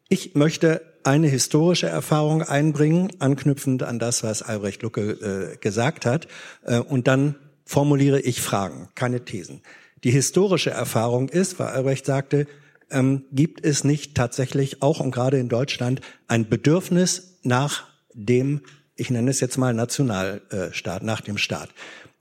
Ich 0.08 0.36
möchte 0.36 0.82
eine 1.02 1.26
historische 1.26 1.88
Erfahrung 1.88 2.42
einbringen, 2.42 3.10
anknüpfend 3.18 3.82
an 3.82 3.98
das, 3.98 4.22
was 4.22 4.42
Albrecht 4.42 4.82
Lucke 4.82 5.54
äh, 5.54 5.56
gesagt 5.56 6.06
hat, 6.06 6.28
äh, 6.62 6.78
und 6.78 7.08
dann 7.08 7.34
formuliere 7.64 8.20
ich 8.20 8.40
Fragen, 8.40 8.88
keine 8.94 9.24
Thesen. 9.24 9.62
Die 10.04 10.12
historische 10.12 10.70
Erfahrung 10.70 11.28
ist, 11.28 11.58
weil 11.58 11.68
Albrecht 11.68 12.06
sagte, 12.06 12.46
ähm, 12.90 13.24
gibt 13.32 13.64
es 13.64 13.84
nicht 13.84 14.14
tatsächlich 14.14 14.82
auch 14.82 15.00
und 15.00 15.10
gerade 15.10 15.38
in 15.38 15.48
Deutschland 15.48 16.00
ein 16.28 16.48
Bedürfnis 16.48 17.38
nach 17.42 17.84
dem, 18.12 18.60
ich 18.94 19.10
nenne 19.10 19.30
es 19.30 19.40
jetzt 19.40 19.58
mal 19.58 19.74
Nationalstaat, 19.74 21.02
nach 21.02 21.20
dem 21.20 21.38
Staat. 21.38 21.70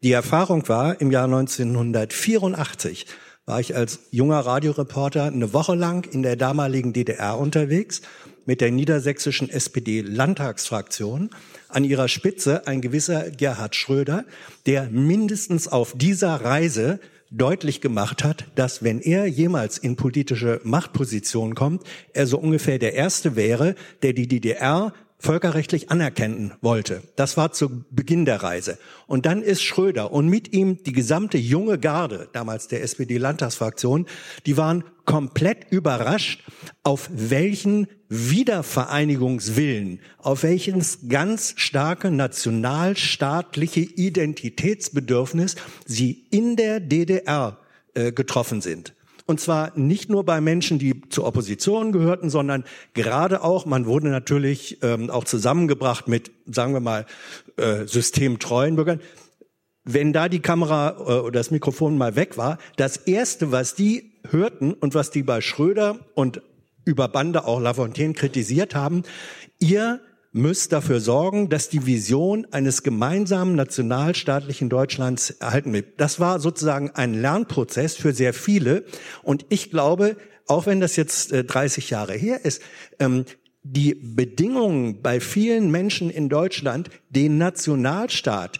Die 0.03 0.11
Erfahrung 0.11 0.67
war 0.67 0.99
im 1.01 1.11
Jahr 1.11 1.25
1984 1.25 3.05
war 3.45 3.59
ich 3.59 3.75
als 3.75 3.99
junger 4.09 4.39
Radioreporter 4.39 5.25
eine 5.25 5.53
Woche 5.53 5.75
lang 5.75 6.05
in 6.11 6.23
der 6.23 6.35
damaligen 6.35 6.93
DDR 6.93 7.37
unterwegs 7.37 8.01
mit 8.45 8.61
der 8.61 8.71
niedersächsischen 8.71 9.49
SPD-Landtagsfraktion. 9.49 11.29
An 11.69 11.83
ihrer 11.83 12.07
Spitze 12.07 12.67
ein 12.67 12.81
gewisser 12.81 13.29
Gerhard 13.31 13.75
Schröder, 13.75 14.25
der 14.65 14.89
mindestens 14.89 15.67
auf 15.67 15.93
dieser 15.95 16.35
Reise 16.35 16.99
deutlich 17.37 17.81
gemacht 17.81 18.23
hat, 18.23 18.45
dass 18.55 18.83
wenn 18.83 18.99
er 18.99 19.25
jemals 19.27 19.77
in 19.77 19.95
politische 19.95 20.61
Machtposition 20.63 21.55
kommt, 21.55 21.83
er 22.13 22.27
so 22.27 22.37
ungefähr 22.37 22.79
der 22.79 22.93
Erste 22.93 23.35
wäre, 23.35 23.75
der 24.01 24.13
die 24.13 24.27
DDR 24.27 24.93
völkerrechtlich 25.25 25.89
anerkennen 25.89 26.53
wollte. 26.61 27.01
Das 27.15 27.35
war 27.35 27.51
zu 27.51 27.83
Beginn 27.89 28.25
der 28.25 28.43
Reise. 28.43 28.77
Und 29.07 29.25
dann 29.25 29.41
ist 29.41 29.63
Schröder 29.63 30.11
und 30.11 30.27
mit 30.27 30.53
ihm 30.53 30.83
die 30.83 30.93
gesamte 30.93 31.39
junge 31.39 31.79
Garde, 31.79 32.29
damals 32.31 32.67
der 32.67 32.83
SPD-Landtagsfraktion, 32.83 34.05
die 34.45 34.55
waren 34.55 34.83
komplett 35.03 35.71
überrascht, 35.71 36.43
auf 36.83 37.09
welchen 37.11 37.87
Wiedervereinigungswillen, 38.07 39.99
auf 40.19 40.43
welches 40.43 41.07
ganz 41.09 41.55
starke 41.57 42.11
nationalstaatliche 42.11 43.81
Identitätsbedürfnis 43.81 45.55
sie 45.85 46.27
in 46.29 46.55
der 46.55 46.79
DDR 46.79 47.57
äh, 47.95 48.11
getroffen 48.11 48.61
sind. 48.61 48.94
Und 49.27 49.39
zwar 49.39 49.71
nicht 49.75 50.09
nur 50.09 50.23
bei 50.23 50.39
Menschen, 50.39 50.77
die 50.77 51.01
zur 51.09 51.25
Opposition 51.25 51.91
gehörten, 51.91 52.29
sondern 52.29 52.63
gerade 52.93 53.43
auch, 53.43 53.65
man 53.65 53.87
wurde 53.87 54.09
natürlich 54.09 54.83
ähm, 54.83 55.09
auch 55.09 55.23
zusammengebracht 55.23 56.07
mit, 56.07 56.31
sagen 56.45 56.73
wir 56.73 56.79
mal, 56.79 57.05
äh, 57.57 57.87
systemtreuen 57.87 58.75
Bürgern. 58.75 59.01
Wenn 59.83 60.13
da 60.13 60.29
die 60.29 60.41
Kamera 60.41 60.95
äh, 60.99 61.19
oder 61.21 61.39
das 61.39 61.49
Mikrofon 61.49 61.97
mal 61.97 62.15
weg 62.15 62.37
war, 62.37 62.59
das 62.75 62.97
Erste, 62.97 63.51
was 63.51 63.73
die 63.73 64.13
hörten 64.29 64.73
und 64.73 64.93
was 64.93 65.09
die 65.09 65.23
bei 65.23 65.41
Schröder 65.41 65.99
und 66.13 66.41
über 66.85 67.07
Bande 67.07 67.45
auch 67.45 67.59
Lafontaine 67.59 68.13
kritisiert 68.13 68.75
haben, 68.75 69.03
ihr 69.59 70.01
müsst 70.35 70.71
dafür 70.73 70.99
sorgen, 70.99 71.47
dass 71.47 71.69
die 71.69 71.85
Vision 71.85 72.45
eines 72.51 72.83
gemeinsamen 72.83 73.55
nationalstaatlichen 73.55 74.67
Deutschlands 74.67 75.29
erhalten 75.29 75.71
wird. 75.71 75.97
Das 75.97 76.19
war 76.19 76.41
sozusagen 76.41 76.91
ein 76.91 77.13
Lernprozess 77.13 77.95
für 77.95 78.13
sehr 78.13 78.33
viele. 78.33 78.83
Und 79.23 79.45
ich 79.47 79.71
glaube, 79.71 80.17
auch 80.45 80.65
wenn 80.65 80.81
das 80.81 80.97
jetzt 80.97 81.31
äh, 81.31 81.45
30 81.45 81.89
Jahre 81.89 82.15
her 82.15 82.43
ist, 82.43 82.61
ähm, 82.99 83.23
die 83.63 83.95
Bedingungen 83.95 85.01
bei 85.01 85.21
vielen 85.21 85.71
Menschen 85.71 86.09
in 86.09 86.27
Deutschland, 86.27 86.89
den 87.09 87.37
Nationalstaat, 87.37 88.59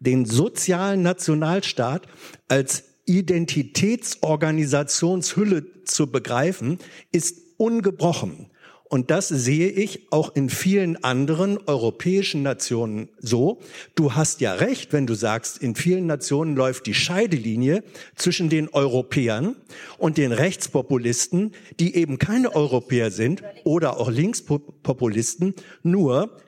den 0.00 0.26
sozialen 0.26 1.02
Nationalstaat 1.02 2.08
als 2.48 2.82
Identitätsorganisationshülle 3.06 5.84
zu 5.84 6.10
begreifen, 6.10 6.80
ist 7.12 7.38
ungebrochen. 7.56 8.50
Und 8.88 9.10
das 9.10 9.28
sehe 9.28 9.68
ich 9.68 10.10
auch 10.12 10.34
in 10.34 10.48
vielen 10.48 11.02
anderen 11.04 11.58
europäischen 11.66 12.42
Nationen 12.42 13.10
so. 13.18 13.60
Du 13.94 14.14
hast 14.14 14.40
ja 14.40 14.54
recht, 14.54 14.92
wenn 14.94 15.06
du 15.06 15.14
sagst, 15.14 15.58
in 15.58 15.74
vielen 15.74 16.06
Nationen 16.06 16.56
läuft 16.56 16.86
die 16.86 16.94
Scheidelinie 16.94 17.84
zwischen 18.16 18.48
den 18.48 18.68
Europäern 18.68 19.56
und 19.98 20.16
den 20.16 20.32
Rechtspopulisten, 20.32 21.52
die 21.78 21.96
eben 21.96 22.18
keine 22.18 22.54
Europäer 22.54 23.10
sind 23.10 23.42
oder 23.64 23.98
auch 23.98 24.10
Linkspopulisten. 24.10 25.54
Nur, 25.82 26.38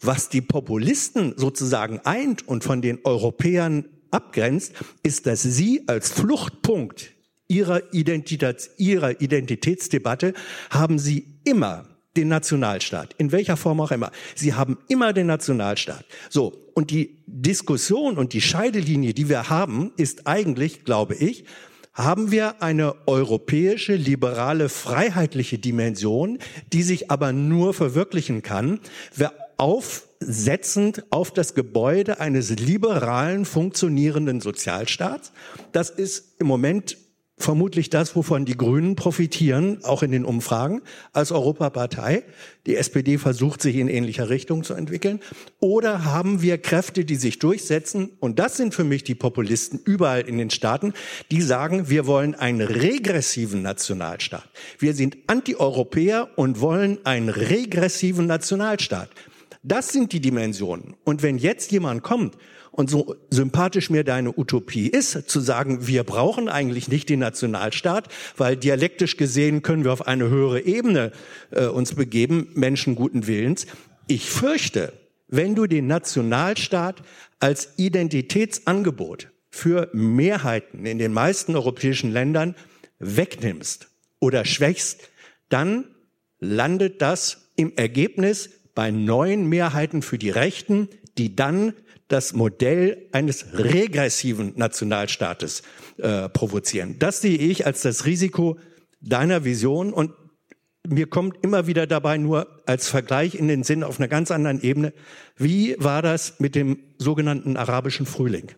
was 0.00 0.28
die 0.28 0.42
Populisten 0.42 1.34
sozusagen 1.36 1.98
eint 2.04 2.46
und 2.46 2.62
von 2.62 2.80
den 2.80 3.00
Europäern 3.02 3.86
abgrenzt, 4.12 4.72
ist, 5.02 5.26
dass 5.26 5.42
sie 5.42 5.82
als 5.88 6.10
Fluchtpunkt 6.12 7.12
ihrer, 7.48 7.92
Identität, 7.92 8.70
ihrer 8.76 9.20
Identitätsdebatte 9.20 10.34
haben 10.70 10.98
sie 10.98 11.37
immer 11.48 11.84
den 12.16 12.28
Nationalstaat, 12.28 13.14
in 13.18 13.32
welcher 13.32 13.56
Form 13.56 13.80
auch 13.80 13.92
immer. 13.92 14.10
Sie 14.34 14.54
haben 14.54 14.78
immer 14.88 15.12
den 15.12 15.26
Nationalstaat. 15.26 16.04
So, 16.30 16.70
und 16.74 16.90
die 16.90 17.22
Diskussion 17.26 18.18
und 18.18 18.32
die 18.32 18.40
Scheidelinie, 18.40 19.14
die 19.14 19.28
wir 19.28 19.48
haben, 19.48 19.92
ist 19.96 20.26
eigentlich, 20.26 20.84
glaube 20.84 21.14
ich, 21.14 21.44
haben 21.94 22.30
wir 22.30 22.62
eine 22.62 22.94
europäische, 23.06 23.94
liberale, 23.94 24.68
freiheitliche 24.68 25.58
Dimension, 25.58 26.38
die 26.72 26.82
sich 26.82 27.10
aber 27.10 27.32
nur 27.32 27.74
verwirklichen 27.74 28.42
kann, 28.42 28.80
wer 29.14 29.32
auf 29.56 30.08
voraussetzend 30.18 31.04
auf 31.10 31.30
das 31.32 31.54
Gebäude 31.54 32.20
eines 32.20 32.50
liberalen, 32.50 33.44
funktionierenden 33.44 34.40
Sozialstaats. 34.40 35.32
Das 35.72 35.90
ist 35.90 36.40
im 36.40 36.46
Moment 36.46 36.96
vermutlich 37.38 37.90
das, 37.90 38.14
wovon 38.16 38.44
die 38.44 38.56
Grünen 38.56 38.96
profitieren, 38.96 39.84
auch 39.84 40.02
in 40.02 40.10
den 40.10 40.24
Umfragen 40.24 40.82
als 41.12 41.32
Europapartei. 41.32 42.24
Die 42.66 42.76
SPD 42.76 43.18
versucht 43.18 43.62
sich 43.62 43.76
in 43.76 43.88
ähnlicher 43.88 44.28
Richtung 44.28 44.64
zu 44.64 44.74
entwickeln. 44.74 45.20
Oder 45.60 46.04
haben 46.04 46.42
wir 46.42 46.58
Kräfte, 46.58 47.04
die 47.04 47.16
sich 47.16 47.38
durchsetzen? 47.38 48.10
Und 48.20 48.38
das 48.38 48.56
sind 48.56 48.74
für 48.74 48.84
mich 48.84 49.04
die 49.04 49.14
Populisten 49.14 49.80
überall 49.84 50.22
in 50.22 50.38
den 50.38 50.50
Staaten, 50.50 50.92
die 51.30 51.40
sagen, 51.40 51.88
wir 51.88 52.06
wollen 52.06 52.34
einen 52.34 52.60
regressiven 52.60 53.62
Nationalstaat. 53.62 54.48
Wir 54.78 54.94
sind 54.94 55.16
Antieuropäer 55.26 56.28
und 56.36 56.60
wollen 56.60 56.98
einen 57.04 57.28
regressiven 57.28 58.26
Nationalstaat. 58.26 59.10
Das 59.62 59.88
sind 59.88 60.12
die 60.12 60.20
Dimensionen. 60.20 60.94
Und 61.04 61.22
wenn 61.22 61.38
jetzt 61.38 61.72
jemand 61.72 62.02
kommt 62.02 62.36
und 62.78 62.88
so 62.88 63.16
sympathisch 63.28 63.90
mir 63.90 64.04
deine 64.04 64.38
Utopie 64.38 64.86
ist, 64.86 65.28
zu 65.28 65.40
sagen, 65.40 65.88
wir 65.88 66.04
brauchen 66.04 66.48
eigentlich 66.48 66.86
nicht 66.86 67.08
den 67.08 67.18
Nationalstaat, 67.18 68.06
weil 68.36 68.56
dialektisch 68.56 69.16
gesehen 69.16 69.62
können 69.62 69.82
wir 69.82 69.92
auf 69.92 70.06
eine 70.06 70.28
höhere 70.28 70.60
Ebene 70.60 71.10
äh, 71.50 71.66
uns 71.66 71.94
begeben, 71.94 72.52
Menschen 72.54 72.94
guten 72.94 73.26
Willens. 73.26 73.66
Ich 74.06 74.30
fürchte, 74.30 74.92
wenn 75.26 75.56
du 75.56 75.66
den 75.66 75.88
Nationalstaat 75.88 77.02
als 77.40 77.70
Identitätsangebot 77.78 79.26
für 79.50 79.90
Mehrheiten 79.92 80.86
in 80.86 80.98
den 80.98 81.12
meisten 81.12 81.56
europäischen 81.56 82.12
Ländern 82.12 82.54
wegnimmst 83.00 83.88
oder 84.20 84.44
schwächst, 84.44 85.00
dann 85.48 85.84
landet 86.38 87.02
das 87.02 87.50
im 87.56 87.72
Ergebnis 87.74 88.50
bei 88.76 88.92
neuen 88.92 89.48
Mehrheiten 89.48 90.00
für 90.00 90.16
die 90.16 90.30
Rechten, 90.30 90.88
die 91.18 91.34
dann 91.34 91.72
das 92.08 92.32
Modell 92.32 93.08
eines 93.12 93.46
regressiven 93.52 94.52
Nationalstaates 94.56 95.62
äh, 95.98 96.28
provozieren. 96.28 96.96
Das 96.98 97.20
sehe 97.20 97.38
ich 97.38 97.66
als 97.66 97.82
das 97.82 98.06
Risiko 98.06 98.58
deiner 99.00 99.44
Vision 99.44 99.92
und 99.92 100.12
mir 100.86 101.06
kommt 101.06 101.44
immer 101.44 101.66
wieder 101.66 101.86
dabei 101.86 102.16
nur 102.16 102.62
als 102.66 102.88
Vergleich 102.88 103.34
in 103.34 103.48
den 103.48 103.62
Sinn 103.62 103.84
auf 103.84 103.98
einer 103.98 104.08
ganz 104.08 104.30
anderen 104.30 104.62
Ebene, 104.62 104.92
wie 105.36 105.76
war 105.78 106.02
das 106.02 106.40
mit 106.40 106.54
dem 106.54 106.78
sogenannten 106.96 107.56
arabischen 107.56 108.06
Frühling? 108.06 108.52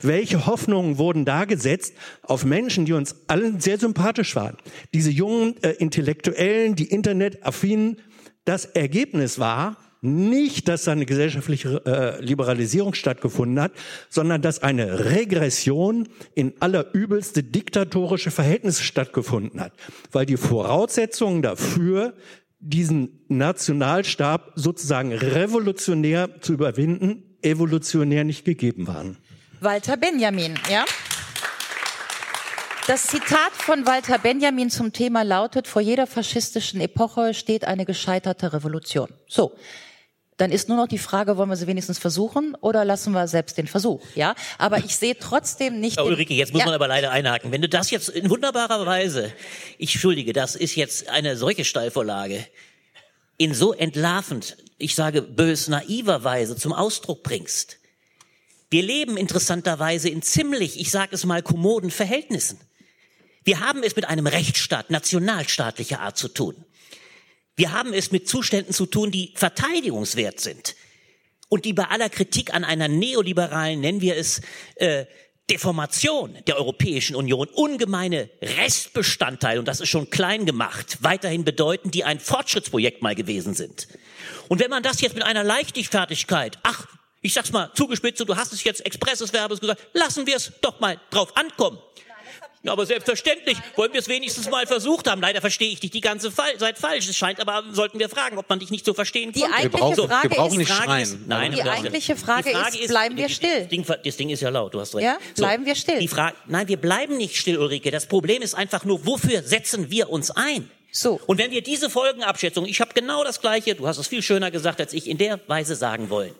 Welche 0.00 0.46
Hoffnungen 0.46 0.98
wurden 0.98 1.24
da 1.24 1.44
gesetzt 1.44 1.94
auf 2.22 2.44
Menschen, 2.44 2.84
die 2.84 2.92
uns 2.92 3.16
allen 3.28 3.60
sehr 3.60 3.78
sympathisch 3.78 4.36
waren? 4.36 4.56
Diese 4.92 5.10
jungen 5.10 5.62
äh, 5.62 5.70
Intellektuellen, 5.70 6.74
die 6.74 6.86
Internetaffinen. 6.90 7.96
Das 8.44 8.64
Ergebnis 8.64 9.38
war, 9.38 9.76
nicht, 10.02 10.66
dass 10.66 10.82
da 10.82 10.92
eine 10.92 11.06
gesellschaftliche 11.06 11.80
äh, 11.86 12.20
Liberalisierung 12.22 12.92
stattgefunden 12.92 13.60
hat, 13.60 13.72
sondern 14.10 14.42
dass 14.42 14.60
eine 14.60 15.10
Regression 15.12 16.08
in 16.34 16.54
allerübelste 16.58 17.44
diktatorische 17.44 18.32
Verhältnisse 18.32 18.82
stattgefunden 18.82 19.60
hat, 19.60 19.72
weil 20.10 20.26
die 20.26 20.36
Voraussetzungen 20.36 21.40
dafür, 21.40 22.14
diesen 22.58 23.24
Nationalstab 23.28 24.52
sozusagen 24.56 25.12
revolutionär 25.12 26.40
zu 26.40 26.52
überwinden, 26.52 27.36
evolutionär 27.40 28.24
nicht 28.24 28.44
gegeben 28.44 28.88
waren. 28.88 29.18
Walter 29.60 29.96
Benjamin, 29.96 30.58
ja? 30.70 30.84
Das 32.88 33.06
Zitat 33.06 33.52
von 33.52 33.86
Walter 33.86 34.18
Benjamin 34.18 34.68
zum 34.68 34.92
Thema 34.92 35.22
lautet, 35.22 35.68
vor 35.68 35.80
jeder 35.80 36.08
faschistischen 36.08 36.80
Epoche 36.80 37.34
steht 37.34 37.64
eine 37.64 37.84
gescheiterte 37.86 38.52
Revolution. 38.52 39.08
So. 39.28 39.52
Dann 40.38 40.50
ist 40.50 40.68
nur 40.68 40.78
noch 40.78 40.88
die 40.88 40.98
Frage, 40.98 41.36
wollen 41.36 41.50
wir 41.50 41.56
sie 41.56 41.66
wenigstens 41.66 41.98
versuchen 41.98 42.56
oder 42.60 42.84
lassen 42.84 43.12
wir 43.12 43.28
selbst 43.28 43.58
den 43.58 43.66
Versuch, 43.66 44.02
ja? 44.14 44.34
Aber 44.58 44.78
ich 44.78 44.96
sehe 44.96 45.16
trotzdem 45.18 45.78
nicht. 45.78 46.00
Oh, 46.00 46.04
Ulrike, 46.04 46.34
jetzt 46.34 46.52
muss 46.52 46.60
ja. 46.60 46.66
man 46.66 46.74
aber 46.74 46.88
leider 46.88 47.10
einhaken. 47.10 47.52
Wenn 47.52 47.62
du 47.62 47.68
das 47.68 47.90
jetzt 47.90 48.08
in 48.08 48.30
wunderbarer 48.30 48.86
Weise, 48.86 49.32
ich 49.78 49.92
schuldige, 49.92 50.32
das 50.32 50.56
ist 50.56 50.74
jetzt 50.74 51.08
eine 51.08 51.36
solche 51.36 51.64
Steilvorlage, 51.64 52.46
in 53.36 53.54
so 53.54 53.72
entlarvend, 53.72 54.56
ich 54.78 54.94
sage 54.94 55.22
bös 55.22 55.68
naiver 55.68 56.24
Weise 56.24 56.56
zum 56.56 56.72
Ausdruck 56.72 57.22
bringst. 57.22 57.78
Wir 58.70 58.82
leben 58.82 59.18
interessanterweise 59.18 60.08
in 60.08 60.22
ziemlich, 60.22 60.80
ich 60.80 60.90
sage 60.90 61.14
es 61.14 61.26
mal, 61.26 61.42
kommoden 61.42 61.90
Verhältnissen. 61.90 62.58
Wir 63.44 63.60
haben 63.60 63.82
es 63.82 63.96
mit 63.96 64.06
einem 64.06 64.26
Rechtsstaat 64.26 64.90
nationalstaatlicher 64.90 66.00
Art 66.00 66.16
zu 66.16 66.28
tun. 66.28 66.64
Wir 67.56 67.72
haben 67.72 67.92
es 67.92 68.12
mit 68.12 68.28
Zuständen 68.28 68.72
zu 68.72 68.86
tun, 68.86 69.10
die 69.10 69.32
verteidigungswert 69.36 70.40
sind 70.40 70.74
und 71.48 71.64
die 71.64 71.72
bei 71.72 71.84
aller 71.84 72.08
Kritik 72.08 72.54
an 72.54 72.64
einer 72.64 72.88
neoliberalen, 72.88 73.80
nennen 73.80 74.00
wir 74.00 74.16
es, 74.16 74.40
äh, 74.76 75.04
Deformation 75.50 76.38
der 76.46 76.56
Europäischen 76.56 77.14
Union 77.14 77.48
ungemeine 77.48 78.30
Restbestandteile, 78.40 79.58
und 79.58 79.66
das 79.66 79.80
ist 79.80 79.88
schon 79.88 80.08
klein 80.08 80.46
gemacht, 80.46 80.98
weiterhin 81.00 81.44
bedeuten, 81.44 81.90
die 81.90 82.04
ein 82.04 82.20
Fortschrittsprojekt 82.20 83.02
mal 83.02 83.14
gewesen 83.14 83.52
sind. 83.52 83.88
Und 84.48 84.60
wenn 84.60 84.70
man 84.70 84.82
das 84.82 85.00
jetzt 85.00 85.14
mit 85.14 85.24
einer 85.24 85.44
Leichtigfertigkeit, 85.44 86.58
ach, 86.62 86.86
ich 87.20 87.34
sag's 87.34 87.52
mal 87.52 87.70
zugespitzt, 87.74 88.20
du 88.26 88.36
hast 88.36 88.52
es 88.52 88.64
jetzt 88.64 88.86
expresses 88.86 89.30
Verbes 89.30 89.60
gesagt, 89.60 89.82
lassen 89.92 90.26
wir 90.26 90.36
es 90.36 90.52
doch 90.62 90.80
mal 90.80 90.98
drauf 91.10 91.36
ankommen. 91.36 91.78
Ja, 92.64 92.72
aber 92.72 92.86
selbstverständlich 92.86 93.58
wollen 93.74 93.92
wir 93.92 93.98
es 93.98 94.08
wenigstens 94.08 94.48
mal 94.48 94.66
versucht 94.66 95.10
haben. 95.10 95.20
Leider 95.20 95.40
verstehe 95.40 95.68
ich 95.68 95.80
dich 95.80 95.90
die 95.90 96.00
ganze 96.00 96.30
Fall, 96.30 96.56
Zeit 96.58 96.78
falsch. 96.78 97.08
Es 97.08 97.16
scheint 97.16 97.40
aber, 97.40 97.64
sollten 97.72 97.98
wir 97.98 98.08
fragen, 98.08 98.38
ob 98.38 98.48
man 98.48 98.60
dich 98.60 98.70
nicht 98.70 98.84
so 98.84 98.94
verstehen. 98.94 99.30
Eigentliche 99.30 99.62
wir 99.64 99.70
brauchen, 99.70 100.08
Frage 100.08 100.30
wir 100.30 100.36
brauchen 100.36 100.58
nicht 100.58 100.70
Frage 100.70 100.84
schreien. 100.84 101.02
Ist, 101.02 101.18
nein, 101.26 101.52
die 101.52 101.62
eigentliche 101.62 102.14
Frage, 102.14 102.50
die 102.50 102.54
Frage 102.54 102.78
ist, 102.78 102.88
bleiben 102.88 103.16
wir 103.16 103.28
still? 103.28 103.60
Das 103.60 103.68
Ding, 103.68 103.84
das 104.04 104.16
Ding, 104.16 104.30
ist 104.30 104.42
ja 104.42 104.50
laut, 104.50 104.74
du 104.74 104.80
hast 104.80 104.94
recht. 104.94 105.04
Ja, 105.04 105.18
bleiben 105.34 105.64
so, 105.64 105.66
wir 105.66 105.74
still. 105.74 105.98
Die 105.98 106.06
Frage, 106.08 106.36
nein, 106.46 106.68
wir 106.68 106.76
bleiben 106.76 107.16
nicht 107.16 107.36
still, 107.36 107.58
Ulrike. 107.58 107.90
Das 107.90 108.06
Problem 108.06 108.42
ist 108.42 108.54
einfach 108.54 108.84
nur, 108.84 109.04
wofür 109.06 109.42
setzen 109.42 109.90
wir 109.90 110.10
uns 110.10 110.30
ein? 110.30 110.70
So. 110.92 111.20
Und 111.26 111.38
wenn 111.38 111.50
wir 111.50 111.62
diese 111.62 111.90
Folgenabschätzung, 111.90 112.66
ich 112.66 112.80
habe 112.80 112.92
genau 112.94 113.24
das 113.24 113.40
Gleiche, 113.40 113.74
du 113.74 113.88
hast 113.88 113.98
es 113.98 114.06
viel 114.06 114.22
schöner 114.22 114.52
gesagt 114.52 114.80
als 114.80 114.92
ich, 114.92 115.08
in 115.08 115.18
der 115.18 115.40
Weise 115.48 115.74
sagen 115.74 116.10
wollen. 116.10 116.34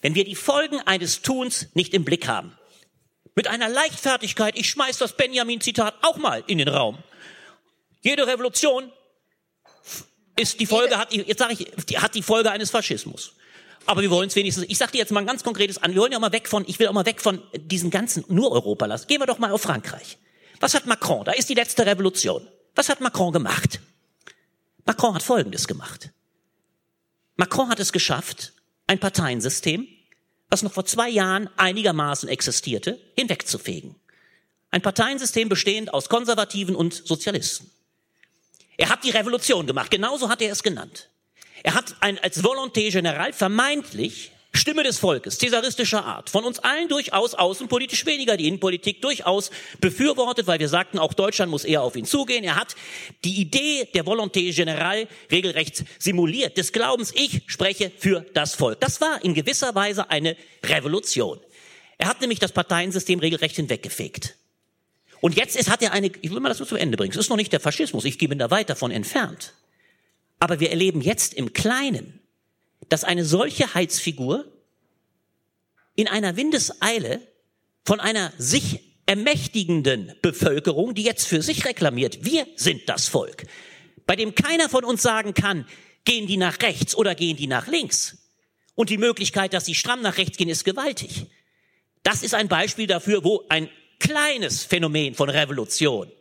Wenn 0.00 0.16
wir 0.16 0.24
die 0.24 0.34
Folgen 0.34 0.80
eines 0.80 1.22
Tuns 1.22 1.68
nicht 1.74 1.94
im 1.94 2.04
Blick 2.04 2.26
haben, 2.26 2.52
mit 3.34 3.48
einer 3.48 3.68
Leichtfertigkeit, 3.68 4.58
ich 4.58 4.68
schmeiß 4.68 4.98
das 4.98 5.16
Benjamin-Zitat 5.16 5.94
auch 6.02 6.16
mal 6.16 6.44
in 6.46 6.58
den 6.58 6.68
Raum. 6.68 6.98
Jede 8.00 8.26
Revolution 8.26 8.92
ist 10.36 10.60
die 10.60 10.66
Folge, 10.66 10.98
hat, 10.98 11.12
jetzt 11.12 11.38
sage 11.38 11.54
ich, 11.54 12.00
hat 12.00 12.14
die 12.14 12.22
Folge 12.22 12.50
eines 12.50 12.70
Faschismus. 12.70 13.34
Aber 13.86 14.02
wir 14.02 14.10
wollen 14.10 14.28
es 14.28 14.36
wenigstens, 14.36 14.66
ich 14.68 14.78
sage 14.78 14.92
dir 14.92 14.98
jetzt 14.98 15.12
mal 15.12 15.20
ein 15.20 15.26
ganz 15.26 15.42
konkretes 15.42 15.78
an, 15.78 15.94
wir 15.94 16.00
wollen 16.00 16.12
ja 16.12 16.18
mal 16.18 16.32
weg 16.32 16.48
von, 16.48 16.64
ich 16.66 16.78
will 16.78 16.88
auch 16.88 16.92
mal 16.92 17.06
weg 17.06 17.20
von 17.20 17.42
diesen 17.56 17.90
ganzen, 17.90 18.24
nur 18.28 18.52
Europa 18.52 18.86
lassen. 18.86 19.06
Gehen 19.08 19.20
wir 19.20 19.26
doch 19.26 19.38
mal 19.38 19.50
auf 19.50 19.62
Frankreich. 19.62 20.18
Was 20.60 20.74
hat 20.74 20.86
Macron? 20.86 21.24
Da 21.24 21.32
ist 21.32 21.48
die 21.48 21.54
letzte 21.54 21.84
Revolution. 21.84 22.46
Was 22.74 22.88
hat 22.88 23.00
Macron 23.00 23.32
gemacht? 23.32 23.80
Macron 24.84 25.14
hat 25.14 25.22
Folgendes 25.22 25.66
gemacht. 25.66 26.10
Macron 27.36 27.68
hat 27.68 27.80
es 27.80 27.92
geschafft, 27.92 28.52
ein 28.86 29.00
Parteiensystem, 29.00 29.88
was 30.52 30.62
noch 30.62 30.74
vor 30.74 30.84
zwei 30.84 31.08
Jahren 31.08 31.48
einigermaßen 31.56 32.28
existierte, 32.28 33.00
hinwegzufegen. 33.16 33.94
Ein 34.70 34.82
Parteiensystem 34.82 35.48
bestehend 35.48 35.94
aus 35.94 36.10
Konservativen 36.10 36.76
und 36.76 36.92
Sozialisten. 36.92 37.70
Er 38.76 38.90
hat 38.90 39.02
die 39.02 39.10
Revolution 39.10 39.66
gemacht, 39.66 39.90
genauso 39.90 40.28
hat 40.28 40.42
er 40.42 40.52
es 40.52 40.62
genannt. 40.62 41.08
Er 41.62 41.72
hat 41.74 41.96
ein, 42.00 42.18
als 42.18 42.44
Volonté 42.44 42.92
General 42.92 43.32
vermeintlich 43.32 44.30
Stimme 44.54 44.82
des 44.82 44.98
Volkes, 44.98 45.38
cäsaristischer 45.38 46.04
Art, 46.04 46.28
von 46.28 46.44
uns 46.44 46.58
allen 46.58 46.86
durchaus 46.88 47.34
außenpolitisch 47.34 48.04
weniger, 48.04 48.36
die 48.36 48.48
Innenpolitik 48.48 49.00
durchaus 49.00 49.50
befürwortet, 49.80 50.46
weil 50.46 50.60
wir 50.60 50.68
sagten, 50.68 50.98
auch 50.98 51.14
Deutschland 51.14 51.50
muss 51.50 51.64
eher 51.64 51.82
auf 51.82 51.96
ihn 51.96 52.04
zugehen. 52.04 52.44
Er 52.44 52.56
hat 52.56 52.76
die 53.24 53.40
Idee 53.40 53.88
der 53.94 54.04
Volonté 54.04 54.54
Générale 54.54 55.08
regelrecht 55.30 55.84
simuliert, 55.98 56.58
des 56.58 56.72
Glaubens, 56.72 57.12
ich 57.14 57.42
spreche 57.46 57.90
für 57.96 58.26
das 58.34 58.54
Volk. 58.54 58.78
Das 58.80 59.00
war 59.00 59.24
in 59.24 59.32
gewisser 59.32 59.74
Weise 59.74 60.10
eine 60.10 60.36
Revolution. 60.62 61.40
Er 61.96 62.08
hat 62.08 62.20
nämlich 62.20 62.38
das 62.38 62.52
Parteiensystem 62.52 63.20
regelrecht 63.20 63.56
hinweggefegt. 63.56 64.36
Und 65.22 65.36
jetzt 65.36 65.56
ist, 65.56 65.70
hat 65.70 65.80
er 65.82 65.92
eine, 65.92 66.10
ich 66.20 66.30
will 66.30 66.40
mal 66.40 66.50
das 66.50 66.58
nur 66.58 66.68
zu 66.68 66.76
Ende 66.76 66.98
bringen, 66.98 67.12
es 67.12 67.16
ist 67.16 67.30
noch 67.30 67.36
nicht 67.36 67.52
der 67.52 67.60
Faschismus, 67.60 68.04
ich 68.04 68.18
bin 68.18 68.38
da 68.38 68.50
weit 68.50 68.68
davon 68.68 68.90
entfernt. 68.90 69.54
Aber 70.40 70.60
wir 70.60 70.70
erleben 70.70 71.00
jetzt 71.00 71.32
im 71.32 71.52
Kleinen, 71.54 72.21
dass 72.92 73.04
eine 73.04 73.24
solche 73.24 73.72
Heizfigur 73.72 74.44
in 75.94 76.08
einer 76.08 76.36
Windeseile 76.36 77.26
von 77.86 78.00
einer 78.00 78.34
sich 78.36 78.80
ermächtigenden 79.06 80.12
Bevölkerung, 80.20 80.94
die 80.94 81.02
jetzt 81.02 81.26
für 81.26 81.40
sich 81.40 81.64
reklamiert, 81.64 82.22
wir 82.26 82.46
sind 82.54 82.86
das 82.90 83.08
Volk, 83.08 83.46
bei 84.06 84.14
dem 84.14 84.34
keiner 84.34 84.68
von 84.68 84.84
uns 84.84 85.00
sagen 85.00 85.32
kann, 85.32 85.66
gehen 86.04 86.26
die 86.26 86.36
nach 86.36 86.60
rechts 86.60 86.94
oder 86.94 87.14
gehen 87.14 87.38
die 87.38 87.46
nach 87.46 87.66
links. 87.66 88.28
Und 88.74 88.90
die 88.90 88.98
Möglichkeit, 88.98 89.54
dass 89.54 89.64
sie 89.64 89.74
stramm 89.74 90.02
nach 90.02 90.18
rechts 90.18 90.36
gehen, 90.36 90.50
ist 90.50 90.64
gewaltig. 90.64 91.28
Das 92.02 92.22
ist 92.22 92.34
ein 92.34 92.48
Beispiel 92.48 92.86
dafür, 92.86 93.24
wo 93.24 93.42
ein 93.48 93.70
kleines 94.00 94.64
Phänomen 94.64 95.14
von 95.14 95.30
Revolution 95.30 96.12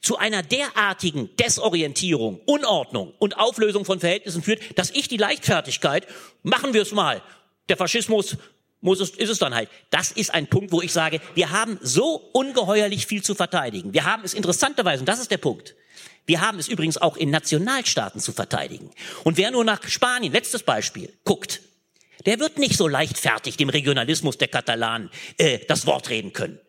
zu 0.00 0.16
einer 0.16 0.42
derartigen 0.42 1.34
Desorientierung, 1.36 2.40
Unordnung 2.46 3.12
und 3.18 3.36
Auflösung 3.38 3.84
von 3.84 4.00
Verhältnissen 4.00 4.42
führt, 4.42 4.78
dass 4.78 4.90
ich 4.90 5.08
die 5.08 5.16
Leichtfertigkeit, 5.16 6.06
machen 6.42 6.74
wir 6.74 6.82
es 6.82 6.92
mal, 6.92 7.22
der 7.68 7.76
Faschismus 7.76 8.36
muss 8.80 9.00
es, 9.00 9.10
ist 9.10 9.30
es 9.30 9.38
dann 9.38 9.54
halt. 9.54 9.68
Das 9.90 10.12
ist 10.12 10.32
ein 10.32 10.46
Punkt, 10.46 10.72
wo 10.72 10.80
ich 10.82 10.92
sage, 10.92 11.20
wir 11.34 11.50
haben 11.50 11.78
so 11.82 12.30
ungeheuerlich 12.32 13.06
viel 13.06 13.22
zu 13.22 13.34
verteidigen. 13.34 13.92
Wir 13.92 14.04
haben 14.04 14.22
es 14.24 14.34
interessanterweise, 14.34 15.00
und 15.00 15.08
das 15.08 15.18
ist 15.18 15.30
der 15.30 15.38
Punkt, 15.38 15.74
wir 16.26 16.40
haben 16.40 16.58
es 16.58 16.68
übrigens 16.68 16.98
auch 16.98 17.16
in 17.16 17.30
Nationalstaaten 17.30 18.20
zu 18.20 18.32
verteidigen. 18.32 18.90
Und 19.24 19.36
wer 19.36 19.50
nur 19.50 19.64
nach 19.64 19.82
Spanien, 19.88 20.32
letztes 20.32 20.62
Beispiel, 20.62 21.12
guckt, 21.24 21.62
der 22.26 22.38
wird 22.38 22.58
nicht 22.58 22.76
so 22.76 22.86
leichtfertig 22.86 23.56
dem 23.56 23.70
Regionalismus 23.70 24.38
der 24.38 24.48
Katalanen 24.48 25.10
äh, 25.38 25.60
das 25.66 25.86
Wort 25.86 26.10
reden 26.10 26.32
können. 26.32 26.60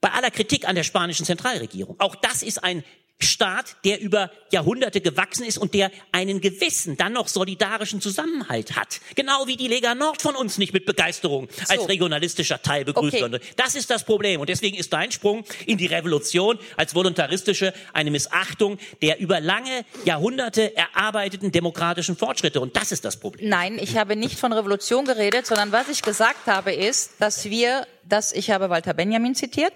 Bei 0.00 0.10
aller 0.12 0.30
Kritik 0.30 0.66
an 0.66 0.74
der 0.74 0.84
spanischen 0.84 1.26
Zentralregierung. 1.26 1.96
Auch 1.98 2.14
das 2.16 2.42
ist 2.42 2.62
ein 2.64 2.84
Staat, 3.22 3.76
der 3.84 4.00
über 4.00 4.30
Jahrhunderte 4.50 5.02
gewachsen 5.02 5.44
ist 5.44 5.58
und 5.58 5.74
der 5.74 5.90
einen 6.10 6.40
gewissen, 6.40 6.96
dann 6.96 7.12
noch 7.12 7.28
solidarischen 7.28 8.00
Zusammenhalt 8.00 8.76
hat. 8.76 9.00
Genau 9.14 9.46
wie 9.46 9.56
die 9.56 9.68
Lega 9.68 9.94
Nord 9.94 10.22
von 10.22 10.34
uns 10.34 10.56
nicht 10.56 10.72
mit 10.72 10.86
Begeisterung 10.86 11.46
als 11.68 11.86
regionalistischer 11.86 12.62
Teil 12.62 12.86
begrüßt 12.86 13.16
Okay. 13.16 13.22
wurde. 13.22 13.40
Das 13.56 13.74
ist 13.74 13.90
das 13.90 14.04
Problem. 14.04 14.40
Und 14.40 14.48
deswegen 14.48 14.76
ist 14.76 14.92
dein 14.94 15.12
Sprung 15.12 15.44
in 15.66 15.76
die 15.76 15.86
Revolution 15.86 16.58
als 16.78 16.94
voluntaristische 16.94 17.74
eine 17.92 18.10
Missachtung 18.10 18.78
der 19.02 19.20
über 19.20 19.38
lange 19.40 19.84
Jahrhunderte 20.06 20.74
erarbeiteten 20.74 21.52
demokratischen 21.52 22.16
Fortschritte. 22.16 22.60
Und 22.60 22.74
das 22.76 22.90
ist 22.90 23.04
das 23.04 23.18
Problem. 23.18 23.50
Nein, 23.50 23.78
ich 23.78 23.98
habe 23.98 24.16
nicht 24.16 24.38
von 24.38 24.52
Revolution 24.54 25.04
geredet, 25.04 25.46
sondern 25.46 25.72
was 25.72 25.88
ich 25.88 26.00
gesagt 26.00 26.46
habe 26.46 26.72
ist, 26.72 27.12
dass 27.18 27.44
wir, 27.44 27.86
dass 28.08 28.32
ich 28.32 28.50
habe 28.50 28.70
Walter 28.70 28.94
Benjamin 28.94 29.34
zitiert 29.34 29.72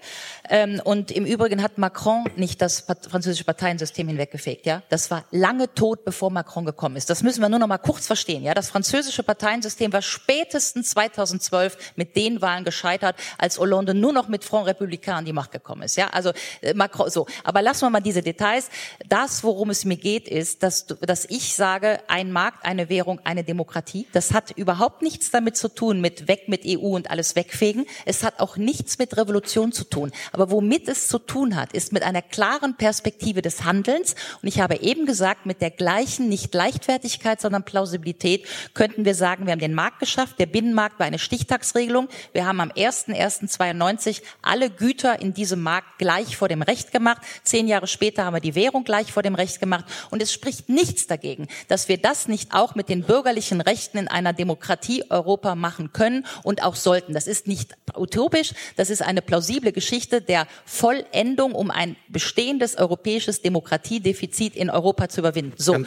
ähm, 0.49 0.81
und 0.83 1.11
im 1.11 1.25
Übrigen 1.25 1.61
hat 1.61 1.77
Macron 1.77 2.25
nicht 2.35 2.61
das 2.61 2.85
französische 3.09 3.43
Parteiensystem 3.43 4.07
hinweggefegt. 4.07 4.65
Ja, 4.65 4.83
das 4.89 5.11
war 5.11 5.25
lange 5.31 5.73
tot, 5.73 6.05
bevor 6.05 6.31
Macron 6.31 6.65
gekommen 6.65 6.95
ist. 6.95 7.09
Das 7.09 7.23
müssen 7.23 7.41
wir 7.41 7.49
nur 7.49 7.59
noch 7.59 7.67
mal 7.67 7.77
kurz 7.77 8.07
verstehen. 8.07 8.43
Ja, 8.43 8.53
das 8.53 8.69
französische 8.69 9.23
Parteiensystem 9.23 9.93
war 9.93 10.01
spätestens 10.01 10.89
2012 10.91 11.93
mit 11.95 12.15
den 12.15 12.41
Wahlen 12.41 12.63
gescheitert, 12.63 13.15
als 13.37 13.59
Hollande 13.59 13.93
nur 13.93 14.13
noch 14.13 14.27
mit 14.27 14.43
Front 14.43 14.67
Républicain 14.67 15.15
an 15.15 15.25
die 15.25 15.33
Macht 15.33 15.51
gekommen 15.51 15.83
ist. 15.83 15.95
Ja, 15.95 16.09
also 16.09 16.31
äh, 16.61 16.73
Macron 16.73 17.09
so. 17.09 17.27
Aber 17.43 17.61
lassen 17.61 17.81
wir 17.81 17.89
mal 17.89 18.01
diese 18.01 18.21
Details. 18.21 18.69
Das, 19.07 19.43
worum 19.43 19.69
es 19.69 19.85
mir 19.85 19.97
geht, 19.97 20.27
ist, 20.27 20.63
dass, 20.63 20.85
dass 20.87 21.25
ich 21.25 21.55
sage, 21.55 21.99
ein 22.07 22.31
Markt, 22.31 22.65
eine 22.65 22.89
Währung, 22.89 23.19
eine 23.23 23.43
Demokratie. 23.43 24.07
Das 24.13 24.33
hat 24.33 24.51
überhaupt 24.51 25.01
nichts 25.01 25.31
damit 25.31 25.57
zu 25.57 25.69
tun 25.69 26.01
mit 26.01 26.27
weg 26.27 26.47
mit 26.47 26.63
EU 26.65 26.95
und 26.95 27.09
alles 27.11 27.35
wegfegen. 27.35 27.85
Es 28.05 28.14
hat 28.23 28.39
auch 28.39 28.57
nichts 28.57 28.97
mit 28.97 29.17
Revolution 29.17 29.71
zu 29.71 29.83
tun. 29.83 30.11
Aber 30.31 30.51
womit 30.51 30.87
es 30.87 31.07
zu 31.07 31.19
tun 31.19 31.55
hat, 31.55 31.73
ist 31.73 31.93
mit 31.93 32.03
einer 32.03 32.21
klaren 32.21 32.75
Perspektive 32.75 33.41
des 33.41 33.63
Handelns. 33.63 34.15
Und 34.41 34.47
ich 34.47 34.59
habe 34.59 34.77
eben 34.77 35.05
gesagt, 35.05 35.45
mit 35.45 35.61
der 35.61 35.71
gleichen, 35.71 36.29
nicht 36.29 36.53
Leichtfertigkeit, 36.53 37.41
sondern 37.41 37.63
Plausibilität 37.63 38.45
könnten 38.73 39.05
wir 39.05 39.15
sagen, 39.15 39.45
wir 39.45 39.51
haben 39.51 39.59
den 39.59 39.73
Markt 39.73 39.99
geschafft. 39.99 40.39
Der 40.39 40.45
Binnenmarkt 40.45 40.99
war 40.99 41.05
eine 41.05 41.19
Stichtagsregelung. 41.19 42.09
Wir 42.33 42.45
haben 42.45 42.59
am 42.59 42.69
01.01.92 42.69 44.21
alle 44.41 44.69
Güter 44.69 45.21
in 45.21 45.33
diesem 45.33 45.61
Markt 45.61 45.97
gleich 45.97 46.37
vor 46.37 46.47
dem 46.47 46.61
Recht 46.61 46.91
gemacht. 46.91 47.21
Zehn 47.43 47.67
Jahre 47.67 47.87
später 47.87 48.25
haben 48.25 48.33
wir 48.33 48.41
die 48.41 48.55
Währung 48.55 48.83
gleich 48.83 49.11
vor 49.11 49.23
dem 49.23 49.35
Recht 49.35 49.59
gemacht. 49.59 49.85
Und 50.11 50.21
es 50.21 50.33
spricht 50.33 50.69
nichts 50.69 51.07
dagegen, 51.07 51.47
dass 51.67 51.89
wir 51.89 51.97
das 51.97 52.27
nicht 52.27 52.53
auch 52.53 52.75
mit 52.75 52.89
den 52.89 53.03
bürgerlichen 53.03 53.61
Rechten 53.61 53.97
in 53.97 54.07
einer 54.07 54.33
Demokratie 54.33 55.03
Europa 55.09 55.55
machen 55.55 55.93
können 55.93 56.25
und 56.43 56.63
auch 56.63 56.75
sollten. 56.75 57.13
Das 57.13 57.27
ist 57.27 57.47
nicht 57.47 57.75
utopisch, 58.05 58.53
das 58.75 58.89
ist 58.89 59.01
eine 59.01 59.21
plausible 59.21 59.71
Geschichte 59.71 60.21
der 60.21 60.47
Vollendung, 60.65 61.53
um 61.53 61.71
ein 61.71 61.95
bestehendes 62.07 62.77
europäisches 62.77 63.41
Demokratiedefizit 63.41 64.55
in 64.55 64.69
Europa 64.69 65.09
zu 65.09 65.21
überwinden. 65.21 65.53
So. 65.57 65.77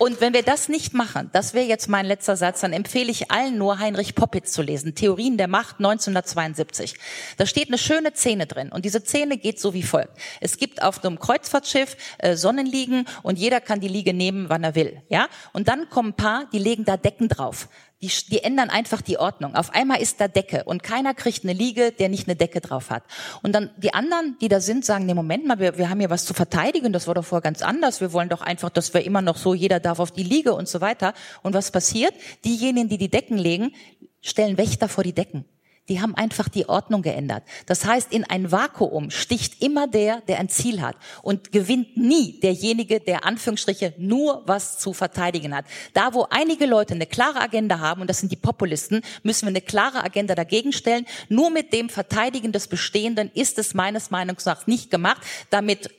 Und 0.00 0.22
wenn 0.22 0.32
wir 0.32 0.42
das 0.42 0.70
nicht 0.70 0.94
machen, 0.94 1.28
das 1.34 1.52
wäre 1.52 1.66
jetzt 1.66 1.90
mein 1.90 2.06
letzter 2.06 2.34
Satz, 2.34 2.60
dann 2.60 2.72
empfehle 2.72 3.10
ich 3.10 3.30
allen 3.30 3.58
nur 3.58 3.80
Heinrich 3.80 4.14
Poppitz 4.14 4.50
zu 4.50 4.62
lesen, 4.62 4.94
Theorien 4.94 5.36
der 5.36 5.46
Macht 5.46 5.76
1972. 5.76 6.94
Da 7.36 7.44
steht 7.44 7.68
eine 7.68 7.76
schöne 7.76 8.14
Szene 8.14 8.46
drin 8.46 8.70
und 8.72 8.86
diese 8.86 9.02
Szene 9.02 9.36
geht 9.36 9.60
so 9.60 9.74
wie 9.74 9.82
folgt. 9.82 10.16
Es 10.40 10.56
gibt 10.56 10.80
auf 10.80 11.04
einem 11.04 11.18
Kreuzfahrtschiff 11.18 11.98
äh, 12.16 12.34
Sonnenliegen 12.34 13.04
und 13.22 13.38
jeder 13.38 13.60
kann 13.60 13.80
die 13.80 13.88
Liege 13.88 14.14
nehmen, 14.14 14.48
wann 14.48 14.64
er 14.64 14.74
will. 14.74 15.02
Ja? 15.10 15.28
Und 15.52 15.68
dann 15.68 15.90
kommen 15.90 16.12
ein 16.12 16.16
paar, 16.16 16.46
die 16.50 16.58
legen 16.58 16.86
da 16.86 16.96
Decken 16.96 17.28
drauf. 17.28 17.68
Die, 18.02 18.10
die 18.30 18.42
ändern 18.42 18.70
einfach 18.70 19.02
die 19.02 19.18
Ordnung. 19.18 19.54
Auf 19.54 19.74
einmal 19.74 20.00
ist 20.00 20.20
da 20.20 20.28
Decke 20.28 20.64
und 20.64 20.82
keiner 20.82 21.12
kriegt 21.12 21.44
eine 21.44 21.52
Liege, 21.52 21.92
der 21.92 22.08
nicht 22.08 22.26
eine 22.26 22.34
Decke 22.34 22.62
drauf 22.62 22.88
hat. 22.88 23.02
Und 23.42 23.52
dann 23.52 23.70
die 23.76 23.92
anderen, 23.92 24.38
die 24.40 24.48
da 24.48 24.60
sind, 24.60 24.86
sagen, 24.86 25.04
nee, 25.04 25.12
Moment 25.12 25.46
mal, 25.46 25.58
wir, 25.58 25.76
wir 25.76 25.90
haben 25.90 26.00
hier 26.00 26.08
was 26.08 26.24
zu 26.24 26.32
verteidigen, 26.32 26.94
das 26.94 27.06
war 27.06 27.14
doch 27.14 27.24
vorher 27.26 27.42
ganz 27.42 27.60
anders. 27.60 28.00
Wir 28.00 28.14
wollen 28.14 28.30
doch 28.30 28.40
einfach, 28.40 28.70
dass 28.70 28.94
wir 28.94 29.04
immer 29.04 29.20
noch 29.20 29.36
so, 29.36 29.52
jeder 29.52 29.80
darf 29.80 29.98
auf 29.98 30.12
die 30.12 30.22
Liege 30.22 30.54
und 30.54 30.66
so 30.66 30.80
weiter. 30.80 31.12
Und 31.42 31.52
was 31.52 31.70
passiert? 31.70 32.14
Diejenigen, 32.44 32.88
die 32.88 32.96
die 32.96 33.10
Decken 33.10 33.36
legen, 33.36 33.74
stellen 34.22 34.56
Wächter 34.56 34.88
vor 34.88 35.04
die 35.04 35.12
Decken. 35.12 35.44
Die 35.90 36.00
haben 36.00 36.14
einfach 36.14 36.48
die 36.48 36.68
Ordnung 36.68 37.02
geändert. 37.02 37.42
Das 37.66 37.84
heißt, 37.84 38.12
in 38.12 38.22
ein 38.24 38.52
Vakuum 38.52 39.10
sticht 39.10 39.60
immer 39.60 39.88
der, 39.88 40.20
der 40.22 40.38
ein 40.38 40.48
Ziel 40.48 40.80
hat 40.80 40.96
und 41.22 41.50
gewinnt 41.50 41.96
nie 41.96 42.38
derjenige, 42.40 43.00
der 43.00 43.24
Anführungsstriche 43.24 43.94
nur 43.98 44.44
was 44.46 44.78
zu 44.78 44.92
verteidigen 44.92 45.54
hat. 45.54 45.64
Da, 45.92 46.14
wo 46.14 46.28
einige 46.30 46.66
Leute 46.66 46.94
eine 46.94 47.06
klare 47.06 47.40
Agenda 47.40 47.80
haben, 47.80 48.00
und 48.00 48.08
das 48.08 48.20
sind 48.20 48.30
die 48.30 48.36
Populisten, 48.36 49.02
müssen 49.24 49.46
wir 49.46 49.50
eine 49.50 49.60
klare 49.60 50.04
Agenda 50.04 50.36
dagegen 50.36 50.72
stellen. 50.72 51.06
Nur 51.28 51.50
mit 51.50 51.72
dem 51.72 51.88
Verteidigen 51.88 52.52
des 52.52 52.68
Bestehenden 52.68 53.28
ist 53.34 53.58
es 53.58 53.74
meines 53.74 54.12
Meinungs 54.12 54.44
nach 54.44 54.68
nicht 54.68 54.92
gemacht. 54.92 55.22
Damit 55.50 55.90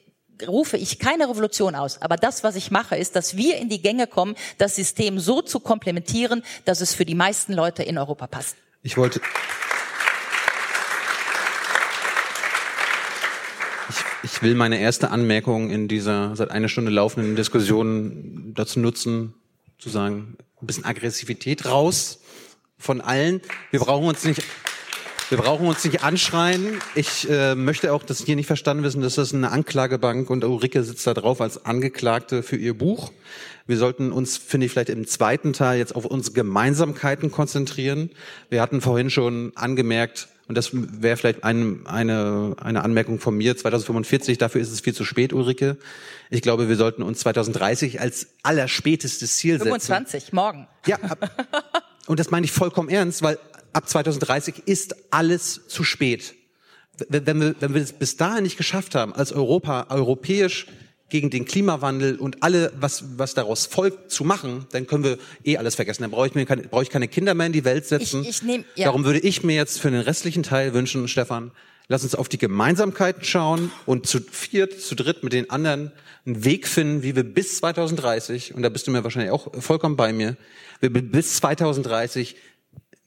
rufe 0.48 0.78
ich 0.78 1.00
keine 1.00 1.30
Revolution 1.30 1.76
aus. 1.76 2.02
Aber 2.02 2.16
das, 2.16 2.46
was 2.46 2.56
ich 2.56 2.72
mache, 2.72 2.96
ist, 2.96 3.18
dass 3.18 3.36
wir 3.36 3.58
in 3.58 3.68
die 3.68 3.82
Gänge 3.82 4.08
kommen, 4.08 4.36
das 4.58 4.78
System 4.78 5.20
so 5.20 5.42
zu 5.42 5.60
komplementieren, 5.60 6.44
dass 6.64 6.80
es 6.80 6.96
für 6.96 7.06
die 7.06 7.16
meisten 7.16 7.52
Leute 7.52 7.84
in 7.84 7.98
Europa 7.98 8.28
passt. 8.28 8.56
Ich 8.84 8.98
wollte. 8.98 9.22
Ich, 14.24 14.42
will 14.42 14.56
meine 14.56 14.80
erste 14.80 15.10
Anmerkung 15.10 15.70
in 15.70 15.88
dieser 15.88 16.36
seit 16.36 16.52
einer 16.52 16.70
Stunde 16.70 16.92
laufenden 16.92 17.36
Diskussion 17.36 18.54
dazu 18.56 18.80
nutzen, 18.80 19.34
zu 19.80 19.90
sagen, 19.90 20.38
ein 20.62 20.68
bisschen 20.68 20.86
Aggressivität 20.86 21.66
raus 21.66 22.20
von 22.78 23.02
allen. 23.02 23.42
Wir 23.72 23.80
brauchen 23.80 24.08
uns 24.08 24.24
nicht, 24.24 24.44
wir 25.30 25.38
brauchen 25.38 25.68
uns 25.68 25.84
nicht 25.84 26.04
anschreien. 26.04 26.80
Ich 26.94 27.30
äh, 27.30 27.56
möchte 27.56 27.94
auch, 27.94 28.04
dass 28.04 28.24
hier 28.24 28.36
nicht 28.36 28.48
verstanden 28.48 28.84
wissen, 28.84 29.02
dass 29.02 29.16
das 29.16 29.34
eine 29.34 29.52
Anklagebank 29.52 30.30
und 30.30 30.44
Ulrike 30.44 30.84
sitzt 30.84 31.08
da 31.08 31.14
drauf 31.14 31.42
als 31.42 31.66
Angeklagte 31.66 32.44
für 32.44 32.58
ihr 32.58 32.76
Buch. 32.78 33.12
Wir 33.72 33.78
sollten 33.78 34.12
uns, 34.12 34.36
finde 34.36 34.66
ich, 34.66 34.74
vielleicht 34.74 34.90
im 34.90 35.08
zweiten 35.08 35.54
Teil 35.54 35.78
jetzt 35.78 35.96
auf 35.96 36.04
unsere 36.04 36.34
Gemeinsamkeiten 36.34 37.32
konzentrieren. 37.32 38.10
Wir 38.50 38.62
hatten 38.62 38.82
vorhin 38.82 39.10
schon 39.10 39.54
angemerkt, 39.56 40.28
und 40.50 40.56
das 40.56 40.72
wäre 40.74 41.16
vielleicht 41.16 41.46
ein, 41.46 41.88
eine, 41.88 42.54
eine 42.60 42.84
Anmerkung 42.84 43.18
von 43.22 43.38
mir, 43.38 43.56
2045, 43.56 44.38
dafür 44.38 44.60
ist 44.60 44.74
es 44.74 44.82
viel 44.82 44.94
zu 44.94 45.06
spät, 45.06 45.32
Ulrike. 45.32 45.78
Ich 46.30 46.42
glaube, 46.42 46.68
wir 46.68 46.76
sollten 46.76 47.02
uns 47.02 47.20
2030 47.20 48.02
als 48.02 48.28
allerspätestes 48.44 49.38
Ziel 49.38 49.54
setzen. 49.54 49.68
25, 49.68 50.34
morgen. 50.34 50.68
Ja, 50.86 50.98
ab, 50.98 51.32
und 52.08 52.20
das 52.20 52.30
meine 52.30 52.44
ich 52.44 52.52
vollkommen 52.52 52.90
ernst, 52.90 53.24
weil 53.24 53.40
ab 53.72 53.88
2030 53.88 54.64
ist 54.66 54.98
alles 55.12 55.66
zu 55.70 55.86
spät. 55.86 56.36
Wenn 57.08 57.26
wenn 57.26 57.40
wir, 57.40 57.56
wenn 57.62 57.74
wir 57.74 57.82
es 57.82 57.94
bis 57.94 58.18
dahin 58.18 58.44
nicht 58.44 58.58
geschafft 58.58 58.96
haben, 58.96 59.14
als 59.14 59.32
Europa 59.32 59.88
europäisch 59.92 60.68
gegen 61.12 61.30
den 61.30 61.46
Klimawandel 61.46 62.16
und 62.16 62.42
alle, 62.42 62.72
was, 62.80 63.04
was 63.18 63.36
daraus 63.36 63.68
folgt, 63.68 64.10
zu 64.12 64.24
machen, 64.24 64.66
dann 64.72 64.88
können 64.88 65.04
wir 65.04 65.18
eh 65.46 65.58
alles 65.58 65.76
vergessen. 65.76 66.02
Dann 66.02 66.10
brauche 66.12 66.26
ich, 66.26 66.34
mir 66.34 66.46
keine, 66.48 66.64
brauche 66.64 66.82
ich 66.84 66.90
keine 66.90 67.08
Kinder 67.08 67.36
mehr 67.36 67.46
in 67.46 67.54
die 67.54 67.66
Welt 67.66 67.86
setzen. 67.86 68.22
Ich- 68.24 68.30
ich 68.30 68.42
nehm- 68.42 68.66
ja. 68.76 68.86
Darum 68.86 69.06
würde 69.06 69.20
ich 69.20 69.44
mir 69.44 69.56
jetzt 69.56 69.80
für 69.80 69.92
den 69.92 70.00
restlichen 70.02 70.42
Teil 70.42 70.74
wünschen, 70.74 71.08
Stefan, 71.08 71.52
lass 71.90 72.04
uns 72.04 72.16
auf 72.16 72.30
die 72.30 72.38
Gemeinsamkeiten 72.40 73.24
schauen 73.24 73.72
und 73.86 74.08
zu 74.08 74.20
viert, 74.32 74.82
zu 74.82 74.96
dritt 74.96 75.22
mit 75.24 75.34
den 75.34 75.50
anderen 75.50 75.92
einen 76.26 76.46
Weg 76.46 76.68
finden, 76.68 77.04
wie 77.04 77.16
wir 77.16 77.24
bis 77.24 77.58
2030, 77.58 78.54
und 78.56 78.62
da 78.62 78.70
bist 78.70 78.88
du 78.88 78.92
mir 78.92 79.04
wahrscheinlich 79.04 79.32
auch 79.32 79.50
vollkommen 79.62 79.98
bei 79.98 80.14
mir, 80.14 80.38
wir 80.80 80.90
bis 80.92 81.36
2030 81.38 82.36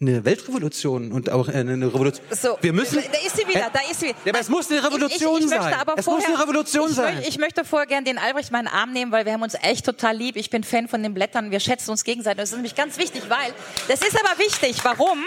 eine 0.01 0.25
Weltrevolution 0.25 1.13
und 1.13 1.31
auch 1.31 1.49
eine 1.49 1.87
Revolution. 1.87 2.27
So, 2.31 2.59
wir 2.61 2.73
müssen. 2.73 2.97
Da 2.97 3.27
ist 3.27 3.37
sie 3.37 3.47
wieder, 3.47 3.71
da 3.73 3.81
ist 3.89 4.01
sie 4.01 4.07
wieder. 4.07 4.19
Ja, 4.25 4.33
aber 4.33 4.41
es 4.41 4.49
muss 4.49 4.71
eine 4.71 4.83
Revolution 4.85 5.39
ich, 5.39 5.39
ich, 5.39 5.45
ich 5.45 5.51
sein. 5.51 5.61
Möchte 5.61 5.79
aber 5.79 5.95
Es 5.97 6.05
vorher, 6.05 6.29
muss 6.29 6.37
eine 6.37 6.43
Revolution 6.43 6.91
ich, 6.91 6.97
sein. 6.97 7.15
Möchte, 7.15 7.31
ich 7.31 7.39
möchte 7.39 7.65
vorher 7.65 7.87
gern 7.87 8.05
den 8.05 8.19
Albrecht 8.19 8.51
meinen 8.51 8.67
Arm 8.67 8.93
nehmen, 8.93 9.13
weil 9.13 9.25
wir 9.25 9.33
haben 9.33 9.43
uns 9.43 9.55
echt 9.63 9.87
total 9.87 10.17
lieb. 10.17 10.37
Ich 10.37 10.51
bin 10.51 10.65
Fan 10.65 10.89
von 10.89 11.03
den 11.03 11.15
Blättern. 11.15 11.51
Wir 11.53 11.61
schätzen 11.61 11.91
uns 11.91 12.03
gegenseitig. 12.03 12.39
Das 12.41 12.51
ist 12.51 12.57
nämlich 12.57 12.75
ganz 12.75 12.99
wichtig, 12.99 13.23
weil, 13.29 13.55
das 13.89 14.01
ist 14.01 14.19
aber 14.19 14.39
wichtig. 14.39 14.77
Warum? 14.83 15.25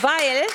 Weil 0.00 0.46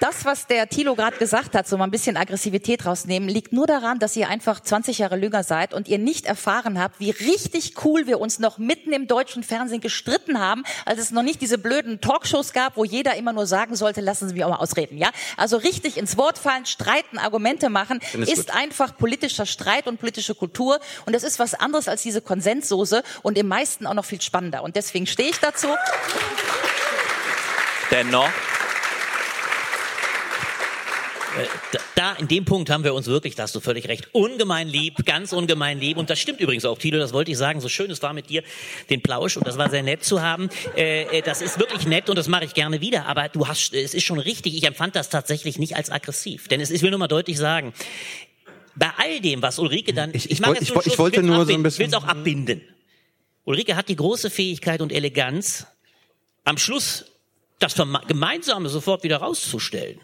das, 0.00 0.24
was 0.24 0.46
der 0.46 0.68
Thilo 0.68 0.94
gerade 0.94 1.16
gesagt 1.16 1.54
hat, 1.54 1.66
so 1.66 1.76
mal 1.76 1.84
ein 1.84 1.90
bisschen 1.90 2.16
Aggressivität 2.16 2.86
rausnehmen, 2.86 3.28
liegt 3.28 3.52
nur 3.52 3.66
daran, 3.66 3.98
dass 3.98 4.16
ihr 4.16 4.28
einfach 4.28 4.60
20 4.60 4.98
Jahre 4.98 5.16
jünger 5.16 5.42
seid 5.42 5.74
und 5.74 5.88
ihr 5.88 5.98
nicht 5.98 6.26
erfahren 6.26 6.80
habt, 6.80 7.00
wie 7.00 7.10
richtig 7.10 7.84
cool 7.84 8.06
wir 8.06 8.20
uns 8.20 8.38
noch 8.38 8.58
mitten 8.58 8.92
im 8.92 9.06
deutschen 9.06 9.42
Fernsehen 9.42 9.80
gestritten 9.80 10.38
haben, 10.38 10.64
als 10.84 11.00
es 11.00 11.10
noch 11.10 11.22
nicht 11.22 11.40
diese 11.40 11.58
blöden 11.58 12.00
Talkshows 12.00 12.52
gab, 12.52 12.76
wo 12.76 12.84
jeder 12.84 13.16
immer 13.16 13.32
nur 13.32 13.46
sagen 13.46 13.76
sollte, 13.76 14.00
lassen 14.00 14.28
Sie 14.28 14.34
mich 14.34 14.44
auch 14.44 14.50
mal 14.50 14.56
ausreden, 14.56 14.98
ja? 14.98 15.10
Also 15.36 15.56
richtig 15.56 15.96
ins 15.96 16.16
Wort 16.16 16.38
fallen, 16.38 16.66
streiten, 16.66 17.18
Argumente 17.18 17.70
machen, 17.70 18.00
ist 18.12 18.46
gut. 18.48 18.56
einfach 18.56 18.96
politischer 18.96 19.46
Streit 19.46 19.86
und 19.86 19.98
politische 19.98 20.34
Kultur 20.34 20.78
und 21.06 21.14
das 21.14 21.22
ist 21.22 21.38
was 21.38 21.54
anderes 21.54 21.88
als 21.88 22.02
diese 22.02 22.20
Konsenssoße 22.20 23.02
und 23.22 23.38
im 23.38 23.48
meisten 23.48 23.86
auch 23.86 23.94
noch 23.94 24.04
viel 24.04 24.20
spannender 24.20 24.62
und 24.62 24.76
deswegen 24.76 25.06
stehe 25.06 25.30
ich 25.30 25.38
dazu. 25.38 25.68
Dennoch. 27.90 28.30
Äh, 31.38 31.78
Da, 31.94 32.12
in 32.14 32.28
dem 32.28 32.44
Punkt 32.44 32.68
haben 32.70 32.84
wir 32.84 32.92
uns 32.94 33.06
wirklich, 33.06 33.34
da 33.34 33.44
hast 33.44 33.54
du 33.54 33.60
völlig 33.60 33.88
recht, 33.88 34.08
ungemein 34.12 34.68
lieb, 34.68 35.04
ganz 35.06 35.32
ungemein 35.32 35.78
lieb. 35.80 35.96
Und 35.96 36.10
das 36.10 36.18
stimmt 36.18 36.40
übrigens 36.40 36.64
auch, 36.64 36.78
Thilo, 36.78 36.98
das 36.98 37.12
wollte 37.12 37.30
ich 37.30 37.38
sagen. 37.38 37.60
So 37.60 37.68
schön 37.68 37.90
es 37.90 38.02
war 38.02 38.12
mit 38.12 38.28
dir, 38.30 38.42
den 38.90 39.00
Plausch, 39.02 39.36
und 39.36 39.46
das 39.46 39.56
war 39.58 39.70
sehr 39.70 39.82
nett 39.82 40.04
zu 40.04 40.20
haben. 40.22 40.48
Äh, 40.76 41.18
äh, 41.18 41.22
das 41.22 41.40
ist 41.42 41.58
wirklich 41.58 41.86
nett 41.86 42.08
und 42.10 42.16
das 42.16 42.28
mache 42.28 42.44
ich 42.44 42.54
gerne 42.54 42.80
wieder. 42.80 43.06
Aber 43.06 43.28
du 43.28 43.48
hast, 43.48 43.72
es 43.74 43.94
ist 43.94 44.04
schon 44.04 44.18
richtig, 44.18 44.54
ich 44.56 44.64
empfand 44.64 44.94
das 44.96 45.08
tatsächlich 45.08 45.58
nicht 45.58 45.74
als 45.76 45.90
aggressiv. 45.90 46.48
Denn 46.48 46.60
es 46.60 46.70
ist, 46.70 46.76
ich 46.76 46.82
will 46.82 46.90
nur 46.90 46.98
mal 46.98 47.08
deutlich 47.08 47.38
sagen, 47.38 47.72
bei 48.74 48.90
all 48.98 49.20
dem, 49.20 49.40
was 49.42 49.58
Ulrike 49.58 49.94
dann, 49.94 50.10
ich, 50.14 50.30
ich 50.30 50.40
mache 50.40 50.50
wollt- 50.50 50.60
jetzt 50.60 50.68
ich 50.68 50.74
wollt- 50.74 50.86
ich 50.86 50.92
Schluss, 50.92 50.98
wollte 50.98 51.22
nur 51.22 51.36
so 51.36 51.40
ein 51.40 51.42
abbinden, 51.44 51.62
bisschen- 51.62 51.84
will's 51.86 51.94
auch 51.94 52.04
abbinden. 52.04 52.60
Ulrike 53.44 53.74
hat 53.76 53.88
die 53.88 53.96
große 53.96 54.28
Fähigkeit 54.28 54.80
und 54.82 54.92
Eleganz, 54.92 55.66
am 56.44 56.58
Schluss 56.58 57.06
das 57.58 57.74
Gemeinsame 58.06 58.68
sofort 58.68 59.02
wieder 59.02 59.16
rauszustellen. 59.18 59.98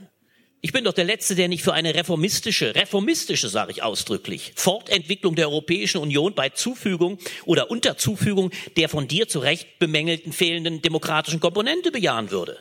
Ich 0.64 0.72
bin 0.72 0.84
doch 0.84 0.92
der 0.92 1.04
Letzte, 1.04 1.34
der 1.34 1.48
nicht 1.48 1.64
für 1.64 1.72
eine 1.72 1.92
reformistische, 1.92 2.76
reformistische 2.76 3.48
sage 3.48 3.72
ich 3.72 3.82
ausdrücklich, 3.82 4.52
Fortentwicklung 4.54 5.34
der 5.34 5.48
Europäischen 5.48 5.98
Union 5.98 6.36
bei 6.36 6.50
Zufügung 6.50 7.18
oder 7.44 7.68
Unterzufügung 7.72 8.52
der 8.76 8.88
von 8.88 9.08
dir 9.08 9.26
zu 9.26 9.40
Recht 9.40 9.80
bemängelten 9.80 10.32
fehlenden 10.32 10.80
demokratischen 10.80 11.40
Komponente 11.40 11.90
bejahen 11.90 12.30
würde. 12.30 12.58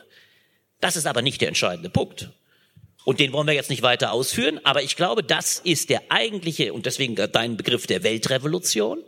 Das 0.80 0.96
ist 0.96 1.06
aber 1.06 1.22
nicht 1.22 1.40
der 1.40 1.46
entscheidende 1.46 1.90
Punkt. 1.90 2.30
Und 3.04 3.20
den 3.20 3.32
wollen 3.32 3.46
wir 3.46 3.54
jetzt 3.54 3.70
nicht 3.70 3.82
weiter 3.82 4.10
ausführen, 4.10 4.58
aber 4.64 4.82
ich 4.82 4.96
glaube, 4.96 5.22
das 5.22 5.60
ist 5.60 5.88
der 5.88 6.02
eigentliche, 6.08 6.72
und 6.72 6.86
deswegen 6.86 7.14
dein 7.14 7.56
Begriff 7.56 7.86
der 7.86 8.02
Weltrevolution. 8.02 9.04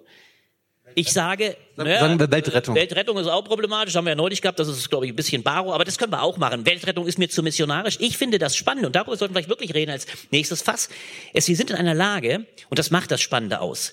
Ich 0.95 1.13
sage, 1.13 1.57
naja, 1.77 2.01
sagen 2.01 2.19
wir 2.19 2.31
Weltrettung. 2.31 2.75
Weltrettung 2.75 3.19
ist 3.19 3.27
auch 3.27 3.45
problematisch, 3.45 3.95
haben 3.97 4.05
wir 4.05 4.11
ja 4.11 4.17
neulich 4.17 4.41
gehabt, 4.41 4.59
das 4.59 4.69
ist, 4.69 4.89
glaube 4.89 5.07
ich, 5.07 5.13
ein 5.13 5.17
bisschen 5.17 5.43
Baro, 5.43 5.73
aber 5.73 5.85
das 5.85 5.99
können 5.99 6.13
wir 6.13 6.23
auch 6.23 6.37
machen. 6.37 6.65
Weltrettung 6.65 7.07
ist 7.07 7.19
mir 7.19 7.29
zu 7.29 7.43
missionarisch. 7.43 7.97
Ich 8.01 8.17
finde 8.17 8.39
das 8.39 8.57
spannend 8.57 8.87
und 8.87 8.95
darüber 8.95 9.17
sollten 9.17 9.35
wir 9.35 9.43
vielleicht 9.43 9.49
wirklich 9.49 9.75
reden 9.75 9.91
als 9.91 10.07
nächstes 10.31 10.63
Fass. 10.63 10.89
Es, 11.33 11.49
wir 11.49 11.57
sind 11.57 11.71
in 11.71 11.77
einer 11.77 11.95
Lage, 11.95 12.47
und 12.71 12.79
das 12.79 12.91
macht 12.91 13.11
das 13.11 13.21
Spannende 13.21 13.61
aus. 13.61 13.93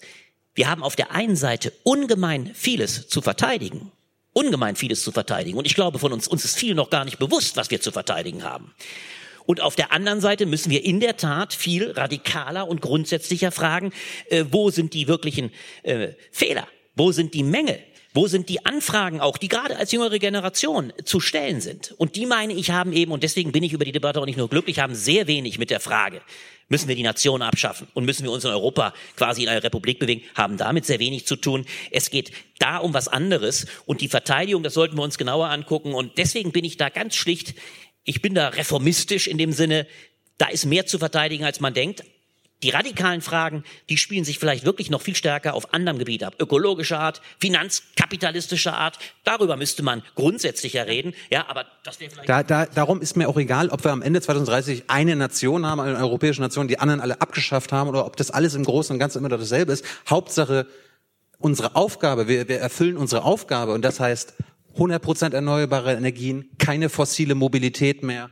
Wir 0.54 0.70
haben 0.70 0.84
auf 0.84 0.96
der 0.96 1.12
einen 1.12 1.36
Seite 1.36 1.74
ungemein 1.84 2.52
vieles 2.54 3.08
zu 3.08 3.22
verteidigen. 3.22 3.92
Ungemein 4.34 4.76
vieles 4.76 5.04
zu 5.04 5.12
verteidigen. 5.12 5.58
Und 5.58 5.66
ich 5.66 5.76
glaube, 5.76 6.00
von 6.00 6.14
uns, 6.14 6.28
uns 6.28 6.46
ist 6.46 6.58
viel 6.58 6.76
noch 6.76 6.90
gar 6.90 7.06
nicht 7.06 7.20
bewusst, 7.20 7.58
was 7.58 7.72
wir 7.72 7.82
zu 7.82 7.92
verteidigen 7.92 8.44
haben. 8.44 8.74
Und 9.46 9.62
auf 9.62 9.76
der 9.76 9.92
anderen 9.92 10.22
Seite 10.22 10.46
müssen 10.46 10.70
wir 10.70 10.86
in 10.86 11.00
der 11.00 11.18
Tat 11.18 11.54
viel 11.54 11.92
radikaler 11.92 12.68
und 12.68 12.82
grundsätzlicher 12.82 13.52
fragen, 13.52 13.92
äh, 14.30 14.46
wo 14.52 14.70
sind 14.70 14.94
die 14.94 15.08
wirklichen 15.08 15.52
äh, 15.84 16.10
Fehler? 16.32 16.68
Wo 17.02 17.12
sind 17.12 17.34
die 17.34 17.42
Mängel? 17.42 17.80
Wo 18.14 18.28
sind 18.28 18.48
die 18.48 18.64
Anfragen 18.64 19.22
auch, 19.22 19.40
die 19.40 19.48
gerade 19.48 19.76
als 19.76 19.92
jüngere 19.92 20.20
Generation 20.20 20.94
zu 21.04 21.20
stellen 21.20 21.60
sind? 21.60 21.96
Und 21.98 22.16
die 22.16 22.28
meine 22.28 22.54
ich 22.54 22.70
haben 22.70 22.94
eben, 22.94 23.12
und 23.12 23.24
deswegen 23.24 23.52
bin 23.52 23.64
ich 23.64 23.74
über 23.74 23.86
die 23.86 23.92
Debatte 23.92 24.22
auch 24.22 24.28
nicht 24.28 24.38
nur 24.38 24.50
glücklich, 24.50 24.78
haben 24.78 24.94
sehr 24.94 25.26
wenig 25.26 25.58
mit 25.58 25.72
der 25.72 25.80
Frage, 25.80 26.22
müssen 26.70 26.88
wir 26.88 26.96
die 26.96 27.02
Nation 27.02 27.42
abschaffen 27.42 27.88
und 27.96 28.06
müssen 28.06 28.24
wir 28.24 28.32
uns 28.32 28.44
in 28.44 28.52
Europa 28.52 28.94
quasi 29.16 29.42
in 29.42 29.50
eine 29.50 29.64
Republik 29.64 29.98
bewegen, 29.98 30.22
haben 30.36 30.58
damit 30.58 30.86
sehr 30.86 31.00
wenig 31.00 31.26
zu 31.26 31.38
tun. 31.38 31.66
Es 31.90 32.12
geht 32.12 32.34
da 32.60 32.78
um 32.78 32.94
was 32.94 33.08
anderes 33.08 33.66
und 33.88 34.02
die 34.02 34.08
Verteidigung, 34.08 34.62
das 34.62 34.76
sollten 34.76 34.96
wir 34.96 35.02
uns 35.02 35.18
genauer 35.18 35.50
angucken. 35.50 35.96
Und 35.96 36.20
deswegen 36.20 36.52
bin 36.52 36.66
ich 36.66 36.78
da 36.78 36.90
ganz 36.90 37.16
schlicht, 37.16 37.56
ich 38.04 38.22
bin 38.22 38.36
da 38.36 38.50
reformistisch 38.50 39.26
in 39.26 39.40
dem 39.40 39.54
Sinne, 39.54 39.88
da 40.38 40.50
ist 40.50 40.66
mehr 40.66 40.86
zu 40.86 41.00
verteidigen, 41.00 41.46
als 41.46 41.62
man 41.62 41.74
denkt. 41.74 42.04
Die 42.64 42.70
radikalen 42.70 43.22
Fragen, 43.22 43.64
die 43.90 43.98
spielen 43.98 44.24
sich 44.24 44.38
vielleicht 44.38 44.66
wirklich 44.66 44.90
noch 44.90 45.02
viel 45.02 45.16
stärker 45.16 45.56
auf 45.56 45.74
anderem 45.74 45.98
Gebiet 45.98 46.24
ab. 46.24 46.36
Ökologischer 46.40 47.00
Art, 47.00 47.22
finanzkapitalistischer 47.40 48.78
Art. 48.78 49.00
Darüber 49.24 49.58
müsste 49.58 49.82
man 49.82 50.04
grundsätzlicher 50.16 50.86
reden. 50.86 51.14
Ja, 51.32 51.50
aber 51.50 51.66
das 51.84 52.00
wäre 52.00 52.12
vielleicht. 52.12 52.30
Da, 52.30 52.44
da, 52.44 52.66
darum 52.68 53.02
ist 53.02 53.18
mir 53.18 53.28
auch 53.28 53.38
egal, 53.38 53.70
ob 53.70 53.84
wir 53.84 53.92
am 53.92 54.02
Ende 54.02 54.22
2030 54.22 54.84
eine 54.88 55.16
Nation 55.16 55.66
haben, 55.66 55.80
eine 55.80 55.98
europäische 55.98 56.42
Nation, 56.42 56.68
die 56.68 56.80
anderen 56.80 57.02
alle 57.02 57.20
abgeschafft 57.20 57.72
haben, 57.72 57.90
oder 57.90 58.06
ob 58.06 58.16
das 58.16 58.30
alles 58.30 58.54
im 58.54 58.64
Großen 58.64 58.94
und 58.94 59.00
Ganzen 59.00 59.20
immer 59.20 59.30
dasselbe 59.30 59.72
ist. 59.74 59.84
Hauptsache, 60.08 60.68
unsere 61.40 61.76
Aufgabe, 61.76 62.28
wir, 62.28 62.48
wir 62.48 62.60
erfüllen 62.60 62.98
unsere 62.98 63.24
Aufgabe, 63.24 63.74
und 63.74 63.84
das 63.84 64.00
heißt 64.00 64.36
100% 64.78 65.34
erneuerbare 65.34 65.94
Energien, 65.94 66.50
keine 66.58 66.90
fossile 66.90 67.36
Mobilität 67.36 68.04
mehr, 68.04 68.30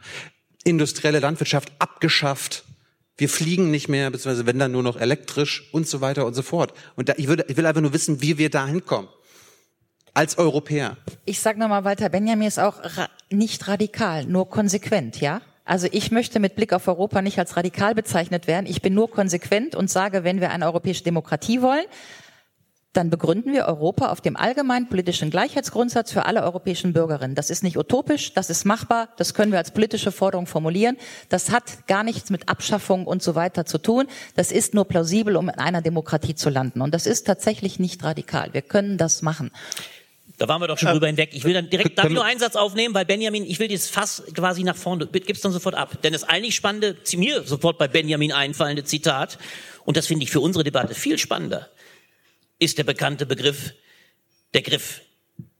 industrielle 0.63 1.19
Landwirtschaft 1.19 1.71
abgeschafft. 1.79 2.63
Wir 3.19 3.27
fliegen 3.27 3.69
nicht 3.69 3.89
mehr, 3.89 4.09
beziehungsweise 4.09 4.45
wenn 4.47 4.57
dann 4.59 4.71
nur 4.71 4.81
noch 4.81 4.95
elektrisch 4.95 5.67
und 5.73 5.87
so 5.87 5.99
weiter 5.99 6.25
und 6.25 6.33
so 6.33 6.41
fort. 6.41 6.73
Und 6.95 7.09
da, 7.09 7.13
ich, 7.17 7.27
würde, 7.27 7.45
ich 7.49 7.57
will 7.57 7.65
einfach 7.65 7.81
nur 7.81 7.91
wissen, 7.91 8.21
wie 8.21 8.37
wir 8.37 8.49
da 8.49 8.65
hinkommen. 8.65 9.09
Als 10.13 10.37
Europäer. 10.37 10.97
Ich 11.25 11.41
sag 11.41 11.57
nochmal, 11.57 11.83
Walter 11.83 12.07
Benjamin 12.09 12.47
ist 12.47 12.59
auch 12.59 12.81
ra 12.81 13.09
nicht 13.29 13.67
radikal, 13.67 14.25
nur 14.25 14.49
konsequent, 14.49 15.19
ja? 15.21 15.41
Also 15.65 15.87
ich 15.91 16.11
möchte 16.11 16.39
mit 16.39 16.55
Blick 16.55 16.73
auf 16.73 16.87
Europa 16.87 17.21
nicht 17.21 17.37
als 17.37 17.55
radikal 17.57 17.93
bezeichnet 17.93 18.47
werden. 18.47 18.65
Ich 18.65 18.81
bin 18.81 18.93
nur 18.93 19.11
konsequent 19.11 19.75
und 19.75 19.89
sage, 19.89 20.23
wenn 20.23 20.39
wir 20.39 20.49
eine 20.49 20.65
europäische 20.65 21.03
Demokratie 21.03 21.61
wollen, 21.61 21.85
dann 22.93 23.11
begründen 23.11 23.53
wir 23.53 23.65
Europa 23.65 24.11
auf 24.11 24.19
dem 24.19 24.35
allgemeinen 24.35 24.89
politischen 24.89 25.29
Gleichheitsgrundsatz 25.29 26.11
für 26.11 26.25
alle 26.25 26.41
europäischen 26.41 26.91
Bürgerinnen. 26.91 27.35
Das 27.35 27.51
ist 27.51 27.63
nicht 27.63 27.77
utopisch, 27.77 28.33
das 28.33 28.49
ist 28.49 28.65
machbar, 28.65 29.09
das 29.17 29.35
können 29.35 29.51
wir 29.51 29.59
als 29.59 29.71
politische 29.71 30.11
Forderung 30.11 30.47
formulieren. 30.47 30.97
Das 31.29 31.51
hat 31.51 31.87
gar 31.87 32.03
nichts 32.03 32.31
mit 32.31 32.49
Abschaffung 32.49 33.05
und 33.05 33.21
so 33.21 33.35
weiter 33.35 33.65
zu 33.65 33.77
tun. 33.77 34.07
Das 34.35 34.51
ist 34.51 34.73
nur 34.73 34.85
plausibel, 34.85 35.35
um 35.35 35.49
in 35.49 35.59
einer 35.59 35.83
Demokratie 35.83 36.33
zu 36.33 36.49
landen. 36.49 36.81
Und 36.81 36.93
das 36.93 37.05
ist 37.05 37.27
tatsächlich 37.27 37.77
nicht 37.77 38.03
radikal. 38.03 38.53
Wir 38.53 38.63
können 38.63 38.97
das 38.97 39.21
machen. 39.21 39.51
Da 40.39 40.47
waren 40.47 40.61
wir 40.61 40.67
doch 40.67 40.77
schon 40.77 40.89
drüber 40.89 41.07
hinweg. 41.07 41.31
Ich 41.33 41.43
will 41.43 41.53
dann 41.53 41.69
direkt, 41.69 41.97
darf 41.97 42.05
ich 42.07 42.13
nur 42.13 42.23
einen 42.23 42.39
Satz 42.39 42.55
aufnehmen, 42.55 42.95
weil 42.95 43.05
Benjamin, 43.05 43.43
ich 43.43 43.59
will 43.59 43.67
das 43.67 43.87
Fass 43.89 44.23
quasi 44.33 44.63
nach 44.63 44.77
vorne, 44.77 45.05
gib's 45.05 45.41
dann 45.41 45.51
sofort 45.51 45.75
ab. 45.75 46.01
Denn 46.01 46.13
das 46.13 46.23
eigentlich 46.23 46.55
spannende, 46.55 46.95
mir 47.15 47.43
sofort 47.43 47.77
bei 47.77 47.87
Benjamin 47.87 48.31
einfallende 48.31 48.83
Zitat, 48.85 49.37
und 49.83 49.97
das 49.97 50.07
finde 50.07 50.23
ich 50.23 50.31
für 50.31 50.39
unsere 50.39 50.63
Debatte 50.63 50.95
viel 50.95 51.17
spannender, 51.17 51.67
ist 52.59 52.77
der 52.77 52.83
bekannte 52.83 53.25
Begriff, 53.25 53.73
der 54.53 54.61
Griff 54.61 55.01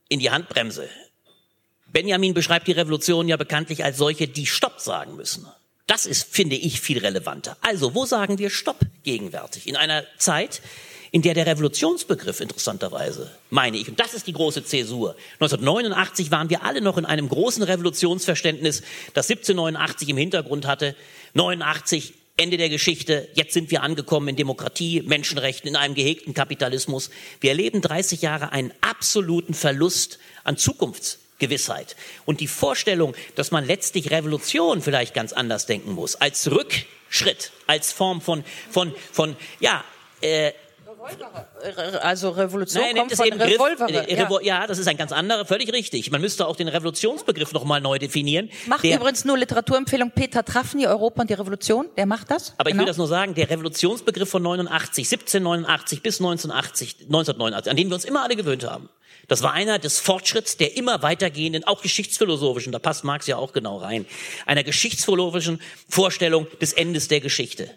in 0.08 0.20
die 0.20 0.30
Handbremse. 0.30 0.88
Benjamin 1.92 2.34
beschreibt 2.34 2.68
die 2.68 2.72
Revolution 2.72 3.26
ja 3.26 3.36
bekanntlich 3.36 3.82
als 3.84 3.96
solche, 3.98 4.28
die 4.28 4.46
Stopp 4.46 4.80
sagen 4.80 5.16
müssen. 5.16 5.46
Das 5.86 6.06
ist, 6.06 6.32
finde 6.32 6.54
ich, 6.54 6.80
viel 6.80 6.98
relevanter. 6.98 7.56
Also, 7.62 7.94
wo 7.96 8.06
sagen 8.06 8.38
wir 8.38 8.50
Stopp 8.50 8.78
gegenwärtig? 9.02 9.66
In 9.66 9.74
einer 9.76 10.04
Zeit, 10.18 10.62
in 11.10 11.22
der 11.22 11.34
der 11.34 11.46
Revolutionsbegriff 11.46 12.38
interessanterweise, 12.40 13.30
meine 13.48 13.76
ich, 13.76 13.88
und 13.88 13.98
das 13.98 14.14
ist 14.14 14.28
die 14.28 14.32
große 14.32 14.64
Zäsur. 14.64 15.16
1989 15.40 16.30
waren 16.30 16.48
wir 16.48 16.62
alle 16.62 16.80
noch 16.80 16.96
in 16.96 17.06
einem 17.06 17.28
großen 17.28 17.64
Revolutionsverständnis, 17.64 18.82
das 19.14 19.28
1789 19.28 20.08
im 20.10 20.16
Hintergrund 20.16 20.66
hatte. 20.66 20.94
89 21.34 22.14
Ende 22.40 22.56
der 22.56 22.70
Geschichte. 22.70 23.28
Jetzt 23.34 23.52
sind 23.52 23.70
wir 23.70 23.82
angekommen 23.82 24.28
in 24.28 24.36
Demokratie, 24.36 25.02
Menschenrechten, 25.02 25.68
in 25.68 25.76
einem 25.76 25.94
gehegten 25.94 26.32
Kapitalismus. 26.32 27.10
Wir 27.38 27.50
erleben 27.50 27.82
30 27.82 28.22
Jahre 28.22 28.50
einen 28.50 28.72
absoluten 28.80 29.52
Verlust 29.52 30.18
an 30.42 30.56
Zukunftsgewissheit. 30.56 31.96
Und 32.24 32.40
die 32.40 32.46
Vorstellung, 32.46 33.14
dass 33.34 33.50
man 33.50 33.66
letztlich 33.66 34.10
Revolution 34.10 34.80
vielleicht 34.80 35.12
ganz 35.12 35.34
anders 35.34 35.66
denken 35.66 35.92
muss, 35.92 36.14
als 36.14 36.50
Rückschritt, 36.50 37.52
als 37.66 37.92
Form 37.92 38.22
von, 38.22 38.42
von, 38.70 38.94
von, 39.12 39.36
ja, 39.60 39.84
äh, 40.22 40.52
Also 42.02 42.30
Revolution 42.30 42.82
Nein, 42.82 42.96
kommt 42.96 43.14
von 43.14 43.26
eben 43.26 43.40
Revolver. 43.40 43.88
äh, 43.88 44.20
Revo 44.22 44.40
ja. 44.40 44.66
das 44.66 44.78
ist 44.78 44.86
ein 44.88 44.96
ganz 44.96 45.12
anderer, 45.12 45.44
völlig 45.44 45.72
richtig. 45.72 46.10
Man 46.10 46.20
müsste 46.20 46.46
auch 46.46 46.56
den 46.56 46.68
Revolutionsbegriff 46.68 47.52
nochmal 47.52 47.80
neu 47.80 47.98
definieren. 47.98 48.50
Macht 48.66 48.84
Der- 48.84 48.96
übrigens 48.96 49.24
nur 49.24 49.38
Literaturempfehlung 49.38 50.10
Peter 50.12 50.44
Traffny, 50.44 50.86
Europa 50.86 51.22
und 51.22 51.30
die 51.30 51.34
Revolution. 51.34 51.88
Der 51.96 52.06
macht 52.06 52.30
das. 52.30 52.54
Aber 52.58 52.68
ich 52.70 52.74
Genau. 52.74 52.82
will 52.82 52.86
das 52.88 52.96
nur 52.98 53.08
sagen, 53.08 53.34
der 53.34 53.48
Revolutionsbegriff 53.50 54.28
von 54.28 54.42
89, 54.42 55.06
1789 55.08 56.02
bis 56.02 56.20
1980, 56.20 56.96
1989, 57.08 57.70
an 57.70 57.76
den 57.76 57.88
wir 57.88 57.94
uns 57.94 58.04
immer 58.04 58.22
alle 58.22 58.36
gewöhnt 58.36 58.64
haben. 58.64 58.88
Das 59.28 59.42
war 59.42 59.52
einer 59.52 59.78
des 59.78 59.98
Fortschritts 60.00 60.56
der 60.56 60.76
immer 60.76 61.02
weitergehenden, 61.02 61.64
auch 61.64 61.82
geschichtsphilosophischen, 61.82 62.72
da 62.72 62.78
passt 62.78 63.04
Marx 63.04 63.26
ja 63.26 63.36
auch 63.36 63.52
genau 63.52 63.76
rein, 63.76 64.06
einer 64.46 64.64
geschichtsphilosophischen 64.64 65.60
Vorstellung 65.88 66.46
des 66.60 66.72
Endes 66.72 67.08
der 67.08 67.20
Geschichte. 67.20 67.70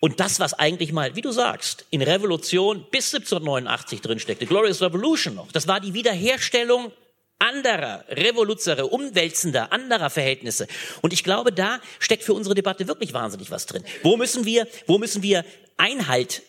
Und 0.00 0.18
das, 0.18 0.40
was 0.40 0.54
eigentlich 0.54 0.92
mal, 0.92 1.14
wie 1.14 1.20
du 1.20 1.30
sagst, 1.30 1.84
in 1.90 2.00
Revolution 2.00 2.86
bis 2.90 3.14
1789 3.14 4.00
drinsteckte, 4.00 4.46
Glorious 4.46 4.80
Revolution 4.80 5.34
noch, 5.34 5.52
das 5.52 5.68
war 5.68 5.78
die 5.78 5.92
Wiederherstellung 5.92 6.90
anderer, 7.38 8.04
revolutionärer, 8.08 8.92
umwälzender, 8.92 9.72
anderer 9.72 10.10
Verhältnisse. 10.10 10.66
Und 11.02 11.12
ich 11.12 11.24
glaube, 11.24 11.52
da 11.52 11.80
steckt 11.98 12.22
für 12.22 12.34
unsere 12.34 12.54
Debatte 12.54 12.86
wirklich 12.88 13.12
wahnsinnig 13.12 13.50
was 13.50 13.66
drin. 13.66 13.84
Wo 14.02 14.16
müssen 14.16 14.44
wir, 14.44 14.66
wo 14.86 14.98
müssen 14.98 15.22
wir 15.22 15.44
Einhalt 15.76 16.42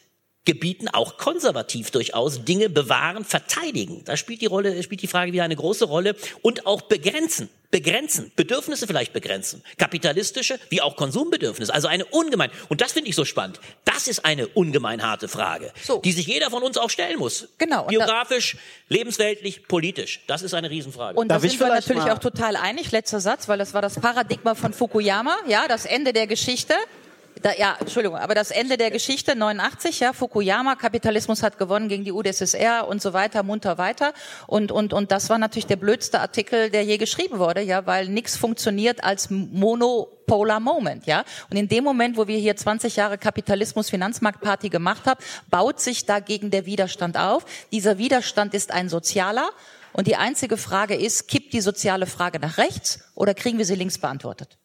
Gebieten 0.43 0.87
auch 0.87 1.17
konservativ 1.17 1.91
durchaus 1.91 2.43
Dinge 2.43 2.69
bewahren, 2.69 3.23
verteidigen. 3.23 4.03
Da 4.05 4.17
spielt 4.17 4.41
die 4.41 4.47
Rolle, 4.47 4.81
spielt 4.81 5.03
die 5.03 5.07
Frage 5.07 5.31
wieder 5.33 5.43
eine 5.43 5.55
große 5.55 5.85
Rolle 5.85 6.15
und 6.41 6.65
auch 6.65 6.81
begrenzen, 6.81 7.49
begrenzen, 7.69 8.31
Bedürfnisse 8.35 8.87
vielleicht 8.87 9.13
begrenzen, 9.13 9.63
kapitalistische 9.77 10.59
wie 10.69 10.81
auch 10.81 10.95
Konsumbedürfnisse. 10.95 11.71
Also 11.71 11.87
eine 11.87 12.05
ungemein 12.05 12.49
und 12.69 12.81
das 12.81 12.93
finde 12.93 13.09
ich 13.09 13.15
so 13.15 13.23
spannend. 13.23 13.59
Das 13.85 14.07
ist 14.07 14.25
eine 14.25 14.47
ungemein 14.47 15.03
harte 15.03 15.27
Frage, 15.27 15.71
so. 15.83 15.99
die 15.99 16.11
sich 16.11 16.25
jeder 16.25 16.49
von 16.49 16.63
uns 16.63 16.75
auch 16.75 16.89
stellen 16.89 17.19
muss. 17.19 17.49
Genau. 17.59 17.85
Biografisch, 17.85 18.57
lebensweltlich, 18.89 19.67
politisch. 19.67 20.21
Das 20.25 20.41
ist 20.41 20.55
eine 20.55 20.71
Riesenfrage. 20.71 21.19
Und 21.19 21.27
da 21.27 21.39
sind 21.39 21.59
wir 21.59 21.67
natürlich 21.67 22.09
auch 22.09 22.17
total 22.17 22.55
einig. 22.55 22.91
Letzter 22.91 23.19
Satz, 23.19 23.47
weil 23.47 23.59
das 23.59 23.75
war 23.75 23.83
das 23.83 23.99
Paradigma 23.99 24.55
von 24.55 24.73
Fukuyama, 24.73 25.37
ja, 25.47 25.67
das 25.67 25.85
Ende 25.85 26.13
der 26.13 26.25
Geschichte. 26.25 26.73
Da, 27.41 27.53
ja, 27.57 27.75
Entschuldigung, 27.79 28.17
aber 28.17 28.35
das 28.35 28.51
Ende 28.51 28.77
der 28.77 28.91
Geschichte 28.91 29.35
89, 29.35 29.99
ja, 30.01 30.13
Fukuyama, 30.13 30.75
Kapitalismus 30.75 31.41
hat 31.41 31.57
gewonnen 31.57 31.89
gegen 31.89 32.03
die 32.03 32.11
UdSSR 32.11 32.87
und 32.87 33.01
so 33.01 33.13
weiter, 33.13 33.41
munter 33.41 33.77
weiter. 33.77 34.13
Und 34.47 34.71
und 34.71 34.93
und 34.93 35.11
das 35.11 35.29
war 35.29 35.39
natürlich 35.39 35.65
der 35.65 35.77
blödste 35.77 36.19
Artikel, 36.19 36.69
der 36.69 36.83
je 36.83 36.97
geschrieben 36.97 37.39
wurde, 37.39 37.61
ja, 37.61 37.85
weil 37.87 38.09
nichts 38.09 38.37
funktioniert 38.37 39.03
als 39.03 39.29
Monopolar 39.29 40.59
Moment, 40.59 41.07
ja. 41.07 41.23
Und 41.49 41.57
in 41.57 41.67
dem 41.67 41.83
Moment, 41.83 42.17
wo 42.17 42.27
wir 42.27 42.37
hier 42.37 42.55
20 42.55 42.95
Jahre 42.95 43.17
Kapitalismus 43.17 43.89
Finanzmarktparty 43.89 44.69
gemacht 44.69 45.07
haben, 45.07 45.19
baut 45.49 45.79
sich 45.79 46.05
dagegen 46.05 46.51
der 46.51 46.65
Widerstand 46.67 47.17
auf. 47.17 47.45
Dieser 47.71 47.97
Widerstand 47.97 48.53
ist 48.53 48.71
ein 48.71 48.89
sozialer. 48.89 49.49
Und 49.93 50.07
die 50.07 50.15
einzige 50.15 50.57
Frage 50.57 50.95
ist, 50.95 51.27
kippt 51.27 51.53
die 51.53 51.61
soziale 51.61 52.05
Frage 52.05 52.39
nach 52.39 52.57
rechts 52.57 52.99
oder 53.13 53.33
kriegen 53.33 53.57
wir 53.57 53.65
sie 53.65 53.75
links 53.75 53.97
beantwortet? 53.97 54.57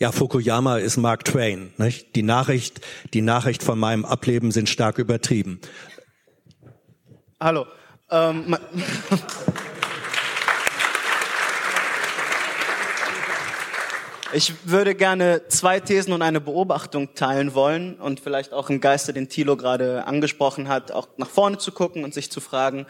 Ja, 0.00 0.10
Fukuyama 0.10 0.78
ist 0.78 0.96
Mark 0.96 1.24
Twain. 1.24 1.72
Nicht? 1.76 2.16
Die 2.16 2.24
Nachricht, 2.24 2.80
die 3.12 3.22
Nachricht 3.22 3.62
von 3.62 3.78
meinem 3.78 4.04
Ableben 4.04 4.50
sind 4.50 4.68
stark 4.68 4.98
übertrieben. 4.98 5.60
Hallo. 7.40 7.66
Ähm, 8.10 8.56
ich 14.32 14.52
würde 14.64 14.96
gerne 14.96 15.42
zwei 15.46 15.78
Thesen 15.78 16.12
und 16.12 16.22
eine 16.22 16.40
Beobachtung 16.40 17.14
teilen 17.14 17.54
wollen 17.54 17.94
und 17.94 18.18
vielleicht 18.18 18.52
auch 18.52 18.70
im 18.70 18.80
Geiste, 18.80 19.12
den 19.12 19.28
Thilo 19.28 19.56
gerade 19.56 20.08
angesprochen 20.08 20.66
hat, 20.66 20.90
auch 20.90 21.06
nach 21.18 21.30
vorne 21.30 21.58
zu 21.58 21.70
gucken 21.70 22.02
und 22.02 22.12
sich 22.12 22.32
zu 22.32 22.40
fragen, 22.40 22.86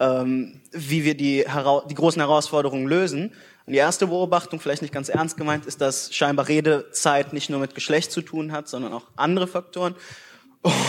ähm, 0.00 0.60
wie 0.70 1.04
wir 1.04 1.16
die, 1.16 1.46
die 1.88 1.94
großen 1.94 2.20
Herausforderungen 2.20 2.86
lösen. 2.86 3.32
Und 3.66 3.74
die 3.74 3.78
erste 3.78 4.06
Beobachtung, 4.08 4.60
vielleicht 4.60 4.82
nicht 4.82 4.94
ganz 4.94 5.08
ernst 5.08 5.36
gemeint, 5.36 5.66
ist, 5.66 5.80
dass 5.80 6.12
scheinbar 6.14 6.48
Redezeit 6.48 7.32
nicht 7.32 7.48
nur 7.50 7.60
mit 7.60 7.74
Geschlecht 7.74 8.10
zu 8.10 8.22
tun 8.22 8.52
hat, 8.52 8.68
sondern 8.68 8.92
auch 8.92 9.06
andere 9.16 9.46
Faktoren. 9.46 9.94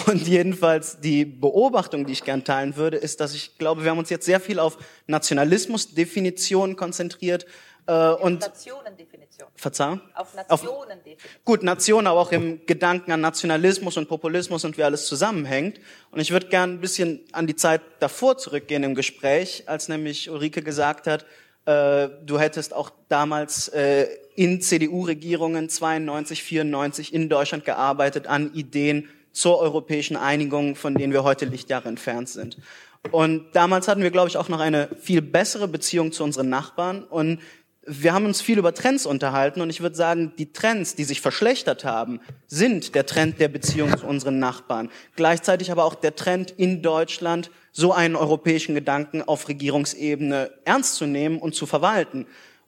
Und 0.08 0.28
jedenfalls 0.28 1.00
die 1.00 1.26
Beobachtung, 1.26 2.06
die 2.06 2.14
ich 2.14 2.24
gern 2.24 2.44
teilen 2.44 2.76
würde, 2.76 2.98
ist, 2.98 3.20
dass 3.20 3.34
ich 3.34 3.58
glaube, 3.58 3.84
wir 3.84 3.92
haben 3.92 3.98
uns 3.98 4.10
jetzt 4.10 4.26
sehr 4.26 4.40
viel 4.40 4.60
auf 4.60 4.78
Nationalismusdefinitionen 5.08 6.76
konzentriert 6.76 7.48
äh, 7.88 8.10
und 8.10 8.42
Nationendefinition. 8.42 9.48
Verzeihung? 9.56 10.02
Auf 10.14 10.36
Nationendefinition. 10.36 11.32
Gut, 11.44 11.64
Nation, 11.64 12.06
aber 12.06 12.20
auch 12.20 12.32
im 12.32 12.66
Gedanken 12.68 13.12
an 13.12 13.22
Nationalismus 13.22 13.98
und 13.98 14.08
Populismus 14.08 14.64
und 14.64 14.78
wie 14.78 14.84
alles 14.84 15.08
zusammenhängt. 15.08 15.80
Und 16.12 16.20
ich 16.20 16.32
würde 16.32 16.48
gern 16.48 16.74
ein 16.74 16.82
bisschen 16.82 17.22
an 17.32 17.48
die 17.48 17.56
Zeit 17.56 17.82
davor 18.00 18.38
zurückgehen 18.38 18.84
im 18.84 18.94
Gespräch, 18.94 19.64
als 19.66 19.90
nämlich 19.90 20.30
Ulrike 20.30 20.62
gesagt 20.62 21.08
hat, 21.08 21.26
äh, 21.66 22.10
du 22.26 22.40
hättest 22.40 22.74
auch 22.74 22.92
damals 23.08 23.70
äh, 23.70 24.08
in 24.36 24.62
CDU-Regierungen 24.62 25.70
92, 25.70 26.44
94 26.44 27.14
in 27.14 27.30
Deutschland 27.30 27.66
gearbeitet 27.66 28.28
an 28.28 28.54
Ideen 28.54 29.10
zur 29.32 29.60
europäischen 29.60 30.16
Einigung, 30.16 30.76
von 30.76 30.96
denen 30.96 31.14
wir 31.14 31.24
heute 31.24 31.46
Lichtjahre 31.46 31.90
entfernt 31.90 32.30
sind. 32.30 32.58
Und 33.12 33.46
damals 33.54 33.88
hatten 33.88 34.02
wir, 34.02 34.12
glaube 34.12 34.30
ich, 34.30 34.38
auch 34.38 34.50
noch 34.50 34.60
eine 34.60 34.90
viel 35.00 35.22
bessere 35.22 35.68
Beziehung 35.68 36.12
zu 36.12 36.24
unseren 36.24 36.50
Nachbarn. 36.50 37.04
Und 37.04 37.40
wir 37.86 38.14
haben 38.14 38.26
uns 38.26 38.42
viel 38.42 38.58
über 38.58 38.74
Trends 38.74 39.06
unterhalten 39.06 39.62
und 39.62 39.70
ich 39.70 39.82
würde 39.82 39.96
sagen, 39.96 40.34
die 40.38 40.54
Trends, 40.54 40.96
die 40.96 41.04
sich 41.04 41.22
verschlechtert 41.22 41.84
haben, 41.84 42.22
sind 42.48 42.96
der 42.96 43.06
Trend 43.06 43.40
der 43.40 43.50
Beziehung 43.50 43.98
zu 43.98 44.06
unseren 44.06 44.40
Nachbarn. 44.40 44.90
Gleichzeitig 45.16 45.72
aber 45.72 45.84
auch 45.84 45.96
der 45.96 46.16
Trend 46.16 46.52
in 46.52 46.82
Deutschland, 46.82 47.52
so 47.72 47.92
einen 47.92 48.16
europäischen 48.16 48.76
Gedanken 48.76 49.22
auf 49.22 49.48
Regierungsebene 49.48 50.52
ernst 50.64 50.96
zu 50.96 51.06
nehmen 51.06 51.40
und 51.40 51.56
zu 51.56 51.66
verwalten. 51.66 52.26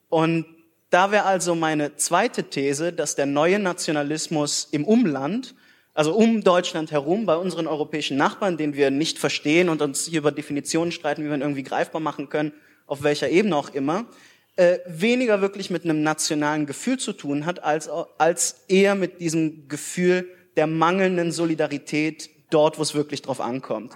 Und 0.08 0.46
da 0.90 1.10
wäre 1.10 1.24
also 1.24 1.54
meine 1.54 1.96
zweite 1.96 2.44
These, 2.44 2.92
dass 2.92 3.14
der 3.14 3.26
neue 3.26 3.58
Nationalismus 3.58 4.68
im 4.70 4.84
Umland, 4.84 5.54
also 5.94 6.14
um 6.14 6.44
Deutschland 6.44 6.90
herum, 6.92 7.24
bei 7.24 7.36
unseren 7.36 7.66
europäischen 7.66 8.18
Nachbarn, 8.18 8.58
den 8.58 8.74
wir 8.74 8.90
nicht 8.90 9.18
verstehen 9.18 9.70
und 9.70 9.80
uns 9.80 10.06
hier 10.06 10.18
über 10.18 10.32
Definitionen 10.32 10.92
streiten, 10.92 11.24
wie 11.24 11.28
wir 11.28 11.34
ihn 11.34 11.40
irgendwie 11.40 11.62
greifbar 11.62 12.00
machen 12.02 12.28
können, 12.28 12.52
auf 12.86 13.02
welcher 13.02 13.30
Ebene 13.30 13.56
auch 13.56 13.70
immer, 13.70 14.04
äh, 14.56 14.78
weniger 14.86 15.40
wirklich 15.40 15.70
mit 15.70 15.84
einem 15.84 16.02
nationalen 16.02 16.66
Gefühl 16.66 16.98
zu 16.98 17.12
tun 17.12 17.46
hat, 17.46 17.62
als, 17.62 17.88
als 18.18 18.64
eher 18.68 18.94
mit 18.94 19.20
diesem 19.20 19.68
Gefühl 19.68 20.28
der 20.56 20.66
mangelnden 20.66 21.32
Solidarität 21.32 22.30
dort, 22.50 22.78
wo 22.78 22.82
es 22.82 22.94
wirklich 22.94 23.22
drauf 23.22 23.40
ankommt. 23.40 23.92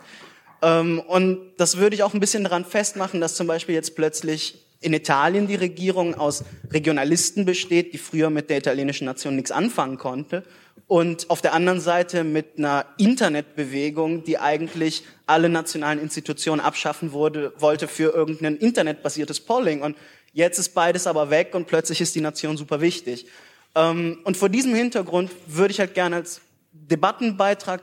Ähm, 0.62 1.00
und 1.00 1.52
das 1.56 1.78
würde 1.78 1.96
ich 1.96 2.02
auch 2.02 2.14
ein 2.14 2.20
bisschen 2.20 2.44
daran 2.44 2.64
festmachen, 2.64 3.20
dass 3.20 3.34
zum 3.34 3.46
Beispiel 3.46 3.74
jetzt 3.74 3.96
plötzlich 3.96 4.66
in 4.80 4.92
Italien 4.92 5.46
die 5.46 5.56
Regierung 5.56 6.14
aus 6.14 6.44
Regionalisten 6.70 7.44
besteht, 7.44 7.92
die 7.92 7.98
früher 7.98 8.30
mit 8.30 8.48
der 8.50 8.58
italienischen 8.58 9.04
Nation 9.04 9.36
nichts 9.36 9.50
anfangen 9.50 9.98
konnte. 9.98 10.42
Und 10.86 11.30
auf 11.30 11.40
der 11.40 11.52
anderen 11.52 11.80
Seite 11.80 12.24
mit 12.24 12.58
einer 12.58 12.84
Internetbewegung, 12.98 14.24
die 14.24 14.38
eigentlich 14.38 15.04
alle 15.26 15.48
nationalen 15.48 16.00
Institutionen 16.00 16.60
abschaffen 16.60 17.12
wurde, 17.12 17.52
wollte 17.58 17.86
für 17.86 18.12
irgendein 18.12 18.56
internetbasiertes 18.56 19.40
Polling. 19.40 19.82
Und 19.82 19.96
Jetzt 20.32 20.58
ist 20.58 20.74
beides 20.74 21.06
aber 21.06 21.30
weg 21.30 21.54
und 21.54 21.66
plötzlich 21.66 22.00
ist 22.00 22.14
die 22.14 22.20
Nation 22.20 22.56
super 22.56 22.80
wichtig. 22.80 23.26
Ähm, 23.74 24.18
und 24.24 24.36
vor 24.36 24.48
diesem 24.48 24.74
Hintergrund 24.74 25.30
würde 25.46 25.72
ich 25.72 25.80
halt 25.80 25.94
gerne 25.94 26.16
als 26.16 26.40
Debattenbeitrag 26.72 27.82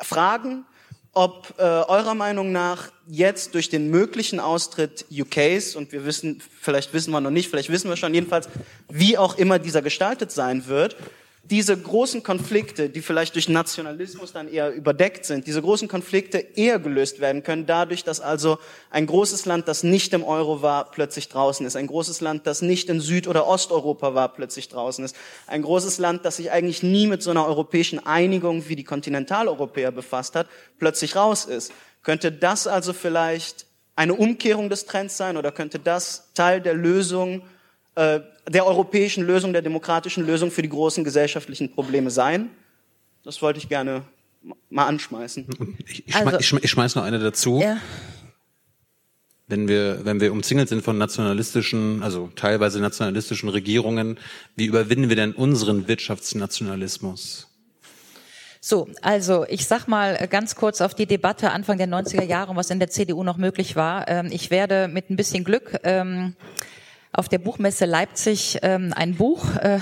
fragen, 0.00 0.64
ob 1.12 1.54
äh, 1.58 1.62
eurer 1.62 2.14
Meinung 2.14 2.52
nach 2.52 2.92
jetzt 3.08 3.54
durch 3.54 3.68
den 3.68 3.90
möglichen 3.90 4.38
Austritt 4.38 5.06
UKs, 5.10 5.74
und 5.74 5.90
wir 5.90 6.04
wissen, 6.04 6.40
vielleicht 6.60 6.92
wissen 6.92 7.10
wir 7.10 7.20
noch 7.20 7.30
nicht, 7.30 7.48
vielleicht 7.48 7.70
wissen 7.70 7.88
wir 7.88 7.96
schon 7.96 8.14
jedenfalls, 8.14 8.48
wie 8.88 9.18
auch 9.18 9.36
immer 9.36 9.58
dieser 9.58 9.82
gestaltet 9.82 10.30
sein 10.30 10.66
wird, 10.68 10.96
diese 11.50 11.76
großen 11.76 12.22
Konflikte, 12.22 12.90
die 12.90 13.00
vielleicht 13.00 13.34
durch 13.34 13.48
Nationalismus 13.48 14.32
dann 14.32 14.48
eher 14.48 14.70
überdeckt 14.70 15.24
sind, 15.24 15.46
diese 15.46 15.62
großen 15.62 15.88
Konflikte 15.88 16.38
eher 16.38 16.78
gelöst 16.78 17.20
werden 17.20 17.42
können, 17.42 17.64
dadurch, 17.64 18.04
dass 18.04 18.20
also 18.20 18.58
ein 18.90 19.06
großes 19.06 19.46
Land, 19.46 19.66
das 19.66 19.82
nicht 19.82 20.12
im 20.12 20.24
Euro 20.24 20.60
war, 20.60 20.90
plötzlich 20.90 21.28
draußen 21.28 21.64
ist, 21.64 21.74
ein 21.74 21.86
großes 21.86 22.20
Land, 22.20 22.46
das 22.46 22.60
nicht 22.60 22.90
in 22.90 23.00
Süd- 23.00 23.28
oder 23.28 23.46
Osteuropa 23.46 24.14
war, 24.14 24.34
plötzlich 24.34 24.68
draußen 24.68 25.02
ist, 25.04 25.16
ein 25.46 25.62
großes 25.62 25.98
Land, 25.98 26.26
das 26.26 26.36
sich 26.36 26.50
eigentlich 26.50 26.82
nie 26.82 27.06
mit 27.06 27.22
so 27.22 27.30
einer 27.30 27.46
europäischen 27.46 28.04
Einigung 28.04 28.68
wie 28.68 28.76
die 28.76 28.84
Kontinentaleuropäer 28.84 29.90
befasst 29.90 30.34
hat, 30.34 30.48
plötzlich 30.78 31.16
raus 31.16 31.46
ist. 31.46 31.72
Könnte 32.02 32.30
das 32.30 32.66
also 32.66 32.92
vielleicht 32.92 33.66
eine 33.96 34.14
Umkehrung 34.14 34.68
des 34.68 34.84
Trends 34.84 35.16
sein 35.16 35.38
oder 35.38 35.50
könnte 35.50 35.78
das 35.78 36.30
Teil 36.34 36.60
der 36.60 36.74
Lösung 36.74 37.42
äh, 37.94 38.20
der 38.48 38.66
europäischen 38.66 39.24
Lösung, 39.24 39.52
der 39.52 39.62
demokratischen 39.62 40.26
Lösung 40.26 40.50
für 40.50 40.62
die 40.62 40.68
großen 40.68 41.04
gesellschaftlichen 41.04 41.72
Probleme 41.72 42.10
sein. 42.10 42.50
Das 43.24 43.42
wollte 43.42 43.58
ich 43.58 43.68
gerne 43.68 44.02
mal 44.70 44.86
anschmeißen. 44.86 45.46
Ich, 45.86 46.06
ich, 46.06 46.14
also, 46.14 46.38
ich, 46.38 46.64
ich 46.64 46.70
schmeiß 46.70 46.94
noch 46.94 47.02
eine 47.02 47.18
dazu. 47.18 47.60
Ja. 47.60 47.78
Wenn 49.46 49.66
wir, 49.66 50.04
wenn 50.04 50.20
wir 50.20 50.30
umzingelt 50.32 50.68
sind 50.68 50.82
von 50.82 50.98
nationalistischen, 50.98 52.02
also 52.02 52.30
teilweise 52.36 52.80
nationalistischen 52.80 53.48
Regierungen, 53.48 54.18
wie 54.56 54.66
überwinden 54.66 55.08
wir 55.08 55.16
denn 55.16 55.32
unseren 55.32 55.88
Wirtschaftsnationalismus? 55.88 57.48
So, 58.60 58.88
also 59.00 59.46
ich 59.48 59.66
sag 59.66 59.86
mal 59.86 60.26
ganz 60.28 60.54
kurz 60.54 60.80
auf 60.82 60.94
die 60.94 61.06
Debatte 61.06 61.52
Anfang 61.52 61.78
der 61.78 61.88
90er 61.88 62.24
Jahre, 62.24 62.54
was 62.56 62.70
in 62.70 62.78
der 62.78 62.90
CDU 62.90 63.24
noch 63.24 63.38
möglich 63.38 63.76
war. 63.76 64.06
Ähm, 64.08 64.28
ich 64.30 64.50
werde 64.50 64.88
mit 64.88 65.08
ein 65.08 65.16
bisschen 65.16 65.44
Glück 65.44 65.80
ähm, 65.84 66.34
auf 67.12 67.28
der 67.28 67.38
Buchmesse 67.38 67.84
Leipzig 67.84 68.58
ähm, 68.62 68.92
ein 68.94 69.16
Buch. 69.16 69.56
Äh, 69.56 69.80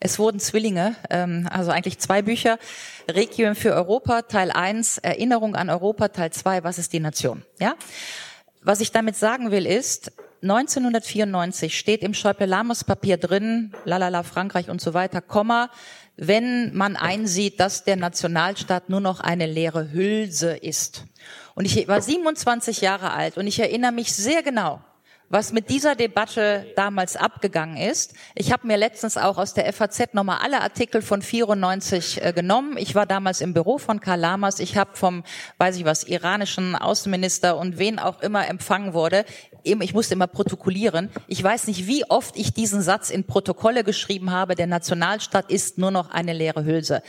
es 0.00 0.18
wurden 0.18 0.40
Zwillinge, 0.40 0.96
ähm, 1.10 1.48
also 1.50 1.70
eigentlich 1.70 1.98
zwei 1.98 2.22
Bücher. 2.22 2.58
Requiem 3.08 3.54
für 3.54 3.74
Europa, 3.74 4.22
Teil 4.22 4.50
1, 4.50 4.98
Erinnerung 4.98 5.56
an 5.56 5.70
Europa, 5.70 6.08
Teil 6.08 6.32
2, 6.32 6.64
was 6.64 6.78
ist 6.78 6.92
die 6.92 7.00
Nation? 7.00 7.42
Ja? 7.58 7.74
Was 8.62 8.80
ich 8.80 8.92
damit 8.92 9.16
sagen 9.16 9.50
will 9.50 9.66
ist, 9.66 10.12
1994 10.42 11.78
steht 11.78 12.02
im 12.02 12.14
Schäuble-Lammers-Papier 12.14 13.18
drin, 13.18 13.72
lalala 13.84 14.22
Frankreich 14.22 14.70
und 14.70 14.80
so 14.80 14.94
weiter, 14.94 15.20
Komma, 15.20 15.70
wenn 16.16 16.74
man 16.74 16.96
einsieht, 16.96 17.60
dass 17.60 17.84
der 17.84 17.96
Nationalstaat 17.96 18.88
nur 18.88 19.00
noch 19.00 19.20
eine 19.20 19.46
leere 19.46 19.92
Hülse 19.92 20.56
ist. 20.56 21.04
Und 21.54 21.64
ich 21.66 21.88
war 21.88 22.00
27 22.00 22.80
Jahre 22.80 23.12
alt 23.12 23.36
und 23.36 23.46
ich 23.46 23.58
erinnere 23.60 23.92
mich 23.92 24.12
sehr 24.12 24.42
genau, 24.42 24.82
was 25.30 25.52
mit 25.52 25.70
dieser 25.70 25.94
Debatte 25.94 26.66
damals 26.74 27.16
abgegangen 27.16 27.76
ist. 27.76 28.14
Ich 28.34 28.52
habe 28.52 28.66
mir 28.66 28.76
letztens 28.76 29.16
auch 29.16 29.38
aus 29.38 29.54
der 29.54 29.72
FAZ 29.72 30.12
nochmal 30.12 30.38
alle 30.42 30.60
Artikel 30.60 31.02
von 31.02 31.22
94 31.22 32.22
äh, 32.22 32.32
genommen. 32.32 32.76
Ich 32.76 32.96
war 32.96 33.06
damals 33.06 33.40
im 33.40 33.54
Büro 33.54 33.78
von 33.78 34.00
Karl 34.00 34.18
Lamas. 34.18 34.58
Ich 34.58 34.76
habe 34.76 34.96
vom, 34.96 35.22
weiß 35.58 35.76
ich 35.76 35.84
was, 35.84 36.02
iranischen 36.02 36.74
Außenminister 36.74 37.56
und 37.56 37.78
wen 37.78 38.00
auch 38.00 38.20
immer 38.22 38.48
empfangen 38.48 38.92
wurde. 38.92 39.24
Ich 39.62 39.94
musste 39.94 40.14
immer 40.14 40.26
protokollieren. 40.26 41.10
Ich 41.26 41.42
weiß 41.42 41.66
nicht, 41.66 41.86
wie 41.86 42.04
oft 42.08 42.36
ich 42.36 42.52
diesen 42.52 42.82
Satz 42.82 43.10
in 43.10 43.24
Protokolle 43.24 43.84
geschrieben 43.84 44.30
habe. 44.30 44.54
Der 44.54 44.66
Nationalstaat 44.66 45.50
ist 45.50 45.78
nur 45.78 45.90
noch 45.90 46.10
eine 46.10 46.32
leere 46.32 46.64
Hülse. 46.64 47.02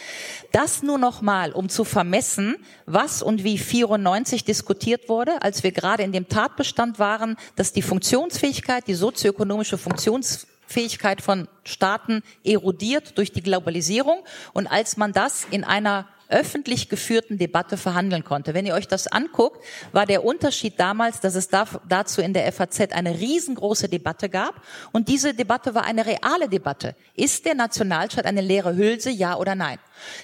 Das 0.52 0.84
nur 0.84 0.98
noch 0.98 1.22
mal, 1.22 1.52
um 1.52 1.70
zu 1.70 1.84
vermessen, 1.84 2.58
was 2.86 3.22
und 3.22 3.44
wie 3.44 3.58
94 3.58 4.44
diskutiert 4.44 5.10
wurde, 5.10 5.42
als 5.42 5.64
wir 5.64 5.72
gerade 5.72 6.04
in 6.04 6.12
dem 6.12 6.28
Tatbestand 6.28 7.00
waren, 7.00 7.38
dass 7.56 7.74
die 7.74 7.82
Funktionsfähigkeit, 7.82 8.88
die 8.88 8.96
sozioökonomische 8.96 9.78
Funktionsfähigkeit 9.78 11.22
von 11.22 11.48
Staaten 11.64 12.22
erodiert 12.44 13.18
durch 13.18 13.32
die 13.32 13.44
Globalisierung 13.44 14.24
und 14.54 14.68
als 14.68 14.98
man 14.98 15.14
das 15.14 15.46
in 15.52 15.64
einer 15.64 16.08
öffentlich 16.32 16.90
geführten 16.90 17.38
Debatte 17.38 17.78
verhandeln 17.78 18.24
konnte. 18.24 18.54
Wenn 18.54 18.66
ihr 18.66 18.74
euch 18.74 18.88
das 18.88 19.08
anguckt, 19.08 19.64
war 19.92 20.06
der 20.06 20.24
Unterschied 20.24 20.80
damals, 20.80 21.20
dass 21.20 21.36
es 21.36 21.50
dazu 21.50 22.22
in 22.22 22.34
der 22.34 22.52
FAZ 22.52 22.92
eine 22.92 23.20
riesengroße 23.20 23.90
Debatte 23.90 24.30
gab 24.30 24.62
und 24.92 25.08
diese 25.08 25.34
Debatte 25.34 25.76
war 25.76 25.84
eine 25.84 26.06
reale 26.06 26.50
Debatte. 26.50 26.96
Ist 27.16 27.46
der 27.46 27.56
Nationalstaat 27.56 28.26
eine 28.26 28.42
leere 28.42 28.76
Hülse, 28.76 29.10
ja 29.10 29.36
oder 29.36 29.56
nein? 29.56 29.78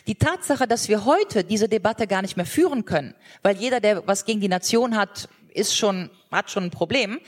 Die 0.08 0.16
Tatsache, 0.16 0.68
dass 0.68 0.88
wir 0.88 1.06
heute 1.06 1.44
diese 1.44 1.69
Debatte 1.69 2.08
gar 2.08 2.22
nicht 2.22 2.38
mehr 2.38 2.45
führen 2.45 2.86
können, 2.86 3.14
weil 3.44 3.58
jeder, 3.58 3.80
der 3.80 4.08
was 4.08 4.26
gegen 4.26 4.42
die 4.42 4.48
Nation 4.48 4.98
hat, 4.98 5.30
ist 5.53 5.76
schon, 5.76 6.10
hat 6.32 6.50
schon 6.52 6.66
ein 6.66 6.72
Problem, 6.72 7.19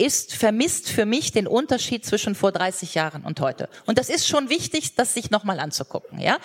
ist, 0.00 0.34
vermisst 0.34 0.88
für 0.88 1.04
mich 1.04 1.30
den 1.30 1.46
Unterschied 1.46 2.06
zwischen 2.06 2.34
vor 2.34 2.52
30 2.52 2.94
Jahren 2.94 3.22
und 3.22 3.40
heute. 3.40 3.68
Und 3.84 3.98
das 3.98 4.08
ist 4.08 4.26
schon 4.26 4.48
wichtig, 4.48 4.94
das 4.94 5.12
sich 5.12 5.30
nochmal 5.30 5.60
anzugucken. 5.60 6.18
Ja? 6.18 6.38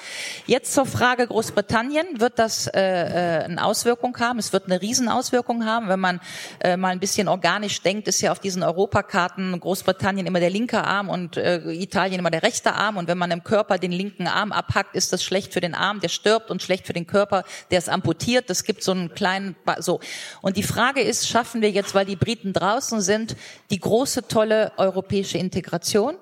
Jetzt 0.45 0.73
zur 0.73 0.85
Frage 0.85 1.25
Großbritannien. 1.25 2.19
Wird 2.19 2.37
das 2.37 2.67
äh, 2.67 2.81
äh, 2.81 3.43
eine 3.45 3.63
Auswirkung 3.63 4.17
haben? 4.19 4.39
Es 4.39 4.51
wird 4.51 4.65
eine 4.65 4.81
Riesenauswirkung 4.81 5.65
haben. 5.65 5.87
Wenn 5.87 6.01
man 6.01 6.19
äh, 6.59 6.75
mal 6.75 6.89
ein 6.89 6.99
bisschen 6.99 7.29
organisch 7.29 7.81
denkt, 7.81 8.09
ist 8.09 8.19
ja 8.19 8.33
auf 8.33 8.39
diesen 8.39 8.61
Europakarten 8.61 9.57
Großbritannien 9.57 10.27
immer 10.27 10.41
der 10.41 10.49
linke 10.49 10.83
Arm 10.83 11.09
und 11.09 11.37
äh, 11.37 11.71
Italien 11.71 12.19
immer 12.19 12.31
der 12.31 12.43
rechte 12.43 12.73
Arm. 12.73 12.97
Und 12.97 13.07
wenn 13.07 13.17
man 13.17 13.31
im 13.31 13.43
Körper 13.43 13.77
den 13.77 13.93
linken 13.93 14.27
Arm 14.27 14.51
abhackt, 14.51 14.95
ist 14.95 15.13
das 15.13 15.23
schlecht 15.23 15.53
für 15.53 15.61
den 15.61 15.75
Arm, 15.75 16.01
der 16.01 16.09
stirbt 16.09 16.51
und 16.51 16.61
schlecht 16.61 16.85
für 16.85 16.93
den 16.93 17.07
Körper, 17.07 17.45
der 17.71 17.77
ist 17.77 17.87
amputiert. 17.87 18.49
Das 18.49 18.65
gibt 18.65 18.83
so 18.83 18.91
einen 18.91 19.13
kleinen, 19.13 19.55
ba 19.63 19.81
so. 19.81 20.01
Und 20.41 20.57
die 20.57 20.63
Frage 20.63 20.99
ist, 20.99 21.29
schaffen 21.29 21.61
wir 21.61 21.71
jetzt, 21.71 21.95
weil 21.95 22.05
die 22.05 22.17
Briten 22.17 22.51
draußen 22.51 22.99
sind, 22.99 23.37
die 23.69 23.79
große, 23.79 24.27
tolle 24.27 24.71
europäische 24.77 25.37
Integration? 25.37 26.17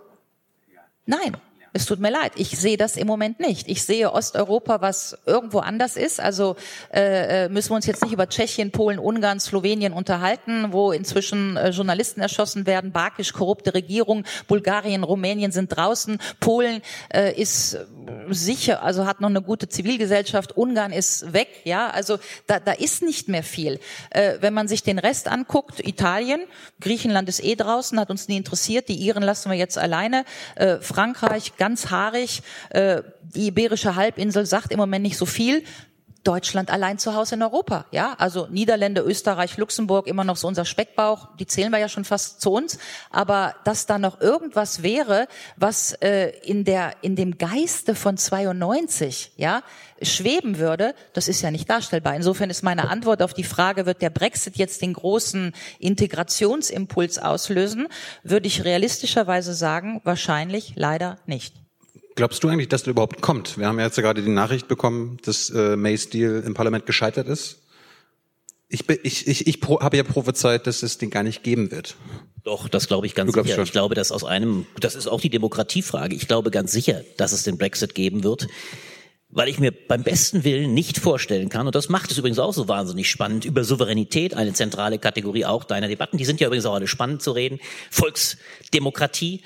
Nein. 1.05 1.35
Es 1.75 1.87
tut 1.87 1.99
mir 1.99 2.11
leid, 2.11 2.33
ich 2.35 2.57
sehe 2.59 2.77
das 2.77 2.97
im 2.97 3.07
Moment 3.07 3.39
nicht. 3.39 3.67
Ich 3.67 3.83
sehe 3.83 4.13
Osteuropa, 4.13 4.81
was 4.81 5.17
irgendwo 5.25 5.57
anders 5.57 5.97
ist. 5.97 6.19
Also 6.19 6.55
äh, 6.93 7.45
äh, 7.45 7.49
müssen 7.49 7.71
wir 7.71 7.75
uns 7.77 7.87
jetzt 7.87 8.03
nicht 8.03 8.13
über 8.13 8.29
Tschechien, 8.29 8.69
Polen, 8.69 8.99
Ungarn, 8.99 9.39
Slowenien 9.39 9.91
unterhalten, 9.91 10.67
wo 10.71 10.91
inzwischen 10.91 11.57
äh, 11.57 11.71
Journalisten 11.71 12.21
erschossen 12.21 12.67
werden, 12.67 12.91
bakisch 12.91 13.33
korrupte 13.33 13.73
Regierung, 13.73 14.23
Bulgarien, 14.47 15.03
Rumänien 15.03 15.51
sind 15.51 15.75
draußen, 15.75 16.19
Polen 16.39 16.83
äh, 17.11 17.33
ist 17.41 17.79
sicher, 18.29 18.83
also 18.83 19.05
hat 19.05 19.21
noch 19.21 19.29
eine 19.29 19.41
gute 19.41 19.67
Zivilgesellschaft, 19.67 20.55
Ungarn 20.55 20.91
ist 20.91 21.33
weg, 21.33 21.47
ja, 21.63 21.89
also 21.89 22.19
da, 22.47 22.59
da 22.59 22.73
ist 22.73 23.01
nicht 23.01 23.29
mehr 23.29 23.43
viel. 23.43 23.79
Äh, 24.11 24.37
wenn 24.41 24.53
man 24.53 24.67
sich 24.67 24.83
den 24.83 24.99
Rest 24.99 25.27
anguckt, 25.27 25.79
Italien, 25.79 26.41
Griechenland 26.79 27.29
ist 27.29 27.43
eh 27.43 27.55
draußen, 27.55 27.99
hat 27.99 28.11
uns 28.11 28.27
nie 28.27 28.37
interessiert, 28.37 28.89
die 28.89 28.95
Iren 28.95 29.23
lassen 29.23 29.49
wir 29.49 29.57
jetzt 29.57 29.77
alleine, 29.77 30.25
äh, 30.55 30.77
Frankreich 30.77 31.53
ganz 31.63 31.91
haarig, 31.91 32.41
äh, 32.71 33.03
die 33.21 33.47
Iberische 33.47 33.95
Halbinsel 33.95 34.45
sagt 34.45 34.73
im 34.73 34.79
Moment 34.79 35.03
nicht 35.03 35.17
so 35.17 35.25
viel, 35.25 35.63
Deutschland 36.23 36.71
allein 36.71 36.97
zu 36.97 37.15
Hause 37.15 37.35
in 37.35 37.43
Europa. 37.43 37.85
Ja, 37.91 38.15
also 38.17 38.47
Niederländer, 38.49 39.05
Österreich, 39.05 39.57
Luxemburg 39.57 40.07
immer 40.07 40.23
noch 40.23 40.37
so 40.37 40.47
unser 40.47 40.65
Speckbauch. 40.65 41.27
Die 41.37 41.45
zählen 41.45 41.71
wir 41.71 41.79
ja 41.79 41.89
schon 41.89 42.05
fast 42.05 42.41
zu 42.41 42.51
uns. 42.51 42.77
Aber 43.09 43.55
dass 43.65 43.85
da 43.85 43.99
noch 43.99 44.21
irgendwas 44.21 44.83
wäre, 44.83 45.27
was 45.57 45.93
äh, 46.01 46.29
in 46.43 46.63
der 46.63 46.93
in 47.01 47.15
dem 47.15 47.37
Geiste 47.37 47.95
von 47.95 48.17
92 48.17 49.33
ja 49.35 49.63
schweben 50.01 50.57
würde, 50.57 50.95
das 51.13 51.27
ist 51.27 51.41
ja 51.41 51.51
nicht 51.51 51.69
darstellbar. 51.69 52.15
Insofern 52.15 52.49
ist 52.49 52.63
meine 52.63 52.89
Antwort 52.89 53.21
auf 53.21 53.33
die 53.33 53.43
Frage, 53.43 53.85
wird 53.85 54.01
der 54.01 54.09
Brexit 54.09 54.57
jetzt 54.57 54.81
den 54.81 54.93
großen 54.93 55.53
Integrationsimpuls 55.79 57.19
auslösen, 57.19 57.87
würde 58.23 58.47
ich 58.47 58.63
realistischerweise 58.63 59.53
sagen, 59.53 60.01
wahrscheinlich 60.03 60.73
leider 60.75 61.17
nicht. 61.25 61.62
Glaubst 62.15 62.43
du 62.43 62.47
eigentlich, 62.47 62.69
dass 62.69 62.83
der 62.83 62.91
überhaupt 62.91 63.21
kommt? 63.21 63.57
Wir 63.57 63.67
haben 63.67 63.79
ja 63.79 63.85
jetzt 63.85 63.95
gerade 63.95 64.21
die 64.21 64.29
Nachricht 64.29 64.67
bekommen, 64.67 65.17
dass 65.23 65.49
äh, 65.49 65.75
Mays 65.75 66.09
Deal 66.09 66.43
im 66.45 66.53
Parlament 66.53 66.85
gescheitert 66.85 67.27
ist. 67.27 67.59
Ich, 68.69 68.87
ich, 68.89 69.27
ich, 69.27 69.47
ich 69.47 69.59
habe 69.61 69.97
ja 69.97 70.03
prophezeit, 70.03 70.67
dass 70.67 70.83
es 70.83 70.97
den 70.97 71.09
gar 71.09 71.23
nicht 71.23 71.43
geben 71.43 71.71
wird. 71.71 71.95
Doch, 72.43 72.67
das 72.67 72.87
glaube 72.87 73.05
ich 73.07 73.15
ganz 73.15 73.33
sicher. 73.33 73.55
Schon. 73.55 73.63
Ich 73.63 73.71
glaube, 73.71 73.95
dass 73.95 74.11
aus 74.11 74.23
einem, 74.23 74.65
das 74.79 74.95
ist 74.95 75.07
auch 75.07 75.21
die 75.21 75.29
Demokratiefrage. 75.29 76.15
Ich 76.15 76.27
glaube 76.27 76.51
ganz 76.51 76.71
sicher, 76.71 77.01
dass 77.17 77.31
es 77.31 77.43
den 77.43 77.57
Brexit 77.57 77.95
geben 77.95 78.23
wird, 78.23 78.47
weil 79.29 79.47
ich 79.47 79.59
mir 79.59 79.71
beim 79.71 80.03
besten 80.03 80.43
Willen 80.43 80.73
nicht 80.73 80.99
vorstellen 80.99 81.49
kann, 81.49 81.65
und 81.65 81.75
das 81.75 81.89
macht 81.89 82.11
es 82.11 82.17
übrigens 82.17 82.39
auch 82.39 82.53
so 82.53 82.67
wahnsinnig 82.67 83.09
spannend, 83.09 83.45
über 83.45 83.63
Souveränität, 83.63 84.35
eine 84.35 84.53
zentrale 84.53 84.99
Kategorie 84.99 85.45
auch 85.45 85.63
deiner 85.63 85.87
Debatten, 85.87 86.17
die 86.17 86.25
sind 86.25 86.39
ja 86.39 86.47
übrigens 86.47 86.65
auch 86.65 86.75
alle 86.75 86.87
spannend 86.87 87.21
zu 87.21 87.31
reden, 87.31 87.59
Volksdemokratie, 87.89 89.41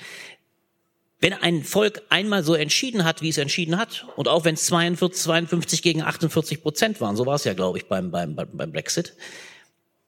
wenn 1.20 1.32
ein 1.32 1.64
Volk 1.64 2.02
einmal 2.10 2.44
so 2.44 2.54
entschieden 2.54 3.04
hat, 3.04 3.22
wie 3.22 3.28
es 3.28 3.38
entschieden 3.38 3.76
hat, 3.76 4.06
und 4.16 4.28
auch 4.28 4.44
wenn 4.44 4.54
es 4.54 4.66
42, 4.66 5.22
52 5.22 5.82
gegen 5.82 6.02
48 6.02 6.62
Prozent 6.62 7.00
waren, 7.00 7.16
so 7.16 7.26
war 7.26 7.34
es 7.34 7.44
ja, 7.44 7.54
glaube 7.54 7.78
ich, 7.78 7.86
beim, 7.86 8.10
beim, 8.10 8.34
beim 8.34 8.72
Brexit, 8.72 9.14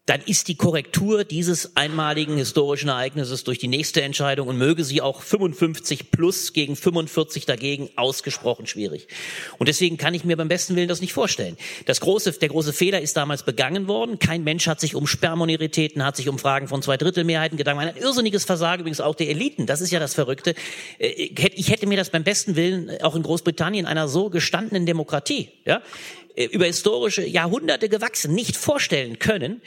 dann 0.07 0.23
ist 0.23 0.49
die 0.49 0.57
Korrektur 0.57 1.23
dieses 1.23 1.77
einmaligen 1.77 2.37
historischen 2.37 2.89
Ereignisses 2.89 3.45
durch 3.45 3.59
die 3.59 3.69
nächste 3.69 4.03
Entscheidung 4.03 4.49
und 4.49 4.59
möge 4.59 4.83
sie 4.83 5.01
auch 5.03 5.23
55 5.23 6.11
plus 6.11 6.53
gegen 6.53 6.75
45 6.75 7.47
dagegen 7.47 7.91
ausgesprochen 7.95 8.67
schwierig. 8.67 9.07
Und 9.59 9.69
deswegen 9.69 9.99
kann 9.99 10.15
ich 10.15 10.25
mir 10.25 10.37
beim 10.37 10.49
besten 10.49 10.75
Willen 10.75 10.89
das 10.89 11.01
nicht 11.01 11.13
vorstellen. 11.13 11.57
Das 11.87 12.01
große, 12.01 12.33
der 12.33 12.49
große 12.49 12.73
Fehler 12.73 13.01
ist 13.01 13.17
damals 13.17 13.45
begangen 13.45 13.87
worden. 13.87 14.19
Kein 14.19 14.43
Mensch 14.43 14.67
hat 14.67 14.81
sich 14.81 14.97
um 14.97 15.07
Sperrmonoritäten, 15.07 16.05
hat 16.05 16.17
sich 16.17 16.29
um 16.29 16.39
Fragen 16.41 16.67
von 16.67 16.83
Zweidrittelmehrheiten 16.83 17.57
Gedanken. 17.57 17.83
Ein 17.83 17.97
irrsinniges 17.97 18.45
Versagen 18.45 18.81
übrigens 18.81 19.01
auch 19.01 19.15
der 19.15 19.29
Eliten. 19.29 19.67
Das 19.67 19.81
ist 19.81 19.93
ja 19.93 20.01
das 20.01 20.15
Verrückte. 20.15 20.55
Äh, 20.99 21.09
ich 21.09 21.71
hätte 21.71 21.87
mir 21.87 21.97
das 21.97 22.11
beim 22.11 22.25
besten 22.25 22.57
Willen 22.57 22.91
auch 23.03 23.15
in 23.15 23.23
Großbritannien 23.23 23.87
einer 23.87 24.09
so 24.09 24.31
gestandenen 24.31 24.87
Demokratie, 24.87 25.51
ja, 25.65 25.83
über 26.37 26.67
historische 26.67 27.27
Jahrhunderte 27.27 27.89
gewachsen, 27.89 28.35
nicht 28.35 28.57
vorstellen 28.57 29.19
können, 29.19 29.63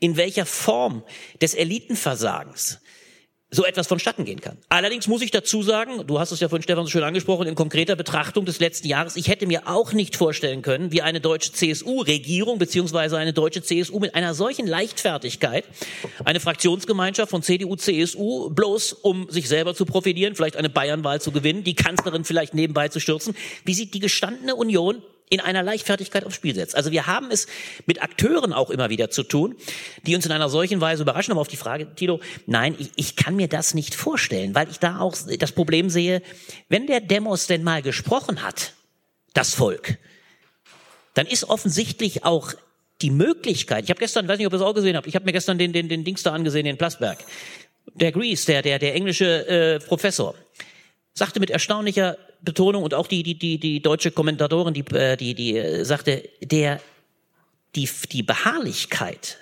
in 0.00 0.16
welcher 0.16 0.46
Form 0.46 1.02
des 1.40 1.54
Elitenversagens 1.54 2.80
so 3.54 3.64
etwas 3.64 3.86
vonstatten 3.86 4.24
gehen 4.24 4.40
kann. 4.40 4.58
Allerdings 4.68 5.06
muss 5.06 5.22
ich 5.22 5.30
dazu 5.30 5.62
sagen, 5.62 6.06
du 6.06 6.18
hast 6.18 6.32
es 6.32 6.40
ja 6.40 6.48
von 6.48 6.60
Stefan 6.60 6.84
so 6.84 6.90
schön 6.90 7.04
angesprochen, 7.04 7.46
in 7.46 7.54
konkreter 7.54 7.96
Betrachtung 7.96 8.44
des 8.44 8.58
letzten 8.58 8.88
Jahres, 8.88 9.16
ich 9.16 9.28
hätte 9.28 9.46
mir 9.46 9.68
auch 9.68 9.92
nicht 9.92 10.16
vorstellen 10.16 10.62
können, 10.62 10.92
wie 10.92 11.02
eine 11.02 11.20
deutsche 11.20 11.52
CSU-Regierung 11.52 12.58
beziehungsweise 12.58 13.16
eine 13.16 13.32
deutsche 13.32 13.62
CSU 13.62 14.00
mit 14.00 14.14
einer 14.14 14.34
solchen 14.34 14.66
Leichtfertigkeit 14.66 15.64
eine 16.24 16.40
Fraktionsgemeinschaft 16.40 17.30
von 17.30 17.42
CDU, 17.42 17.76
CSU, 17.76 18.50
bloß 18.50 18.92
um 18.92 19.30
sich 19.30 19.48
selber 19.48 19.74
zu 19.74 19.86
profitieren, 19.86 20.34
vielleicht 20.34 20.56
eine 20.56 20.68
Bayernwahl 20.68 21.20
zu 21.20 21.30
gewinnen, 21.30 21.64
die 21.64 21.74
Kanzlerin 21.74 22.24
vielleicht 22.24 22.54
nebenbei 22.54 22.88
zu 22.88 22.98
stürzen, 22.98 23.36
wie 23.64 23.74
sieht 23.74 23.94
die 23.94 24.00
gestandene 24.00 24.56
Union 24.56 25.02
in 25.30 25.40
einer 25.40 25.62
Leichtfertigkeit 25.62 26.24
aufs 26.24 26.36
Spiel 26.36 26.54
setzt. 26.54 26.76
Also 26.76 26.90
wir 26.90 27.06
haben 27.06 27.30
es 27.30 27.46
mit 27.86 28.02
Akteuren 28.02 28.52
auch 28.52 28.70
immer 28.70 28.90
wieder 28.90 29.10
zu 29.10 29.22
tun, 29.22 29.56
die 30.06 30.14
uns 30.14 30.26
in 30.26 30.32
einer 30.32 30.48
solchen 30.48 30.80
Weise 30.80 31.02
überraschen. 31.02 31.32
Aber 31.32 31.40
auf 31.40 31.48
die 31.48 31.56
Frage, 31.56 31.94
Tilo, 31.94 32.20
nein, 32.46 32.76
ich, 32.78 32.90
ich 32.96 33.16
kann 33.16 33.34
mir 33.34 33.48
das 33.48 33.74
nicht 33.74 33.94
vorstellen, 33.94 34.54
weil 34.54 34.70
ich 34.70 34.78
da 34.78 35.00
auch 35.00 35.16
das 35.38 35.52
Problem 35.52 35.88
sehe, 35.90 36.22
wenn 36.68 36.86
der 36.86 37.00
Demos 37.00 37.46
denn 37.46 37.62
mal 37.62 37.82
gesprochen 37.82 38.42
hat, 38.42 38.74
das 39.32 39.54
Volk, 39.54 39.98
dann 41.14 41.26
ist 41.26 41.44
offensichtlich 41.44 42.24
auch 42.24 42.52
die 43.02 43.10
Möglichkeit, 43.10 43.84
ich 43.84 43.90
habe 43.90 43.98
gestern, 43.98 44.28
weiß 44.28 44.38
nicht, 44.38 44.46
ob 44.46 44.52
ihr 44.52 44.56
es 44.56 44.62
auch 44.62 44.74
gesehen 44.74 44.96
habt, 44.96 45.06
ich 45.06 45.14
habe 45.16 45.24
mir 45.24 45.32
gestern 45.32 45.58
den, 45.58 45.72
den, 45.72 45.88
den 45.88 46.04
Dings 46.04 46.22
da 46.22 46.32
angesehen, 46.32 46.64
den 46.64 46.78
Plasberg, 46.78 47.18
der 47.94 48.12
Grease, 48.12 48.46
der, 48.46 48.62
der, 48.62 48.78
der 48.78 48.94
englische 48.94 49.46
äh, 49.46 49.78
Professor, 49.80 50.34
sagte 51.12 51.40
mit 51.40 51.50
erstaunlicher 51.50 52.16
Betonung 52.44 52.82
und 52.82 52.94
auch 52.94 53.06
die, 53.06 53.22
die, 53.22 53.38
die, 53.38 53.58
die 53.58 53.80
deutsche 53.80 54.10
Kommentatorin, 54.10 54.74
die, 54.74 54.84
äh, 54.94 55.16
die, 55.16 55.34
die 55.34 55.56
äh, 55.56 55.84
sagte, 55.84 56.28
der, 56.42 56.80
die, 57.74 57.88
die 58.12 58.22
Beharrlichkeit 58.22 59.38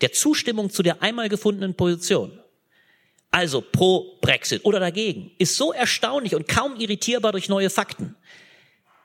der 0.00 0.12
Zustimmung 0.12 0.70
zu 0.70 0.82
der 0.82 1.02
einmal 1.02 1.28
gefundenen 1.28 1.74
Position, 1.74 2.38
also 3.30 3.60
pro 3.60 4.18
Brexit 4.20 4.64
oder 4.64 4.80
dagegen, 4.80 5.32
ist 5.38 5.56
so 5.56 5.72
erstaunlich 5.72 6.34
und 6.34 6.48
kaum 6.48 6.76
irritierbar 6.76 7.32
durch 7.32 7.48
neue 7.48 7.70
Fakten, 7.70 8.16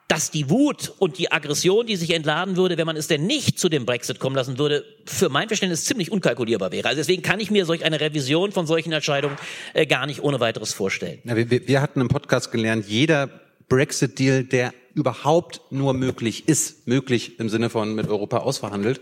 dass 0.08 0.32
die 0.32 0.50
Wut 0.50 0.94
und 1.00 1.18
die 1.18 1.32
Aggression, 1.32 1.88
die 1.88 1.96
sich 1.96 2.12
entladen 2.12 2.56
würde, 2.56 2.78
wenn 2.78 2.86
man 2.86 2.96
es 2.96 3.08
denn 3.08 3.26
nicht 3.26 3.58
zu 3.58 3.70
dem 3.70 3.86
Brexit 3.86 4.20
kommen 4.20 4.36
lassen 4.36 4.58
würde, 4.58 4.86
für 5.06 5.30
mein 5.30 5.48
Verständnis 5.48 5.86
ziemlich 5.86 6.12
unkalkulierbar 6.12 6.72
wäre. 6.72 6.88
Also 6.88 7.00
deswegen 7.00 7.22
kann 7.22 7.40
ich 7.40 7.50
mir 7.50 7.66
solch 7.66 7.86
eine 7.86 8.00
Revision 8.00 8.52
von 8.52 8.68
solchen 8.68 8.92
Entscheidungen 8.92 9.38
äh, 9.74 9.86
gar 9.86 10.06
nicht 10.06 10.22
ohne 10.22 10.40
weiteres 10.40 10.74
vorstellen. 10.74 11.20
Ja, 11.24 11.36
wir, 11.36 11.68
wir 11.68 11.82
hatten 11.82 12.02
im 12.02 12.10
Podcast 12.10 12.52
gelernt, 12.52 12.86
jeder 12.88 13.30
Brexit-Deal, 13.70 14.44
der 14.44 14.74
überhaupt 14.94 15.62
nur 15.72 15.94
möglich 15.94 16.48
ist, 16.48 16.88
möglich 16.88 17.40
im 17.40 17.50
Sinne 17.50 17.70
von 17.70 17.96
mit 17.96 18.08
Europa 18.08 18.38
ausverhandelt, 18.38 19.02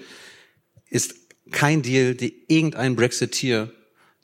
ist 0.90 1.16
kein 1.52 1.82
Deal, 1.82 2.16
der 2.16 2.32
irgendein 2.48 2.96
Brexiteer 2.96 3.72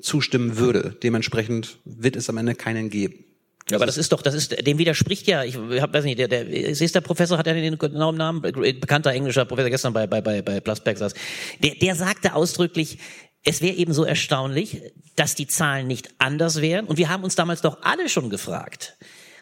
zustimmen 0.01 0.57
würde. 0.57 0.95
Dementsprechend 1.03 1.79
wird 1.83 2.15
es 2.15 2.29
am 2.29 2.37
Ende 2.37 2.55
keinen 2.55 2.89
geben. 2.89 3.25
Ja, 3.69 3.77
aber 3.77 3.85
das 3.85 3.97
ist 3.97 4.11
doch, 4.13 4.21
das 4.21 4.33
ist, 4.33 4.65
dem 4.65 4.77
widerspricht 4.77 5.27
ja, 5.27 5.43
ich 5.43 5.57
hab, 5.57 5.93
weiß 5.93 6.05
nicht, 6.05 6.19
der, 6.19 6.29
der, 6.29 6.47
ist 6.47 6.95
der 6.95 7.01
Professor, 7.01 7.37
hat 7.37 7.47
er 7.47 7.53
den 7.53 7.77
genauen 7.77 8.15
Namen, 8.15 8.41
bekannter 8.41 9.11
englischer 9.11 9.43
Professor 9.43 9.69
gestern 9.69 9.93
bei, 9.93 10.07
bei, 10.07 10.21
bei, 10.21 10.41
bei 10.41 10.61
Plusberg 10.61 10.97
saß, 10.97 11.13
der, 11.61 11.75
der 11.75 11.95
sagte 11.95 12.33
ausdrücklich, 12.33 12.99
es 13.43 13.61
wäre 13.61 13.75
eben 13.75 13.93
so 13.93 14.03
erstaunlich, 14.03 14.81
dass 15.15 15.35
die 15.35 15.47
Zahlen 15.47 15.87
nicht 15.87 16.09
anders 16.17 16.61
wären. 16.61 16.85
Und 16.85 16.97
wir 16.97 17.09
haben 17.09 17.23
uns 17.23 17.35
damals 17.35 17.61
doch 17.61 17.81
alle 17.81 18.09
schon 18.09 18.29
gefragt, 18.29 18.97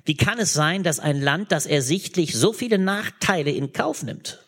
wie 0.05 0.15
kann 0.15 0.39
es 0.39 0.53
sein, 0.53 0.83
dass 0.83 0.99
ein 0.99 1.19
Land, 1.19 1.51
das 1.51 1.65
ersichtlich 1.65 2.35
so 2.35 2.53
viele 2.53 2.77
Nachteile 2.77 3.49
in 3.51 3.73
Kauf 3.73 4.03
nimmt, 4.03 4.44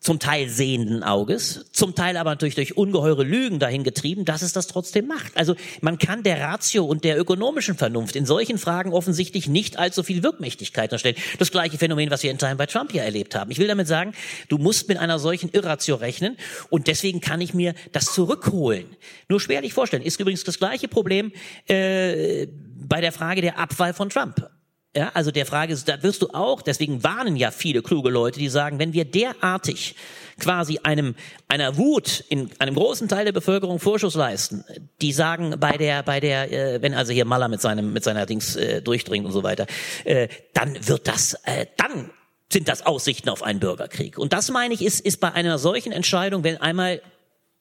zum 0.00 0.18
Teil 0.18 0.48
sehenden 0.48 1.02
Auges, 1.02 1.66
zum 1.72 1.94
Teil 1.94 2.16
aber 2.16 2.30
natürlich 2.30 2.54
durch 2.54 2.76
ungeheure 2.76 3.22
Lügen 3.22 3.58
dahin 3.58 3.84
getrieben, 3.84 4.24
dass 4.24 4.40
es 4.40 4.54
das 4.54 4.66
trotzdem 4.66 5.06
macht. 5.06 5.36
Also 5.36 5.54
man 5.82 5.98
kann 5.98 6.22
der 6.22 6.40
Ratio 6.40 6.86
und 6.86 7.04
der 7.04 7.18
ökonomischen 7.18 7.76
Vernunft 7.76 8.16
in 8.16 8.24
solchen 8.24 8.56
Fragen 8.56 8.94
offensichtlich 8.94 9.46
nicht 9.46 9.78
allzu 9.78 10.02
viel 10.02 10.22
Wirkmächtigkeit 10.22 10.90
erstellen. 10.90 11.16
Das 11.38 11.50
gleiche 11.50 11.76
Phänomen, 11.76 12.10
was 12.10 12.22
wir 12.22 12.30
in 12.30 12.38
Time 12.38 12.56
bei 12.56 12.64
Trump 12.64 12.92
hier 12.92 13.02
erlebt 13.02 13.34
haben. 13.34 13.50
Ich 13.50 13.58
will 13.58 13.68
damit 13.68 13.88
sagen, 13.88 14.14
du 14.48 14.56
musst 14.56 14.88
mit 14.88 14.96
einer 14.96 15.18
solchen 15.18 15.50
Irratio 15.50 15.96
rechnen 15.96 16.38
und 16.70 16.86
deswegen 16.86 17.20
kann 17.20 17.42
ich 17.42 17.52
mir 17.52 17.74
das 17.92 18.06
zurückholen. 18.14 18.86
Nur 19.28 19.38
schwerlich 19.38 19.74
vorstellen. 19.74 20.02
Ist 20.02 20.18
übrigens 20.18 20.44
das 20.44 20.58
gleiche 20.58 20.88
Problem 20.88 21.30
äh, 21.68 22.46
bei 22.46 23.02
der 23.02 23.12
Frage 23.12 23.42
der 23.42 23.58
Abwahl 23.58 23.92
von 23.92 24.08
Trump. 24.08 24.48
Ja, 24.96 25.12
also 25.14 25.30
der 25.30 25.46
Frage 25.46 25.72
ist, 25.72 25.88
da 25.88 26.02
wirst 26.02 26.20
du 26.20 26.30
auch, 26.30 26.62
deswegen 26.62 27.04
warnen 27.04 27.36
ja 27.36 27.52
viele 27.52 27.80
kluge 27.80 28.10
Leute, 28.10 28.40
die 28.40 28.48
sagen, 28.48 28.80
wenn 28.80 28.92
wir 28.92 29.04
derartig 29.04 29.94
quasi 30.40 30.80
einem, 30.82 31.14
einer 31.46 31.76
Wut 31.76 32.24
in 32.28 32.50
einem 32.58 32.74
großen 32.74 33.06
Teil 33.06 33.24
der 33.24 33.30
Bevölkerung 33.30 33.78
Vorschuss 33.78 34.16
leisten, 34.16 34.64
die 35.00 35.12
sagen 35.12 35.54
bei 35.60 35.76
der, 35.76 36.02
bei 36.02 36.18
der, 36.18 36.50
äh, 36.50 36.82
wenn 36.82 36.94
also 36.94 37.12
hier 37.12 37.24
Maller 37.24 37.46
mit 37.46 37.60
seinem, 37.60 37.92
mit 37.92 38.02
seiner 38.02 38.26
Dings 38.26 38.56
äh, 38.56 38.82
durchdringt 38.82 39.24
und 39.24 39.32
so 39.32 39.44
weiter, 39.44 39.66
äh, 40.02 40.26
dann 40.54 40.76
wird 40.88 41.06
das, 41.06 41.34
äh, 41.44 41.66
dann 41.76 42.10
sind 42.52 42.66
das 42.66 42.84
Aussichten 42.84 43.28
auf 43.28 43.44
einen 43.44 43.60
Bürgerkrieg. 43.60 44.18
Und 44.18 44.32
das 44.32 44.50
meine 44.50 44.74
ich, 44.74 44.82
ist, 44.82 44.98
ist 44.98 45.20
bei 45.20 45.30
einer 45.30 45.58
solchen 45.58 45.92
Entscheidung, 45.92 46.42
wenn 46.42 46.56
einmal 46.56 47.00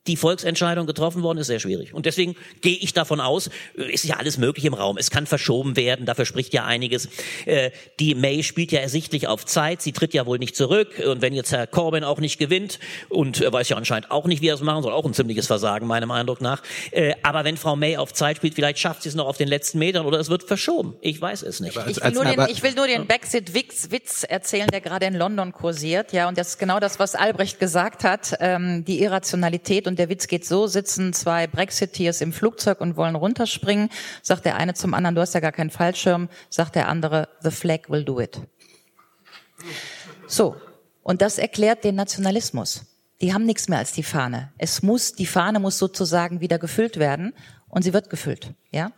die 0.07 0.15
Volksentscheidung 0.15 0.87
getroffen 0.87 1.23
worden 1.23 1.37
ist, 1.39 1.47
sehr 1.47 1.59
schwierig. 1.59 1.93
Und 1.93 2.05
deswegen 2.05 2.35
gehe 2.61 2.77
ich 2.77 2.93
davon 2.93 3.19
aus, 3.19 3.49
äh, 3.77 3.91
ist 3.91 4.05
ja 4.05 4.15
alles 4.15 4.37
möglich 4.37 4.65
im 4.65 4.73
Raum. 4.73 4.97
Es 4.97 5.11
kann 5.11 5.27
verschoben 5.27 5.75
werden, 5.75 6.05
dafür 6.05 6.25
spricht 6.25 6.53
ja 6.53 6.65
einiges. 6.65 7.09
Äh, 7.45 7.71
die 7.99 8.15
May 8.15 8.43
spielt 8.43 8.71
ja 8.71 8.79
ersichtlich 8.79 9.27
auf 9.27 9.45
Zeit, 9.45 9.81
sie 9.81 9.91
tritt 9.91 10.13
ja 10.13 10.25
wohl 10.25 10.39
nicht 10.39 10.55
zurück. 10.55 11.01
Und 11.05 11.21
wenn 11.21 11.33
jetzt 11.33 11.51
Herr 11.51 11.67
Corbyn 11.67 12.03
auch 12.03 12.19
nicht 12.19 12.39
gewinnt 12.39 12.79
und 13.09 13.41
er 13.41 13.51
weiß 13.51 13.69
ja 13.69 13.77
anscheinend 13.77 14.09
auch 14.09 14.25
nicht, 14.25 14.41
wie 14.41 14.47
er 14.47 14.55
es 14.55 14.61
machen 14.61 14.83
soll, 14.83 14.93
auch 14.93 15.05
ein 15.05 15.13
ziemliches 15.13 15.47
Versagen 15.47 15.85
meinem 15.85 16.11
Eindruck 16.11 16.41
nach. 16.41 16.63
Äh, 16.91 17.13
aber 17.21 17.43
wenn 17.43 17.57
Frau 17.57 17.75
May 17.75 17.97
auf 17.97 18.13
Zeit 18.13 18.37
spielt, 18.37 18.55
vielleicht 18.55 18.79
schafft 18.79 19.03
sie 19.03 19.09
es 19.09 19.15
noch 19.15 19.27
auf 19.27 19.37
den 19.37 19.47
letzten 19.47 19.79
Metern 19.79 20.05
oder 20.05 20.19
es 20.19 20.29
wird 20.29 20.43
verschoben. 20.43 20.95
Ich 21.01 21.21
weiß 21.21 21.43
es 21.43 21.59
nicht. 21.59 21.77
Ich 21.87 22.01
will 22.01 22.11
nur 22.11 22.25
den, 22.25 22.45
ich 22.49 22.63
will 22.63 22.73
nur 22.73 22.87
den 22.87 23.05
Brexit-Witz 23.05 24.23
erzählen, 24.23 24.67
der 24.67 24.81
gerade 24.81 25.05
in 25.05 25.13
London 25.13 25.51
kursiert. 25.51 26.13
Ja, 26.13 26.29
und 26.29 26.37
das 26.37 26.49
ist 26.49 26.57
genau 26.57 26.79
das, 26.79 26.99
was 26.99 27.15
Albrecht 27.15 27.59
gesagt 27.59 28.03
hat. 28.03 28.37
Ähm, 28.39 28.85
die 28.85 29.01
Irrationalität 29.01 29.87
und 29.89 29.99
der 29.99 30.07
Witz 30.07 30.27
geht 30.27 30.45
so, 30.45 30.67
sitzen 30.67 31.11
zwei 31.11 31.47
Brexiteers 31.47 32.21
im 32.21 32.31
Flugzeug 32.31 32.79
und 32.79 32.95
wollen 32.95 33.15
runterspringen, 33.15 33.89
sagt 34.21 34.45
der 34.45 34.55
eine 34.55 34.73
zum 34.73 34.93
anderen, 34.93 35.15
du 35.15 35.21
hast 35.21 35.33
ja 35.33 35.41
gar 35.41 35.51
keinen 35.51 35.69
Fallschirm, 35.71 36.29
sagt 36.49 36.75
der 36.75 36.87
andere, 36.87 37.27
the 37.41 37.51
flag 37.51 37.89
will 37.89 38.05
do 38.05 38.21
it. 38.21 38.39
So. 40.27 40.55
Und 41.03 41.21
das 41.21 41.37
erklärt 41.39 41.83
den 41.83 41.95
Nationalismus. 41.95 42.85
Die 43.19 43.33
haben 43.33 43.45
nichts 43.45 43.67
mehr 43.67 43.79
als 43.79 43.91
die 43.91 44.03
Fahne. 44.03 44.53
Es 44.57 44.83
muss, 44.83 45.13
die 45.13 45.25
Fahne 45.25 45.59
muss 45.59 45.77
sozusagen 45.77 46.39
wieder 46.39 46.59
gefüllt 46.59 46.97
werden 46.97 47.33
und 47.67 47.83
sie 47.83 47.93
wird 47.93 48.09
gefüllt, 48.09 48.53
ja? 48.71 48.91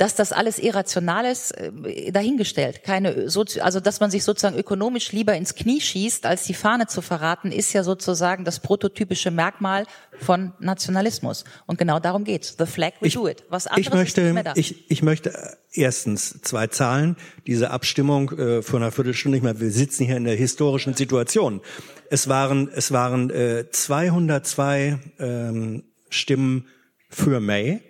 Dass 0.00 0.14
das 0.14 0.32
alles 0.32 0.58
irrational 0.58 1.26
ist, 1.26 1.50
äh, 1.52 2.10
dahingestellt. 2.10 2.82
Keine, 2.84 3.28
also 3.60 3.80
dass 3.80 4.00
man 4.00 4.10
sich 4.10 4.24
sozusagen 4.24 4.56
ökonomisch 4.56 5.12
lieber 5.12 5.34
ins 5.34 5.54
Knie 5.54 5.78
schießt, 5.78 6.24
als 6.24 6.44
die 6.44 6.54
Fahne 6.54 6.86
zu 6.86 7.02
verraten, 7.02 7.52
ist 7.52 7.74
ja 7.74 7.84
sozusagen 7.84 8.46
das 8.46 8.60
prototypische 8.60 9.30
Merkmal 9.30 9.84
von 10.18 10.54
Nationalismus. 10.58 11.44
Und 11.66 11.78
genau 11.78 12.00
darum 12.00 12.24
geht's. 12.24 12.56
The 12.58 12.64
flag 12.64 12.92
will 13.00 13.08
ich, 13.08 13.14
do 13.14 13.28
it. 13.28 13.44
Was 13.50 13.66
anderes 13.66 13.86
ich 13.88 13.92
möchte, 13.92 14.20
ist 14.22 14.24
nicht 14.24 14.34
mehr 14.34 14.44
da. 14.44 14.52
Ich, 14.56 14.90
ich 14.90 15.02
möchte 15.02 15.34
äh, 15.34 15.56
erstens 15.74 16.40
zwei 16.40 16.66
Zahlen. 16.68 17.16
Diese 17.46 17.70
Abstimmung 17.70 18.30
äh, 18.30 18.62
vor 18.62 18.80
einer 18.80 18.92
Viertelstunde, 18.92 19.36
ich 19.36 19.44
meine, 19.44 19.60
wir 19.60 19.70
sitzen 19.70 20.06
hier 20.06 20.16
in 20.16 20.24
der 20.24 20.36
historischen 20.36 20.94
Situation. 20.94 21.60
Es 22.08 22.26
waren, 22.26 22.70
es 22.74 22.90
waren 22.90 23.28
äh, 23.28 23.66
202 23.70 24.98
ähm, 25.18 25.84
Stimmen 26.08 26.68
für 27.10 27.40
May 27.40 27.82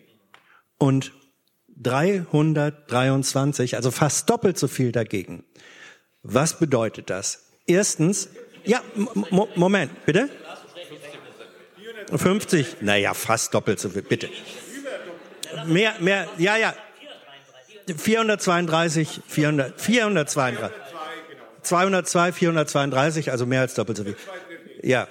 und 0.76 1.12
323, 1.82 3.76
also 3.76 3.90
fast 3.90 4.28
doppelt 4.28 4.58
so 4.58 4.68
viel 4.68 4.92
dagegen. 4.92 5.44
Was 6.22 6.58
bedeutet 6.58 7.10
das? 7.10 7.44
Erstens, 7.66 8.28
ja, 8.64 8.80
Mo 8.94 9.48
Moment, 9.54 10.04
bitte? 10.04 10.28
50, 12.14 12.82
naja, 12.82 13.14
fast 13.14 13.54
doppelt 13.54 13.80
so 13.80 13.88
viel, 13.88 14.02
bitte. 14.02 14.28
Mehr, 15.66 15.94
mehr, 16.00 16.26
ja, 16.38 16.56
ja. 16.56 16.74
432, 17.96 19.22
400, 19.26 19.80
432. 19.80 20.70
202, 21.62 22.32
432, 22.32 23.30
also 23.30 23.46
mehr 23.46 23.60
als 23.60 23.74
doppelt 23.74 23.98
so 23.98 24.04
viel. 24.04 24.16
Ja. 24.82 25.08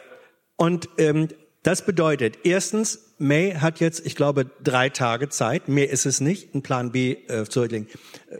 Und 0.56 0.90
ähm, 0.98 1.30
das 1.64 1.86
bedeutet, 1.86 2.40
erstens, 2.44 3.14
May 3.18 3.54
hat 3.54 3.80
jetzt, 3.80 4.06
ich 4.06 4.16
glaube, 4.16 4.46
drei 4.64 4.90
Tage 4.90 5.30
Zeit, 5.30 5.68
mehr 5.68 5.90
ist 5.90 6.06
es 6.06 6.22
nicht, 6.22 6.54
einen 6.54 6.64
Plan 6.64 6.92
B 6.92 7.18
äh, 7.28 7.46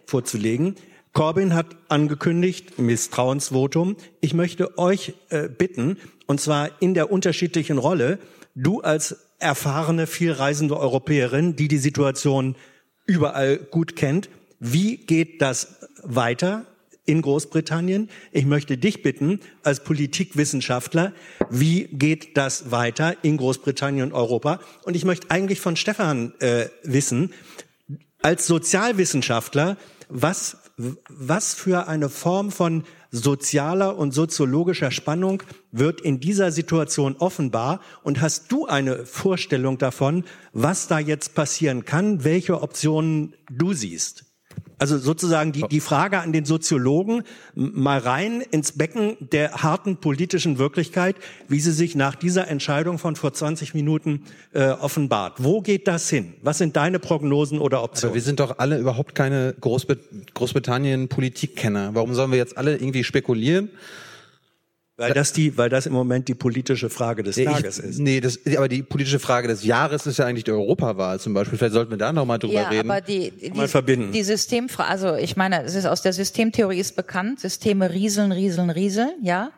vorzulegen. 0.06 0.76
Corbyn 1.12 1.54
hat 1.54 1.76
angekündigt, 1.90 2.80
Misstrauensvotum. 2.80 3.98
Ich 4.22 4.34
möchte 4.34 4.78
euch 4.78 5.16
äh, 5.30 5.50
bitten, 5.50 5.98
und 6.28 6.40
zwar 6.40 6.70
in 6.82 6.94
der 6.94 7.12
unterschiedlichen 7.12 7.78
Rolle, 7.78 8.20
du 8.56 8.82
als 8.82 9.18
erfahrene, 9.40 10.08
vielreisende 10.08 10.78
Europäerin, 10.78 11.56
die 11.56 11.68
die 11.68 11.78
Situation 11.78 12.56
überall 13.06 13.58
gut 13.58 13.96
kennt, 13.96 14.30
wie 14.60 14.98
geht 14.98 15.42
das 15.42 15.88
weiter? 16.04 16.66
In 17.10 17.24
Großbritannien. 17.24 18.08
Ich 18.32 18.46
möchte 18.46 18.78
dich 18.78 19.02
bitten, 19.02 19.40
als 19.64 19.84
Politikwissenschaftler, 19.84 21.12
wie 21.50 21.86
geht 21.86 22.38
das 22.38 22.70
weiter 22.70 23.16
in 23.24 23.38
Großbritannien 23.38 24.12
und 24.12 24.14
Europa? 24.14 24.60
Und 24.84 24.96
ich 24.96 25.06
möchte 25.06 25.32
eigentlich 25.32 25.60
von 25.60 25.76
Stefan 25.76 26.34
äh, 26.40 26.68
wissen, 26.84 27.34
als 28.22 28.46
Sozialwissenschaftler, 28.46 29.78
was, 30.08 30.58
was 30.78 31.56
für 31.56 31.88
eine 31.88 32.10
Form 32.10 32.52
von 32.52 32.84
sozialer 33.12 33.98
und 33.98 34.14
soziologischer 34.14 34.92
Spannung 34.92 35.42
wird 35.72 36.02
in 36.02 36.20
dieser 36.20 36.52
Situation 36.52 37.16
offenbar? 37.18 37.82
Und 38.04 38.22
hast 38.22 38.52
du 38.52 38.68
eine 38.68 39.08
Vorstellung 39.08 39.80
davon, 39.80 40.26
was 40.54 40.88
da 40.88 41.00
jetzt 41.00 41.34
passieren 41.34 41.86
kann, 41.86 42.24
welche 42.24 42.62
Optionen 42.62 43.34
du 43.50 43.74
siehst? 43.74 44.29
Also 44.80 44.98
sozusagen 44.98 45.52
die, 45.52 45.64
die 45.70 45.82
Frage 45.82 46.20
an 46.20 46.32
den 46.32 46.46
Soziologen 46.46 47.24
mal 47.54 48.00
rein 48.00 48.40
ins 48.40 48.72
Becken 48.72 49.18
der 49.20 49.52
harten 49.62 49.98
politischen 49.98 50.58
Wirklichkeit, 50.58 51.18
wie 51.50 51.60
sie 51.60 51.74
sich 51.74 51.96
nach 51.96 52.16
dieser 52.16 52.48
Entscheidung 52.48 52.98
von 52.98 53.18
vor 53.18 53.34
20 53.34 53.74
Minuten 53.74 54.24
äh, 54.54 54.70
offenbart. 54.70 55.44
Wo 55.44 55.60
geht 55.62 55.90
das 55.90 56.10
hin? 56.10 56.34
Was 56.44 56.60
sind 56.60 56.78
deine 56.78 57.00
Prognosen 57.00 57.60
oder 57.60 57.84
Optionen? 57.84 58.12
Aber 58.12 58.16
wir 58.16 58.22
sind 58.22 58.40
doch 58.40 58.58
alle 58.58 58.80
überhaupt 58.80 59.16
keine 59.16 59.54
Großbrit 59.60 60.34
Großbritannien-Politikkenner. 60.34 61.94
Warum 61.94 62.14
sollen 62.14 62.32
wir 62.32 62.38
jetzt 62.38 62.58
alle 62.58 62.78
irgendwie 62.78 63.04
spekulieren? 63.04 63.70
Weil 65.00 65.14
das 65.14 65.32
die, 65.32 65.58
weil 65.58 65.70
das 65.70 65.86
im 65.86 65.94
Moment 65.94 66.28
die 66.28 66.36
politische 66.36 66.90
Frage 66.90 67.24
des 67.24 67.38
Tages 67.38 67.80
ich, 67.80 67.86
ist. 67.86 68.00
Nee, 68.00 68.20
das, 68.20 68.40
aber 68.58 68.68
die 68.68 68.84
politische 68.84 69.20
Frage 69.20 69.48
des 69.48 69.64
Jahres 69.64 70.06
ist 70.06 70.20
ja 70.20 70.26
eigentlich 70.26 70.44
die 70.44 70.52
Europawahl 70.52 71.20
zum 71.22 71.34
Beispiel. 71.34 71.58
Vielleicht 71.58 71.74
sollten 71.74 71.92
wir 71.92 71.98
da 71.98 72.12
noch 72.12 72.26
mal 72.26 72.38
drüber 72.38 72.56
ja, 72.56 72.68
reden. 72.68 72.92
aber 72.92 73.00
die, 73.00 73.32
die, 73.32 73.52
mal 73.52 73.70
verbinden. 73.70 74.12
die 74.12 74.24
Systemfrage, 74.24 74.90
also 74.90 75.16
ich 75.16 75.38
meine, 75.38 75.64
es 75.64 75.76
ist 75.76 75.86
aus 75.86 76.02
der 76.02 76.12
Systemtheorie 76.12 76.80
ist 76.80 76.98
bekannt, 76.98 77.40
Systeme 77.40 77.92
rieseln, 77.92 78.34
rieseln, 78.34 78.70
rieseln, 78.70 79.14
ja. 79.22 79.52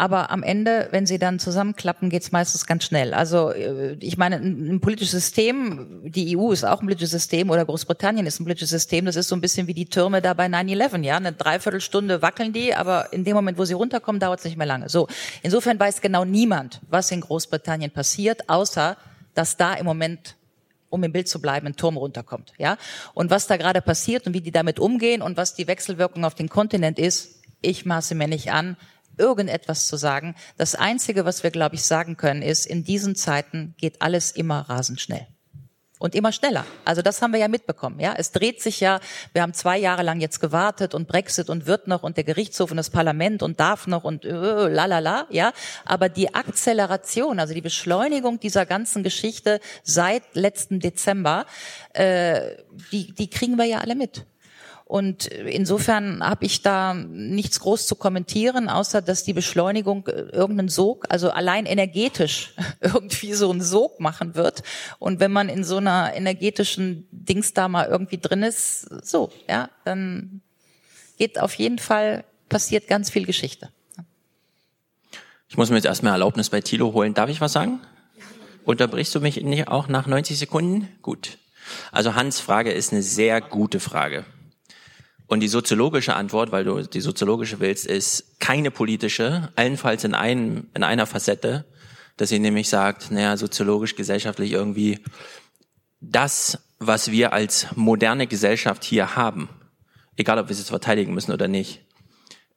Aber 0.00 0.30
am 0.30 0.42
Ende, 0.42 0.88
wenn 0.92 1.04
sie 1.04 1.18
dann 1.18 1.38
zusammenklappen, 1.38 2.08
geht's 2.08 2.32
meistens 2.32 2.64
ganz 2.64 2.84
schnell. 2.84 3.12
Also 3.12 3.50
äh, 3.50 3.98
ich 4.00 4.16
meine, 4.16 4.36
ein, 4.36 4.80
politisches 4.80 5.10
System, 5.10 6.00
die 6.04 6.38
EU 6.38 6.52
ist 6.52 6.64
auch 6.64 6.80
ein 6.80 6.86
politisches 6.86 7.10
System 7.10 7.50
oder 7.50 7.66
Großbritannien 7.66 8.24
ist 8.24 8.40
ein 8.40 8.44
politisches 8.44 8.70
System, 8.70 9.04
das 9.04 9.16
ist 9.16 9.28
so 9.28 9.36
ein 9.36 9.42
bisschen 9.42 9.66
wie 9.66 9.74
die 9.74 9.84
Türme 9.84 10.22
da 10.22 10.32
bei 10.32 10.46
9-11, 10.46 11.02
ja, 11.02 11.18
eine 11.18 11.34
Dreiviertelstunde 11.34 12.22
wackeln 12.22 12.54
die, 12.54 12.74
aber 12.74 13.12
in 13.12 13.24
dem 13.24 13.34
Moment, 13.34 13.58
wo 13.58 13.66
sie 13.66 13.74
runterkommen, 13.74 14.20
dauert 14.20 14.38
es 14.38 14.46
nicht 14.46 14.56
mehr 14.56 14.66
lange. 14.66 14.88
So, 14.88 15.06
insofern 15.42 15.78
weiß 15.78 16.00
genau 16.00 16.24
niemand, 16.24 16.80
was 16.88 17.10
in 17.10 17.20
Großbritannien 17.20 17.90
passiert, 17.90 18.48
außer 18.48 18.96
dass 19.34 19.58
da 19.58 19.74
im 19.74 19.84
Moment 19.84 20.36
um 20.88 21.04
im 21.04 21.12
Bild 21.12 21.28
zu 21.28 21.42
bleiben, 21.42 21.66
ein 21.66 21.76
Turm 21.76 21.98
runterkommt, 21.98 22.54
ja. 22.56 22.78
Und 23.12 23.30
was 23.30 23.48
da 23.48 23.58
gerade 23.58 23.82
passiert 23.82 24.26
und 24.26 24.32
wie 24.32 24.40
die 24.40 24.50
damit 24.50 24.80
umgehen 24.80 25.20
und 25.20 25.36
was 25.36 25.54
die 25.54 25.66
Wechselwirkung 25.66 26.24
auf 26.24 26.34
den 26.34 26.48
Kontinent 26.48 26.98
ist, 26.98 27.42
ich 27.60 27.84
maße 27.84 28.14
mir 28.14 28.28
nicht 28.28 28.50
an, 28.50 28.78
irgendetwas 29.20 29.86
zu 29.86 29.96
sagen. 29.96 30.34
Das 30.56 30.74
Einzige, 30.74 31.24
was 31.24 31.42
wir, 31.44 31.50
glaube 31.50 31.76
ich, 31.76 31.82
sagen 31.84 32.16
können, 32.16 32.42
ist, 32.42 32.66
in 32.66 32.82
diesen 32.82 33.14
Zeiten 33.14 33.74
geht 33.78 34.02
alles 34.02 34.32
immer 34.32 34.62
rasend 34.68 35.00
schnell. 35.00 35.26
Und 35.98 36.14
immer 36.14 36.32
schneller. 36.32 36.64
Also 36.86 37.02
das 37.02 37.20
haben 37.20 37.34
wir 37.34 37.40
ja 37.40 37.48
mitbekommen. 37.48 38.00
Ja, 38.00 38.14
es 38.16 38.32
dreht 38.32 38.62
sich 38.62 38.80
ja. 38.80 39.00
Wir 39.34 39.42
haben 39.42 39.52
zwei 39.52 39.76
Jahre 39.76 40.02
lang 40.02 40.18
jetzt 40.18 40.40
gewartet 40.40 40.94
und 40.94 41.06
Brexit 41.06 41.50
und 41.50 41.66
wird 41.66 41.88
noch 41.88 42.02
und 42.02 42.16
der 42.16 42.24
Gerichtshof 42.24 42.70
und 42.70 42.78
das 42.78 42.88
Parlament 42.88 43.42
und 43.42 43.60
darf 43.60 43.86
noch 43.86 44.04
und 44.04 44.24
äh, 44.24 44.32
la 44.32 44.86
la 44.86 45.00
la. 45.00 45.26
Ja, 45.28 45.52
aber 45.84 46.08
die 46.08 46.34
Akzeleration, 46.34 47.38
also 47.38 47.52
die 47.52 47.60
Beschleunigung 47.60 48.40
dieser 48.40 48.64
ganzen 48.64 49.02
Geschichte 49.02 49.60
seit 49.82 50.22
letzten 50.32 50.80
Dezember, 50.80 51.44
äh, 51.92 52.56
die 52.92 53.12
die 53.12 53.28
kriegen 53.28 53.58
wir 53.58 53.66
ja 53.66 53.80
alle 53.80 53.94
mit. 53.94 54.24
Und 54.90 55.26
insofern 55.26 56.20
habe 56.20 56.46
ich 56.46 56.62
da 56.62 56.94
nichts 56.94 57.60
groß 57.60 57.86
zu 57.86 57.94
kommentieren, 57.94 58.68
außer 58.68 59.00
dass 59.00 59.22
die 59.22 59.32
Beschleunigung 59.32 60.08
äh, 60.08 60.22
irgendeinen 60.32 60.68
Sog, 60.68 61.06
also 61.08 61.30
allein 61.30 61.64
energetisch 61.64 62.54
irgendwie 62.80 63.34
so 63.34 63.52
einen 63.52 63.62
Sog 63.62 64.00
machen 64.00 64.34
wird. 64.34 64.64
Und 64.98 65.20
wenn 65.20 65.30
man 65.30 65.48
in 65.48 65.62
so 65.62 65.76
einer 65.76 66.12
energetischen 66.16 67.06
Dings 67.12 67.54
da 67.54 67.68
mal 67.68 67.86
irgendwie 67.86 68.18
drin 68.18 68.42
ist, 68.42 68.80
so, 69.06 69.30
ja, 69.48 69.70
dann 69.84 70.40
geht 71.18 71.38
auf 71.38 71.54
jeden 71.54 71.78
Fall, 71.78 72.24
passiert 72.48 72.88
ganz 72.88 73.10
viel 73.10 73.26
Geschichte. 73.26 73.68
Ich 75.48 75.56
muss 75.56 75.70
mir 75.70 75.76
jetzt 75.76 75.84
erstmal 75.84 76.14
Erlaubnis 76.14 76.50
bei 76.50 76.62
Thilo 76.62 76.94
holen. 76.94 77.14
Darf 77.14 77.30
ich 77.30 77.40
was 77.40 77.52
sagen? 77.52 77.78
Unterbrichst 78.64 79.14
du 79.14 79.20
mich 79.20 79.40
nicht 79.40 79.68
auch 79.68 79.86
nach 79.86 80.08
90 80.08 80.36
Sekunden? 80.36 80.88
Gut. 81.00 81.38
Also 81.92 82.16
Hans 82.16 82.40
Frage 82.40 82.72
ist 82.72 82.90
eine 82.92 83.02
sehr 83.02 83.40
gute 83.40 83.78
Frage. 83.78 84.24
Und 85.30 85.38
die 85.38 85.48
soziologische 85.48 86.16
Antwort, 86.16 86.50
weil 86.50 86.64
du 86.64 86.82
die 86.82 87.00
soziologische 87.00 87.60
willst, 87.60 87.86
ist 87.86 88.40
keine 88.40 88.72
politische, 88.72 89.52
allenfalls 89.54 90.02
in, 90.02 90.12
einem, 90.12 90.66
in 90.74 90.82
einer 90.82 91.06
Facette, 91.06 91.66
dass 92.16 92.30
sie 92.30 92.40
nämlich 92.40 92.68
sagt, 92.68 93.12
naja, 93.12 93.36
soziologisch, 93.36 93.94
gesellschaftlich 93.94 94.50
irgendwie 94.50 94.98
das, 96.00 96.58
was 96.80 97.12
wir 97.12 97.32
als 97.32 97.68
moderne 97.76 98.26
Gesellschaft 98.26 98.82
hier 98.82 99.14
haben, 99.14 99.48
egal 100.16 100.36
ob 100.40 100.48
wir 100.48 100.52
es 100.52 100.58
jetzt 100.58 100.70
verteidigen 100.70 101.14
müssen 101.14 101.30
oder 101.30 101.46
nicht, 101.46 101.80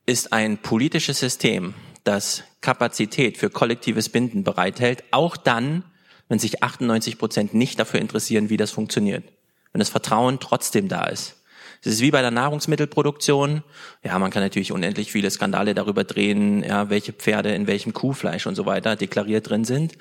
ist 0.07 0.33
ein 0.33 0.57
politisches 0.57 1.19
System, 1.19 1.75
das 2.03 2.41
Kapazität 2.61 3.37
für 3.37 3.51
kollektives 3.51 4.09
Binden 4.09 4.43
bereithält, 4.43 5.03
auch 5.11 5.37
dann, 5.37 5.83
wenn 6.27 6.39
sich 6.39 6.63
98 6.63 7.19
Prozent 7.19 7.53
nicht 7.53 7.77
dafür 7.77 7.99
interessieren, 7.99 8.49
wie 8.49 8.57
das 8.57 8.71
funktioniert. 8.71 9.25
Wenn 9.73 9.79
das 9.79 9.89
Vertrauen 9.89 10.39
trotzdem 10.39 10.87
da 10.87 11.05
ist. 11.05 11.42
Das 11.83 11.93
ist 11.93 12.01
wie 12.01 12.11
bei 12.11 12.21
der 12.21 12.31
Nahrungsmittelproduktion. 12.31 13.61
Ja, 14.03 14.17
man 14.17 14.31
kann 14.31 14.41
natürlich 14.41 14.71
unendlich 14.71 15.11
viele 15.11 15.29
Skandale 15.29 15.73
darüber 15.73 16.05
drehen, 16.05 16.63
ja, 16.63 16.89
welche 16.89 17.11
Pferde 17.11 17.53
in 17.53 17.67
welchem 17.67 17.93
Kuhfleisch 17.93 18.47
und 18.47 18.55
so 18.55 18.65
weiter 18.65 18.95
deklariert 18.95 19.49
drin 19.49 19.65
sind. 19.65 19.97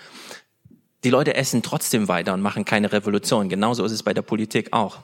Die 1.02 1.10
Leute 1.10 1.34
essen 1.34 1.62
trotzdem 1.62 2.06
weiter 2.06 2.34
und 2.34 2.40
machen 2.40 2.64
keine 2.64 2.92
Revolution. 2.92 3.48
Genauso 3.48 3.84
ist 3.84 3.92
es 3.92 4.04
bei 4.04 4.14
der 4.14 4.22
Politik 4.22 4.72
auch. 4.72 5.00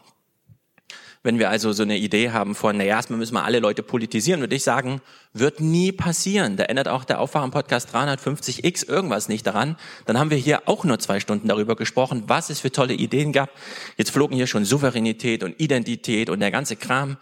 Wenn 1.23 1.39
wir 1.39 1.51
also 1.51 1.73
so 1.73 1.83
eine 1.83 1.97
Idee 1.97 2.31
haben 2.31 2.55
von, 2.55 2.77
naja, 2.77 2.97
erstmal 2.97 3.19
müssen 3.19 3.35
wir 3.35 3.45
alle 3.45 3.59
Leute 3.59 3.83
politisieren, 3.83 4.41
würde 4.41 4.55
ich 4.55 4.63
sagen, 4.63 5.01
wird 5.33 5.61
nie 5.61 5.93
passieren. 5.93 6.57
Da 6.57 6.65
ändert 6.65 6.89
auch 6.89 7.05
der 7.05 7.21
Aufwachen-Podcast 7.21 7.95
350x 7.95 8.89
irgendwas 8.89 9.29
nicht 9.29 9.47
daran. 9.47 9.77
Dann 10.07 10.19
haben 10.19 10.31
wir 10.31 10.39
hier 10.39 10.63
auch 10.67 10.85
nur 10.85 10.99
zwei 10.99 11.21
Stunden 11.21 11.49
darüber 11.49 11.77
gesprochen, 11.77 12.25
was 12.27 12.51
es 12.51 12.61
für 12.61 12.71
tolle 12.71 12.95
Ideen 12.95 13.33
gab. 13.33 13.51
Jetzt 13.97 14.11
flogen 14.11 14.37
hier 14.37 14.47
schon 14.47 14.65
Souveränität 14.65 15.43
und 15.43 15.61
Identität 15.61 16.31
und 16.31 16.41
der 16.41 16.51
ganze 16.51 16.77
Kram. 16.77 17.17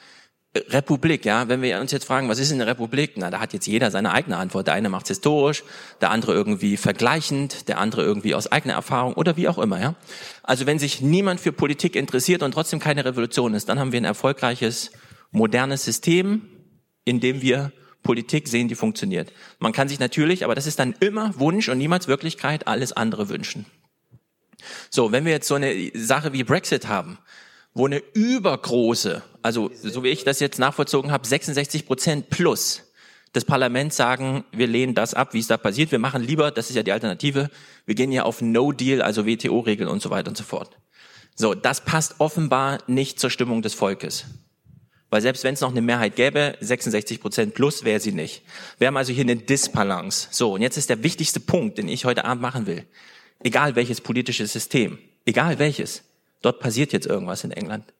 Republik, 0.69 1.25
ja, 1.25 1.49
wenn 1.49 1.63
wir 1.63 1.81
uns 1.81 1.93
jetzt 1.93 2.05
fragen, 2.05 2.29
was 2.29 2.39
ist 2.39 2.53
eine 2.53 2.67
Republik? 2.67 3.13
Na, 3.17 3.31
da 3.31 3.41
hat 3.41 3.53
jetzt 3.53 3.67
jeder 3.67 3.91
seine 3.91 4.13
eigene 4.13 4.37
Antwort. 4.37 4.67
Der 4.67 4.75
eine 4.75 4.89
macht 4.89 5.07
es 5.07 5.11
historisch, 5.11 5.65
der 6.01 6.11
andere 6.11 6.33
irgendwie 6.33 6.77
vergleichend, 6.77 7.69
der 7.69 7.79
andere 7.79 8.03
irgendwie 8.03 8.35
aus 8.35 8.51
eigener 8.51 8.75
Erfahrung 8.75 9.15
oder 9.15 9.37
wie 9.37 9.49
auch 9.49 9.59
immer, 9.59 9.81
ja. 9.81 9.95
Also 10.43 10.67
wenn 10.67 10.79
sich 10.79 11.01
niemand 11.01 11.41
für 11.41 11.53
Politik 11.53 11.97
interessiert 11.97 12.43
und 12.43 12.53
trotzdem 12.53 12.79
keine 12.79 13.05
Revolution 13.05 13.55
ist, 13.55 13.69
dann 13.69 13.79
haben 13.79 13.93
wir 13.93 14.01
ein 14.01 14.05
erfolgreiches, 14.05 14.91
modernes 15.31 15.85
System, 15.85 16.43
in 17.05 17.21
dem 17.21 17.43
wir 17.43 17.73
Politik 18.03 18.49
sehen, 18.49 18.69
die 18.69 18.75
funktioniert. 18.75 19.33
Man 19.59 19.73
kann 19.73 19.89
sich 19.89 19.99
natürlich, 19.99 20.45
aber 20.45 20.55
das 20.55 20.67
ist 20.67 20.79
dann 20.79 20.95
immer 21.01 21.39
Wunsch 21.39 21.69
und 21.69 21.79
niemals 21.79 22.09
Wirklichkeit, 22.09 22.69
alles 22.69 22.93
andere 22.93 23.29
wünschen. 23.29 23.67
So, 24.91 25.13
wenn 25.13 25.25
wir 25.25 25.33
jetzt 25.33 25.49
so 25.49 25.57
eine 25.57 25.91
Sache 25.95 26.33
wie 26.33 26.45
Brexit 26.45 26.89
haben, 26.89 27.19
wo 27.75 27.87
eine 27.87 28.03
übergroße, 28.15 29.23
also 29.47 29.71
so 29.83 30.03
wie 30.03 30.09
ich 30.09 30.25
das 30.25 30.41
jetzt 30.41 30.59
nachvollzogen 30.59 31.13
habe, 31.13 31.27
66 31.27 31.87
Prozent 31.87 32.31
plus 32.31 32.83
des 33.35 33.45
Parlaments 33.45 33.97
sagen, 33.97 34.45
wir 34.53 34.67
lehnen 34.67 34.95
das 34.95 35.15
ab, 35.15 35.35
wie 35.35 35.39
es 35.39 35.47
da 35.47 35.57
passiert. 35.57 35.93
Wir 35.93 35.99
machen 35.99 36.23
lieber, 36.23 36.51
das 36.51 36.69
ist 36.69 36.77
ja 36.77 36.83
die 36.83 36.93
Alternative, 36.93 37.51
wir 37.85 37.95
gehen 37.95 38.13
ja 38.13 38.25
auf 38.25 38.43
No 38.43 38.73
Deal, 38.73 39.03
also 39.03 39.27
WTO-Regeln 39.27 39.89
und 39.89 40.03
so 40.03 40.11
weiter 40.11 40.29
und 40.29 40.37
so 40.37 40.45
fort. 40.45 40.77
So, 41.35 41.55
das 41.55 41.85
passt 41.85 42.17
offenbar 42.19 42.79
nicht 42.87 43.21
zur 43.21 43.31
Stimmung 43.31 43.63
des 43.63 43.75
Volkes. 43.75 44.25
Weil 45.11 45.23
selbst 45.23 45.45
wenn 45.45 45.55
es 45.55 45.61
noch 45.61 45.71
eine 45.71 45.83
Mehrheit 45.83 46.17
gäbe, 46.17 46.57
66 46.61 47.21
Prozent 47.21 47.55
plus 47.55 47.85
wäre 47.85 48.01
sie 48.01 48.13
nicht. 48.13 48.43
Wir 48.79 48.89
haben 48.89 48.97
also 48.97 49.13
hier 49.13 49.23
eine 49.23 49.37
Disbalance. 49.37 50.29
So, 50.33 50.55
und 50.55 50.63
jetzt 50.63 50.77
ist 50.77 50.91
der 50.91 51.03
wichtigste 51.03 51.39
Punkt, 51.41 51.79
den 51.79 51.89
ich 51.89 52.05
heute 52.05 52.25
Abend 52.25 52.43
machen 52.43 52.67
will. 52.67 52.85
Egal 53.45 53.77
welches 53.77 54.01
politische 54.01 54.47
System, 54.47 54.99
egal 55.25 55.59
welches, 55.59 56.03
Dort 56.47 56.61
passiert 56.61 56.93
jetzt 56.93 57.07
irgendwas 57.07 57.43
in 57.43 57.51
England. 57.51 57.93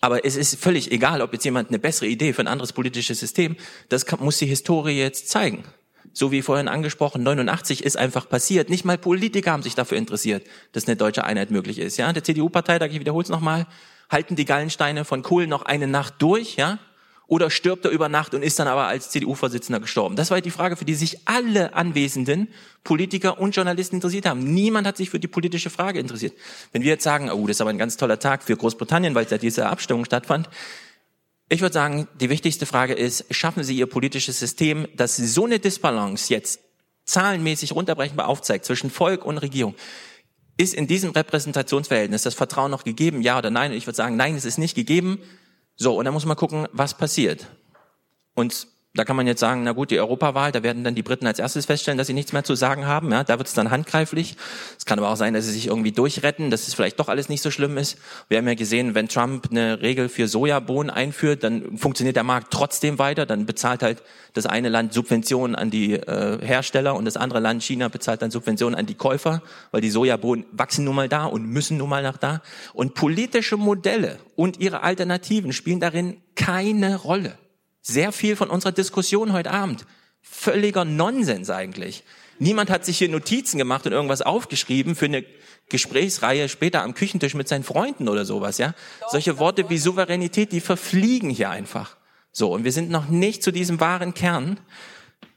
Aber 0.00 0.24
es 0.24 0.36
ist 0.36 0.56
völlig 0.56 0.90
egal, 0.92 1.20
ob 1.20 1.32
jetzt 1.32 1.44
jemand 1.44 1.68
eine 1.68 1.78
bessere 1.78 2.06
Idee 2.06 2.32
für 2.32 2.42
ein 2.42 2.48
anderes 2.48 2.72
politisches 2.72 3.20
System, 3.20 3.56
das 3.88 4.06
kann, 4.06 4.20
muss 4.20 4.38
die 4.38 4.46
Historie 4.46 4.98
jetzt 4.98 5.28
zeigen. 5.28 5.64
So 6.12 6.32
wie 6.32 6.42
vorhin 6.42 6.68
angesprochen, 6.68 7.22
89 7.22 7.84
ist 7.84 7.96
einfach 7.96 8.28
passiert. 8.28 8.68
Nicht 8.68 8.84
mal 8.84 8.98
Politiker 8.98 9.52
haben 9.52 9.62
sich 9.62 9.74
dafür 9.74 9.98
interessiert, 9.98 10.44
dass 10.72 10.86
eine 10.86 10.96
deutsche 10.96 11.24
Einheit 11.24 11.50
möglich 11.50 11.78
ist. 11.78 11.98
Ja, 11.98 12.12
der 12.12 12.24
CDU-Parteitag, 12.24 12.88
ich 12.90 12.98
wiederhole 12.98 13.22
es 13.22 13.28
nochmal, 13.28 13.66
halten 14.08 14.34
die 14.34 14.44
Gallensteine 14.44 15.04
von 15.04 15.22
Kohl 15.22 15.46
noch 15.46 15.62
eine 15.62 15.86
Nacht 15.86 16.14
durch, 16.18 16.56
ja? 16.56 16.78
Oder 17.30 17.48
stirbt 17.48 17.84
er 17.84 17.92
über 17.92 18.08
Nacht 18.08 18.34
und 18.34 18.42
ist 18.42 18.58
dann 18.58 18.66
aber 18.66 18.88
als 18.88 19.10
CDU-Vorsitzender 19.10 19.78
gestorben? 19.78 20.16
Das 20.16 20.32
war 20.32 20.40
die 20.40 20.50
Frage, 20.50 20.74
für 20.74 20.84
die 20.84 20.96
sich 20.96 21.28
alle 21.28 21.74
anwesenden 21.74 22.48
Politiker 22.82 23.38
und 23.38 23.54
Journalisten 23.54 23.96
interessiert 23.96 24.26
haben. 24.26 24.52
Niemand 24.52 24.84
hat 24.84 24.96
sich 24.96 25.10
für 25.10 25.20
die 25.20 25.28
politische 25.28 25.70
Frage 25.70 26.00
interessiert. 26.00 26.34
Wenn 26.72 26.82
wir 26.82 26.88
jetzt 26.90 27.04
sagen, 27.04 27.30
oh, 27.30 27.46
das 27.46 27.58
ist 27.58 27.60
aber 27.60 27.70
ein 27.70 27.78
ganz 27.78 27.96
toller 27.96 28.18
Tag 28.18 28.42
für 28.42 28.56
Großbritannien, 28.56 29.14
weil 29.14 29.26
da 29.26 29.38
diese 29.38 29.68
Abstimmung 29.68 30.04
stattfand, 30.04 30.50
ich 31.48 31.60
würde 31.60 31.72
sagen, 31.72 32.08
die 32.20 32.30
wichtigste 32.30 32.66
Frage 32.66 32.94
ist, 32.94 33.24
schaffen 33.30 33.62
Sie 33.62 33.76
Ihr 33.76 33.86
politisches 33.86 34.40
System, 34.40 34.88
das 34.96 35.16
so 35.16 35.44
eine 35.44 35.60
Disbalance 35.60 36.34
jetzt 36.34 36.58
zahlenmäßig 37.04 37.72
runterbrechenbar 37.72 38.26
aufzeigt 38.26 38.64
zwischen 38.64 38.90
Volk 38.90 39.24
und 39.24 39.38
Regierung. 39.38 39.76
Ist 40.56 40.74
in 40.74 40.88
diesem 40.88 41.10
Repräsentationsverhältnis 41.12 42.22
das 42.22 42.34
Vertrauen 42.34 42.72
noch 42.72 42.82
gegeben, 42.82 43.22
ja 43.22 43.38
oder 43.38 43.50
nein? 43.50 43.70
Und 43.70 43.76
ich 43.76 43.86
würde 43.86 43.96
sagen, 43.96 44.16
nein, 44.16 44.34
es 44.34 44.44
ist 44.44 44.58
nicht 44.58 44.74
gegeben. 44.74 45.20
So, 45.82 45.96
und 45.96 46.04
dann 46.04 46.12
muss 46.12 46.26
man 46.26 46.36
gucken, 46.36 46.68
was 46.72 46.92
passiert. 46.92 47.46
Und 48.34 48.66
da 48.94 49.04
kann 49.04 49.14
man 49.14 49.28
jetzt 49.28 49.38
sagen, 49.38 49.62
na 49.62 49.70
gut, 49.70 49.92
die 49.92 50.00
Europawahl, 50.00 50.50
da 50.50 50.64
werden 50.64 50.82
dann 50.82 50.96
die 50.96 51.04
Briten 51.04 51.24
als 51.24 51.38
erstes 51.38 51.66
feststellen, 51.66 51.96
dass 51.96 52.08
sie 52.08 52.12
nichts 52.12 52.32
mehr 52.32 52.42
zu 52.42 52.56
sagen 52.56 52.86
haben. 52.86 53.12
Ja, 53.12 53.22
da 53.22 53.38
wird 53.38 53.46
es 53.46 53.54
dann 53.54 53.70
handgreiflich. 53.70 54.36
Es 54.76 54.84
kann 54.84 54.98
aber 54.98 55.10
auch 55.10 55.16
sein, 55.16 55.32
dass 55.32 55.46
sie 55.46 55.52
sich 55.52 55.68
irgendwie 55.68 55.92
durchretten, 55.92 56.50
dass 56.50 56.66
es 56.66 56.74
vielleicht 56.74 56.98
doch 56.98 57.08
alles 57.08 57.28
nicht 57.28 57.40
so 57.40 57.52
schlimm 57.52 57.78
ist. 57.78 57.98
Wir 58.28 58.38
haben 58.38 58.48
ja 58.48 58.54
gesehen, 58.54 58.96
wenn 58.96 59.06
Trump 59.06 59.46
eine 59.48 59.80
Regel 59.80 60.08
für 60.08 60.26
Sojabohnen 60.26 60.90
einführt, 60.90 61.44
dann 61.44 61.78
funktioniert 61.78 62.16
der 62.16 62.24
Markt 62.24 62.52
trotzdem 62.52 62.98
weiter. 62.98 63.26
Dann 63.26 63.46
bezahlt 63.46 63.84
halt 63.84 64.02
das 64.32 64.46
eine 64.46 64.68
Land 64.68 64.92
Subventionen 64.92 65.54
an 65.54 65.70
die 65.70 65.92
äh, 65.92 66.44
Hersteller 66.44 66.96
und 66.96 67.04
das 67.04 67.16
andere 67.16 67.38
Land, 67.38 67.62
China, 67.62 67.86
bezahlt 67.86 68.22
dann 68.22 68.32
Subventionen 68.32 68.76
an 68.76 68.86
die 68.86 68.96
Käufer, 68.96 69.40
weil 69.70 69.82
die 69.82 69.90
Sojabohnen 69.90 70.46
wachsen 70.50 70.84
nun 70.84 70.96
mal 70.96 71.08
da 71.08 71.26
und 71.26 71.46
müssen 71.46 71.76
nun 71.76 71.88
mal 71.88 72.02
nach 72.02 72.16
da. 72.16 72.42
Und 72.74 72.94
politische 72.94 73.56
Modelle 73.56 74.18
und 74.34 74.58
ihre 74.58 74.82
Alternativen 74.82 75.52
spielen 75.52 75.78
darin 75.78 76.16
keine 76.34 76.96
Rolle. 76.96 77.38
Sehr 77.82 78.12
viel 78.12 78.36
von 78.36 78.50
unserer 78.50 78.72
Diskussion 78.72 79.32
heute 79.32 79.50
Abend. 79.50 79.86
Völliger 80.22 80.84
Nonsens 80.84 81.50
eigentlich. 81.50 82.04
Niemand 82.38 82.70
hat 82.70 82.84
sich 82.84 82.98
hier 82.98 83.08
Notizen 83.08 83.58
gemacht 83.58 83.86
und 83.86 83.92
irgendwas 83.92 84.22
aufgeschrieben 84.22 84.94
für 84.94 85.06
eine 85.06 85.24
Gesprächsreihe 85.68 86.48
später 86.48 86.82
am 86.82 86.94
Küchentisch 86.94 87.34
mit 87.34 87.48
seinen 87.48 87.64
Freunden 87.64 88.08
oder 88.08 88.24
sowas, 88.24 88.58
ja? 88.58 88.74
Solche 89.08 89.38
Worte 89.38 89.70
wie 89.70 89.78
Souveränität, 89.78 90.52
die 90.52 90.60
verfliegen 90.60 91.30
hier 91.30 91.50
einfach. 91.50 91.96
So, 92.32 92.52
und 92.52 92.64
wir 92.64 92.72
sind 92.72 92.90
noch 92.90 93.08
nicht 93.08 93.42
zu 93.42 93.52
diesem 93.52 93.80
wahren 93.80 94.14
Kern. 94.14 94.58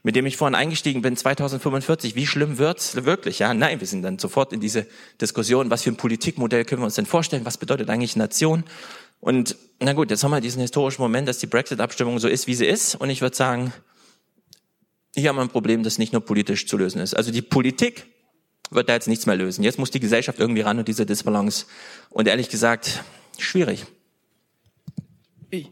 mit 0.06 0.16
dem 0.16 0.26
ich 0.26 0.36
vorhin 0.36 0.54
eingestiegen 0.54 1.00
bin, 1.00 1.16
2045, 1.16 2.14
wie 2.14 2.26
schlimm 2.26 2.58
wird's 2.58 2.94
wirklich? 3.06 3.38
Ja, 3.38 3.54
nein, 3.54 3.80
wir 3.80 3.86
sind 3.86 4.02
dann 4.02 4.18
sofort 4.18 4.52
in 4.52 4.60
diese 4.60 4.86
Diskussion, 5.18 5.70
was 5.70 5.82
für 5.82 5.90
ein 5.90 5.96
Politikmodell 5.96 6.66
können 6.66 6.82
wir 6.82 6.86
uns 6.86 6.96
denn 6.96 7.06
vorstellen? 7.06 7.46
Was 7.46 7.56
bedeutet 7.56 7.88
eigentlich 7.88 8.14
Nation? 8.14 8.64
Und 9.24 9.56
na 9.80 9.94
gut, 9.94 10.10
jetzt 10.10 10.22
haben 10.22 10.32
wir 10.32 10.42
diesen 10.42 10.60
historischen 10.60 11.00
Moment, 11.00 11.26
dass 11.26 11.38
die 11.38 11.46
Brexit-Abstimmung 11.46 12.18
so 12.18 12.28
ist, 12.28 12.46
wie 12.46 12.54
sie 12.54 12.66
ist. 12.66 12.94
Und 12.94 13.08
ich 13.08 13.22
würde 13.22 13.34
sagen, 13.34 13.72
hier 15.16 15.30
haben 15.30 15.36
wir 15.36 15.40
ein 15.40 15.48
Problem, 15.48 15.82
das 15.82 15.96
nicht 15.96 16.12
nur 16.12 16.22
politisch 16.22 16.66
zu 16.66 16.76
lösen 16.76 17.00
ist. 17.00 17.16
Also 17.16 17.32
die 17.32 17.40
Politik 17.40 18.04
wird 18.70 18.90
da 18.90 18.92
jetzt 18.92 19.08
nichts 19.08 19.24
mehr 19.24 19.34
lösen. 19.34 19.64
Jetzt 19.64 19.78
muss 19.78 19.90
die 19.90 19.98
Gesellschaft 19.98 20.40
irgendwie 20.40 20.60
ran 20.60 20.78
und 20.78 20.88
diese 20.88 21.06
Disbalance. 21.06 21.64
Und 22.10 22.28
ehrlich 22.28 22.50
gesagt, 22.50 23.02
schwierig. 23.38 23.86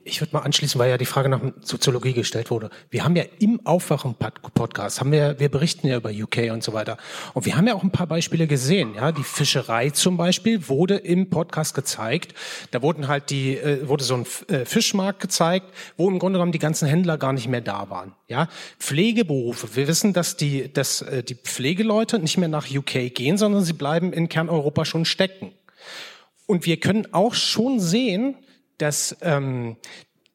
Ich, 0.05 0.20
würde 0.20 0.35
mal 0.35 0.41
anschließen, 0.41 0.78
weil 0.78 0.91
ja 0.91 0.99
die 0.99 1.07
Frage 1.07 1.28
nach 1.28 1.41
Soziologie 1.61 2.12
gestellt 2.12 2.51
wurde. 2.51 2.70
Wir 2.91 3.05
haben 3.05 3.17
ja 3.17 3.25
im 3.39 3.65
Aufwachen-Podcast, 3.67 5.01
haben 5.01 5.12
wir, 5.12 5.39
wir 5.41 5.49
berichten 5.49 5.86
ja 5.89 5.97
über 5.97 6.11
UK 6.11 6.52
und 6.52 6.62
so 6.62 6.73
weiter. 6.73 6.97
Und 7.35 7.47
wir 7.47 7.57
haben 7.57 7.67
ja 7.67 7.75
auch 7.75 7.83
ein 7.83 7.91
paar 7.91 8.07
Beispiele 8.07 8.47
gesehen. 8.47 8.94
Ja, 8.94 9.12
die 9.12 9.25
Fischerei 9.25 9.91
zum 9.91 10.17
Beispiel 10.17 10.69
wurde 10.69 10.97
im 10.97 11.31
Podcast 11.31 11.75
gezeigt. 11.75 12.35
Da 12.70 12.83
wurden 12.83 13.09
halt 13.09 13.31
die, 13.31 13.57
äh, 13.57 13.89
wurde 13.89 14.05
so 14.05 14.15
ein 14.15 14.27
äh, 14.49 14.65
Fischmarkt 14.65 15.20
gezeigt, 15.20 15.67
wo 15.97 16.09
im 16.09 16.19
Grunde 16.19 16.39
genommen 16.39 16.52
die 16.52 16.59
ganzen 16.59 16.86
Händler 16.86 17.19
gar 17.19 17.33
nicht 17.33 17.49
mehr 17.49 17.61
da 17.61 17.91
waren. 17.91 18.15
Ja, 18.28 18.49
Pflegeberufe. 18.78 19.75
Wir 19.75 19.89
wissen, 19.89 20.12
dass 20.12 20.36
die, 20.36 20.73
dass 20.73 21.02
äh, 21.02 21.23
die 21.23 21.35
Pflegeleute 21.35 22.19
nicht 22.19 22.39
mehr 22.39 22.49
nach 22.49 22.70
UK 22.70 23.15
gehen, 23.15 23.39
sondern 23.39 23.62
sie 23.62 23.73
bleiben 23.73 24.12
in 24.12 24.28
Kerneuropa 24.28 24.85
schon 24.85 25.05
stecken. 25.05 25.52
Und 26.47 26.67
wir 26.67 26.78
können 26.78 27.12
auch 27.12 27.35
schon 27.35 27.81
sehen, 27.81 28.36
dass 28.78 29.17
ähm, 29.20 29.76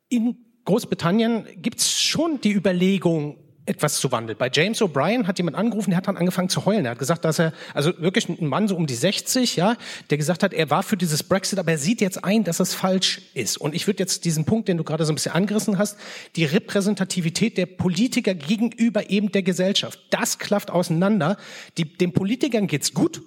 in 0.10 0.38
Großbritannien 0.66 1.46
gibt 1.58 1.80
es 1.80 1.92
schon 1.92 2.42
die 2.42 2.52
Überlegung, 2.52 3.38
etwas 3.68 4.00
zu 4.00 4.12
wandeln. 4.12 4.38
Bei 4.38 4.50
James 4.52 4.82
O'Brien 4.82 5.28
hat 5.28 5.38
jemand 5.38 5.58
angerufen, 5.58 5.92
der 5.92 5.98
hat 5.98 6.08
dann 6.08 6.16
angefangen 6.16 6.48
zu 6.48 6.66
heulen. 6.66 6.86
Er 6.86 6.92
hat 6.92 7.00
gesagt, 7.00 7.26
dass 7.26 7.38
er, 7.38 7.54
also 7.74 7.92
wirklich 8.00 8.30
ein 8.30 8.48
Mann 8.48 8.68
so 8.68 8.76
um 8.76 8.88
die 8.88 8.96
60, 8.96 9.58
ja, 9.58 9.76
der 10.10 10.18
gesagt 10.18 10.42
hat, 10.42 10.54
er 10.54 10.70
war 10.70 10.84
für 10.84 10.96
dieses 10.96 11.24
Brexit, 11.24 11.60
aber 11.60 11.72
er 11.72 11.78
sieht 11.78 12.00
jetzt 12.00 12.24
ein, 12.24 12.46
dass 12.46 12.62
es 12.62 12.74
falsch 12.74 13.22
ist. 13.34 13.58
Und 13.58 13.76
ich 13.76 13.86
würde 13.86 14.00
jetzt 14.00 14.24
diesen 14.24 14.46
Punkt, 14.46 14.70
den 14.70 14.78
du 14.78 14.84
gerade 14.86 15.06
so 15.06 15.12
ein 15.12 15.16
bisschen 15.16 15.34
angerissen 15.34 15.78
hast, 15.78 15.98
die 16.38 16.46
Repräsentativität 16.46 17.58
der 17.58 17.66
Politiker 17.66 18.34
gegenüber 18.34 19.10
eben 19.10 19.32
der 19.34 19.44
Gesellschaft, 19.44 20.00
das 20.12 20.40
klafft 20.40 20.72
auseinander. 20.72 21.36
Die, 21.78 21.98
den 21.98 22.14
Politikern 22.14 22.68
geht's 22.68 22.94
gut, 22.94 23.22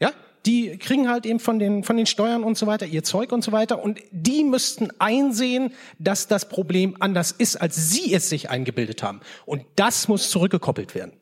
ja, 0.00 0.12
die 0.46 0.78
kriegen 0.78 1.08
halt 1.08 1.26
eben 1.26 1.40
von 1.40 1.58
den, 1.58 1.84
von 1.84 1.96
den 1.96 2.06
Steuern 2.06 2.42
und 2.42 2.56
so 2.56 2.66
weiter 2.66 2.86
ihr 2.86 3.02
Zeug 3.02 3.32
und 3.32 3.42
so 3.42 3.52
weiter. 3.52 3.82
Und 3.82 4.00
die 4.10 4.44
müssten 4.44 4.88
einsehen, 4.98 5.72
dass 5.98 6.28
das 6.28 6.48
Problem 6.48 6.96
anders 7.00 7.32
ist, 7.32 7.56
als 7.56 7.90
sie 7.90 8.14
es 8.14 8.28
sich 8.28 8.50
eingebildet 8.50 9.02
haben. 9.02 9.20
Und 9.44 9.64
das 9.76 10.08
muss 10.08 10.30
zurückgekoppelt 10.30 10.94
werden. 10.94 11.19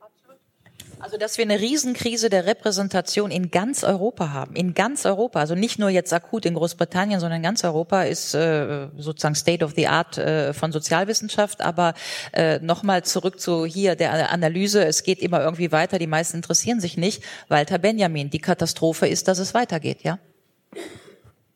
Also, 1.00 1.16
dass 1.16 1.38
wir 1.38 1.44
eine 1.44 1.60
Riesenkrise 1.60 2.28
der 2.28 2.46
Repräsentation 2.46 3.30
in 3.30 3.50
ganz 3.50 3.84
Europa 3.84 4.32
haben, 4.32 4.56
in 4.56 4.74
ganz 4.74 5.06
Europa, 5.06 5.38
also 5.38 5.54
nicht 5.54 5.78
nur 5.78 5.90
jetzt 5.90 6.12
akut 6.12 6.44
in 6.44 6.54
Großbritannien, 6.54 7.20
sondern 7.20 7.36
in 7.36 7.42
ganz 7.44 7.62
Europa 7.62 8.02
ist 8.02 8.34
äh, 8.34 8.88
sozusagen 8.96 9.36
State 9.36 9.64
of 9.64 9.74
the 9.76 9.86
Art 9.86 10.18
äh, 10.18 10.52
von 10.52 10.72
Sozialwissenschaft. 10.72 11.60
Aber 11.60 11.94
äh, 12.32 12.58
nochmal 12.58 13.04
zurück 13.04 13.38
zu 13.40 13.64
hier 13.64 13.94
der 13.94 14.30
Analyse, 14.30 14.84
es 14.84 15.04
geht 15.04 15.20
immer 15.20 15.40
irgendwie 15.40 15.70
weiter, 15.70 15.98
die 15.98 16.08
meisten 16.08 16.38
interessieren 16.38 16.80
sich 16.80 16.96
nicht. 16.96 17.22
Walter 17.48 17.78
Benjamin, 17.78 18.30
die 18.30 18.40
Katastrophe 18.40 19.06
ist, 19.06 19.28
dass 19.28 19.38
es 19.38 19.54
weitergeht, 19.54 20.02
ja? 20.02 20.18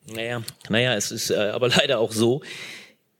Naja, 0.07 0.43
naja, 0.69 0.95
es 0.95 1.11
ist 1.11 1.31
äh, 1.31 1.51
aber 1.53 1.69
leider 1.77 1.99
auch 1.99 2.13
so, 2.13 2.43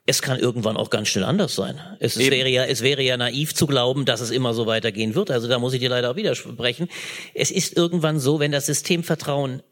es 0.05 0.21
kann 0.21 0.39
irgendwann 0.39 0.77
auch 0.77 0.91
ganz 0.91 1.09
schnell 1.09 1.25
anders 1.25 1.55
sein. 1.55 1.79
Es, 2.01 2.17
es, 2.17 2.31
wäre 2.31 2.49
ja, 2.49 2.65
es 2.65 2.83
wäre 2.83 3.03
ja 3.03 3.17
naiv 3.17 3.55
zu 3.55 3.67
glauben, 3.67 4.05
dass 4.05 4.21
es 4.21 4.31
immer 4.31 4.53
so 4.53 4.67
weitergehen 4.67 5.15
wird. 5.15 5.31
Also 5.31 5.47
da 5.47 5.59
muss 5.59 5.75
ich 5.75 5.81
dir 5.81 5.91
leider 5.91 6.11
auch 6.11 6.17
widersprechen. 6.17 6.89
Es 7.35 7.51
ist 7.51 7.77
irgendwann 7.77 8.19
so, 8.19 8.41
wenn 8.41 8.51
das 8.51 8.67
Systemvertrauen 8.67 9.63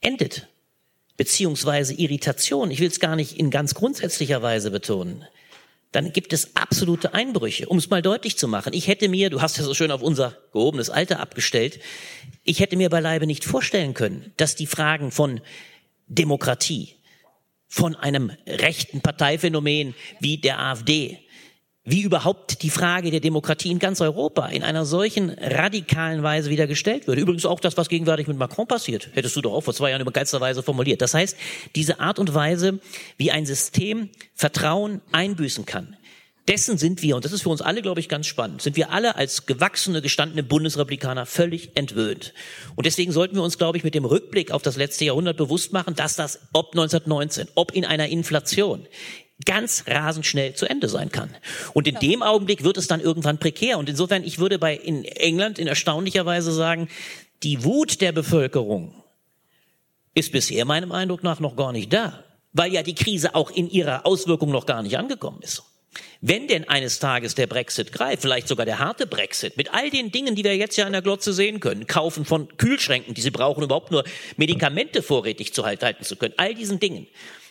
endet, 0.00 0.46
beziehungsweise 1.16 1.94
Irritation, 1.94 2.70
ich 2.70 2.80
will 2.80 2.88
es 2.88 3.00
gar 3.00 3.16
nicht 3.16 3.38
in 3.38 3.50
ganz 3.50 3.74
grundsätzlicher 3.74 4.42
Weise 4.42 4.70
betonen, 4.70 5.24
dann 5.90 6.12
gibt 6.12 6.34
es 6.34 6.54
absolute 6.54 7.14
Einbrüche. 7.14 7.66
Um 7.66 7.78
es 7.78 7.88
mal 7.88 8.02
deutlich 8.02 8.36
zu 8.36 8.46
machen, 8.46 8.74
ich 8.74 8.88
hätte 8.88 9.08
mir, 9.08 9.30
du 9.30 9.40
hast 9.40 9.56
ja 9.56 9.64
so 9.64 9.72
schön 9.72 9.90
auf 9.90 10.02
unser 10.02 10.36
gehobenes 10.52 10.90
Alter 10.90 11.18
abgestellt, 11.18 11.80
ich 12.44 12.60
hätte 12.60 12.76
mir 12.76 12.90
beileibe 12.90 13.26
nicht 13.26 13.44
vorstellen 13.44 13.94
können, 13.94 14.32
dass 14.36 14.54
die 14.54 14.66
Fragen 14.66 15.10
von 15.10 15.40
Demokratie, 16.08 16.94
von 17.68 17.94
einem 17.94 18.32
rechten 18.46 19.02
Parteiphänomen 19.02 19.94
wie 20.20 20.38
der 20.38 20.58
AfD, 20.58 21.18
wie 21.84 22.02
überhaupt 22.02 22.62
die 22.62 22.70
Frage 22.70 23.10
der 23.10 23.20
Demokratie 23.20 23.70
in 23.70 23.78
ganz 23.78 24.00
Europa 24.00 24.46
in 24.48 24.62
einer 24.62 24.84
solchen 24.84 25.30
radikalen 25.30 26.22
Weise 26.22 26.50
wieder 26.50 26.66
gestellt 26.66 27.06
würde. 27.06 27.22
Übrigens 27.22 27.46
auch 27.46 27.60
das, 27.60 27.76
was 27.76 27.88
gegenwärtig 27.88 28.26
mit 28.26 28.36
Macron 28.36 28.66
passiert, 28.66 29.10
hättest 29.14 29.36
du 29.36 29.40
doch 29.40 29.52
auch 29.52 29.62
vor 29.62 29.74
zwei 29.74 29.90
Jahren 29.90 30.02
über 30.02 30.12
geilster 30.12 30.40
Weise 30.40 30.62
formuliert. 30.62 31.00
Das 31.00 31.14
heißt, 31.14 31.36
diese 31.76 32.00
Art 32.00 32.18
und 32.18 32.34
Weise, 32.34 32.80
wie 33.16 33.30
ein 33.30 33.46
System 33.46 34.10
Vertrauen 34.34 35.00
einbüßen 35.12 35.64
kann, 35.64 35.96
dessen 36.48 36.78
sind 36.78 37.02
wir, 37.02 37.14
und 37.14 37.24
das 37.24 37.32
ist 37.32 37.42
für 37.42 37.50
uns 37.50 37.60
alle, 37.60 37.82
glaube 37.82 38.00
ich, 38.00 38.08
ganz 38.08 38.26
spannend, 38.26 38.62
sind 38.62 38.76
wir 38.76 38.90
alle 38.90 39.16
als 39.16 39.46
gewachsene, 39.46 40.02
gestandene 40.02 40.42
Bundesrepublikaner 40.42 41.26
völlig 41.26 41.76
entwöhnt. 41.76 42.32
Und 42.74 42.86
deswegen 42.86 43.12
sollten 43.12 43.36
wir 43.36 43.42
uns, 43.42 43.58
glaube 43.58 43.76
ich, 43.78 43.84
mit 43.84 43.94
dem 43.94 44.04
Rückblick 44.04 44.50
auf 44.50 44.62
das 44.62 44.76
letzte 44.76 45.04
Jahrhundert 45.04 45.36
bewusst 45.36 45.72
machen, 45.72 45.94
dass 45.94 46.16
das, 46.16 46.40
ob 46.52 46.70
1919, 46.70 47.48
ob 47.54 47.72
in 47.72 47.84
einer 47.84 48.08
Inflation, 48.08 48.86
ganz 49.44 49.84
rasend 49.86 50.26
schnell 50.26 50.54
zu 50.54 50.66
Ende 50.66 50.88
sein 50.88 51.10
kann. 51.10 51.30
Und 51.74 51.86
in 51.86 51.94
dem 51.96 52.22
Augenblick 52.22 52.64
wird 52.64 52.76
es 52.76 52.88
dann 52.88 53.00
irgendwann 53.00 53.38
prekär. 53.38 53.78
Und 53.78 53.88
insofern, 53.88 54.24
ich 54.24 54.38
würde 54.38 54.58
bei 54.58 54.74
in 54.74 55.04
England 55.04 55.58
in 55.58 55.68
erstaunlicher 55.68 56.26
Weise 56.26 56.52
sagen, 56.52 56.88
die 57.44 57.62
Wut 57.62 58.00
der 58.00 58.10
Bevölkerung 58.10 58.94
ist 60.14 60.32
bisher 60.32 60.64
meinem 60.64 60.90
Eindruck 60.90 61.22
nach 61.22 61.38
noch 61.38 61.54
gar 61.54 61.70
nicht 61.70 61.92
da, 61.92 62.24
weil 62.52 62.72
ja 62.72 62.82
die 62.82 62.96
Krise 62.96 63.36
auch 63.36 63.50
in 63.52 63.70
ihrer 63.70 64.04
Auswirkung 64.06 64.50
noch 64.50 64.66
gar 64.66 64.82
nicht 64.82 64.98
angekommen 64.98 65.40
ist. 65.42 65.62
Wenn 66.20 66.48
denn 66.48 66.68
eines 66.68 66.98
Tages 66.98 67.34
der 67.34 67.46
Brexit 67.46 67.92
greift, 67.92 68.22
vielleicht 68.22 68.48
sogar 68.48 68.66
der 68.66 68.78
harte 68.78 69.06
Brexit, 69.06 69.56
mit 69.56 69.72
all 69.72 69.90
den 69.90 70.10
Dingen, 70.10 70.34
die 70.34 70.44
wir 70.44 70.56
jetzt 70.56 70.76
ja 70.76 70.86
in 70.86 70.92
der 70.92 71.02
Glotze 71.02 71.32
sehen 71.32 71.60
können, 71.60 71.86
Kaufen 71.86 72.24
von 72.24 72.56
Kühlschränken, 72.56 73.14
die 73.14 73.20
sie 73.20 73.30
brauchen, 73.30 73.62
überhaupt 73.62 73.90
nur 73.90 74.04
Medikamente 74.36 75.02
vorrätig 75.02 75.54
zu 75.54 75.64
halten 75.64 76.04
zu 76.04 76.16
können, 76.16 76.34
all 76.36 76.54
diesen 76.54 76.80
Dingen, 76.80 77.06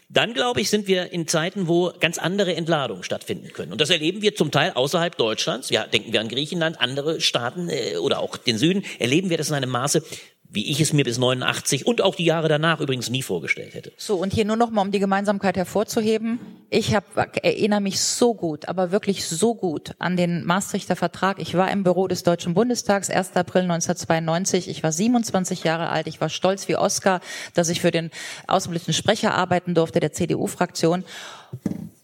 dann 0.09 0.33
glaube 0.33 0.61
ich, 0.61 0.69
sind 0.69 0.87
wir 0.87 1.11
in 1.11 1.27
Zeiten, 1.27 1.67
wo 1.67 1.91
ganz 1.99 2.17
andere 2.17 2.55
Entladungen 2.55 3.03
stattfinden 3.03 3.51
können. 3.51 3.73
Und 3.73 3.81
das 3.81 3.89
erleben 3.89 4.21
wir 4.21 4.35
zum 4.35 4.51
Teil 4.51 4.71
außerhalb 4.71 5.17
Deutschlands. 5.17 5.69
Ja, 5.69 5.85
denken 5.85 6.13
wir 6.13 6.21
an 6.21 6.29
Griechenland, 6.29 6.79
andere 6.79 7.19
Staaten 7.19 7.67
äh, 7.67 7.97
oder 7.97 8.19
auch 8.19 8.37
den 8.37 8.57
Süden, 8.57 8.85
erleben 8.99 9.29
wir 9.29 9.37
das 9.37 9.49
in 9.49 9.55
einem 9.55 9.69
Maße, 9.69 10.03
wie 10.49 10.71
ich 10.71 10.79
es 10.79 10.93
mir 10.93 11.03
bis 11.03 11.17
89 11.17 11.85
und 11.85 12.01
auch 12.01 12.15
die 12.15 12.25
Jahre 12.25 12.47
danach 12.47 12.79
übrigens 12.79 13.09
nie 13.09 13.21
vorgestellt 13.21 13.73
hätte. 13.73 13.91
So, 13.97 14.15
und 14.15 14.33
hier 14.33 14.45
nur 14.45 14.55
noch 14.55 14.71
mal, 14.71 14.81
um 14.81 14.91
die 14.91 14.99
Gemeinsamkeit 14.99 15.57
hervorzuheben. 15.57 16.39
Ich 16.69 16.95
hab, 16.95 17.17
erinnere 17.43 17.81
mich 17.81 17.99
so 17.99 18.33
gut, 18.33 18.67
aber 18.67 18.91
wirklich 18.91 19.25
so 19.25 19.55
gut 19.55 19.95
an 19.99 20.15
den 20.15 20.45
Maastrichter 20.45 20.95
Vertrag. 20.95 21.39
Ich 21.39 21.55
war 21.55 21.69
im 21.71 21.83
Büro 21.83 22.07
des 22.07 22.23
Deutschen 22.23 22.53
Bundestags, 22.53 23.09
1. 23.09 23.35
April 23.35 23.63
1992. 23.63 24.69
Ich 24.69 24.83
war 24.83 24.91
27 24.91 25.63
Jahre 25.63 25.89
alt. 25.89 26.07
Ich 26.07 26.21
war 26.21 26.29
stolz 26.29 26.67
wie 26.67 26.77
Oscar, 26.77 27.19
dass 27.53 27.69
ich 27.69 27.81
für 27.81 27.91
den 27.91 28.09
außenpolitischen 28.47 28.93
Sprecher 28.93 29.33
arbeiten 29.33 29.75
durfte, 29.75 29.99
der 29.99 30.13
CDU-Fraktion. 30.13 31.03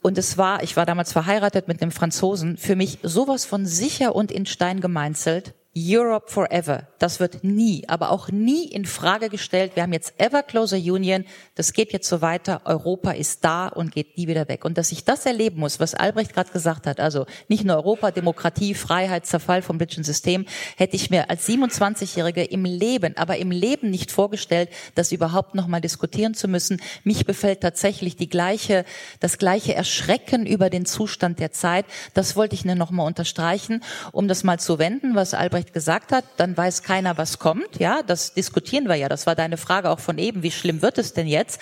Und 0.02 0.18
es 0.18 0.38
war, 0.38 0.64
ich 0.64 0.76
war 0.76 0.86
damals 0.86 1.14
verheiratet 1.14 1.68
mit 1.68 1.82
einem 1.82 1.92
Franzosen, 1.92 2.58
für 2.58 2.76
mich 2.76 3.00
sowas 3.04 3.46
von 3.46 3.66
sicher 3.66 4.16
und 4.16 4.32
in 4.32 4.46
Stein 4.46 4.82
gemeinzelt, 4.82 5.54
Europe 5.76 6.30
forever. 6.30 6.88
Das 7.04 7.20
wird 7.20 7.44
nie, 7.44 7.84
aber 7.90 8.12
auch 8.12 8.30
nie 8.30 8.66
in 8.66 8.86
Frage 8.86 9.28
gestellt. 9.28 9.74
Wir 9.76 9.84
haben 9.84 9.92
jetzt 9.92 10.14
ever 10.20 10.42
closer 10.42 10.78
Union. 10.78 11.26
Das 11.56 11.74
geht 11.74 11.92
jetzt 11.92 12.08
so 12.08 12.22
weiter. 12.22 12.62
Europa 12.64 13.12
ist 13.12 13.44
da 13.44 13.68
und 13.68 13.92
geht 13.92 14.18
nie 14.18 14.28
wieder 14.30 14.48
weg. 14.48 14.64
Und 14.64 14.78
dass 14.78 14.92
ich 14.94 15.04
das 15.04 15.26
erleben 15.26 15.60
muss, 15.60 15.82
was 15.82 15.96
Albrecht 15.96 16.34
gerade 16.34 16.52
gesagt 16.52 16.88
hat, 16.88 17.02
also 17.02 17.26
nicht 17.50 17.66
nur 17.66 17.76
Europa, 17.76 18.12
Demokratie, 18.12 18.74
Freiheit, 18.74 19.26
Zerfall 19.26 19.62
vom 19.62 19.78
britischen 19.78 20.06
System, 20.06 20.46
hätte 20.78 20.96
ich 20.96 21.10
mir 21.10 21.30
als 21.30 21.46
27-Jährige 21.50 22.46
im 22.46 22.64
Leben, 22.64 23.18
aber 23.18 23.36
im 23.36 23.52
Leben 23.52 23.90
nicht 23.90 24.10
vorgestellt, 24.10 24.70
das 24.96 25.12
überhaupt 25.12 25.56
noch 25.56 25.68
mal 25.68 25.82
diskutieren 25.82 26.36
zu 26.36 26.48
müssen. 26.48 26.82
Mich 27.04 27.26
befällt 27.26 27.60
tatsächlich 27.60 28.16
die 28.16 28.30
gleiche, 28.30 28.86
das 29.20 29.38
gleiche 29.38 29.76
Erschrecken 29.76 30.46
über 30.46 30.70
den 30.70 30.86
Zustand 30.86 31.40
der 31.40 31.52
Zeit. 31.52 31.86
Das 32.14 32.38
wollte 32.38 32.56
ich 32.56 32.64
nur 32.64 32.76
noch 32.76 32.92
mal 32.92 33.06
unterstreichen, 33.06 33.84
um 34.14 34.30
das 34.30 34.46
mal 34.46 34.58
zu 34.58 34.80
wenden, 34.80 35.16
was 35.16 35.34
Albrecht 35.34 35.54
Albrecht 35.64 35.74
gesagt 35.74 36.12
hat, 36.12 36.26
dann 36.38 36.56
weiß 36.56 36.82
keiner, 36.82 36.93
was 37.02 37.40
kommt. 37.40 37.80
Ja, 37.80 38.04
das 38.04 38.34
diskutieren 38.34 38.88
wir 38.88 38.96
ja. 38.96 39.10
Das 39.10 39.26
war 39.26 39.36
deine 39.36 39.58
Frage 39.58 39.90
auch 39.90 40.00
von 40.00 40.18
eben. 40.18 40.44
Wie 40.44 40.52
schlimm 40.52 40.82
wird 40.82 40.98
es 40.98 41.14
denn 41.14 41.28
jetzt? 41.28 41.60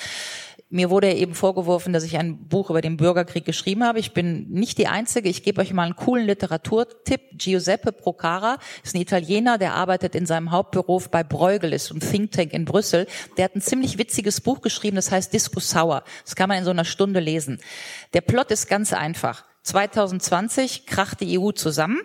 Mir 0.74 0.90
wurde 0.90 1.12
eben 1.14 1.36
vorgeworfen, 1.36 1.92
dass 1.92 2.06
ich 2.06 2.18
ein 2.18 2.48
Buch 2.48 2.70
über 2.70 2.80
den 2.80 2.96
Bürgerkrieg 2.96 3.44
geschrieben 3.44 3.84
habe. 3.84 4.00
Ich 4.00 4.14
bin 4.14 4.50
nicht 4.50 4.78
die 4.78 4.88
Einzige. 4.88 5.28
Ich 5.28 5.44
gebe 5.44 5.60
euch 5.60 5.74
mal 5.74 5.84
einen 5.84 5.98
coolen 5.98 6.26
Literaturtipp. 6.26 7.20
Giuseppe 7.34 7.92
Procara 7.92 8.58
ist 8.82 8.96
ein 8.96 9.02
Italiener, 9.02 9.58
der 9.58 9.74
arbeitet 9.74 10.16
in 10.16 10.26
seinem 10.26 10.52
Hauptberuf 10.52 11.10
bei 11.10 11.26
Bruegel, 11.26 11.74
ist 11.74 11.92
ein 11.92 12.00
Think 12.00 12.32
Tank 12.32 12.54
in 12.54 12.64
Brüssel. 12.64 13.06
Der 13.36 13.46
hat 13.46 13.56
ein 13.56 13.62
ziemlich 13.62 13.98
witziges 13.98 14.40
Buch 14.40 14.62
geschrieben, 14.62 14.96
das 14.96 15.12
heißt 15.12 15.34
Disco 15.34 15.60
Sauer. 15.60 16.04
Das 16.24 16.38
kann 16.38 16.48
man 16.48 16.60
in 16.60 16.64
so 16.64 16.72
einer 16.72 16.86
Stunde 16.86 17.20
lesen. 17.20 17.60
Der 18.14 18.22
Plot 18.22 18.52
ist 18.52 18.70
ganz 18.70 18.94
einfach. 18.94 19.44
2020 19.64 20.86
kracht 20.86 21.20
die 21.20 21.38
EU 21.38 21.52
zusammen. 21.52 22.00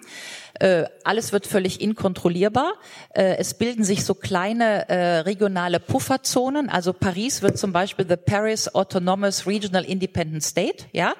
Äh, 0.60 0.84
alles 1.04 1.32
wird 1.32 1.46
völlig 1.46 1.80
inkontrollierbar. 1.80 2.74
Äh, 3.14 3.36
es 3.36 3.54
bilden 3.54 3.84
sich 3.84 4.04
so 4.04 4.14
kleine 4.14 4.88
äh, 4.88 5.18
regionale 5.18 5.80
Pufferzonen. 5.80 6.68
Also 6.68 6.92
Paris 6.92 7.42
wird 7.42 7.58
zum 7.58 7.72
Beispiel 7.72 8.06
the 8.08 8.16
Paris 8.16 8.74
Autonomous 8.74 9.46
Regional 9.46 9.84
Independent 9.84 10.42
State. 10.42 10.84
Ja. 10.92 11.14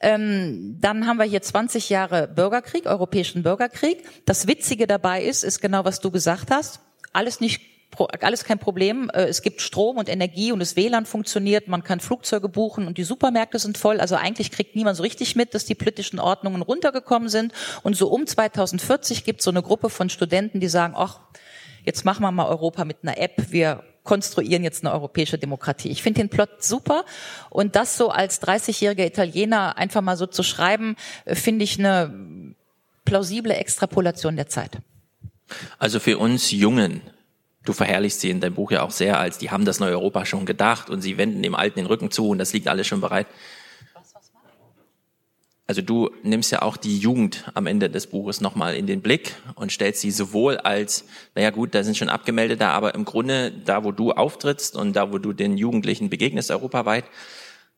Ähm, 0.00 0.76
dann 0.80 1.06
haben 1.06 1.16
wir 1.16 1.24
hier 1.24 1.42
20 1.42 1.88
Jahre 1.88 2.28
Bürgerkrieg, 2.28 2.86
europäischen 2.86 3.42
Bürgerkrieg. 3.42 4.04
Das 4.26 4.46
Witzige 4.46 4.86
dabei 4.86 5.22
ist, 5.22 5.42
ist 5.42 5.60
genau 5.60 5.84
was 5.84 6.00
du 6.00 6.10
gesagt 6.10 6.50
hast. 6.50 6.80
Alles 7.12 7.40
nicht 7.40 7.75
alles 8.00 8.44
kein 8.44 8.58
Problem. 8.58 9.10
Äh, 9.12 9.24
Es 9.24 9.42
gibt 9.42 9.60
Strom 9.60 9.96
und 9.96 10.08
Energie 10.08 10.52
und 10.52 10.60
das 10.60 10.76
WLAN 10.76 11.06
funktioniert. 11.06 11.68
Man 11.68 11.82
kann 11.84 12.00
Flugzeuge 12.00 12.48
buchen 12.48 12.86
und 12.86 12.98
die 12.98 13.04
Supermärkte 13.04 13.58
sind 13.58 13.78
voll. 13.78 14.00
Also 14.00 14.16
eigentlich 14.16 14.50
kriegt 14.50 14.76
niemand 14.76 14.96
so 14.96 15.02
richtig 15.02 15.36
mit, 15.36 15.54
dass 15.54 15.64
die 15.64 15.74
politischen 15.74 16.18
Ordnungen 16.18 16.62
runtergekommen 16.62 17.28
sind. 17.28 17.52
Und 17.82 17.96
so 17.96 18.08
um 18.08 18.26
2040 18.26 19.24
gibt 19.24 19.40
es 19.40 19.44
so 19.44 19.50
eine 19.50 19.62
Gruppe 19.62 19.90
von 19.90 20.08
Studenten, 20.08 20.60
die 20.60 20.68
sagen, 20.68 20.94
ach, 20.96 21.20
jetzt 21.84 22.04
machen 22.04 22.22
wir 22.22 22.30
mal 22.30 22.46
Europa 22.46 22.84
mit 22.84 22.98
einer 23.02 23.18
App. 23.18 23.50
Wir 23.50 23.82
konstruieren 24.06 24.62
jetzt 24.64 24.84
eine 24.84 24.94
europäische 24.94 25.36
Demokratie. 25.36 25.90
Ich 25.90 26.02
finde 26.02 26.20
den 26.20 26.30
Plot 26.30 26.62
super 26.62 27.04
und 27.50 27.76
das 27.76 27.96
so 27.96 28.08
als 28.08 28.40
30-jähriger 28.40 29.04
Italiener 29.04 29.76
einfach 29.76 30.00
mal 30.00 30.16
so 30.16 30.26
zu 30.26 30.42
schreiben, 30.42 30.96
äh, 31.24 31.34
finde 31.34 31.64
ich 31.64 31.78
eine 31.78 32.54
plausible 33.04 33.54
Extrapolation 33.54 34.36
der 34.36 34.48
Zeit. 34.48 34.78
Also 35.78 36.00
für 36.00 36.18
uns 36.18 36.50
Jungen, 36.50 37.02
du 37.68 37.72
verherrlichst 37.72 38.20
sie 38.20 38.30
in 38.30 38.40
deinem 38.40 38.54
Buch 38.54 38.70
ja 38.70 38.82
auch 38.82 38.90
sehr 38.90 39.18
als, 39.18 39.38
die 39.38 39.50
haben 39.50 39.64
das 39.64 39.80
neue 39.80 39.92
Europa 39.92 40.24
schon 40.24 40.46
gedacht 40.46 40.90
und 40.90 41.02
sie 41.02 41.18
wenden 41.18 41.42
dem 41.42 41.54
Alten 41.54 41.78
den 41.78 41.86
Rücken 41.86 42.10
zu 42.10 42.28
und 42.28 42.38
das 42.38 42.52
liegt 42.52 42.68
alles 42.68 42.86
schon 42.86 43.00
bereit. 43.00 43.26
Also 45.68 45.82
du 45.82 46.10
nimmst 46.22 46.52
ja 46.52 46.62
auch 46.62 46.76
die 46.76 46.96
Jugend 46.96 47.50
am 47.54 47.66
Ende 47.66 47.90
des 47.90 48.06
Buches 48.06 48.40
nochmal 48.40 48.76
in 48.76 48.86
den 48.86 49.02
Blick 49.02 49.34
und 49.56 49.72
stellst 49.72 50.00
sie 50.00 50.12
sowohl 50.12 50.58
als, 50.58 51.04
naja 51.34 51.50
gut, 51.50 51.74
da 51.74 51.82
sind 51.82 51.96
schon 51.96 52.08
Abgemeldete, 52.08 52.68
aber 52.68 52.94
im 52.94 53.04
Grunde 53.04 53.50
da, 53.50 53.82
wo 53.82 53.90
du 53.90 54.12
auftrittst 54.12 54.76
und 54.76 54.94
da, 54.94 55.12
wo 55.12 55.18
du 55.18 55.32
den 55.32 55.58
Jugendlichen 55.58 56.08
begegnest 56.08 56.52
europaweit, 56.52 57.04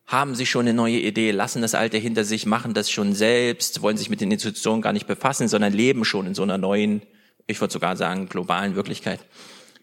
haben 0.07 0.35
sie 0.35 0.45
schon 0.45 0.63
eine 0.63 0.75
neue 0.75 0.99
Idee, 0.99 1.31
lassen 1.31 1.63
das 1.63 1.75
Alte 1.75 1.97
hinter 1.97 2.25
sich, 2.25 2.45
machen 2.45 2.75
das 2.75 2.91
schon 2.91 3.15
selbst, 3.15 3.81
wollen 3.81 3.97
sich 3.97 4.11
mit 4.11 4.21
den 4.21 4.33
Institutionen 4.33 4.83
gar 4.83 4.93
nicht 4.93 5.07
befassen, 5.07 5.49
sondern 5.49 5.73
leben 5.73 6.05
schon 6.05 6.27
in 6.27 6.35
so 6.35 6.43
einer 6.43 6.59
neuen, 6.59 7.03
ich 7.47 7.61
würde 7.61 7.73
sogar 7.73 7.97
sagen, 7.97 8.29
globalen 8.29 8.75
Wirklichkeit. 8.75 9.21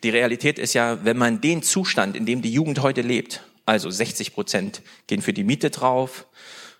Die 0.06 0.12
Realität 0.12 0.60
ist 0.60 0.76
ja, 0.76 1.04
wenn 1.04 1.18
man 1.18 1.42
den 1.42 1.64
Zustand, 1.64 2.16
in 2.16 2.28
dem 2.28 2.44
die 2.44 2.54
Jugend 2.54 2.84
heute 2.84 3.02
lebt, 3.02 3.42
also 3.66 3.90
60 3.90 4.36
Prozent 4.36 4.84
gehen 5.08 5.24
für 5.24 5.34
die 5.34 5.44
Miete 5.44 5.72
drauf, 5.72 6.28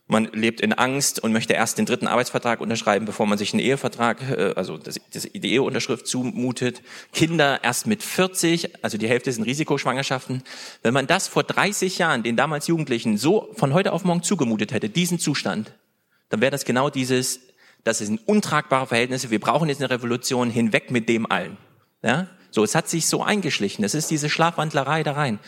man 0.06 0.26
lebt 0.26 0.62
in 0.62 0.74
Angst 0.74 1.24
und 1.24 1.34
möchte 1.34 1.54
erst 1.54 1.80
den 1.80 1.88
dritten 1.88 2.06
Arbeitsvertrag 2.06 2.62
unterschreiben, 2.62 3.08
bevor 3.08 3.26
man 3.26 3.40
sich 3.40 3.52
einen 3.52 3.62
Ehevertrag, 3.62 4.22
äh, 4.30 4.54
also 4.56 4.78
die 4.78 5.54
Eheunterschrift 5.56 6.06
zumutet. 6.06 6.84
Kinder 7.14 7.64
erst 7.64 7.88
mit 7.88 8.04
40, 8.04 8.84
also 8.86 9.00
die 9.00 9.10
Hälfte 9.10 9.32
sind 9.32 9.46
Risikoschwangerschaften. 9.46 10.44
Wenn 10.84 10.94
man 10.94 11.08
das 11.08 11.28
vor 11.28 11.42
30 11.42 11.98
Jahren 11.98 12.22
den 12.22 12.36
damals 12.36 12.68
Jugendlichen 12.68 13.18
so 13.18 13.52
von 13.56 13.74
heute 13.74 13.92
auf 13.92 14.04
morgen 14.04 14.22
zugemutet 14.22 14.72
hätte, 14.72 14.88
diesen 14.88 15.18
Zustand, 15.18 15.74
dann 16.30 16.42
wäre 16.42 16.52
das 16.52 16.64
genau 16.64 16.92
dieses, 16.92 17.40
das 17.84 17.98
sind 17.98 18.22
untragbare 18.28 18.86
Verhältnisse, 18.86 19.32
wir 19.32 19.40
brauchen 19.40 19.68
jetzt 19.68 19.82
eine 19.82 19.90
Revolution, 19.90 20.52
hinweg 20.52 20.92
mit 20.92 21.10
dem 21.10 21.26
allen. 21.26 21.58
Ja? 22.04 22.28
So, 22.56 22.64
es 22.64 22.74
hat 22.74 22.88
sich 22.88 23.08
so 23.08 23.22
eingeschlichen. 23.22 23.84
Es 23.84 23.94
ist 23.94 24.10
diese 24.10 24.30
Schlafwandlerei 24.30 25.04
da 25.04 25.12
rein. 25.12 25.40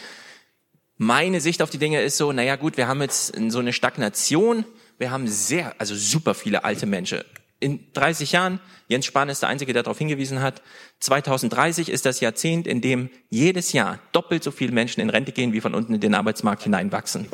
Meine 0.98 1.40
Sicht 1.40 1.62
auf 1.62 1.70
die 1.70 1.78
Dinge 1.78 2.02
ist 2.02 2.18
so, 2.18 2.34
naja 2.34 2.58
gut, 2.58 2.76
wir 2.76 2.90
haben 2.90 3.02
jetzt 3.02 3.34
so 3.48 3.60
eine 3.60 3.72
Stagnation, 3.72 4.66
wir 4.98 5.10
haben 5.10 5.26
sehr, 5.26 5.74
also 5.78 5.96
super 5.96 6.34
viele 6.34 6.66
alte 6.66 6.86
Menschen. 6.86 7.22
In 7.62 7.94
30 7.94 8.34
Jahren, 8.34 8.60
Jens 8.90 9.06
Spahn 9.06 9.30
ist 9.30 9.42
der 9.42 9.48
Einzige, 9.48 9.72
der 9.72 9.84
darauf 9.84 9.98
hingewiesen 9.98 10.42
hat, 10.42 10.62
2030 11.00 11.88
ist 11.88 12.06
das 12.06 12.20
Jahrzehnt, 12.20 12.68
in 12.68 12.82
dem 12.82 13.10
jedes 13.30 13.72
Jahr 13.72 14.00
doppelt 14.12 14.44
so 14.44 14.52
viele 14.52 14.74
Menschen 14.74 15.00
in 15.00 15.10
Rente 15.10 15.32
gehen, 15.32 15.54
wie 15.54 15.62
von 15.62 15.76
unten 15.76 15.94
in 15.94 16.02
den 16.02 16.14
Arbeitsmarkt 16.14 16.64
hineinwachsen. 16.64 17.28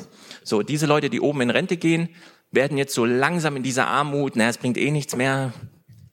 So, 0.44 0.62
diese 0.62 0.86
Leute, 0.86 1.10
die 1.10 1.20
oben 1.20 1.42
in 1.42 1.50
Rente 1.50 1.78
gehen, 1.78 2.10
werden 2.52 2.78
jetzt 2.78 2.94
so 2.94 3.06
langsam 3.06 3.56
in 3.56 3.64
dieser 3.64 3.88
Armut, 3.88 4.36
naja, 4.36 4.52
es 4.52 4.60
bringt 4.60 4.78
eh 4.78 4.92
nichts 4.92 5.16
mehr, 5.16 5.52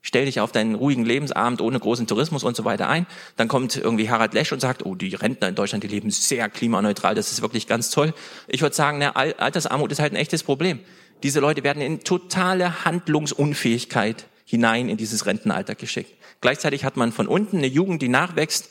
stell 0.03 0.25
dich 0.25 0.41
auf 0.41 0.53
deinen 0.53 0.75
ruhigen 0.75 1.05
Lebensabend 1.05 1.61
ohne 1.61 1.79
großen 1.79 2.07
Tourismus 2.07 2.45
und 2.45 2.57
so 2.57 2.65
weiter 2.65 2.89
ein. 2.89 3.07
Dann 3.37 3.49
kommt 3.49 3.77
irgendwie 3.77 4.11
Harald 4.11 4.35
Lesch 4.35 4.53
und 4.53 4.61
sagt, 4.61 4.85
oh, 4.85 4.95
die 4.95 5.15
Rentner 5.15 5.49
in 5.49 5.55
Deutschland, 5.55 5.85
die 5.85 5.89
leben 5.89 6.11
sehr 6.11 6.49
klimaneutral, 6.49 7.15
das 7.15 7.33
ist 7.33 7.43
wirklich 7.43 7.67
ganz 7.67 7.91
toll. 7.91 8.15
Ich 8.49 8.63
würde 8.63 8.75
sagen, 8.75 8.99
na, 8.99 9.11
Altersarmut 9.13 9.93
ist 9.93 10.01
halt 10.01 10.13
ein 10.13 10.17
echtes 10.17 10.43
Problem. 10.43 10.81
Diese 11.23 11.41
Leute 11.41 11.65
werden 11.65 11.83
in 11.83 12.01
totale 12.01 12.85
Handlungsunfähigkeit 12.85 14.27
hinein 14.45 14.89
in 14.89 14.97
dieses 14.97 15.27
Rentenalter 15.27 15.75
geschickt. 15.75 16.13
Gleichzeitig 16.41 16.85
hat 16.85 16.97
man 16.97 17.13
von 17.13 17.29
unten 17.29 17.59
eine 17.59 17.67
Jugend, 17.67 18.03
die 18.03 18.09
nachwächst 18.09 18.71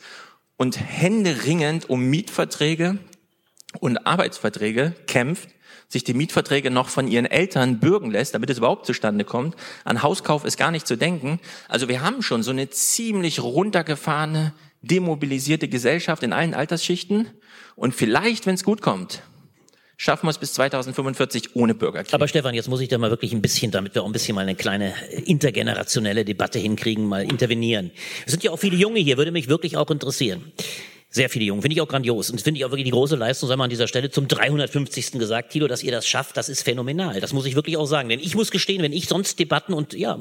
und 0.58 0.80
händeringend 0.80 1.90
um 1.90 2.02
Mietverträge 2.02 2.98
und 3.80 4.06
Arbeitsverträge 4.06 4.94
kämpft, 5.08 5.50
sich 5.90 6.04
die 6.04 6.14
Mietverträge 6.14 6.70
noch 6.70 6.88
von 6.88 7.08
ihren 7.08 7.26
Eltern 7.26 7.80
bürgen 7.80 8.12
lässt, 8.12 8.36
damit 8.36 8.50
es 8.52 8.60
überhaupt 8.60 8.86
zustande 8.86 9.26
kommt. 9.26 9.56
An 9.84 10.04
Hauskauf 10.04 10.46
ist 10.46 10.58
gar 10.58 10.72
nicht 10.72 10.88
zu 10.88 10.96
denken. 10.96 11.40
Also 11.68 11.90
wir 11.90 12.02
haben 12.02 12.22
schon 12.22 12.44
so 12.44 12.52
eine 12.52 12.70
ziemlich 12.70 13.42
runtergefahrene, 13.42 14.54
demobilisierte 14.82 15.68
Gesellschaft 15.68 16.22
in 16.24 16.32
allen 16.32 16.54
Altersschichten. 16.54 17.28
Und 17.76 17.96
vielleicht, 17.96 18.46
wenn 18.46 18.54
es 18.54 18.64
gut 18.64 18.82
kommt, 18.82 19.24
schaffen 19.98 20.28
wir 20.28 20.32
es 20.32 20.38
bis 20.38 20.54
2045 20.54 21.56
ohne 21.56 21.74
Bürgerkrieg. 21.74 22.14
Aber 22.14 22.28
Stefan, 22.28 22.54
jetzt 22.54 22.70
muss 22.70 22.82
ich 22.82 22.88
da 22.88 23.00
mal 23.00 23.10
wirklich 23.10 23.34
ein 23.34 23.42
bisschen, 23.42 23.72
damit 23.72 23.96
wir 23.96 24.04
auch 24.04 24.06
ein 24.06 24.14
bisschen 24.14 24.36
mal 24.36 24.42
eine 24.42 24.56
kleine 24.56 24.94
intergenerationelle 25.26 26.24
Debatte 26.24 26.60
hinkriegen, 26.60 27.06
mal 27.06 27.24
intervenieren. 27.24 27.90
Es 28.26 28.32
sind 28.32 28.44
ja 28.44 28.52
auch 28.52 28.60
viele 28.60 28.78
Junge 28.78 29.00
hier, 29.00 29.18
würde 29.18 29.32
mich 29.32 29.50
wirklich 29.50 29.76
auch 29.76 29.90
interessieren. 29.90 30.52
Sehr 31.12 31.28
viele 31.28 31.46
Jungen, 31.46 31.64
finde 31.64 31.74
ich 31.74 31.82
auch 31.82 31.88
grandios. 31.88 32.30
Und 32.30 32.40
finde 32.40 32.60
ich 32.60 32.66
auch 32.66 32.70
wirklich 32.70 32.86
die 32.86 32.92
große 32.92 33.16
Leistung, 33.16 33.50
sei 33.50 33.56
mal 33.56 33.64
an 33.64 33.72
dieser 33.72 33.88
Stelle 33.88 34.12
zum 34.12 34.28
350. 34.28 35.14
gesagt, 35.14 35.52
Tilo, 35.52 35.68
dass 35.68 35.82
ihr 35.82 35.92
das 35.92 36.08
schafft, 36.08 36.38
das 36.38 36.50
ist 36.50 36.62
phänomenal. 36.62 37.20
Das 37.20 37.34
muss 37.34 37.48
ich 37.48 37.56
wirklich 37.56 37.78
auch 37.78 37.88
sagen. 37.88 38.10
Denn 38.10 38.20
ich 38.20 38.36
muss 38.36 38.52
gestehen, 38.52 38.84
wenn 38.84 38.94
ich 38.94 39.08
sonst 39.08 39.40
Debatten 39.40 39.74
und 39.74 39.94
ja, 39.94 40.20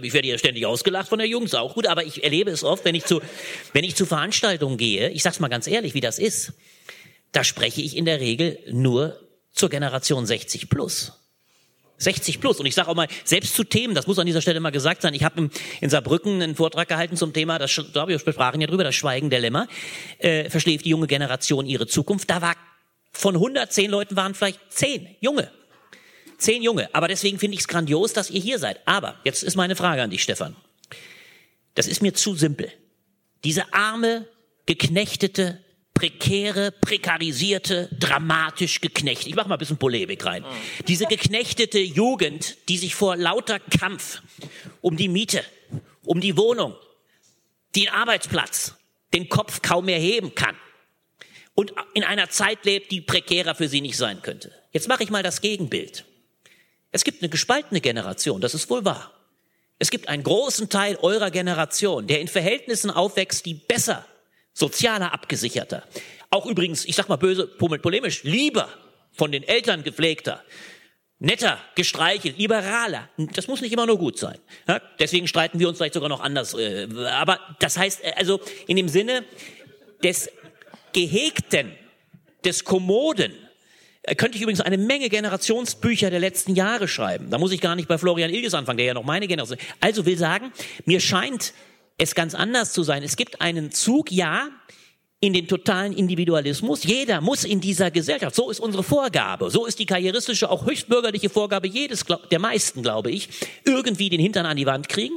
ich 0.00 0.14
werde 0.14 0.28
ja 0.28 0.38
ständig 0.38 0.64
ausgelacht 0.64 1.10
von 1.10 1.18
der 1.18 1.28
Jungs, 1.28 1.54
auch 1.54 1.74
gut, 1.74 1.86
aber 1.86 2.04
ich 2.06 2.24
erlebe 2.24 2.50
es 2.50 2.64
oft, 2.64 2.86
wenn 2.86 2.94
ich 2.94 3.04
zu, 3.04 3.20
wenn 3.74 3.84
ich 3.84 3.96
zu 3.96 4.06
Veranstaltungen 4.06 4.78
gehe, 4.78 5.10
ich 5.10 5.22
sag's 5.22 5.40
mal 5.40 5.48
ganz 5.48 5.66
ehrlich, 5.66 5.92
wie 5.92 6.00
das 6.00 6.18
ist, 6.18 6.54
da 7.32 7.44
spreche 7.44 7.82
ich 7.82 7.94
in 7.94 8.06
der 8.06 8.20
Regel 8.20 8.58
nur 8.70 9.20
zur 9.52 9.68
Generation 9.68 10.24
60 10.24 10.70
plus. 10.70 11.19
60 12.00 12.40
plus. 12.40 12.58
Und 12.58 12.66
ich 12.66 12.74
sage 12.74 12.88
auch 12.88 12.94
mal, 12.94 13.06
selbst 13.24 13.54
zu 13.54 13.62
Themen, 13.62 13.94
das 13.94 14.06
muss 14.06 14.18
an 14.18 14.26
dieser 14.26 14.42
Stelle 14.42 14.58
mal 14.58 14.70
gesagt 14.70 15.02
sein, 15.02 15.14
ich 15.14 15.22
habe 15.22 15.50
in, 15.80 15.90
Saarbrücken 15.90 16.42
einen 16.42 16.56
Vortrag 16.56 16.88
gehalten 16.88 17.16
zum 17.16 17.32
Thema, 17.32 17.58
das, 17.58 17.80
da 17.92 18.08
wir 18.08 18.18
sprachen 18.18 18.60
ja 18.60 18.66
drüber, 18.66 18.82
das 18.82 18.94
Schweigen-Dilemma, 18.96 19.68
äh, 20.18 20.50
verschläft 20.50 20.84
die 20.84 20.90
junge 20.90 21.06
Generation 21.06 21.66
ihre 21.66 21.86
Zukunft. 21.86 22.28
Da 22.28 22.42
war 22.42 22.56
von 23.12 23.36
110 23.36 23.90
Leuten 23.90 24.16
waren 24.16 24.34
vielleicht 24.34 24.60
10 24.70 25.16
Junge. 25.20 25.50
10 26.38 26.62
Junge. 26.62 26.88
Aber 26.94 27.06
deswegen 27.06 27.38
finde 27.38 27.54
ich 27.54 27.60
es 27.60 27.68
grandios, 27.68 28.12
dass 28.12 28.30
ihr 28.30 28.40
hier 28.40 28.58
seid. 28.58 28.80
Aber, 28.86 29.16
jetzt 29.24 29.42
ist 29.42 29.56
meine 29.56 29.76
Frage 29.76 30.02
an 30.02 30.10
dich, 30.10 30.22
Stefan. 30.22 30.56
Das 31.74 31.86
ist 31.86 32.02
mir 32.02 32.14
zu 32.14 32.34
simpel. 32.34 32.72
Diese 33.44 33.72
arme, 33.72 34.26
geknechtete, 34.66 35.58
prekäre, 36.00 36.72
prekarisierte, 36.72 37.90
dramatisch 37.98 38.80
geknecht. 38.80 39.26
Ich 39.26 39.34
mache 39.34 39.50
mal 39.50 39.56
ein 39.56 39.58
bisschen 39.58 39.76
Polemik 39.76 40.24
rein. 40.24 40.46
Diese 40.88 41.04
geknechtete 41.04 41.78
Jugend, 41.78 42.56
die 42.70 42.78
sich 42.78 42.94
vor 42.94 43.16
lauter 43.16 43.60
Kampf 43.60 44.22
um 44.80 44.96
die 44.96 45.08
Miete, 45.08 45.44
um 46.06 46.22
die 46.22 46.38
Wohnung, 46.38 46.74
den 47.76 47.90
Arbeitsplatz, 47.90 48.76
den 49.12 49.28
Kopf 49.28 49.60
kaum 49.60 49.84
mehr 49.84 49.98
heben 49.98 50.34
kann 50.34 50.56
und 51.54 51.74
in 51.92 52.02
einer 52.02 52.30
Zeit 52.30 52.64
lebt, 52.64 52.90
die 52.92 53.02
prekärer 53.02 53.54
für 53.54 53.68
sie 53.68 53.82
nicht 53.82 53.98
sein 53.98 54.22
könnte. 54.22 54.52
Jetzt 54.72 54.88
mache 54.88 55.02
ich 55.02 55.10
mal 55.10 55.22
das 55.22 55.42
Gegenbild. 55.42 56.06
Es 56.92 57.04
gibt 57.04 57.22
eine 57.22 57.28
gespaltene 57.28 57.82
Generation, 57.82 58.40
das 58.40 58.54
ist 58.54 58.70
wohl 58.70 58.86
wahr. 58.86 59.12
Es 59.78 59.90
gibt 59.90 60.08
einen 60.08 60.22
großen 60.22 60.70
Teil 60.70 60.96
eurer 60.96 61.30
Generation, 61.30 62.06
der 62.06 62.22
in 62.22 62.28
Verhältnissen 62.28 62.90
aufwächst, 62.90 63.44
die 63.44 63.52
besser 63.52 64.06
sozialer 64.52 65.12
abgesicherter. 65.12 65.84
Auch 66.30 66.46
übrigens, 66.46 66.84
ich 66.84 66.96
sag 66.96 67.08
mal 67.08 67.16
böse, 67.16 67.46
polemisch, 67.46 68.22
lieber 68.24 68.68
von 69.12 69.32
den 69.32 69.42
Eltern 69.42 69.82
gepflegter, 69.82 70.42
netter, 71.18 71.58
gestreichelt, 71.74 72.38
liberaler. 72.38 73.08
Das 73.34 73.46
muss 73.46 73.60
nicht 73.60 73.72
immer 73.72 73.86
nur 73.86 73.98
gut 73.98 74.18
sein. 74.18 74.38
Ja? 74.66 74.80
Deswegen 74.98 75.28
streiten 75.28 75.58
wir 75.58 75.68
uns 75.68 75.78
vielleicht 75.78 75.94
sogar 75.94 76.08
noch 76.08 76.20
anders. 76.20 76.54
Äh, 76.54 76.88
aber 77.10 77.38
das 77.58 77.76
heißt, 77.76 78.04
äh, 78.04 78.12
also 78.16 78.40
in 78.66 78.76
dem 78.76 78.88
Sinne 78.88 79.24
des 80.02 80.30
Gehegten, 80.92 81.72
des 82.44 82.64
Kommoden, 82.64 83.32
äh, 84.02 84.14
könnte 84.14 84.36
ich 84.36 84.42
übrigens 84.42 84.62
eine 84.62 84.78
Menge 84.78 85.08
Generationsbücher 85.08 86.10
der 86.10 86.20
letzten 86.20 86.54
Jahre 86.54 86.88
schreiben. 86.88 87.30
Da 87.30 87.38
muss 87.38 87.52
ich 87.52 87.60
gar 87.60 87.76
nicht 87.76 87.88
bei 87.88 87.98
Florian 87.98 88.30
Ilges 88.30 88.54
anfangen, 88.54 88.78
der 88.78 88.86
ja 88.86 88.94
noch 88.94 89.04
meine 89.04 89.28
Generation. 89.28 89.58
Also 89.80 90.06
will 90.06 90.16
sagen, 90.16 90.52
mir 90.86 91.00
scheint 91.00 91.52
es 92.00 92.14
ganz 92.14 92.34
anders 92.34 92.72
zu 92.72 92.82
sein. 92.82 93.02
Es 93.02 93.16
gibt 93.16 93.40
einen 93.40 93.70
Zug, 93.70 94.10
ja, 94.10 94.48
in 95.20 95.34
den 95.34 95.46
totalen 95.46 95.92
Individualismus. 95.92 96.82
Jeder 96.84 97.20
muss 97.20 97.44
in 97.44 97.60
dieser 97.60 97.90
Gesellschaft, 97.90 98.34
so 98.34 98.50
ist 98.50 98.58
unsere 98.58 98.82
Vorgabe, 98.82 99.50
so 99.50 99.66
ist 99.66 99.78
die 99.78 99.84
karrieristische, 99.84 100.48
auch 100.48 100.64
höchstbürgerliche 100.64 101.28
Vorgabe 101.28 101.68
jedes, 101.68 102.06
der 102.30 102.38
meisten, 102.38 102.82
glaube 102.82 103.10
ich, 103.10 103.28
irgendwie 103.64 104.08
den 104.08 104.20
Hintern 104.20 104.46
an 104.46 104.56
die 104.56 104.64
Wand 104.64 104.88
kriegen. 104.88 105.16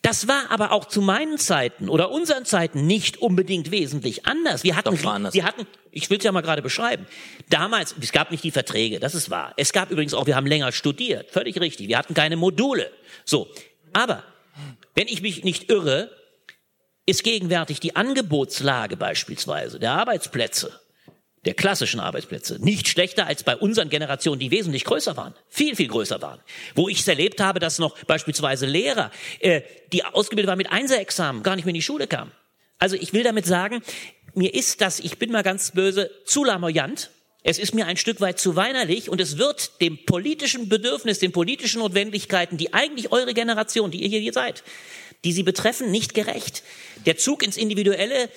Das 0.00 0.26
war 0.26 0.50
aber 0.50 0.72
auch 0.72 0.86
zu 0.86 1.00
meinen 1.00 1.38
Zeiten 1.38 1.88
oder 1.88 2.10
unseren 2.10 2.44
Zeiten 2.44 2.86
nicht 2.86 3.18
unbedingt 3.18 3.70
wesentlich 3.70 4.26
anders. 4.26 4.64
Wir 4.64 4.76
hatten, 4.76 5.06
anders. 5.06 5.34
wir 5.34 5.44
hatten, 5.44 5.66
ich 5.92 6.10
will 6.10 6.18
es 6.18 6.24
ja 6.24 6.32
mal 6.32 6.40
gerade 6.40 6.62
beschreiben. 6.62 7.06
Damals, 7.50 7.94
es 8.00 8.10
gab 8.12 8.30
nicht 8.30 8.42
die 8.42 8.50
Verträge, 8.50 8.98
das 8.98 9.14
ist 9.14 9.30
wahr. 9.30 9.52
Es 9.58 9.72
gab 9.72 9.90
übrigens 9.90 10.14
auch, 10.14 10.26
wir 10.26 10.34
haben 10.34 10.46
länger 10.46 10.72
studiert, 10.72 11.30
völlig 11.30 11.60
richtig. 11.60 11.86
Wir 11.86 11.98
hatten 11.98 12.14
keine 12.14 12.36
Module. 12.36 12.90
So. 13.24 13.46
Aber, 13.92 14.24
wenn 14.94 15.08
ich 15.08 15.22
mich 15.22 15.44
nicht 15.44 15.70
irre, 15.70 16.10
ist 17.06 17.24
gegenwärtig 17.24 17.80
die 17.80 17.96
Angebotslage 17.96 18.96
beispielsweise 18.96 19.78
der 19.78 19.92
Arbeitsplätze, 19.92 20.80
der 21.44 21.54
klassischen 21.54 21.98
Arbeitsplätze, 21.98 22.58
nicht 22.60 22.86
schlechter 22.86 23.26
als 23.26 23.42
bei 23.42 23.56
unseren 23.56 23.88
Generationen, 23.88 24.38
die 24.38 24.52
wesentlich 24.52 24.84
größer 24.84 25.16
waren, 25.16 25.34
viel, 25.48 25.74
viel 25.74 25.88
größer 25.88 26.22
waren. 26.22 26.40
Wo 26.74 26.88
ich 26.88 27.00
es 27.00 27.08
erlebt 27.08 27.40
habe, 27.40 27.58
dass 27.58 27.78
noch 27.78 27.98
beispielsweise 28.04 28.66
Lehrer, 28.66 29.10
äh, 29.40 29.62
die 29.92 30.04
ausgebildet 30.04 30.48
waren 30.48 30.58
mit 30.58 30.70
Einserexamen, 30.70 31.42
gar 31.42 31.56
nicht 31.56 31.64
mehr 31.64 31.70
in 31.70 31.76
die 31.76 31.82
Schule 31.82 32.06
kamen. 32.06 32.30
Also 32.78 32.96
ich 32.96 33.12
will 33.12 33.24
damit 33.24 33.46
sagen, 33.46 33.82
mir 34.34 34.54
ist 34.54 34.80
das, 34.80 35.00
ich 35.00 35.18
bin 35.18 35.32
mal 35.32 35.42
ganz 35.42 35.72
böse, 35.72 36.10
zu 36.24 36.44
lamoyant. 36.44 37.10
Es 37.42 37.58
ist 37.58 37.74
mir 37.74 37.86
ein 37.86 37.96
Stück 37.96 38.20
weit 38.20 38.38
zu 38.38 38.54
weinerlich 38.54 39.08
und 39.08 39.20
es 39.20 39.36
wird 39.36 39.80
dem 39.80 40.04
politischen 40.06 40.68
Bedürfnis, 40.68 41.18
den 41.18 41.32
politischen 41.32 41.80
Notwendigkeiten, 41.80 42.56
die 42.56 42.72
eigentlich 42.72 43.10
eure 43.10 43.34
Generation, 43.34 43.90
die 43.90 44.02
ihr 44.02 44.20
hier 44.20 44.32
seid, 44.32 44.62
die 45.24 45.32
sie 45.32 45.42
betreffen, 45.42 45.90
nicht 45.90 46.14
gerecht. 46.14 46.62
Der 47.04 47.16
Zug 47.16 47.42
ins 47.42 47.56
Individuelle 47.56 48.28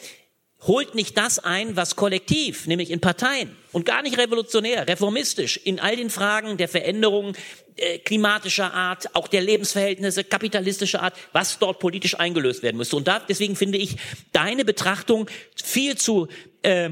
holt 0.61 0.95
nicht 0.95 1.17
das 1.17 1.37
ein, 1.37 1.75
was 1.75 1.95
kollektiv, 1.95 2.65
nämlich 2.65 2.89
in 2.89 2.99
Parteien 2.99 3.55
und 3.71 3.85
gar 3.85 4.01
nicht 4.01 4.17
revolutionär, 4.17 4.87
reformistisch, 4.87 5.57
in 5.63 5.79
all 5.79 5.95
den 5.95 6.09
Fragen 6.09 6.57
der 6.57 6.67
Veränderung 6.67 7.33
äh, 7.75 7.99
klimatischer 7.99 8.73
Art, 8.73 9.13
auch 9.15 9.27
der 9.27 9.41
Lebensverhältnisse, 9.41 10.23
kapitalistischer 10.23 11.03
Art, 11.03 11.15
was 11.33 11.59
dort 11.59 11.79
politisch 11.79 12.17
eingelöst 12.19 12.63
werden 12.63 12.77
müsste. 12.77 12.95
Und 12.95 13.07
da, 13.07 13.19
deswegen 13.19 13.55
finde 13.55 13.77
ich 13.77 13.97
deine 14.31 14.65
Betrachtung 14.65 15.29
viel 15.61 15.97
zu 15.97 16.27
äh, 16.63 16.91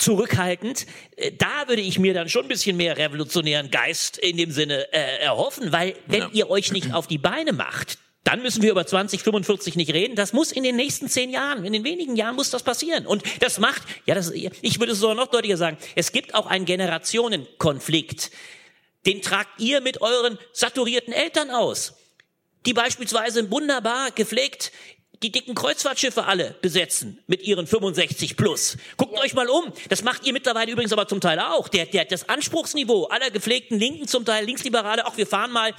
zurückhaltend. 0.00 0.86
Äh, 1.16 1.32
Da 1.32 1.68
würde 1.68 1.82
ich 1.82 1.98
mir 1.98 2.14
dann 2.14 2.28
schon 2.28 2.42
ein 2.46 2.48
bisschen 2.48 2.76
mehr 2.76 2.96
revolutionären 2.96 3.70
Geist 3.70 4.18
in 4.18 4.36
dem 4.36 4.50
Sinne 4.50 4.92
äh, 4.92 5.18
erhoffen, 5.22 5.72
weil 5.72 5.94
wenn 6.06 6.22
Ja. 6.22 6.30
ihr 6.32 6.50
euch 6.50 6.72
nicht 6.72 6.92
auf 6.94 7.06
die 7.06 7.18
Beine 7.18 7.52
macht, 7.52 7.98
dann 8.24 8.42
müssen 8.42 8.62
wir 8.62 8.70
über 8.72 8.86
2045 8.86 9.76
nicht 9.76 9.94
reden. 9.94 10.14
Das 10.14 10.34
muss 10.34 10.52
in 10.52 10.62
den 10.62 10.76
nächsten 10.76 11.08
zehn 11.08 11.30
Jahren, 11.30 11.64
in 11.64 11.72
den 11.72 11.84
wenigen 11.84 12.16
Jahren 12.16 12.36
muss 12.36 12.50
das 12.50 12.62
passieren. 12.62 13.06
Und 13.06 13.22
das 13.40 13.58
macht, 13.58 13.82
ja, 14.04 14.14
das, 14.14 14.30
ich 14.30 14.78
würde 14.78 14.92
es 14.92 14.98
sogar 14.98 15.14
noch 15.16 15.28
deutlicher 15.28 15.56
sagen, 15.56 15.78
es 15.96 16.12
gibt 16.12 16.34
auch 16.34 16.46
einen 16.46 16.66
Generationenkonflikt. 16.66 18.30
Den 19.06 19.22
tragt 19.22 19.58
ihr 19.60 19.80
mit 19.80 20.02
euren 20.02 20.38
saturierten 20.52 21.14
Eltern 21.14 21.50
aus, 21.50 21.94
die 22.66 22.74
beispielsweise 22.74 23.50
wunderbar 23.50 24.10
gepflegt 24.10 24.70
die 25.22 25.30
dicken 25.30 25.54
Kreuzfahrtschiffe 25.54 26.24
alle 26.24 26.56
besetzen 26.62 27.18
mit 27.26 27.42
ihren 27.42 27.66
65 27.66 28.36
plus. 28.36 28.78
Guckt 28.96 29.18
euch 29.18 29.34
mal 29.34 29.48
um. 29.48 29.72
Das 29.88 30.02
macht 30.02 30.26
ihr 30.26 30.32
mittlerweile 30.32 30.72
übrigens 30.72 30.92
aber 30.92 31.06
zum 31.08 31.20
Teil 31.20 31.38
auch. 31.40 31.68
Der, 31.68 31.86
der, 31.86 32.06
das 32.06 32.28
Anspruchsniveau 32.28 33.04
aller 33.06 33.30
gepflegten 33.30 33.78
Linken, 33.78 34.08
zum 34.08 34.24
Teil 34.24 34.46
Linksliberale, 34.46 35.06
auch 35.06 35.16
wir 35.16 35.26
fahren 35.26 35.52
mal 35.52 35.74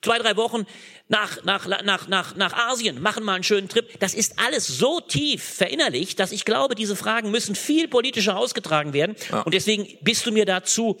zwei, 0.00 0.18
drei 0.18 0.36
Wochen 0.36 0.66
nach, 1.08 1.42
nach, 1.44 1.66
nach, 1.66 2.08
nach, 2.08 2.36
nach 2.36 2.52
Asien, 2.52 3.02
machen 3.02 3.24
mal 3.24 3.34
einen 3.34 3.44
schönen 3.44 3.68
Trip. 3.68 3.98
Das 3.98 4.14
ist 4.14 4.38
alles 4.38 4.66
so 4.66 5.00
tief 5.00 5.42
verinnerlicht, 5.42 6.20
dass 6.20 6.30
ich 6.30 6.44
glaube, 6.44 6.74
diese 6.74 6.94
Fragen 6.94 7.30
müssen 7.30 7.54
viel 7.54 7.88
politischer 7.88 8.36
ausgetragen 8.36 8.92
werden. 8.92 9.16
Und 9.44 9.54
deswegen 9.54 9.88
bist 10.02 10.24
du 10.26 10.32
mir 10.32 10.44
dazu 10.44 11.00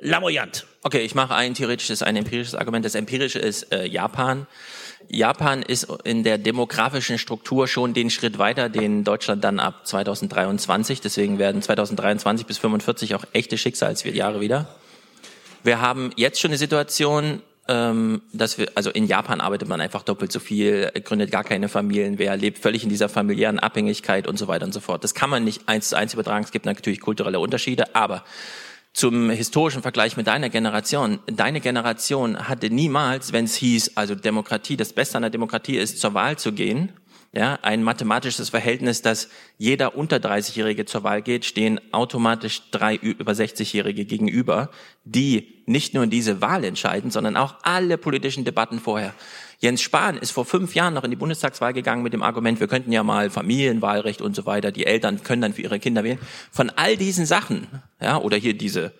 lamoyant. 0.00 0.66
Okay, 0.82 1.00
ich 1.00 1.14
mache 1.14 1.34
ein 1.34 1.54
theoretisches, 1.54 2.02
ein 2.02 2.16
empirisches 2.16 2.54
Argument. 2.54 2.84
Das 2.84 2.94
empirische 2.94 3.38
ist 3.38 3.72
äh, 3.72 3.86
Japan. 3.86 4.46
Japan 5.14 5.62
ist 5.62 5.86
in 6.04 6.24
der 6.24 6.38
demografischen 6.38 7.18
Struktur 7.18 7.68
schon 7.68 7.94
den 7.94 8.10
Schritt 8.10 8.38
weiter, 8.38 8.68
den 8.68 9.04
Deutschland 9.04 9.44
dann 9.44 9.60
ab 9.60 9.86
2023. 9.86 11.00
Deswegen 11.00 11.38
werden 11.38 11.62
2023 11.62 12.46
bis 12.46 12.58
45 12.58 13.14
auch 13.14 13.24
echte 13.32 13.56
Schicksalsjahre 13.56 14.40
wieder. 14.40 14.66
Wir 15.62 15.80
haben 15.80 16.10
jetzt 16.16 16.40
schon 16.40 16.50
eine 16.50 16.58
Situation, 16.58 17.40
ähm, 17.68 18.20
dass 18.32 18.58
wir, 18.58 18.68
also 18.74 18.90
in 18.90 19.06
Japan 19.06 19.40
arbeitet 19.40 19.68
man 19.68 19.80
einfach 19.80 20.02
doppelt 20.02 20.30
so 20.30 20.40
viel, 20.40 20.90
gründet 21.04 21.30
gar 21.30 21.44
keine 21.44 21.68
Familien, 21.68 22.18
wer 22.18 22.36
lebt 22.36 22.58
völlig 22.58 22.82
in 22.82 22.90
dieser 22.90 23.08
familiären 23.08 23.58
Abhängigkeit 23.58 24.26
und 24.26 24.38
so 24.38 24.48
weiter 24.48 24.66
und 24.66 24.74
so 24.74 24.80
fort. 24.80 25.02
Das 25.02 25.14
kann 25.14 25.30
man 25.30 25.44
nicht 25.44 25.62
eins 25.66 25.88
zu 25.88 25.96
eins 25.96 26.12
übertragen. 26.12 26.44
Es 26.44 26.52
gibt 26.52 26.66
natürlich 26.66 27.00
kulturelle 27.00 27.40
Unterschiede, 27.40 27.94
aber 27.94 28.24
zum 28.94 29.28
historischen 29.28 29.82
Vergleich 29.82 30.16
mit 30.16 30.28
deiner 30.28 30.48
Generation. 30.48 31.18
Deine 31.26 31.60
Generation 31.60 32.48
hatte 32.48 32.70
niemals, 32.70 33.32
wenn 33.32 33.44
es 33.44 33.56
hieß, 33.56 33.96
also 33.96 34.14
Demokratie, 34.14 34.76
das 34.76 34.92
Beste 34.92 35.16
an 35.16 35.22
der 35.22 35.30
Demokratie 35.30 35.76
ist, 35.76 36.00
zur 36.00 36.14
Wahl 36.14 36.38
zu 36.38 36.52
gehen, 36.52 36.92
ja, 37.32 37.58
ein 37.62 37.82
mathematisches 37.82 38.50
Verhältnis, 38.50 39.02
dass 39.02 39.28
jeder 39.58 39.96
unter 39.96 40.18
30-Jährige 40.18 40.84
zur 40.84 41.02
Wahl 41.02 41.20
geht, 41.20 41.44
stehen 41.44 41.80
automatisch 41.92 42.70
drei 42.70 42.94
über 42.94 43.32
60-Jährige 43.32 44.04
gegenüber, 44.04 44.70
die 45.04 45.64
nicht 45.66 45.94
nur 45.94 46.06
diese 46.06 46.40
Wahl 46.40 46.62
entscheiden, 46.62 47.10
sondern 47.10 47.36
auch 47.36 47.56
alle 47.62 47.98
politischen 47.98 48.44
Debatten 48.44 48.78
vorher. 48.78 49.14
Jens 49.60 49.80
Spahn 49.82 50.16
ist 50.18 50.30
vor 50.32 50.44
fünf 50.44 50.74
Jahren 50.74 50.94
noch 50.94 51.04
in 51.04 51.10
die 51.10 51.16
Bundestagswahl 51.16 51.72
gegangen 51.72 52.02
mit 52.02 52.12
dem 52.12 52.22
Argument, 52.22 52.60
wir 52.60 52.66
könnten 52.68 52.92
ja 52.92 53.02
mal 53.02 53.30
Familienwahlrecht 53.30 54.20
und 54.20 54.34
so 54.36 54.46
weiter, 54.46 54.72
die 54.72 54.86
Eltern 54.86 55.22
können 55.22 55.42
dann 55.42 55.52
für 55.54 55.62
ihre 55.62 55.78
Kinder 55.78 56.04
wählen. 56.04 56.18
Von 56.52 56.70
all 56.70 56.96
diesen 56.96 57.24
Sachen, 57.26 57.66
ja, 58.00 58.18
oder 58.18 58.36
hier 58.36 58.54
diese 58.54 58.92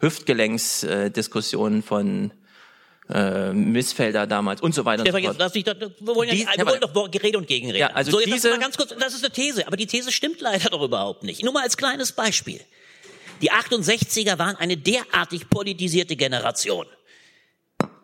Hüftgelenksdiskussion 0.00 1.82
von 1.82 2.32
äh, 3.10 3.52
Missfelder 3.52 4.26
damals 4.26 4.60
und 4.60 4.74
so 4.74 4.84
weiter 4.84 5.02
Stefan, 5.02 5.20
und 5.20 5.24
so 5.24 5.30
jetzt 5.30 5.38
lass 5.40 5.52
dich 5.52 5.64
doch, 5.64 5.74
wir 5.80 5.90
wollen 6.14 6.28
ja, 6.28 6.34
Die- 6.34 6.44
nicht, 6.44 6.58
wir 6.58 6.66
wollen 6.66 6.80
doch 6.80 7.22
Rede 7.22 7.38
und 7.38 7.46
Gegenrede. 7.46 7.78
Ja, 7.78 7.86
also 7.88 8.10
so, 8.12 8.20
jetzt 8.20 8.32
diese- 8.34 8.50
mal 8.50 8.58
ganz 8.58 8.76
kurz, 8.76 8.94
das 8.98 9.14
ist 9.14 9.24
eine 9.24 9.32
These, 9.32 9.66
aber 9.66 9.76
die 9.76 9.86
These 9.86 10.12
stimmt 10.12 10.40
leider 10.40 10.70
doch 10.70 10.82
überhaupt 10.82 11.22
nicht. 11.22 11.42
Nur 11.42 11.52
mal 11.52 11.62
als 11.62 11.76
kleines 11.76 12.12
Beispiel. 12.12 12.60
Die 13.40 13.52
68er 13.52 14.38
waren 14.38 14.56
eine 14.56 14.76
derartig 14.76 15.48
politisierte 15.48 16.16
Generation, 16.16 16.86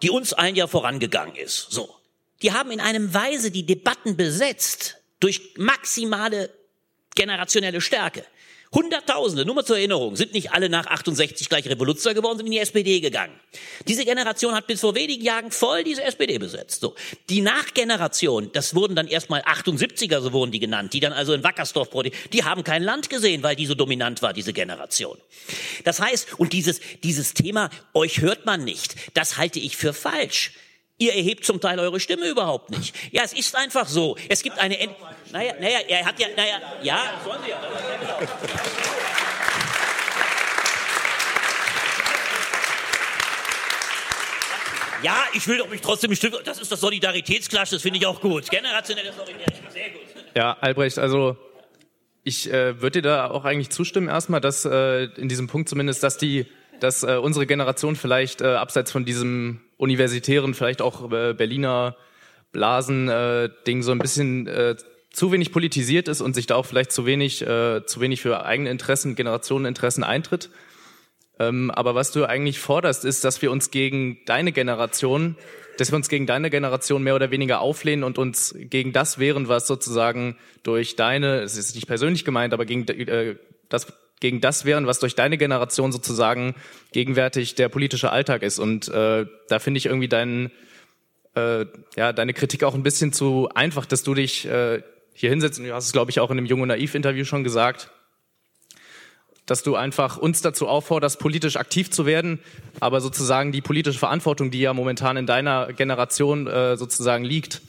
die 0.03 0.11
uns 0.11 0.33
allen 0.33 0.55
ja 0.55 0.67
vorangegangen 0.67 1.37
ist. 1.37 1.69
So. 1.71 1.95
Die 2.43 2.53
haben 2.53 2.71
in 2.71 2.81
einem 2.81 3.15
Weise 3.15 3.51
die 3.51 3.65
Debatten 3.65 4.17
besetzt 4.17 4.97
durch 5.21 5.55
maximale 5.57 6.51
generationelle 7.15 7.81
Stärke. 7.81 8.25
Hunderttausende, 8.75 9.45
nur 9.45 9.55
mal 9.55 9.65
zur 9.65 9.79
Erinnerung, 9.79 10.17
sind 10.17 10.33
nicht 10.35 10.53
alle 10.53 10.69
nach 10.69 10.87
68 10.87 11.49
gleich 11.49 11.67
Revoluzer 11.69 12.13
geworden, 12.13 12.39
sind 12.39 12.47
in 12.47 12.53
die 12.53 12.59
SPD 12.59 13.01
gegangen. 13.01 13.33
Diese 13.87 14.05
Generation 14.05 14.55
hat 14.55 14.67
bis 14.67 14.81
vor 14.81 14.95
wenigen 14.95 15.23
Jahren 15.23 15.51
voll 15.51 15.85
diese 15.85 16.03
SPD 16.03 16.39
besetzt. 16.39 16.81
So. 16.81 16.95
Die 17.29 17.41
Nachgeneration, 17.41 18.51
das 18.53 18.75
wurden 18.75 18.97
dann 18.97 19.07
erstmal 19.07 19.43
78er, 19.43 20.21
so 20.21 20.33
wurden 20.33 20.51
die 20.51 20.59
genannt, 20.59 20.93
die 20.93 21.01
dann 21.01 21.13
also 21.13 21.33
in 21.33 21.45
Wackersdorf, 21.45 21.89
die 22.33 22.45
haben 22.45 22.65
kein 22.65 22.83
Land 22.83 23.09
gesehen, 23.11 23.43
weil 23.43 23.55
die 23.57 23.67
so 23.67 23.75
dominant 23.75 24.23
war, 24.23 24.33
diese 24.33 24.53
Generation. 24.53 25.17
Das 25.85 26.01
heißt, 26.01 26.39
und 26.39 26.53
dieses, 26.53 26.81
dieses 27.03 27.35
Thema, 27.35 27.71
euch 27.93 28.21
hört 28.21 28.45
man 28.47 28.65
nicht, 28.65 28.97
das 29.15 29.37
halte 29.37 29.61
ich 29.61 29.77
für 29.77 29.93
falsch. 29.93 30.53
Ihr 30.97 31.13
erhebt 31.13 31.45
zum 31.45 31.61
Teil 31.61 31.81
eure 31.81 31.99
Stimme 31.99 32.29
überhaupt 32.29 32.71
nicht. 32.71 32.95
Ja, 33.11 33.23
es 33.25 33.33
ist 33.33 33.57
einfach 33.57 33.89
so. 33.89 34.17
Es 34.29 34.43
gibt 34.45 34.59
eine, 34.61 34.79
Ent 34.79 34.95
naja, 35.33 35.55
naja, 35.59 35.81
er 35.89 36.07
hat 36.07 36.21
ja, 36.21 36.29
naja, 36.37 36.61
ja, 36.83 37.01
ja. 45.03 45.25
Ich 45.33 45.49
will 45.49 45.59
doch 45.59 45.69
mich 45.69 45.81
trotzdem 45.81 46.15
Stück, 46.15 46.45
das 46.45 46.61
ist 46.61 46.71
das 46.71 46.81
Solidaritätsklatsch, 46.81 47.73
das 47.73 47.83
finde 47.83 47.99
ich 47.99 48.07
auch 48.07 48.21
gut. 48.21 48.49
Generationelle 48.49 49.13
Solidarität, 49.13 49.73
sehr 49.73 49.91
gut. 49.91 50.03
Ja, 50.37 50.57
Albrecht, 50.61 51.01
also 51.01 51.37
ich 52.23 52.49
äh, 52.53 52.81
würde 52.81 53.03
dir 53.03 53.09
da 53.09 53.31
auch 53.31 53.45
eigentlich 53.45 53.71
zustimmen 53.71 54.07
erstmal, 54.07 54.41
dass 54.41 54.65
äh, 54.65 55.07
in 55.17 55.29
diesem 55.29 55.49
Punkt 55.49 55.69
zumindest, 55.69 56.05
dass 56.05 56.19
die, 56.19 56.47
dass 56.79 57.03
äh, 57.03 57.17
unsere 57.17 57.47
Generation 57.47 57.97
vielleicht 57.97 58.43
äh, 58.43 58.47
abseits 58.47 58.93
von 58.93 59.05
diesem 59.05 59.61
universitären, 59.85 60.55
vielleicht 60.55 60.83
auch 60.83 61.13
äh, 61.13 61.35
Berliner 61.35 61.97
Blasen 62.51 63.09
äh, 63.09 63.51
so 63.81 63.93
ein 63.93 63.99
bisschen 63.99 64.47
äh, 64.47 64.77
zu 65.13 65.31
wenig 65.31 65.53
politisiert 65.53 66.09
ist 66.09 66.21
und 66.21 66.35
sich 66.35 66.47
da 66.47 66.57
auch 66.57 66.67
vielleicht 66.67 66.91
zu 66.91 67.07
wenig, 67.07 67.39
zu 67.39 68.01
wenig 68.01 68.21
für 68.21 68.45
eigene 68.45 68.69
Interessen, 68.69 69.15
Generationeninteressen 69.15 70.03
eintritt. 70.03 70.51
Ähm, 71.39 71.71
aber 71.71 71.95
was 71.95 72.13
du 72.13 72.25
eigentlich 72.25 72.59
forderst, 72.59 73.05
ist, 73.05 73.25
dass 73.25 73.43
wir 73.43 73.51
uns 73.51 73.71
gegen 73.71 74.19
deine 74.27 74.53
Generation, 74.53 75.37
dass 75.79 75.91
wir 75.91 75.97
uns 75.97 76.09
gegen 76.09 76.27
deine 76.27 76.51
Generation 76.51 77.03
mehr 77.03 77.17
oder 77.17 77.31
weniger 77.31 77.61
auflehnen 77.61 78.05
und 78.05 78.19
uns 78.19 78.55
gegen 78.59 78.93
das 78.93 79.19
wehren, 79.19 79.49
was 79.49 79.67
sozusagen 79.67 80.37
durch 80.63 80.97
deine, 80.97 81.41
es 81.41 81.57
ist 81.57 81.75
nicht 81.75 81.87
persönlich 81.87 82.25
gemeint, 82.25 82.55
aber 82.55 82.65
gegen 82.65 82.87
äh, 82.89 83.37
das 83.69 83.93
gegen 84.21 84.41
das 84.41 84.65
wehren, 84.65 84.87
was 84.87 85.01
durch 85.01 85.15
deine 85.15 85.37
Generation 85.37 85.93
sozusagen 85.93 86.55
gegenwärtig 86.93 87.55
der 87.55 87.69
politische 87.69 88.11
Alltag 88.11 88.43
ist. 88.43 88.59
Und 88.59 88.89
äh, 88.89 89.27
da 89.49 89.59
finde 89.59 89.79
ich 89.79 89.87
irgendwie 89.87 90.09
deinen, 90.09 90.51
äh, 91.35 91.67
ja, 91.97 92.13
deine 92.13 92.33
Kritik 92.33 92.65
auch 92.65 92.75
ein 92.75 92.83
bisschen 92.83 93.13
zu 93.13 93.49
einfach, 93.55 93.87
dass 93.87 94.03
du 94.03 94.15
dich 94.15 94.47
äh, 94.47 94.83
hier 95.13 95.31
hinsetzt, 95.31 95.59
und 95.59 95.67
du 95.67 95.75
hast 95.75 95.87
es, 95.87 95.93
glaube 95.93 96.11
ich, 96.11 96.21
auch 96.21 96.31
in 96.31 96.37
dem 96.37 96.47
Jung 96.47 96.61
und 96.61 96.69
Naiv-Interview 96.69 97.25
schon 97.25 97.45
gesagt, 97.45 97.91
dass 99.47 99.63
du 99.63 99.77
einfach 99.77 100.17
uns 100.17 100.41
dazu 100.41 100.67
aufforderst, 100.67 101.19
politisch 101.19 101.57
aktiv 101.57 101.91
zu 101.91 102.07
werden, 102.07 102.41
aber 102.81 103.01
sozusagen 103.01 103.53
die 103.53 103.61
politische 103.61 103.99
Verantwortung, 103.99 104.51
die 104.51 104.61
ja 104.61 104.73
momentan 104.73 105.17
in 105.17 105.27
deiner 105.27 105.73
Generation 105.73 106.47
äh, 106.47 106.77
sozusagen 106.77 107.25
liegt, 107.25 107.61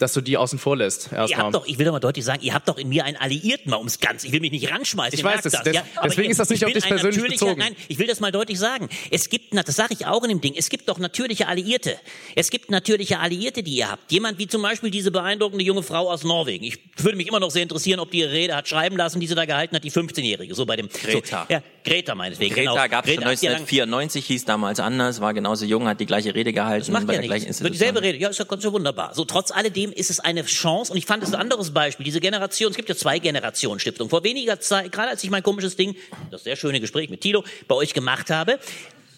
dass 0.00 0.12
du 0.12 0.20
die 0.20 0.36
außen 0.36 0.58
vor 0.58 0.76
lässt. 0.76 1.10
Ihr 1.12 1.18
Erstmal. 1.18 1.44
habt 1.44 1.54
doch, 1.54 1.66
ich 1.66 1.78
will 1.78 1.86
doch 1.86 1.92
mal 1.92 2.00
deutlich 2.00 2.24
sagen, 2.24 2.42
ihr 2.42 2.54
habt 2.54 2.68
doch 2.68 2.78
in 2.78 2.88
mir 2.88 3.04
einen 3.04 3.16
Alliierten 3.16 3.70
mal 3.70 3.76
ums 3.78 4.00
Ganze. 4.00 4.26
Ich 4.26 4.32
will 4.32 4.40
mich 4.40 4.50
nicht 4.50 4.70
ranschmeißen. 4.70 5.14
Ich 5.18 5.20
ihr 5.24 5.30
weiß, 5.30 5.42
das- 5.42 5.52
das- 5.52 5.66
aber 5.96 6.08
deswegen 6.08 6.24
ihr- 6.26 6.30
ist 6.30 6.40
das 6.40 6.48
nicht 6.50 6.62
ich 6.62 6.66
auf 6.66 6.72
dich 6.72 6.84
persönlich 6.84 7.22
bezogen. 7.22 7.58
Nein, 7.58 7.76
ich 7.88 7.98
will 7.98 8.06
das 8.06 8.20
mal 8.20 8.32
deutlich 8.32 8.58
sagen. 8.58 8.88
Es 9.10 9.28
gibt, 9.28 9.54
das 9.56 9.76
sage 9.76 9.94
ich 9.94 10.06
auch 10.06 10.22
in 10.22 10.30
dem 10.30 10.40
Ding, 10.40 10.54
es 10.56 10.68
gibt 10.70 10.88
doch 10.88 10.98
natürliche 10.98 11.46
Alliierte. 11.48 11.96
Es 12.34 12.50
gibt 12.50 12.70
natürliche 12.70 13.18
Alliierte, 13.20 13.62
die 13.62 13.74
ihr 13.76 13.90
habt. 13.90 14.10
Jemand 14.10 14.38
wie 14.38 14.46
zum 14.46 14.62
Beispiel 14.62 14.90
diese 14.90 15.10
beeindruckende 15.10 15.64
junge 15.64 15.82
Frau 15.82 16.10
aus 16.10 16.24
Norwegen. 16.24 16.64
Ich 16.64 16.78
würde 16.96 17.16
mich 17.16 17.28
immer 17.28 17.40
noch 17.40 17.50
sehr 17.50 17.62
interessieren, 17.62 18.00
ob 18.00 18.10
die 18.10 18.20
ihre 18.20 18.32
Rede 18.32 18.56
hat 18.56 18.68
schreiben 18.68 18.96
lassen, 18.96 19.20
die 19.20 19.26
sie 19.26 19.34
da 19.34 19.44
gehalten 19.44 19.76
hat, 19.76 19.84
die 19.84 19.90
15-Jährige. 19.90 20.54
So 20.54 20.66
bei 20.66 20.76
dem 20.76 20.88
Greta. 20.88 21.46
So, 21.48 21.52
ja, 21.54 21.62
Greta 21.84 22.14
meinetwegen. 22.14 22.54
Greta 22.54 22.72
genau. 22.72 22.88
gab 22.88 23.04
es 23.06 23.10
schon 23.14 23.22
Greta 23.24 23.30
hat 23.30 23.42
ja 23.42 23.50
lang- 23.50 23.60
1994, 23.60 24.26
hieß 24.26 24.44
damals 24.44 24.80
anders, 24.80 25.20
war 25.20 25.34
genauso 25.34 25.64
jung, 25.64 25.86
hat 25.88 26.00
die 26.00 26.06
gleiche 26.06 26.34
Rede 26.34 26.52
gehalten 26.52 26.86
Das 26.86 26.92
macht 26.92 27.06
bei 27.06 27.14
ja 27.14 27.20
der 27.20 27.28
gleichen 27.28 27.46
nichts. 27.48 27.60
Wird 27.62 27.72
Institution. 27.72 27.94
dieselbe 27.94 28.02
Rede. 28.02 28.18
Ja, 28.18 28.28
ist 28.30 28.38
ja 28.38 28.44
ganz 28.44 28.64
ja 28.64 28.72
wunderbar. 28.72 29.14
So, 29.14 29.24
trotz 29.24 29.50
alledem 29.50 29.89
ist 29.92 30.10
es 30.10 30.20
eine 30.20 30.44
Chance. 30.44 30.92
Und 30.92 30.98
ich 30.98 31.06
fand 31.06 31.22
es 31.22 31.32
ein 31.32 31.40
anderes 31.40 31.72
Beispiel. 31.72 32.04
Diese 32.04 32.20
Generation, 32.20 32.70
es 32.70 32.76
gibt 32.76 32.88
ja 32.88 32.96
zwei 32.96 33.18
Generationenstiftungen. 33.18 34.10
Vor 34.10 34.24
weniger 34.24 34.60
Zeit, 34.60 34.92
gerade 34.92 35.10
als 35.10 35.24
ich 35.24 35.30
mein 35.30 35.42
komisches 35.42 35.76
Ding, 35.76 35.96
das 36.30 36.44
sehr 36.44 36.56
schöne 36.56 36.80
Gespräch 36.80 37.10
mit 37.10 37.20
Tilo 37.20 37.44
bei 37.68 37.74
euch 37.74 37.94
gemacht 37.94 38.30
habe, 38.30 38.58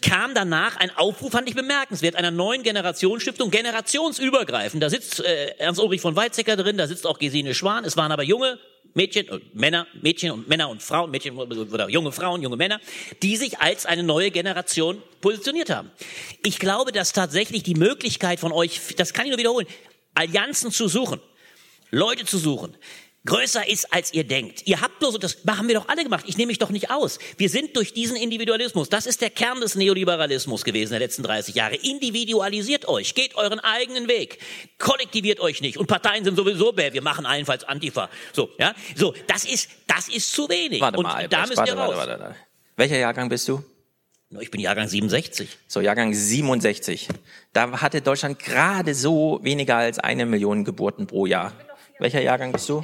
kam 0.02 0.34
danach 0.34 0.76
ein 0.76 0.90
Aufruf, 0.96 1.32
fand 1.32 1.48
ich 1.48 1.54
bemerkenswert, 1.54 2.16
einer 2.16 2.30
neuen 2.30 2.62
Generationsstiftung, 2.62 3.50
generationsübergreifend. 3.50 4.82
Da 4.82 4.90
sitzt 4.90 5.20
äh, 5.20 5.54
Ernst 5.58 5.80
Ulrich 5.80 6.00
von 6.00 6.16
Weizsäcker 6.16 6.56
drin, 6.56 6.76
da 6.76 6.86
sitzt 6.86 7.06
auch 7.06 7.18
Gesine 7.18 7.54
Schwan. 7.54 7.84
Es 7.84 7.96
waren 7.96 8.12
aber 8.12 8.24
junge 8.24 8.58
Mädchen 8.94 9.28
und 9.30 9.54
Männer, 9.54 9.86
Mädchen 10.02 10.32
und 10.32 10.48
Männer 10.48 10.68
und 10.68 10.82
Frauen, 10.82 11.10
Mädchen 11.10 11.36
oder 11.38 11.88
junge 11.88 12.12
Frauen, 12.12 12.42
junge 12.42 12.56
Männer, 12.56 12.80
die 13.22 13.36
sich 13.36 13.60
als 13.60 13.86
eine 13.86 14.02
neue 14.02 14.30
Generation 14.30 15.02
positioniert 15.20 15.70
haben. 15.70 15.90
Ich 16.44 16.58
glaube, 16.58 16.92
dass 16.92 17.12
tatsächlich 17.12 17.62
die 17.62 17.74
Möglichkeit 17.74 18.40
von 18.40 18.52
euch, 18.52 18.80
das 18.96 19.14
kann 19.14 19.24
ich 19.24 19.30
nur 19.30 19.38
wiederholen, 19.38 19.66
Allianzen 20.14 20.70
zu 20.70 20.88
suchen, 20.88 21.20
Leute 21.90 22.24
zu 22.24 22.38
suchen, 22.38 22.76
größer 23.24 23.68
ist, 23.68 23.92
als 23.92 24.12
ihr 24.12 24.24
denkt. 24.24 24.66
Ihr 24.66 24.80
habt 24.80 24.98
bloß, 24.98 25.14
und 25.14 25.24
das 25.24 25.38
haben 25.48 25.68
wir 25.68 25.76
doch 25.76 25.88
alle 25.88 26.02
gemacht, 26.02 26.24
ich 26.26 26.36
nehme 26.36 26.48
mich 26.48 26.58
doch 26.58 26.70
nicht 26.70 26.90
aus. 26.90 27.18
Wir 27.36 27.48
sind 27.48 27.76
durch 27.76 27.92
diesen 27.92 28.16
Individualismus, 28.16 28.88
das 28.88 29.06
ist 29.06 29.20
der 29.20 29.30
Kern 29.30 29.60
des 29.60 29.74
Neoliberalismus 29.74 30.64
gewesen 30.64 30.90
der 30.90 31.00
letzten 31.00 31.22
30 31.22 31.54
Jahre. 31.54 31.76
Individualisiert 31.76 32.88
euch, 32.88 33.14
geht 33.14 33.34
euren 33.36 33.60
eigenen 33.60 34.08
Weg, 34.08 34.38
kollektiviert 34.78 35.40
euch 35.40 35.60
nicht. 35.60 35.76
Und 35.78 35.86
Parteien 35.86 36.24
sind 36.24 36.36
sowieso 36.36 36.72
bäh, 36.72 36.92
wir 36.92 37.02
machen 37.02 37.26
allenfalls 37.26 37.64
Antifa. 37.64 38.10
So, 38.32 38.50
ja, 38.58 38.74
so, 38.96 39.14
das 39.26 39.44
ist, 39.44 39.70
das 39.86 40.08
ist 40.08 40.32
zu 40.32 40.48
wenig. 40.48 40.80
Warte 40.80 40.98
und 40.98 41.04
mal, 41.04 41.14
Albrecht, 41.14 41.32
da 41.32 41.46
müsst 41.46 41.56
warte, 41.58 41.76
warte, 41.76 41.92
raus. 41.92 42.06
warte, 42.08 42.22
warte. 42.22 42.36
Welcher 42.76 42.98
Jahrgang 42.98 43.28
bist 43.28 43.48
du? 43.48 43.62
Ich 44.40 44.50
bin 44.50 44.60
Jahrgang 44.60 44.88
67. 44.88 45.58
So, 45.68 45.80
Jahrgang 45.80 46.14
67. 46.14 47.08
Da 47.52 47.82
hatte 47.82 48.00
Deutschland 48.00 48.38
gerade 48.38 48.94
so 48.94 49.40
weniger 49.42 49.76
als 49.76 49.98
eine 49.98 50.24
Million 50.24 50.64
Geburten 50.64 51.06
pro 51.06 51.26
Jahr. 51.26 51.52
Welcher 51.98 52.22
Jahrgang 52.22 52.52
bist 52.52 52.68
du? 52.68 52.82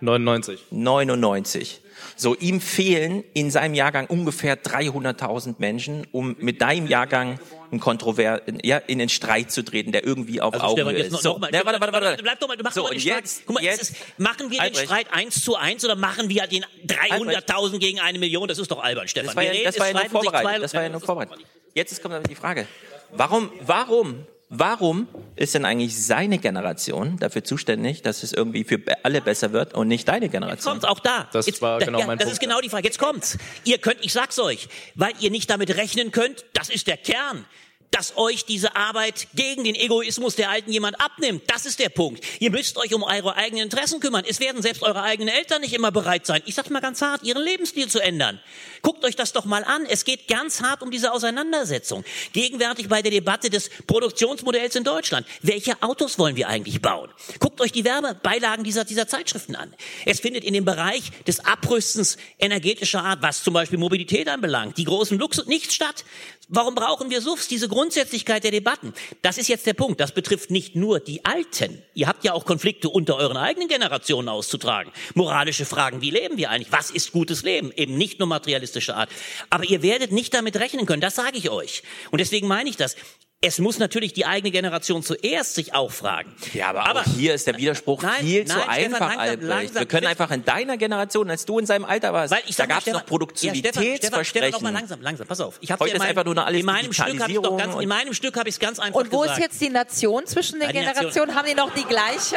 99. 0.00 0.66
99. 0.70 1.80
So, 2.16 2.34
ihm 2.36 2.60
fehlen 2.60 3.24
in 3.34 3.50
seinem 3.50 3.74
Jahrgang 3.74 4.06
ungefähr 4.06 4.56
300.000 4.62 5.54
Menschen, 5.58 6.06
um 6.12 6.36
mit 6.38 6.60
deinem 6.60 6.86
Jahrgang 6.86 7.38
einen 7.70 7.80
Kontrover 7.80 8.42
ja, 8.64 8.76
in 8.78 8.98
den 8.98 9.08
Streit 9.08 9.50
zu 9.50 9.62
treten, 9.64 9.92
der 9.92 10.04
irgendwie 10.04 10.40
auf 10.42 10.52
Also 10.54 10.66
Augenhöhe 10.66 10.92
ist. 10.98 11.12
noch, 11.12 11.20
So, 11.22 11.28
noch 11.30 11.38
mal, 11.38 11.50
ne, 11.50 11.62
warte, 11.64 11.80
warte, 11.80 11.92
warte. 11.92 12.22
Bleib 12.22 12.38
doch 12.38 12.48
mal, 12.48 12.56
du 12.56 12.62
machst 12.64 12.74
So, 12.74 12.82
doch 12.82 12.88
mal 12.90 12.94
den 12.94 13.00
Streit. 13.00 13.16
jetzt- 13.20 13.42
Guck 13.46 13.54
mal, 13.54 13.64
jetzt- 13.64 13.82
ist, 13.82 13.96
machen 14.18 14.50
wir 14.50 14.60
Albrecht. 14.60 14.82
den 14.82 14.86
Streit 14.86 15.06
eins 15.12 15.42
zu 15.42 15.56
eins 15.56 15.84
oder 15.84 15.96
machen 15.96 16.28
wir 16.28 16.46
den 16.46 16.64
300.000 16.86 17.78
gegen 17.80 17.98
eine 18.00 18.18
Million? 18.18 18.46
Das 18.48 18.58
ist 18.58 18.70
doch 18.70 18.82
albern, 18.82 19.08
Stefan. 19.08 19.26
Das 19.28 19.36
war 19.36 19.42
ja, 19.44 19.52
das 19.64 19.78
war 19.78 19.86
ja 19.88 19.94
nur 19.94 20.10
vorbereitet. 20.10 20.62
Das 20.64 20.74
war 20.74 20.82
ja 20.82 20.88
nur 20.90 21.00
vorbereitet. 21.00 21.38
Jetzt 21.74 21.92
ist- 21.92 22.02
kommt 22.02 22.14
aber 22.14 22.28
die 22.28 22.34
Frage. 22.34 22.66
Warum, 23.12 23.50
warum, 23.64 24.26
warum 24.52 25.08
ist 25.34 25.54
denn 25.54 25.64
eigentlich 25.64 26.00
seine 26.04 26.38
Generation 26.38 27.16
dafür 27.18 27.42
zuständig, 27.42 28.02
dass 28.02 28.22
es 28.22 28.32
irgendwie 28.32 28.64
für 28.64 28.78
alle 29.02 29.20
besser 29.22 29.52
wird 29.52 29.74
und 29.74 29.88
nicht 29.88 30.06
deine 30.06 30.28
Generation? 30.28 30.72
Kommt's 30.74 30.84
auch 30.84 31.00
da. 31.00 31.28
Das 31.32 31.46
Jetzt, 31.46 31.62
war 31.62 31.78
da, 31.80 31.86
genau 31.86 32.00
ja, 32.00 32.06
mein 32.06 32.18
Das 32.18 32.26
Punkt. 32.26 32.34
ist 32.34 32.40
genau 32.40 32.60
die 32.60 32.68
Frage. 32.68 32.86
Jetzt 32.86 32.98
kommt's. 32.98 33.38
Ihr 33.64 33.78
könnt, 33.78 33.98
ich 34.04 34.12
sag's 34.12 34.38
euch, 34.38 34.68
weil 34.94 35.12
ihr 35.20 35.30
nicht 35.30 35.48
damit 35.50 35.74
rechnen 35.76 36.12
könnt, 36.12 36.44
das 36.52 36.68
ist 36.68 36.86
der 36.86 36.98
Kern 36.98 37.46
dass 37.92 38.16
euch 38.16 38.44
diese 38.44 38.74
Arbeit 38.74 39.28
gegen 39.34 39.64
den 39.64 39.74
Egoismus 39.74 40.34
der 40.34 40.50
Alten 40.50 40.72
jemand 40.72 41.00
abnimmt. 41.00 41.42
Das 41.46 41.66
ist 41.66 41.78
der 41.78 41.90
Punkt. 41.90 42.24
Ihr 42.40 42.50
müsst 42.50 42.76
euch 42.78 42.92
um 42.94 43.02
eure 43.02 43.36
eigenen 43.36 43.64
Interessen 43.64 44.00
kümmern. 44.00 44.24
Es 44.26 44.40
werden 44.40 44.62
selbst 44.62 44.82
eure 44.82 45.02
eigenen 45.02 45.32
Eltern 45.32 45.60
nicht 45.60 45.74
immer 45.74 45.92
bereit 45.92 46.26
sein, 46.26 46.42
ich 46.46 46.54
sag's 46.54 46.70
mal 46.70 46.80
ganz 46.80 47.00
hart, 47.02 47.22
ihren 47.22 47.42
Lebensstil 47.42 47.88
zu 47.88 48.00
ändern. 48.00 48.40
Guckt 48.80 49.04
euch 49.04 49.14
das 49.14 49.32
doch 49.32 49.44
mal 49.44 49.62
an. 49.62 49.86
Es 49.86 50.04
geht 50.04 50.26
ganz 50.26 50.60
hart 50.62 50.82
um 50.82 50.90
diese 50.90 51.12
Auseinandersetzung. 51.12 52.04
Gegenwärtig 52.32 52.88
bei 52.88 53.02
der 53.02 53.12
Debatte 53.12 53.50
des 53.50 53.70
Produktionsmodells 53.86 54.74
in 54.74 54.84
Deutschland. 54.84 55.26
Welche 55.42 55.80
Autos 55.82 56.18
wollen 56.18 56.34
wir 56.34 56.48
eigentlich 56.48 56.82
bauen? 56.82 57.10
Guckt 57.38 57.60
euch 57.60 57.72
die 57.72 57.84
Werbebeilagen 57.84 58.64
dieser, 58.64 58.84
dieser 58.84 59.06
Zeitschriften 59.06 59.54
an. 59.54 59.72
Es 60.06 60.20
findet 60.20 60.44
in 60.44 60.54
dem 60.54 60.64
Bereich 60.64 61.12
des 61.26 61.44
Abrüstens 61.44 62.16
energetischer 62.38 63.04
Art, 63.04 63.22
was 63.22 63.44
zum 63.44 63.54
Beispiel 63.54 63.78
Mobilität 63.78 64.28
anbelangt, 64.28 64.78
die 64.78 64.84
großen 64.84 65.18
Luxus 65.18 65.46
nicht 65.46 65.72
statt. 65.72 66.04
Warum 66.48 66.74
brauchen 66.74 67.08
wir 67.08 67.20
SUVs? 67.20 67.48
Diese 67.48 67.68
Grundsätzlichkeit 67.68 68.44
der 68.44 68.50
Debatten. 68.50 68.92
Das 69.22 69.38
ist 69.38 69.48
jetzt 69.48 69.66
der 69.66 69.74
Punkt. 69.74 70.00
Das 70.00 70.12
betrifft 70.12 70.50
nicht 70.50 70.76
nur 70.76 71.00
die 71.00 71.24
Alten. 71.24 71.82
Ihr 71.94 72.08
habt 72.08 72.24
ja 72.24 72.32
auch 72.34 72.44
Konflikte 72.44 72.88
unter 72.88 73.16
euren 73.16 73.36
eigenen 73.36 73.68
Generationen 73.68 74.28
auszutragen. 74.28 74.92
Moralische 75.14 75.64
Fragen. 75.64 76.02
Wie 76.02 76.10
leben 76.10 76.36
wir 76.36 76.50
eigentlich? 76.50 76.72
Was 76.72 76.90
ist 76.90 77.12
gutes 77.12 77.42
Leben? 77.42 77.72
Eben 77.76 77.96
nicht 77.96 78.18
nur 78.18 78.28
materialistische 78.28 78.96
Art. 78.96 79.08
Aber 79.50 79.64
ihr 79.64 79.82
werdet 79.82 80.12
nicht 80.12 80.34
damit 80.34 80.56
rechnen 80.56 80.84
können. 80.84 81.00
Das 81.00 81.14
sage 81.14 81.38
ich 81.38 81.48
euch. 81.48 81.84
Und 82.10 82.20
deswegen 82.20 82.48
meine 82.48 82.68
ich 82.68 82.76
das. 82.76 82.96
Es 83.44 83.58
muss 83.58 83.78
natürlich 83.80 84.12
die 84.12 84.24
eigene 84.24 84.52
Generation 84.52 85.02
zuerst 85.02 85.56
sich 85.56 85.74
auch 85.74 85.90
fragen. 85.90 86.32
Ja, 86.54 86.70
aber, 86.72 87.00
auch 87.00 87.04
hier 87.16 87.34
ist 87.34 87.48
der 87.48 87.56
Widerspruch 87.56 88.00
Nein, 88.00 88.20
viel 88.20 88.44
nein, 88.44 88.46
zu 88.46 88.52
Stefan, 88.54 88.70
einfach, 88.70 89.00
langsam, 89.00 89.18
Albrecht. 89.20 89.48
langsam, 89.48 89.74
Wir 89.80 89.86
können 89.86 90.06
einfach 90.06 90.30
in 90.30 90.44
deiner 90.44 90.76
Generation, 90.76 91.28
als 91.28 91.44
du 91.44 91.58
in 91.58 91.66
seinem 91.66 91.84
Alter 91.84 92.12
warst, 92.12 92.32
Weil 92.32 92.42
ich 92.46 92.54
da 92.54 92.66
gab 92.66 92.76
es 92.78 92.82
Stefan- 92.84 93.00
noch 93.00 93.06
Produktivitätsversprechen. 93.06 93.92
Ja, 93.92 93.98
Stefan, 93.98 94.24
Stefan, 94.24 94.50
noch 94.52 94.60
mal 94.60 94.72
langsam, 94.72 95.00
langsam, 95.02 95.26
pass 95.26 95.40
auf. 95.40 95.58
Ich 95.60 95.72
hab's 95.72 95.80
Heute 95.80 95.90
ja 95.90 95.94
in 95.96 95.96
ist 95.96 96.02
meinem- 96.02 96.08
einfach 96.10 96.24
nur 96.24 96.34
noch 96.36 96.46
alles 96.46 96.60
in 96.60 96.66
meinem 96.66 96.92
Stück 96.92 96.98
habe 97.04 97.10
ich 97.10 97.16
doch 97.18 97.26
Digitalisierung 97.26 97.58
ganz, 97.58 97.82
in 97.82 97.88
meinem 97.88 98.14
Stück 98.14 98.36
habe 98.36 98.48
ich 98.48 98.54
es 98.54 98.58
ganz 98.60 98.78
einfach 98.78 99.00
Und 99.00 99.10
wo 99.12 99.20
gesagt. 99.22 99.38
ist 99.40 99.44
jetzt 99.44 99.60
die 99.60 99.70
Nation 99.70 100.24
zwischen 100.26 100.60
den 100.60 100.70
Generationen? 100.70 101.34
Haben 101.34 101.48
die 101.48 101.54
noch 101.54 101.74
die 101.74 101.84
gleiche? 101.84 102.36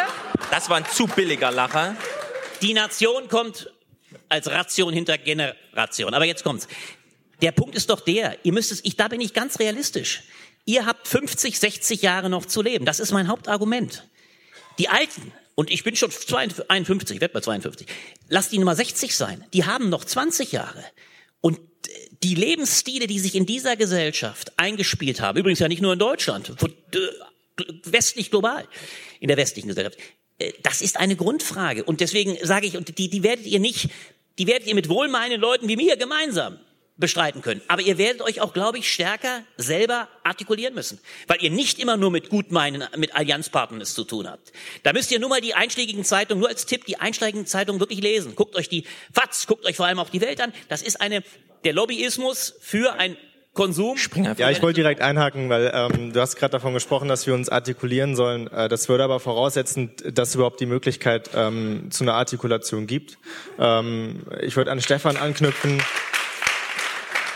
Das 0.49 0.69
war 0.71 0.77
ein 0.77 0.85
zu 0.91 1.05
billiger 1.05 1.51
Lacher. 1.51 1.95
Die 2.63 2.73
Nation 2.73 3.27
kommt 3.27 3.69
als 4.27 4.49
Ration 4.49 4.91
hinter 4.91 5.19
Generation. 5.19 6.15
Aber 6.15 6.25
jetzt 6.25 6.43
kommt's. 6.43 6.67
Der 7.43 7.51
Punkt 7.51 7.75
ist 7.75 7.89
doch 7.91 7.99
der, 7.99 8.37
ihr 8.43 8.53
müsst 8.53 8.71
es, 8.71 8.79
ich, 8.83 8.95
da 8.95 9.07
bin 9.07 9.21
ich 9.21 9.33
ganz 9.33 9.59
realistisch. 9.59 10.23
Ihr 10.65 10.85
habt 10.87 11.07
50, 11.07 11.59
60 11.59 12.01
Jahre 12.01 12.29
noch 12.29 12.45
zu 12.45 12.61
leben. 12.61 12.85
Das 12.85 12.99
ist 12.99 13.11
mein 13.11 13.27
Hauptargument. 13.27 14.07
Die 14.79 14.89
Alten, 14.89 15.31
und 15.53 15.69
ich 15.71 15.83
bin 15.83 15.95
schon 15.95 16.11
52, 16.11 16.69
51, 16.69 17.21
werde 17.21 17.33
bei 17.33 17.39
52, 17.39 17.87
lasst 18.27 18.51
die 18.51 18.57
Nummer 18.57 18.75
60 18.75 19.15
sein, 19.15 19.45
die 19.53 19.65
haben 19.65 19.89
noch 19.89 20.03
20 20.03 20.51
Jahre. 20.51 20.83
Und 21.39 21.59
äh, 21.59 21.91
die 22.23 22.35
Lebensstile, 22.35 23.07
die 23.07 23.19
sich 23.19 23.35
in 23.35 23.45
dieser 23.45 23.75
Gesellschaft 23.75 24.53
eingespielt 24.57 25.21
haben, 25.21 25.37
übrigens 25.37 25.59
ja 25.59 25.67
nicht 25.67 25.81
nur 25.81 25.93
in 25.93 25.99
Deutschland, 25.99 26.51
westlich 27.83 28.31
global, 28.31 28.67
in 29.19 29.27
der 29.27 29.37
westlichen 29.37 29.67
Gesellschaft, 29.67 29.99
äh, 30.39 30.51
das 30.63 30.81
ist 30.81 30.97
eine 30.97 31.15
Grundfrage. 31.15 31.83
Und 31.83 32.01
deswegen 32.01 32.37
sage 32.41 32.65
ich, 32.65 32.75
und 32.75 32.97
die, 32.97 33.09
die 33.09 33.23
werdet 33.23 33.45
ihr 33.45 33.59
nicht, 33.59 33.89
die 34.39 34.47
werdet 34.47 34.67
ihr 34.67 34.75
mit 34.75 34.89
wohlmeinenden 34.89 35.39
Leuten 35.39 35.67
wie 35.67 35.77
mir 35.77 35.95
gemeinsam 35.95 36.59
bestreiten 36.97 37.41
können. 37.41 37.61
Aber 37.67 37.81
ihr 37.81 37.97
werdet 37.97 38.21
euch 38.21 38.39
auch, 38.41 38.53
glaube 38.53 38.77
ich, 38.77 38.91
stärker 38.91 39.41
selber 39.57 40.07
artikulieren 40.23 40.73
müssen. 40.73 40.99
Weil 41.27 41.43
ihr 41.43 41.49
nicht 41.49 41.79
immer 41.79 41.97
nur 41.97 42.09
mit 42.09 42.29
Gutmeinen, 42.29 42.85
mit 42.95 43.15
Allianzpartnern 43.15 43.81
es 43.81 43.93
zu 43.93 44.05
tun 44.05 44.29
habt. 44.29 44.53
Da 44.83 44.93
müsst 44.93 45.11
ihr 45.11 45.19
nur 45.19 45.29
mal 45.29 45.41
die 45.41 45.55
einschlägigen 45.55 46.05
Zeitungen, 46.05 46.39
nur 46.39 46.49
als 46.49 46.65
Tipp, 46.65 46.85
die 46.85 46.97
einschlägigen 46.97 47.45
Zeitungen 47.45 47.81
wirklich 47.81 48.01
lesen. 48.01 48.35
Guckt 48.35 48.55
euch 48.55 48.69
die 48.69 48.85
FATS, 49.13 49.47
guckt 49.47 49.65
euch 49.65 49.75
vor 49.75 49.85
allem 49.85 49.99
auch 49.99 50.09
die 50.09 50.21
Welt 50.21 50.39
an. 50.39 50.53
Das 50.69 50.81
ist 50.81 51.01
eine, 51.01 51.23
der 51.65 51.73
Lobbyismus 51.73 52.55
für 52.61 52.93
ein 52.93 53.17
Konsum. 53.55 53.97
Ja, 54.37 54.49
ich 54.49 54.61
wollte 54.61 54.81
direkt 54.81 55.01
einhaken, 55.01 55.49
weil 55.49 55.71
ähm, 55.73 56.11
du 56.11 56.19
hast 56.19 56.35
gerade 56.35 56.51
davon 56.51 56.73
gesprochen, 56.73 57.07
dass 57.07 57.25
wir 57.25 57.33
uns 57.33 57.47
artikulieren 57.47 58.17
sollen. 58.17 58.47
Äh, 58.51 58.67
das 58.67 58.89
würde 58.89 59.05
aber 59.05 59.21
voraussetzen, 59.21 59.91
dass 60.13 60.29
es 60.29 60.35
überhaupt 60.35 60.59
die 60.59 60.65
Möglichkeit 60.65 61.29
ähm, 61.33 61.89
zu 61.89 62.03
einer 62.03 62.15
Artikulation 62.15 62.85
gibt. 62.85 63.17
Ähm, 63.57 64.23
ich 64.41 64.57
würde 64.57 64.71
an 64.71 64.81
Stefan 64.81 65.15
anknüpfen. 65.15 65.81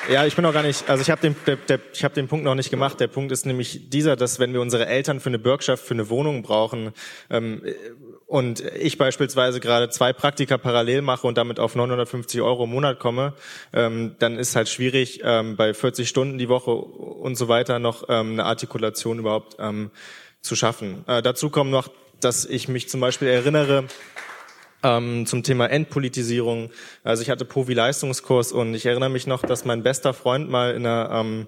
Ja, 0.10 0.26
ich 0.26 0.36
bin 0.36 0.42
noch 0.42 0.54
gar 0.54 0.64
nicht, 0.64 0.90
also 0.90 1.04
ich 1.04 1.12
habe 1.12 1.22
den, 1.22 1.36
der, 1.46 1.56
der, 1.56 1.80
ich 1.94 2.04
hab 2.04 2.16
den 2.16 2.28
Punkt 2.28 2.44
noch 2.44 2.56
nicht 2.56 2.72
gemacht. 2.72 3.00
Der 3.00 3.06
Punkt 3.06 3.32
ist 3.32 3.46
nämlich 3.46 3.92
dieser, 3.92 4.16
dass 4.16 4.40
wenn 4.40 4.54
wir 4.54 4.62
unsere 4.62 4.88
Eltern 4.88 5.20
für 5.20 5.30
eine 5.30 5.38
Bürgschaft, 5.38 5.86
für 5.86 5.94
eine 5.94 6.10
Wohnung 6.10 6.42
brauchen 6.42 6.94
ähm, 7.30 7.62
und 8.26 8.62
ich 8.62 8.98
beispielsweise 8.98 9.60
gerade 9.60 9.90
zwei 9.92 10.12
Praktika 10.12 10.58
parallel 10.58 11.04
mache 11.04 11.28
und 11.28 11.38
damit 11.38 11.60
auf 11.60 11.76
950 11.76 12.42
Euro 12.42 12.64
im 12.64 12.72
Monat 12.72 12.98
komme, 12.98 13.34
ähm, 13.72 14.16
dann 14.18 14.40
ist 14.40 14.56
halt 14.56 14.68
schwierig, 14.68 15.22
ähm, 15.24 15.56
bei 15.56 15.76
40 15.76 16.10
Stunden 16.10 16.40
die 16.40 16.50
Woche 16.50 16.72
und 16.72 17.36
so 17.36 17.48
weiter 17.48 17.78
noch 17.78 18.10
ähm, 18.10 18.32
eine 18.32 18.46
Artikulation 18.46 19.20
überhaupt 19.20 19.58
ähm, 19.60 19.92
zu 20.42 20.56
schaffen. 20.56 21.04
Äh, 21.06 21.22
dazu 21.22 21.52
kommt 21.52 21.70
noch, 21.70 21.88
dass 22.20 22.46
ich 22.46 22.68
mich 22.68 22.90
zum 22.90 23.00
Beispiel 23.00 23.28
erinnere, 23.28 23.84
ähm, 24.84 25.26
zum 25.26 25.44
Thema 25.44 25.70
Entpolitisierung. 25.70 26.70
Also 27.04 27.24
ich 27.24 27.30
hatte 27.30 27.46
Povi-Leistungskurs 27.46 28.52
und 28.52 28.74
ich 28.74 28.86
erinnere 28.86 29.10
mich 29.10 29.28
noch, 29.28 29.42
dass 29.42 29.66
mein 29.66 29.84
bester 29.84 30.14
Freund 30.14 30.50
mal 30.50 30.74
in 30.74 30.86
einer 30.86 31.10
ähm, 31.12 31.48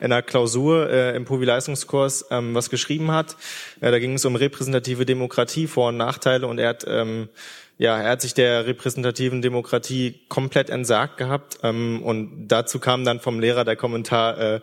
in 0.00 0.12
einer 0.12 0.22
Klausur 0.22 0.90
äh, 0.90 1.16
im 1.16 1.24
Povi-Leistungskurs 1.24 2.26
ähm, 2.30 2.54
was 2.54 2.68
geschrieben 2.68 3.12
hat. 3.12 3.36
Äh, 3.80 3.90
da 3.90 3.98
ging 3.98 4.14
es 4.14 4.24
um 4.24 4.36
repräsentative 4.36 5.06
Demokratie, 5.06 5.66
Vor- 5.66 5.88
und 5.88 5.96
Nachteile 5.96 6.46
und 6.46 6.58
er 6.58 6.70
hat 6.70 6.84
ähm, 6.86 7.28
ja, 7.76 8.00
er 8.00 8.10
hat 8.10 8.20
sich 8.20 8.34
der 8.34 8.66
repräsentativen 8.66 9.42
Demokratie 9.42 10.20
komplett 10.28 10.70
entsagt 10.70 11.16
gehabt 11.16 11.58
ähm, 11.62 12.02
und 12.02 12.48
dazu 12.48 12.78
kam 12.78 13.04
dann 13.04 13.20
vom 13.20 13.40
Lehrer 13.40 13.64
der 13.64 13.76
Kommentar, 13.76 14.38
äh, 14.38 14.60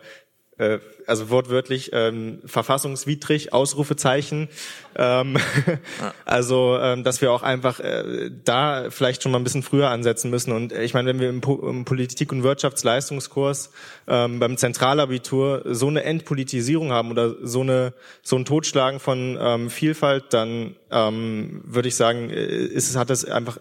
äh, 0.58 0.78
also 1.06 1.30
wortwörtlich 1.30 1.90
ähm, 1.92 2.40
verfassungswidrig, 2.44 3.52
Ausrufezeichen. 3.52 4.48
Ähm, 4.96 5.36
also, 6.24 6.78
ähm, 6.80 7.04
dass 7.04 7.20
wir 7.20 7.32
auch 7.32 7.42
einfach 7.42 7.80
äh, 7.80 8.30
da 8.44 8.90
vielleicht 8.90 9.22
schon 9.22 9.32
mal 9.32 9.38
ein 9.38 9.44
bisschen 9.44 9.62
früher 9.62 9.88
ansetzen 9.88 10.30
müssen. 10.30 10.52
Und 10.52 10.72
äh, 10.72 10.82
ich 10.82 10.94
meine, 10.94 11.08
wenn 11.08 11.20
wir 11.20 11.28
im, 11.28 11.40
po 11.40 11.56
im 11.68 11.84
Politik- 11.84 12.32
und 12.32 12.42
Wirtschaftsleistungskurs 12.42 13.70
ähm, 14.06 14.38
beim 14.38 14.56
Zentralabitur 14.56 15.62
so 15.66 15.88
eine 15.88 16.04
Entpolitisierung 16.04 16.92
haben 16.92 17.10
oder 17.10 17.34
so 17.42 17.62
eine 17.62 17.94
so 18.22 18.36
ein 18.36 18.44
Totschlagen 18.44 19.00
von 19.00 19.38
ähm, 19.40 19.70
Vielfalt, 19.70 20.26
dann 20.30 20.76
ähm, 20.90 21.62
würde 21.64 21.88
ich 21.88 21.96
sagen, 21.96 22.30
äh, 22.30 22.44
ist 22.44 22.96
hat 22.96 23.10
das 23.10 23.24
einfach 23.24 23.58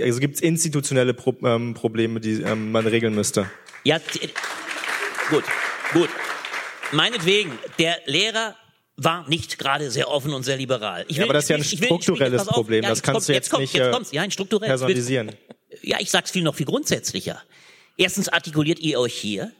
also 0.00 0.20
gibt 0.20 0.36
es 0.36 0.40
institutionelle 0.40 1.12
Pro 1.12 1.34
ähm, 1.44 1.74
Probleme, 1.74 2.18
die 2.20 2.40
ähm, 2.40 2.72
man 2.72 2.86
regeln 2.86 3.14
müsste. 3.14 3.50
Ja, 3.84 3.98
gut, 5.28 5.44
gut. 5.92 6.10
Meinetwegen, 6.92 7.58
der 7.78 7.98
Lehrer 8.06 8.56
war 8.96 9.26
nicht 9.28 9.58
gerade 9.58 9.90
sehr 9.90 10.08
offen 10.10 10.34
und 10.34 10.42
sehr 10.42 10.56
liberal. 10.58 11.04
Ich 11.08 11.16
Ja, 11.16 11.24
aber 11.24 11.32
das 11.34 11.44
ist 11.44 11.48
ja 11.50 11.56
ein 11.56 11.62
will- 11.64 11.80
will- 11.80 11.86
strukturelles 11.86 12.38
pass 12.40 12.48
auf, 12.48 12.54
Problem. 12.54 12.82
ja, 12.84 12.90
Das 12.90 13.02
kannst 13.02 13.16
kommt, 13.20 13.28
du 13.28 13.32
jetzt 13.32 13.50
kommt, 13.50 13.60
nicht, 13.62 13.74
Jetzt 13.74 14.12
äh. 14.12 14.16
Ja, 14.16 14.22
ein 14.22 14.30
strukturelles. 14.30 14.68
personalisieren. 14.80 15.34
Ja, 15.82 15.98
ich 16.00 16.10
sag's 16.10 16.30
viel 16.30 16.42
noch 16.42 16.54
viel 16.54 16.66
grundsätzlicher. 16.66 17.42
Erstens 17.96 18.28
artikuliert 18.28 18.78
ihr 18.80 19.00
euch 19.00 19.14
hier. 19.14 19.52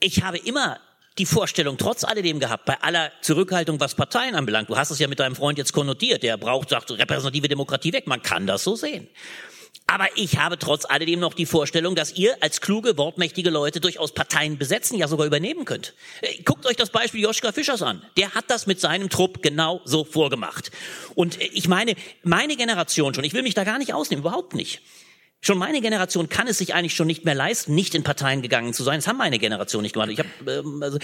Ich 0.00 0.22
habe 0.22 0.38
immer 0.38 0.80
die 1.18 1.26
Vorstellung 1.26 1.78
trotz 1.78 2.04
alledem 2.04 2.40
gehabt, 2.40 2.66
bei 2.66 2.78
aller 2.82 3.10
Zurückhaltung, 3.22 3.80
was 3.80 3.94
Parteien 3.94 4.34
anbelangt. 4.34 4.68
Du 4.68 4.76
hast 4.76 4.90
es 4.90 4.98
ja 4.98 5.08
mit 5.08 5.18
deinem 5.18 5.34
Freund 5.36 5.56
jetzt 5.56 5.72
konnotiert. 5.72 6.22
Der 6.22 6.36
braucht, 6.36 6.68
sagt, 6.70 6.90
repräsentative 6.90 7.48
Demokratie 7.48 7.92
weg. 7.92 8.06
Man 8.06 8.20
kann 8.22 8.46
das 8.46 8.64
so 8.64 8.76
sehen. 8.76 9.08
Aber 9.88 10.08
ich 10.16 10.38
habe 10.38 10.58
trotz 10.58 10.84
alledem 10.84 11.20
noch 11.20 11.34
die 11.34 11.46
Vorstellung, 11.46 11.94
dass 11.94 12.12
ihr 12.14 12.36
als 12.40 12.60
kluge, 12.60 12.98
wortmächtige 12.98 13.50
Leute 13.50 13.80
durchaus 13.80 14.12
Parteien 14.12 14.58
besetzen, 14.58 14.98
ja 14.98 15.06
sogar 15.06 15.26
übernehmen 15.26 15.64
könnt. 15.64 15.94
Äh, 16.22 16.42
Guckt 16.42 16.66
euch 16.66 16.76
das 16.76 16.90
Beispiel 16.90 17.20
Joschka 17.22 17.52
Fischers 17.52 17.82
an. 17.82 18.02
Der 18.16 18.34
hat 18.34 18.46
das 18.48 18.66
mit 18.66 18.80
seinem 18.80 19.10
Trupp 19.10 19.42
genau 19.42 19.80
so 19.84 20.04
vorgemacht. 20.04 20.72
Und 21.14 21.40
äh, 21.40 21.44
ich 21.52 21.68
meine, 21.68 21.94
meine 22.24 22.56
Generation 22.56 23.14
schon, 23.14 23.24
ich 23.24 23.32
will 23.32 23.42
mich 23.42 23.54
da 23.54 23.62
gar 23.62 23.78
nicht 23.78 23.94
ausnehmen, 23.94 24.22
überhaupt 24.24 24.54
nicht. 24.54 24.82
Schon 25.40 25.58
meine 25.58 25.80
Generation 25.80 26.28
kann 26.28 26.48
es 26.48 26.58
sich 26.58 26.74
eigentlich 26.74 26.96
schon 26.96 27.06
nicht 27.06 27.24
mehr 27.24 27.34
leisten, 27.34 27.74
nicht 27.74 27.94
in 27.94 28.02
Parteien 28.02 28.42
gegangen 28.42 28.74
zu 28.74 28.82
sein. 28.82 28.98
Das 28.98 29.06
haben 29.06 29.18
meine 29.18 29.38
Generation 29.38 29.82
nicht 29.82 29.92
gemacht. 29.92 30.10
Ich 30.10 30.18
hab, 30.18 30.26
ähm, 30.48 30.82
also, 30.82 30.98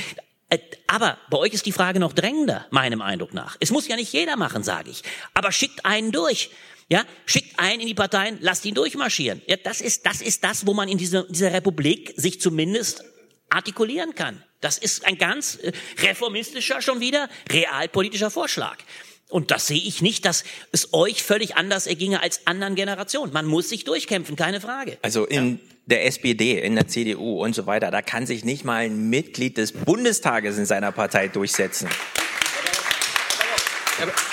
äh, 0.48 0.58
aber 0.88 1.18
bei 1.30 1.38
euch 1.38 1.52
ist 1.52 1.66
die 1.66 1.72
Frage 1.72 2.00
noch 2.00 2.12
drängender, 2.12 2.66
meinem 2.70 3.00
Eindruck 3.00 3.32
nach. 3.32 3.56
Es 3.60 3.70
muss 3.70 3.86
ja 3.86 3.94
nicht 3.94 4.12
jeder 4.12 4.36
machen, 4.36 4.64
sage 4.64 4.90
ich. 4.90 5.02
Aber 5.34 5.52
schickt 5.52 5.86
einen 5.86 6.10
durch. 6.10 6.50
Ja, 6.88 7.04
schickt 7.26 7.58
einen 7.58 7.80
in 7.80 7.86
die 7.86 7.94
Parteien, 7.94 8.38
lasst 8.40 8.64
ihn 8.64 8.74
durchmarschieren. 8.74 9.42
Ja, 9.46 9.56
das 9.56 9.80
ist, 9.80 10.06
das 10.06 10.20
ist 10.20 10.44
das, 10.44 10.66
wo 10.66 10.74
man 10.74 10.88
in 10.88 10.98
dieser, 10.98 11.24
dieser 11.24 11.52
Republik 11.52 12.12
sich 12.16 12.40
zumindest 12.40 13.04
artikulieren 13.48 14.14
kann. 14.14 14.42
Das 14.60 14.78
ist 14.78 15.04
ein 15.04 15.18
ganz 15.18 15.56
äh, 15.56 15.72
reformistischer 16.02 16.80
schon 16.82 17.00
wieder, 17.00 17.28
realpolitischer 17.50 18.30
Vorschlag. 18.30 18.78
Und 19.28 19.50
das 19.50 19.66
sehe 19.66 19.80
ich 19.80 20.02
nicht, 20.02 20.26
dass 20.26 20.44
es 20.72 20.92
euch 20.92 21.22
völlig 21.22 21.56
anders 21.56 21.86
erginge 21.86 22.22
als 22.22 22.46
anderen 22.46 22.74
Generationen. 22.74 23.32
Man 23.32 23.46
muss 23.46 23.70
sich 23.70 23.84
durchkämpfen, 23.84 24.36
keine 24.36 24.60
Frage. 24.60 24.98
Also 25.00 25.24
in 25.24 25.58
der 25.86 26.04
SPD, 26.04 26.60
in 26.60 26.74
der 26.74 26.86
CDU 26.86 27.42
und 27.42 27.54
so 27.54 27.66
weiter, 27.66 27.90
da 27.90 28.02
kann 28.02 28.26
sich 28.26 28.44
nicht 28.44 28.64
mal 28.64 28.84
ein 28.84 29.08
Mitglied 29.08 29.56
des 29.56 29.72
Bundestages 29.72 30.58
in 30.58 30.66
seiner 30.66 30.92
Partei 30.92 31.28
durchsetzen. 31.28 31.88
Führt 33.96 34.31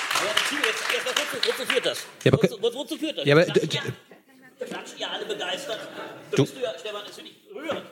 das? 1.90 2.06
Ja, 2.24 2.34
aber- 2.34 2.42
wozu, 2.44 2.58
wozu 2.78 2.98
führt 2.98 3.18
das? 3.18 3.26
Ja, 3.26 3.36
aber- 3.36 3.46
Klatschen 3.46 3.70
ja, 4.60 4.66
klatschen 4.66 5.00
ja 5.00 5.08
alle 5.10 5.26
begeistert. 5.26 5.80
Da 6.32 6.36
Du- 6.38 6.44
bist 6.44 6.56
du 6.58 6.62
ja, 6.62 6.74
Stefan, 6.80 7.02
das 7.06 7.16
finde 7.16 7.32
ich 7.32 7.56
rührend. 7.56 7.84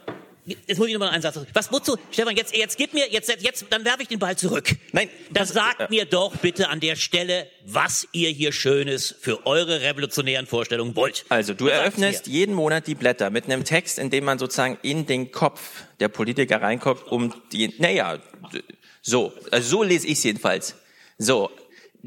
Jetzt 0.66 0.77
muss 0.77 0.88
ich 0.88 0.93
noch 0.93 1.01
mal 1.01 1.09
einen 1.09 1.22
Satz 1.22 1.35
sagen. 1.35 1.48
Was, 1.53 1.69
wozu? 1.74 1.98
Stefan, 2.09 2.34
jetzt, 2.38 2.56
jetzt 2.56 2.77
gib 2.77 2.93
mir, 2.93 3.11
jetzt, 3.11 3.30
jetzt, 3.42 3.66
dann 3.69 3.84
werfe 3.84 4.03
ich 4.03 4.08
den 4.08 4.17
Ball 4.19 4.38
zurück. 4.38 4.69
Nein. 4.93 5.09
Dann 5.30 5.45
sagt 5.45 5.90
mir 5.90 6.06
doch 6.06 6.34
bitte 6.38 6.69
an 6.69 6.80
der 6.80 6.95
Stelle, 6.95 7.48
was 7.66 8.08
ihr 8.14 8.30
hier 8.30 8.53
Schönes 8.53 9.14
für 9.19 9.45
eure 9.45 9.82
revolutionären 9.82 10.48
Vorstellungen 10.48 10.95
wollt. 10.95 11.26
Also 11.27 11.53
du 11.53 11.66
Was 11.66 11.74
eröffnest 11.74 12.27
jeden 12.27 12.56
Monat 12.56 12.88
die 12.88 12.95
Blätter 12.95 13.30
mit 13.30 13.43
einem 13.43 13.66
Text, 13.66 14.00
in 14.00 14.09
dem 14.09 14.24
man 14.24 14.40
sozusagen 14.40 14.77
in 14.84 15.06
den 15.06 15.34
Kopf 15.34 15.84
der 16.00 16.08
Politiker 16.08 16.61
reinkommt, 16.61 17.06
um 17.08 17.34
die, 17.51 17.74
naja, 17.80 18.17
so, 19.01 19.34
also 19.51 19.67
so 19.69 19.84
lese 19.84 20.08
ich 20.08 20.14
es 20.14 20.24
jedenfalls. 20.24 20.76
So, 21.17 21.51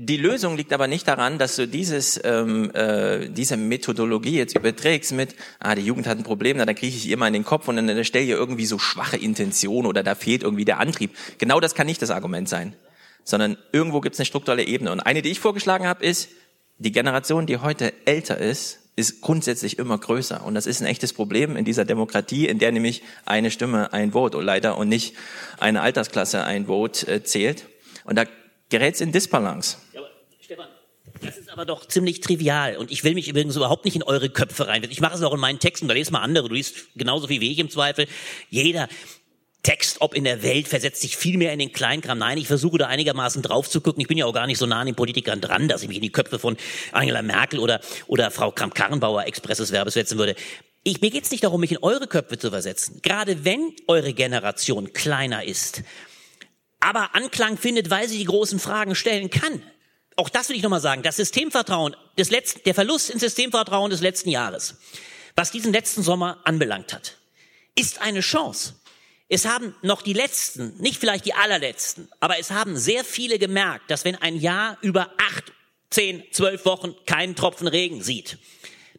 die 0.03 0.17
Lösung 0.17 0.57
liegt 0.57 0.73
aber 0.73 0.87
nicht 0.87 1.07
daran, 1.07 1.37
dass 1.37 1.57
du 1.57 1.69
dieses, 1.69 2.19
ähm, 2.25 2.71
äh, 2.75 3.29
diese 3.29 3.59
Methodologie 3.59 4.39
jetzt 4.39 4.57
überträgst 4.57 5.13
mit, 5.13 5.37
ah, 5.59 5.75
die 5.75 5.83
Jugend 5.83 6.07
hat 6.07 6.17
ein 6.17 6.25
Problem, 6.25 6.57
na, 6.57 6.65
dann 6.65 6.75
kriege 6.75 6.97
ich 6.97 7.07
ihr 7.07 7.19
mal 7.19 7.27
in 7.27 7.35
den 7.35 7.45
Kopf 7.45 7.69
und 7.69 7.77
dann 7.77 7.87
erstelle 7.87 8.25
ihr 8.25 8.37
irgendwie 8.37 8.65
so 8.65 8.79
schwache 8.79 9.19
Intention 9.19 9.85
oder 9.85 10.03
da 10.03 10.15
fehlt 10.15 10.43
irgendwie 10.43 10.65
der 10.65 10.81
Antrieb. 10.81 11.15
Genau 11.37 11.61
das 11.61 11.75
kann 11.75 11.87
nicht 11.87 12.01
das 12.01 12.09
Argument 12.09 12.49
sein, 12.49 12.75
sondern 13.25 13.59
irgendwo 13.73 14.01
gibt 14.01 14.15
es 14.15 14.21
eine 14.21 14.25
strukturelle 14.25 14.65
Ebene. 14.65 14.91
Und 14.91 15.01
eine, 15.01 15.21
die 15.21 15.29
ich 15.29 15.39
vorgeschlagen 15.39 15.87
habe, 15.87 16.03
ist, 16.03 16.31
die 16.79 16.93
Generation, 16.93 17.45
die 17.45 17.59
heute 17.59 17.93
älter 18.07 18.39
ist, 18.39 18.79
ist 18.97 19.21
grundsätzlich 19.21 19.79
immer 19.79 19.99
größer. 19.99 20.47
Und 20.47 20.55
das 20.55 20.65
ist 20.65 20.81
ein 20.81 20.87
echtes 20.87 21.13
Problem 21.13 21.57
in 21.57 21.67
dieser 21.67 21.85
Demokratie, 21.85 22.49
in 22.49 22.59
der 22.59 22.73
nämlich 22.73 23.03
eine 23.27 23.51
Stimme 23.51 23.93
ein 23.93 24.13
Vote 24.13 24.41
leider 24.41 24.79
und 24.79 24.89
nicht 24.89 25.15
eine 25.59 25.83
Altersklasse 25.83 26.43
ein 26.43 26.69
Vote 26.69 27.07
äh, 27.07 27.23
zählt. 27.23 27.67
Und 28.05 28.17
da 28.17 28.25
gerät 28.71 28.95
es 28.95 29.01
in 29.03 29.13
Disbalance. 29.13 29.77
Das 31.23 31.37
ist 31.37 31.51
aber 31.51 31.65
doch 31.65 31.87
ziemlich 31.87 32.21
trivial 32.21 32.77
und 32.77 32.91
ich 32.91 33.05
will 33.05 33.15
mich 33.15 33.29
übrigens 33.29 33.57
überhaupt 33.57 33.85
nicht 33.85 33.97
in 33.97 34.03
eure 34.03 34.31
Köpfe 34.31 34.69
rein. 34.69 34.87
Ich 34.89 35.01
mache 35.01 35.15
es 35.15 35.23
auch 35.23 35.35
in 35.35 35.41
meinen 35.41 35.59
Texten, 35.59 35.89
da 35.89 35.95
lest 35.95 36.13
mal 36.13 36.21
andere, 36.21 36.49
du 36.49 36.55
liest 36.55 36.89
genauso 36.95 37.27
viel 37.27 37.41
wie 37.41 37.51
ich 37.51 37.59
im 37.59 37.71
Zweifel. 37.71 38.07
Jeder 38.49 38.89
Text, 39.63 39.99
ob 40.01 40.15
in 40.15 40.25
der 40.25 40.43
Welt, 40.43 40.69
versetzt 40.69 41.03
sich 41.03 41.17
viel 41.17 41.37
mehr 41.37 41.53
in 41.53 41.59
den 41.59 41.73
Kleinkram. 41.73 42.19
Nein, 42.19 42.39
ich 42.39 42.47
versuche 42.47 42.79
da 42.79 42.87
einigermaßen 42.87 43.43
drauf 43.43 43.69
zu 43.69 43.81
gucken. 43.81 44.01
Ich 44.01 44.09
bin 44.09 44.17
ja 44.17 44.25
auch 44.25 44.33
gar 44.33 44.47
nicht 44.47 44.59
so 44.59 44.65
nah 44.65 44.81
an 44.81 44.87
den 44.87 44.95
Politikern 44.95 45.41
dran, 45.41 45.69
dass 45.69 45.83
ich 45.83 45.89
mich 45.89 45.99
in 45.99 46.03
die 46.03 46.13
Köpfe 46.13 46.39
von 46.39 46.57
Angela 46.93 47.21
Merkel 47.21 47.61
oder, 47.61 47.81
oder 48.07 48.31
Frau 48.31 48.53
Kramp-Karrenbauer 48.53 49.27
expresses 49.27 49.71
Verbes 49.71 49.95
setzen 49.95 50.17
würde. 50.17 50.35
Ich, 50.83 51.03
mir 51.03 51.11
geht's 51.11 51.31
nicht 51.31 51.45
darum, 51.45 51.61
mich 51.61 51.73
in 51.73 51.79
eure 51.83 52.07
Köpfe 52.07 52.39
zu 52.39 52.51
versetzen. 52.51 53.01
Gerade 53.03 53.45
wenn 53.45 53.75
eure 53.87 54.15
Generation 54.15 54.95
kleiner 54.95 55.45
ist, 55.45 55.83
aber 56.81 57.15
Anklang 57.15 57.59
findet, 57.59 57.91
weil 57.91 58.09
sie 58.09 58.17
die 58.17 58.25
großen 58.25 58.59
Fragen 58.59 58.95
stellen 58.95 59.29
kann. 59.29 59.63
Auch 60.17 60.29
das 60.29 60.49
will 60.49 60.57
ich 60.57 60.63
nochmal 60.63 60.81
sagen. 60.81 61.03
Das 61.03 61.17
Systemvertrauen 61.17 61.97
des 62.19 62.31
letzten, 62.31 62.63
der 62.65 62.75
Verlust 62.75 63.11
in 63.11 63.19
Systemvertrauen 63.19 63.91
des 63.91 64.01
letzten 64.01 64.31
Jahres, 64.31 64.77
was 65.37 65.51
diesen 65.51 65.73
letzten 65.73 66.03
Sommer 66.03 66.39
anbelangt 66.45 66.93
hat, 66.93 67.17
ist 67.75 68.01
eine 68.01 68.21
Chance. 68.21 68.75
Es 69.29 69.47
haben 69.47 69.77
noch 69.83 70.03
die 70.03 70.13
letzten, 70.13 70.77
nicht 70.79 70.99
vielleicht 70.99 71.25
die 71.25 71.35
allerletzten, 71.35 72.09
aber 72.19 72.39
es 72.39 72.51
haben 72.51 72.77
sehr 72.77 73.05
viele 73.05 73.39
gemerkt, 73.39 73.91
dass 73.91 74.05
wenn 74.05 74.17
ein 74.17 74.37
Jahr 74.37 74.77
über 74.83 75.13
acht, 75.19 75.53
zehn, 75.89 76.25
zwölf 76.33 76.65
Wochen 76.65 76.95
keinen 77.07 77.37
Tropfen 77.37 77.69
Regen 77.69 78.03
sieht, 78.03 78.39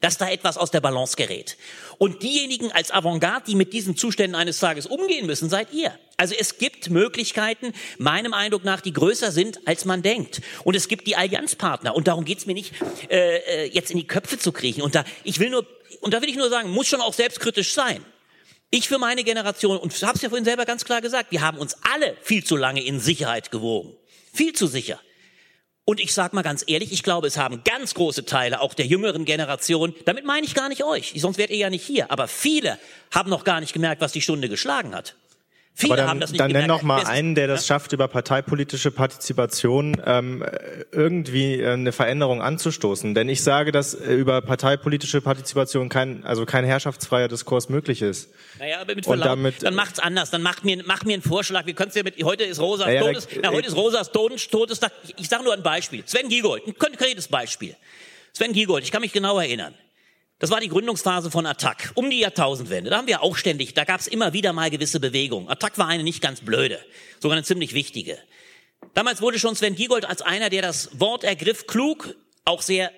dass 0.02 0.18
da 0.18 0.30
etwas 0.30 0.58
aus 0.58 0.72
der 0.72 0.82
Balance 0.82 1.16
gerät. 1.16 1.58
Und 1.98 2.24
diejenigen 2.24 2.72
als 2.72 2.92
Avantgarde, 2.92 3.46
die 3.48 3.56
mit 3.56 3.72
diesen 3.72 3.96
Zuständen 3.96 4.36
eines 4.36 4.60
Tages 4.60 4.88
umgehen 4.88 5.26
müssen, 5.26 5.50
seid 5.50 5.72
ihr. 5.72 5.98
Also 6.18 6.36
es 6.38 6.58
gibt 6.58 6.90
Möglichkeiten, 6.90 7.74
meinem 7.98 8.34
Eindruck 8.34 8.64
nach, 8.64 8.82
die 8.82 8.94
größer 8.94 9.32
sind, 9.32 9.66
als 9.68 9.86
man 9.86 10.02
denkt. 10.02 10.42
Und 10.64 10.76
es 10.76 10.88
gibt 10.88 11.08
die 11.08 11.16
Allianzpartner. 11.16 11.96
Und 11.96 12.08
darum 12.08 12.26
geht's 12.26 12.46
mir 12.46 12.54
nicht, 12.54 12.74
äh, 13.10 13.38
äh, 13.38 13.66
jetzt 13.72 13.92
in 13.92 13.98
die 13.98 14.08
Köpfe 14.08 14.38
zu 14.38 14.52
kriechen. 14.52 14.82
Und 14.82 14.96
da, 14.96 15.06
ich 15.24 15.40
will 15.40 15.50
nur, 15.50 15.66
und 16.02 16.14
da 16.14 16.22
will 16.22 16.30
ich 16.30 16.36
nur 16.36 16.50
sagen, 16.50 16.70
muss 16.72 16.88
schon 16.88 17.02
auch 17.02 17.14
selbstkritisch 17.14 17.74
sein. 17.74 18.04
Ich 18.72 18.88
für 18.88 18.98
meine 18.98 19.24
Generation, 19.24 19.78
und 19.78 19.94
habe 20.02 20.16
es 20.16 20.22
ja 20.22 20.30
vorhin 20.30 20.46
selber 20.46 20.66
ganz 20.66 20.86
klar 20.86 21.02
gesagt, 21.02 21.32
wir 21.32 21.42
haben 21.42 21.58
uns 21.58 21.76
alle 21.94 22.16
viel 22.22 22.44
zu 22.44 22.56
lange 22.56 22.84
in 22.84 23.00
Sicherheit 23.00 23.52
gewogen. 23.52 23.96
Viel 24.34 24.54
zu 24.54 24.66
sicher. 24.66 25.00
Und 25.92 26.00
ich 26.00 26.14
sage 26.14 26.34
mal 26.34 26.42
ganz 26.42 26.64
ehrlich, 26.68 26.94
ich 26.94 27.04
glaube, 27.04 27.28
es 27.28 27.36
haben 27.36 27.66
ganz 27.66 27.96
große 27.96 28.24
Teile 28.24 28.62
auch 28.62 28.74
der 28.74 28.86
jüngeren 28.86 29.26
Generation, 29.26 29.94
damit 30.06 30.24
meine 30.24 30.48
ich 30.48 30.56
gar 30.56 30.70
nicht 30.70 30.86
euch, 30.86 31.12
sonst 31.18 31.38
wärt 31.38 31.50
ihr 31.50 31.58
ja 31.58 31.70
nicht 31.70 31.86
hier, 31.86 32.10
aber 32.10 32.30
viele 32.30 32.80
haben 33.14 33.30
noch 33.30 33.44
gar 33.44 33.60
nicht 33.60 33.74
gemerkt, 33.74 34.00
was 34.00 34.14
die 34.14 34.22
Stunde 34.22 34.48
geschlagen 34.48 34.96
hat. 34.96 35.16
Viele 35.74 35.96
dann, 35.96 36.10
haben 36.10 36.20
das 36.20 36.32
nicht 36.32 36.40
dann 36.40 36.52
nenn 36.52 36.68
doch 36.68 36.82
mal 36.82 37.06
einen, 37.06 37.34
der 37.34 37.48
das 37.48 37.66
schafft, 37.66 37.94
über 37.94 38.08
parteipolitische 38.08 38.92
Partizipation 38.92 40.00
ähm, 40.06 40.46
irgendwie 40.92 41.60
äh, 41.62 41.72
eine 41.72 41.92
Veränderung 41.92 42.42
anzustoßen. 42.42 43.16
Denn 43.16 43.30
ich 43.30 43.42
sage, 43.42 43.72
dass 43.72 43.94
äh, 43.94 44.14
über 44.14 44.42
parteipolitische 44.42 45.22
Partizipation 45.22 45.90
kein, 45.90 46.24
also 46.26 46.46
kein 46.46 46.66
herrschaftsfreier 46.66 47.30
Diskurs 47.30 47.70
möglich 47.70 48.02
ist. 48.02 48.30
Naja, 48.60 48.82
aber 48.82 48.96
mit 48.96 49.06
Verlaub, 49.06 49.26
damit- 49.26 49.64
dann 49.64 49.74
macht's 49.76 50.00
anders. 50.00 50.30
Dann 50.30 50.42
macht 50.42 50.66
mir, 50.66 50.84
mach 50.86 51.04
mir 51.04 51.14
einen 51.14 51.24
Vorschlag. 51.24 51.66
Wir 51.66 51.74
können 51.74 51.92
ja 51.96 52.04
mit, 52.04 52.22
heute 52.24 52.44
ist 52.44 52.60
Rosas 52.60 52.88
Ja, 52.88 52.94
ja, 52.94 53.02
Todes, 53.02 53.28
na, 53.42 53.50
heute 53.52 53.68
ist 53.68 53.76
Rosas 53.76 54.12
Todes, 54.12 54.48
Todestag. 54.50 54.92
Ich, 55.06 55.16
ich 55.18 55.30
sage 55.30 55.44
nur 55.44 55.54
ein 55.54 55.64
Beispiel. 55.64 56.04
Sven 56.06 56.28
Giegold, 56.30 56.68
ein 56.68 56.78
konkretes 56.78 57.28
Beispiel. 57.28 57.76
Sven 58.34 58.54
Giegold, 58.54 58.84
ich 58.84 58.92
kann 58.92 59.02
mich 59.02 59.14
genau 59.14 59.40
erinnern. 59.40 59.74
Das 60.42 60.50
war 60.50 60.60
die 60.60 60.70
Gründungsphase 60.70 61.30
von 61.30 61.46
Attac, 61.46 61.92
um 61.94 62.10
die 62.10 62.18
Jahrtausendwende. 62.18 62.90
Da 62.90 62.98
haben 62.98 63.06
wir 63.06 63.22
auch 63.22 63.38
ständig, 63.38 63.76
da 63.76 63.84
gab 63.84 64.00
es 64.00 64.08
immer 64.08 64.34
wieder 64.34 64.54
mal 64.54 64.72
gewisse 64.72 65.00
Bewegungen. 65.00 65.48
Attac 65.48 65.78
war 65.78 65.88
eine 65.88 66.02
nicht 66.02 66.20
ganz 66.20 66.42
blöde, 66.42 66.80
sogar 67.20 67.38
eine 67.38 67.46
ziemlich 67.46 67.76
wichtige. 67.76 68.18
Damals 68.96 69.22
wurde 69.22 69.38
schon 69.38 69.56
Sven 69.56 69.76
Giegold 69.76 70.04
als 70.04 70.24
einer, 70.24 70.50
der 70.50 70.64
das 70.64 71.00
Wort 71.00 71.24
ergriff, 71.24 71.68
klug, 71.68 72.16
auch 72.44 72.64
sehr 72.64 72.92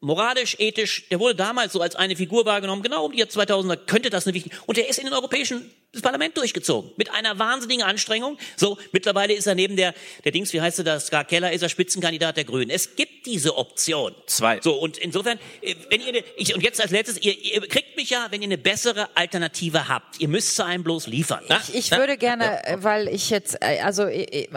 moralisch, 0.00 0.56
ethisch, 0.58 1.08
der 1.08 1.20
wurde 1.20 1.34
damals 1.34 1.72
so 1.72 1.80
als 1.80 1.96
eine 1.96 2.16
Figur 2.16 2.44
wahrgenommen, 2.44 2.82
genau 2.82 3.06
um 3.06 3.12
die 3.12 3.18
Jahr 3.18 3.28
2000er 3.28 3.76
könnte 3.76 4.10
das 4.10 4.26
eine 4.26 4.34
wichtige, 4.34 4.56
und 4.66 4.78
er 4.78 4.88
ist 4.88 4.98
in 4.98 5.04
den 5.04 5.14
Europäischen 5.14 5.70
das 5.92 6.02
Parlament 6.02 6.36
durchgezogen, 6.36 6.90
mit 6.96 7.10
einer 7.10 7.38
wahnsinnigen 7.38 7.82
Anstrengung. 7.82 8.36
So, 8.56 8.76
mittlerweile 8.92 9.32
ist 9.32 9.46
er 9.46 9.54
neben 9.54 9.76
der, 9.76 9.94
der 10.24 10.32
Dings, 10.32 10.52
wie 10.52 10.60
heißt 10.60 10.78
er 10.78 10.84
das, 10.84 11.06
Ska 11.06 11.24
Keller, 11.24 11.52
ist 11.52 11.62
er 11.62 11.70
Spitzenkandidat 11.70 12.36
der 12.36 12.44
Grünen. 12.44 12.68
Es 12.70 12.96
gibt 12.96 13.24
diese 13.24 13.56
Option. 13.56 14.14
Zwei. 14.26 14.60
So, 14.60 14.74
und 14.74 14.98
insofern, 14.98 15.38
äh, 15.62 15.74
wenn 15.88 16.02
ihr, 16.02 16.08
eine, 16.08 16.24
ich, 16.36 16.54
und 16.54 16.62
jetzt 16.62 16.82
als 16.82 16.90
letztes, 16.90 17.22
ihr, 17.22 17.38
ihr 17.38 17.66
kriegt 17.66 17.96
mich 17.96 18.10
ja, 18.10 18.26
wenn 18.30 18.42
ihr 18.42 18.46
eine 18.46 18.58
bessere 18.58 19.08
Alternative 19.16 19.88
habt. 19.88 20.20
Ihr 20.20 20.28
müsst 20.28 20.56
sie 20.56 20.64
einem 20.64 20.84
bloß 20.84 21.06
liefern. 21.06 21.44
ne? 21.48 21.58
Ich, 21.68 21.74
ich 21.74 21.90
würde 21.92 22.18
gerne, 22.18 22.62
äh, 22.66 22.76
weil 22.82 23.08
ich 23.08 23.30
jetzt, 23.30 23.56
äh, 23.62 23.80
also 23.80 24.06
ich, 24.06 24.50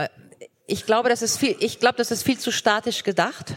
ich 0.68 0.86
glaube, 0.86 1.08
das 1.08 1.22
ist 1.22 1.38
viel, 1.38 1.56
ich 1.60 1.80
glaube, 1.80 1.98
das 1.98 2.12
ist 2.12 2.24
viel 2.24 2.38
zu 2.38 2.52
statisch 2.52 3.04
gedacht. 3.04 3.56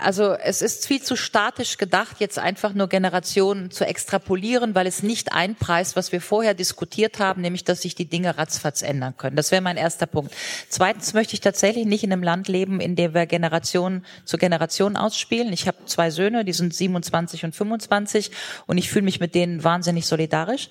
Also 0.00 0.34
es 0.34 0.62
ist 0.62 0.86
viel 0.86 1.02
zu 1.02 1.16
statisch 1.16 1.76
gedacht, 1.76 2.20
jetzt 2.20 2.38
einfach 2.38 2.72
nur 2.72 2.88
Generationen 2.88 3.72
zu 3.72 3.84
extrapolieren, 3.84 4.76
weil 4.76 4.86
es 4.86 5.02
nicht 5.02 5.32
einpreist, 5.32 5.96
was 5.96 6.12
wir 6.12 6.20
vorher 6.20 6.54
diskutiert 6.54 7.18
haben, 7.18 7.42
nämlich 7.42 7.64
dass 7.64 7.82
sich 7.82 7.96
die 7.96 8.04
Dinge 8.04 8.38
ratzfatz 8.38 8.82
ändern 8.82 9.16
können. 9.16 9.34
Das 9.34 9.50
wäre 9.50 9.60
mein 9.60 9.76
erster 9.76 10.06
Punkt. 10.06 10.32
Zweitens 10.68 11.14
möchte 11.14 11.34
ich 11.34 11.40
tatsächlich 11.40 11.84
nicht 11.84 12.04
in 12.04 12.12
einem 12.12 12.22
Land 12.22 12.46
leben, 12.46 12.78
in 12.78 12.94
dem 12.94 13.12
wir 13.12 13.26
Generation 13.26 14.04
zu 14.24 14.38
Generation 14.38 14.96
ausspielen. 14.96 15.52
Ich 15.52 15.66
habe 15.66 15.78
zwei 15.86 16.10
Söhne, 16.10 16.44
die 16.44 16.52
sind 16.52 16.72
27 16.72 17.44
und 17.44 17.56
25 17.56 18.30
und 18.66 18.78
ich 18.78 18.90
fühle 18.90 19.04
mich 19.04 19.18
mit 19.18 19.34
denen 19.34 19.64
wahnsinnig 19.64 20.06
solidarisch. 20.06 20.68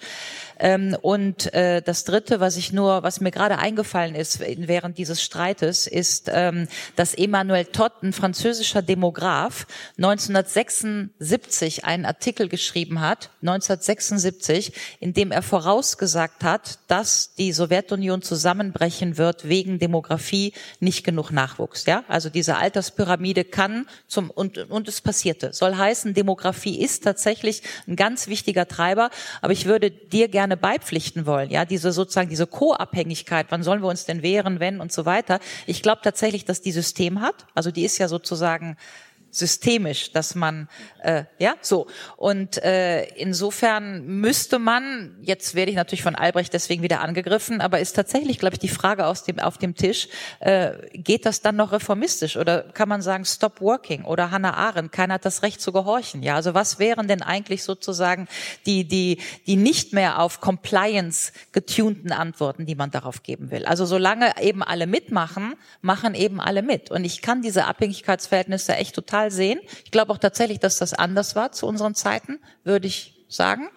Ähm, 0.60 0.96
und 1.02 1.54
äh, 1.54 1.82
das 1.82 2.04
Dritte, 2.04 2.40
was 2.40 2.58
ich 2.58 2.72
nur, 2.72 3.04
was 3.04 3.20
mir 3.22 3.32
gerade 3.32 3.58
eingefallen 3.58 4.16
ist 4.16 4.40
während 4.40 4.98
dieses 4.98 5.22
Streites, 5.22 5.88
ist, 5.88 6.30
ähm, 6.32 6.68
dass 6.96 7.14
Emmanuel 7.14 7.66
Todd, 7.66 7.92
ein 8.04 8.14
französischer 8.14 8.82
Demograf, 8.82 9.68
1976 9.98 11.86
einen 11.86 12.06
Artikel 12.06 12.48
geschrieben 12.50 13.02
hat, 13.02 13.32
1976, 13.42 14.74
in 15.00 15.14
dem 15.14 15.32
er 15.32 15.42
vorausgesagt 15.42 16.44
hat, 16.44 16.80
dass 16.88 17.34
die 17.36 17.52
Sowjetunion 17.52 18.22
zusammenbrechen 18.22 19.18
wird 19.18 19.48
wegen 19.50 19.80
Demografie, 19.80 20.54
nicht 20.80 21.04
genug 21.04 21.32
Nachwuchs. 21.32 21.86
Ja, 21.86 22.04
also 22.08 22.30
diese 22.30 22.58
Alterspyramide 22.58 23.44
kann 23.44 23.88
zum 24.08 24.30
und 24.30 24.58
und 24.70 24.88
es 24.88 25.02
passierte. 25.02 25.54
Soll 25.54 25.76
heißen, 25.76 26.14
Demografie 26.14 26.80
ist 26.80 27.04
tatsächlich 27.04 27.62
ein 27.88 27.96
ganz 27.96 28.28
wichtiger 28.28 28.68
Treiber. 28.68 29.10
Aber 29.42 29.54
ich 29.54 29.66
würde 29.66 29.92
dir 29.92 30.28
gerne 30.28 30.47
beipflichten 30.56 31.26
wollen. 31.26 31.50
Ja, 31.50 31.66
diese 31.66 31.92
sozusagen 31.92 32.30
diese 32.30 32.48
Co-Abhängigkeit. 32.48 33.48
Wann 33.50 33.64
sollen 33.64 33.82
wir 33.82 33.90
uns 33.90 34.06
denn 34.06 34.22
wehren, 34.22 34.60
wenn 34.60 34.80
und 34.80 34.94
so 34.94 35.06
weiter? 35.06 35.40
Ich 35.66 35.82
glaube 35.82 36.02
tatsächlich, 36.04 36.46
dass 36.46 36.62
die 36.62 36.72
System 36.72 37.22
hat. 37.22 37.46
Also 37.56 37.72
die 37.72 37.84
ist 37.84 37.98
ja 37.98 38.08
sozusagen 38.08 38.78
systemisch, 39.38 40.12
dass 40.12 40.36
man 40.36 40.68
äh, 41.02 41.24
ja 41.40 41.56
so. 41.62 41.88
Und 42.18 42.62
äh, 42.64 43.06
insofern 43.16 44.06
müsste 44.06 44.60
man 44.60 45.18
jetzt 45.22 45.56
werde 45.56 45.72
ich 45.72 45.78
natürlich 45.78 46.04
von 46.04 46.16
Albrecht 46.16 46.54
deswegen 46.54 46.84
wieder 46.84 47.02
angegriffen, 47.02 47.62
aber 47.62 47.80
ist 47.80 47.94
tatsächlich 47.94 48.40
glaube 48.40 48.56
ich 48.56 48.60
die 48.60 48.68
Frage 48.68 49.06
aus 49.06 49.24
dem 49.24 49.40
auf 49.40 49.58
dem 49.58 49.76
Tisch 49.76 50.10
äh, 50.40 50.74
geht 50.94 51.26
das 51.26 51.42
dann 51.42 51.56
noch 51.56 51.72
reformistisch 51.72 52.38
oder 52.38 52.64
kann 52.64 52.90
man 52.90 53.02
sagen 53.02 53.26
Stop 53.26 53.62
Working 53.62 54.04
oder 54.04 54.32
Hannah 54.32 54.54
Arendt 54.54 54.92
keiner 54.92 55.16
hat 55.16 55.26
das 55.26 55.44
Recht 55.44 55.62
zu 55.62 55.72
gehorchen? 55.72 56.24
Ja 56.24 56.36
also 56.36 56.54
was 56.54 56.80
wären 56.80 57.08
denn 57.08 57.22
eigentlich 57.22 57.64
sozusagen 57.64 58.28
die 58.66 58.88
die 58.88 59.20
die 59.46 59.56
nicht 59.56 59.94
mehr 59.94 60.20
auf 60.20 60.42
Compliance 60.42 61.32
getunten 61.52 62.12
Antworten 62.12 62.66
die 62.66 62.76
man 62.76 62.92
darauf 62.92 63.24
geben 63.24 63.52
will? 63.52 63.66
Also 63.66 63.86
solange 63.86 64.34
eben 64.42 64.64
alle 64.64 64.88
mitmachen 64.88 65.56
machen 65.82 66.16
eben 66.16 66.40
alle 66.40 66.62
mit. 66.62 66.92
Und 66.92 67.04
ich 67.06 67.22
kann 67.22 67.42
diese 67.42 67.66
Abhängigkeitsverhältnisse 67.66 68.76
echt 68.76 68.96
total 68.96 69.27
sehen. 69.32 69.60
Ich 69.86 69.92
glaube 69.92 70.12
auch 70.12 70.18
tatsächlich, 70.18 70.60
dass 70.60 70.78
das 70.78 70.94
anders 70.94 71.36
war 71.36 71.52
zu 71.52 71.68
unseren 71.68 71.96
Zeiten, 71.96 72.40
würde 72.64 72.88
ich 72.88 73.26
sagen. 73.28 73.70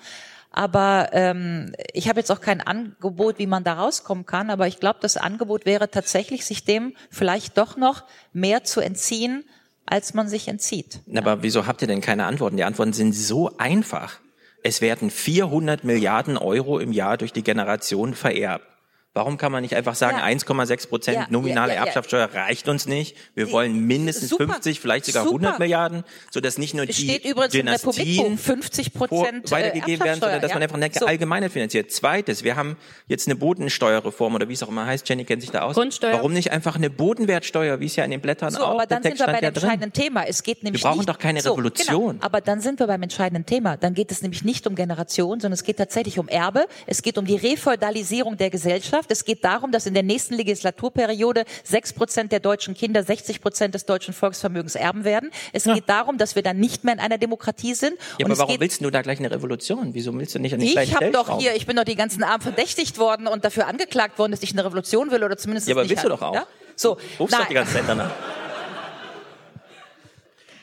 Aber 0.52 1.10
ähm, 1.12 1.74
ich 1.92 2.08
habe 2.08 2.18
jetzt 2.18 2.30
auch 2.30 2.40
kein 2.40 2.60
Angebot, 2.60 3.38
wie 3.38 3.46
man 3.46 3.62
da 3.62 3.74
rauskommen 3.74 4.26
kann. 4.26 4.50
Aber 4.50 4.66
ich 4.66 4.80
glaube, 4.80 4.98
das 5.00 5.16
Angebot 5.16 5.64
wäre 5.64 5.90
tatsächlich, 5.90 6.44
sich 6.44 6.64
dem 6.64 6.94
vielleicht 7.10 7.56
doch 7.56 7.76
noch 7.76 8.04
mehr 8.32 8.64
zu 8.64 8.80
entziehen, 8.80 9.44
als 9.86 10.14
man 10.14 10.28
sich 10.28 10.48
entzieht. 10.48 11.00
Aber 11.14 11.42
wieso 11.42 11.66
habt 11.66 11.82
ihr 11.82 11.88
denn 11.88 12.00
keine 12.00 12.26
Antworten? 12.26 12.56
Die 12.56 12.64
Antworten 12.64 12.92
sind 12.92 13.12
so 13.12 13.56
einfach. 13.58 14.18
Es 14.62 14.80
werden 14.80 15.10
400 15.10 15.84
Milliarden 15.84 16.36
Euro 16.36 16.78
im 16.78 16.92
Jahr 16.92 17.16
durch 17.16 17.32
die 17.32 17.42
Generation 17.42 18.14
vererbt. 18.14 18.66
Warum 19.12 19.38
kann 19.38 19.50
man 19.50 19.62
nicht 19.62 19.74
einfach 19.74 19.96
sagen, 19.96 20.18
Ja. 20.18 20.24
1,6 20.24 20.86
Prozent 20.88 21.16
Ja, 21.16 21.26
nominale 21.30 21.74
ja. 21.74 21.84
Erbschaftssteuer 21.84 22.28
reicht 22.32 22.68
uns 22.68 22.86
nicht? 22.86 23.16
Wir 23.34 23.50
wollen 23.50 23.84
mindestens 23.84 24.28
Super. 24.28 24.46
50, 24.46 24.78
vielleicht 24.78 25.04
sogar 25.06 25.24
Super. 25.24 25.34
100 25.34 25.58
Milliarden, 25.58 26.04
sodass 26.30 26.58
nicht 26.58 26.74
nur 26.74 26.86
die 26.86 26.92
steht 26.92 27.24
übrigens 27.24 27.50
Dynastien 27.52 27.90
Republikbuch 27.90 28.38
50 28.38 28.94
Prozent 28.94 29.48
vor- 29.48 29.58
weitergegeben 29.58 30.04
werden, 30.06 30.20
sondern 30.20 30.40
dass 30.40 30.54
man 30.54 30.62
einfach 30.62 30.76
eine 30.76 30.90
So. 30.96 31.06
Allgemeinheit 31.06 31.50
finanziert. 31.50 31.90
Zweites, 31.90 32.44
wir 32.44 32.54
haben 32.54 32.76
jetzt 33.08 33.26
eine 33.26 33.34
Bodensteuerreform 33.34 34.36
oder 34.36 34.48
wie 34.48 34.52
es 34.52 34.62
auch 34.62 34.68
immer 34.68 34.86
heißt, 34.86 35.08
Jenny 35.08 35.24
kennt 35.24 35.42
sich 35.42 35.50
da 35.50 35.62
aus. 35.62 35.74
Grundsteuer. 35.74 36.12
Warum 36.12 36.32
nicht 36.32 36.52
einfach 36.52 36.76
eine 36.76 36.88
Bodenwertsteuer, 36.88 37.80
wie 37.80 37.86
es 37.86 37.96
ja 37.96 38.04
in 38.04 38.12
den 38.12 38.20
Blättern 38.20 38.52
So, 38.52 38.62
auch, 38.62 38.74
aber 38.74 38.86
dann 38.86 39.02
sind 39.02 39.18
wir 39.18 39.26
bei 39.26 39.40
dem 39.40 39.48
entscheidenden 39.48 39.92
Thema. 39.92 40.22
Es 40.28 40.44
geht 40.44 40.62
nämlich 40.62 40.82
brauchen 40.84 40.98
nicht, 40.98 41.08
doch 41.08 41.18
keine 41.18 41.40
so, 41.40 41.50
Revolution. 41.54 42.12
Genau, 42.14 42.24
aber 42.24 42.40
dann 42.40 42.60
sind 42.60 42.78
wir 42.78 42.86
beim 42.86 43.02
entscheidenden 43.02 43.44
Thema. 43.44 43.76
Dann 43.76 43.94
geht 43.94 44.12
es 44.12 44.22
nämlich 44.22 44.44
nicht 44.44 44.68
um 44.68 44.76
Generation, 44.76 45.40
sondern 45.40 45.54
es 45.54 45.64
geht 45.64 45.78
tatsächlich 45.78 46.20
um 46.20 46.28
Erbe. 46.28 46.66
Es 46.86 47.02
geht 47.02 47.18
um 47.18 47.24
die 47.24 47.34
Refeudalisierung 47.36 48.36
der 48.36 48.50
Gesellschaft. 48.50 48.99
Es 49.08 49.24
geht 49.24 49.44
darum, 49.44 49.72
dass 49.72 49.86
in 49.86 49.94
der 49.94 50.02
nächsten 50.02 50.34
Legislaturperiode 50.34 51.44
sechs 51.64 51.92
Prozent 51.92 52.32
der 52.32 52.40
deutschen 52.40 52.74
Kinder 52.74 53.02
60 53.02 53.40
Prozent 53.40 53.74
des 53.74 53.86
deutschen 53.86 54.14
Volksvermögens 54.14 54.74
erben 54.74 55.04
werden. 55.04 55.30
Es 55.52 55.64
geht 55.64 55.88
darum, 55.88 56.18
dass 56.18 56.34
wir 56.34 56.42
dann 56.42 56.58
nicht 56.58 56.84
mehr 56.84 56.94
in 56.94 57.00
einer 57.00 57.18
Demokratie 57.18 57.74
sind. 57.74 57.96
Ja, 58.18 58.26
Und 58.26 58.32
aber 58.32 58.38
warum 58.38 58.52
geht 58.52 58.60
willst 58.60 58.80
du 58.84 58.90
da 58.90 59.02
gleich 59.02 59.18
eine 59.18 59.30
Revolution? 59.30 59.94
Wieso 59.94 60.12
willst 60.18 60.34
du 60.34 60.38
nicht 60.38 60.54
an 60.54 60.60
den 60.60 60.68
ich 60.68 60.94
habe 60.94 61.10
doch 61.10 61.38
hier, 61.38 61.54
ich 61.54 61.66
bin 61.66 61.76
doch 61.76 61.84
die 61.84 61.96
ganzen 61.96 62.22
Abend 62.22 62.42
verdächtigt 62.42 62.98
worden 62.98 63.26
und 63.26 63.44
dafür 63.44 63.66
angeklagt 63.66 64.18
worden, 64.18 64.32
dass 64.32 64.42
ich 64.42 64.52
eine 64.52 64.64
Revolution 64.64 65.10
will 65.10 65.24
oder 65.24 65.36
zumindest 65.36 65.68
Ja, 65.68 65.74
aber 65.74 65.82
nicht 65.82 65.90
willst 65.90 66.04
du 66.04 66.08
doch 66.08 66.22
auch. 66.22 66.34
Ja? 66.34 66.46
So, 66.76 66.96
Rufst 67.18 67.34
doch 67.34 67.38
nein. 67.40 67.46
die 67.50 67.54
ganze 67.54 67.74
Zeit 67.74 67.84
danach. 67.86 68.10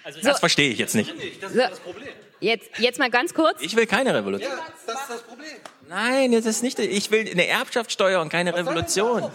So. 0.10 0.22
Das 0.22 0.40
verstehe 0.40 0.72
ich 0.72 0.80
jetzt 0.80 0.96
nicht. 0.96 1.14
So, 1.42 1.62
jetzt, 2.40 2.70
jetzt 2.80 2.98
mal 2.98 3.10
ganz 3.10 3.34
kurz. 3.34 3.62
Ich 3.62 3.76
will 3.76 3.86
keine 3.86 4.14
Revolution. 4.14 4.52
das 4.86 5.02
ist 5.02 5.10
das 5.10 5.22
Problem. 5.24 5.52
Nein, 5.90 6.34
das 6.34 6.46
ist 6.46 6.64
nicht. 6.64 6.80
Ich 6.80 7.12
will 7.12 7.30
eine 7.30 7.48
Erbschaftssteuer 7.48 8.22
und 8.22 8.30
keine 8.30 8.54
Revolution. 8.54 9.24
Und 9.24 9.34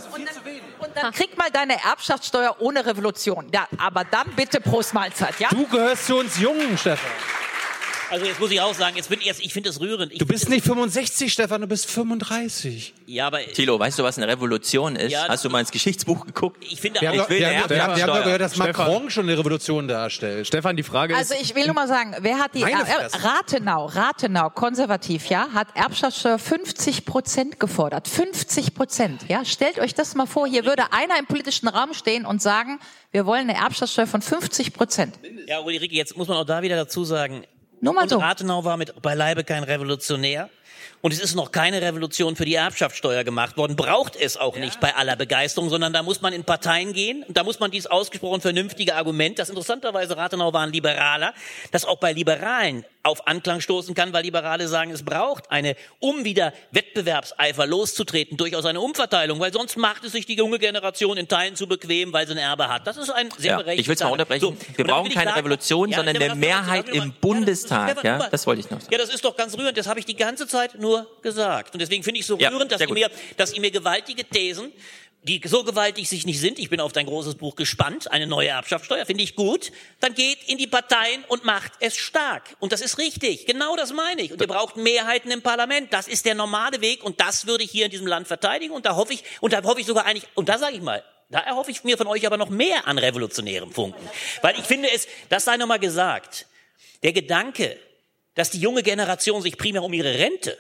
dann 0.95 1.13
krieg 1.13 1.37
mal 1.39 1.51
deine 1.51 1.83
Erbschaftssteuer 1.83 2.57
ohne 2.59 2.85
Revolution. 2.85 3.49
Ja, 3.55 3.67
aber 3.79 4.05
dann 4.05 4.29
bitte 4.37 4.61
Prost 4.61 4.93
Mahlzeit, 4.93 5.39
ja? 5.39 5.49
Du 5.51 5.67
gehörst 5.67 6.07
zu 6.07 6.17
uns 6.17 6.39
Jungen, 6.39 6.77
Stefan. 6.77 7.11
Also 8.13 8.27
jetzt 8.27 8.41
muss 8.41 8.51
ich 8.51 8.61
auch 8.61 8.75
sagen, 8.75 8.95
jetzt 8.97 9.09
bin 9.09 9.21
ich, 9.21 9.27
jetzt, 9.27 9.41
ich 9.41 9.55
finde 9.55 9.71
es 9.71 9.81
rührend. 9.81 10.13
Ich 10.13 10.19
Du 10.19 10.27
bist 10.27 10.51
nicht 10.51 10.67
65, 10.67 11.33
Stefan, 11.33 11.63
du 11.63 11.67
bist 11.67 11.91
35. 11.91 12.93
Ja, 13.07 13.27
aber 13.29 13.39
Thilo, 13.41 13.79
weißt 13.79 13.99
du, 13.99 14.03
was 14.03 14.19
eine 14.19 14.29
Revolution 14.29 14.97
ist? 14.97 15.13
Ja, 15.13 15.29
Hast 15.29 15.47
du 15.47 15.49
mal 15.49 15.61
ins 15.61 15.71
Geschichtsbuch 15.71 16.27
geguckt? 16.27 16.63
Ich 16.63 16.79
finde 16.79 17.01
Wir 17.01 17.09
haben, 17.09 17.21
ich 17.21 17.29
will 17.31 17.39
wir, 17.39 17.49
eine 17.49 17.63
haben, 17.63 17.71
wir, 17.71 17.83
haben, 17.83 17.97
wir 17.97 18.03
haben 18.03 18.09
doch 18.09 18.17
Erbschaftssteuer. 18.17 18.25
gehört, 18.25 18.41
dass 18.43 18.55
Stefan. 18.55 18.87
Macron 18.87 19.11
schon 19.11 19.29
eine 19.31 19.39
Revolution 19.39 19.89
darstellt. 19.89 20.47
Stefan, 20.47 20.77
die 20.77 20.83
Frage 20.83 21.17
Also 21.17 21.33
ist, 21.33 21.41
ich 21.43 21.55
will 21.55 21.65
nur 21.65 21.75
mal 21.75 21.89
sagen, 21.89 22.15
wer 22.21 22.39
hat 22.39 22.55
die 22.55 22.61
Meine 22.61 22.83
äh. 22.83 23.17
Rathenau, 23.17 23.87
Rathenau, 23.87 24.51
konservativ, 24.51 25.31
ja, 25.31 25.49
hat 25.55 25.69
Erbschaftssteuer 25.75 26.39
50 26.39 27.07
Prozent 27.07 27.61
gefordert. 27.61 28.09
50 28.09 28.75
Prozent, 28.75 29.23
ja. 29.29 29.47
Stellt 29.47 29.79
euch 29.79 29.95
das 29.95 30.15
mal 30.15 30.27
vor, 30.27 30.47
hier 30.47 30.67
würde 30.67 30.93
einer 30.93 31.19
im 31.19 31.25
politischen 31.25 31.69
Raum 31.69 31.95
stehen 31.95 32.27
und 32.27 32.43
sagen, 32.43 32.79
wir 33.11 33.25
wollen 33.25 33.49
eine 33.49 33.57
Erbschaftssteuer 33.57 34.07
von 34.07 34.21
50 34.21 34.75
Prozent. 34.75 35.15
Ja, 35.47 35.61
Ulrike, 35.61 35.95
jetzt 35.95 36.15
muss 36.15 36.29
man 36.29 36.37
auch 36.37 36.45
da 36.45 36.61
wieder 36.61 36.77
dazu 36.77 37.05
sagen, 37.05 37.45
Nur 37.83 37.95
mal 37.95 38.03
und 38.03 38.11
so. 38.11 38.19
Rathenau 38.19 38.65
war 38.65 38.77
mit 38.77 39.03
beileibe 39.03 39.43
kein 39.43 39.65
Revolutionär. 39.65 40.49
Und 41.01 41.13
es 41.13 41.19
ist 41.19 41.35
noch 41.35 41.51
keine 41.51 41.83
Revolution 41.83 42.37
für 42.37 42.45
die 42.45 42.55
Erbschaftssteuer 42.55 43.25
gemacht 43.25 43.57
worden. 43.57 43.75
Braucht 43.75 44.15
es 44.15 44.37
auch 44.37 44.57
nicht 44.57 44.79
bei 44.79 44.95
aller 44.95 45.17
Begeisterung, 45.17 45.69
sondern 45.69 45.93
da 45.93 46.05
muss 46.05 46.23
man 46.23 46.33
in 46.33 46.45
Parteien 46.45 46.93
gehen. 46.93 47.25
Und 47.25 47.37
da 47.37 47.43
muss 47.43 47.59
man 47.59 47.73
dieses 47.73 47.91
ausgesprochen 47.91 48.41
vernünftige 48.41 48.95
Argument, 48.95 49.37
das 49.37 49.49
interessanterweise 49.49 50.17
Rathenau 50.17 50.53
war 50.53 50.63
ein 50.63 50.73
Liberaler, 50.73 51.35
das 51.73 51.85
auch 51.85 51.99
bei 51.99 52.13
Liberalen 52.13 52.85
auf 53.05 53.27
Anklang 53.27 53.61
stoßen 53.61 53.95
kann, 53.95 54.13
weil 54.13 54.23
Liberale 54.23 54.69
sagen, 54.69 54.91
es 54.93 55.05
braucht 55.05 55.51
eine, 55.51 55.75
um 55.99 56.25
wieder 56.25 56.53
Wettbewerbseifer 56.71 57.67
loszutreten, 57.67 58.37
durchaus 58.37 58.65
eine 58.65 58.81
Umverteilung, 58.81 59.41
weil 59.41 59.53
sonst 59.53 59.77
macht 59.77 60.05
es 60.05 60.13
sich 60.13 60.25
die 60.27 60.35
junge 60.37 60.59
Generation 60.59 61.17
in 61.17 61.27
Teilen 61.27 61.57
zu 61.57 61.67
bequem, 61.67 62.13
weil 62.13 62.27
sie 62.27 62.33
ein 62.35 62.39
Erbe 62.39 62.69
hat. 62.69 62.87
Das 62.87 62.97
ist 62.97 63.11
ein 63.11 63.29
sehr 63.39 63.53
Ja, 63.53 63.57
berechtigter 63.57 63.81
ich 63.81 63.89
will 63.89 63.95
es 63.97 64.01
mal 64.03 64.11
unterbrechen. 64.13 64.41
So, 64.41 64.57
Wir 64.77 64.85
brauchen 64.85 65.11
keine 65.11 65.31
sagen- 65.31 65.39
Revolution, 65.41 65.91
Ja, 65.91 65.97
sondern 65.97 66.17
eine 66.17 66.29
das- 66.29 66.37
Mehrheit 66.39 66.89
das- 66.89 66.95
das- 66.97 67.05
im 67.05 67.13
Bundestag. 67.15 67.91
Stefan, 67.91 68.21
Ja, 68.21 68.29
das 68.29 68.47
wollte 68.47 68.61
ich 68.61 68.71
noch 68.71 68.81
sagen. 68.81 68.93
Ja, 68.93 68.99
das 68.99 69.11
ist 69.13 69.25
doch 69.25 69.37
ganz 69.37 69.57
rührend. 69.59 69.77
Das 69.77 69.87
habe 69.89 69.99
ich 69.99 70.07
die 70.07 70.17
ganze 70.17 70.47
Zeit 70.47 70.79
nur 70.79 71.07
gesagt. 71.23 71.75
Und 71.75 71.81
deswegen 71.83 72.03
finde 72.05 72.19
ich 72.19 72.23
es 72.23 72.29
so 72.29 72.39
Ja, 72.39 72.51
rührend, 72.51 72.71
dass 72.71 72.81
ihr, 72.81 72.93
mir, 72.93 73.11
dass 73.37 73.53
ihr 73.53 73.61
mir 73.61 73.71
gewaltige 73.71 74.25
Thesen 74.25 74.73
die 75.23 75.41
so 75.45 75.63
gewaltig 75.63 76.09
sich 76.09 76.27
nicht 76.27 76.41
sind, 76.41 76.59
ich 76.59 76.69
bin 76.69 76.81
auf 76.81 76.93
dein 76.93 77.07
großes 77.07 77.37
Buch 77.37 77.55
gespannt, 77.55 78.11
eine 78.11 78.27
neue 78.27 78.49
Erbschaftssteuer, 78.49 79.07
finde 79.07 79.23
ich 79.23 79.37
gut, 79.37 79.71
dann 80.01 80.15
geht 80.15 80.39
in 80.49 80.59
die 80.59 80.67
Parteien 80.67 81.25
und 81.29 81.45
macht 81.45 81.73
es 81.79 81.97
stark. 81.97 82.57
Und 82.59 82.73
das 82.73 82.81
ist 82.81 82.99
richtig, 82.99 83.47
genau 83.47 83.77
das 83.77 83.93
meine 83.93 84.23
ich. 84.23 84.33
Und 84.33 84.41
ihr 84.41 84.49
braucht 84.49 84.77
Mehrheiten 84.77 85.31
im 85.31 85.41
Parlament, 85.41 85.93
das 85.93 86.09
ist 86.09 86.27
der 86.27 86.35
normale 86.35 86.81
Weg 86.81 87.05
und 87.05 87.21
das 87.21 87.47
würde 87.47 87.63
ich 87.63 87.71
hier 87.71 87.85
in 87.85 87.93
diesem 87.93 88.09
Land 88.09 88.27
verteidigen 88.27 88.75
und 88.75 88.85
da 88.85 88.97
hoffe 88.97 89.13
ich, 89.13 89.23
und 89.41 89.53
da 89.53 89.63
hoffe 89.63 89.81
ich 89.81 89.87
sogar 89.87 90.07
eigentlich, 90.07 90.27
und 90.35 90.49
da 90.49 90.59
sage 90.59 90.77
ich 90.77 90.83
mal, 90.83 91.05
da 91.31 91.39
erhoffe 91.39 91.71
ich 91.71 91.85
mir 91.85 91.97
von 91.97 92.09
euch 92.09 92.27
aber 92.27 92.37
noch 92.37 92.51
mehr 92.51 92.87
an 92.89 92.99
revolutionärem 92.99 93.71
Funken. 93.71 94.07
Weil 94.43 94.59
ich 94.59 94.65
finde 94.65 94.91
es, 94.91 95.07
das 95.29 95.45
sei 95.45 95.57
nochmal 95.57 95.79
gesagt, 95.79 96.47
der 97.05 97.13
Gedanke, 97.13 97.79
dass 98.35 98.51
die 98.51 98.61
junge 98.61 98.83
Generation 98.83 99.41
sich 99.41 99.57
primär 99.57 99.83
um 99.83 99.93
ihre 99.93 100.19
Rente 100.19 100.59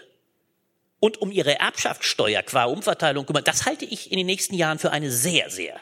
und 1.02 1.20
um 1.20 1.32
ihre 1.32 1.58
Erbschaftssteuer 1.58 2.44
qua 2.44 2.66
Umverteilung 2.66 3.26
kümmert, 3.26 3.48
das 3.48 3.66
halte 3.66 3.84
ich 3.84 4.12
in 4.12 4.18
den 4.18 4.26
nächsten 4.26 4.54
Jahren 4.54 4.78
für 4.78 4.92
eine 4.92 5.10
sehr, 5.10 5.50
sehr, 5.50 5.80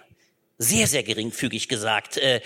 sehr, 0.57 0.86
sehr 0.86 1.02
geringfügig 1.02 1.68
gesagt, 1.68 2.16
äh, 2.16 2.40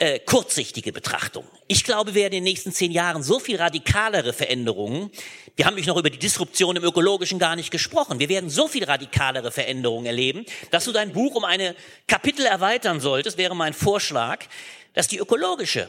äh, 0.00 0.18
kurzsichtige 0.18 0.92
Betrachtung. 0.92 1.46
Ich 1.66 1.82
glaube, 1.82 2.14
wir 2.14 2.22
werden 2.22 2.34
in 2.34 2.44
den 2.44 2.52
nächsten 2.52 2.72
zehn 2.72 2.92
Jahren 2.92 3.22
so 3.22 3.40
viel 3.40 3.56
radikalere 3.56 4.34
Veränderungen, 4.34 5.10
wir 5.56 5.64
haben 5.64 5.72
nämlich 5.72 5.86
noch 5.86 5.96
über 5.96 6.10
die 6.10 6.18
Disruption 6.18 6.76
im 6.76 6.84
Ökologischen 6.84 7.38
gar 7.38 7.56
nicht 7.56 7.70
gesprochen, 7.70 8.18
wir 8.18 8.28
werden 8.28 8.50
so 8.50 8.68
viel 8.68 8.84
radikalere 8.84 9.50
Veränderungen 9.50 10.04
erleben, 10.04 10.44
dass 10.70 10.84
du 10.84 10.92
dein 10.92 11.12
Buch 11.14 11.36
um 11.36 11.44
eine 11.44 11.74
Kapitel 12.06 12.44
erweitern 12.44 13.00
solltest, 13.00 13.38
wäre 13.38 13.56
mein 13.56 13.72
Vorschlag, 13.72 14.44
dass 14.92 15.08
die 15.08 15.16
ökologische 15.16 15.88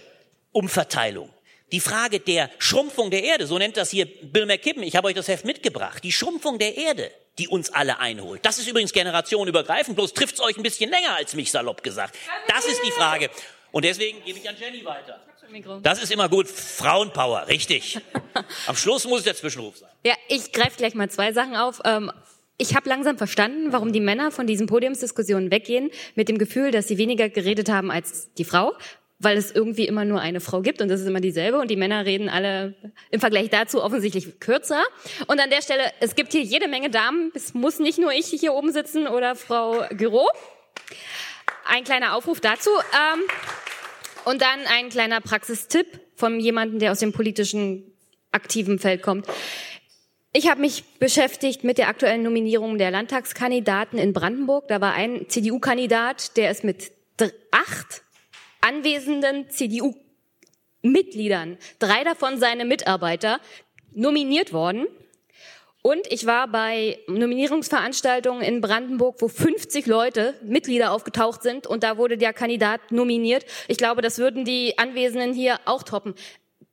Umverteilung 0.53 1.29
die 1.72 1.80
Frage 1.80 2.19
der 2.19 2.50
Schrumpfung 2.59 3.11
der 3.11 3.24
Erde, 3.24 3.48
so 3.48 3.58
nennt 3.58 3.77
das 3.77 3.90
hier 3.91 4.06
Bill 4.06 4.45
McKibben, 4.45 4.83
ich 4.83 4.95
habe 4.95 5.08
euch 5.08 5.16
das 5.16 5.27
Heft 5.27 5.45
mitgebracht, 5.45 6.03
die 6.03 6.11
Schrumpfung 6.11 6.59
der 6.59 6.77
Erde, 6.77 7.11
die 7.38 7.48
uns 7.48 7.69
alle 7.72 8.00
einholt. 8.00 8.45
Das 8.45 8.59
ist 8.59 8.67
übrigens 8.67 8.91
generationenübergreifend, 8.93 9.95
bloß 9.95 10.14
trifft 10.14 10.35
es 10.35 10.41
euch 10.41 10.58
ein 10.58 10.64
bisschen 10.64 10.90
länger 10.90 11.16
als 11.16 11.33
mich 11.33 11.51
salopp 11.51 11.83
gesagt. 11.83 12.17
Das 12.48 12.66
ist 12.66 12.82
die 12.85 12.91
Frage. 12.91 13.30
Und 13.72 13.85
deswegen 13.85 14.24
gebe 14.24 14.38
ich 14.38 14.50
an 14.50 14.56
Jenny 14.59 14.83
weiter. 14.83 15.22
Das 15.83 16.01
ist 16.01 16.11
immer 16.11 16.30
gut. 16.30 16.48
Frauenpower, 16.48 17.48
richtig. 17.48 18.00
Am 18.67 18.75
Schluss 18.75 19.06
muss 19.06 19.19
es 19.19 19.25
der 19.25 19.35
Zwischenruf 19.35 19.77
sein. 19.77 19.90
Ja, 20.06 20.14
ich 20.30 20.51
greife 20.51 20.77
gleich 20.77 20.93
mal 20.93 21.09
zwei 21.09 21.33
Sachen 21.33 21.56
auf. 21.56 21.82
Ähm, 21.83 22.11
ich 22.58 22.75
habe 22.75 22.88
langsam 22.88 23.17
verstanden, 23.17 23.72
warum 23.72 23.91
die 23.91 24.00
Männer 24.00 24.32
von 24.32 24.48
diesen 24.48 24.67
Podiumsdiskussionen 24.67 25.51
weggehen, 25.51 25.90
mit 26.16 26.30
dem 26.30 26.38
Gefühl, 26.38 26.72
dass 26.72 26.88
sie 26.88 26.98
weniger 26.98 27.27
geredet 27.27 27.69
haben 27.69 27.91
als 27.91 28.33
die 28.35 28.45
Frau, 28.45 28.74
weil 29.22 29.38
es 29.38 29.51
irgendwie 29.51 29.88
immer 29.88 30.03
nur 30.03 30.19
eine 30.19 30.40
Frau 30.40 30.61
gibt 30.61 30.82
und 30.82 30.90
das 30.90 31.01
ist 31.01 31.08
immer 31.08 31.22
dieselbe 31.22 31.59
und 31.59 31.69
die 31.69 31.75
Männer 31.75 32.06
reden 32.06 32.27
alle 32.27 32.74
im 33.11 33.19
Vergleich 33.19 33.50
dazu 33.50 33.83
offensichtlich 33.83 34.40
kürzer. 34.40 34.82
Und 35.27 35.40
an 35.40 35.50
der 35.50 35.61
Stelle, 35.61 35.83
es 36.00 36.16
gibt 36.16 36.32
hier 36.32 36.41
jede 36.41 36.67
Menge 36.67 36.90
Damen, 36.90 37.32
es 37.35 37.53
muss 37.53 37.80
nicht 37.80 38.00
nur 38.00 38.11
ich 38.11 38.27
hier 38.27 38.53
oben 38.53 38.72
sitzen 38.72 39.08
oder 39.08 39.35
Frau 39.35 39.85
Giro. 39.91 40.27
Ein 41.66 41.83
kleiner 41.83 42.16
Aufruf 42.16 42.40
dazu. 42.41 42.72
Ähm, 42.72 43.22
und 44.25 44.41
dann 44.41 44.59
ein 44.67 44.90
kleiner 44.90 45.22
Praxistipp 45.22 46.00
von 46.16 46.40
jemandem, 46.40 46.80
der 46.80 46.91
aus 46.91 47.00
dem 47.00 47.14
politischen 47.14 47.91
aktiven 48.32 48.80
Feld 48.80 49.01
kommt. 49.01 49.27
Ich 50.33 50.50
habe 50.50 50.61
mich 50.61 50.83
beschäftigt 51.00 51.64
mit 51.64 51.77
der 51.77 51.90
aktuellen 51.90 52.24
Nominierung 52.24 52.77
der 52.77 52.90
Landtagskandidaten 52.90 54.00
in 54.00 54.14
Brandenburg. 54.14 54.67
Da 54.67 54.80
war 54.80 54.93
ein 54.93 55.27
CDU-Kandidat, 55.27 56.38
der 56.38 56.51
ist 56.51 56.64
mit 56.64 56.91
acht 57.51 58.01
anwesenden 58.61 59.49
CDU-Mitgliedern, 59.49 61.57
drei 61.80 62.03
davon 62.03 62.40
seine 62.40 62.65
Mitarbeiter, 62.65 63.40
nominiert 63.93 64.53
worden. 64.53 64.88
Und 65.83 66.06
ich 66.11 66.27
war 66.27 66.48
bei 66.48 66.99
Nominierungsveranstaltungen 67.07 68.43
in 68.43 68.61
Brandenburg, 68.61 69.15
wo 69.19 69.27
50 69.27 69.88
Leute, 69.88 70.35
Mitglieder 70.43 70.91
aufgetaucht 70.91 71.41
sind 71.41 71.65
und 71.65 71.83
da 71.83 71.98
wurde 71.98 72.17
der 72.17 72.33
Kandidat 72.33 72.91
nominiert. 72.91 73.45
Ich 73.67 73.77
glaube, 73.77 74.03
das 74.03 74.19
würden 74.19 74.45
die 74.45 74.77
Anwesenden 74.77 75.33
hier 75.33 75.59
auch 75.65 75.81
toppen. 75.81 76.14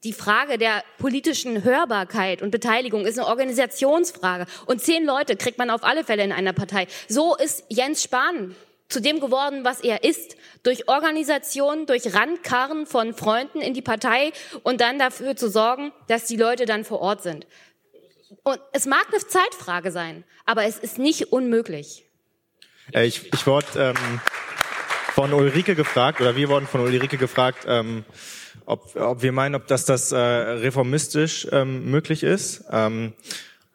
Die 0.04 0.12
Frage 0.12 0.58
der 0.58 0.84
politischen 0.98 1.64
Hörbarkeit 1.64 2.42
und 2.42 2.50
Beteiligung 2.50 3.06
ist 3.06 3.18
eine 3.18 3.26
Organisationsfrage. 3.26 4.46
Und 4.66 4.82
zehn 4.82 5.04
Leute 5.04 5.36
kriegt 5.36 5.58
man 5.58 5.70
auf 5.70 5.82
alle 5.82 6.04
Fälle 6.04 6.22
in 6.22 6.30
einer 6.30 6.52
Partei. 6.52 6.86
So 7.08 7.34
ist 7.34 7.64
Jens 7.68 8.02
Spahn 8.02 8.54
zu 8.88 9.00
dem 9.00 9.20
geworden, 9.20 9.64
was 9.64 9.80
er 9.80 10.04
ist, 10.04 10.36
durch 10.62 10.88
Organisation, 10.88 11.86
durch 11.86 12.14
Randkarren 12.14 12.86
von 12.86 13.14
Freunden 13.14 13.60
in 13.60 13.74
die 13.74 13.82
Partei 13.82 14.32
und 14.62 14.80
dann 14.80 14.98
dafür 14.98 15.36
zu 15.36 15.50
sorgen, 15.50 15.92
dass 16.08 16.24
die 16.24 16.36
Leute 16.36 16.64
dann 16.64 16.84
vor 16.84 17.00
Ort 17.00 17.22
sind. 17.22 17.46
Und 18.42 18.60
es 18.72 18.86
mag 18.86 19.06
eine 19.08 19.18
Zeitfrage 19.18 19.90
sein, 19.90 20.24
aber 20.46 20.64
es 20.64 20.78
ist 20.78 20.98
nicht 20.98 21.32
unmöglich. 21.32 22.04
Äh, 22.92 23.06
ich, 23.06 23.32
ich 23.32 23.46
wurde 23.46 23.66
ähm, 23.76 24.20
von 25.14 25.32
Ulrike 25.32 25.74
gefragt, 25.74 26.20
oder 26.20 26.36
wir 26.36 26.48
wurden 26.48 26.66
von 26.66 26.80
Ulrike 26.80 27.18
gefragt, 27.18 27.64
ähm, 27.66 28.04
ob, 28.64 28.96
ob 28.96 29.22
wir 29.22 29.32
meinen, 29.32 29.54
ob 29.54 29.66
das 29.66 29.84
das 29.84 30.12
äh, 30.12 30.18
reformistisch 30.18 31.48
ähm, 31.52 31.90
möglich 31.90 32.22
ist. 32.22 32.64
Ähm, 32.70 33.14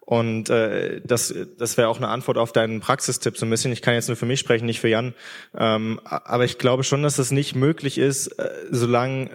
und 0.06 0.50
äh, 0.50 1.02
das, 1.06 1.34
das 1.58 1.78
wäre 1.78 1.88
auch 1.88 1.98
eine 1.98 2.10
Antwort 2.10 2.38
auf 2.38 2.52
deinen 2.52 2.82
Praxistipp 2.82 3.38
so 3.38 3.46
ein 3.46 3.50
bisschen. 3.50 3.72
Ich 3.72 3.82
kann 3.82 3.94
jetzt 3.94 4.10
nur 4.10 4.18
für 4.18 4.26
mich 4.26 4.40
sprechen, 4.40 4.66
nicht 4.66 4.82
für 4.82 4.90
Jan. 4.90 5.14
Ähm, 5.58 6.02
aber 6.04 6.44
ich 6.44 6.58
glaube 6.58 6.84
schon, 6.84 7.04
dass 7.04 7.20
es 7.20 7.32
nicht 7.32 7.56
möglich 7.56 7.98
ist, 7.98 8.28
äh, 8.40 8.50
solange 8.70 9.30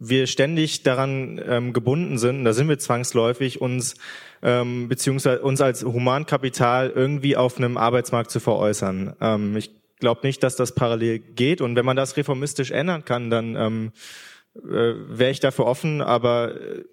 wir 0.00 0.26
ständig 0.26 0.82
daran 0.82 1.40
ähm, 1.46 1.72
gebunden 1.72 2.18
sind, 2.18 2.44
da 2.44 2.52
sind 2.52 2.68
wir 2.68 2.78
zwangsläufig, 2.78 3.60
uns 3.60 3.96
ähm, 4.42 4.88
beziehungsweise 4.88 5.42
uns 5.42 5.60
als 5.60 5.84
Humankapital 5.84 6.90
irgendwie 6.90 7.36
auf 7.36 7.58
einem 7.58 7.76
Arbeitsmarkt 7.76 8.30
zu 8.30 8.40
veräußern. 8.40 9.14
Ähm, 9.20 9.56
ich 9.56 9.70
glaube 9.98 10.26
nicht, 10.26 10.42
dass 10.42 10.56
das 10.56 10.74
parallel 10.74 11.18
geht. 11.18 11.60
Und 11.60 11.76
wenn 11.76 11.84
man 11.84 11.96
das 11.96 12.16
reformistisch 12.16 12.70
ändern 12.70 13.04
kann, 13.04 13.30
dann 13.30 13.56
ähm, 13.56 13.92
äh, 14.56 14.94
wäre 15.08 15.30
ich 15.30 15.40
dafür 15.40 15.66
offen. 15.66 16.00
Aber 16.00 16.54
äh, 16.54 16.84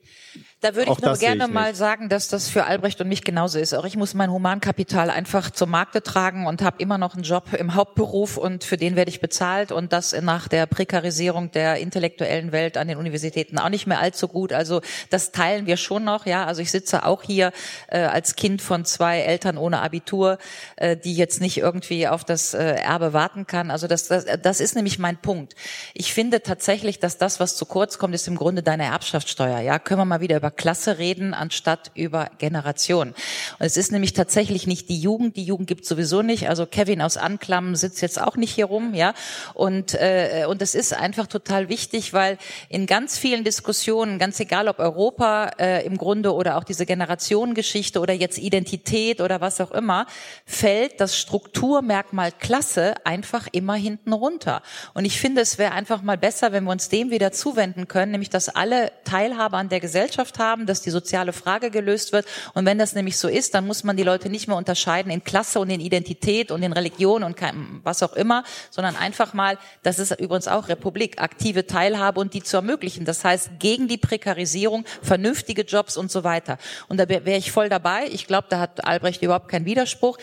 da 0.65 0.75
würde 0.75 0.91
ich 0.91 0.99
nur 0.99 1.17
gerne 1.17 1.47
mal 1.47 1.69
nicht. 1.69 1.77
sagen, 1.77 2.09
dass 2.09 2.27
das 2.27 2.49
für 2.49 2.65
Albrecht 2.65 2.99
und 2.99 3.07
mich 3.07 3.23
genauso 3.23 3.59
ist. 3.59 3.73
Auch 3.73 3.85
ich 3.85 3.95
muss 3.95 4.15
mein 4.15 4.31
Humankapital 4.31 5.11
einfach 5.11 5.51
zur 5.51 5.67
Markte 5.67 6.01
tragen 6.01 6.47
und 6.47 6.63
habe 6.63 6.77
immer 6.79 6.97
noch 6.97 7.13
einen 7.13 7.23
Job 7.23 7.53
im 7.53 7.75
Hauptberuf 7.75 8.37
und 8.37 8.63
für 8.63 8.77
den 8.77 8.95
werde 8.95 9.09
ich 9.09 9.21
bezahlt 9.21 9.71
und 9.71 9.93
das 9.93 10.19
nach 10.21 10.47
der 10.47 10.65
Prekarisierung 10.65 11.51
der 11.51 11.77
intellektuellen 11.77 12.51
Welt 12.51 12.77
an 12.77 12.87
den 12.87 12.97
Universitäten 12.97 13.59
auch 13.59 13.69
nicht 13.69 13.85
mehr 13.85 13.99
allzu 13.99 14.27
gut. 14.27 14.53
Also 14.53 14.81
das 15.11 15.31
teilen 15.31 15.67
wir 15.67 15.77
schon 15.77 16.03
noch. 16.03 16.25
Ja, 16.25 16.45
also 16.45 16.63
ich 16.63 16.71
sitze 16.71 17.05
auch 17.05 17.21
hier 17.21 17.51
äh, 17.87 17.99
als 17.99 18.35
Kind 18.35 18.61
von 18.61 18.85
zwei 18.85 19.19
Eltern 19.19 19.57
ohne 19.57 19.81
Abitur, 19.81 20.39
äh, 20.77 20.97
die 20.97 21.13
jetzt 21.13 21.41
nicht 21.41 21.57
irgendwie 21.57 22.07
auf 22.07 22.23
das 22.23 22.55
äh, 22.55 22.75
Erbe 22.75 23.13
warten 23.13 23.45
kann. 23.45 23.69
Also 23.69 23.85
das, 23.87 24.07
das, 24.07 24.25
das 24.41 24.59
ist 24.59 24.75
nämlich 24.75 24.97
mein 24.97 25.17
Punkt. 25.17 25.53
Ich 25.93 26.11
finde 26.11 26.41
tatsächlich, 26.41 26.99
dass 26.99 27.19
das, 27.19 27.39
was 27.39 27.55
zu 27.55 27.67
kurz 27.67 27.99
kommt, 27.99 28.15
ist 28.15 28.27
im 28.27 28.35
Grunde 28.35 28.63
deine 28.63 28.85
Erbschaftssteuer. 28.85 29.59
Ja, 29.59 29.77
können 29.77 29.99
wir 29.99 30.05
mal 30.05 30.21
wieder 30.21 30.37
über 30.37 30.54
Klasse 30.57 30.97
reden, 30.97 31.33
anstatt 31.33 31.91
über 31.95 32.29
Generation. 32.37 33.09
Und 33.09 33.65
es 33.65 33.77
ist 33.77 33.91
nämlich 33.91 34.13
tatsächlich 34.13 34.67
nicht 34.67 34.89
die 34.89 34.99
Jugend. 34.99 35.37
Die 35.37 35.43
Jugend 35.43 35.67
gibt 35.67 35.85
sowieso 35.85 36.21
nicht. 36.21 36.49
Also 36.49 36.65
Kevin 36.65 37.01
aus 37.01 37.17
Anklam 37.17 37.75
sitzt 37.75 38.01
jetzt 38.01 38.21
auch 38.21 38.35
nicht 38.35 38.53
hier 38.53 38.65
rum, 38.65 38.93
ja. 38.93 39.13
Und 39.53 39.93
äh, 39.93 40.45
und 40.47 40.61
es 40.61 40.75
ist 40.75 40.93
einfach 40.93 41.27
total 41.27 41.69
wichtig, 41.69 42.13
weil 42.13 42.37
in 42.69 42.85
ganz 42.85 43.17
vielen 43.17 43.43
Diskussionen, 43.43 44.19
ganz 44.19 44.39
egal 44.39 44.67
ob 44.67 44.79
Europa 44.79 45.51
äh, 45.59 45.85
im 45.85 45.97
Grunde 45.97 46.33
oder 46.33 46.57
auch 46.57 46.63
diese 46.63 46.85
Generationengeschichte 46.85 47.99
oder 47.99 48.13
jetzt 48.13 48.37
Identität 48.37 49.21
oder 49.21 49.41
was 49.41 49.59
auch 49.61 49.71
immer, 49.71 50.05
fällt 50.45 50.99
das 51.01 51.17
Strukturmerkmal 51.17 52.31
Klasse 52.31 52.95
einfach 53.03 53.47
immer 53.51 53.75
hinten 53.75 54.13
runter. 54.13 54.61
Und 54.93 55.05
ich 55.05 55.19
finde, 55.19 55.41
es 55.41 55.57
wäre 55.57 55.73
einfach 55.73 56.01
mal 56.01 56.17
besser, 56.17 56.51
wenn 56.51 56.63
wir 56.63 56.71
uns 56.71 56.89
dem 56.89 57.11
wieder 57.11 57.31
zuwenden 57.31 57.87
können, 57.87 58.11
nämlich 58.11 58.29
dass 58.29 58.49
alle 58.49 58.91
Teilhabe 59.03 59.57
an 59.57 59.69
der 59.69 59.79
Gesellschaft 59.79 60.39
haben, 60.39 60.44
dass 60.65 60.81
die 60.81 60.91
soziale 60.91 61.33
Frage 61.33 61.71
gelöst 61.71 62.11
wird. 62.13 62.25
Und 62.53 62.65
wenn 62.65 62.77
das 62.77 62.93
nämlich 62.93 63.17
so 63.17 63.27
ist, 63.27 63.53
dann 63.53 63.65
muss 63.65 63.83
man 63.83 63.97
die 63.97 64.03
Leute 64.03 64.29
nicht 64.29 64.47
mehr 64.47 64.57
unterscheiden 64.57 65.11
in 65.11 65.23
Klasse 65.23 65.59
und 65.59 65.69
in 65.69 65.79
Identität 65.79 66.51
und 66.51 66.61
in 66.61 66.73
Religion 66.73 67.23
und 67.23 67.35
was 67.83 68.03
auch 68.03 68.13
immer, 68.13 68.43
sondern 68.69 68.95
einfach 68.95 69.33
mal, 69.33 69.57
das 69.83 69.99
ist 69.99 70.11
übrigens 70.19 70.47
auch 70.47 70.69
Republik, 70.69 71.21
aktive 71.21 71.65
Teilhabe 71.65 72.19
und 72.19 72.33
die 72.33 72.43
zu 72.43 72.57
ermöglichen. 72.57 73.05
Das 73.05 73.23
heißt, 73.23 73.51
gegen 73.59 73.87
die 73.87 73.97
Prekarisierung, 73.97 74.85
vernünftige 75.01 75.63
Jobs 75.63 75.97
und 75.97 76.11
so 76.11 76.23
weiter. 76.23 76.57
Und 76.87 76.99
da 76.99 77.09
wäre 77.09 77.37
ich 77.37 77.51
voll 77.51 77.69
dabei. 77.69 78.07
Ich 78.11 78.27
glaube, 78.27 78.47
da 78.49 78.59
hat 78.59 78.85
Albrecht 78.85 79.21
überhaupt 79.21 79.49
keinen 79.49 79.65
Widerspruch. 79.65 80.17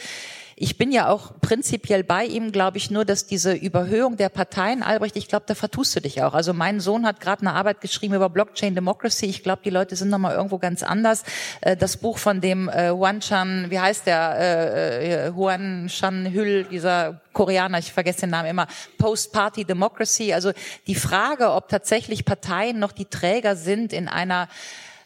Ich 0.63 0.79
bin 0.79 0.93
ja 0.93 1.09
auch 1.09 1.33
prinzipiell 1.41 2.05
bei 2.05 2.25
ihm, 2.25 2.53
glaube 2.53 2.79
ich, 2.79 2.89
nur, 2.89 3.05
dass 3.05 3.27
diese 3.27 3.53
Überhöhung 3.53 4.17
der 4.17 4.29
Parteien, 4.29 4.85
Albrecht, 4.85 5.17
ich 5.17 5.27
glaube, 5.27 5.45
da 5.49 5.57
vertust 5.57 5.97
du 5.97 6.01
dich 6.01 6.23
auch. 6.23 6.35
Also 6.35 6.53
mein 6.55 6.79
Sohn 6.79 7.05
hat 7.05 7.19
gerade 7.19 7.41
eine 7.41 7.55
Arbeit 7.55 7.81
geschrieben 7.81 8.15
über 8.15 8.31
Blockchain 8.31 8.77
Democracy. 8.77 9.27
Ich 9.27 9.43
glaube, 9.43 9.63
die 9.65 9.71
Leute 9.71 9.97
sind 9.97 10.09
nochmal 10.09 10.37
irgendwo 10.37 10.59
ganz 10.59 10.85
anders. 10.85 11.25
Äh, 11.63 11.77
Das 11.77 11.97
Buch 11.97 12.17
von 12.17 12.41
dem 12.41 12.69
äh, 12.69 12.91
Huan 12.91 13.19
Chan, 13.19 13.71
wie 13.71 13.81
heißt 13.81 14.07
der, 14.07 14.37
äh, 14.39 15.27
äh, 15.27 15.89
Chan 15.89 16.31
Hül, 16.31 16.63
dieser 16.71 17.21
Koreaner, 17.33 17.81
ich 17.81 17.93
vergesse 17.93 18.21
den 18.21 18.31
Namen 18.31 18.49
immer, 18.49 18.69
Post-Party 18.99 19.65
Democracy. 19.65 20.33
Also 20.33 20.53
die 20.87 20.95
Frage, 20.95 21.51
ob 21.51 21.71
tatsächlich 21.71 22.25
Parteien 22.25 22.79
noch 22.79 22.93
die 22.93 23.07
Träger 23.07 23.57
sind 23.57 23.93
in 23.93 24.07
einer 24.07 24.47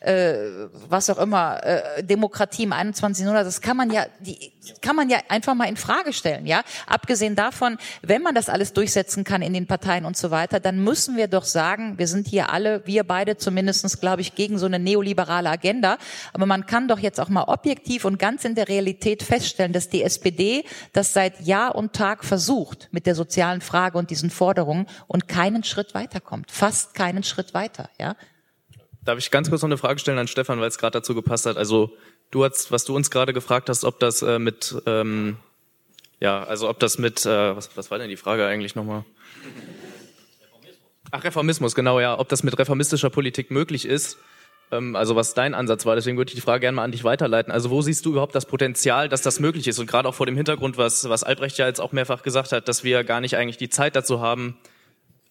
äh, 0.07 0.69
was 0.89 1.11
auch 1.11 1.19
immer, 1.19 1.63
äh, 1.65 2.05
Demokratie 2.05 2.63
im 2.63 2.73
21. 2.73 3.25
Jahrhundert, 3.25 3.47
das 3.47 3.61
kann 3.61 3.77
man 3.77 3.91
ja, 3.91 4.07
die 4.21 4.53
kann 4.81 4.95
man 4.95 5.11
ja 5.11 5.19
einfach 5.29 5.55
mal 5.55 5.69
in 5.69 5.77
Frage 5.77 6.13
stellen, 6.13 6.47
ja. 6.47 6.63
Abgesehen 6.87 7.35
davon, 7.35 7.77
wenn 8.03 8.23
man 8.23 8.35
das 8.35 8.49
alles 8.49 8.73
durchsetzen 8.73 9.25
kann 9.25 9.43
in 9.43 9.53
den 9.53 9.67
Parteien 9.67 10.05
und 10.05 10.17
so 10.17 10.31
weiter, 10.31 10.61
dann 10.61 10.83
müssen 10.83 11.17
wir 11.17 11.27
doch 11.27 11.45
sagen, 11.45 11.99
wir 11.99 12.07
sind 12.07 12.29
hier 12.29 12.51
alle, 12.51 12.87
wir 12.87 13.03
beide 13.05 13.37
zumindestens, 13.37 14.01
glaube 14.01 14.21
ich, 14.21 14.37
gegen 14.37 14.59
so 14.59 14.67
eine 14.67 14.79
neoliberale 14.79 15.51
Agenda. 15.51 15.99
Aber 16.33 16.47
man 16.47 16.67
kann 16.67 16.87
doch 16.87 17.01
jetzt 17.01 17.21
auch 17.21 17.29
mal 17.29 17.45
objektiv 17.45 18.05
und 18.05 18.19
ganz 18.19 18.45
in 18.45 18.55
der 18.55 18.69
Realität 18.69 19.25
feststellen, 19.25 19.73
dass 19.73 19.89
die 19.89 20.03
SPD 20.03 20.65
das 20.93 21.13
seit 21.13 21.41
Jahr 21.41 21.75
und 21.75 21.93
Tag 21.93 22.25
versucht 22.25 22.89
mit 22.93 23.07
der 23.07 23.17
sozialen 23.17 23.61
Frage 23.61 23.99
und 23.99 24.11
diesen 24.11 24.31
Forderungen 24.31 24.87
und 25.09 25.27
keinen 25.27 25.65
Schritt 25.65 25.95
weiterkommt. 25.95 26.51
Fast 26.51 26.95
keinen 26.95 27.25
Schritt 27.25 27.55
weiter, 27.55 27.91
ja. 27.99 28.15
Darf 29.07 29.19
ich 29.19 29.31
ganz 29.31 29.49
kurz 29.49 29.63
noch 29.63 29.69
eine 29.69 29.79
Frage 29.79 30.01
stellen 30.01 30.19
an 30.19 30.27
Stefan, 30.27 30.61
weil 30.61 30.67
es 30.67 30.79
gerade 30.79 30.99
dazu 30.99 31.15
gepasst 31.15 31.47
hat? 31.47 31.57
Also 31.57 31.97
du 32.33 32.45
hast, 32.45 32.73
was 32.73 32.85
du 32.85 32.95
uns 32.95 33.09
gerade 33.09 33.33
gefragt 33.33 33.69
hast, 33.69 33.85
ob 33.85 34.01
das 34.01 34.21
äh, 34.21 34.41
mit, 34.41 34.75
ähm, 34.85 35.37
ja, 36.19 36.43
also 36.43 36.69
ob 36.69 36.81
das 36.81 36.99
mit, 36.99 37.25
äh, 37.25 37.55
was, 37.57 37.77
was 37.77 37.93
war 37.93 37.99
denn 37.99 38.09
die 38.09 38.17
Frage 38.17 38.45
eigentlich 38.45 38.75
nochmal? 38.75 39.05
Ach, 41.13 41.23
Reformismus, 41.23 41.77
genau, 41.77 42.01
ja, 42.01 42.19
ob 42.19 42.29
das 42.29 42.43
mit 42.43 42.59
reformistischer 42.59 43.09
Politik 43.09 43.53
möglich 43.53 43.87
ist. 43.87 44.19
Ähm, 44.73 44.97
also 44.97 45.15
was 45.15 45.35
dein 45.35 45.55
Ansatz 45.55 45.87
war, 45.87 45.95
deswegen 45.95 46.17
würde 46.17 46.31
ich 46.31 46.35
die 46.35 46.41
Frage 46.41 46.63
gerne 46.63 46.75
mal 46.75 46.83
an 46.83 46.91
dich 46.91 47.05
weiterleiten. 47.05 47.53
Also 47.53 47.71
wo 47.71 47.83
siehst 47.83 48.05
du 48.07 48.11
überhaupt 48.11 48.35
das 48.35 48.47
Potenzial, 48.47 49.09
dass 49.09 49.23
das 49.23 49.39
möglich 49.39 49.69
ist? 49.69 49.79
Und 49.79 49.87
gerade 49.87 50.09
auch 50.09 50.17
vor 50.17 50.27
dem 50.27 50.35
Hintergrund, 50.35 50.79
was, 50.79 51.09
was 51.09 51.23
Albrecht 51.23 51.59
ja 51.59 51.69
jetzt 51.69 51.81
auch 51.81 51.93
mehrfach 51.93 52.25
gesagt 52.25 52.51
hat, 52.51 52.67
dass 52.67 52.83
wir 52.83 53.05
gar 53.05 53.21
nicht 53.21 53.37
eigentlich 53.37 53.57
die 53.57 53.69
Zeit 53.69 53.95
dazu 53.95 54.21
haben, 54.21 54.57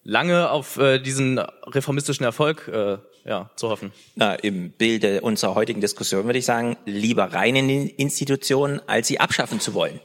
lange 0.06 0.50
auf 0.50 0.77
äh, 0.77 1.00
diesen 1.00 1.40
reformistischen 1.40 2.24
Erfolg 2.24 2.69
äh, 2.69 2.98
ja, 3.25 3.50
zu 3.58 3.69
hoffen? 3.69 3.92
Na, 4.16 4.35
Im 4.35 4.72
Bilde 4.72 5.19
unserer 5.19 5.56
heutigen 5.56 5.82
Diskussion 5.82 6.25
würde 6.25 6.40
ich 6.40 6.45
sagen, 6.45 6.77
lieber 6.85 7.34
rein 7.34 7.58
in 7.58 7.67
die 7.67 7.90
Institutionen, 7.90 8.80
als 8.88 9.08
sie 9.08 9.19
abschaffen 9.19 9.59
zu 9.59 9.74
wollen. 9.74 10.00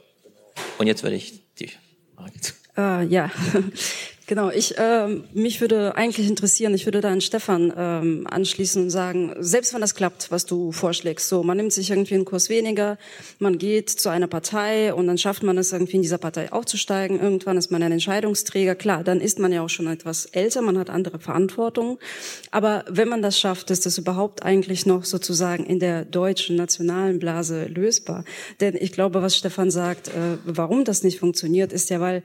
Und 0.77 0.87
jetzt 0.87 1.03
würde 1.03 1.15
ich 1.15 1.55
die 1.55 1.71
Frage 2.15 2.33
Äh, 2.77 3.05
ja, 3.05 3.31
genau. 4.31 4.49
Ich 4.49 4.75
ähm, 4.77 5.25
mich 5.33 5.59
würde 5.59 5.97
eigentlich 5.97 6.29
interessieren. 6.29 6.73
Ich 6.73 6.85
würde 6.85 7.01
da 7.01 7.11
an 7.11 7.19
Stefan 7.19 7.73
ähm, 7.75 8.25
anschließen 8.29 8.83
und 8.83 8.89
sagen, 8.89 9.35
selbst 9.39 9.73
wenn 9.73 9.81
das 9.81 9.93
klappt, 9.93 10.31
was 10.31 10.45
du 10.45 10.71
vorschlägst, 10.71 11.27
so 11.27 11.43
man 11.43 11.57
nimmt 11.57 11.73
sich 11.73 11.89
irgendwie 11.89 12.15
einen 12.15 12.23
Kurs 12.23 12.47
weniger, 12.47 12.97
man 13.39 13.57
geht 13.57 13.89
zu 13.89 14.07
einer 14.07 14.27
Partei 14.27 14.93
und 14.93 15.07
dann 15.07 15.17
schafft 15.17 15.43
man 15.43 15.57
es 15.57 15.73
irgendwie 15.73 15.97
in 15.97 16.01
dieser 16.01 16.17
Partei 16.17 16.49
aufzusteigen. 16.49 17.19
Irgendwann 17.19 17.57
ist 17.57 17.71
man 17.71 17.83
ein 17.83 17.91
Entscheidungsträger. 17.91 18.75
Klar, 18.75 19.03
dann 19.03 19.19
ist 19.19 19.37
man 19.37 19.51
ja 19.51 19.63
auch 19.63 19.69
schon 19.69 19.87
etwas 19.87 20.27
älter, 20.27 20.61
man 20.61 20.77
hat 20.77 20.89
andere 20.89 21.19
Verantwortung. 21.19 21.99
Aber 22.51 22.85
wenn 22.87 23.09
man 23.09 23.21
das 23.21 23.37
schafft, 23.37 23.69
ist 23.69 23.85
das 23.85 23.97
überhaupt 23.97 24.43
eigentlich 24.43 24.85
noch 24.85 25.03
sozusagen 25.03 25.65
in 25.65 25.79
der 25.79 26.05
deutschen 26.05 26.55
nationalen 26.55 27.19
Blase 27.19 27.65
lösbar? 27.65 28.23
Denn 28.61 28.77
ich 28.79 28.93
glaube, 28.93 29.21
was 29.21 29.35
Stefan 29.35 29.71
sagt, 29.71 30.07
äh, 30.07 30.37
warum 30.45 30.85
das 30.85 31.03
nicht 31.03 31.19
funktioniert, 31.19 31.73
ist 31.73 31.89
ja, 31.89 31.99
weil 31.99 32.23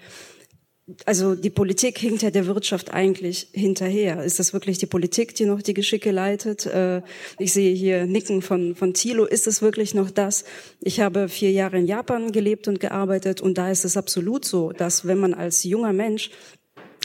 also 1.04 1.34
die 1.34 1.50
Politik 1.50 1.98
hinkt 1.98 2.22
ja 2.22 2.30
der 2.30 2.46
Wirtschaft 2.46 2.92
eigentlich 2.92 3.48
hinterher. 3.52 4.22
Ist 4.22 4.38
das 4.38 4.52
wirklich 4.52 4.78
die 4.78 4.86
Politik, 4.86 5.34
die 5.34 5.44
noch 5.44 5.60
die 5.60 5.74
Geschicke 5.74 6.12
leitet? 6.12 6.64
Äh, 6.66 7.02
ich 7.38 7.52
sehe 7.52 7.74
hier 7.74 8.06
Nicken 8.06 8.40
von, 8.40 8.76
von 8.76 8.94
Thilo. 8.94 9.24
Ist 9.24 9.48
es 9.48 9.62
wirklich 9.62 9.94
noch 9.94 10.12
das? 10.12 10.44
Ich 10.80 11.00
habe 11.00 11.28
vier 11.28 11.50
Jahre 11.50 11.78
in 11.78 11.86
Japan 11.86 12.30
gelebt 12.30 12.68
und 12.68 12.78
gearbeitet 12.78 13.40
und 13.40 13.58
da 13.58 13.70
ist 13.70 13.84
es 13.84 13.96
absolut 13.96 14.44
so, 14.44 14.70
dass 14.70 15.06
wenn 15.06 15.18
man 15.18 15.34
als 15.34 15.64
junger 15.64 15.92
Mensch 15.92 16.30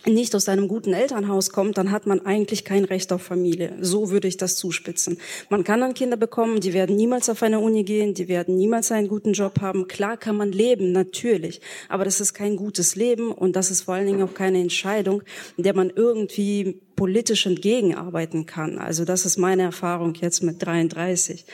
nicht 0.06 0.36
aus 0.36 0.50
einem 0.50 0.68
guten 0.68 0.94
Elternhaus 0.94 1.52
kommt, 1.52 1.78
dann 1.78 1.92
hat 1.92 2.08
man 2.08 2.26
eigentlich 2.26 2.66
kein 2.66 2.86
Recht 2.86 3.14
auf 3.14 3.22
Familie. 3.22 3.74
So 3.82 4.10
würde 4.10 4.28
ich 4.28 4.38
das 4.38 4.56
zuspitzen. 4.56 5.18
Man 5.50 5.64
kann 5.64 5.82
dann 5.82 5.94
Kinder 5.94 6.18
bekommen, 6.18 6.60
die 6.60 6.74
werden 6.74 6.96
niemals 6.96 7.30
auf 7.30 7.44
eine 7.44 7.60
Uni 7.60 7.84
gehen, 7.84 8.14
die 8.14 8.28
werden 8.28 8.56
niemals 8.56 8.92
einen 8.92 9.08
guten 9.08 9.34
Job 9.34 9.62
haben. 9.62 9.88
Klar 9.88 10.18
kann 10.18 10.36
man 10.36 10.52
leben, 10.52 10.92
natürlich, 10.92 11.62
aber 11.90 12.06
das 12.06 12.20
ist 12.20 12.34
kein 12.34 12.56
gutes 12.56 12.96
Leben 12.96 13.32
und 13.32 13.56
das 13.56 13.72
ist 13.72 13.84
vor 13.84 13.96
allen 13.96 14.08
Dingen 14.08 14.24
auch 14.24 14.34
keine 14.34 14.60
Entscheidung, 14.60 15.24
in 15.58 15.64
der 15.64 15.76
man 15.76 15.92
irgendwie 15.94 16.82
politisch 17.02 17.48
entgegenarbeiten 17.48 18.46
kann. 18.46 18.78
Also 18.78 19.06
das 19.06 19.26
ist 19.26 19.40
meine 19.40 19.64
Erfahrung 19.64 20.14
jetzt 20.14 20.44
mit 20.44 20.64
33. 20.64 21.48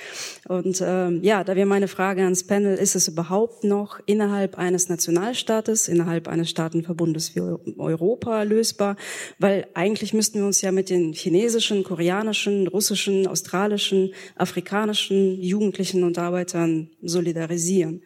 Und 0.50 0.84
ähm, 0.86 1.24
ja, 1.24 1.46
da 1.46 1.56
wäre 1.56 1.66
meine 1.66 1.88
Frage 1.88 2.24
ans 2.24 2.46
Panel, 2.46 2.78
ist 2.78 2.98
es 2.98 3.08
überhaupt 3.08 3.64
noch 3.64 4.02
innerhalb 4.06 4.58
eines 4.58 4.90
Nationalstaates, 4.90 5.88
innerhalb 5.88 6.28
eines 6.28 6.50
Staatenverbundes 6.50 7.34
wie 7.34 7.40
Europa 7.78 8.44
lösbar? 8.44 8.98
Weil 9.40 9.68
eigentlich 9.74 10.14
müssten 10.14 10.40
wir 10.40 10.46
uns 10.46 10.62
ja 10.62 10.74
mit 10.74 10.90
den 10.90 11.14
chinesischen, 11.14 11.86
koreanischen, 11.86 12.68
russischen, 12.68 13.26
australischen, 13.26 14.14
afrikanischen 14.36 15.42
Jugendlichen 15.42 16.04
und 16.04 16.18
Arbeitern 16.18 16.90
solidarisieren. 17.02 18.02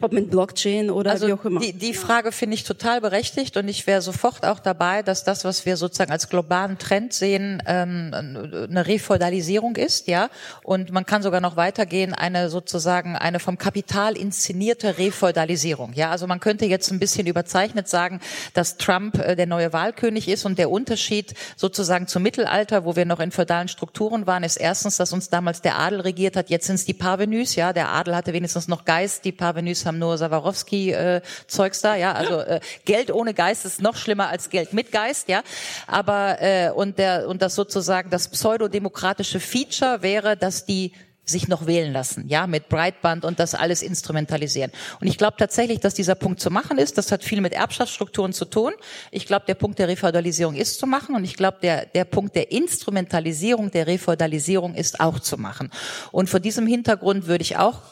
Ob 0.00 0.12
mit 0.12 0.30
Blockchain 0.30 0.90
oder 0.90 1.10
also 1.10 1.26
wie 1.26 1.32
auch 1.32 1.44
immer. 1.44 1.60
Die, 1.60 1.72
die 1.72 1.94
Frage 1.94 2.30
finde 2.30 2.54
ich 2.54 2.64
total 2.64 3.00
berechtigt 3.00 3.56
und 3.56 3.66
ich 3.66 3.86
wäre 3.86 4.00
sofort 4.00 4.44
auch 4.44 4.60
dabei, 4.60 5.02
dass 5.02 5.24
das, 5.24 5.44
was 5.44 5.66
wir 5.66 5.76
sozusagen 5.76 6.12
als 6.12 6.28
globalen 6.28 6.78
Trend 6.78 7.12
sehen, 7.12 7.62
ähm, 7.66 8.12
eine 8.14 8.86
Refeudalisierung 8.86 9.76
ist, 9.76 10.06
ja. 10.06 10.30
Und 10.62 10.92
man 10.92 11.04
kann 11.04 11.22
sogar 11.22 11.40
noch 11.40 11.56
weitergehen, 11.56 12.14
eine 12.14 12.48
sozusagen 12.48 13.16
eine 13.16 13.40
vom 13.40 13.58
Kapital 13.58 14.16
inszenierte 14.16 14.98
Refeudalisierung, 14.98 15.92
ja. 15.94 16.10
Also 16.10 16.26
man 16.28 16.38
könnte 16.38 16.66
jetzt 16.66 16.90
ein 16.92 17.00
bisschen 17.00 17.26
überzeichnet 17.26 17.88
sagen, 17.88 18.20
dass 18.54 18.76
Trump 18.76 19.18
äh, 19.18 19.34
der 19.34 19.46
neue 19.46 19.72
Wahlkönig 19.72 20.28
ist 20.28 20.44
und 20.44 20.58
der 20.58 20.70
Unterschied 20.70 21.34
sozusagen 21.56 22.06
zum 22.06 22.22
Mittelalter, 22.22 22.84
wo 22.84 22.94
wir 22.94 23.04
noch 23.04 23.20
in 23.20 23.32
feudalen 23.32 23.66
Strukturen 23.66 24.26
waren, 24.28 24.44
ist 24.44 24.56
erstens, 24.56 24.96
dass 24.96 25.12
uns 25.12 25.28
damals 25.28 25.60
der 25.60 25.78
Adel 25.78 26.00
regiert 26.00 26.36
hat, 26.36 26.50
jetzt 26.50 26.66
sind 26.66 26.76
es 26.76 26.84
die 26.84 26.94
Parvenus, 26.94 27.56
ja. 27.56 27.72
Der 27.72 27.88
Adel 27.88 28.14
hatte 28.14 28.32
wenigstens 28.32 28.68
noch 28.68 28.84
Geist, 28.84 29.24
die 29.24 29.32
Parvenus 29.32 29.87
haben 29.88 29.98
nur 29.98 30.16
Sawarowski-Zeugs 30.16 31.80
da, 31.80 31.96
ja. 31.96 32.12
Also 32.12 32.38
äh, 32.38 32.60
Geld 32.84 33.10
ohne 33.10 33.34
Geist 33.34 33.64
ist 33.64 33.82
noch 33.82 33.96
schlimmer 33.96 34.28
als 34.28 34.50
Geld 34.50 34.72
mit 34.72 34.92
Geist, 34.92 35.28
ja. 35.28 35.42
Aber 35.88 36.40
äh, 36.40 36.70
und 36.70 36.98
der 36.98 37.26
und 37.28 37.42
das 37.42 37.56
sozusagen 37.56 38.10
das 38.10 38.28
pseudodemokratische 38.28 39.40
Feature 39.40 40.02
wäre, 40.02 40.36
dass 40.36 40.64
die 40.64 40.92
sich 41.30 41.48
noch 41.48 41.66
wählen 41.66 41.92
lassen, 41.92 42.26
ja, 42.28 42.46
mit 42.46 42.68
Breitband 42.68 43.24
und 43.24 43.38
das 43.38 43.54
alles 43.54 43.82
instrumentalisieren. 43.82 44.72
Und 45.00 45.06
ich 45.06 45.18
glaube 45.18 45.36
tatsächlich, 45.38 45.80
dass 45.80 45.94
dieser 45.94 46.14
Punkt 46.14 46.40
zu 46.40 46.50
machen 46.50 46.78
ist. 46.78 46.98
Das 46.98 47.12
hat 47.12 47.22
viel 47.22 47.40
mit 47.40 47.52
Erbschaftsstrukturen 47.52 48.32
zu 48.32 48.44
tun. 48.44 48.72
Ich 49.10 49.26
glaube, 49.26 49.44
der 49.46 49.54
Punkt 49.54 49.78
der 49.78 49.88
Refeudalisierung 49.88 50.54
ist 50.54 50.78
zu 50.78 50.86
machen 50.86 51.14
und 51.14 51.24
ich 51.24 51.34
glaube, 51.34 51.58
der, 51.62 51.86
der 51.86 52.04
Punkt 52.04 52.34
der 52.34 52.50
Instrumentalisierung, 52.50 53.70
der 53.70 53.86
Refeudalisierung 53.86 54.74
ist 54.74 55.00
auch 55.00 55.20
zu 55.20 55.36
machen. 55.36 55.70
Und 56.12 56.30
vor 56.30 56.40
diesem 56.40 56.66
Hintergrund 56.66 57.26
würde 57.26 57.42
ich 57.42 57.56
auch 57.56 57.82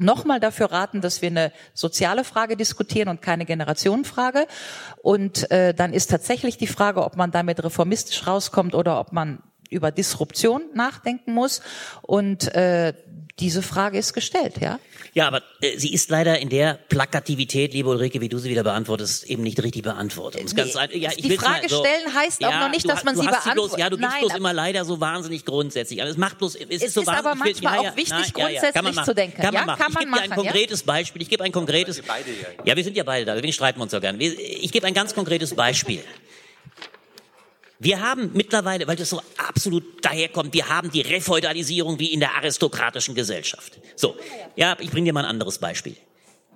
nochmal 0.00 0.40
dafür 0.40 0.72
raten, 0.72 1.00
dass 1.00 1.22
wir 1.22 1.28
eine 1.28 1.52
soziale 1.74 2.24
Frage 2.24 2.56
diskutieren 2.56 3.08
und 3.08 3.22
keine 3.22 3.44
Generationenfrage. 3.44 4.46
Und 5.02 5.50
äh, 5.50 5.74
dann 5.74 5.92
ist 5.92 6.10
tatsächlich 6.10 6.56
die 6.56 6.66
Frage, 6.66 7.04
ob 7.04 7.16
man 7.16 7.30
damit 7.30 7.62
reformistisch 7.62 8.26
rauskommt 8.26 8.74
oder 8.74 8.98
ob 8.98 9.12
man 9.12 9.42
über 9.70 9.92
Disruption 9.92 10.62
nachdenken 10.74 11.32
muss. 11.32 11.62
Und 12.02 12.54
äh, 12.54 12.94
diese 13.40 13.62
Frage 13.62 13.98
ist 13.98 14.12
gestellt, 14.12 14.54
ja? 14.60 14.78
Ja, 15.12 15.26
aber 15.26 15.42
äh, 15.60 15.76
sie 15.78 15.92
ist 15.92 16.08
leider 16.10 16.38
in 16.38 16.48
der 16.50 16.74
Plakativität, 16.74 17.72
liebe 17.72 17.88
Ulrike, 17.88 18.20
wie 18.20 18.28
du 18.28 18.38
sie 18.38 18.48
wieder 18.50 18.62
beantwortest, 18.62 19.24
eben 19.24 19.42
nicht 19.42 19.60
richtig 19.62 19.82
beantwortet. 19.82 20.42
Nee, 20.44 20.54
ganz, 20.54 20.74
ja, 20.92 21.10
die 21.10 21.36
Frage 21.36 21.68
so, 21.68 21.80
stellen 21.80 22.14
heißt 22.14 22.44
auch 22.44 22.60
noch 22.60 22.70
nicht, 22.70 22.88
dass 22.88 23.02
man 23.04 23.16
sie 23.16 23.26
beantwortet. 23.26 23.78
Ja, 23.78 23.90
du 23.90 23.96
gibst 23.96 24.12
Nein, 24.12 24.20
bloß 24.20 24.34
immer 24.36 24.52
leider 24.52 24.84
so 24.84 25.00
wahnsinnig 25.00 25.44
grundsätzlich. 25.44 26.00
Also 26.00 26.12
es 26.12 26.18
macht 26.18 26.38
bloß, 26.38 26.54
es, 26.54 26.66
es 26.68 26.82
ist 26.82 26.94
so 26.94 27.00
ist 27.02 27.08
aber 27.08 27.34
manchmal 27.34 27.82
ja, 27.82 27.90
auch 27.90 27.96
wichtig, 27.96 28.32
ja, 28.36 28.48
ja, 28.48 28.60
man 28.62 28.62
grundsätzlich 28.62 29.04
zu 29.04 29.14
denken. 29.14 29.36
Kann 29.42 29.54
man 29.54 29.54
Ja, 29.54 29.66
machen. 29.66 29.82
kann 29.82 29.90
ich 29.90 29.94
man 29.94 30.04
gebe 30.04 30.16
dir 30.16 30.22
ein 30.22 30.30
ja? 30.30 30.36
konkretes 30.36 30.82
Beispiel. 30.82 31.22
Ich 31.22 31.28
gebe 31.28 31.42
ein 31.44 31.52
konkretes. 31.52 32.02
Ja, 32.64 32.76
wir 32.76 32.84
sind 32.84 32.96
ja 32.96 33.02
beide 33.02 33.24
da, 33.24 33.34
deswegen 33.34 33.52
streiten 33.52 33.78
wir 33.78 33.84
uns 33.84 33.92
ja 33.92 33.98
gern. 33.98 34.18
Wir- 34.18 34.38
Ich 34.38 34.70
gebe 34.70 34.86
ein 34.86 34.94
ganz 34.94 35.14
konkretes 35.14 35.54
Beispiel. 35.54 36.02
Wir 37.82 38.02
haben 38.02 38.30
mittlerweile, 38.34 38.86
weil 38.86 38.96
das 38.96 39.08
so 39.08 39.22
absolut 39.38 40.04
daherkommt, 40.04 40.52
wir 40.52 40.68
haben 40.68 40.90
die 40.90 41.00
Refeudalisierung 41.00 41.98
wie 41.98 42.12
in 42.12 42.20
der 42.20 42.34
aristokratischen 42.34 43.14
Gesellschaft. 43.14 43.80
So, 43.96 44.16
ja, 44.54 44.76
ich 44.78 44.90
bringe 44.90 45.06
dir 45.06 45.14
mal 45.14 45.24
ein 45.24 45.30
anderes 45.30 45.58
Beispiel. 45.58 45.96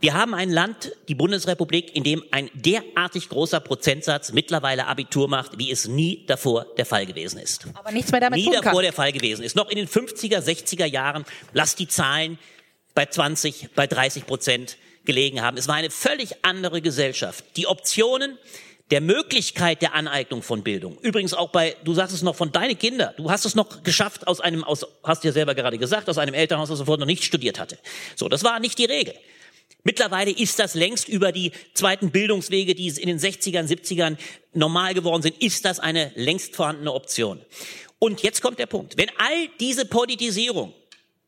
Wir 0.00 0.12
haben 0.12 0.34
ein 0.34 0.50
Land, 0.50 0.92
die 1.08 1.14
Bundesrepublik, 1.14 1.96
in 1.96 2.04
dem 2.04 2.22
ein 2.30 2.50
derartig 2.52 3.30
großer 3.30 3.60
Prozentsatz 3.60 4.32
mittlerweile 4.32 4.86
Abitur 4.86 5.26
macht, 5.26 5.56
wie 5.56 5.70
es 5.70 5.88
nie 5.88 6.26
davor 6.26 6.66
der 6.76 6.84
Fall 6.84 7.06
gewesen 7.06 7.38
ist. 7.38 7.68
Aber 7.72 7.90
nichts 7.90 8.12
mehr 8.12 8.20
damit 8.20 8.38
nie 8.38 8.50
davor 8.50 8.72
kann. 8.72 8.82
der 8.82 8.92
Fall 8.92 9.12
gewesen 9.12 9.42
ist. 9.42 9.56
Noch 9.56 9.70
in 9.70 9.76
den 9.76 9.88
50er, 9.88 10.40
60er 10.40 10.84
Jahren, 10.84 11.24
lass 11.54 11.74
die 11.74 11.88
Zahlen 11.88 12.38
bei 12.94 13.06
20, 13.06 13.70
bei 13.74 13.86
30 13.86 14.26
Prozent 14.26 14.76
gelegen 15.06 15.40
haben. 15.40 15.56
Es 15.56 15.68
war 15.68 15.76
eine 15.76 15.88
völlig 15.88 16.44
andere 16.44 16.82
Gesellschaft. 16.82 17.44
Die 17.56 17.66
Optionen 17.66 18.36
der 18.94 19.00
Möglichkeit 19.00 19.82
der 19.82 19.92
Aneignung 19.94 20.40
von 20.40 20.62
Bildung. 20.62 20.96
Übrigens 21.00 21.34
auch 21.34 21.48
bei, 21.48 21.74
du 21.82 21.94
sagst 21.94 22.14
es 22.14 22.22
noch 22.22 22.36
von 22.36 22.52
deine 22.52 22.76
Kinder. 22.76 23.12
Du 23.16 23.28
hast 23.28 23.44
es 23.44 23.56
noch 23.56 23.82
geschafft 23.82 24.28
aus 24.28 24.38
einem, 24.38 24.62
aus, 24.62 24.86
hast 25.02 25.24
dir 25.24 25.32
selber 25.32 25.56
gerade 25.56 25.78
gesagt, 25.78 26.08
aus 26.08 26.16
einem 26.16 26.32
Elternhaus, 26.32 26.68
das 26.68 26.78
sofort 26.78 27.00
noch 27.00 27.06
nicht 27.06 27.24
studiert 27.24 27.58
hatte. 27.58 27.76
So, 28.14 28.28
das 28.28 28.44
war 28.44 28.60
nicht 28.60 28.78
die 28.78 28.84
Regel. 28.84 29.12
Mittlerweile 29.82 30.30
ist 30.30 30.60
das 30.60 30.74
längst 30.74 31.08
über 31.08 31.32
die 31.32 31.50
zweiten 31.72 32.12
Bildungswege, 32.12 32.76
die 32.76 32.86
in 32.86 33.08
den 33.08 33.18
60ern, 33.18 33.66
70ern 33.66 34.16
normal 34.52 34.94
geworden 34.94 35.22
sind, 35.22 35.42
ist 35.42 35.64
das 35.64 35.80
eine 35.80 36.12
längst 36.14 36.54
vorhandene 36.54 36.92
Option. 36.92 37.40
Und 37.98 38.22
jetzt 38.22 38.42
kommt 38.42 38.60
der 38.60 38.66
Punkt. 38.66 38.96
Wenn 38.96 39.08
all 39.18 39.48
diese 39.58 39.86
Politisierung 39.86 40.72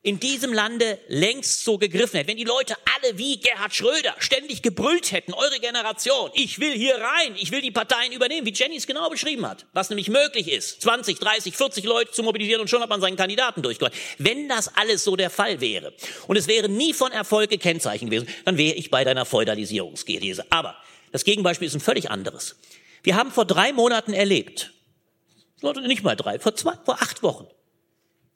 in 0.07 0.20
diesem 0.20 0.52
Lande 0.52 1.01
längst 1.09 1.65
so 1.65 1.78
gegriffen 1.78 2.18
hätte, 2.18 2.28
wenn 2.28 2.36
die 2.36 2.44
Leute 2.44 2.76
alle 2.94 3.18
wie 3.18 3.41
Gerhard 3.41 3.75
Schröder 3.75 4.15
ständig 4.20 4.62
gebrüllt 4.62 5.10
hätten, 5.10 5.35
eure 5.35 5.59
Generation, 5.59 6.31
ich 6.33 6.60
will 6.60 6.75
hier 6.75 6.94
rein, 6.94 7.35
ich 7.36 7.51
will 7.51 7.60
die 7.60 7.73
Parteien 7.73 8.12
übernehmen, 8.12 8.47
wie 8.47 8.52
Jenny 8.52 8.76
es 8.76 8.86
genau 8.86 9.10
beschrieben 9.10 9.44
hat, 9.44 9.67
was 9.73 9.91
nämlich 9.91 10.09
möglich 10.09 10.47
ist, 10.47 10.81
20, 10.83 11.18
30, 11.18 11.57
40 11.57 11.85
Leute 11.85 12.12
zu 12.12 12.23
mobilisieren 12.23 12.60
und 12.60 12.70
schon 12.70 12.83
hat 12.83 12.89
man 12.89 13.01
seinen 13.01 13.17
Kandidaten 13.17 13.62
durchgeholt. 13.62 13.93
Wenn 14.18 14.49
das 14.49 14.76
alles 14.76 15.02
so 15.02 15.17
der 15.17 15.28
Fall 15.28 15.60
wäre 15.60 15.93
und 16.28 16.36
es 16.36 16.47
wäre 16.47 16.68
nie 16.68 16.93
von 16.93 17.10
Erfolg 17.10 17.51
gekennzeichnet 17.51 18.09
gewesen, 18.09 18.28
dann 18.44 18.57
wäre 18.57 18.76
ich 18.76 18.93
bei 18.93 19.02
deiner 19.02 19.25
Feudalisierungsthese. 19.25 20.44
Aber 20.51 20.76
das 21.10 21.25
Gegenbeispiel 21.25 21.67
ist 21.67 21.75
ein 21.75 21.81
völlig 21.81 22.12
anderes. 22.12 22.55
Wir 23.02 23.17
haben 23.17 23.33
vor 23.33 23.44
drei 23.44 23.73
Monaten 23.73 24.12
erlebt, 24.12 24.73
nicht 25.62 26.05
mal 26.05 26.15
drei, 26.15 26.39
vor 26.39 26.55
zwei, 26.55 26.75
vor 26.85 27.02
acht 27.02 27.25
Wochen, 27.25 27.49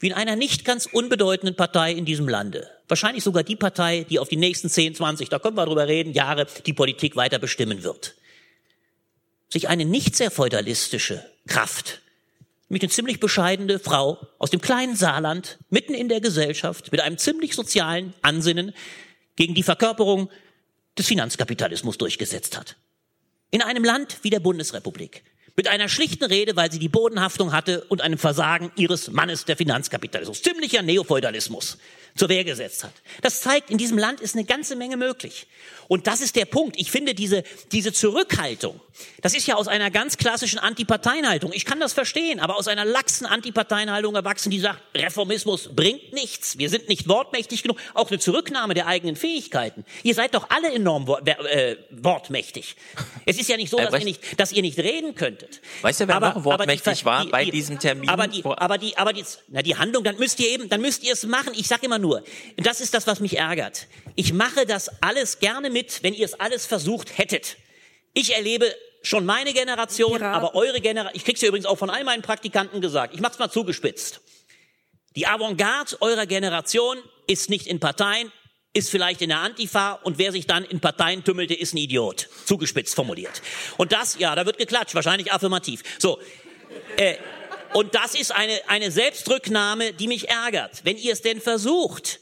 wie 0.01 0.09
in 0.09 0.12
einer 0.15 0.35
nicht 0.35 0.65
ganz 0.65 0.87
unbedeutenden 0.87 1.55
Partei 1.55 1.93
in 1.93 2.07
diesem 2.07 2.27
Lande, 2.27 2.69
wahrscheinlich 2.89 3.23
sogar 3.23 3.43
die 3.43 3.55
Partei, 3.55 4.07
die 4.09 4.19
auf 4.19 4.29
die 4.29 4.37
nächsten 4.37 4.70
10, 4.70 4.95
20, 4.95 5.29
da 5.29 5.39
können 5.39 5.57
wir 5.57 5.67
drüber 5.67 5.87
reden, 5.87 6.15
Jahre 6.15 6.47
die 6.65 6.73
Politik 6.73 7.17
weiter 7.17 7.39
bestimmen 7.39 7.83
wird, 7.83 8.15
sich 9.51 9.69
eine 9.69 9.85
nicht 9.85 10.17
sehr 10.17 10.31
feudalistische 10.31 11.25
Kraft, 11.47 12.01
nämlich 12.70 12.83
eine 12.83 12.91
ziemlich 12.91 13.20
bescheidene 13.20 13.79
Frau 13.79 14.19
aus 14.39 14.51
dem 14.51 14.62
kleinen 14.62 14.97
Saarland, 14.97 15.59
mitten 15.69 15.93
in 15.93 16.09
der 16.09 16.23
Gesellschaft, 16.23 16.91
mit 16.93 17.03
einem 17.03 17.19
ziemlich 17.19 17.55
sozialen 17.55 18.15
Ansinnen 18.23 18.73
gegen 19.37 19.55
die 19.55 19.62
Verkörperung 19.62 20.31
des 20.97 21.07
Finanzkapitalismus 21.07 21.99
durchgesetzt 21.99 22.57
hat. 22.57 22.77
In 23.51 23.62
einem 23.62 23.85
Land 23.85 24.19
wie 24.23 24.31
der 24.31 24.41
Bundesrepublik, 24.41 25.25
mit 25.57 25.69
einer 25.69 25.89
schlichten 25.89 26.25
Rede, 26.25 26.57
weil 26.57 26.70
sie 26.70 26.79
die 26.79 26.89
Bodenhaftung 26.89 27.53
hatte 27.53 27.85
und 27.89 28.01
einem 28.01 28.19
Versagen 28.19 28.73
ihres 28.77 29.11
Mannes 29.11 29.45
der 29.45 29.57
Finanzkapitalismus, 29.57 30.43
ziemlicher 30.43 30.83
Neofeudalismus, 30.83 31.79
zur 32.16 32.28
Wehr 32.28 32.44
gesetzt 32.44 32.84
hat. 32.84 32.92
Das 33.22 33.40
zeigt, 33.40 33.70
in 33.70 33.78
diesem 33.78 33.98
Land 33.98 34.20
ist 34.20 34.34
eine 34.34 34.44
ganze 34.44 34.76
Menge 34.76 34.97
möglich. 34.97 35.47
Und 35.89 36.06
das 36.06 36.20
ist 36.20 36.36
der 36.36 36.44
Punkt. 36.44 36.76
Ich 36.78 36.90
finde 36.90 37.14
diese, 37.14 37.42
diese 37.72 37.92
Zurückhaltung, 37.92 38.80
das 39.22 39.34
ist 39.34 39.47
ja 39.48 39.56
aus 39.56 39.66
einer 39.66 39.90
ganz 39.90 40.16
klassischen 40.18 40.58
Antiparteienhaltung. 40.60 41.52
Ich 41.52 41.64
kann 41.64 41.80
das 41.80 41.92
verstehen, 41.94 42.39
aber 42.39 42.56
aus 42.56 42.68
einer 42.68 42.84
laxen 42.84 43.26
Antiparteienhaltung 43.26 44.14
erwachsen, 44.14 44.50
die 44.50 44.60
sagt, 44.60 44.80
Reformismus 44.94 45.70
bringt 45.74 46.12
nichts. 46.12 46.58
Wir 46.58 46.68
sind 46.70 46.89
nicht 46.89 47.08
wortmächtig 47.08 47.62
genug. 47.62 47.78
Auch 47.94 48.08
eine 48.10 48.18
Zurücknahme 48.20 48.74
der 48.74 48.86
eigenen 48.86 49.16
Fähigkeiten. 49.16 49.84
Ihr 50.05 50.14
seid 50.14 50.34
doch 50.34 50.48
alle 50.50 50.72
enorm 50.72 51.06
wor 51.08 51.26
äh, 51.26 51.76
wortmächtig. 51.90 52.76
Es 53.26 53.39
ist 53.39 53.48
ja 53.48 53.56
nicht 53.56 53.70
so, 53.70 53.78
dass 53.78 53.92
ihr 53.98 54.05
nicht, 54.05 54.39
dass 54.40 54.52
ihr 54.52 54.62
nicht 54.62 54.78
reden 54.78 55.14
könntet. 55.14 55.60
Weißt 55.82 56.00
du, 56.00 56.08
wer 56.08 56.16
Aber- 56.16 56.34
noch 56.34 56.44
wortmächtig 56.44 57.00
die- 57.00 57.05
war 57.05 57.24
die- 57.24 57.30
bei 57.30 57.44
die- 57.47 57.50
diesem 57.50 57.78
Termin? 57.78 58.08
Aber 58.08 58.28
die, 58.28 58.44
aber 58.44 58.78
die, 58.78 58.97
aber 58.97 59.12
die, 59.12 59.24
na, 59.48 59.62
die 59.62 59.76
Handlung, 59.76 60.05
dann 60.05 60.18
müsst 60.18 60.39
ihr 60.40 60.48
eben, 60.50 60.68
dann 60.68 60.80
müsst 60.80 61.02
ihr 61.02 61.12
es 61.14 61.24
machen. 61.26 61.52
Ich 61.56 61.66
sage 61.66 61.86
immer 61.86 61.98
nur, 62.01 62.25
das 62.57 62.81
ist 62.81 62.95
das, 62.95 63.07
was 63.07 63.20
mich 63.20 63.39
ärgert. 63.39 63.87
Ich 64.17 64.33
mache 64.33 64.67
das 64.67 64.91
alles 65.03 65.39
gerne 65.39 65.70
mit, 65.70 66.03
wenn 66.03 66.15
ihr 66.15 66.25
es 66.25 66.35
alles 66.35 66.67
versucht 66.67 67.19
hättet. 67.19 67.57
Ich 68.15 68.35
erlebe 68.35 68.75
schon 69.03 69.25
meine 69.25 69.53
Generation, 69.53 70.23
aber 70.23 70.55
eure 70.55 70.81
Generation, 70.81 71.17
ich 71.17 71.25
krieg's 71.25 71.41
ja 71.41 71.49
übrigens 71.49 71.67
auch 71.67 71.79
von 71.79 71.91
all 71.91 72.05
meinen 72.05 72.23
Praktikanten 72.23 72.81
gesagt. 72.81 73.15
Ich 73.15 73.20
mach's 73.20 73.39
mal 73.39 73.51
zugespitzt. 73.51 74.20
Die 75.17 75.27
Avantgarde 75.27 75.97
eurer 76.01 76.27
Generation 76.27 76.99
ist 77.27 77.51
nicht 77.51 77.67
in 77.67 77.81
Parteien, 77.81 78.31
ist 78.73 78.91
vielleicht 78.91 79.23
in 79.23 79.31
der 79.31 79.39
Antifa 79.39 79.95
und 79.95 80.19
wer 80.19 80.31
sich 80.31 80.47
dann 80.47 80.65
in 80.65 80.81
Parteien 80.81 81.25
tümmelte, 81.25 81.55
ist 81.55 81.75
ein 81.75 81.79
Idiot. 81.79 82.29
Zugespitzt 82.45 82.95
formuliert. 82.95 83.43
Und 83.77 83.93
das, 83.93 84.19
ja, 84.19 84.35
da 84.35 84.47
wird 84.47 84.59
geklatscht, 84.59 84.95
wahrscheinlich 84.95 85.33
affirmativ. 85.33 85.83
So. 85.99 86.20
Äh, 86.97 87.17
und 87.73 87.94
das 87.94 88.15
ist 88.15 88.34
eine, 88.34 88.60
eine 88.68 88.90
Selbstrücknahme, 88.90 89.92
die 89.92 90.08
mich 90.08 90.28
ärgert. 90.28 90.84
Wenn 90.84 90.97
ihr 90.97 91.12
es 91.12 91.23
denn 91.23 91.40
versucht, 91.40 92.20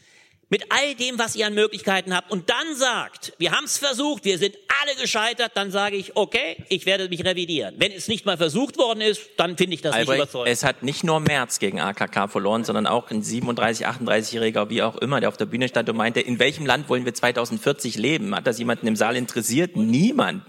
mit 0.51 0.65
all 0.71 0.95
dem, 0.95 1.19
was 1.19 1.37
ihr 1.37 1.47
an 1.47 1.55
Möglichkeiten 1.55 2.15
habt, 2.15 2.31
und 2.31 2.49
dann 2.49 2.75
sagt, 2.75 3.35
wir 3.39 3.53
haben 3.53 3.65
es 3.65 3.77
versucht, 3.77 4.25
wir 4.25 4.39
sind 4.39 4.57
alle 4.83 4.97
gescheitert, 4.97 5.53
dann 5.55 5.71
sage 5.71 5.97
ich, 5.97 6.17
okay, 6.17 6.57
ich 6.69 6.87
werde 6.87 7.09
mich 7.09 7.25
revidieren. 7.25 7.75
Wenn 7.79 7.93
es 7.93 8.09
nicht 8.09 8.25
mal 8.25 8.37
versucht 8.37 8.79
worden 8.79 9.01
ist, 9.01 9.21
dann 9.37 9.57
finde 9.57 9.75
ich 9.75 9.83
das 9.83 9.95
nicht 9.95 10.01
Albrecht, 10.01 10.23
überzeugend. 10.23 10.53
es 10.53 10.65
hat 10.65 10.83
nicht 10.83 11.05
nur 11.05 11.21
Merz 11.21 11.59
gegen 11.59 11.81
AKK 11.81 12.29
verloren, 12.29 12.65
sondern 12.65 12.87
auch 12.87 13.11
ein 13.11 13.23
37, 13.23 13.87
38-Jähriger, 13.87 14.71
wie 14.71 14.83
auch 14.83 14.97
immer, 14.97 15.21
der 15.21 15.29
auf 15.29 15.37
der 15.37 15.47
Bühne 15.47 15.69
stand 15.69 15.89
und 15.91 15.97
meinte, 15.97 16.21
in 16.21 16.39
welchem 16.39 16.65
Land 16.65 16.89
wollen 16.89 17.05
wir 17.05 17.13
2040 17.13 17.97
leben? 17.97 18.35
Hat 18.35 18.47
das 18.47 18.59
jemanden 18.59 18.87
im 18.87 18.97
Saal 18.97 19.17
interessiert? 19.17 19.77
Niemand. 19.77 20.45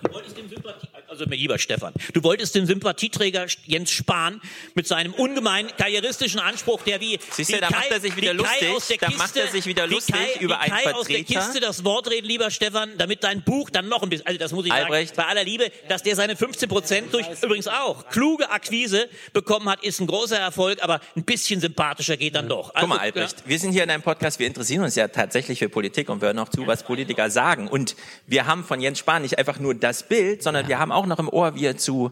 Also 1.19 1.29
mein 1.29 1.39
lieber 1.39 1.59
Stefan, 1.59 1.91
du 2.13 2.23
wolltest 2.23 2.55
den 2.55 2.65
Sympathieträger 2.65 3.45
Jens 3.65 3.91
Spahn 3.91 4.39
mit 4.73 4.87
seinem 4.87 5.13
ungemein 5.13 5.67
karrieristischen 5.77 6.39
Anspruch, 6.39 6.81
der 6.83 7.01
wie 7.01 7.19
Siehst 7.31 7.51
du, 7.51 7.57
wie 7.57 7.59
da 7.59 7.69
macht 7.69 7.91
er 7.91 7.99
sich 7.99 8.15
wieder 8.15 8.31
wie 8.31 8.37
Kai 8.37 8.67
lustig, 8.71 8.71
aus 8.73 8.87
der 8.87 8.97
da 8.99 9.07
Kiste, 9.07 9.21
macht 9.21 9.35
er 9.35 9.47
sich 9.47 9.65
wieder 9.65 9.89
wie 9.89 9.93
lustig 9.95 10.15
Kai, 10.15 10.39
über 10.39 10.61
einen 10.61 10.71
Kai 10.71 10.93
aus 10.93 11.07
der 11.07 11.17
Vertreter. 11.17 11.41
Kiste 11.41 11.59
das 11.59 11.83
Wort 11.83 12.09
reden, 12.09 12.25
lieber 12.25 12.49
Stefan, 12.51 12.91
damit 12.97 13.25
dein 13.25 13.43
Buch 13.43 13.69
dann 13.69 13.89
noch 13.89 14.01
ein 14.01 14.07
bisschen, 14.07 14.27
also 14.27 14.39
das 14.39 14.53
muss 14.53 14.65
ich 14.65 14.71
Albrecht. 14.71 15.13
sagen, 15.13 15.27
bei 15.27 15.29
aller 15.29 15.43
Liebe, 15.43 15.69
dass 15.89 16.03
der 16.03 16.15
seine 16.15 16.37
15 16.37 16.69
Prozent 16.69 17.13
durch 17.13 17.25
übrigens 17.41 17.67
auch 17.67 18.07
kluge 18.07 18.49
Akquise 18.49 19.09
bekommen 19.33 19.67
hat, 19.67 19.83
ist 19.83 19.99
ein 19.99 20.07
großer 20.07 20.39
Erfolg, 20.39 20.81
aber 20.81 21.01
ein 21.17 21.25
bisschen 21.25 21.59
sympathischer 21.59 22.15
geht 22.15 22.35
dann 22.35 22.47
doch. 22.47 22.71
Guck 22.73 22.87
mal, 22.87 22.95
Also, 22.95 23.03
Albrecht, 23.03 23.43
wir 23.45 23.59
sind 23.59 23.73
hier 23.73 23.83
in 23.83 23.89
einem 23.89 24.03
Podcast, 24.03 24.39
wir 24.39 24.47
interessieren 24.47 24.85
uns 24.85 24.95
ja 24.95 25.09
tatsächlich 25.09 25.59
für 25.59 25.67
Politik 25.67 26.07
und 26.07 26.21
wir 26.21 26.27
hören 26.27 26.39
auch 26.39 26.47
zu, 26.47 26.65
was 26.65 26.83
Politiker 26.83 27.29
sagen. 27.29 27.67
Und 27.67 27.97
wir 28.25 28.47
haben 28.47 28.63
von 28.63 28.79
Jens 28.79 28.99
Spahn 28.99 29.23
nicht 29.23 29.37
einfach 29.37 29.59
nur 29.59 29.75
das 29.75 30.03
Bild, 30.03 30.43
sondern 30.43 30.69
wir 30.69 30.79
haben 30.79 30.91
auch 30.93 31.05
noch 31.09 31.19
im 31.19 31.29
Ohr, 31.29 31.55
wie 31.55 31.65
er 31.65 31.77
zu 31.77 32.11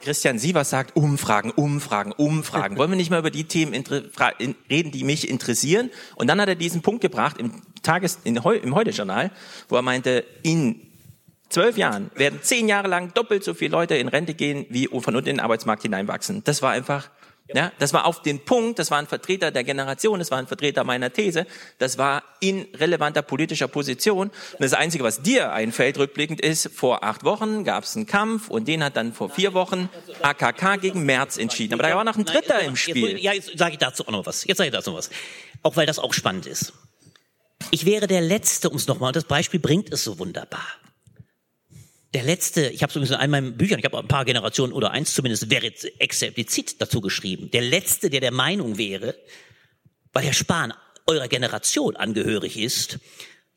Christian 0.00 0.38
Sievers 0.38 0.70
sagt, 0.70 0.96
Umfragen, 0.96 1.50
Umfragen, 1.50 2.12
Umfragen. 2.12 2.76
Wollen 2.78 2.90
wir 2.90 2.96
nicht 2.96 3.10
mal 3.10 3.18
über 3.18 3.30
die 3.30 3.44
Themen 3.44 3.74
reden, 4.70 4.90
die 4.90 5.04
mich 5.04 5.28
interessieren? 5.28 5.90
Und 6.14 6.28
dann 6.28 6.40
hat 6.40 6.48
er 6.48 6.54
diesen 6.54 6.82
Punkt 6.82 7.00
gebracht 7.00 7.38
im 7.38 7.62
Tages, 7.82 8.20
in, 8.24 8.36
im 8.36 8.74
Heute-Journal, 8.74 9.30
wo 9.68 9.76
er 9.76 9.82
meinte, 9.82 10.24
in 10.42 10.80
zwölf 11.48 11.76
Jahren 11.76 12.10
werden 12.14 12.40
zehn 12.42 12.68
Jahre 12.68 12.88
lang 12.88 13.12
doppelt 13.14 13.44
so 13.44 13.54
viele 13.54 13.72
Leute 13.72 13.96
in 13.96 14.08
Rente 14.08 14.34
gehen, 14.34 14.66
wie 14.68 14.86
von 14.86 15.14
unten 15.14 15.28
in 15.28 15.36
den 15.36 15.40
Arbeitsmarkt 15.40 15.82
hineinwachsen. 15.82 16.42
Das 16.44 16.62
war 16.62 16.72
einfach, 16.72 17.10
ja, 17.54 17.72
das 17.78 17.92
war 17.92 18.06
auf 18.06 18.22
den 18.22 18.44
Punkt, 18.44 18.78
das 18.78 18.90
war 18.90 18.98
ein 18.98 19.06
Vertreter 19.06 19.50
der 19.50 19.64
Generation, 19.64 20.18
das 20.18 20.30
war 20.30 20.38
ein 20.38 20.46
Vertreter 20.46 20.84
meiner 20.84 21.12
These, 21.12 21.46
das 21.78 21.96
war 21.96 22.22
in 22.40 22.66
relevanter 22.74 23.22
politischer 23.22 23.68
Position. 23.68 24.28
Und 24.28 24.60
das 24.60 24.72
Einzige, 24.72 25.04
was 25.04 25.22
dir 25.22 25.52
einfällt, 25.52 25.98
rückblickend 25.98 26.40
ist, 26.40 26.70
vor 26.74 27.04
acht 27.04 27.24
Wochen 27.24 27.64
gab 27.64 27.84
es 27.84 27.96
einen 27.96 28.06
Kampf 28.06 28.48
und 28.48 28.66
den 28.66 28.82
hat 28.82 28.96
dann 28.96 29.12
vor 29.12 29.30
vier 29.30 29.54
Wochen 29.54 29.88
AKK 30.22 30.76
gegen 30.80 31.04
Merz 31.04 31.36
entschieden. 31.36 31.74
Aber 31.74 31.84
da 31.84 31.94
war 31.94 32.04
noch 32.04 32.16
ein 32.16 32.24
Dritter 32.24 32.60
im 32.60 32.76
Spiel. 32.76 33.12
Jetzt, 33.12 33.22
ja, 33.22 33.32
jetzt 33.32 33.58
sage 33.58 33.72
ich 33.72 33.78
dazu 33.78 34.06
auch 34.06 34.12
noch 34.12 34.26
was. 34.26 34.44
Jetzt 34.44 34.58
sage 34.58 34.68
ich 34.68 34.74
dazu 34.74 34.90
noch 34.90 34.98
was. 34.98 35.10
Auch 35.62 35.76
weil 35.76 35.86
das 35.86 35.98
auch 35.98 36.14
spannend 36.14 36.46
ist. 36.46 36.72
Ich 37.70 37.86
wäre 37.86 38.06
der 38.06 38.20
Letzte, 38.20 38.70
um 38.70 38.76
es 38.76 38.86
nochmal, 38.86 39.08
und 39.08 39.16
das 39.16 39.24
Beispiel 39.24 39.60
bringt 39.60 39.92
es 39.92 40.04
so 40.04 40.18
wunderbar. 40.18 40.66
Der 42.16 42.24
letzte, 42.24 42.70
ich 42.70 42.82
habe 42.82 42.88
es 42.88 42.96
übrigens 42.96 43.10
in 43.10 43.16
einem 43.16 43.30
meiner 43.30 43.50
Büchern, 43.50 43.78
ich 43.78 43.84
habe 43.84 43.98
ein 43.98 44.08
paar 44.08 44.24
Generationen 44.24 44.72
oder 44.72 44.90
eins 44.90 45.12
zumindest 45.12 45.52
verit- 45.52 45.92
explizit 45.98 46.80
dazu 46.80 47.02
geschrieben. 47.02 47.50
Der 47.50 47.60
letzte, 47.60 48.08
der 48.08 48.20
der 48.20 48.32
Meinung 48.32 48.78
wäre, 48.78 49.14
weil 50.14 50.24
Herr 50.24 50.32
Spahn 50.32 50.72
eurer 51.06 51.28
Generation 51.28 51.94
angehörig 51.94 52.56
ist, 52.56 53.00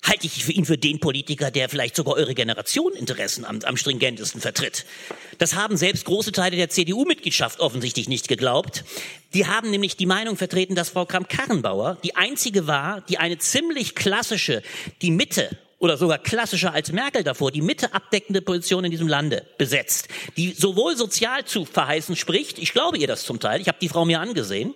halte 0.04 0.28
ich 0.28 0.44
für 0.44 0.52
ihn 0.52 0.66
für 0.66 0.78
den 0.78 1.00
Politiker, 1.00 1.52
der 1.52 1.70
vielleicht 1.70 1.96
sogar 1.96 2.16
eure 2.16 2.36
Generation 2.36 2.92
Interessen 2.96 3.46
am, 3.46 3.62
am 3.62 3.78
stringentesten 3.78 4.42
vertritt. 4.42 4.86
Das 5.38 5.56
haben 5.56 5.78
selbst 5.78 6.04
große 6.04 6.34
Teile 6.34 6.58
der 6.58 6.70
CDU-Mitgliedschaft 6.70 7.62
offensichtlich 7.62 8.10
nicht 8.10 8.28
geglaubt. 8.28 8.84
Die 9.34 9.48
haben 9.48 9.70
nämlich 9.70 9.96
die 9.96 10.06
Meinung 10.06 10.36
vertreten, 10.36 10.76
dass 10.76 10.90
Frau 10.90 11.06
Kramp-Karrenbauer 11.06 11.98
die 12.04 12.18
einzige 12.18 12.68
war, 12.68 13.00
die 13.08 13.20
eine 13.20 13.38
ziemlich 13.38 13.96
klassische, 13.96 14.64
die 15.02 15.12
Mitte 15.12 15.58
oder 15.80 15.98
sogar 15.98 16.20
klassischer 16.20 16.74
als 16.74 16.92
Merkel 16.92 17.24
davor, 17.24 17.52
die 17.52 17.62
Mitte 17.62 17.94
abdeckende 17.94 18.42
Position 18.42 18.84
in 18.84 18.92
diesem 18.92 19.08
Lande 19.08 19.46
besetzt, 19.58 20.10
die 20.38 20.52
sowohl 20.52 20.96
sozial 20.96 21.46
zu 21.46 21.66
verheißen 21.66 22.16
spricht, 22.16 22.60
ich 22.60 22.74
glaube 22.74 22.98
ihr 22.98 23.08
das 23.08 23.24
zum 23.24 23.40
Teil, 23.40 23.62
ich 23.62 23.68
habe 23.68 23.78
die 23.82 23.90
Frau 23.90 24.06
mir 24.06 24.20
angesehen, 24.20 24.74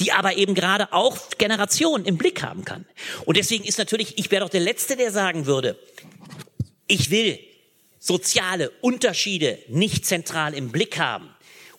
die 0.00 0.12
aber 0.12 0.36
eben 0.36 0.54
gerade 0.54 0.92
auch 0.92 1.18
Generationen 1.36 2.06
im 2.06 2.16
Blick 2.16 2.42
haben 2.42 2.64
kann. 2.64 2.86
Und 3.26 3.36
deswegen 3.36 3.64
ist 3.64 3.78
natürlich, 3.78 4.16
ich 4.16 4.30
wäre 4.30 4.42
doch 4.42 4.50
der 4.50 4.60
Letzte, 4.60 4.96
der 4.96 5.12
sagen 5.12 5.46
würde, 5.46 5.76
ich 6.86 7.10
will 7.10 7.38
soziale 7.98 8.70
Unterschiede 8.80 9.58
nicht 9.68 10.06
zentral 10.06 10.54
im 10.54 10.72
Blick 10.72 10.98
haben. 10.98 11.28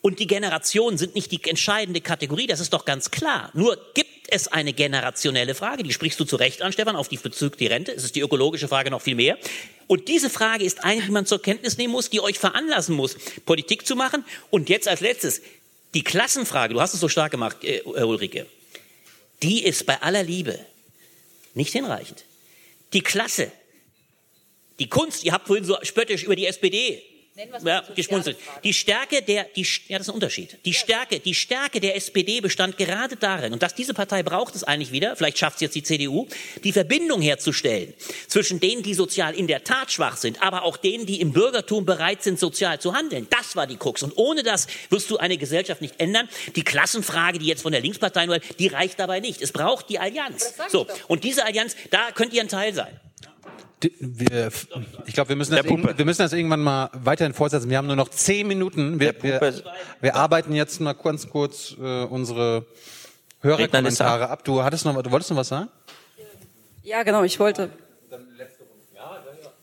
Und 0.01 0.19
die 0.19 0.27
Generationen 0.27 0.97
sind 0.97 1.15
nicht 1.15 1.31
die 1.31 1.43
entscheidende 1.43 2.01
Kategorie, 2.01 2.47
das 2.47 2.59
ist 2.59 2.71
doch 2.71 2.85
ganz 2.85 3.11
klar. 3.11 3.49
Nur 3.53 3.77
gibt 3.95 4.18
es 4.31 4.47
eine 4.47 4.73
generationelle 4.73 5.55
Frage, 5.55 5.83
die 5.83 5.93
sprichst 5.93 6.19
du 6.19 6.25
zu 6.25 6.35
Recht 6.35 6.61
an, 6.61 6.71
Stefan, 6.71 6.95
auf 6.95 7.07
die 7.07 7.17
Bezug 7.17 7.57
die 7.57 7.67
Rente. 7.67 7.91
Es 7.91 8.03
ist 8.03 8.15
die 8.15 8.21
ökologische 8.21 8.67
Frage 8.67 8.91
noch 8.91 9.01
viel 9.01 9.15
mehr. 9.15 9.37
Und 9.87 10.07
diese 10.07 10.29
Frage 10.29 10.63
ist 10.63 10.83
eine, 10.83 11.01
die 11.01 11.11
man 11.11 11.25
zur 11.25 11.41
Kenntnis 11.41 11.77
nehmen 11.77 11.91
muss, 11.91 12.09
die 12.09 12.21
euch 12.21 12.39
veranlassen 12.39 12.95
muss, 12.95 13.17
Politik 13.45 13.85
zu 13.85 13.95
machen. 13.95 14.23
Und 14.49 14.69
jetzt 14.69 14.87
als 14.87 15.01
letztes, 15.01 15.41
die 15.93 16.03
Klassenfrage, 16.03 16.73
du 16.73 16.81
hast 16.81 16.93
es 16.93 16.99
so 16.99 17.09
stark 17.09 17.31
gemacht, 17.31 17.57
äh, 17.63 17.81
Ulrike, 17.83 18.45
die 19.41 19.63
ist 19.63 19.85
bei 19.85 20.01
aller 20.01 20.23
Liebe 20.23 20.59
nicht 21.53 21.73
hinreichend. 21.73 22.25
Die 22.93 23.01
Klasse, 23.01 23.51
die 24.79 24.87
Kunst, 24.87 25.23
ihr 25.23 25.33
habt 25.33 25.47
vorhin 25.47 25.65
so 25.65 25.77
spöttisch 25.83 26.23
über 26.23 26.35
die 26.35 26.45
SPD 26.45 27.03
ja, 27.63 27.83
geschmunzelt. 27.95 28.37
Die 28.63 28.73
Stärke 28.73 29.21
der, 29.21 29.45
die, 29.55 29.65
ja, 29.87 29.97
das 29.97 30.07
ist 30.07 30.09
ein 30.09 30.15
Unterschied. 30.15 30.57
Die 30.65 30.73
Stärke, 30.73 31.19
die 31.19 31.33
Stärke 31.33 31.79
der 31.79 31.95
SPD 31.95 32.41
bestand 32.41 32.77
gerade 32.77 33.15
darin, 33.15 33.53
und 33.53 33.63
dass 33.63 33.75
diese 33.75 33.93
Partei 33.93 34.23
braucht 34.23 34.55
es 34.55 34.63
eigentlich 34.63 34.91
wieder, 34.91 35.15
vielleicht 35.15 35.37
schafft 35.37 35.57
es 35.57 35.61
jetzt 35.61 35.75
die 35.75 35.83
CDU, 35.83 36.27
die 36.63 36.71
Verbindung 36.71 37.21
herzustellen 37.21 37.93
zwischen 38.27 38.59
denen, 38.59 38.83
die 38.83 38.93
sozial 38.93 39.33
in 39.33 39.47
der 39.47 39.63
Tat 39.63 39.91
schwach 39.91 40.17
sind, 40.17 40.41
aber 40.41 40.63
auch 40.63 40.77
denen, 40.77 41.05
die 41.05 41.21
im 41.21 41.31
Bürgertum 41.31 41.85
bereit 41.85 42.23
sind, 42.23 42.39
sozial 42.39 42.79
zu 42.79 42.93
handeln. 42.93 43.27
Das 43.29 43.55
war 43.55 43.67
die 43.67 43.77
Krux. 43.77 44.03
Und 44.03 44.17
ohne 44.17 44.43
das 44.43 44.67
wirst 44.89 45.09
du 45.09 45.17
eine 45.17 45.37
Gesellschaft 45.37 45.81
nicht 45.81 45.99
ändern. 45.99 46.29
Die 46.55 46.63
Klassenfrage, 46.63 47.39
die 47.39 47.45
jetzt 47.45 47.61
von 47.61 47.71
der 47.71 47.81
Linkspartei 47.81 48.25
nur, 48.25 48.39
die 48.39 48.67
reicht 48.67 48.99
dabei 48.99 49.19
nicht. 49.19 49.41
Es 49.41 49.51
braucht 49.51 49.89
die 49.89 49.99
Allianz. 49.99 50.53
So. 50.69 50.87
Und 51.07 51.23
diese 51.23 51.45
Allianz, 51.45 51.75
da 51.89 52.11
könnt 52.11 52.33
ihr 52.33 52.41
ein 52.41 52.49
Teil 52.49 52.73
sein. 52.73 52.99
Die- 53.83 53.93
Wir, 53.99 54.49
ich 55.05 55.13
glaube, 55.13 55.29
wir, 55.29 55.35
müssen 55.35 55.55
das 55.55 55.63
wir 55.65 56.05
müssen 56.05 56.21
das 56.21 56.33
irgendwann 56.33 56.61
mal 56.61 56.89
weiterhin 56.93 57.33
fortsetzen. 57.33 57.69
Wir 57.69 57.77
haben 57.77 57.87
nur 57.87 57.95
noch 57.95 58.09
zehn 58.09 58.47
Minuten. 58.47 58.99
Wir, 58.99 59.13
wir, 59.23 59.39
wir 60.01 60.15
arbeiten 60.15 60.53
jetzt 60.53 60.79
mal 60.81 60.93
ganz 60.93 61.29
kurz 61.29 61.75
äh, 61.81 62.03
unsere 62.03 62.65
Hörerkommentare 63.41 64.29
ab. 64.29 64.43
Du 64.43 64.63
hattest 64.63 64.85
noch, 64.85 65.01
du 65.01 65.11
wolltest 65.11 65.31
noch 65.31 65.37
was 65.37 65.47
sagen? 65.47 65.69
Ja, 66.83 67.03
genau, 67.03 67.23
ich 67.23 67.39
wollte. 67.39 67.69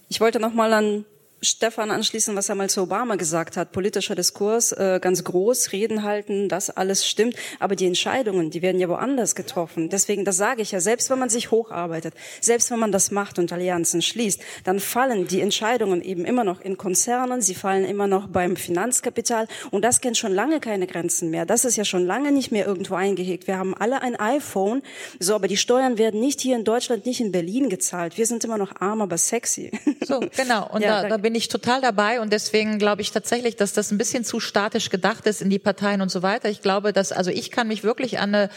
Ich 0.09 0.21
wollte 0.21 0.39
nochmal 0.41 0.73
an 0.73 1.05
Stefan 1.43 1.91
anschließen, 1.91 2.35
was 2.35 2.49
er 2.49 2.55
mal 2.55 2.71
zu 2.71 2.83
Obama 2.83 3.17
gesagt 3.17 3.59
hat. 3.59 3.71
Politischer 3.73 4.15
Diskurs, 4.15 4.73
äh, 4.73 4.99
ganz 5.03 5.23
groß, 5.23 5.73
Reden 5.73 6.03
halten, 6.03 6.49
das 6.49 6.71
alles 6.71 7.07
stimmt. 7.07 7.37
Aber 7.61 7.77
die 7.77 7.87
Entscheidungen, 7.87 8.51
die 8.51 8.63
werden 8.63 8.81
ja 8.81 8.89
woanders 8.89 9.35
getroffen. 9.35 9.91
Deswegen, 9.91 10.25
das 10.25 10.39
sage 10.39 10.63
ich 10.63 10.73
ja, 10.73 10.81
selbst 10.81 11.11
wenn 11.11 11.19
man 11.19 11.29
sich 11.29 11.51
hocharbeitet, 11.51 12.15
selbst 12.41 12.71
wenn 12.71 12.79
man 12.79 12.91
das 12.91 13.11
macht 13.11 13.39
und 13.39 13.53
Allianzen 13.53 14.01
schließt, 14.01 14.41
dann 14.65 14.81
fallen 14.81 15.27
die 15.29 15.43
Entscheidungen 15.43 16.01
eben 16.01 16.25
immer 16.25 16.43
noch 16.43 16.63
in 16.63 16.79
Konzernen, 16.79 17.43
sie 17.43 17.55
fallen 17.55 17.85
immer 17.85 18.07
noch 18.07 18.29
beim 18.29 18.57
Finanzkapital. 18.57 19.47
Und 19.71 19.85
das 19.85 20.01
kennt 20.01 20.17
schon 20.17 20.33
lange 20.33 20.59
keine 20.59 20.87
Grenzen 20.87 21.29
mehr. 21.29 21.45
Das 21.45 21.67
ist 21.67 21.77
ja 21.77 21.85
schon 21.85 22.07
lange 22.07 22.33
nicht 22.33 22.51
mehr 22.51 22.67
irgendwo 22.67 22.95
eingehegt. 22.95 23.47
Wir 23.47 23.59
haben 23.59 23.75
alle 23.75 24.01
ein 24.01 24.17
iPhone, 24.17 24.83
so, 25.21 25.35
aber 25.35 25.49
die 25.49 25.59
Steuern 25.59 25.99
werden 25.99 26.19
nicht 26.19 26.41
hier 26.41 26.57
in 26.57 26.65
Deutschland, 26.65 27.05
nicht 27.05 27.21
in 27.21 27.31
Berlin 27.31 27.69
gezahlt. 27.69 28.17
Wir 28.17 28.25
sind 28.25 28.43
immer 28.43 28.57
noch 28.57 28.81
arm, 28.81 29.03
aber 29.03 29.19
sexy. 29.19 29.71
So, 30.03 30.21
genau. 30.37 30.71
Und 30.73 30.81
Ja, 30.81 31.03
da, 31.03 31.09
da 31.09 31.26
bin 31.27 31.35
ich 31.35 31.49
total 31.49 31.81
dabei. 31.81 32.21
Und 32.21 32.33
deswegen 32.33 32.79
glaube 32.79 33.03
ich 33.03 33.11
tatsächlich, 33.11 33.57
dass 33.57 33.73
das 33.73 33.91
ein 33.91 33.99
bisschen 33.99 34.23
zu 34.23 34.39
statisch 34.39 34.91
gedacht 34.91 35.27
ist 35.27 35.43
in 35.43 35.51
die 35.51 35.59
Parteien 35.59 36.01
und 36.01 36.09
so 36.09 36.23
weiter. 36.23 36.49
Ich 36.49 36.63
glaube, 36.63 36.93
dass, 36.93 37.11
also 37.11 37.33
ich 37.33 37.51
kann 37.51 37.67
mich 37.67 37.83
wirklich 37.83 38.21
an 38.21 38.33
eine 38.33 38.49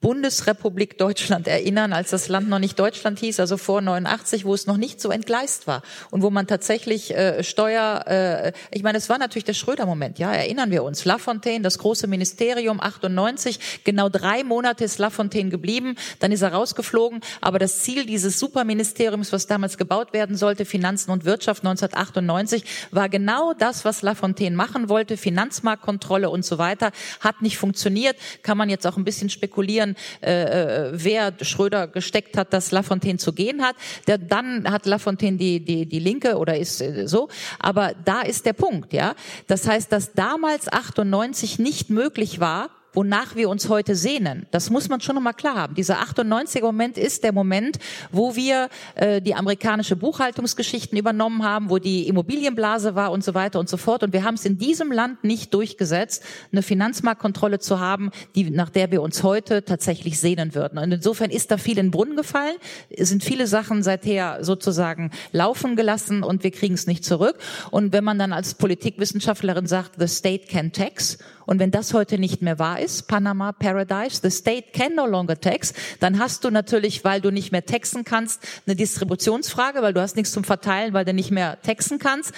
Bundesrepublik 0.00 0.96
Deutschland 0.96 1.46
erinnern, 1.46 1.92
als 1.92 2.10
das 2.10 2.28
Land 2.28 2.48
noch 2.48 2.58
nicht 2.58 2.78
Deutschland 2.78 3.18
hieß, 3.18 3.38
also 3.38 3.58
vor 3.58 3.80
89, 3.80 4.46
wo 4.46 4.54
es 4.54 4.66
noch 4.66 4.78
nicht 4.78 5.00
so 5.00 5.10
entgleist 5.10 5.66
war 5.66 5.82
und 6.10 6.22
wo 6.22 6.30
man 6.30 6.46
tatsächlich 6.46 7.14
äh, 7.14 7.42
Steuer, 7.42 8.04
äh, 8.06 8.52
ich 8.72 8.82
meine, 8.82 8.96
es 8.96 9.08
war 9.10 9.18
natürlich 9.18 9.44
der 9.44 9.54
Schröder-Moment, 9.54 10.18
ja, 10.18 10.32
erinnern 10.32 10.70
wir 10.70 10.84
uns. 10.84 11.04
Lafontaine, 11.04 11.62
das 11.62 11.78
große 11.78 12.06
Ministerium, 12.06 12.80
98, 12.80 13.82
genau 13.84 14.08
drei 14.08 14.42
Monate 14.42 14.84
ist 14.84 14.98
Lafontaine 14.98 15.50
geblieben, 15.50 15.96
dann 16.18 16.32
ist 16.32 16.42
er 16.42 16.52
rausgeflogen, 16.52 17.20
aber 17.42 17.58
das 17.58 17.80
Ziel 17.80 18.04
dieses 18.04 18.38
Superministeriums, 18.38 19.32
was 19.32 19.46
damals 19.46 19.76
gebaut 19.78 20.12
werden 20.14 20.36
sollte, 20.36 20.64
Finanzen 20.64 21.10
und 21.10 21.26
Wirtschaft 21.26 21.62
1998, 21.62 22.64
war 22.90 23.10
genau 23.10 23.52
das, 23.54 23.84
was 23.84 24.00
Lafontaine 24.00 24.56
machen 24.56 24.88
wollte, 24.88 25.18
Finanzmarktkontrolle 25.18 26.28
und 26.28 26.44
so 26.44 26.56
weiter, 26.56 26.90
hat 27.20 27.42
nicht 27.42 27.58
funktioniert, 27.58 28.16
kann 28.42 28.58
man 28.58 28.70
jetzt 28.70 28.86
auch 28.86 28.96
ein 28.96 29.04
bisschen 29.04 29.28
spekulieren, 29.28 29.69
äh, 29.78 29.94
äh, 30.22 30.90
wer 30.92 31.32
Schröder 31.42 31.86
gesteckt 31.86 32.36
hat, 32.36 32.52
dass 32.52 32.70
Lafontaine 32.70 33.18
zu 33.18 33.32
gehen 33.32 33.62
hat. 33.62 33.76
Der, 34.06 34.18
dann 34.18 34.70
hat 34.70 34.86
Lafontaine 34.86 35.36
die, 35.36 35.64
die, 35.64 35.86
die 35.86 35.98
Linke 35.98 36.36
oder 36.36 36.56
ist 36.56 36.80
äh, 36.80 37.06
so. 37.06 37.28
Aber 37.58 37.92
da 38.04 38.22
ist 38.22 38.46
der 38.46 38.52
Punkt, 38.52 38.92
ja. 38.92 39.14
Das 39.46 39.66
heißt, 39.66 39.92
dass 39.92 40.12
damals 40.12 40.72
98 40.72 41.58
nicht 41.58 41.90
möglich 41.90 42.40
war, 42.40 42.70
wonach 42.92 43.36
wir 43.36 43.48
uns 43.48 43.68
heute 43.68 43.94
sehnen. 43.94 44.46
Das 44.50 44.70
muss 44.70 44.88
man 44.88 45.00
schon 45.00 45.14
nochmal 45.14 45.34
klar 45.34 45.56
haben. 45.56 45.74
Dieser 45.74 46.00
98er 46.00 46.62
Moment 46.62 46.98
ist 46.98 47.24
der 47.24 47.32
Moment, 47.32 47.78
wo 48.10 48.36
wir 48.36 48.68
äh, 48.96 49.20
die 49.20 49.34
amerikanische 49.34 49.96
Buchhaltungsgeschichten 49.96 50.98
übernommen 50.98 51.44
haben, 51.44 51.70
wo 51.70 51.78
die 51.78 52.08
Immobilienblase 52.08 52.94
war 52.94 53.12
und 53.12 53.24
so 53.24 53.34
weiter 53.34 53.60
und 53.60 53.68
so 53.68 53.76
fort. 53.76 54.02
Und 54.02 54.12
wir 54.12 54.24
haben 54.24 54.34
es 54.34 54.44
in 54.44 54.58
diesem 54.58 54.90
Land 54.92 55.24
nicht 55.24 55.54
durchgesetzt, 55.54 56.24
eine 56.52 56.62
Finanzmarktkontrolle 56.62 57.58
zu 57.58 57.80
haben, 57.80 58.10
die, 58.34 58.50
nach 58.50 58.70
der 58.70 58.90
wir 58.90 59.02
uns 59.02 59.22
heute 59.22 59.64
tatsächlich 59.64 60.18
sehnen 60.18 60.54
würden. 60.54 60.78
Und 60.78 60.92
insofern 60.92 61.30
ist 61.30 61.50
da 61.50 61.58
viel 61.58 61.78
in 61.78 61.86
den 61.86 61.90
Brunnen 61.90 62.16
gefallen, 62.16 62.56
sind 62.96 63.22
viele 63.22 63.46
Sachen 63.46 63.82
seither 63.82 64.42
sozusagen 64.42 65.10
laufen 65.32 65.76
gelassen 65.76 66.22
und 66.22 66.44
wir 66.44 66.50
kriegen 66.50 66.74
es 66.74 66.86
nicht 66.86 67.04
zurück. 67.04 67.36
Und 67.70 67.92
wenn 67.92 68.04
man 68.04 68.18
dann 68.18 68.32
als 68.32 68.54
Politikwissenschaftlerin 68.54 69.66
sagt, 69.66 69.92
the 69.98 70.08
state 70.08 70.46
can 70.46 70.72
tax, 70.72 71.18
und 71.50 71.58
wenn 71.58 71.72
das 71.72 71.94
heute 71.94 72.16
nicht 72.16 72.42
mehr 72.42 72.60
wahr 72.60 72.78
ist, 72.78 73.08
Panama 73.08 73.50
Paradise, 73.50 74.20
the 74.22 74.30
state 74.30 74.70
can 74.72 74.94
no 74.94 75.04
longer 75.04 75.40
tax, 75.40 75.74
dann 75.98 76.20
hast 76.20 76.44
du 76.44 76.50
natürlich, 76.50 77.02
weil 77.02 77.20
du 77.20 77.32
nicht 77.32 77.50
mehr 77.50 77.66
taxen 77.66 78.04
kannst, 78.04 78.40
eine 78.68 78.76
Distributionsfrage, 78.76 79.82
weil 79.82 79.92
du 79.92 80.00
hast 80.00 80.14
nichts 80.14 80.30
zum 80.30 80.44
Verteilen, 80.44 80.94
weil 80.94 81.04
du 81.04 81.12
nicht 81.12 81.32
mehr 81.32 81.60
taxen 81.62 81.98
kannst. 81.98 82.32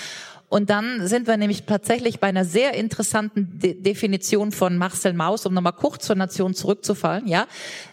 Und 0.48 0.70
dann 0.70 1.06
sind 1.06 1.26
wir 1.26 1.36
nämlich 1.36 1.64
tatsächlich 1.64 2.20
bei 2.20 2.28
einer 2.28 2.46
sehr 2.46 2.72
interessanten 2.72 3.58
De 3.58 3.74
Definition 3.74 4.50
von 4.50 4.78
Marcel 4.78 5.12
Mauss, 5.12 5.44
um 5.44 5.52
nochmal 5.52 5.74
kurz 5.74 6.06
zur 6.06 6.16
Nation 6.16 6.54
zurückzufallen. 6.54 7.28
Ja, 7.28 7.48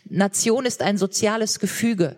Nation 0.06 0.65
ist 0.65 0.81
ein 0.81 0.98
soziales 0.98 1.59
Gefüge. 1.59 2.15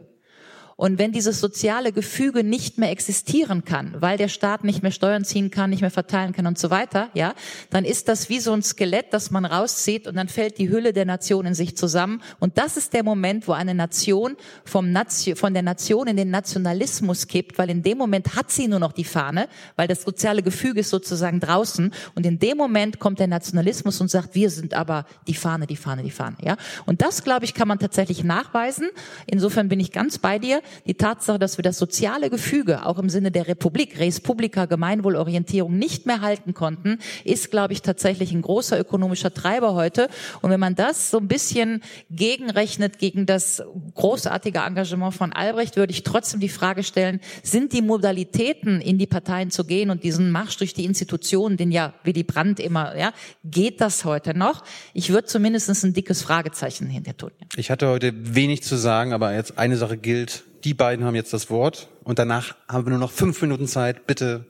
Und 0.82 0.98
wenn 0.98 1.12
dieses 1.12 1.40
soziale 1.40 1.92
Gefüge 1.92 2.44
nicht 2.44 2.80
mehr 2.80 2.90
existieren 2.90 3.64
kann, 3.64 3.94
weil 4.00 4.18
der 4.18 4.30
Staat 4.30 4.64
nicht 4.64 4.82
mehr 4.82 4.92
Steuern 4.92 5.24
ziehen 5.24 5.52
kann, 5.52 5.70
nicht 5.70 5.82
mehr 5.82 5.92
verteilen 5.92 6.34
kann 6.34 6.48
und 6.48 6.58
so 6.58 6.72
weiter, 6.72 7.10
ja, 7.14 7.36
dann 7.70 7.86
ist 7.86 8.08
das 8.08 8.30
wie 8.30 8.40
so 8.40 8.52
ein 8.52 8.64
Skelett, 8.64 9.14
das 9.14 9.30
man 9.30 9.46
rauszieht 9.46 10.08
und 10.08 10.16
dann 10.16 10.28
fällt 10.28 10.58
die 10.58 10.72
Hülle 10.72 10.92
der 10.92 11.06
Nation 11.06 11.46
in 11.46 11.54
sich 11.54 11.78
zusammen. 11.78 12.24
Und 12.40 12.58
das 12.58 12.78
ist 12.78 12.94
der 12.94 13.04
Moment, 13.04 13.48
wo 13.48 13.52
eine 13.52 13.76
Nation 13.76 14.36
vom 14.66 14.92
Nation, 14.92 15.36
von 15.36 15.54
der 15.54 15.62
Nation 15.62 16.08
in 16.08 16.18
den 16.18 16.32
Nationalismus 16.32 17.28
kippt, 17.28 17.60
weil 17.60 17.70
in 17.70 17.84
dem 17.84 18.00
Moment 18.00 18.36
hat 18.36 18.50
sie 18.50 18.68
nur 18.68 18.80
noch 18.80 18.94
die 18.94 19.04
Fahne, 19.04 19.50
weil 19.76 19.88
das 19.88 20.02
soziale 20.02 20.42
Gefüge 20.42 20.80
ist 20.80 20.90
sozusagen 20.90 21.40
draußen. 21.40 21.94
Und 22.16 22.26
in 22.26 22.40
dem 22.40 22.58
Moment 22.58 22.98
kommt 22.98 23.20
der 23.20 23.28
Nationalismus 23.28 24.02
und 24.02 24.10
sagt, 24.10 24.34
wir 24.34 24.50
sind 24.50 24.74
aber 24.74 25.06
die 25.28 25.36
Fahne, 25.36 25.68
die 25.68 25.78
Fahne, 25.78 26.02
die 26.02 26.10
Fahne, 26.10 26.38
ja. 26.42 26.58
Und 26.88 27.04
das, 27.04 27.24
glaube 27.24 27.46
ich, 27.46 27.54
kann 27.54 27.68
man 27.68 27.78
tatsächlich 27.78 28.24
nachweisen. 28.24 28.90
Insofern 29.28 29.70
bin 29.70 29.80
ich 29.80 29.92
ganz 29.92 30.18
bei 30.18 30.40
dir 30.40 30.64
die 30.86 30.94
Tatsache, 30.94 31.40
dass 31.40 31.58
wir 31.58 31.64
das 31.64 31.78
soziale 31.78 32.30
Gefüge 32.30 32.86
auch 32.86 32.98
im 32.98 33.10
Sinne 33.10 33.32
der 33.32 33.48
Republik, 33.48 34.00
Res 34.00 34.20
Publica, 34.20 34.66
Gemeinwohlorientierung 34.66 35.78
nicht 35.78 36.06
mehr 36.06 36.22
halten 36.22 36.54
konnten, 36.54 37.00
ist, 37.24 37.52
glaube 37.52 37.74
ich, 37.74 37.82
tatsächlich 37.82 38.32
ein 38.32 38.42
großer 38.42 38.80
ökonomischer 38.80 39.34
Treiber 39.34 39.74
heute. 39.74 40.08
Und 40.42 40.50
wenn 40.50 40.60
man 40.60 40.76
das 40.76 41.12
so 41.12 41.18
ein 41.18 41.28
bisschen 41.28 41.82
gegenrechnet 42.10 43.00
gegen 43.00 43.26
das 43.26 43.64
großartige 43.96 44.60
Engagement 44.60 45.14
von 45.14 45.34
Albrecht, 45.34 45.78
würde 45.78 45.92
ich 45.92 46.04
trotzdem 46.04 46.40
die 46.40 46.50
Frage 46.50 46.84
stellen, 46.84 47.20
sind 47.44 47.74
die 47.74 47.82
Modalitäten, 47.82 48.82
in 48.82 48.98
die 48.98 49.08
Parteien 49.08 49.52
zu 49.52 49.64
gehen 49.64 49.90
und 49.90 50.04
diesen 50.04 50.32
Marsch 50.32 50.58
durch 50.58 50.74
die 50.74 50.86
Institutionen, 50.86 51.58
den 51.58 51.72
ja 51.72 51.94
Willy 52.04 52.24
Brandt 52.24 52.60
immer, 52.60 52.98
ja, 52.98 53.14
geht 53.44 53.82
das 53.82 54.06
heute 54.06 54.38
noch? 54.38 54.64
Ich 54.94 55.10
würde 55.10 55.26
zumindest 55.26 55.70
ein 55.84 55.94
dickes 55.94 56.22
Fragezeichen 56.22 56.88
hinter 56.88 57.16
tun. 57.16 57.32
Ich 57.56 57.72
hatte 57.72 57.88
heute 57.88 58.14
wenig 58.16 58.64
zu 58.64 58.76
sagen, 58.76 59.14
aber 59.14 59.34
jetzt 59.34 59.58
eine 59.58 59.78
Sache 59.78 59.98
gilt. 59.98 60.44
Die 60.64 60.74
beiden 60.74 61.06
haben 61.06 61.16
jetzt 61.16 61.34
das 61.34 61.50
Wort 61.50 61.90
und 62.04 62.20
danach 62.20 62.56
haben 62.68 62.86
wir 62.86 62.92
nur 62.92 63.00
noch 63.00 63.12
fünf 63.12 63.42
Minuten 63.42 63.68
Zeit. 63.68 64.06
Bitte 64.06 64.46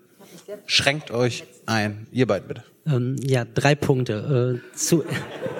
schränkt 0.66 1.12
euch 1.12 1.46
ein. 1.66 2.08
Ihr 2.12 2.28
beiden 2.28 2.48
bitte. 2.48 2.64
Ähm, 2.86 3.16
ja, 3.24 3.46
drei 3.46 3.76
Punkte. 3.76 4.62
Äh, 4.74 4.76
zu, 4.78 5.04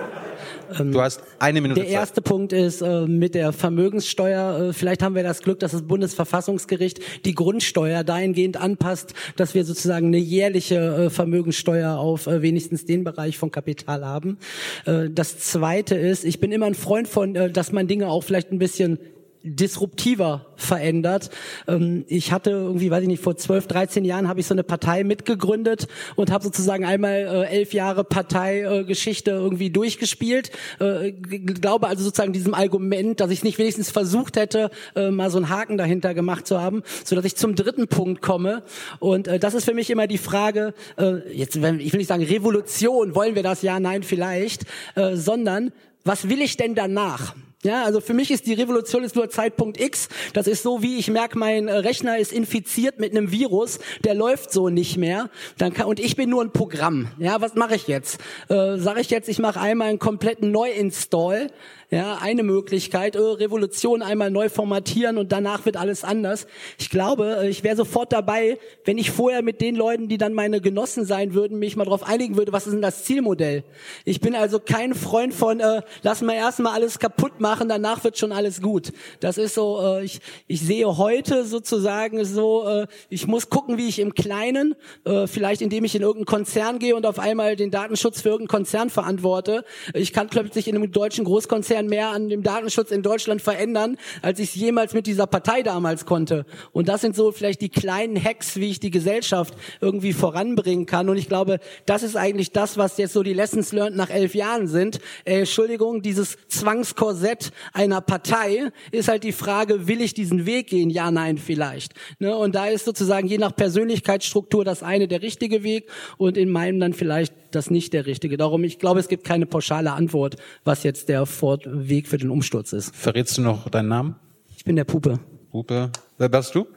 ähm, 0.80 0.92
du 0.92 1.00
hast 1.00 1.22
eine 1.40 1.62
Minute 1.62 1.80
Der 1.80 1.88
Zeit. 1.88 1.94
erste 1.94 2.22
Punkt 2.22 2.52
ist 2.52 2.82
äh, 2.82 3.06
mit 3.06 3.36
der 3.36 3.54
Vermögenssteuer. 3.54 4.70
Äh, 4.70 4.74
vielleicht 4.74 5.04
haben 5.04 5.16
wir 5.16 5.24
das 5.24 5.42
Glück, 5.42 5.60
dass 5.60 5.72
das 5.72 5.84
Bundesverfassungsgericht 5.84 7.00
die 7.26 7.36
Grundsteuer 7.36 8.04
dahingehend 8.04 8.58
anpasst, 8.58 9.14
dass 9.38 9.54
wir 9.54 9.64
sozusagen 9.64 10.08
eine 10.08 10.18
jährliche 10.18 11.06
äh, 11.06 11.10
Vermögenssteuer 11.10 11.98
auf 11.98 12.28
äh, 12.28 12.42
wenigstens 12.42 12.86
den 12.86 13.04
Bereich 13.06 13.38
von 13.38 13.52
Kapital 13.52 14.04
haben. 14.06 14.38
Äh, 14.86 15.10
das 15.12 15.40
zweite 15.40 15.96
ist, 15.96 16.26
ich 16.26 16.42
bin 16.42 16.52
immer 16.52 16.66
ein 16.66 16.76
Freund 16.76 17.08
von, 17.08 17.36
äh, 17.36 17.52
dass 17.52 17.72
man 17.72 17.88
Dinge 17.88 18.10
auch 18.10 18.24
vielleicht 18.24 18.52
ein 18.52 18.60
bisschen 18.60 18.98
disruptiver 19.44 20.45
verändert. 20.56 21.30
Ähm, 21.68 22.06
ich 22.08 22.32
hatte 22.32 22.52
irgendwie, 22.52 22.92
weiß 22.92 23.02
ich 23.02 23.08
nicht, 23.08 23.24
vor 23.24 23.36
12, 23.36 23.68
13 23.68 24.06
Jahren 24.06 24.28
habe 24.28 24.40
ich 24.40 24.48
so 24.48 24.53
eine 24.53 24.64
Partei 24.64 25.03
mitgegründet 25.03 25.88
und 26.16 26.32
habe 26.32 26.44
sozusagen 26.44 26.86
einmal 26.86 27.14
äh, 27.14 27.44
elf 27.48 27.74
Jahre 27.74 28.03
Parteigeschichte 28.03 29.32
irgendwie 29.32 29.70
durchgespielt. 29.70 30.52
Äh, 30.80 31.11
glaube 31.11 31.88
also 31.88 32.03
sozusagen 32.03 32.34
diesem 32.34 32.53
Argument, 32.53 33.20
dass 33.20 33.32
ich 33.32 33.44
nicht 33.44 33.58
wenigstens 33.58 33.90
versucht 33.90 34.38
hätte, 34.38 34.70
äh, 34.95 35.10
mal 35.10 35.30
so 35.30 35.38
einen 35.38 35.50
Haken 35.50 35.78
dahinter 35.78 36.14
gemacht 36.14 36.45
zu 36.45 36.61
haben, 36.61 36.84
so 37.03 37.16
dass 37.16 37.26
ich 37.26 37.36
zum 37.36 37.56
dritten 37.56 37.88
Punkt 37.88 38.22
komme. 38.22 38.64
Und 39.00 39.28
äh, 39.28 39.40
das 39.40 39.53
ist 39.53 39.66
für 39.66 39.74
mich 39.74 39.90
immer 39.90 40.08
die 40.08 40.18
Frage, 40.18 40.74
äh, 40.98 41.34
jetzt, 41.34 41.56
ich 41.56 41.64
will 41.64 41.98
nicht 41.98 42.08
sagen 42.08 42.24
Revolution, 42.24 43.16
wollen 43.16 43.36
wir 43.36 43.44
das? 43.44 43.61
Ja, 43.61 43.80
nein, 43.80 44.03
vielleicht, 44.03 44.66
äh, 44.95 45.16
sondern 45.16 45.72
was 46.03 46.30
will 46.30 46.42
ich 46.42 46.58
denn 46.58 46.76
danach? 46.76 47.36
Ja, 47.64 47.83
also 47.83 48.01
für 48.01 48.15
mich 48.15 48.31
ist 48.31 48.48
die 48.48 48.53
Revolution 48.53 49.03
ist 49.03 49.15
nur 49.15 49.30
Zeitpunkt 49.30 49.80
X. 49.80 50.09
Das 50.33 50.48
ist 50.48 50.64
so, 50.64 50.81
wie 50.81 50.98
ich 50.98 51.11
merke, 51.11 51.38
mein 51.38 51.67
äh, 51.67 51.73
Rechner 51.73 52.17
ist 52.17 52.33
infiziert 52.33 52.99
mit 52.99 53.11
einem 53.11 53.31
Virus, 53.31 53.77
der 54.03 54.15
läuft 54.15 54.51
so 54.51 54.69
nicht 54.69 54.98
mehr. 54.98 55.30
Dann 55.59 55.72
kann, 55.72 55.85
und 55.85 55.99
ich 55.99 56.15
bin 56.15 56.31
nur 56.31 56.41
ein 56.41 56.51
Programm. 56.51 57.09
Ja, 57.19 57.40
was 57.40 57.53
mache 57.53 57.75
ich 57.75 57.88
jetzt? 57.88 58.19
Äh, 58.49 58.77
Sage 58.77 59.01
ich 59.01 59.11
jetzt, 59.11 59.30
ich 59.30 59.38
mache 59.38 59.59
einmal 59.59 59.90
einen 59.90 59.99
kompletten 59.99 60.49
Neuinstall 60.51 61.51
ja, 61.94 62.20
eine 62.22 62.44
Möglichkeit, 62.44 63.18
äh, 63.18 63.20
Revolution 63.20 64.02
einmal 64.02 64.32
neu 64.32 64.48
formatieren 64.48 65.18
und 65.18 65.34
danach 65.34 65.66
wird 65.66 65.76
alles 65.76 66.06
anders. 66.06 66.48
Ich 66.80 66.90
glaube, 66.90 67.40
äh, 67.42 67.50
ich 67.50 67.66
wäre 67.66 67.76
sofort 67.76 68.14
dabei, 68.14 68.58
wenn 68.86 68.98
ich 68.98 69.11
vorher 69.11 69.42
mit 69.42 69.60
den 69.60 69.76
Leuten, 69.76 70.08
die 70.08 70.18
dann 70.18 70.34
meine 70.34 70.61
Genossen 70.61 71.03
sein 71.03 71.34
würden, 71.34 71.60
mich 71.60 71.76
mal 71.76 71.84
darauf 71.84 72.03
einigen 72.03 72.38
würde, 72.38 72.53
was 72.53 72.66
ist 72.66 72.72
denn 72.72 72.82
das 72.82 73.03
Zielmodell? 73.03 73.66
Ich 74.06 74.22
bin 74.22 74.36
also 74.36 74.60
kein 74.60 74.95
Freund 74.95 75.34
von, 75.34 75.60
äh, 75.60 75.82
lass 76.02 76.22
mal 76.22 76.34
erstmal 76.34 76.74
alles 76.74 76.98
kaputt 76.98 77.42
machen, 77.42 77.68
danach 77.68 78.06
wird 78.06 78.18
schon 78.18 78.32
alles 78.32 78.61
gut. 78.61 78.94
Das 79.20 79.38
ist 79.38 79.56
so, 79.56 79.82
äh, 79.82 80.06
ich, 80.06 80.22
ich 80.48 80.61
sehe 80.61 80.98
heute 80.98 81.44
sozusagen 81.44 82.24
so, 82.24 82.70
äh, 82.70 82.88
ich 83.10 83.28
muss 83.28 83.50
gucken, 83.50 83.78
wie 83.78 83.90
ich 83.90 84.00
im 84.00 84.14
Kleinen, 84.14 84.76
äh, 85.03 85.28
vielleicht 85.28 85.61
indem 85.61 85.84
ich 85.84 85.94
in 85.94 86.03
irgendeinen 86.03 86.38
Konzern 86.38 86.80
gehe 86.80 86.95
und 86.95 87.06
auf 87.06 87.20
einmal 87.20 87.58
den 87.58 87.70
Datenschutz 87.70 88.22
für 88.22 88.30
irgendeinen 88.30 88.60
Konzern 88.60 88.90
verantworte. 88.90 89.66
Ich 89.94 90.14
kann 90.14 90.30
plötzlich 90.30 90.70
in 90.70 90.78
einem 90.78 90.90
deutschen 90.90 91.26
Großkonzern 91.26 91.81
mehr 91.88 92.10
an 92.10 92.30
dem 92.30 92.43
Datenschutz 92.43 92.92
in 92.92 93.01
Deutschland 93.01 93.42
verändern, 93.42 93.98
als 94.22 94.40
ich 94.40 94.50
es 94.50 94.56
jemals 94.56 94.93
mit 94.93 95.08
dieser 95.08 95.27
Partei 95.27 95.64
damals 95.64 96.06
konnte. 96.06 96.45
Und 96.72 96.88
das 96.88 97.01
sind 97.01 97.16
so 97.16 97.32
vielleicht 97.32 97.61
die 97.61 97.69
kleinen 97.69 98.22
Hacks, 98.22 98.56
wie 98.58 98.69
ich 98.69 98.80
die 98.80 98.92
Gesellschaft 98.92 99.53
irgendwie 99.80 100.14
voranbringen 100.14 100.85
kann. 100.85 101.10
Und 101.10 101.18
ich 101.18 101.27
glaube, 101.27 101.60
das 101.85 102.03
ist 102.03 102.16
eigentlich 102.16 102.51
das, 102.51 102.77
was 102.77 102.98
jetzt 102.98 103.14
so 103.14 103.24
die 103.24 103.34
Lessons 103.34 103.72
learned 103.72 103.98
nach 103.98 104.10
elf 104.10 104.35
Jahren 104.35 104.68
sind. 104.68 105.00
Äh, 105.26 105.40
Entschuldigung, 105.40 106.01
dieses 106.01 106.38
Zwangskorsett 106.48 107.51
einer 107.74 108.01
Partei 108.01 108.72
ist 108.92 109.08
halt 109.08 109.24
die 109.24 109.32
Frage, 109.32 109.88
will 109.88 110.01
ich 110.01 110.14
diesen 110.14 110.45
Weg 110.45 110.68
gehen? 110.68 110.90
Ja, 110.90 111.11
nein, 111.11 111.38
vielleicht. 111.38 111.93
Ne? 112.19 112.35
Und 112.35 112.56
da 112.56 112.68
ist 112.68 112.85
sozusagen 112.85 113.27
je 113.27 113.38
nach 113.38 113.56
Persönlichkeitsstruktur 113.56 114.66
das 114.66 114.84
eine 114.84 115.08
der 115.08 115.22
richtige 115.22 115.64
Weg 115.64 115.90
und 116.18 116.38
in 116.38 116.50
meinem 116.50 116.80
dann 116.80 116.93
vielleicht 116.93 117.34
das 117.51 117.69
nicht 117.69 117.93
der 117.93 118.06
richtige. 118.06 118.38
Darum, 118.38 118.64
ich 118.64 118.80
glaube, 118.80 119.00
es 119.00 119.08
gibt 119.08 119.24
keine 119.24 119.45
pauschale 119.45 119.92
Antwort, 119.92 120.38
was 120.64 120.84
jetzt 120.84 121.10
der 121.10 121.26
Weg 121.72 122.08
für 122.08 122.17
den 122.17 122.30
Umsturz 122.30 122.74
ist. 122.74 122.95
Verrätst 122.95 123.38
du 123.38 123.41
noch 123.41 123.69
deinen 123.69 123.90
Namen? 123.90 124.16
Ich 124.56 124.64
bin 124.64 124.75
der 124.75 124.83
Pupe. 124.83 125.19
Pupe. 125.51 125.91
Wer 126.17 126.30
bist 126.30 126.53
du? 126.56 126.67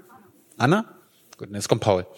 Anna? 0.57 0.85
Gut, 1.37 1.49
jetzt 1.53 1.69
kommt 1.69 1.83
Paul. 1.83 2.07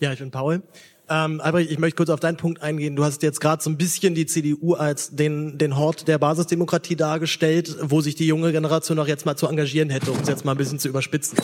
Ja, 0.00 0.12
ich 0.12 0.20
bin 0.20 0.30
Paul. 0.30 0.62
Ähm, 1.10 1.40
Albrecht, 1.40 1.70
ich 1.70 1.78
möchte 1.78 1.96
kurz 1.96 2.10
auf 2.10 2.20
deinen 2.20 2.36
Punkt 2.36 2.62
eingehen. 2.62 2.94
Du 2.94 3.04
hast 3.04 3.22
jetzt 3.22 3.40
gerade 3.40 3.62
so 3.62 3.70
ein 3.70 3.76
bisschen 3.76 4.14
die 4.14 4.26
CDU 4.26 4.74
als 4.74 5.16
den, 5.16 5.56
den 5.58 5.76
Hort 5.76 6.06
der 6.06 6.18
Basisdemokratie 6.18 6.96
dargestellt, 6.96 7.76
wo 7.82 8.00
sich 8.00 8.14
die 8.14 8.26
junge 8.26 8.52
Generation 8.52 8.98
auch 8.98 9.08
jetzt 9.08 9.26
mal 9.26 9.36
zu 9.36 9.46
engagieren 9.48 9.90
hätte, 9.90 10.12
um 10.12 10.20
es 10.20 10.28
jetzt 10.28 10.44
mal 10.44 10.52
ein 10.52 10.58
bisschen 10.58 10.78
zu 10.78 10.88
überspitzen. 10.88 11.38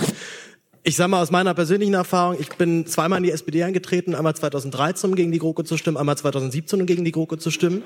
Ich 0.82 0.96
sage 0.96 1.08
mal 1.08 1.22
aus 1.22 1.30
meiner 1.30 1.54
persönlichen 1.54 1.94
Erfahrung, 1.94 2.36
ich 2.38 2.50
bin 2.50 2.86
zweimal 2.86 3.16
in 3.16 3.24
die 3.24 3.30
SPD 3.30 3.64
eingetreten, 3.64 4.14
einmal 4.14 4.36
2013, 4.36 5.10
um 5.10 5.16
gegen 5.16 5.32
die 5.32 5.38
GroKo 5.38 5.62
zu 5.62 5.78
stimmen, 5.78 5.96
einmal 5.96 6.18
2017, 6.18 6.80
um 6.80 6.86
gegen 6.86 7.04
die 7.04 7.12
GroKo 7.12 7.36
zu 7.36 7.50
stimmen. 7.50 7.82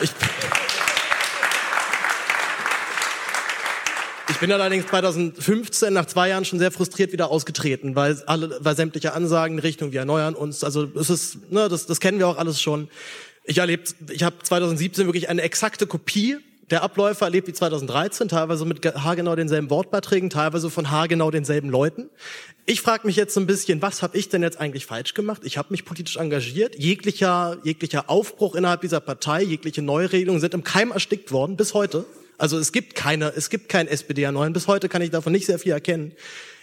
Ich, 0.00 0.10
bin 4.40 4.50
allerdings 4.50 4.86
2015 4.86 5.92
nach 5.92 6.06
zwei 6.06 6.30
Jahren 6.30 6.44
schon 6.44 6.58
sehr 6.58 6.70
frustriert 6.70 7.12
wieder 7.12 7.30
ausgetreten, 7.30 7.94
weil 7.94 8.20
alle, 8.26 8.58
weil 8.60 8.74
sämtliche 8.74 9.12
Ansagen 9.12 9.58
in 9.58 9.62
Richtung 9.62 9.92
wir 9.92 10.00
erneuern 10.00 10.34
uns, 10.34 10.64
also 10.64 10.88
es 10.96 11.10
ist, 11.10 11.52
ne, 11.52 11.68
das, 11.68 11.86
das 11.86 12.00
kennen 12.00 12.18
wir 12.18 12.26
auch 12.26 12.38
alles 12.38 12.60
schon. 12.60 12.88
Ich 13.44 13.58
erlebt, 13.58 13.94
ich 14.10 14.22
habe 14.22 14.36
2017 14.42 15.06
wirklich 15.06 15.28
eine 15.28 15.42
exakte 15.42 15.86
Kopie 15.86 16.38
der 16.70 16.82
Abläufer 16.82 17.26
erlebt 17.26 17.48
wie 17.48 17.52
2013, 17.52 18.28
teilweise 18.28 18.64
mit 18.64 18.84
haargenau 18.84 19.34
denselben 19.34 19.70
Wortbeiträgen, 19.70 20.30
teilweise 20.30 20.70
von 20.70 20.90
haargenau 20.90 21.30
denselben 21.30 21.68
Leuten. 21.68 22.08
Ich 22.64 22.80
frage 22.80 23.06
mich 23.06 23.16
jetzt 23.16 23.34
so 23.34 23.40
ein 23.40 23.46
bisschen, 23.46 23.82
was 23.82 24.02
habe 24.02 24.16
ich 24.16 24.28
denn 24.28 24.42
jetzt 24.42 24.60
eigentlich 24.60 24.86
falsch 24.86 25.14
gemacht? 25.14 25.42
Ich 25.44 25.58
habe 25.58 25.68
mich 25.70 25.84
politisch 25.84 26.16
engagiert. 26.16 26.76
Jeglicher, 26.78 27.58
jeglicher 27.64 28.08
Aufbruch 28.08 28.54
innerhalb 28.54 28.82
dieser 28.82 29.00
Partei, 29.00 29.42
jegliche 29.42 29.82
Neuregelungen 29.82 30.40
sind 30.40 30.54
im 30.54 30.62
Keim 30.62 30.92
erstickt 30.92 31.32
worden, 31.32 31.56
bis 31.56 31.74
heute. 31.74 32.06
Also 32.40 32.58
es 32.58 32.72
gibt 32.72 32.94
keine, 32.94 33.34
es 33.36 33.50
gibt 33.50 33.68
kein 33.68 33.86
SPD-Erneuern. 33.86 34.54
Bis 34.54 34.66
heute 34.66 34.88
kann 34.88 35.02
ich 35.02 35.10
davon 35.10 35.32
nicht 35.32 35.44
sehr 35.44 35.58
viel 35.58 35.72
erkennen. 35.72 36.12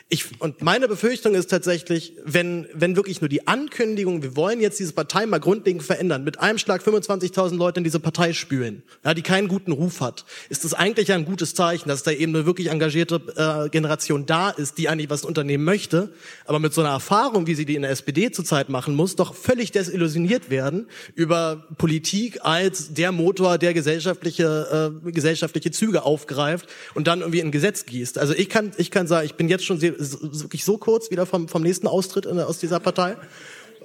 Ich, 0.09 0.39
und 0.39 0.61
meine 0.61 0.87
Befürchtung 0.87 1.35
ist 1.35 1.49
tatsächlich, 1.49 2.13
wenn, 2.23 2.65
wenn 2.73 2.95
wirklich 2.95 3.19
nur 3.19 3.27
die 3.27 3.45
Ankündigung, 3.45 4.23
wir 4.23 4.37
wollen 4.37 4.61
jetzt 4.61 4.79
diese 4.79 4.93
Partei 4.93 5.25
mal 5.25 5.39
grundlegend 5.41 5.83
verändern, 5.83 6.23
mit 6.23 6.39
einem 6.39 6.57
Schlag 6.57 6.81
25.000 6.81 7.57
Leute 7.57 7.81
in 7.81 7.83
diese 7.83 7.99
Partei 7.99 8.31
spülen, 8.31 8.83
ja, 9.03 9.13
die 9.13 9.21
keinen 9.21 9.49
guten 9.49 9.73
Ruf 9.73 9.99
hat, 9.99 10.23
ist 10.47 10.63
das 10.63 10.73
eigentlich 10.73 11.11
ein 11.11 11.25
gutes 11.25 11.55
Zeichen, 11.55 11.89
dass 11.89 12.03
da 12.03 12.11
eben 12.11 12.33
eine 12.33 12.45
wirklich 12.45 12.69
engagierte 12.69 13.21
äh, 13.35 13.69
Generation 13.69 14.25
da 14.25 14.49
ist, 14.49 14.77
die 14.77 14.87
eigentlich 14.87 15.09
was 15.09 15.25
unternehmen 15.25 15.65
möchte, 15.65 16.13
aber 16.45 16.59
mit 16.59 16.73
so 16.73 16.79
einer 16.79 16.91
Erfahrung, 16.91 17.45
wie 17.45 17.55
sie 17.55 17.65
die 17.65 17.75
in 17.75 17.81
der 17.81 17.91
SPD 17.91 18.31
zurzeit 18.31 18.69
machen 18.69 18.95
muss, 18.95 19.17
doch 19.17 19.35
völlig 19.35 19.73
desillusioniert 19.73 20.49
werden 20.49 20.87
über 21.15 21.67
Politik 21.77 22.39
als 22.45 22.93
der 22.93 23.11
Motor, 23.11 23.57
der 23.57 23.73
gesellschaftliche, 23.73 24.93
äh, 25.05 25.11
gesellschaftliche 25.11 25.71
Züge 25.71 26.03
aufgreift 26.03 26.69
und 26.93 27.07
dann 27.07 27.19
irgendwie 27.19 27.41
in 27.41 27.51
Gesetz 27.51 27.85
gießt. 27.85 28.17
Also 28.17 28.33
ich 28.33 28.47
kann, 28.47 28.71
ich 28.77 28.89
kann 28.89 29.05
sagen, 29.05 29.25
ich 29.25 29.35
bin 29.35 29.49
jetzt 29.49 29.65
schon 29.65 29.81
sehr, 29.81 29.96
wirklich 29.97 30.63
so 30.63 30.77
kurz 30.77 31.11
wieder 31.11 31.25
vom, 31.25 31.47
vom 31.47 31.61
nächsten 31.61 31.87
Austritt 31.87 32.27
aus 32.27 32.59
dieser 32.59 32.79
Partei. 32.79 33.17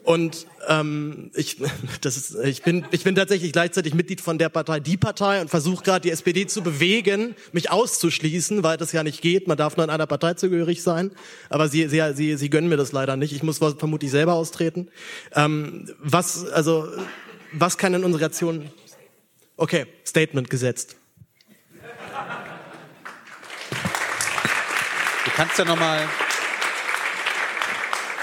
Und 0.04 0.46
ähm, 0.68 1.30
ich, 1.34 1.58
das 2.00 2.16
ist, 2.16 2.34
ich, 2.44 2.62
bin, 2.62 2.84
ich 2.90 3.04
bin 3.04 3.14
tatsächlich 3.14 3.52
gleichzeitig 3.52 3.94
Mitglied 3.94 4.20
von 4.20 4.38
der 4.38 4.48
Partei 4.48 4.80
Die 4.80 4.96
Partei 4.96 5.40
und 5.40 5.48
versuche 5.48 5.84
gerade 5.84 6.00
die 6.00 6.10
SPD 6.10 6.46
zu 6.46 6.62
bewegen, 6.62 7.34
mich 7.52 7.70
auszuschließen, 7.70 8.62
weil 8.62 8.76
das 8.76 8.92
ja 8.92 9.02
nicht 9.02 9.22
geht. 9.22 9.46
Man 9.46 9.56
darf 9.56 9.76
nur 9.76 9.84
in 9.84 9.90
einer 9.90 10.06
Partei 10.06 10.34
zugehörig 10.34 10.82
sein. 10.82 11.12
Aber 11.48 11.68
sie, 11.68 11.88
sie, 11.88 12.02
sie, 12.14 12.36
sie 12.36 12.50
gönnen 12.50 12.68
mir 12.68 12.76
das 12.76 12.92
leider 12.92 13.16
nicht. 13.16 13.32
Ich 13.32 13.42
muss 13.42 13.58
vermutlich 13.58 14.10
selber 14.10 14.34
austreten. 14.34 14.88
Ähm, 15.34 15.88
was, 15.98 16.48
also, 16.50 16.88
was 17.52 17.78
kann 17.78 17.94
in 17.94 18.04
unserer 18.04 18.22
Nation... 18.22 18.70
Okay, 19.56 19.86
Statement 20.04 20.50
gesetzt. 20.50 20.96
Kannst 25.42 25.58
ja 25.58 25.64
noch 25.64 25.78
mal, 25.78 25.98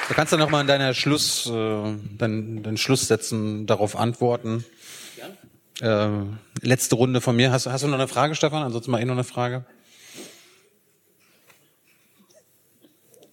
du 0.07 0.13
kannst 0.13 0.31
ja 0.31 0.37
noch 0.37 0.49
mal 0.49 0.61
in 0.61 0.67
deiner 0.67 0.93
Schluss, 0.93 1.47
äh, 1.47 1.93
dein, 2.17 2.63
dein 2.63 2.77
Schlusssätzen 2.77 3.67
darauf 3.67 3.97
antworten. 3.97 4.63
Äh, 5.81 6.09
letzte 6.61 6.95
Runde 6.95 7.19
von 7.19 7.35
mir. 7.35 7.51
Hast, 7.51 7.67
hast 7.67 7.83
du 7.83 7.87
noch 7.87 7.95
eine 7.95 8.07
Frage, 8.07 8.35
Stefan? 8.35 8.63
Ansonsten 8.63 8.91
mal 8.91 9.01
eh 9.01 9.05
noch 9.05 9.15
eine 9.15 9.25
Frage. 9.25 9.65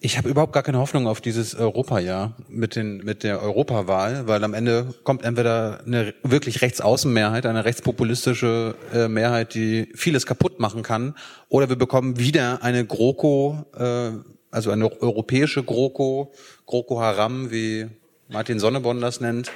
Ich 0.07 0.17
habe 0.17 0.29
überhaupt 0.29 0.53
gar 0.53 0.63
keine 0.63 0.77
Hoffnung 0.77 1.05
auf 1.05 1.19
dieses 1.19 1.53
Europajahr 1.53 2.33
mit, 2.47 2.77
den, 2.77 2.99
mit 2.99 3.23
der 3.23 3.41
Europawahl, 3.41 4.25
weil 4.25 4.41
am 4.45 4.53
Ende 4.53 4.95
kommt 5.03 5.25
entweder 5.25 5.81
eine 5.85 6.13
wirklich 6.23 6.61
Rechtsaußenmehrheit, 6.61 7.45
eine 7.45 7.65
rechtspopulistische 7.65 8.75
äh, 8.93 9.09
Mehrheit, 9.09 9.53
die 9.53 9.89
vieles 9.95 10.25
kaputt 10.25 10.61
machen 10.61 10.81
kann, 10.81 11.13
oder 11.49 11.67
wir 11.67 11.75
bekommen 11.75 12.17
wieder 12.17 12.63
eine 12.63 12.85
GroKo, 12.85 13.65
äh, 13.77 14.11
also 14.49 14.71
eine 14.71 14.89
europäische 15.01 15.61
GroKo, 15.61 16.31
GroKo 16.65 17.01
Haram, 17.01 17.51
wie 17.51 17.87
Martin 18.29 18.59
Sonneborn 18.59 19.01
das 19.01 19.19
nennt, 19.19 19.51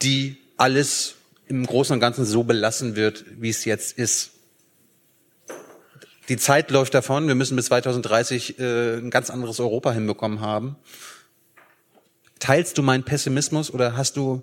die 0.00 0.38
alles 0.56 1.16
im 1.46 1.66
Großen 1.66 1.92
und 1.92 2.00
Ganzen 2.00 2.24
so 2.24 2.42
belassen 2.42 2.96
wird, 2.96 3.26
wie 3.38 3.50
es 3.50 3.66
jetzt 3.66 3.98
ist 3.98 4.39
die 6.30 6.36
Zeit 6.36 6.70
läuft 6.70 6.94
davon. 6.94 7.26
Wir 7.26 7.34
müssen 7.34 7.56
bis 7.56 7.66
2030 7.66 8.58
äh, 8.58 8.98
ein 8.98 9.10
ganz 9.10 9.30
anderes 9.30 9.58
Europa 9.58 9.90
hinbekommen 9.90 10.40
haben. 10.40 10.76
Teilst 12.38 12.78
du 12.78 12.82
meinen 12.82 13.04
Pessimismus 13.04 13.70
oder 13.70 13.96
hast 13.96 14.16
du 14.16 14.42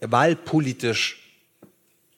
wahlpolitisch 0.00 1.22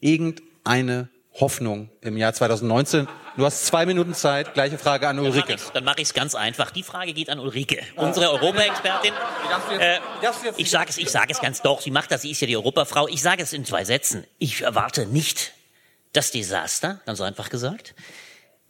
irgendeine 0.01 1.09
Hoffnung 1.35 1.91
im 2.03 2.17
Jahr 2.17 2.33
2019? 2.33 3.09
Du 3.37 3.45
hast 3.45 3.67
zwei 3.67 3.85
Minuten 3.85 4.15
Zeit. 4.15 4.55
Gleiche 4.55 4.79
Frage 4.79 5.09
an 5.09 5.19
Ulrike. 5.19 5.57
Dann 5.75 5.85
mache 5.85 6.01
ich 6.01 6.09
es 6.09 6.15
ganz 6.15 6.37
einfach. 6.37 6.71
Die 6.71 6.85
Frage 6.85 7.13
geht 7.13 7.31
an 7.31 7.41
Ulrike, 7.41 7.83
unsere 7.97 8.31
Europaexpertin. 8.31 9.13
Äh, 9.79 9.99
ich 10.57 10.71
sage 10.71 10.91
es, 10.91 10.99
ich 10.99 11.11
sage 11.11 11.33
es 11.33 11.41
ganz 11.41 11.63
doch. 11.63 11.81
Sie 11.81 11.91
macht 11.91 12.13
das. 12.13 12.23
Sie 12.23 12.31
ist 12.31 12.41
ja 12.41 12.47
die 12.47 12.57
Europafrau. 12.57 13.09
Ich 13.09 13.23
sage 13.23 13.43
es 13.43 13.53
in 13.53 13.65
zwei 13.65 13.85
Sätzen. 13.85 14.25
Ich 14.39 14.63
erwarte 14.63 15.07
nicht 15.07 15.53
das 16.13 16.31
Desaster, 16.31 17.01
ganz 17.07 17.21
einfach 17.21 17.51
gesagt. 17.51 17.95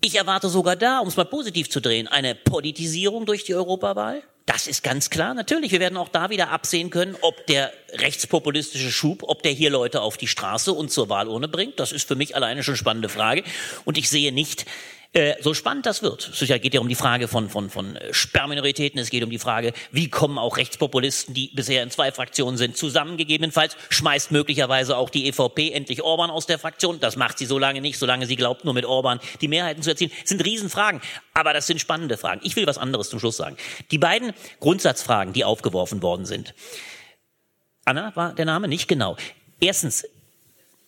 Ich 0.01 0.15
erwarte 0.15 0.49
sogar 0.49 0.77
da, 0.77 1.01
um 1.01 1.09
es 1.09 1.17
mal 1.17 1.25
positiv 1.25 1.70
zu 1.70 1.81
drehen, 1.81 2.07
eine 2.07 2.36
Politisierung 2.36 3.27
durch 3.27 3.43
die 3.43 3.55
Europawahl. 3.55 4.23
Das 4.47 4.68
ist 4.68 4.85
ganz 4.85 5.10
klar. 5.10 5.35
Natürlich, 5.35 5.73
wir 5.73 5.81
werden 5.81 5.99
auch 5.99 6.09
da 6.09 6.31
wieder 6.31 6.51
absehen 6.51 6.89
können, 6.89 7.17
ob 7.20 7.47
der 7.49 7.73
rechtspopulistische 7.93 8.93
Schub, 8.93 9.25
ob 9.25 9.43
der 9.43 9.52
hier 9.52 9.70
Leute 9.70 10.01
auf 10.01 10.17
die 10.17 10.28
Straße 10.28 10.73
und 10.73 10.93
zur 10.93 11.09
Wahlurne 11.09 11.49
bringt. 11.49 11.81
Das 11.81 11.91
ist 11.91 12.07
für 12.07 12.15
mich 12.15 12.36
alleine 12.36 12.62
schon 12.62 12.77
spannende 12.77 13.09
Frage. 13.09 13.43
Und 13.85 13.99
ich 13.99 14.09
sehe 14.09 14.33
nicht, 14.33 14.67
Äh, 15.15 15.43
so 15.43 15.55
spannend 15.55 15.87
das 15.87 16.03
wird. 16.03 16.28
Es 16.28 16.39
geht 16.39 16.75
ja 16.75 16.81
um 16.81 16.89
die 16.89 16.95
Frage 16.95 17.28
von, 17.28 17.49
von, 17.49 17.70
von 17.70 17.97
äh, 17.97 18.12
Sperrminoritäten, 18.12 19.01
es 19.01 19.09
geht 19.09 19.25
um 19.25 19.31
die 19.31 19.39
Frage, 19.39 19.73
wie 19.91 20.11
kommen 20.11 20.37
auch 20.37 20.59
Rechtspopulisten, 20.59 21.33
die 21.33 21.49
bisher 21.55 21.83
in 21.83 21.91
zwei 21.91 22.12
Fraktionen 22.12 22.59
sind, 22.59 22.77
zusammengegebenenfalls, 22.77 23.75
schmeißt 23.89 24.33
möglicherweise 24.33 24.99
auch 24.99 25.09
die 25.09 25.27
EVP 25.27 25.73
endlich 25.73 26.03
Orban 26.03 26.28
aus 26.28 26.45
der 26.45 26.59
Fraktion. 26.59 27.01
Das 27.01 27.17
macht 27.17 27.39
sie 27.39 27.47
so 27.47 27.59
lange 27.59 27.81
nicht, 27.81 27.99
solange 27.99 28.27
sie 28.27 28.37
glaubt, 28.37 28.67
nur 28.67 28.75
mit 28.75 28.85
Orban 28.85 29.19
die 29.41 29.49
Mehrheiten 29.49 29.83
zu 29.83 29.89
erzielen. 29.89 30.12
Das 30.20 30.28
sind 30.28 30.45
Riesenfragen, 30.45 31.01
aber 31.33 31.55
das 31.55 31.67
sind 31.67 31.81
spannende 31.81 32.19
Fragen. 32.19 32.43
Ich 32.45 32.55
will 32.57 32.67
was 32.67 32.77
anderes 32.77 33.09
zum 33.09 33.19
Schluss 33.19 33.39
sagen. 33.39 33.57
Die 33.91 33.99
beiden 33.99 34.35
Grundsatzfragen, 34.61 35.33
die 35.33 35.45
aufgeworfen 35.45 36.03
worden 36.03 36.27
sind. 36.27 36.55
Anna 37.87 38.15
war 38.15 38.35
der 38.35 38.45
Name? 38.45 38.69
Nicht 38.69 38.89
genau. 38.89 39.17
Erstens, 39.59 40.07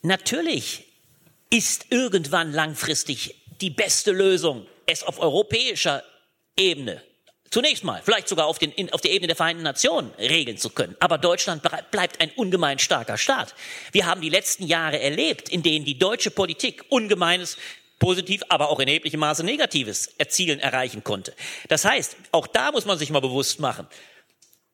natürlich 0.03 0.85
ist 1.49 1.87
irgendwann 1.89 2.53
langfristig 2.53 3.40
die 3.61 3.71
beste 3.71 4.13
Lösung, 4.13 4.67
es 4.87 5.03
auf 5.03 5.21
europäischer 5.21 6.03
Ebene 6.57 7.03
zunächst 7.51 7.85
mal, 7.85 8.01
vielleicht 8.05 8.29
sogar 8.29 8.47
auf, 8.47 8.59
den, 8.59 8.93
auf 8.93 9.01
der 9.01 9.11
Ebene 9.11 9.29
der 9.29 9.37
Vereinten 9.37 9.63
Nationen 9.63 10.11
regeln 10.19 10.57
zu 10.57 10.71
können. 10.71 10.97
Aber 11.01 11.19
Deutschland 11.19 11.63
bleibt 11.91 12.21
ein 12.21 12.31
ungemein 12.37 12.79
starker 12.79 13.19
Staat. 13.19 13.55
Wir 13.93 14.07
haben 14.07 14.21
die 14.21 14.29
letzten 14.29 14.67
Jahre 14.67 15.01
erlebt, 15.01 15.49
in 15.49 15.63
denen 15.63 15.85
die 15.85 15.99
deutsche 15.99 16.31
Politik 16.31 16.85
ungemeines 16.89 17.57
positiv, 17.99 18.43
aber 18.49 18.71
auch 18.71 18.81
in 18.81 18.89
erheblichem 18.89 19.21
Maße 19.21 19.45
negatives 19.45 20.07
erzielen, 20.17 20.59
erreichen 20.59 21.05
konnte. 21.05 21.35
Das 21.69 21.85
heißt, 21.85 22.17
auch 22.33 22.47
da 22.47 22.73
muss 22.73 22.87
man 22.87 22.99
sich 22.99 23.11
mal 23.11 23.21
bewusst 23.21 23.61
machen, 23.61 23.87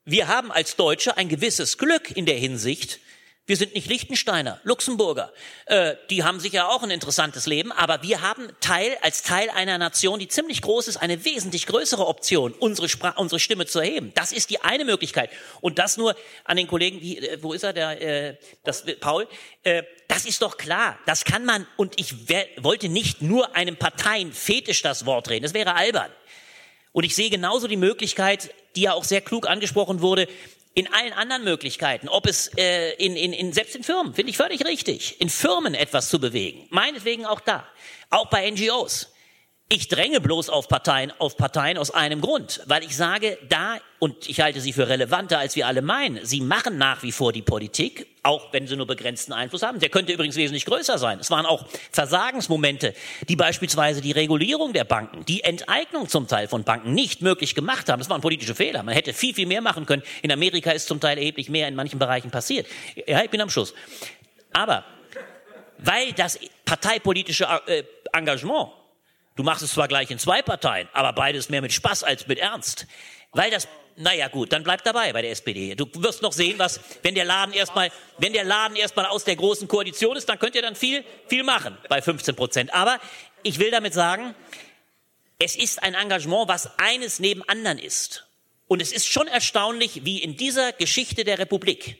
wir 0.09 0.29
haben 0.29 0.53
als 0.53 0.77
Deutsche 0.77 1.17
ein 1.17 1.29
gewisses 1.29 1.79
Glück 1.79 2.17
in 2.17 2.27
der 2.27 2.37
Hinsicht, 2.37 3.01
wir 3.47 3.57
sind 3.57 3.75
nicht 3.75 3.89
Liechtensteiner, 3.89 4.61
Luxemburger. 4.65 5.33
Äh, 5.67 5.95
die 6.11 6.25
haben 6.25 6.41
sicher 6.41 6.69
auch 6.69 6.83
ein 6.83 6.91
interessantes 6.91 7.47
Leben, 7.47 7.71
aber 7.71 8.03
wir 8.03 8.21
haben 8.21 8.49
Teil, 8.61 8.99
als 9.03 9.23
Teil 9.23 9.51
einer 9.51 9.79
Nation, 9.79 10.19
die 10.19 10.27
ziemlich 10.27 10.63
groß 10.63 10.89
ist, 10.89 10.97
eine 10.97 11.25
wesentlich 11.25 11.67
größere 11.67 12.07
Option, 12.07 12.53
unsere, 12.53 12.89
Spra 12.89 13.11
unsere 13.11 13.39
Stimme 13.39 13.67
zu 13.67 13.79
erheben. 13.79 14.11
Das 14.17 14.33
ist 14.33 14.51
die 14.51 14.61
eine 14.63 14.85
Möglichkeit. 14.85 15.31
Und 15.61 15.79
das 15.79 15.97
nur 15.97 16.17
an 16.45 16.57
den 16.57 16.67
Kollegen, 16.67 17.01
wie, 17.01 17.19
äh, 17.19 17.41
wo 17.41 17.53
ist 17.53 17.63
er, 17.63 17.73
der, 17.73 18.01
äh, 18.03 18.37
das, 18.65 18.85
Paul? 18.99 19.29
Äh, 19.63 19.85
das 20.09 20.25
ist 20.25 20.43
doch 20.43 20.57
klar. 20.57 20.99
Das 21.07 21.25
kann 21.25 21.45
man, 21.45 21.69
und 21.77 22.01
ich 22.01 22.15
wollte 22.59 22.89
nicht 22.89 23.23
nur 23.23 23.55
einem 23.55 23.77
Parteienfetisch 23.77 24.83
das 24.83 25.07
Wort 25.07 25.31
reden. 25.31 25.45
Das 25.45 25.55
wäre 25.55 25.75
albern. 25.75 26.11
Und 26.93 27.05
ich 27.05 27.15
sehe 27.15 27.31
genauso 27.31 27.69
die 27.69 27.77
Möglichkeit, 27.77 28.51
die 28.75 28.83
ja 28.83 28.95
auch 28.95 29.05
sehr 29.05 29.21
klug 29.21 29.49
angesprochen 29.49 30.01
wurde, 30.01 30.29
in 30.77 30.93
allen 30.93 31.15
anderen 31.15 31.43
Möglichkeiten, 31.43 32.07
ob 32.07 32.27
es 32.27 32.51
äh, 32.59 32.93
in, 33.03 33.17
in, 33.17 33.33
in, 33.33 33.51
selbst 33.55 33.75
in 33.75 33.83
Firmen, 33.83 34.13
finde 34.13 34.29
ich 34.29 34.37
völlig 34.37 34.63
richtig, 34.67 35.19
in 35.23 35.31
Firmen 35.31 35.75
etwas 35.75 36.11
zu 36.11 36.21
bewegen. 36.21 36.67
Meinetwegen 36.69 37.25
auch 37.25 37.41
da, 37.41 37.67
auch 38.11 38.29
bei 38.29 38.49
NGOs. 38.51 39.11
Ich 39.69 39.89
dränge 39.89 40.21
bloß 40.21 40.49
auf 40.49 40.69
Parteien, 40.69 41.13
auf 41.19 41.37
Parteien 41.37 41.77
aus 41.77 41.91
einem 41.91 42.21
Grund, 42.21 42.63
weil 42.67 42.85
ich 42.85 42.97
sage, 42.97 43.37
da, 43.49 43.79
und 43.99 44.29
ich 44.29 44.41
halte 44.41 44.61
sie 44.61 44.73
für 44.73 44.89
relevanter, 44.89 45.41
als 45.41 45.57
wir 45.57 45.67
alle 45.67 45.83
meinen, 45.83 46.25
sie 46.25 46.41
machen 46.41 46.79
nach 46.79 47.03
wie 47.03 47.11
vor 47.11 47.33
die 47.33 47.43
Politik, 47.43 48.07
auch 48.23 48.53
wenn 48.53 48.69
sie 48.69 48.77
nur 48.77 48.87
begrenzten 48.87 49.33
Einfluss 49.33 49.65
haben. 49.65 49.81
Der 49.81 49.89
könnte 49.89 50.13
übrigens 50.13 50.37
wesentlich 50.37 50.67
größer 50.67 50.99
sein. 50.99 51.19
Es 51.19 51.33
waren 51.33 51.47
auch 51.47 51.67
Versagensmomente, 51.91 52.95
die 53.29 53.35
beispielsweise 53.35 54.01
die 54.01 54.13
Regulierung 54.13 54.73
der 54.73 54.85
Banken, 54.85 55.25
die 55.25 55.43
Enteignung 55.43 56.09
zum 56.09 56.29
Teil 56.29 56.47
von 56.47 56.63
Banken 56.63 56.95
nicht 56.95 57.21
möglich 57.21 57.57
gemacht 57.57 57.89
haben. 57.89 57.99
Das 57.99 58.09
waren 58.09 58.21
politische 58.21 58.55
Fehler. 58.55 58.85
Man 58.85 58.95
hätte 58.95 59.13
viel, 59.13 59.35
viel 59.35 59.47
mehr 59.47 59.63
machen 59.63 59.85
können. 59.85 60.05
In 60.23 60.31
Amerika 60.31 60.71
ist 60.71 60.87
zum 60.87 61.01
Teil 61.01 61.19
erheblich 61.19 61.49
mehr 61.49 61.67
in 61.67 61.75
manchen 61.75 61.99
Bereichen 61.99 62.31
passiert. 62.31 62.69
Ja, 63.09 63.21
ich 63.25 63.31
bin 63.31 63.41
am 63.41 63.51
Schluss. 63.51 63.75
Aber 64.53 64.85
weil 65.79 66.13
das 66.13 66.39
parteipolitische 66.65 67.49
äh, 67.67 67.83
Engagement 68.13 68.71
Du 69.37 69.43
machst 69.43 69.63
es 69.63 69.73
zwar 69.73 69.87
gleich 69.87 70.11
in 70.11 70.19
zwei 70.19 70.43
Parteien, 70.43 70.89
aber 70.93 71.13
beides 71.13 71.51
mehr 71.51 71.61
mit 71.61 71.73
Spaß 71.73 72.03
als 72.03 72.27
mit 72.27 72.39
Ernst. 72.39 72.87
Weil 73.33 73.51
das, 73.51 73.69
naja 73.97 74.29
gut, 74.29 74.53
dann 74.53 74.63
bleib 74.63 74.83
dabei 74.83 75.13
bei 75.13 75.21
der 75.21 75.31
SPD. 75.31 75.75
Du 75.75 75.87
wirst 75.97 76.23
noch 76.23 76.33
sehen, 76.33 76.59
was, 76.59 76.81
wenn 77.03 77.15
der 77.15 77.27
Laden 77.27 77.53
erstmal, 77.53 77.93
wenn 78.17 78.33
der 78.33 78.45
Laden 78.45 78.77
erstmal 78.77 79.05
aus 79.07 79.25
der 79.25 79.37
großen 79.37 79.69
Koalition 79.69 80.17
ist, 80.17 80.29
dann 80.29 80.39
könnt 80.39 80.55
ihr 80.55 80.63
dann 80.63 80.75
viel, 80.75 81.05
viel 81.29 81.43
machen 81.43 81.77
bei 81.91 82.01
15 82.01 82.35
Prozent. 82.35 82.75
Aber 82.75 82.99
ich 83.43 83.59
will 83.59 83.71
damit 83.71 83.93
sagen, 83.93 84.35
es 85.39 85.55
ist 85.55 85.83
ein 85.83 85.95
Engagement, 85.95 86.49
was 86.49 86.79
eines 86.79 87.19
neben 87.19 87.47
anderen 87.47 87.79
ist. 87.79 88.27
Und 88.69 88.81
es 88.81 88.91
ist 88.91 89.07
schon 89.07 89.29
erstaunlich, 89.29 90.05
wie 90.07 90.23
in 90.23 90.37
dieser 90.37 90.73
Geschichte 90.73 91.25
der 91.25 91.39
Republik 91.39 91.99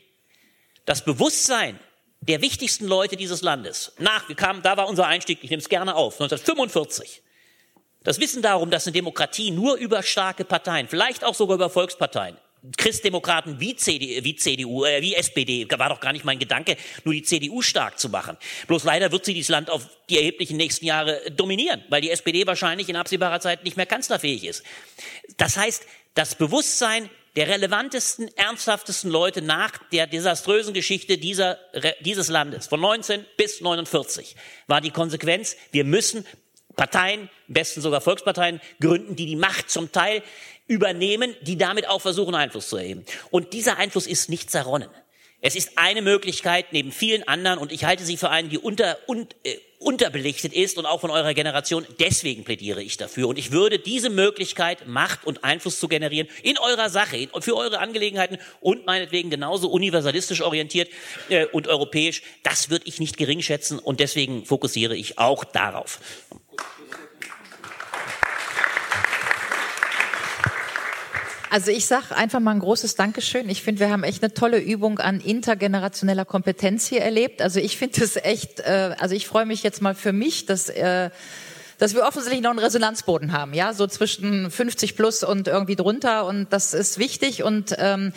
das 0.85 1.05
Bewusstsein 1.05 1.79
der 2.21 2.41
wichtigsten 2.41 2.87
Leute 2.87 3.15
dieses 3.15 3.41
Landes 3.41 3.93
nach, 3.99 4.27
kamen, 4.35 4.63
da 4.63 4.75
war 4.75 4.87
unser 4.87 5.05
Einstieg, 5.05 5.39
ich 5.43 5.51
nehme 5.51 5.61
es 5.61 5.69
gerne 5.69 5.95
auf, 5.95 6.13
1945, 6.13 7.21
das 8.07 8.21
Wissen 8.21 8.41
darum, 8.41 8.71
dass 8.71 8.87
eine 8.87 8.93
Demokratie 8.93 9.51
nur 9.51 9.75
über 9.75 10.01
starke 10.01 10.45
Parteien, 10.45 10.87
vielleicht 10.87 11.25
auch 11.25 11.35
sogar 11.35 11.55
über 11.55 11.69
Volksparteien, 11.69 12.37
Christdemokraten 12.77 13.59
wie, 13.59 13.75
CD, 13.75 14.23
wie 14.23 14.37
CDU, 14.37 14.85
äh, 14.85 15.01
wie 15.01 15.13
SPD, 15.13 15.67
war 15.77 15.89
doch 15.89 15.99
gar 15.99 16.13
nicht 16.13 16.23
mein 16.23 16.39
Gedanke, 16.39 16.77
nur 17.03 17.13
die 17.13 17.23
CDU 17.23 17.61
stark 17.61 17.99
zu 17.99 18.07
machen. 18.07 18.37
Bloß 18.67 18.85
leider 18.85 19.11
wird 19.11 19.25
sie 19.25 19.33
dieses 19.33 19.49
Land 19.49 19.69
auf 19.69 19.89
die 20.09 20.19
erheblichen 20.19 20.55
nächsten 20.55 20.85
Jahre 20.85 21.19
dominieren, 21.31 21.83
weil 21.89 21.99
die 21.99 22.09
SPD 22.09 22.47
wahrscheinlich 22.47 22.87
in 22.87 22.95
absehbarer 22.95 23.41
Zeit 23.41 23.65
nicht 23.65 23.75
mehr 23.75 23.85
kanzlerfähig 23.85 24.45
ist. 24.45 24.63
Das 25.35 25.57
heißt, 25.57 25.83
das 26.13 26.35
Bewusstsein 26.35 27.09
der 27.35 27.49
relevantesten, 27.49 28.29
ernsthaftesten 28.37 29.11
Leute 29.11 29.41
nach 29.41 29.71
der 29.91 30.07
desaströsen 30.07 30.73
Geschichte 30.73 31.17
dieser, 31.17 31.59
dieses 31.99 32.29
Landes 32.29 32.67
von 32.67 32.79
19 32.79 33.25
bis 33.35 33.59
49 33.59 34.37
war 34.67 34.79
die 34.79 34.91
Konsequenz, 34.91 35.57
wir 35.73 35.83
müssen 35.83 36.25
Parteien, 36.77 37.29
am 37.49 37.53
besten 37.53 37.81
sogar 37.81 37.99
Volksparteien, 37.99 38.61
gründen, 38.79 39.17
die 39.17 39.25
die 39.25 39.35
Macht 39.35 39.69
zum 39.69 39.91
Teil 39.91 40.23
übernehmen, 40.67 41.35
die 41.41 41.57
damit 41.57 41.89
auch 41.89 41.99
versuchen, 41.99 42.35
Einfluss 42.35 42.69
zu 42.69 42.77
erheben. 42.77 43.03
Und 43.31 43.51
dieser 43.51 43.77
Einfluss 43.77 44.07
ist 44.07 44.29
nicht 44.29 44.49
zerronnen. 44.49 44.89
Es 45.41 45.55
ist 45.55 45.77
eine 45.77 46.01
Möglichkeit 46.01 46.71
neben 46.71 46.91
vielen 46.91 47.27
anderen 47.27 47.59
und 47.59 47.71
ich 47.71 47.83
halte 47.83 48.03
sie 48.03 48.17
für 48.17 48.29
eine, 48.29 48.47
die 48.47 48.57
unter, 48.57 48.97
un, 49.07 49.27
äh, 49.43 49.55
unterbelichtet 49.79 50.53
ist 50.53 50.77
und 50.77 50.85
auch 50.85 51.01
von 51.01 51.11
eurer 51.11 51.33
Generation. 51.33 51.85
Deswegen 51.99 52.43
plädiere 52.43 52.81
ich 52.81 52.97
dafür. 52.97 53.27
Und 53.27 53.37
ich 53.37 53.51
würde 53.51 53.79
diese 53.79 54.09
Möglichkeit, 54.09 54.87
Macht 54.87 55.25
und 55.25 55.43
Einfluss 55.43 55.79
zu 55.79 55.87
generieren 55.87 56.27
in 56.43 56.57
eurer 56.57 56.89
Sache, 56.89 57.27
für 57.39 57.55
eure 57.55 57.79
Angelegenheiten 57.79 58.37
und 58.61 58.85
meinetwegen 58.85 59.29
genauso 59.29 59.69
universalistisch 59.69 60.41
orientiert 60.41 60.89
äh, 61.29 61.45
und 61.45 61.67
europäisch, 61.67 62.23
das 62.43 62.69
würde 62.69 62.87
ich 62.87 62.99
nicht 62.99 63.17
gering 63.17 63.41
schätzen 63.41 63.79
und 63.79 63.99
deswegen 63.99 64.45
fokussiere 64.45 64.95
ich 64.95 65.17
auch 65.17 65.43
darauf. 65.43 65.99
Also 71.49 71.71
ich 71.71 71.85
sage 71.85 72.15
einfach 72.15 72.39
mal 72.39 72.51
ein 72.51 72.59
großes 72.59 72.95
Dankeschön. 72.95 73.49
Ich 73.49 73.63
finde, 73.63 73.79
wir 73.79 73.89
haben 73.89 74.03
echt 74.03 74.23
eine 74.23 74.33
tolle 74.33 74.59
Übung 74.59 74.99
an 74.99 75.21
intergenerationeller 75.21 76.25
Kompetenz 76.25 76.87
hier 76.87 77.01
erlebt. 77.01 77.41
Also 77.41 77.59
ich 77.59 77.77
finde 77.77 78.03
es 78.03 78.15
echt, 78.17 78.59
äh, 78.59 78.95
also 78.99 79.15
ich 79.15 79.27
freue 79.27 79.45
mich 79.45 79.63
jetzt 79.63 79.81
mal 79.81 79.95
für 79.95 80.13
mich, 80.13 80.45
dass 80.45 80.69
äh, 80.69 81.09
dass 81.77 81.93
wir 81.93 82.03
offensichtlich 82.03 82.41
noch 82.41 82.49
einen 82.49 82.59
Resonanzboden 82.59 83.33
haben, 83.33 83.53
ja, 83.53 83.73
so 83.73 83.87
zwischen 83.87 84.49
50 84.49 84.95
plus 84.95 85.23
und 85.23 85.47
irgendwie 85.47 85.75
drunter 85.75 86.25
und 86.25 86.51
das 86.51 86.73
ist 86.73 86.97
wichtig 86.97 87.43
und 87.43 87.75
ähm, 87.77 88.13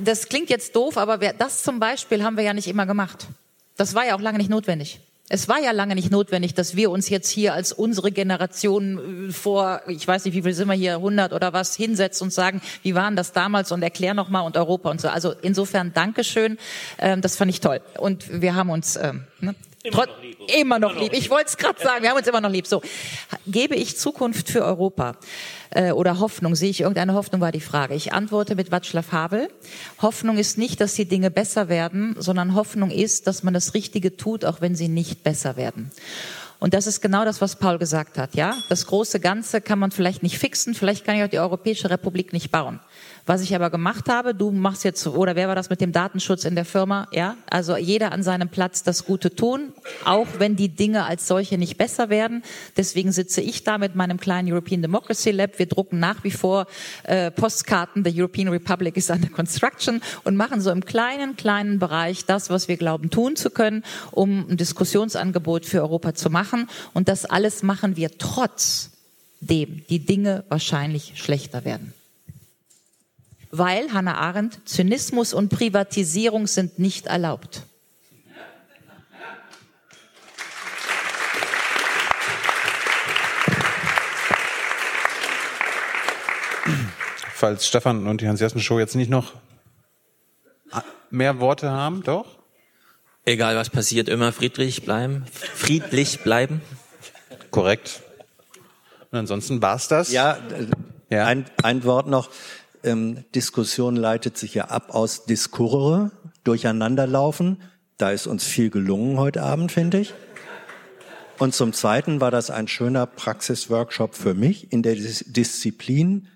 das 0.00 0.28
klingt 0.28 0.50
jetzt 0.50 0.74
doof, 0.74 0.98
aber 0.98 1.20
wir, 1.20 1.32
das 1.32 1.62
zum 1.62 1.78
Beispiel 1.78 2.24
haben 2.24 2.36
wir 2.36 2.42
ja 2.42 2.52
nicht 2.52 2.66
immer 2.66 2.86
gemacht. 2.86 3.28
Das 3.76 3.94
war 3.94 4.04
ja 4.04 4.16
auch 4.16 4.20
lange 4.20 4.38
nicht 4.38 4.50
notwendig. 4.50 5.00
Es 5.30 5.48
war 5.48 5.58
ja 5.58 5.70
lange 5.70 5.94
nicht 5.94 6.10
notwendig, 6.10 6.52
dass 6.52 6.76
wir 6.76 6.90
uns 6.90 7.08
jetzt 7.08 7.30
hier 7.30 7.54
als 7.54 7.72
unsere 7.72 8.12
Generation 8.12 9.28
äh, 9.28 9.32
vor, 9.32 9.80
ich 9.88 10.06
weiß 10.06 10.26
nicht, 10.26 10.34
wie 10.34 10.42
viel 10.42 10.52
sind 10.52 10.68
wir 10.68 10.74
hier, 10.74 10.96
100 10.96 11.32
oder 11.32 11.54
was, 11.54 11.74
hinsetzen 11.74 12.26
und 12.26 12.30
sagen, 12.30 12.60
wie 12.82 12.94
waren 12.94 13.16
das 13.16 13.32
damals 13.32 13.72
und 13.72 13.82
erklär 13.82 14.12
noch 14.12 14.28
mal 14.28 14.42
und 14.42 14.58
Europa 14.58 14.90
und 14.90 15.00
so. 15.00 15.08
Also 15.08 15.32
insofern 15.40 15.94
Dankeschön, 15.94 16.58
ähm, 16.98 17.22
das 17.22 17.36
fand 17.36 17.50
ich 17.50 17.60
toll. 17.60 17.80
Und 17.98 18.42
wir 18.42 18.54
haben 18.54 18.68
uns 18.68 18.96
ähm, 18.96 19.24
ne, 19.40 19.54
Immer 19.86 20.06
noch 20.06 20.22
lieb. 20.22 20.38
Immer 20.58 20.78
noch 20.78 20.96
lieb. 20.96 21.12
Ich 21.12 21.28
wollte 21.28 21.48
es 21.48 21.56
gerade 21.58 21.78
sagen, 21.78 22.02
wir 22.02 22.08
haben 22.08 22.16
uns 22.16 22.26
immer 22.26 22.40
noch 22.40 22.50
lieb. 22.50 22.66
So, 22.66 22.80
gebe 23.46 23.74
ich 23.74 23.98
Zukunft 23.98 24.48
für 24.48 24.64
Europa 24.64 25.16
äh, 25.68 25.92
oder 25.92 26.20
Hoffnung? 26.20 26.54
Sehe 26.54 26.70
ich 26.70 26.80
irgendeine 26.80 27.12
Hoffnung, 27.12 27.42
war 27.42 27.52
die 27.52 27.60
Frage. 27.60 27.94
Ich 27.94 28.14
antworte 28.14 28.54
mit 28.54 28.70
Václav 28.70 29.12
Havel. 29.12 29.48
Hoffnung 30.00 30.38
ist 30.38 30.56
nicht, 30.56 30.80
dass 30.80 30.94
die 30.94 31.04
Dinge 31.04 31.30
besser 31.30 31.68
werden, 31.68 32.16
sondern 32.18 32.54
Hoffnung 32.54 32.90
ist, 32.90 33.26
dass 33.26 33.42
man 33.42 33.52
das 33.52 33.74
Richtige 33.74 34.16
tut, 34.16 34.46
auch 34.46 34.62
wenn 34.62 34.74
sie 34.74 34.88
nicht 34.88 35.22
besser 35.22 35.58
werden. 35.58 35.92
Und 36.60 36.72
das 36.72 36.86
ist 36.86 37.02
genau 37.02 37.26
das, 37.26 37.42
was 37.42 37.56
Paul 37.56 37.76
gesagt 37.76 38.16
hat, 38.16 38.36
ja? 38.36 38.56
Das 38.70 38.86
große 38.86 39.20
Ganze 39.20 39.60
kann 39.60 39.78
man 39.78 39.90
vielleicht 39.90 40.22
nicht 40.22 40.38
fixen, 40.38 40.74
vielleicht 40.74 41.04
kann 41.04 41.14
ich 41.14 41.22
auch 41.22 41.28
die 41.28 41.40
Europäische 41.40 41.90
Republik 41.90 42.32
nicht 42.32 42.50
bauen. 42.50 42.80
Was 43.26 43.40
ich 43.40 43.54
aber 43.54 43.70
gemacht 43.70 44.10
habe, 44.10 44.34
du 44.34 44.50
machst 44.50 44.84
jetzt, 44.84 45.06
oder 45.06 45.34
wer 45.34 45.48
war 45.48 45.54
das 45.54 45.70
mit 45.70 45.80
dem 45.80 45.92
Datenschutz 45.92 46.44
in 46.44 46.54
der 46.54 46.66
Firma? 46.66 47.08
Ja, 47.10 47.36
also 47.48 47.74
jeder 47.74 48.12
an 48.12 48.22
seinem 48.22 48.50
Platz 48.50 48.82
das 48.82 49.06
Gute 49.06 49.34
tun, 49.34 49.72
auch 50.04 50.26
wenn 50.38 50.56
die 50.56 50.68
Dinge 50.68 51.06
als 51.06 51.26
solche 51.26 51.56
nicht 51.56 51.78
besser 51.78 52.10
werden. 52.10 52.42
Deswegen 52.76 53.12
sitze 53.12 53.40
ich 53.40 53.64
da 53.64 53.78
mit 53.78 53.94
meinem 53.94 54.20
kleinen 54.20 54.52
European 54.52 54.82
Democracy 54.82 55.30
Lab. 55.30 55.58
Wir 55.58 55.64
drucken 55.64 55.98
nach 55.98 56.22
wie 56.22 56.30
vor 56.30 56.66
äh, 57.04 57.30
Postkarten, 57.30 58.04
The 58.04 58.12
European 58.14 58.48
Republic 58.48 58.94
is 58.98 59.08
under 59.08 59.30
construction 59.30 60.02
und 60.24 60.36
machen 60.36 60.60
so 60.60 60.70
im 60.70 60.84
kleinen, 60.84 61.36
kleinen 61.36 61.78
Bereich 61.78 62.26
das, 62.26 62.50
was 62.50 62.68
wir 62.68 62.76
glauben 62.76 63.08
tun 63.08 63.36
zu 63.36 63.48
können, 63.48 63.84
um 64.10 64.46
ein 64.50 64.58
Diskussionsangebot 64.58 65.64
für 65.64 65.80
Europa 65.80 66.14
zu 66.14 66.28
machen. 66.28 66.68
Und 66.92 67.08
das 67.08 67.24
alles 67.24 67.62
machen 67.62 67.96
wir 67.96 68.18
trotz 68.18 68.90
dem 69.40 69.82
die 69.88 70.04
Dinge 70.04 70.44
wahrscheinlich 70.50 71.14
schlechter 71.16 71.64
werden 71.64 71.94
weil, 73.58 73.92
Hannah 73.92 74.16
Arendt, 74.16 74.68
Zynismus 74.68 75.32
und 75.32 75.48
Privatisierung 75.48 76.46
sind 76.46 76.78
nicht 76.78 77.06
erlaubt. 77.06 77.62
Falls 87.34 87.66
Stefan 87.66 88.06
und 88.06 88.20
die 88.20 88.28
Hans-Jessen-Show 88.28 88.78
jetzt 88.78 88.96
nicht 88.96 89.10
noch 89.10 89.34
mehr 91.10 91.38
Worte 91.38 91.70
haben, 91.70 92.02
doch? 92.02 92.38
Egal 93.24 93.56
was 93.56 93.70
passiert, 93.70 94.08
immer 94.08 94.32
friedlich 94.32 94.82
bleiben. 94.82 95.24
Friedlich 95.30 96.20
bleiben. 96.20 96.60
Korrekt. 97.50 98.02
Und 99.10 99.18
ansonsten 99.18 99.62
war's 99.62 99.88
das. 99.88 100.10
Ja, 100.10 100.38
ja. 101.08 101.26
Ein, 101.26 101.46
ein 101.62 101.84
Wort 101.84 102.08
noch 102.08 102.30
ähm, 102.84 103.24
Diskussion 103.34 103.96
leitet 103.96 104.38
sich 104.38 104.54
ja 104.54 104.66
ab 104.66 104.94
aus 104.94 105.24
Diskurre, 105.24 106.10
durcheinanderlaufen. 106.44 107.62
Da 107.96 108.10
ist 108.10 108.26
uns 108.26 108.44
viel 108.44 108.70
gelungen 108.70 109.18
heute 109.18 109.42
Abend, 109.42 109.72
finde 109.72 110.00
ich. 110.00 110.14
Und 111.38 111.54
zum 111.54 111.72
Zweiten 111.72 112.20
war 112.20 112.30
das 112.30 112.50
ein 112.50 112.68
schöner 112.68 113.06
Praxisworkshop 113.06 114.14
für 114.14 114.34
mich 114.34 114.72
in 114.72 114.82
der 114.82 114.94
Dis 114.94 115.24
Disziplin 115.26 116.28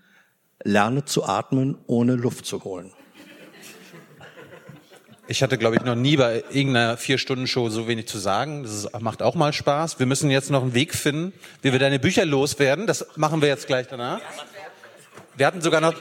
Lerne 0.64 1.04
zu 1.04 1.24
atmen, 1.24 1.78
ohne 1.86 2.16
Luft 2.16 2.44
zu 2.44 2.64
holen. 2.64 2.92
Ich 5.30 5.42
hatte, 5.42 5.58
glaube 5.58 5.76
ich, 5.76 5.82
noch 5.82 5.94
nie 5.94 6.16
bei 6.16 6.42
irgendeiner 6.50 6.96
Vier-Stunden-Show 6.96 7.68
so 7.68 7.86
wenig 7.86 8.08
zu 8.08 8.18
sagen. 8.18 8.62
Das 8.62 8.72
ist, 8.72 9.00
macht 9.00 9.22
auch 9.22 9.34
mal 9.34 9.52
Spaß. 9.52 9.98
Wir 9.98 10.06
müssen 10.06 10.30
jetzt 10.30 10.50
noch 10.50 10.62
einen 10.62 10.74
Weg 10.74 10.94
finden, 10.94 11.34
wie 11.60 11.70
wir 11.70 11.78
deine 11.78 11.98
Bücher 11.98 12.24
loswerden. 12.24 12.86
Das 12.86 13.06
machen 13.16 13.42
wir 13.42 13.48
jetzt 13.48 13.66
gleich 13.66 13.86
danach. 13.86 14.20
Wir 15.38 15.46
hatten 15.46 15.60
sogar 15.60 15.80
noch, 15.80 15.94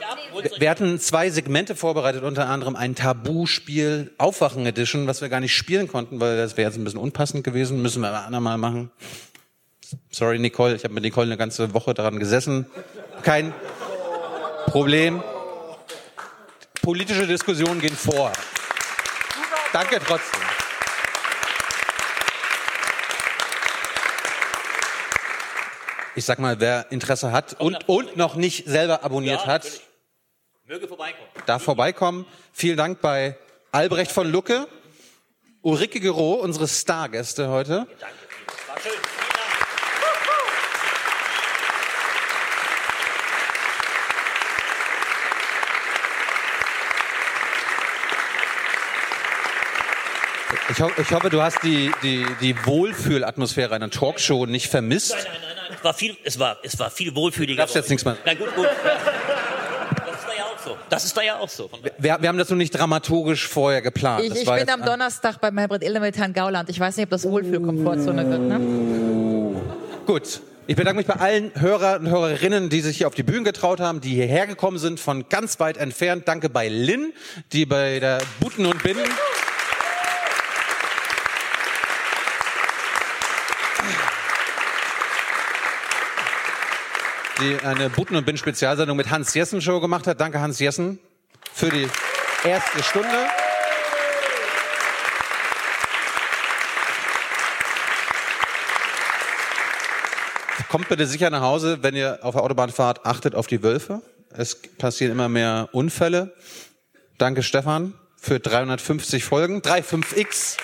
wir 0.58 0.68
hatten 0.68 0.98
zwei 0.98 1.30
Segmente 1.30 1.76
vorbereitet, 1.76 2.24
unter 2.24 2.48
anderem 2.48 2.74
ein 2.74 2.96
Tabu-Spiel 2.96 4.10
Aufwachen 4.18 4.66
Edition, 4.66 5.06
was 5.06 5.20
wir 5.20 5.28
gar 5.28 5.38
nicht 5.38 5.54
spielen 5.54 5.86
konnten, 5.86 6.18
weil 6.18 6.36
das 6.36 6.56
wäre 6.56 6.68
jetzt 6.68 6.76
ein 6.76 6.82
bisschen 6.82 6.98
unpassend 6.98 7.44
gewesen. 7.44 7.80
Müssen 7.80 8.02
wir 8.02 8.08
ein 8.08 8.16
andermal 8.16 8.58
machen. 8.58 8.90
Sorry, 10.10 10.40
Nicole, 10.40 10.74
ich 10.74 10.82
habe 10.82 10.92
mit 10.92 11.04
Nicole 11.04 11.26
eine 11.26 11.36
ganze 11.36 11.72
Woche 11.72 11.94
daran 11.94 12.18
gesessen. 12.18 12.66
Kein 13.22 13.54
Problem. 14.66 15.22
Politische 16.82 17.28
Diskussionen 17.28 17.80
gehen 17.80 17.94
vor. 17.94 18.32
Danke 19.72 20.00
trotzdem. 20.04 20.47
Ich 26.18 26.24
sag 26.24 26.40
mal, 26.40 26.58
wer 26.58 26.90
Interesse 26.90 27.30
hat 27.30 27.58
und, 27.60 27.88
und 27.88 28.16
noch 28.16 28.34
nicht 28.34 28.66
selber 28.66 29.04
abonniert 29.04 29.42
ja, 29.42 29.46
hat, 29.46 29.80
möge 30.64 30.88
vorbeikommen. 30.88 31.28
Darf 31.46 31.62
vorbeikommen. 31.62 32.26
Vielen 32.52 32.76
Dank 32.76 33.00
bei 33.00 33.38
Albrecht 33.70 34.10
von 34.10 34.30
Lucke, 34.30 34.66
Ulrike 35.62 36.00
Gero, 36.00 36.34
unsere 36.34 36.66
Stargäste 36.66 37.48
heute. 37.48 37.86
Danke. 38.00 38.14
War 38.66 38.80
schön. 38.80 38.92
Ich, 50.70 50.82
ho 50.82 50.90
ich, 50.98 51.12
hoffe, 51.12 51.30
du 51.30 51.40
hast 51.40 51.62
die, 51.62 51.90
die, 52.02 52.26
die 52.40 52.66
Wohlfühlatmosphäre 52.66 53.74
einer 53.74 53.88
Talkshow 53.88 54.44
nicht 54.44 54.68
vermisst. 54.68 55.12
Nein, 55.12 55.24
nein, 55.24 55.40
nein 55.42 55.57
war 55.84 55.94
viel, 55.94 56.16
es 56.24 56.38
war, 56.38 56.58
es 56.62 56.78
war 56.78 56.90
viel 56.90 57.14
wohlfühliger. 57.14 57.62
Darfst 57.62 57.74
jetzt 57.74 57.90
nichts 57.90 58.04
mehr. 58.04 58.16
Na 58.24 58.34
gut, 58.34 58.54
gut. 58.54 58.66
Das 58.66 60.14
ist 60.14 60.26
da 60.26 60.32
ja 60.36 60.44
auch 60.44 60.58
so. 60.64 60.76
Das 60.88 61.04
ist 61.04 61.16
da 61.16 61.22
ja 61.22 61.38
auch 61.38 61.48
so. 61.48 61.70
Wir, 61.98 62.18
wir 62.20 62.28
haben 62.28 62.38
das 62.38 62.48
nur 62.48 62.56
nicht 62.56 62.70
dramaturgisch 62.70 63.46
vorher 63.48 63.82
geplant. 63.82 64.24
Ich, 64.24 64.34
ich 64.34 64.44
bin 64.44 64.70
am 64.70 64.82
Donnerstag 64.84 65.40
bei 65.40 65.50
Herbert 65.50 65.82
Ille 65.82 66.00
mit 66.00 66.16
Herrn 66.16 66.32
Gauland. 66.32 66.68
Ich 66.68 66.78
weiß 66.78 66.96
nicht, 66.96 67.04
ob 67.04 67.10
das 67.10 67.24
Wohlfühlkomfortzone 67.24 68.28
wird, 68.28 68.40
ne? 68.40 69.60
Gut. 70.06 70.40
Ich 70.66 70.76
bedanke 70.76 70.98
mich 70.98 71.06
bei 71.06 71.14
allen 71.14 71.50
Hörer 71.54 71.98
und 71.98 72.10
Hörerinnen, 72.10 72.68
die 72.68 72.82
sich 72.82 72.98
hier 72.98 73.06
auf 73.06 73.14
die 73.14 73.22
Bühne 73.22 73.44
getraut 73.44 73.80
haben, 73.80 74.02
die 74.02 74.10
hierher 74.10 74.46
gekommen 74.46 74.76
sind, 74.76 75.00
von 75.00 75.26
ganz 75.30 75.58
weit 75.60 75.78
entfernt. 75.78 76.28
Danke 76.28 76.50
bei 76.50 76.68
Lynn, 76.68 77.14
die 77.52 77.64
bei 77.64 78.00
der 78.00 78.18
Buten 78.38 78.66
und 78.66 78.82
Binnen 78.82 79.06
die 87.40 87.56
eine 87.64 87.88
Buten 87.90 88.16
und 88.16 88.24
Bin 88.24 88.36
Spezialsendung 88.36 88.96
mit 88.96 89.10
Hans 89.10 89.34
Jessen 89.34 89.60
Show 89.60 89.80
gemacht 89.80 90.06
hat. 90.06 90.20
Danke 90.20 90.40
Hans 90.40 90.58
Jessen 90.58 90.98
für 91.52 91.70
die 91.70 91.88
erste 92.44 92.82
Stunde. 92.82 93.28
Kommt 100.68 100.88
bitte 100.88 101.06
sicher 101.06 101.30
nach 101.30 101.40
Hause, 101.40 101.82
wenn 101.82 101.94
ihr 101.94 102.18
auf 102.22 102.34
der 102.34 102.42
Autobahn 102.42 102.70
fahrt, 102.70 103.06
achtet 103.06 103.34
auf 103.34 103.46
die 103.46 103.62
Wölfe. 103.62 104.02
Es 104.30 104.60
passieren 104.76 105.12
immer 105.12 105.28
mehr 105.28 105.68
Unfälle. 105.72 106.34
Danke 107.16 107.42
Stefan 107.42 107.94
für 108.20 108.38
350 108.38 109.24
Folgen. 109.24 109.60
35x. 109.62 110.58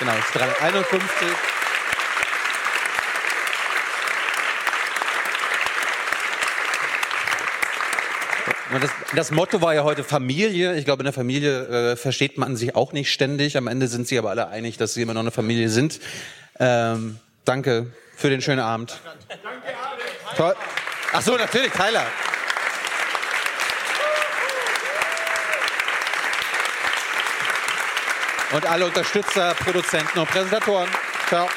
Genau, 0.00 0.12
351. 0.34 1.55
Das, 8.72 8.90
das, 9.14 9.30
Motto 9.30 9.60
war 9.60 9.74
ja 9.74 9.84
heute 9.84 10.02
Familie. 10.02 10.74
Ich 10.76 10.84
glaube, 10.84 11.02
in 11.02 11.04
der 11.04 11.12
Familie 11.12 11.92
äh, 11.92 11.96
versteht 11.96 12.36
man 12.36 12.56
sich 12.56 12.74
auch 12.74 12.92
nicht 12.92 13.12
ständig. 13.12 13.56
Am 13.56 13.68
Ende 13.68 13.86
sind 13.86 14.08
sie 14.08 14.18
aber 14.18 14.30
alle 14.30 14.48
einig, 14.48 14.76
dass 14.76 14.94
sie 14.94 15.02
immer 15.02 15.14
noch 15.14 15.20
eine 15.20 15.30
Familie 15.30 15.68
sind. 15.68 16.00
Ähm, 16.58 17.18
danke 17.44 17.92
für 18.16 18.28
den 18.28 18.42
schönen 18.42 18.60
Abend. 18.60 18.98
Danke, 19.28 19.68
Alex. 19.68 20.36
Toll. 20.36 20.54
Ach 21.12 21.22
so, 21.22 21.36
natürlich, 21.36 21.70
Tyler. 21.72 22.06
Und 28.52 28.66
alle 28.66 28.86
Unterstützer, 28.86 29.54
Produzenten 29.54 30.18
und 30.18 30.28
Präsentatoren. 30.28 30.88
Ciao. 31.28 31.48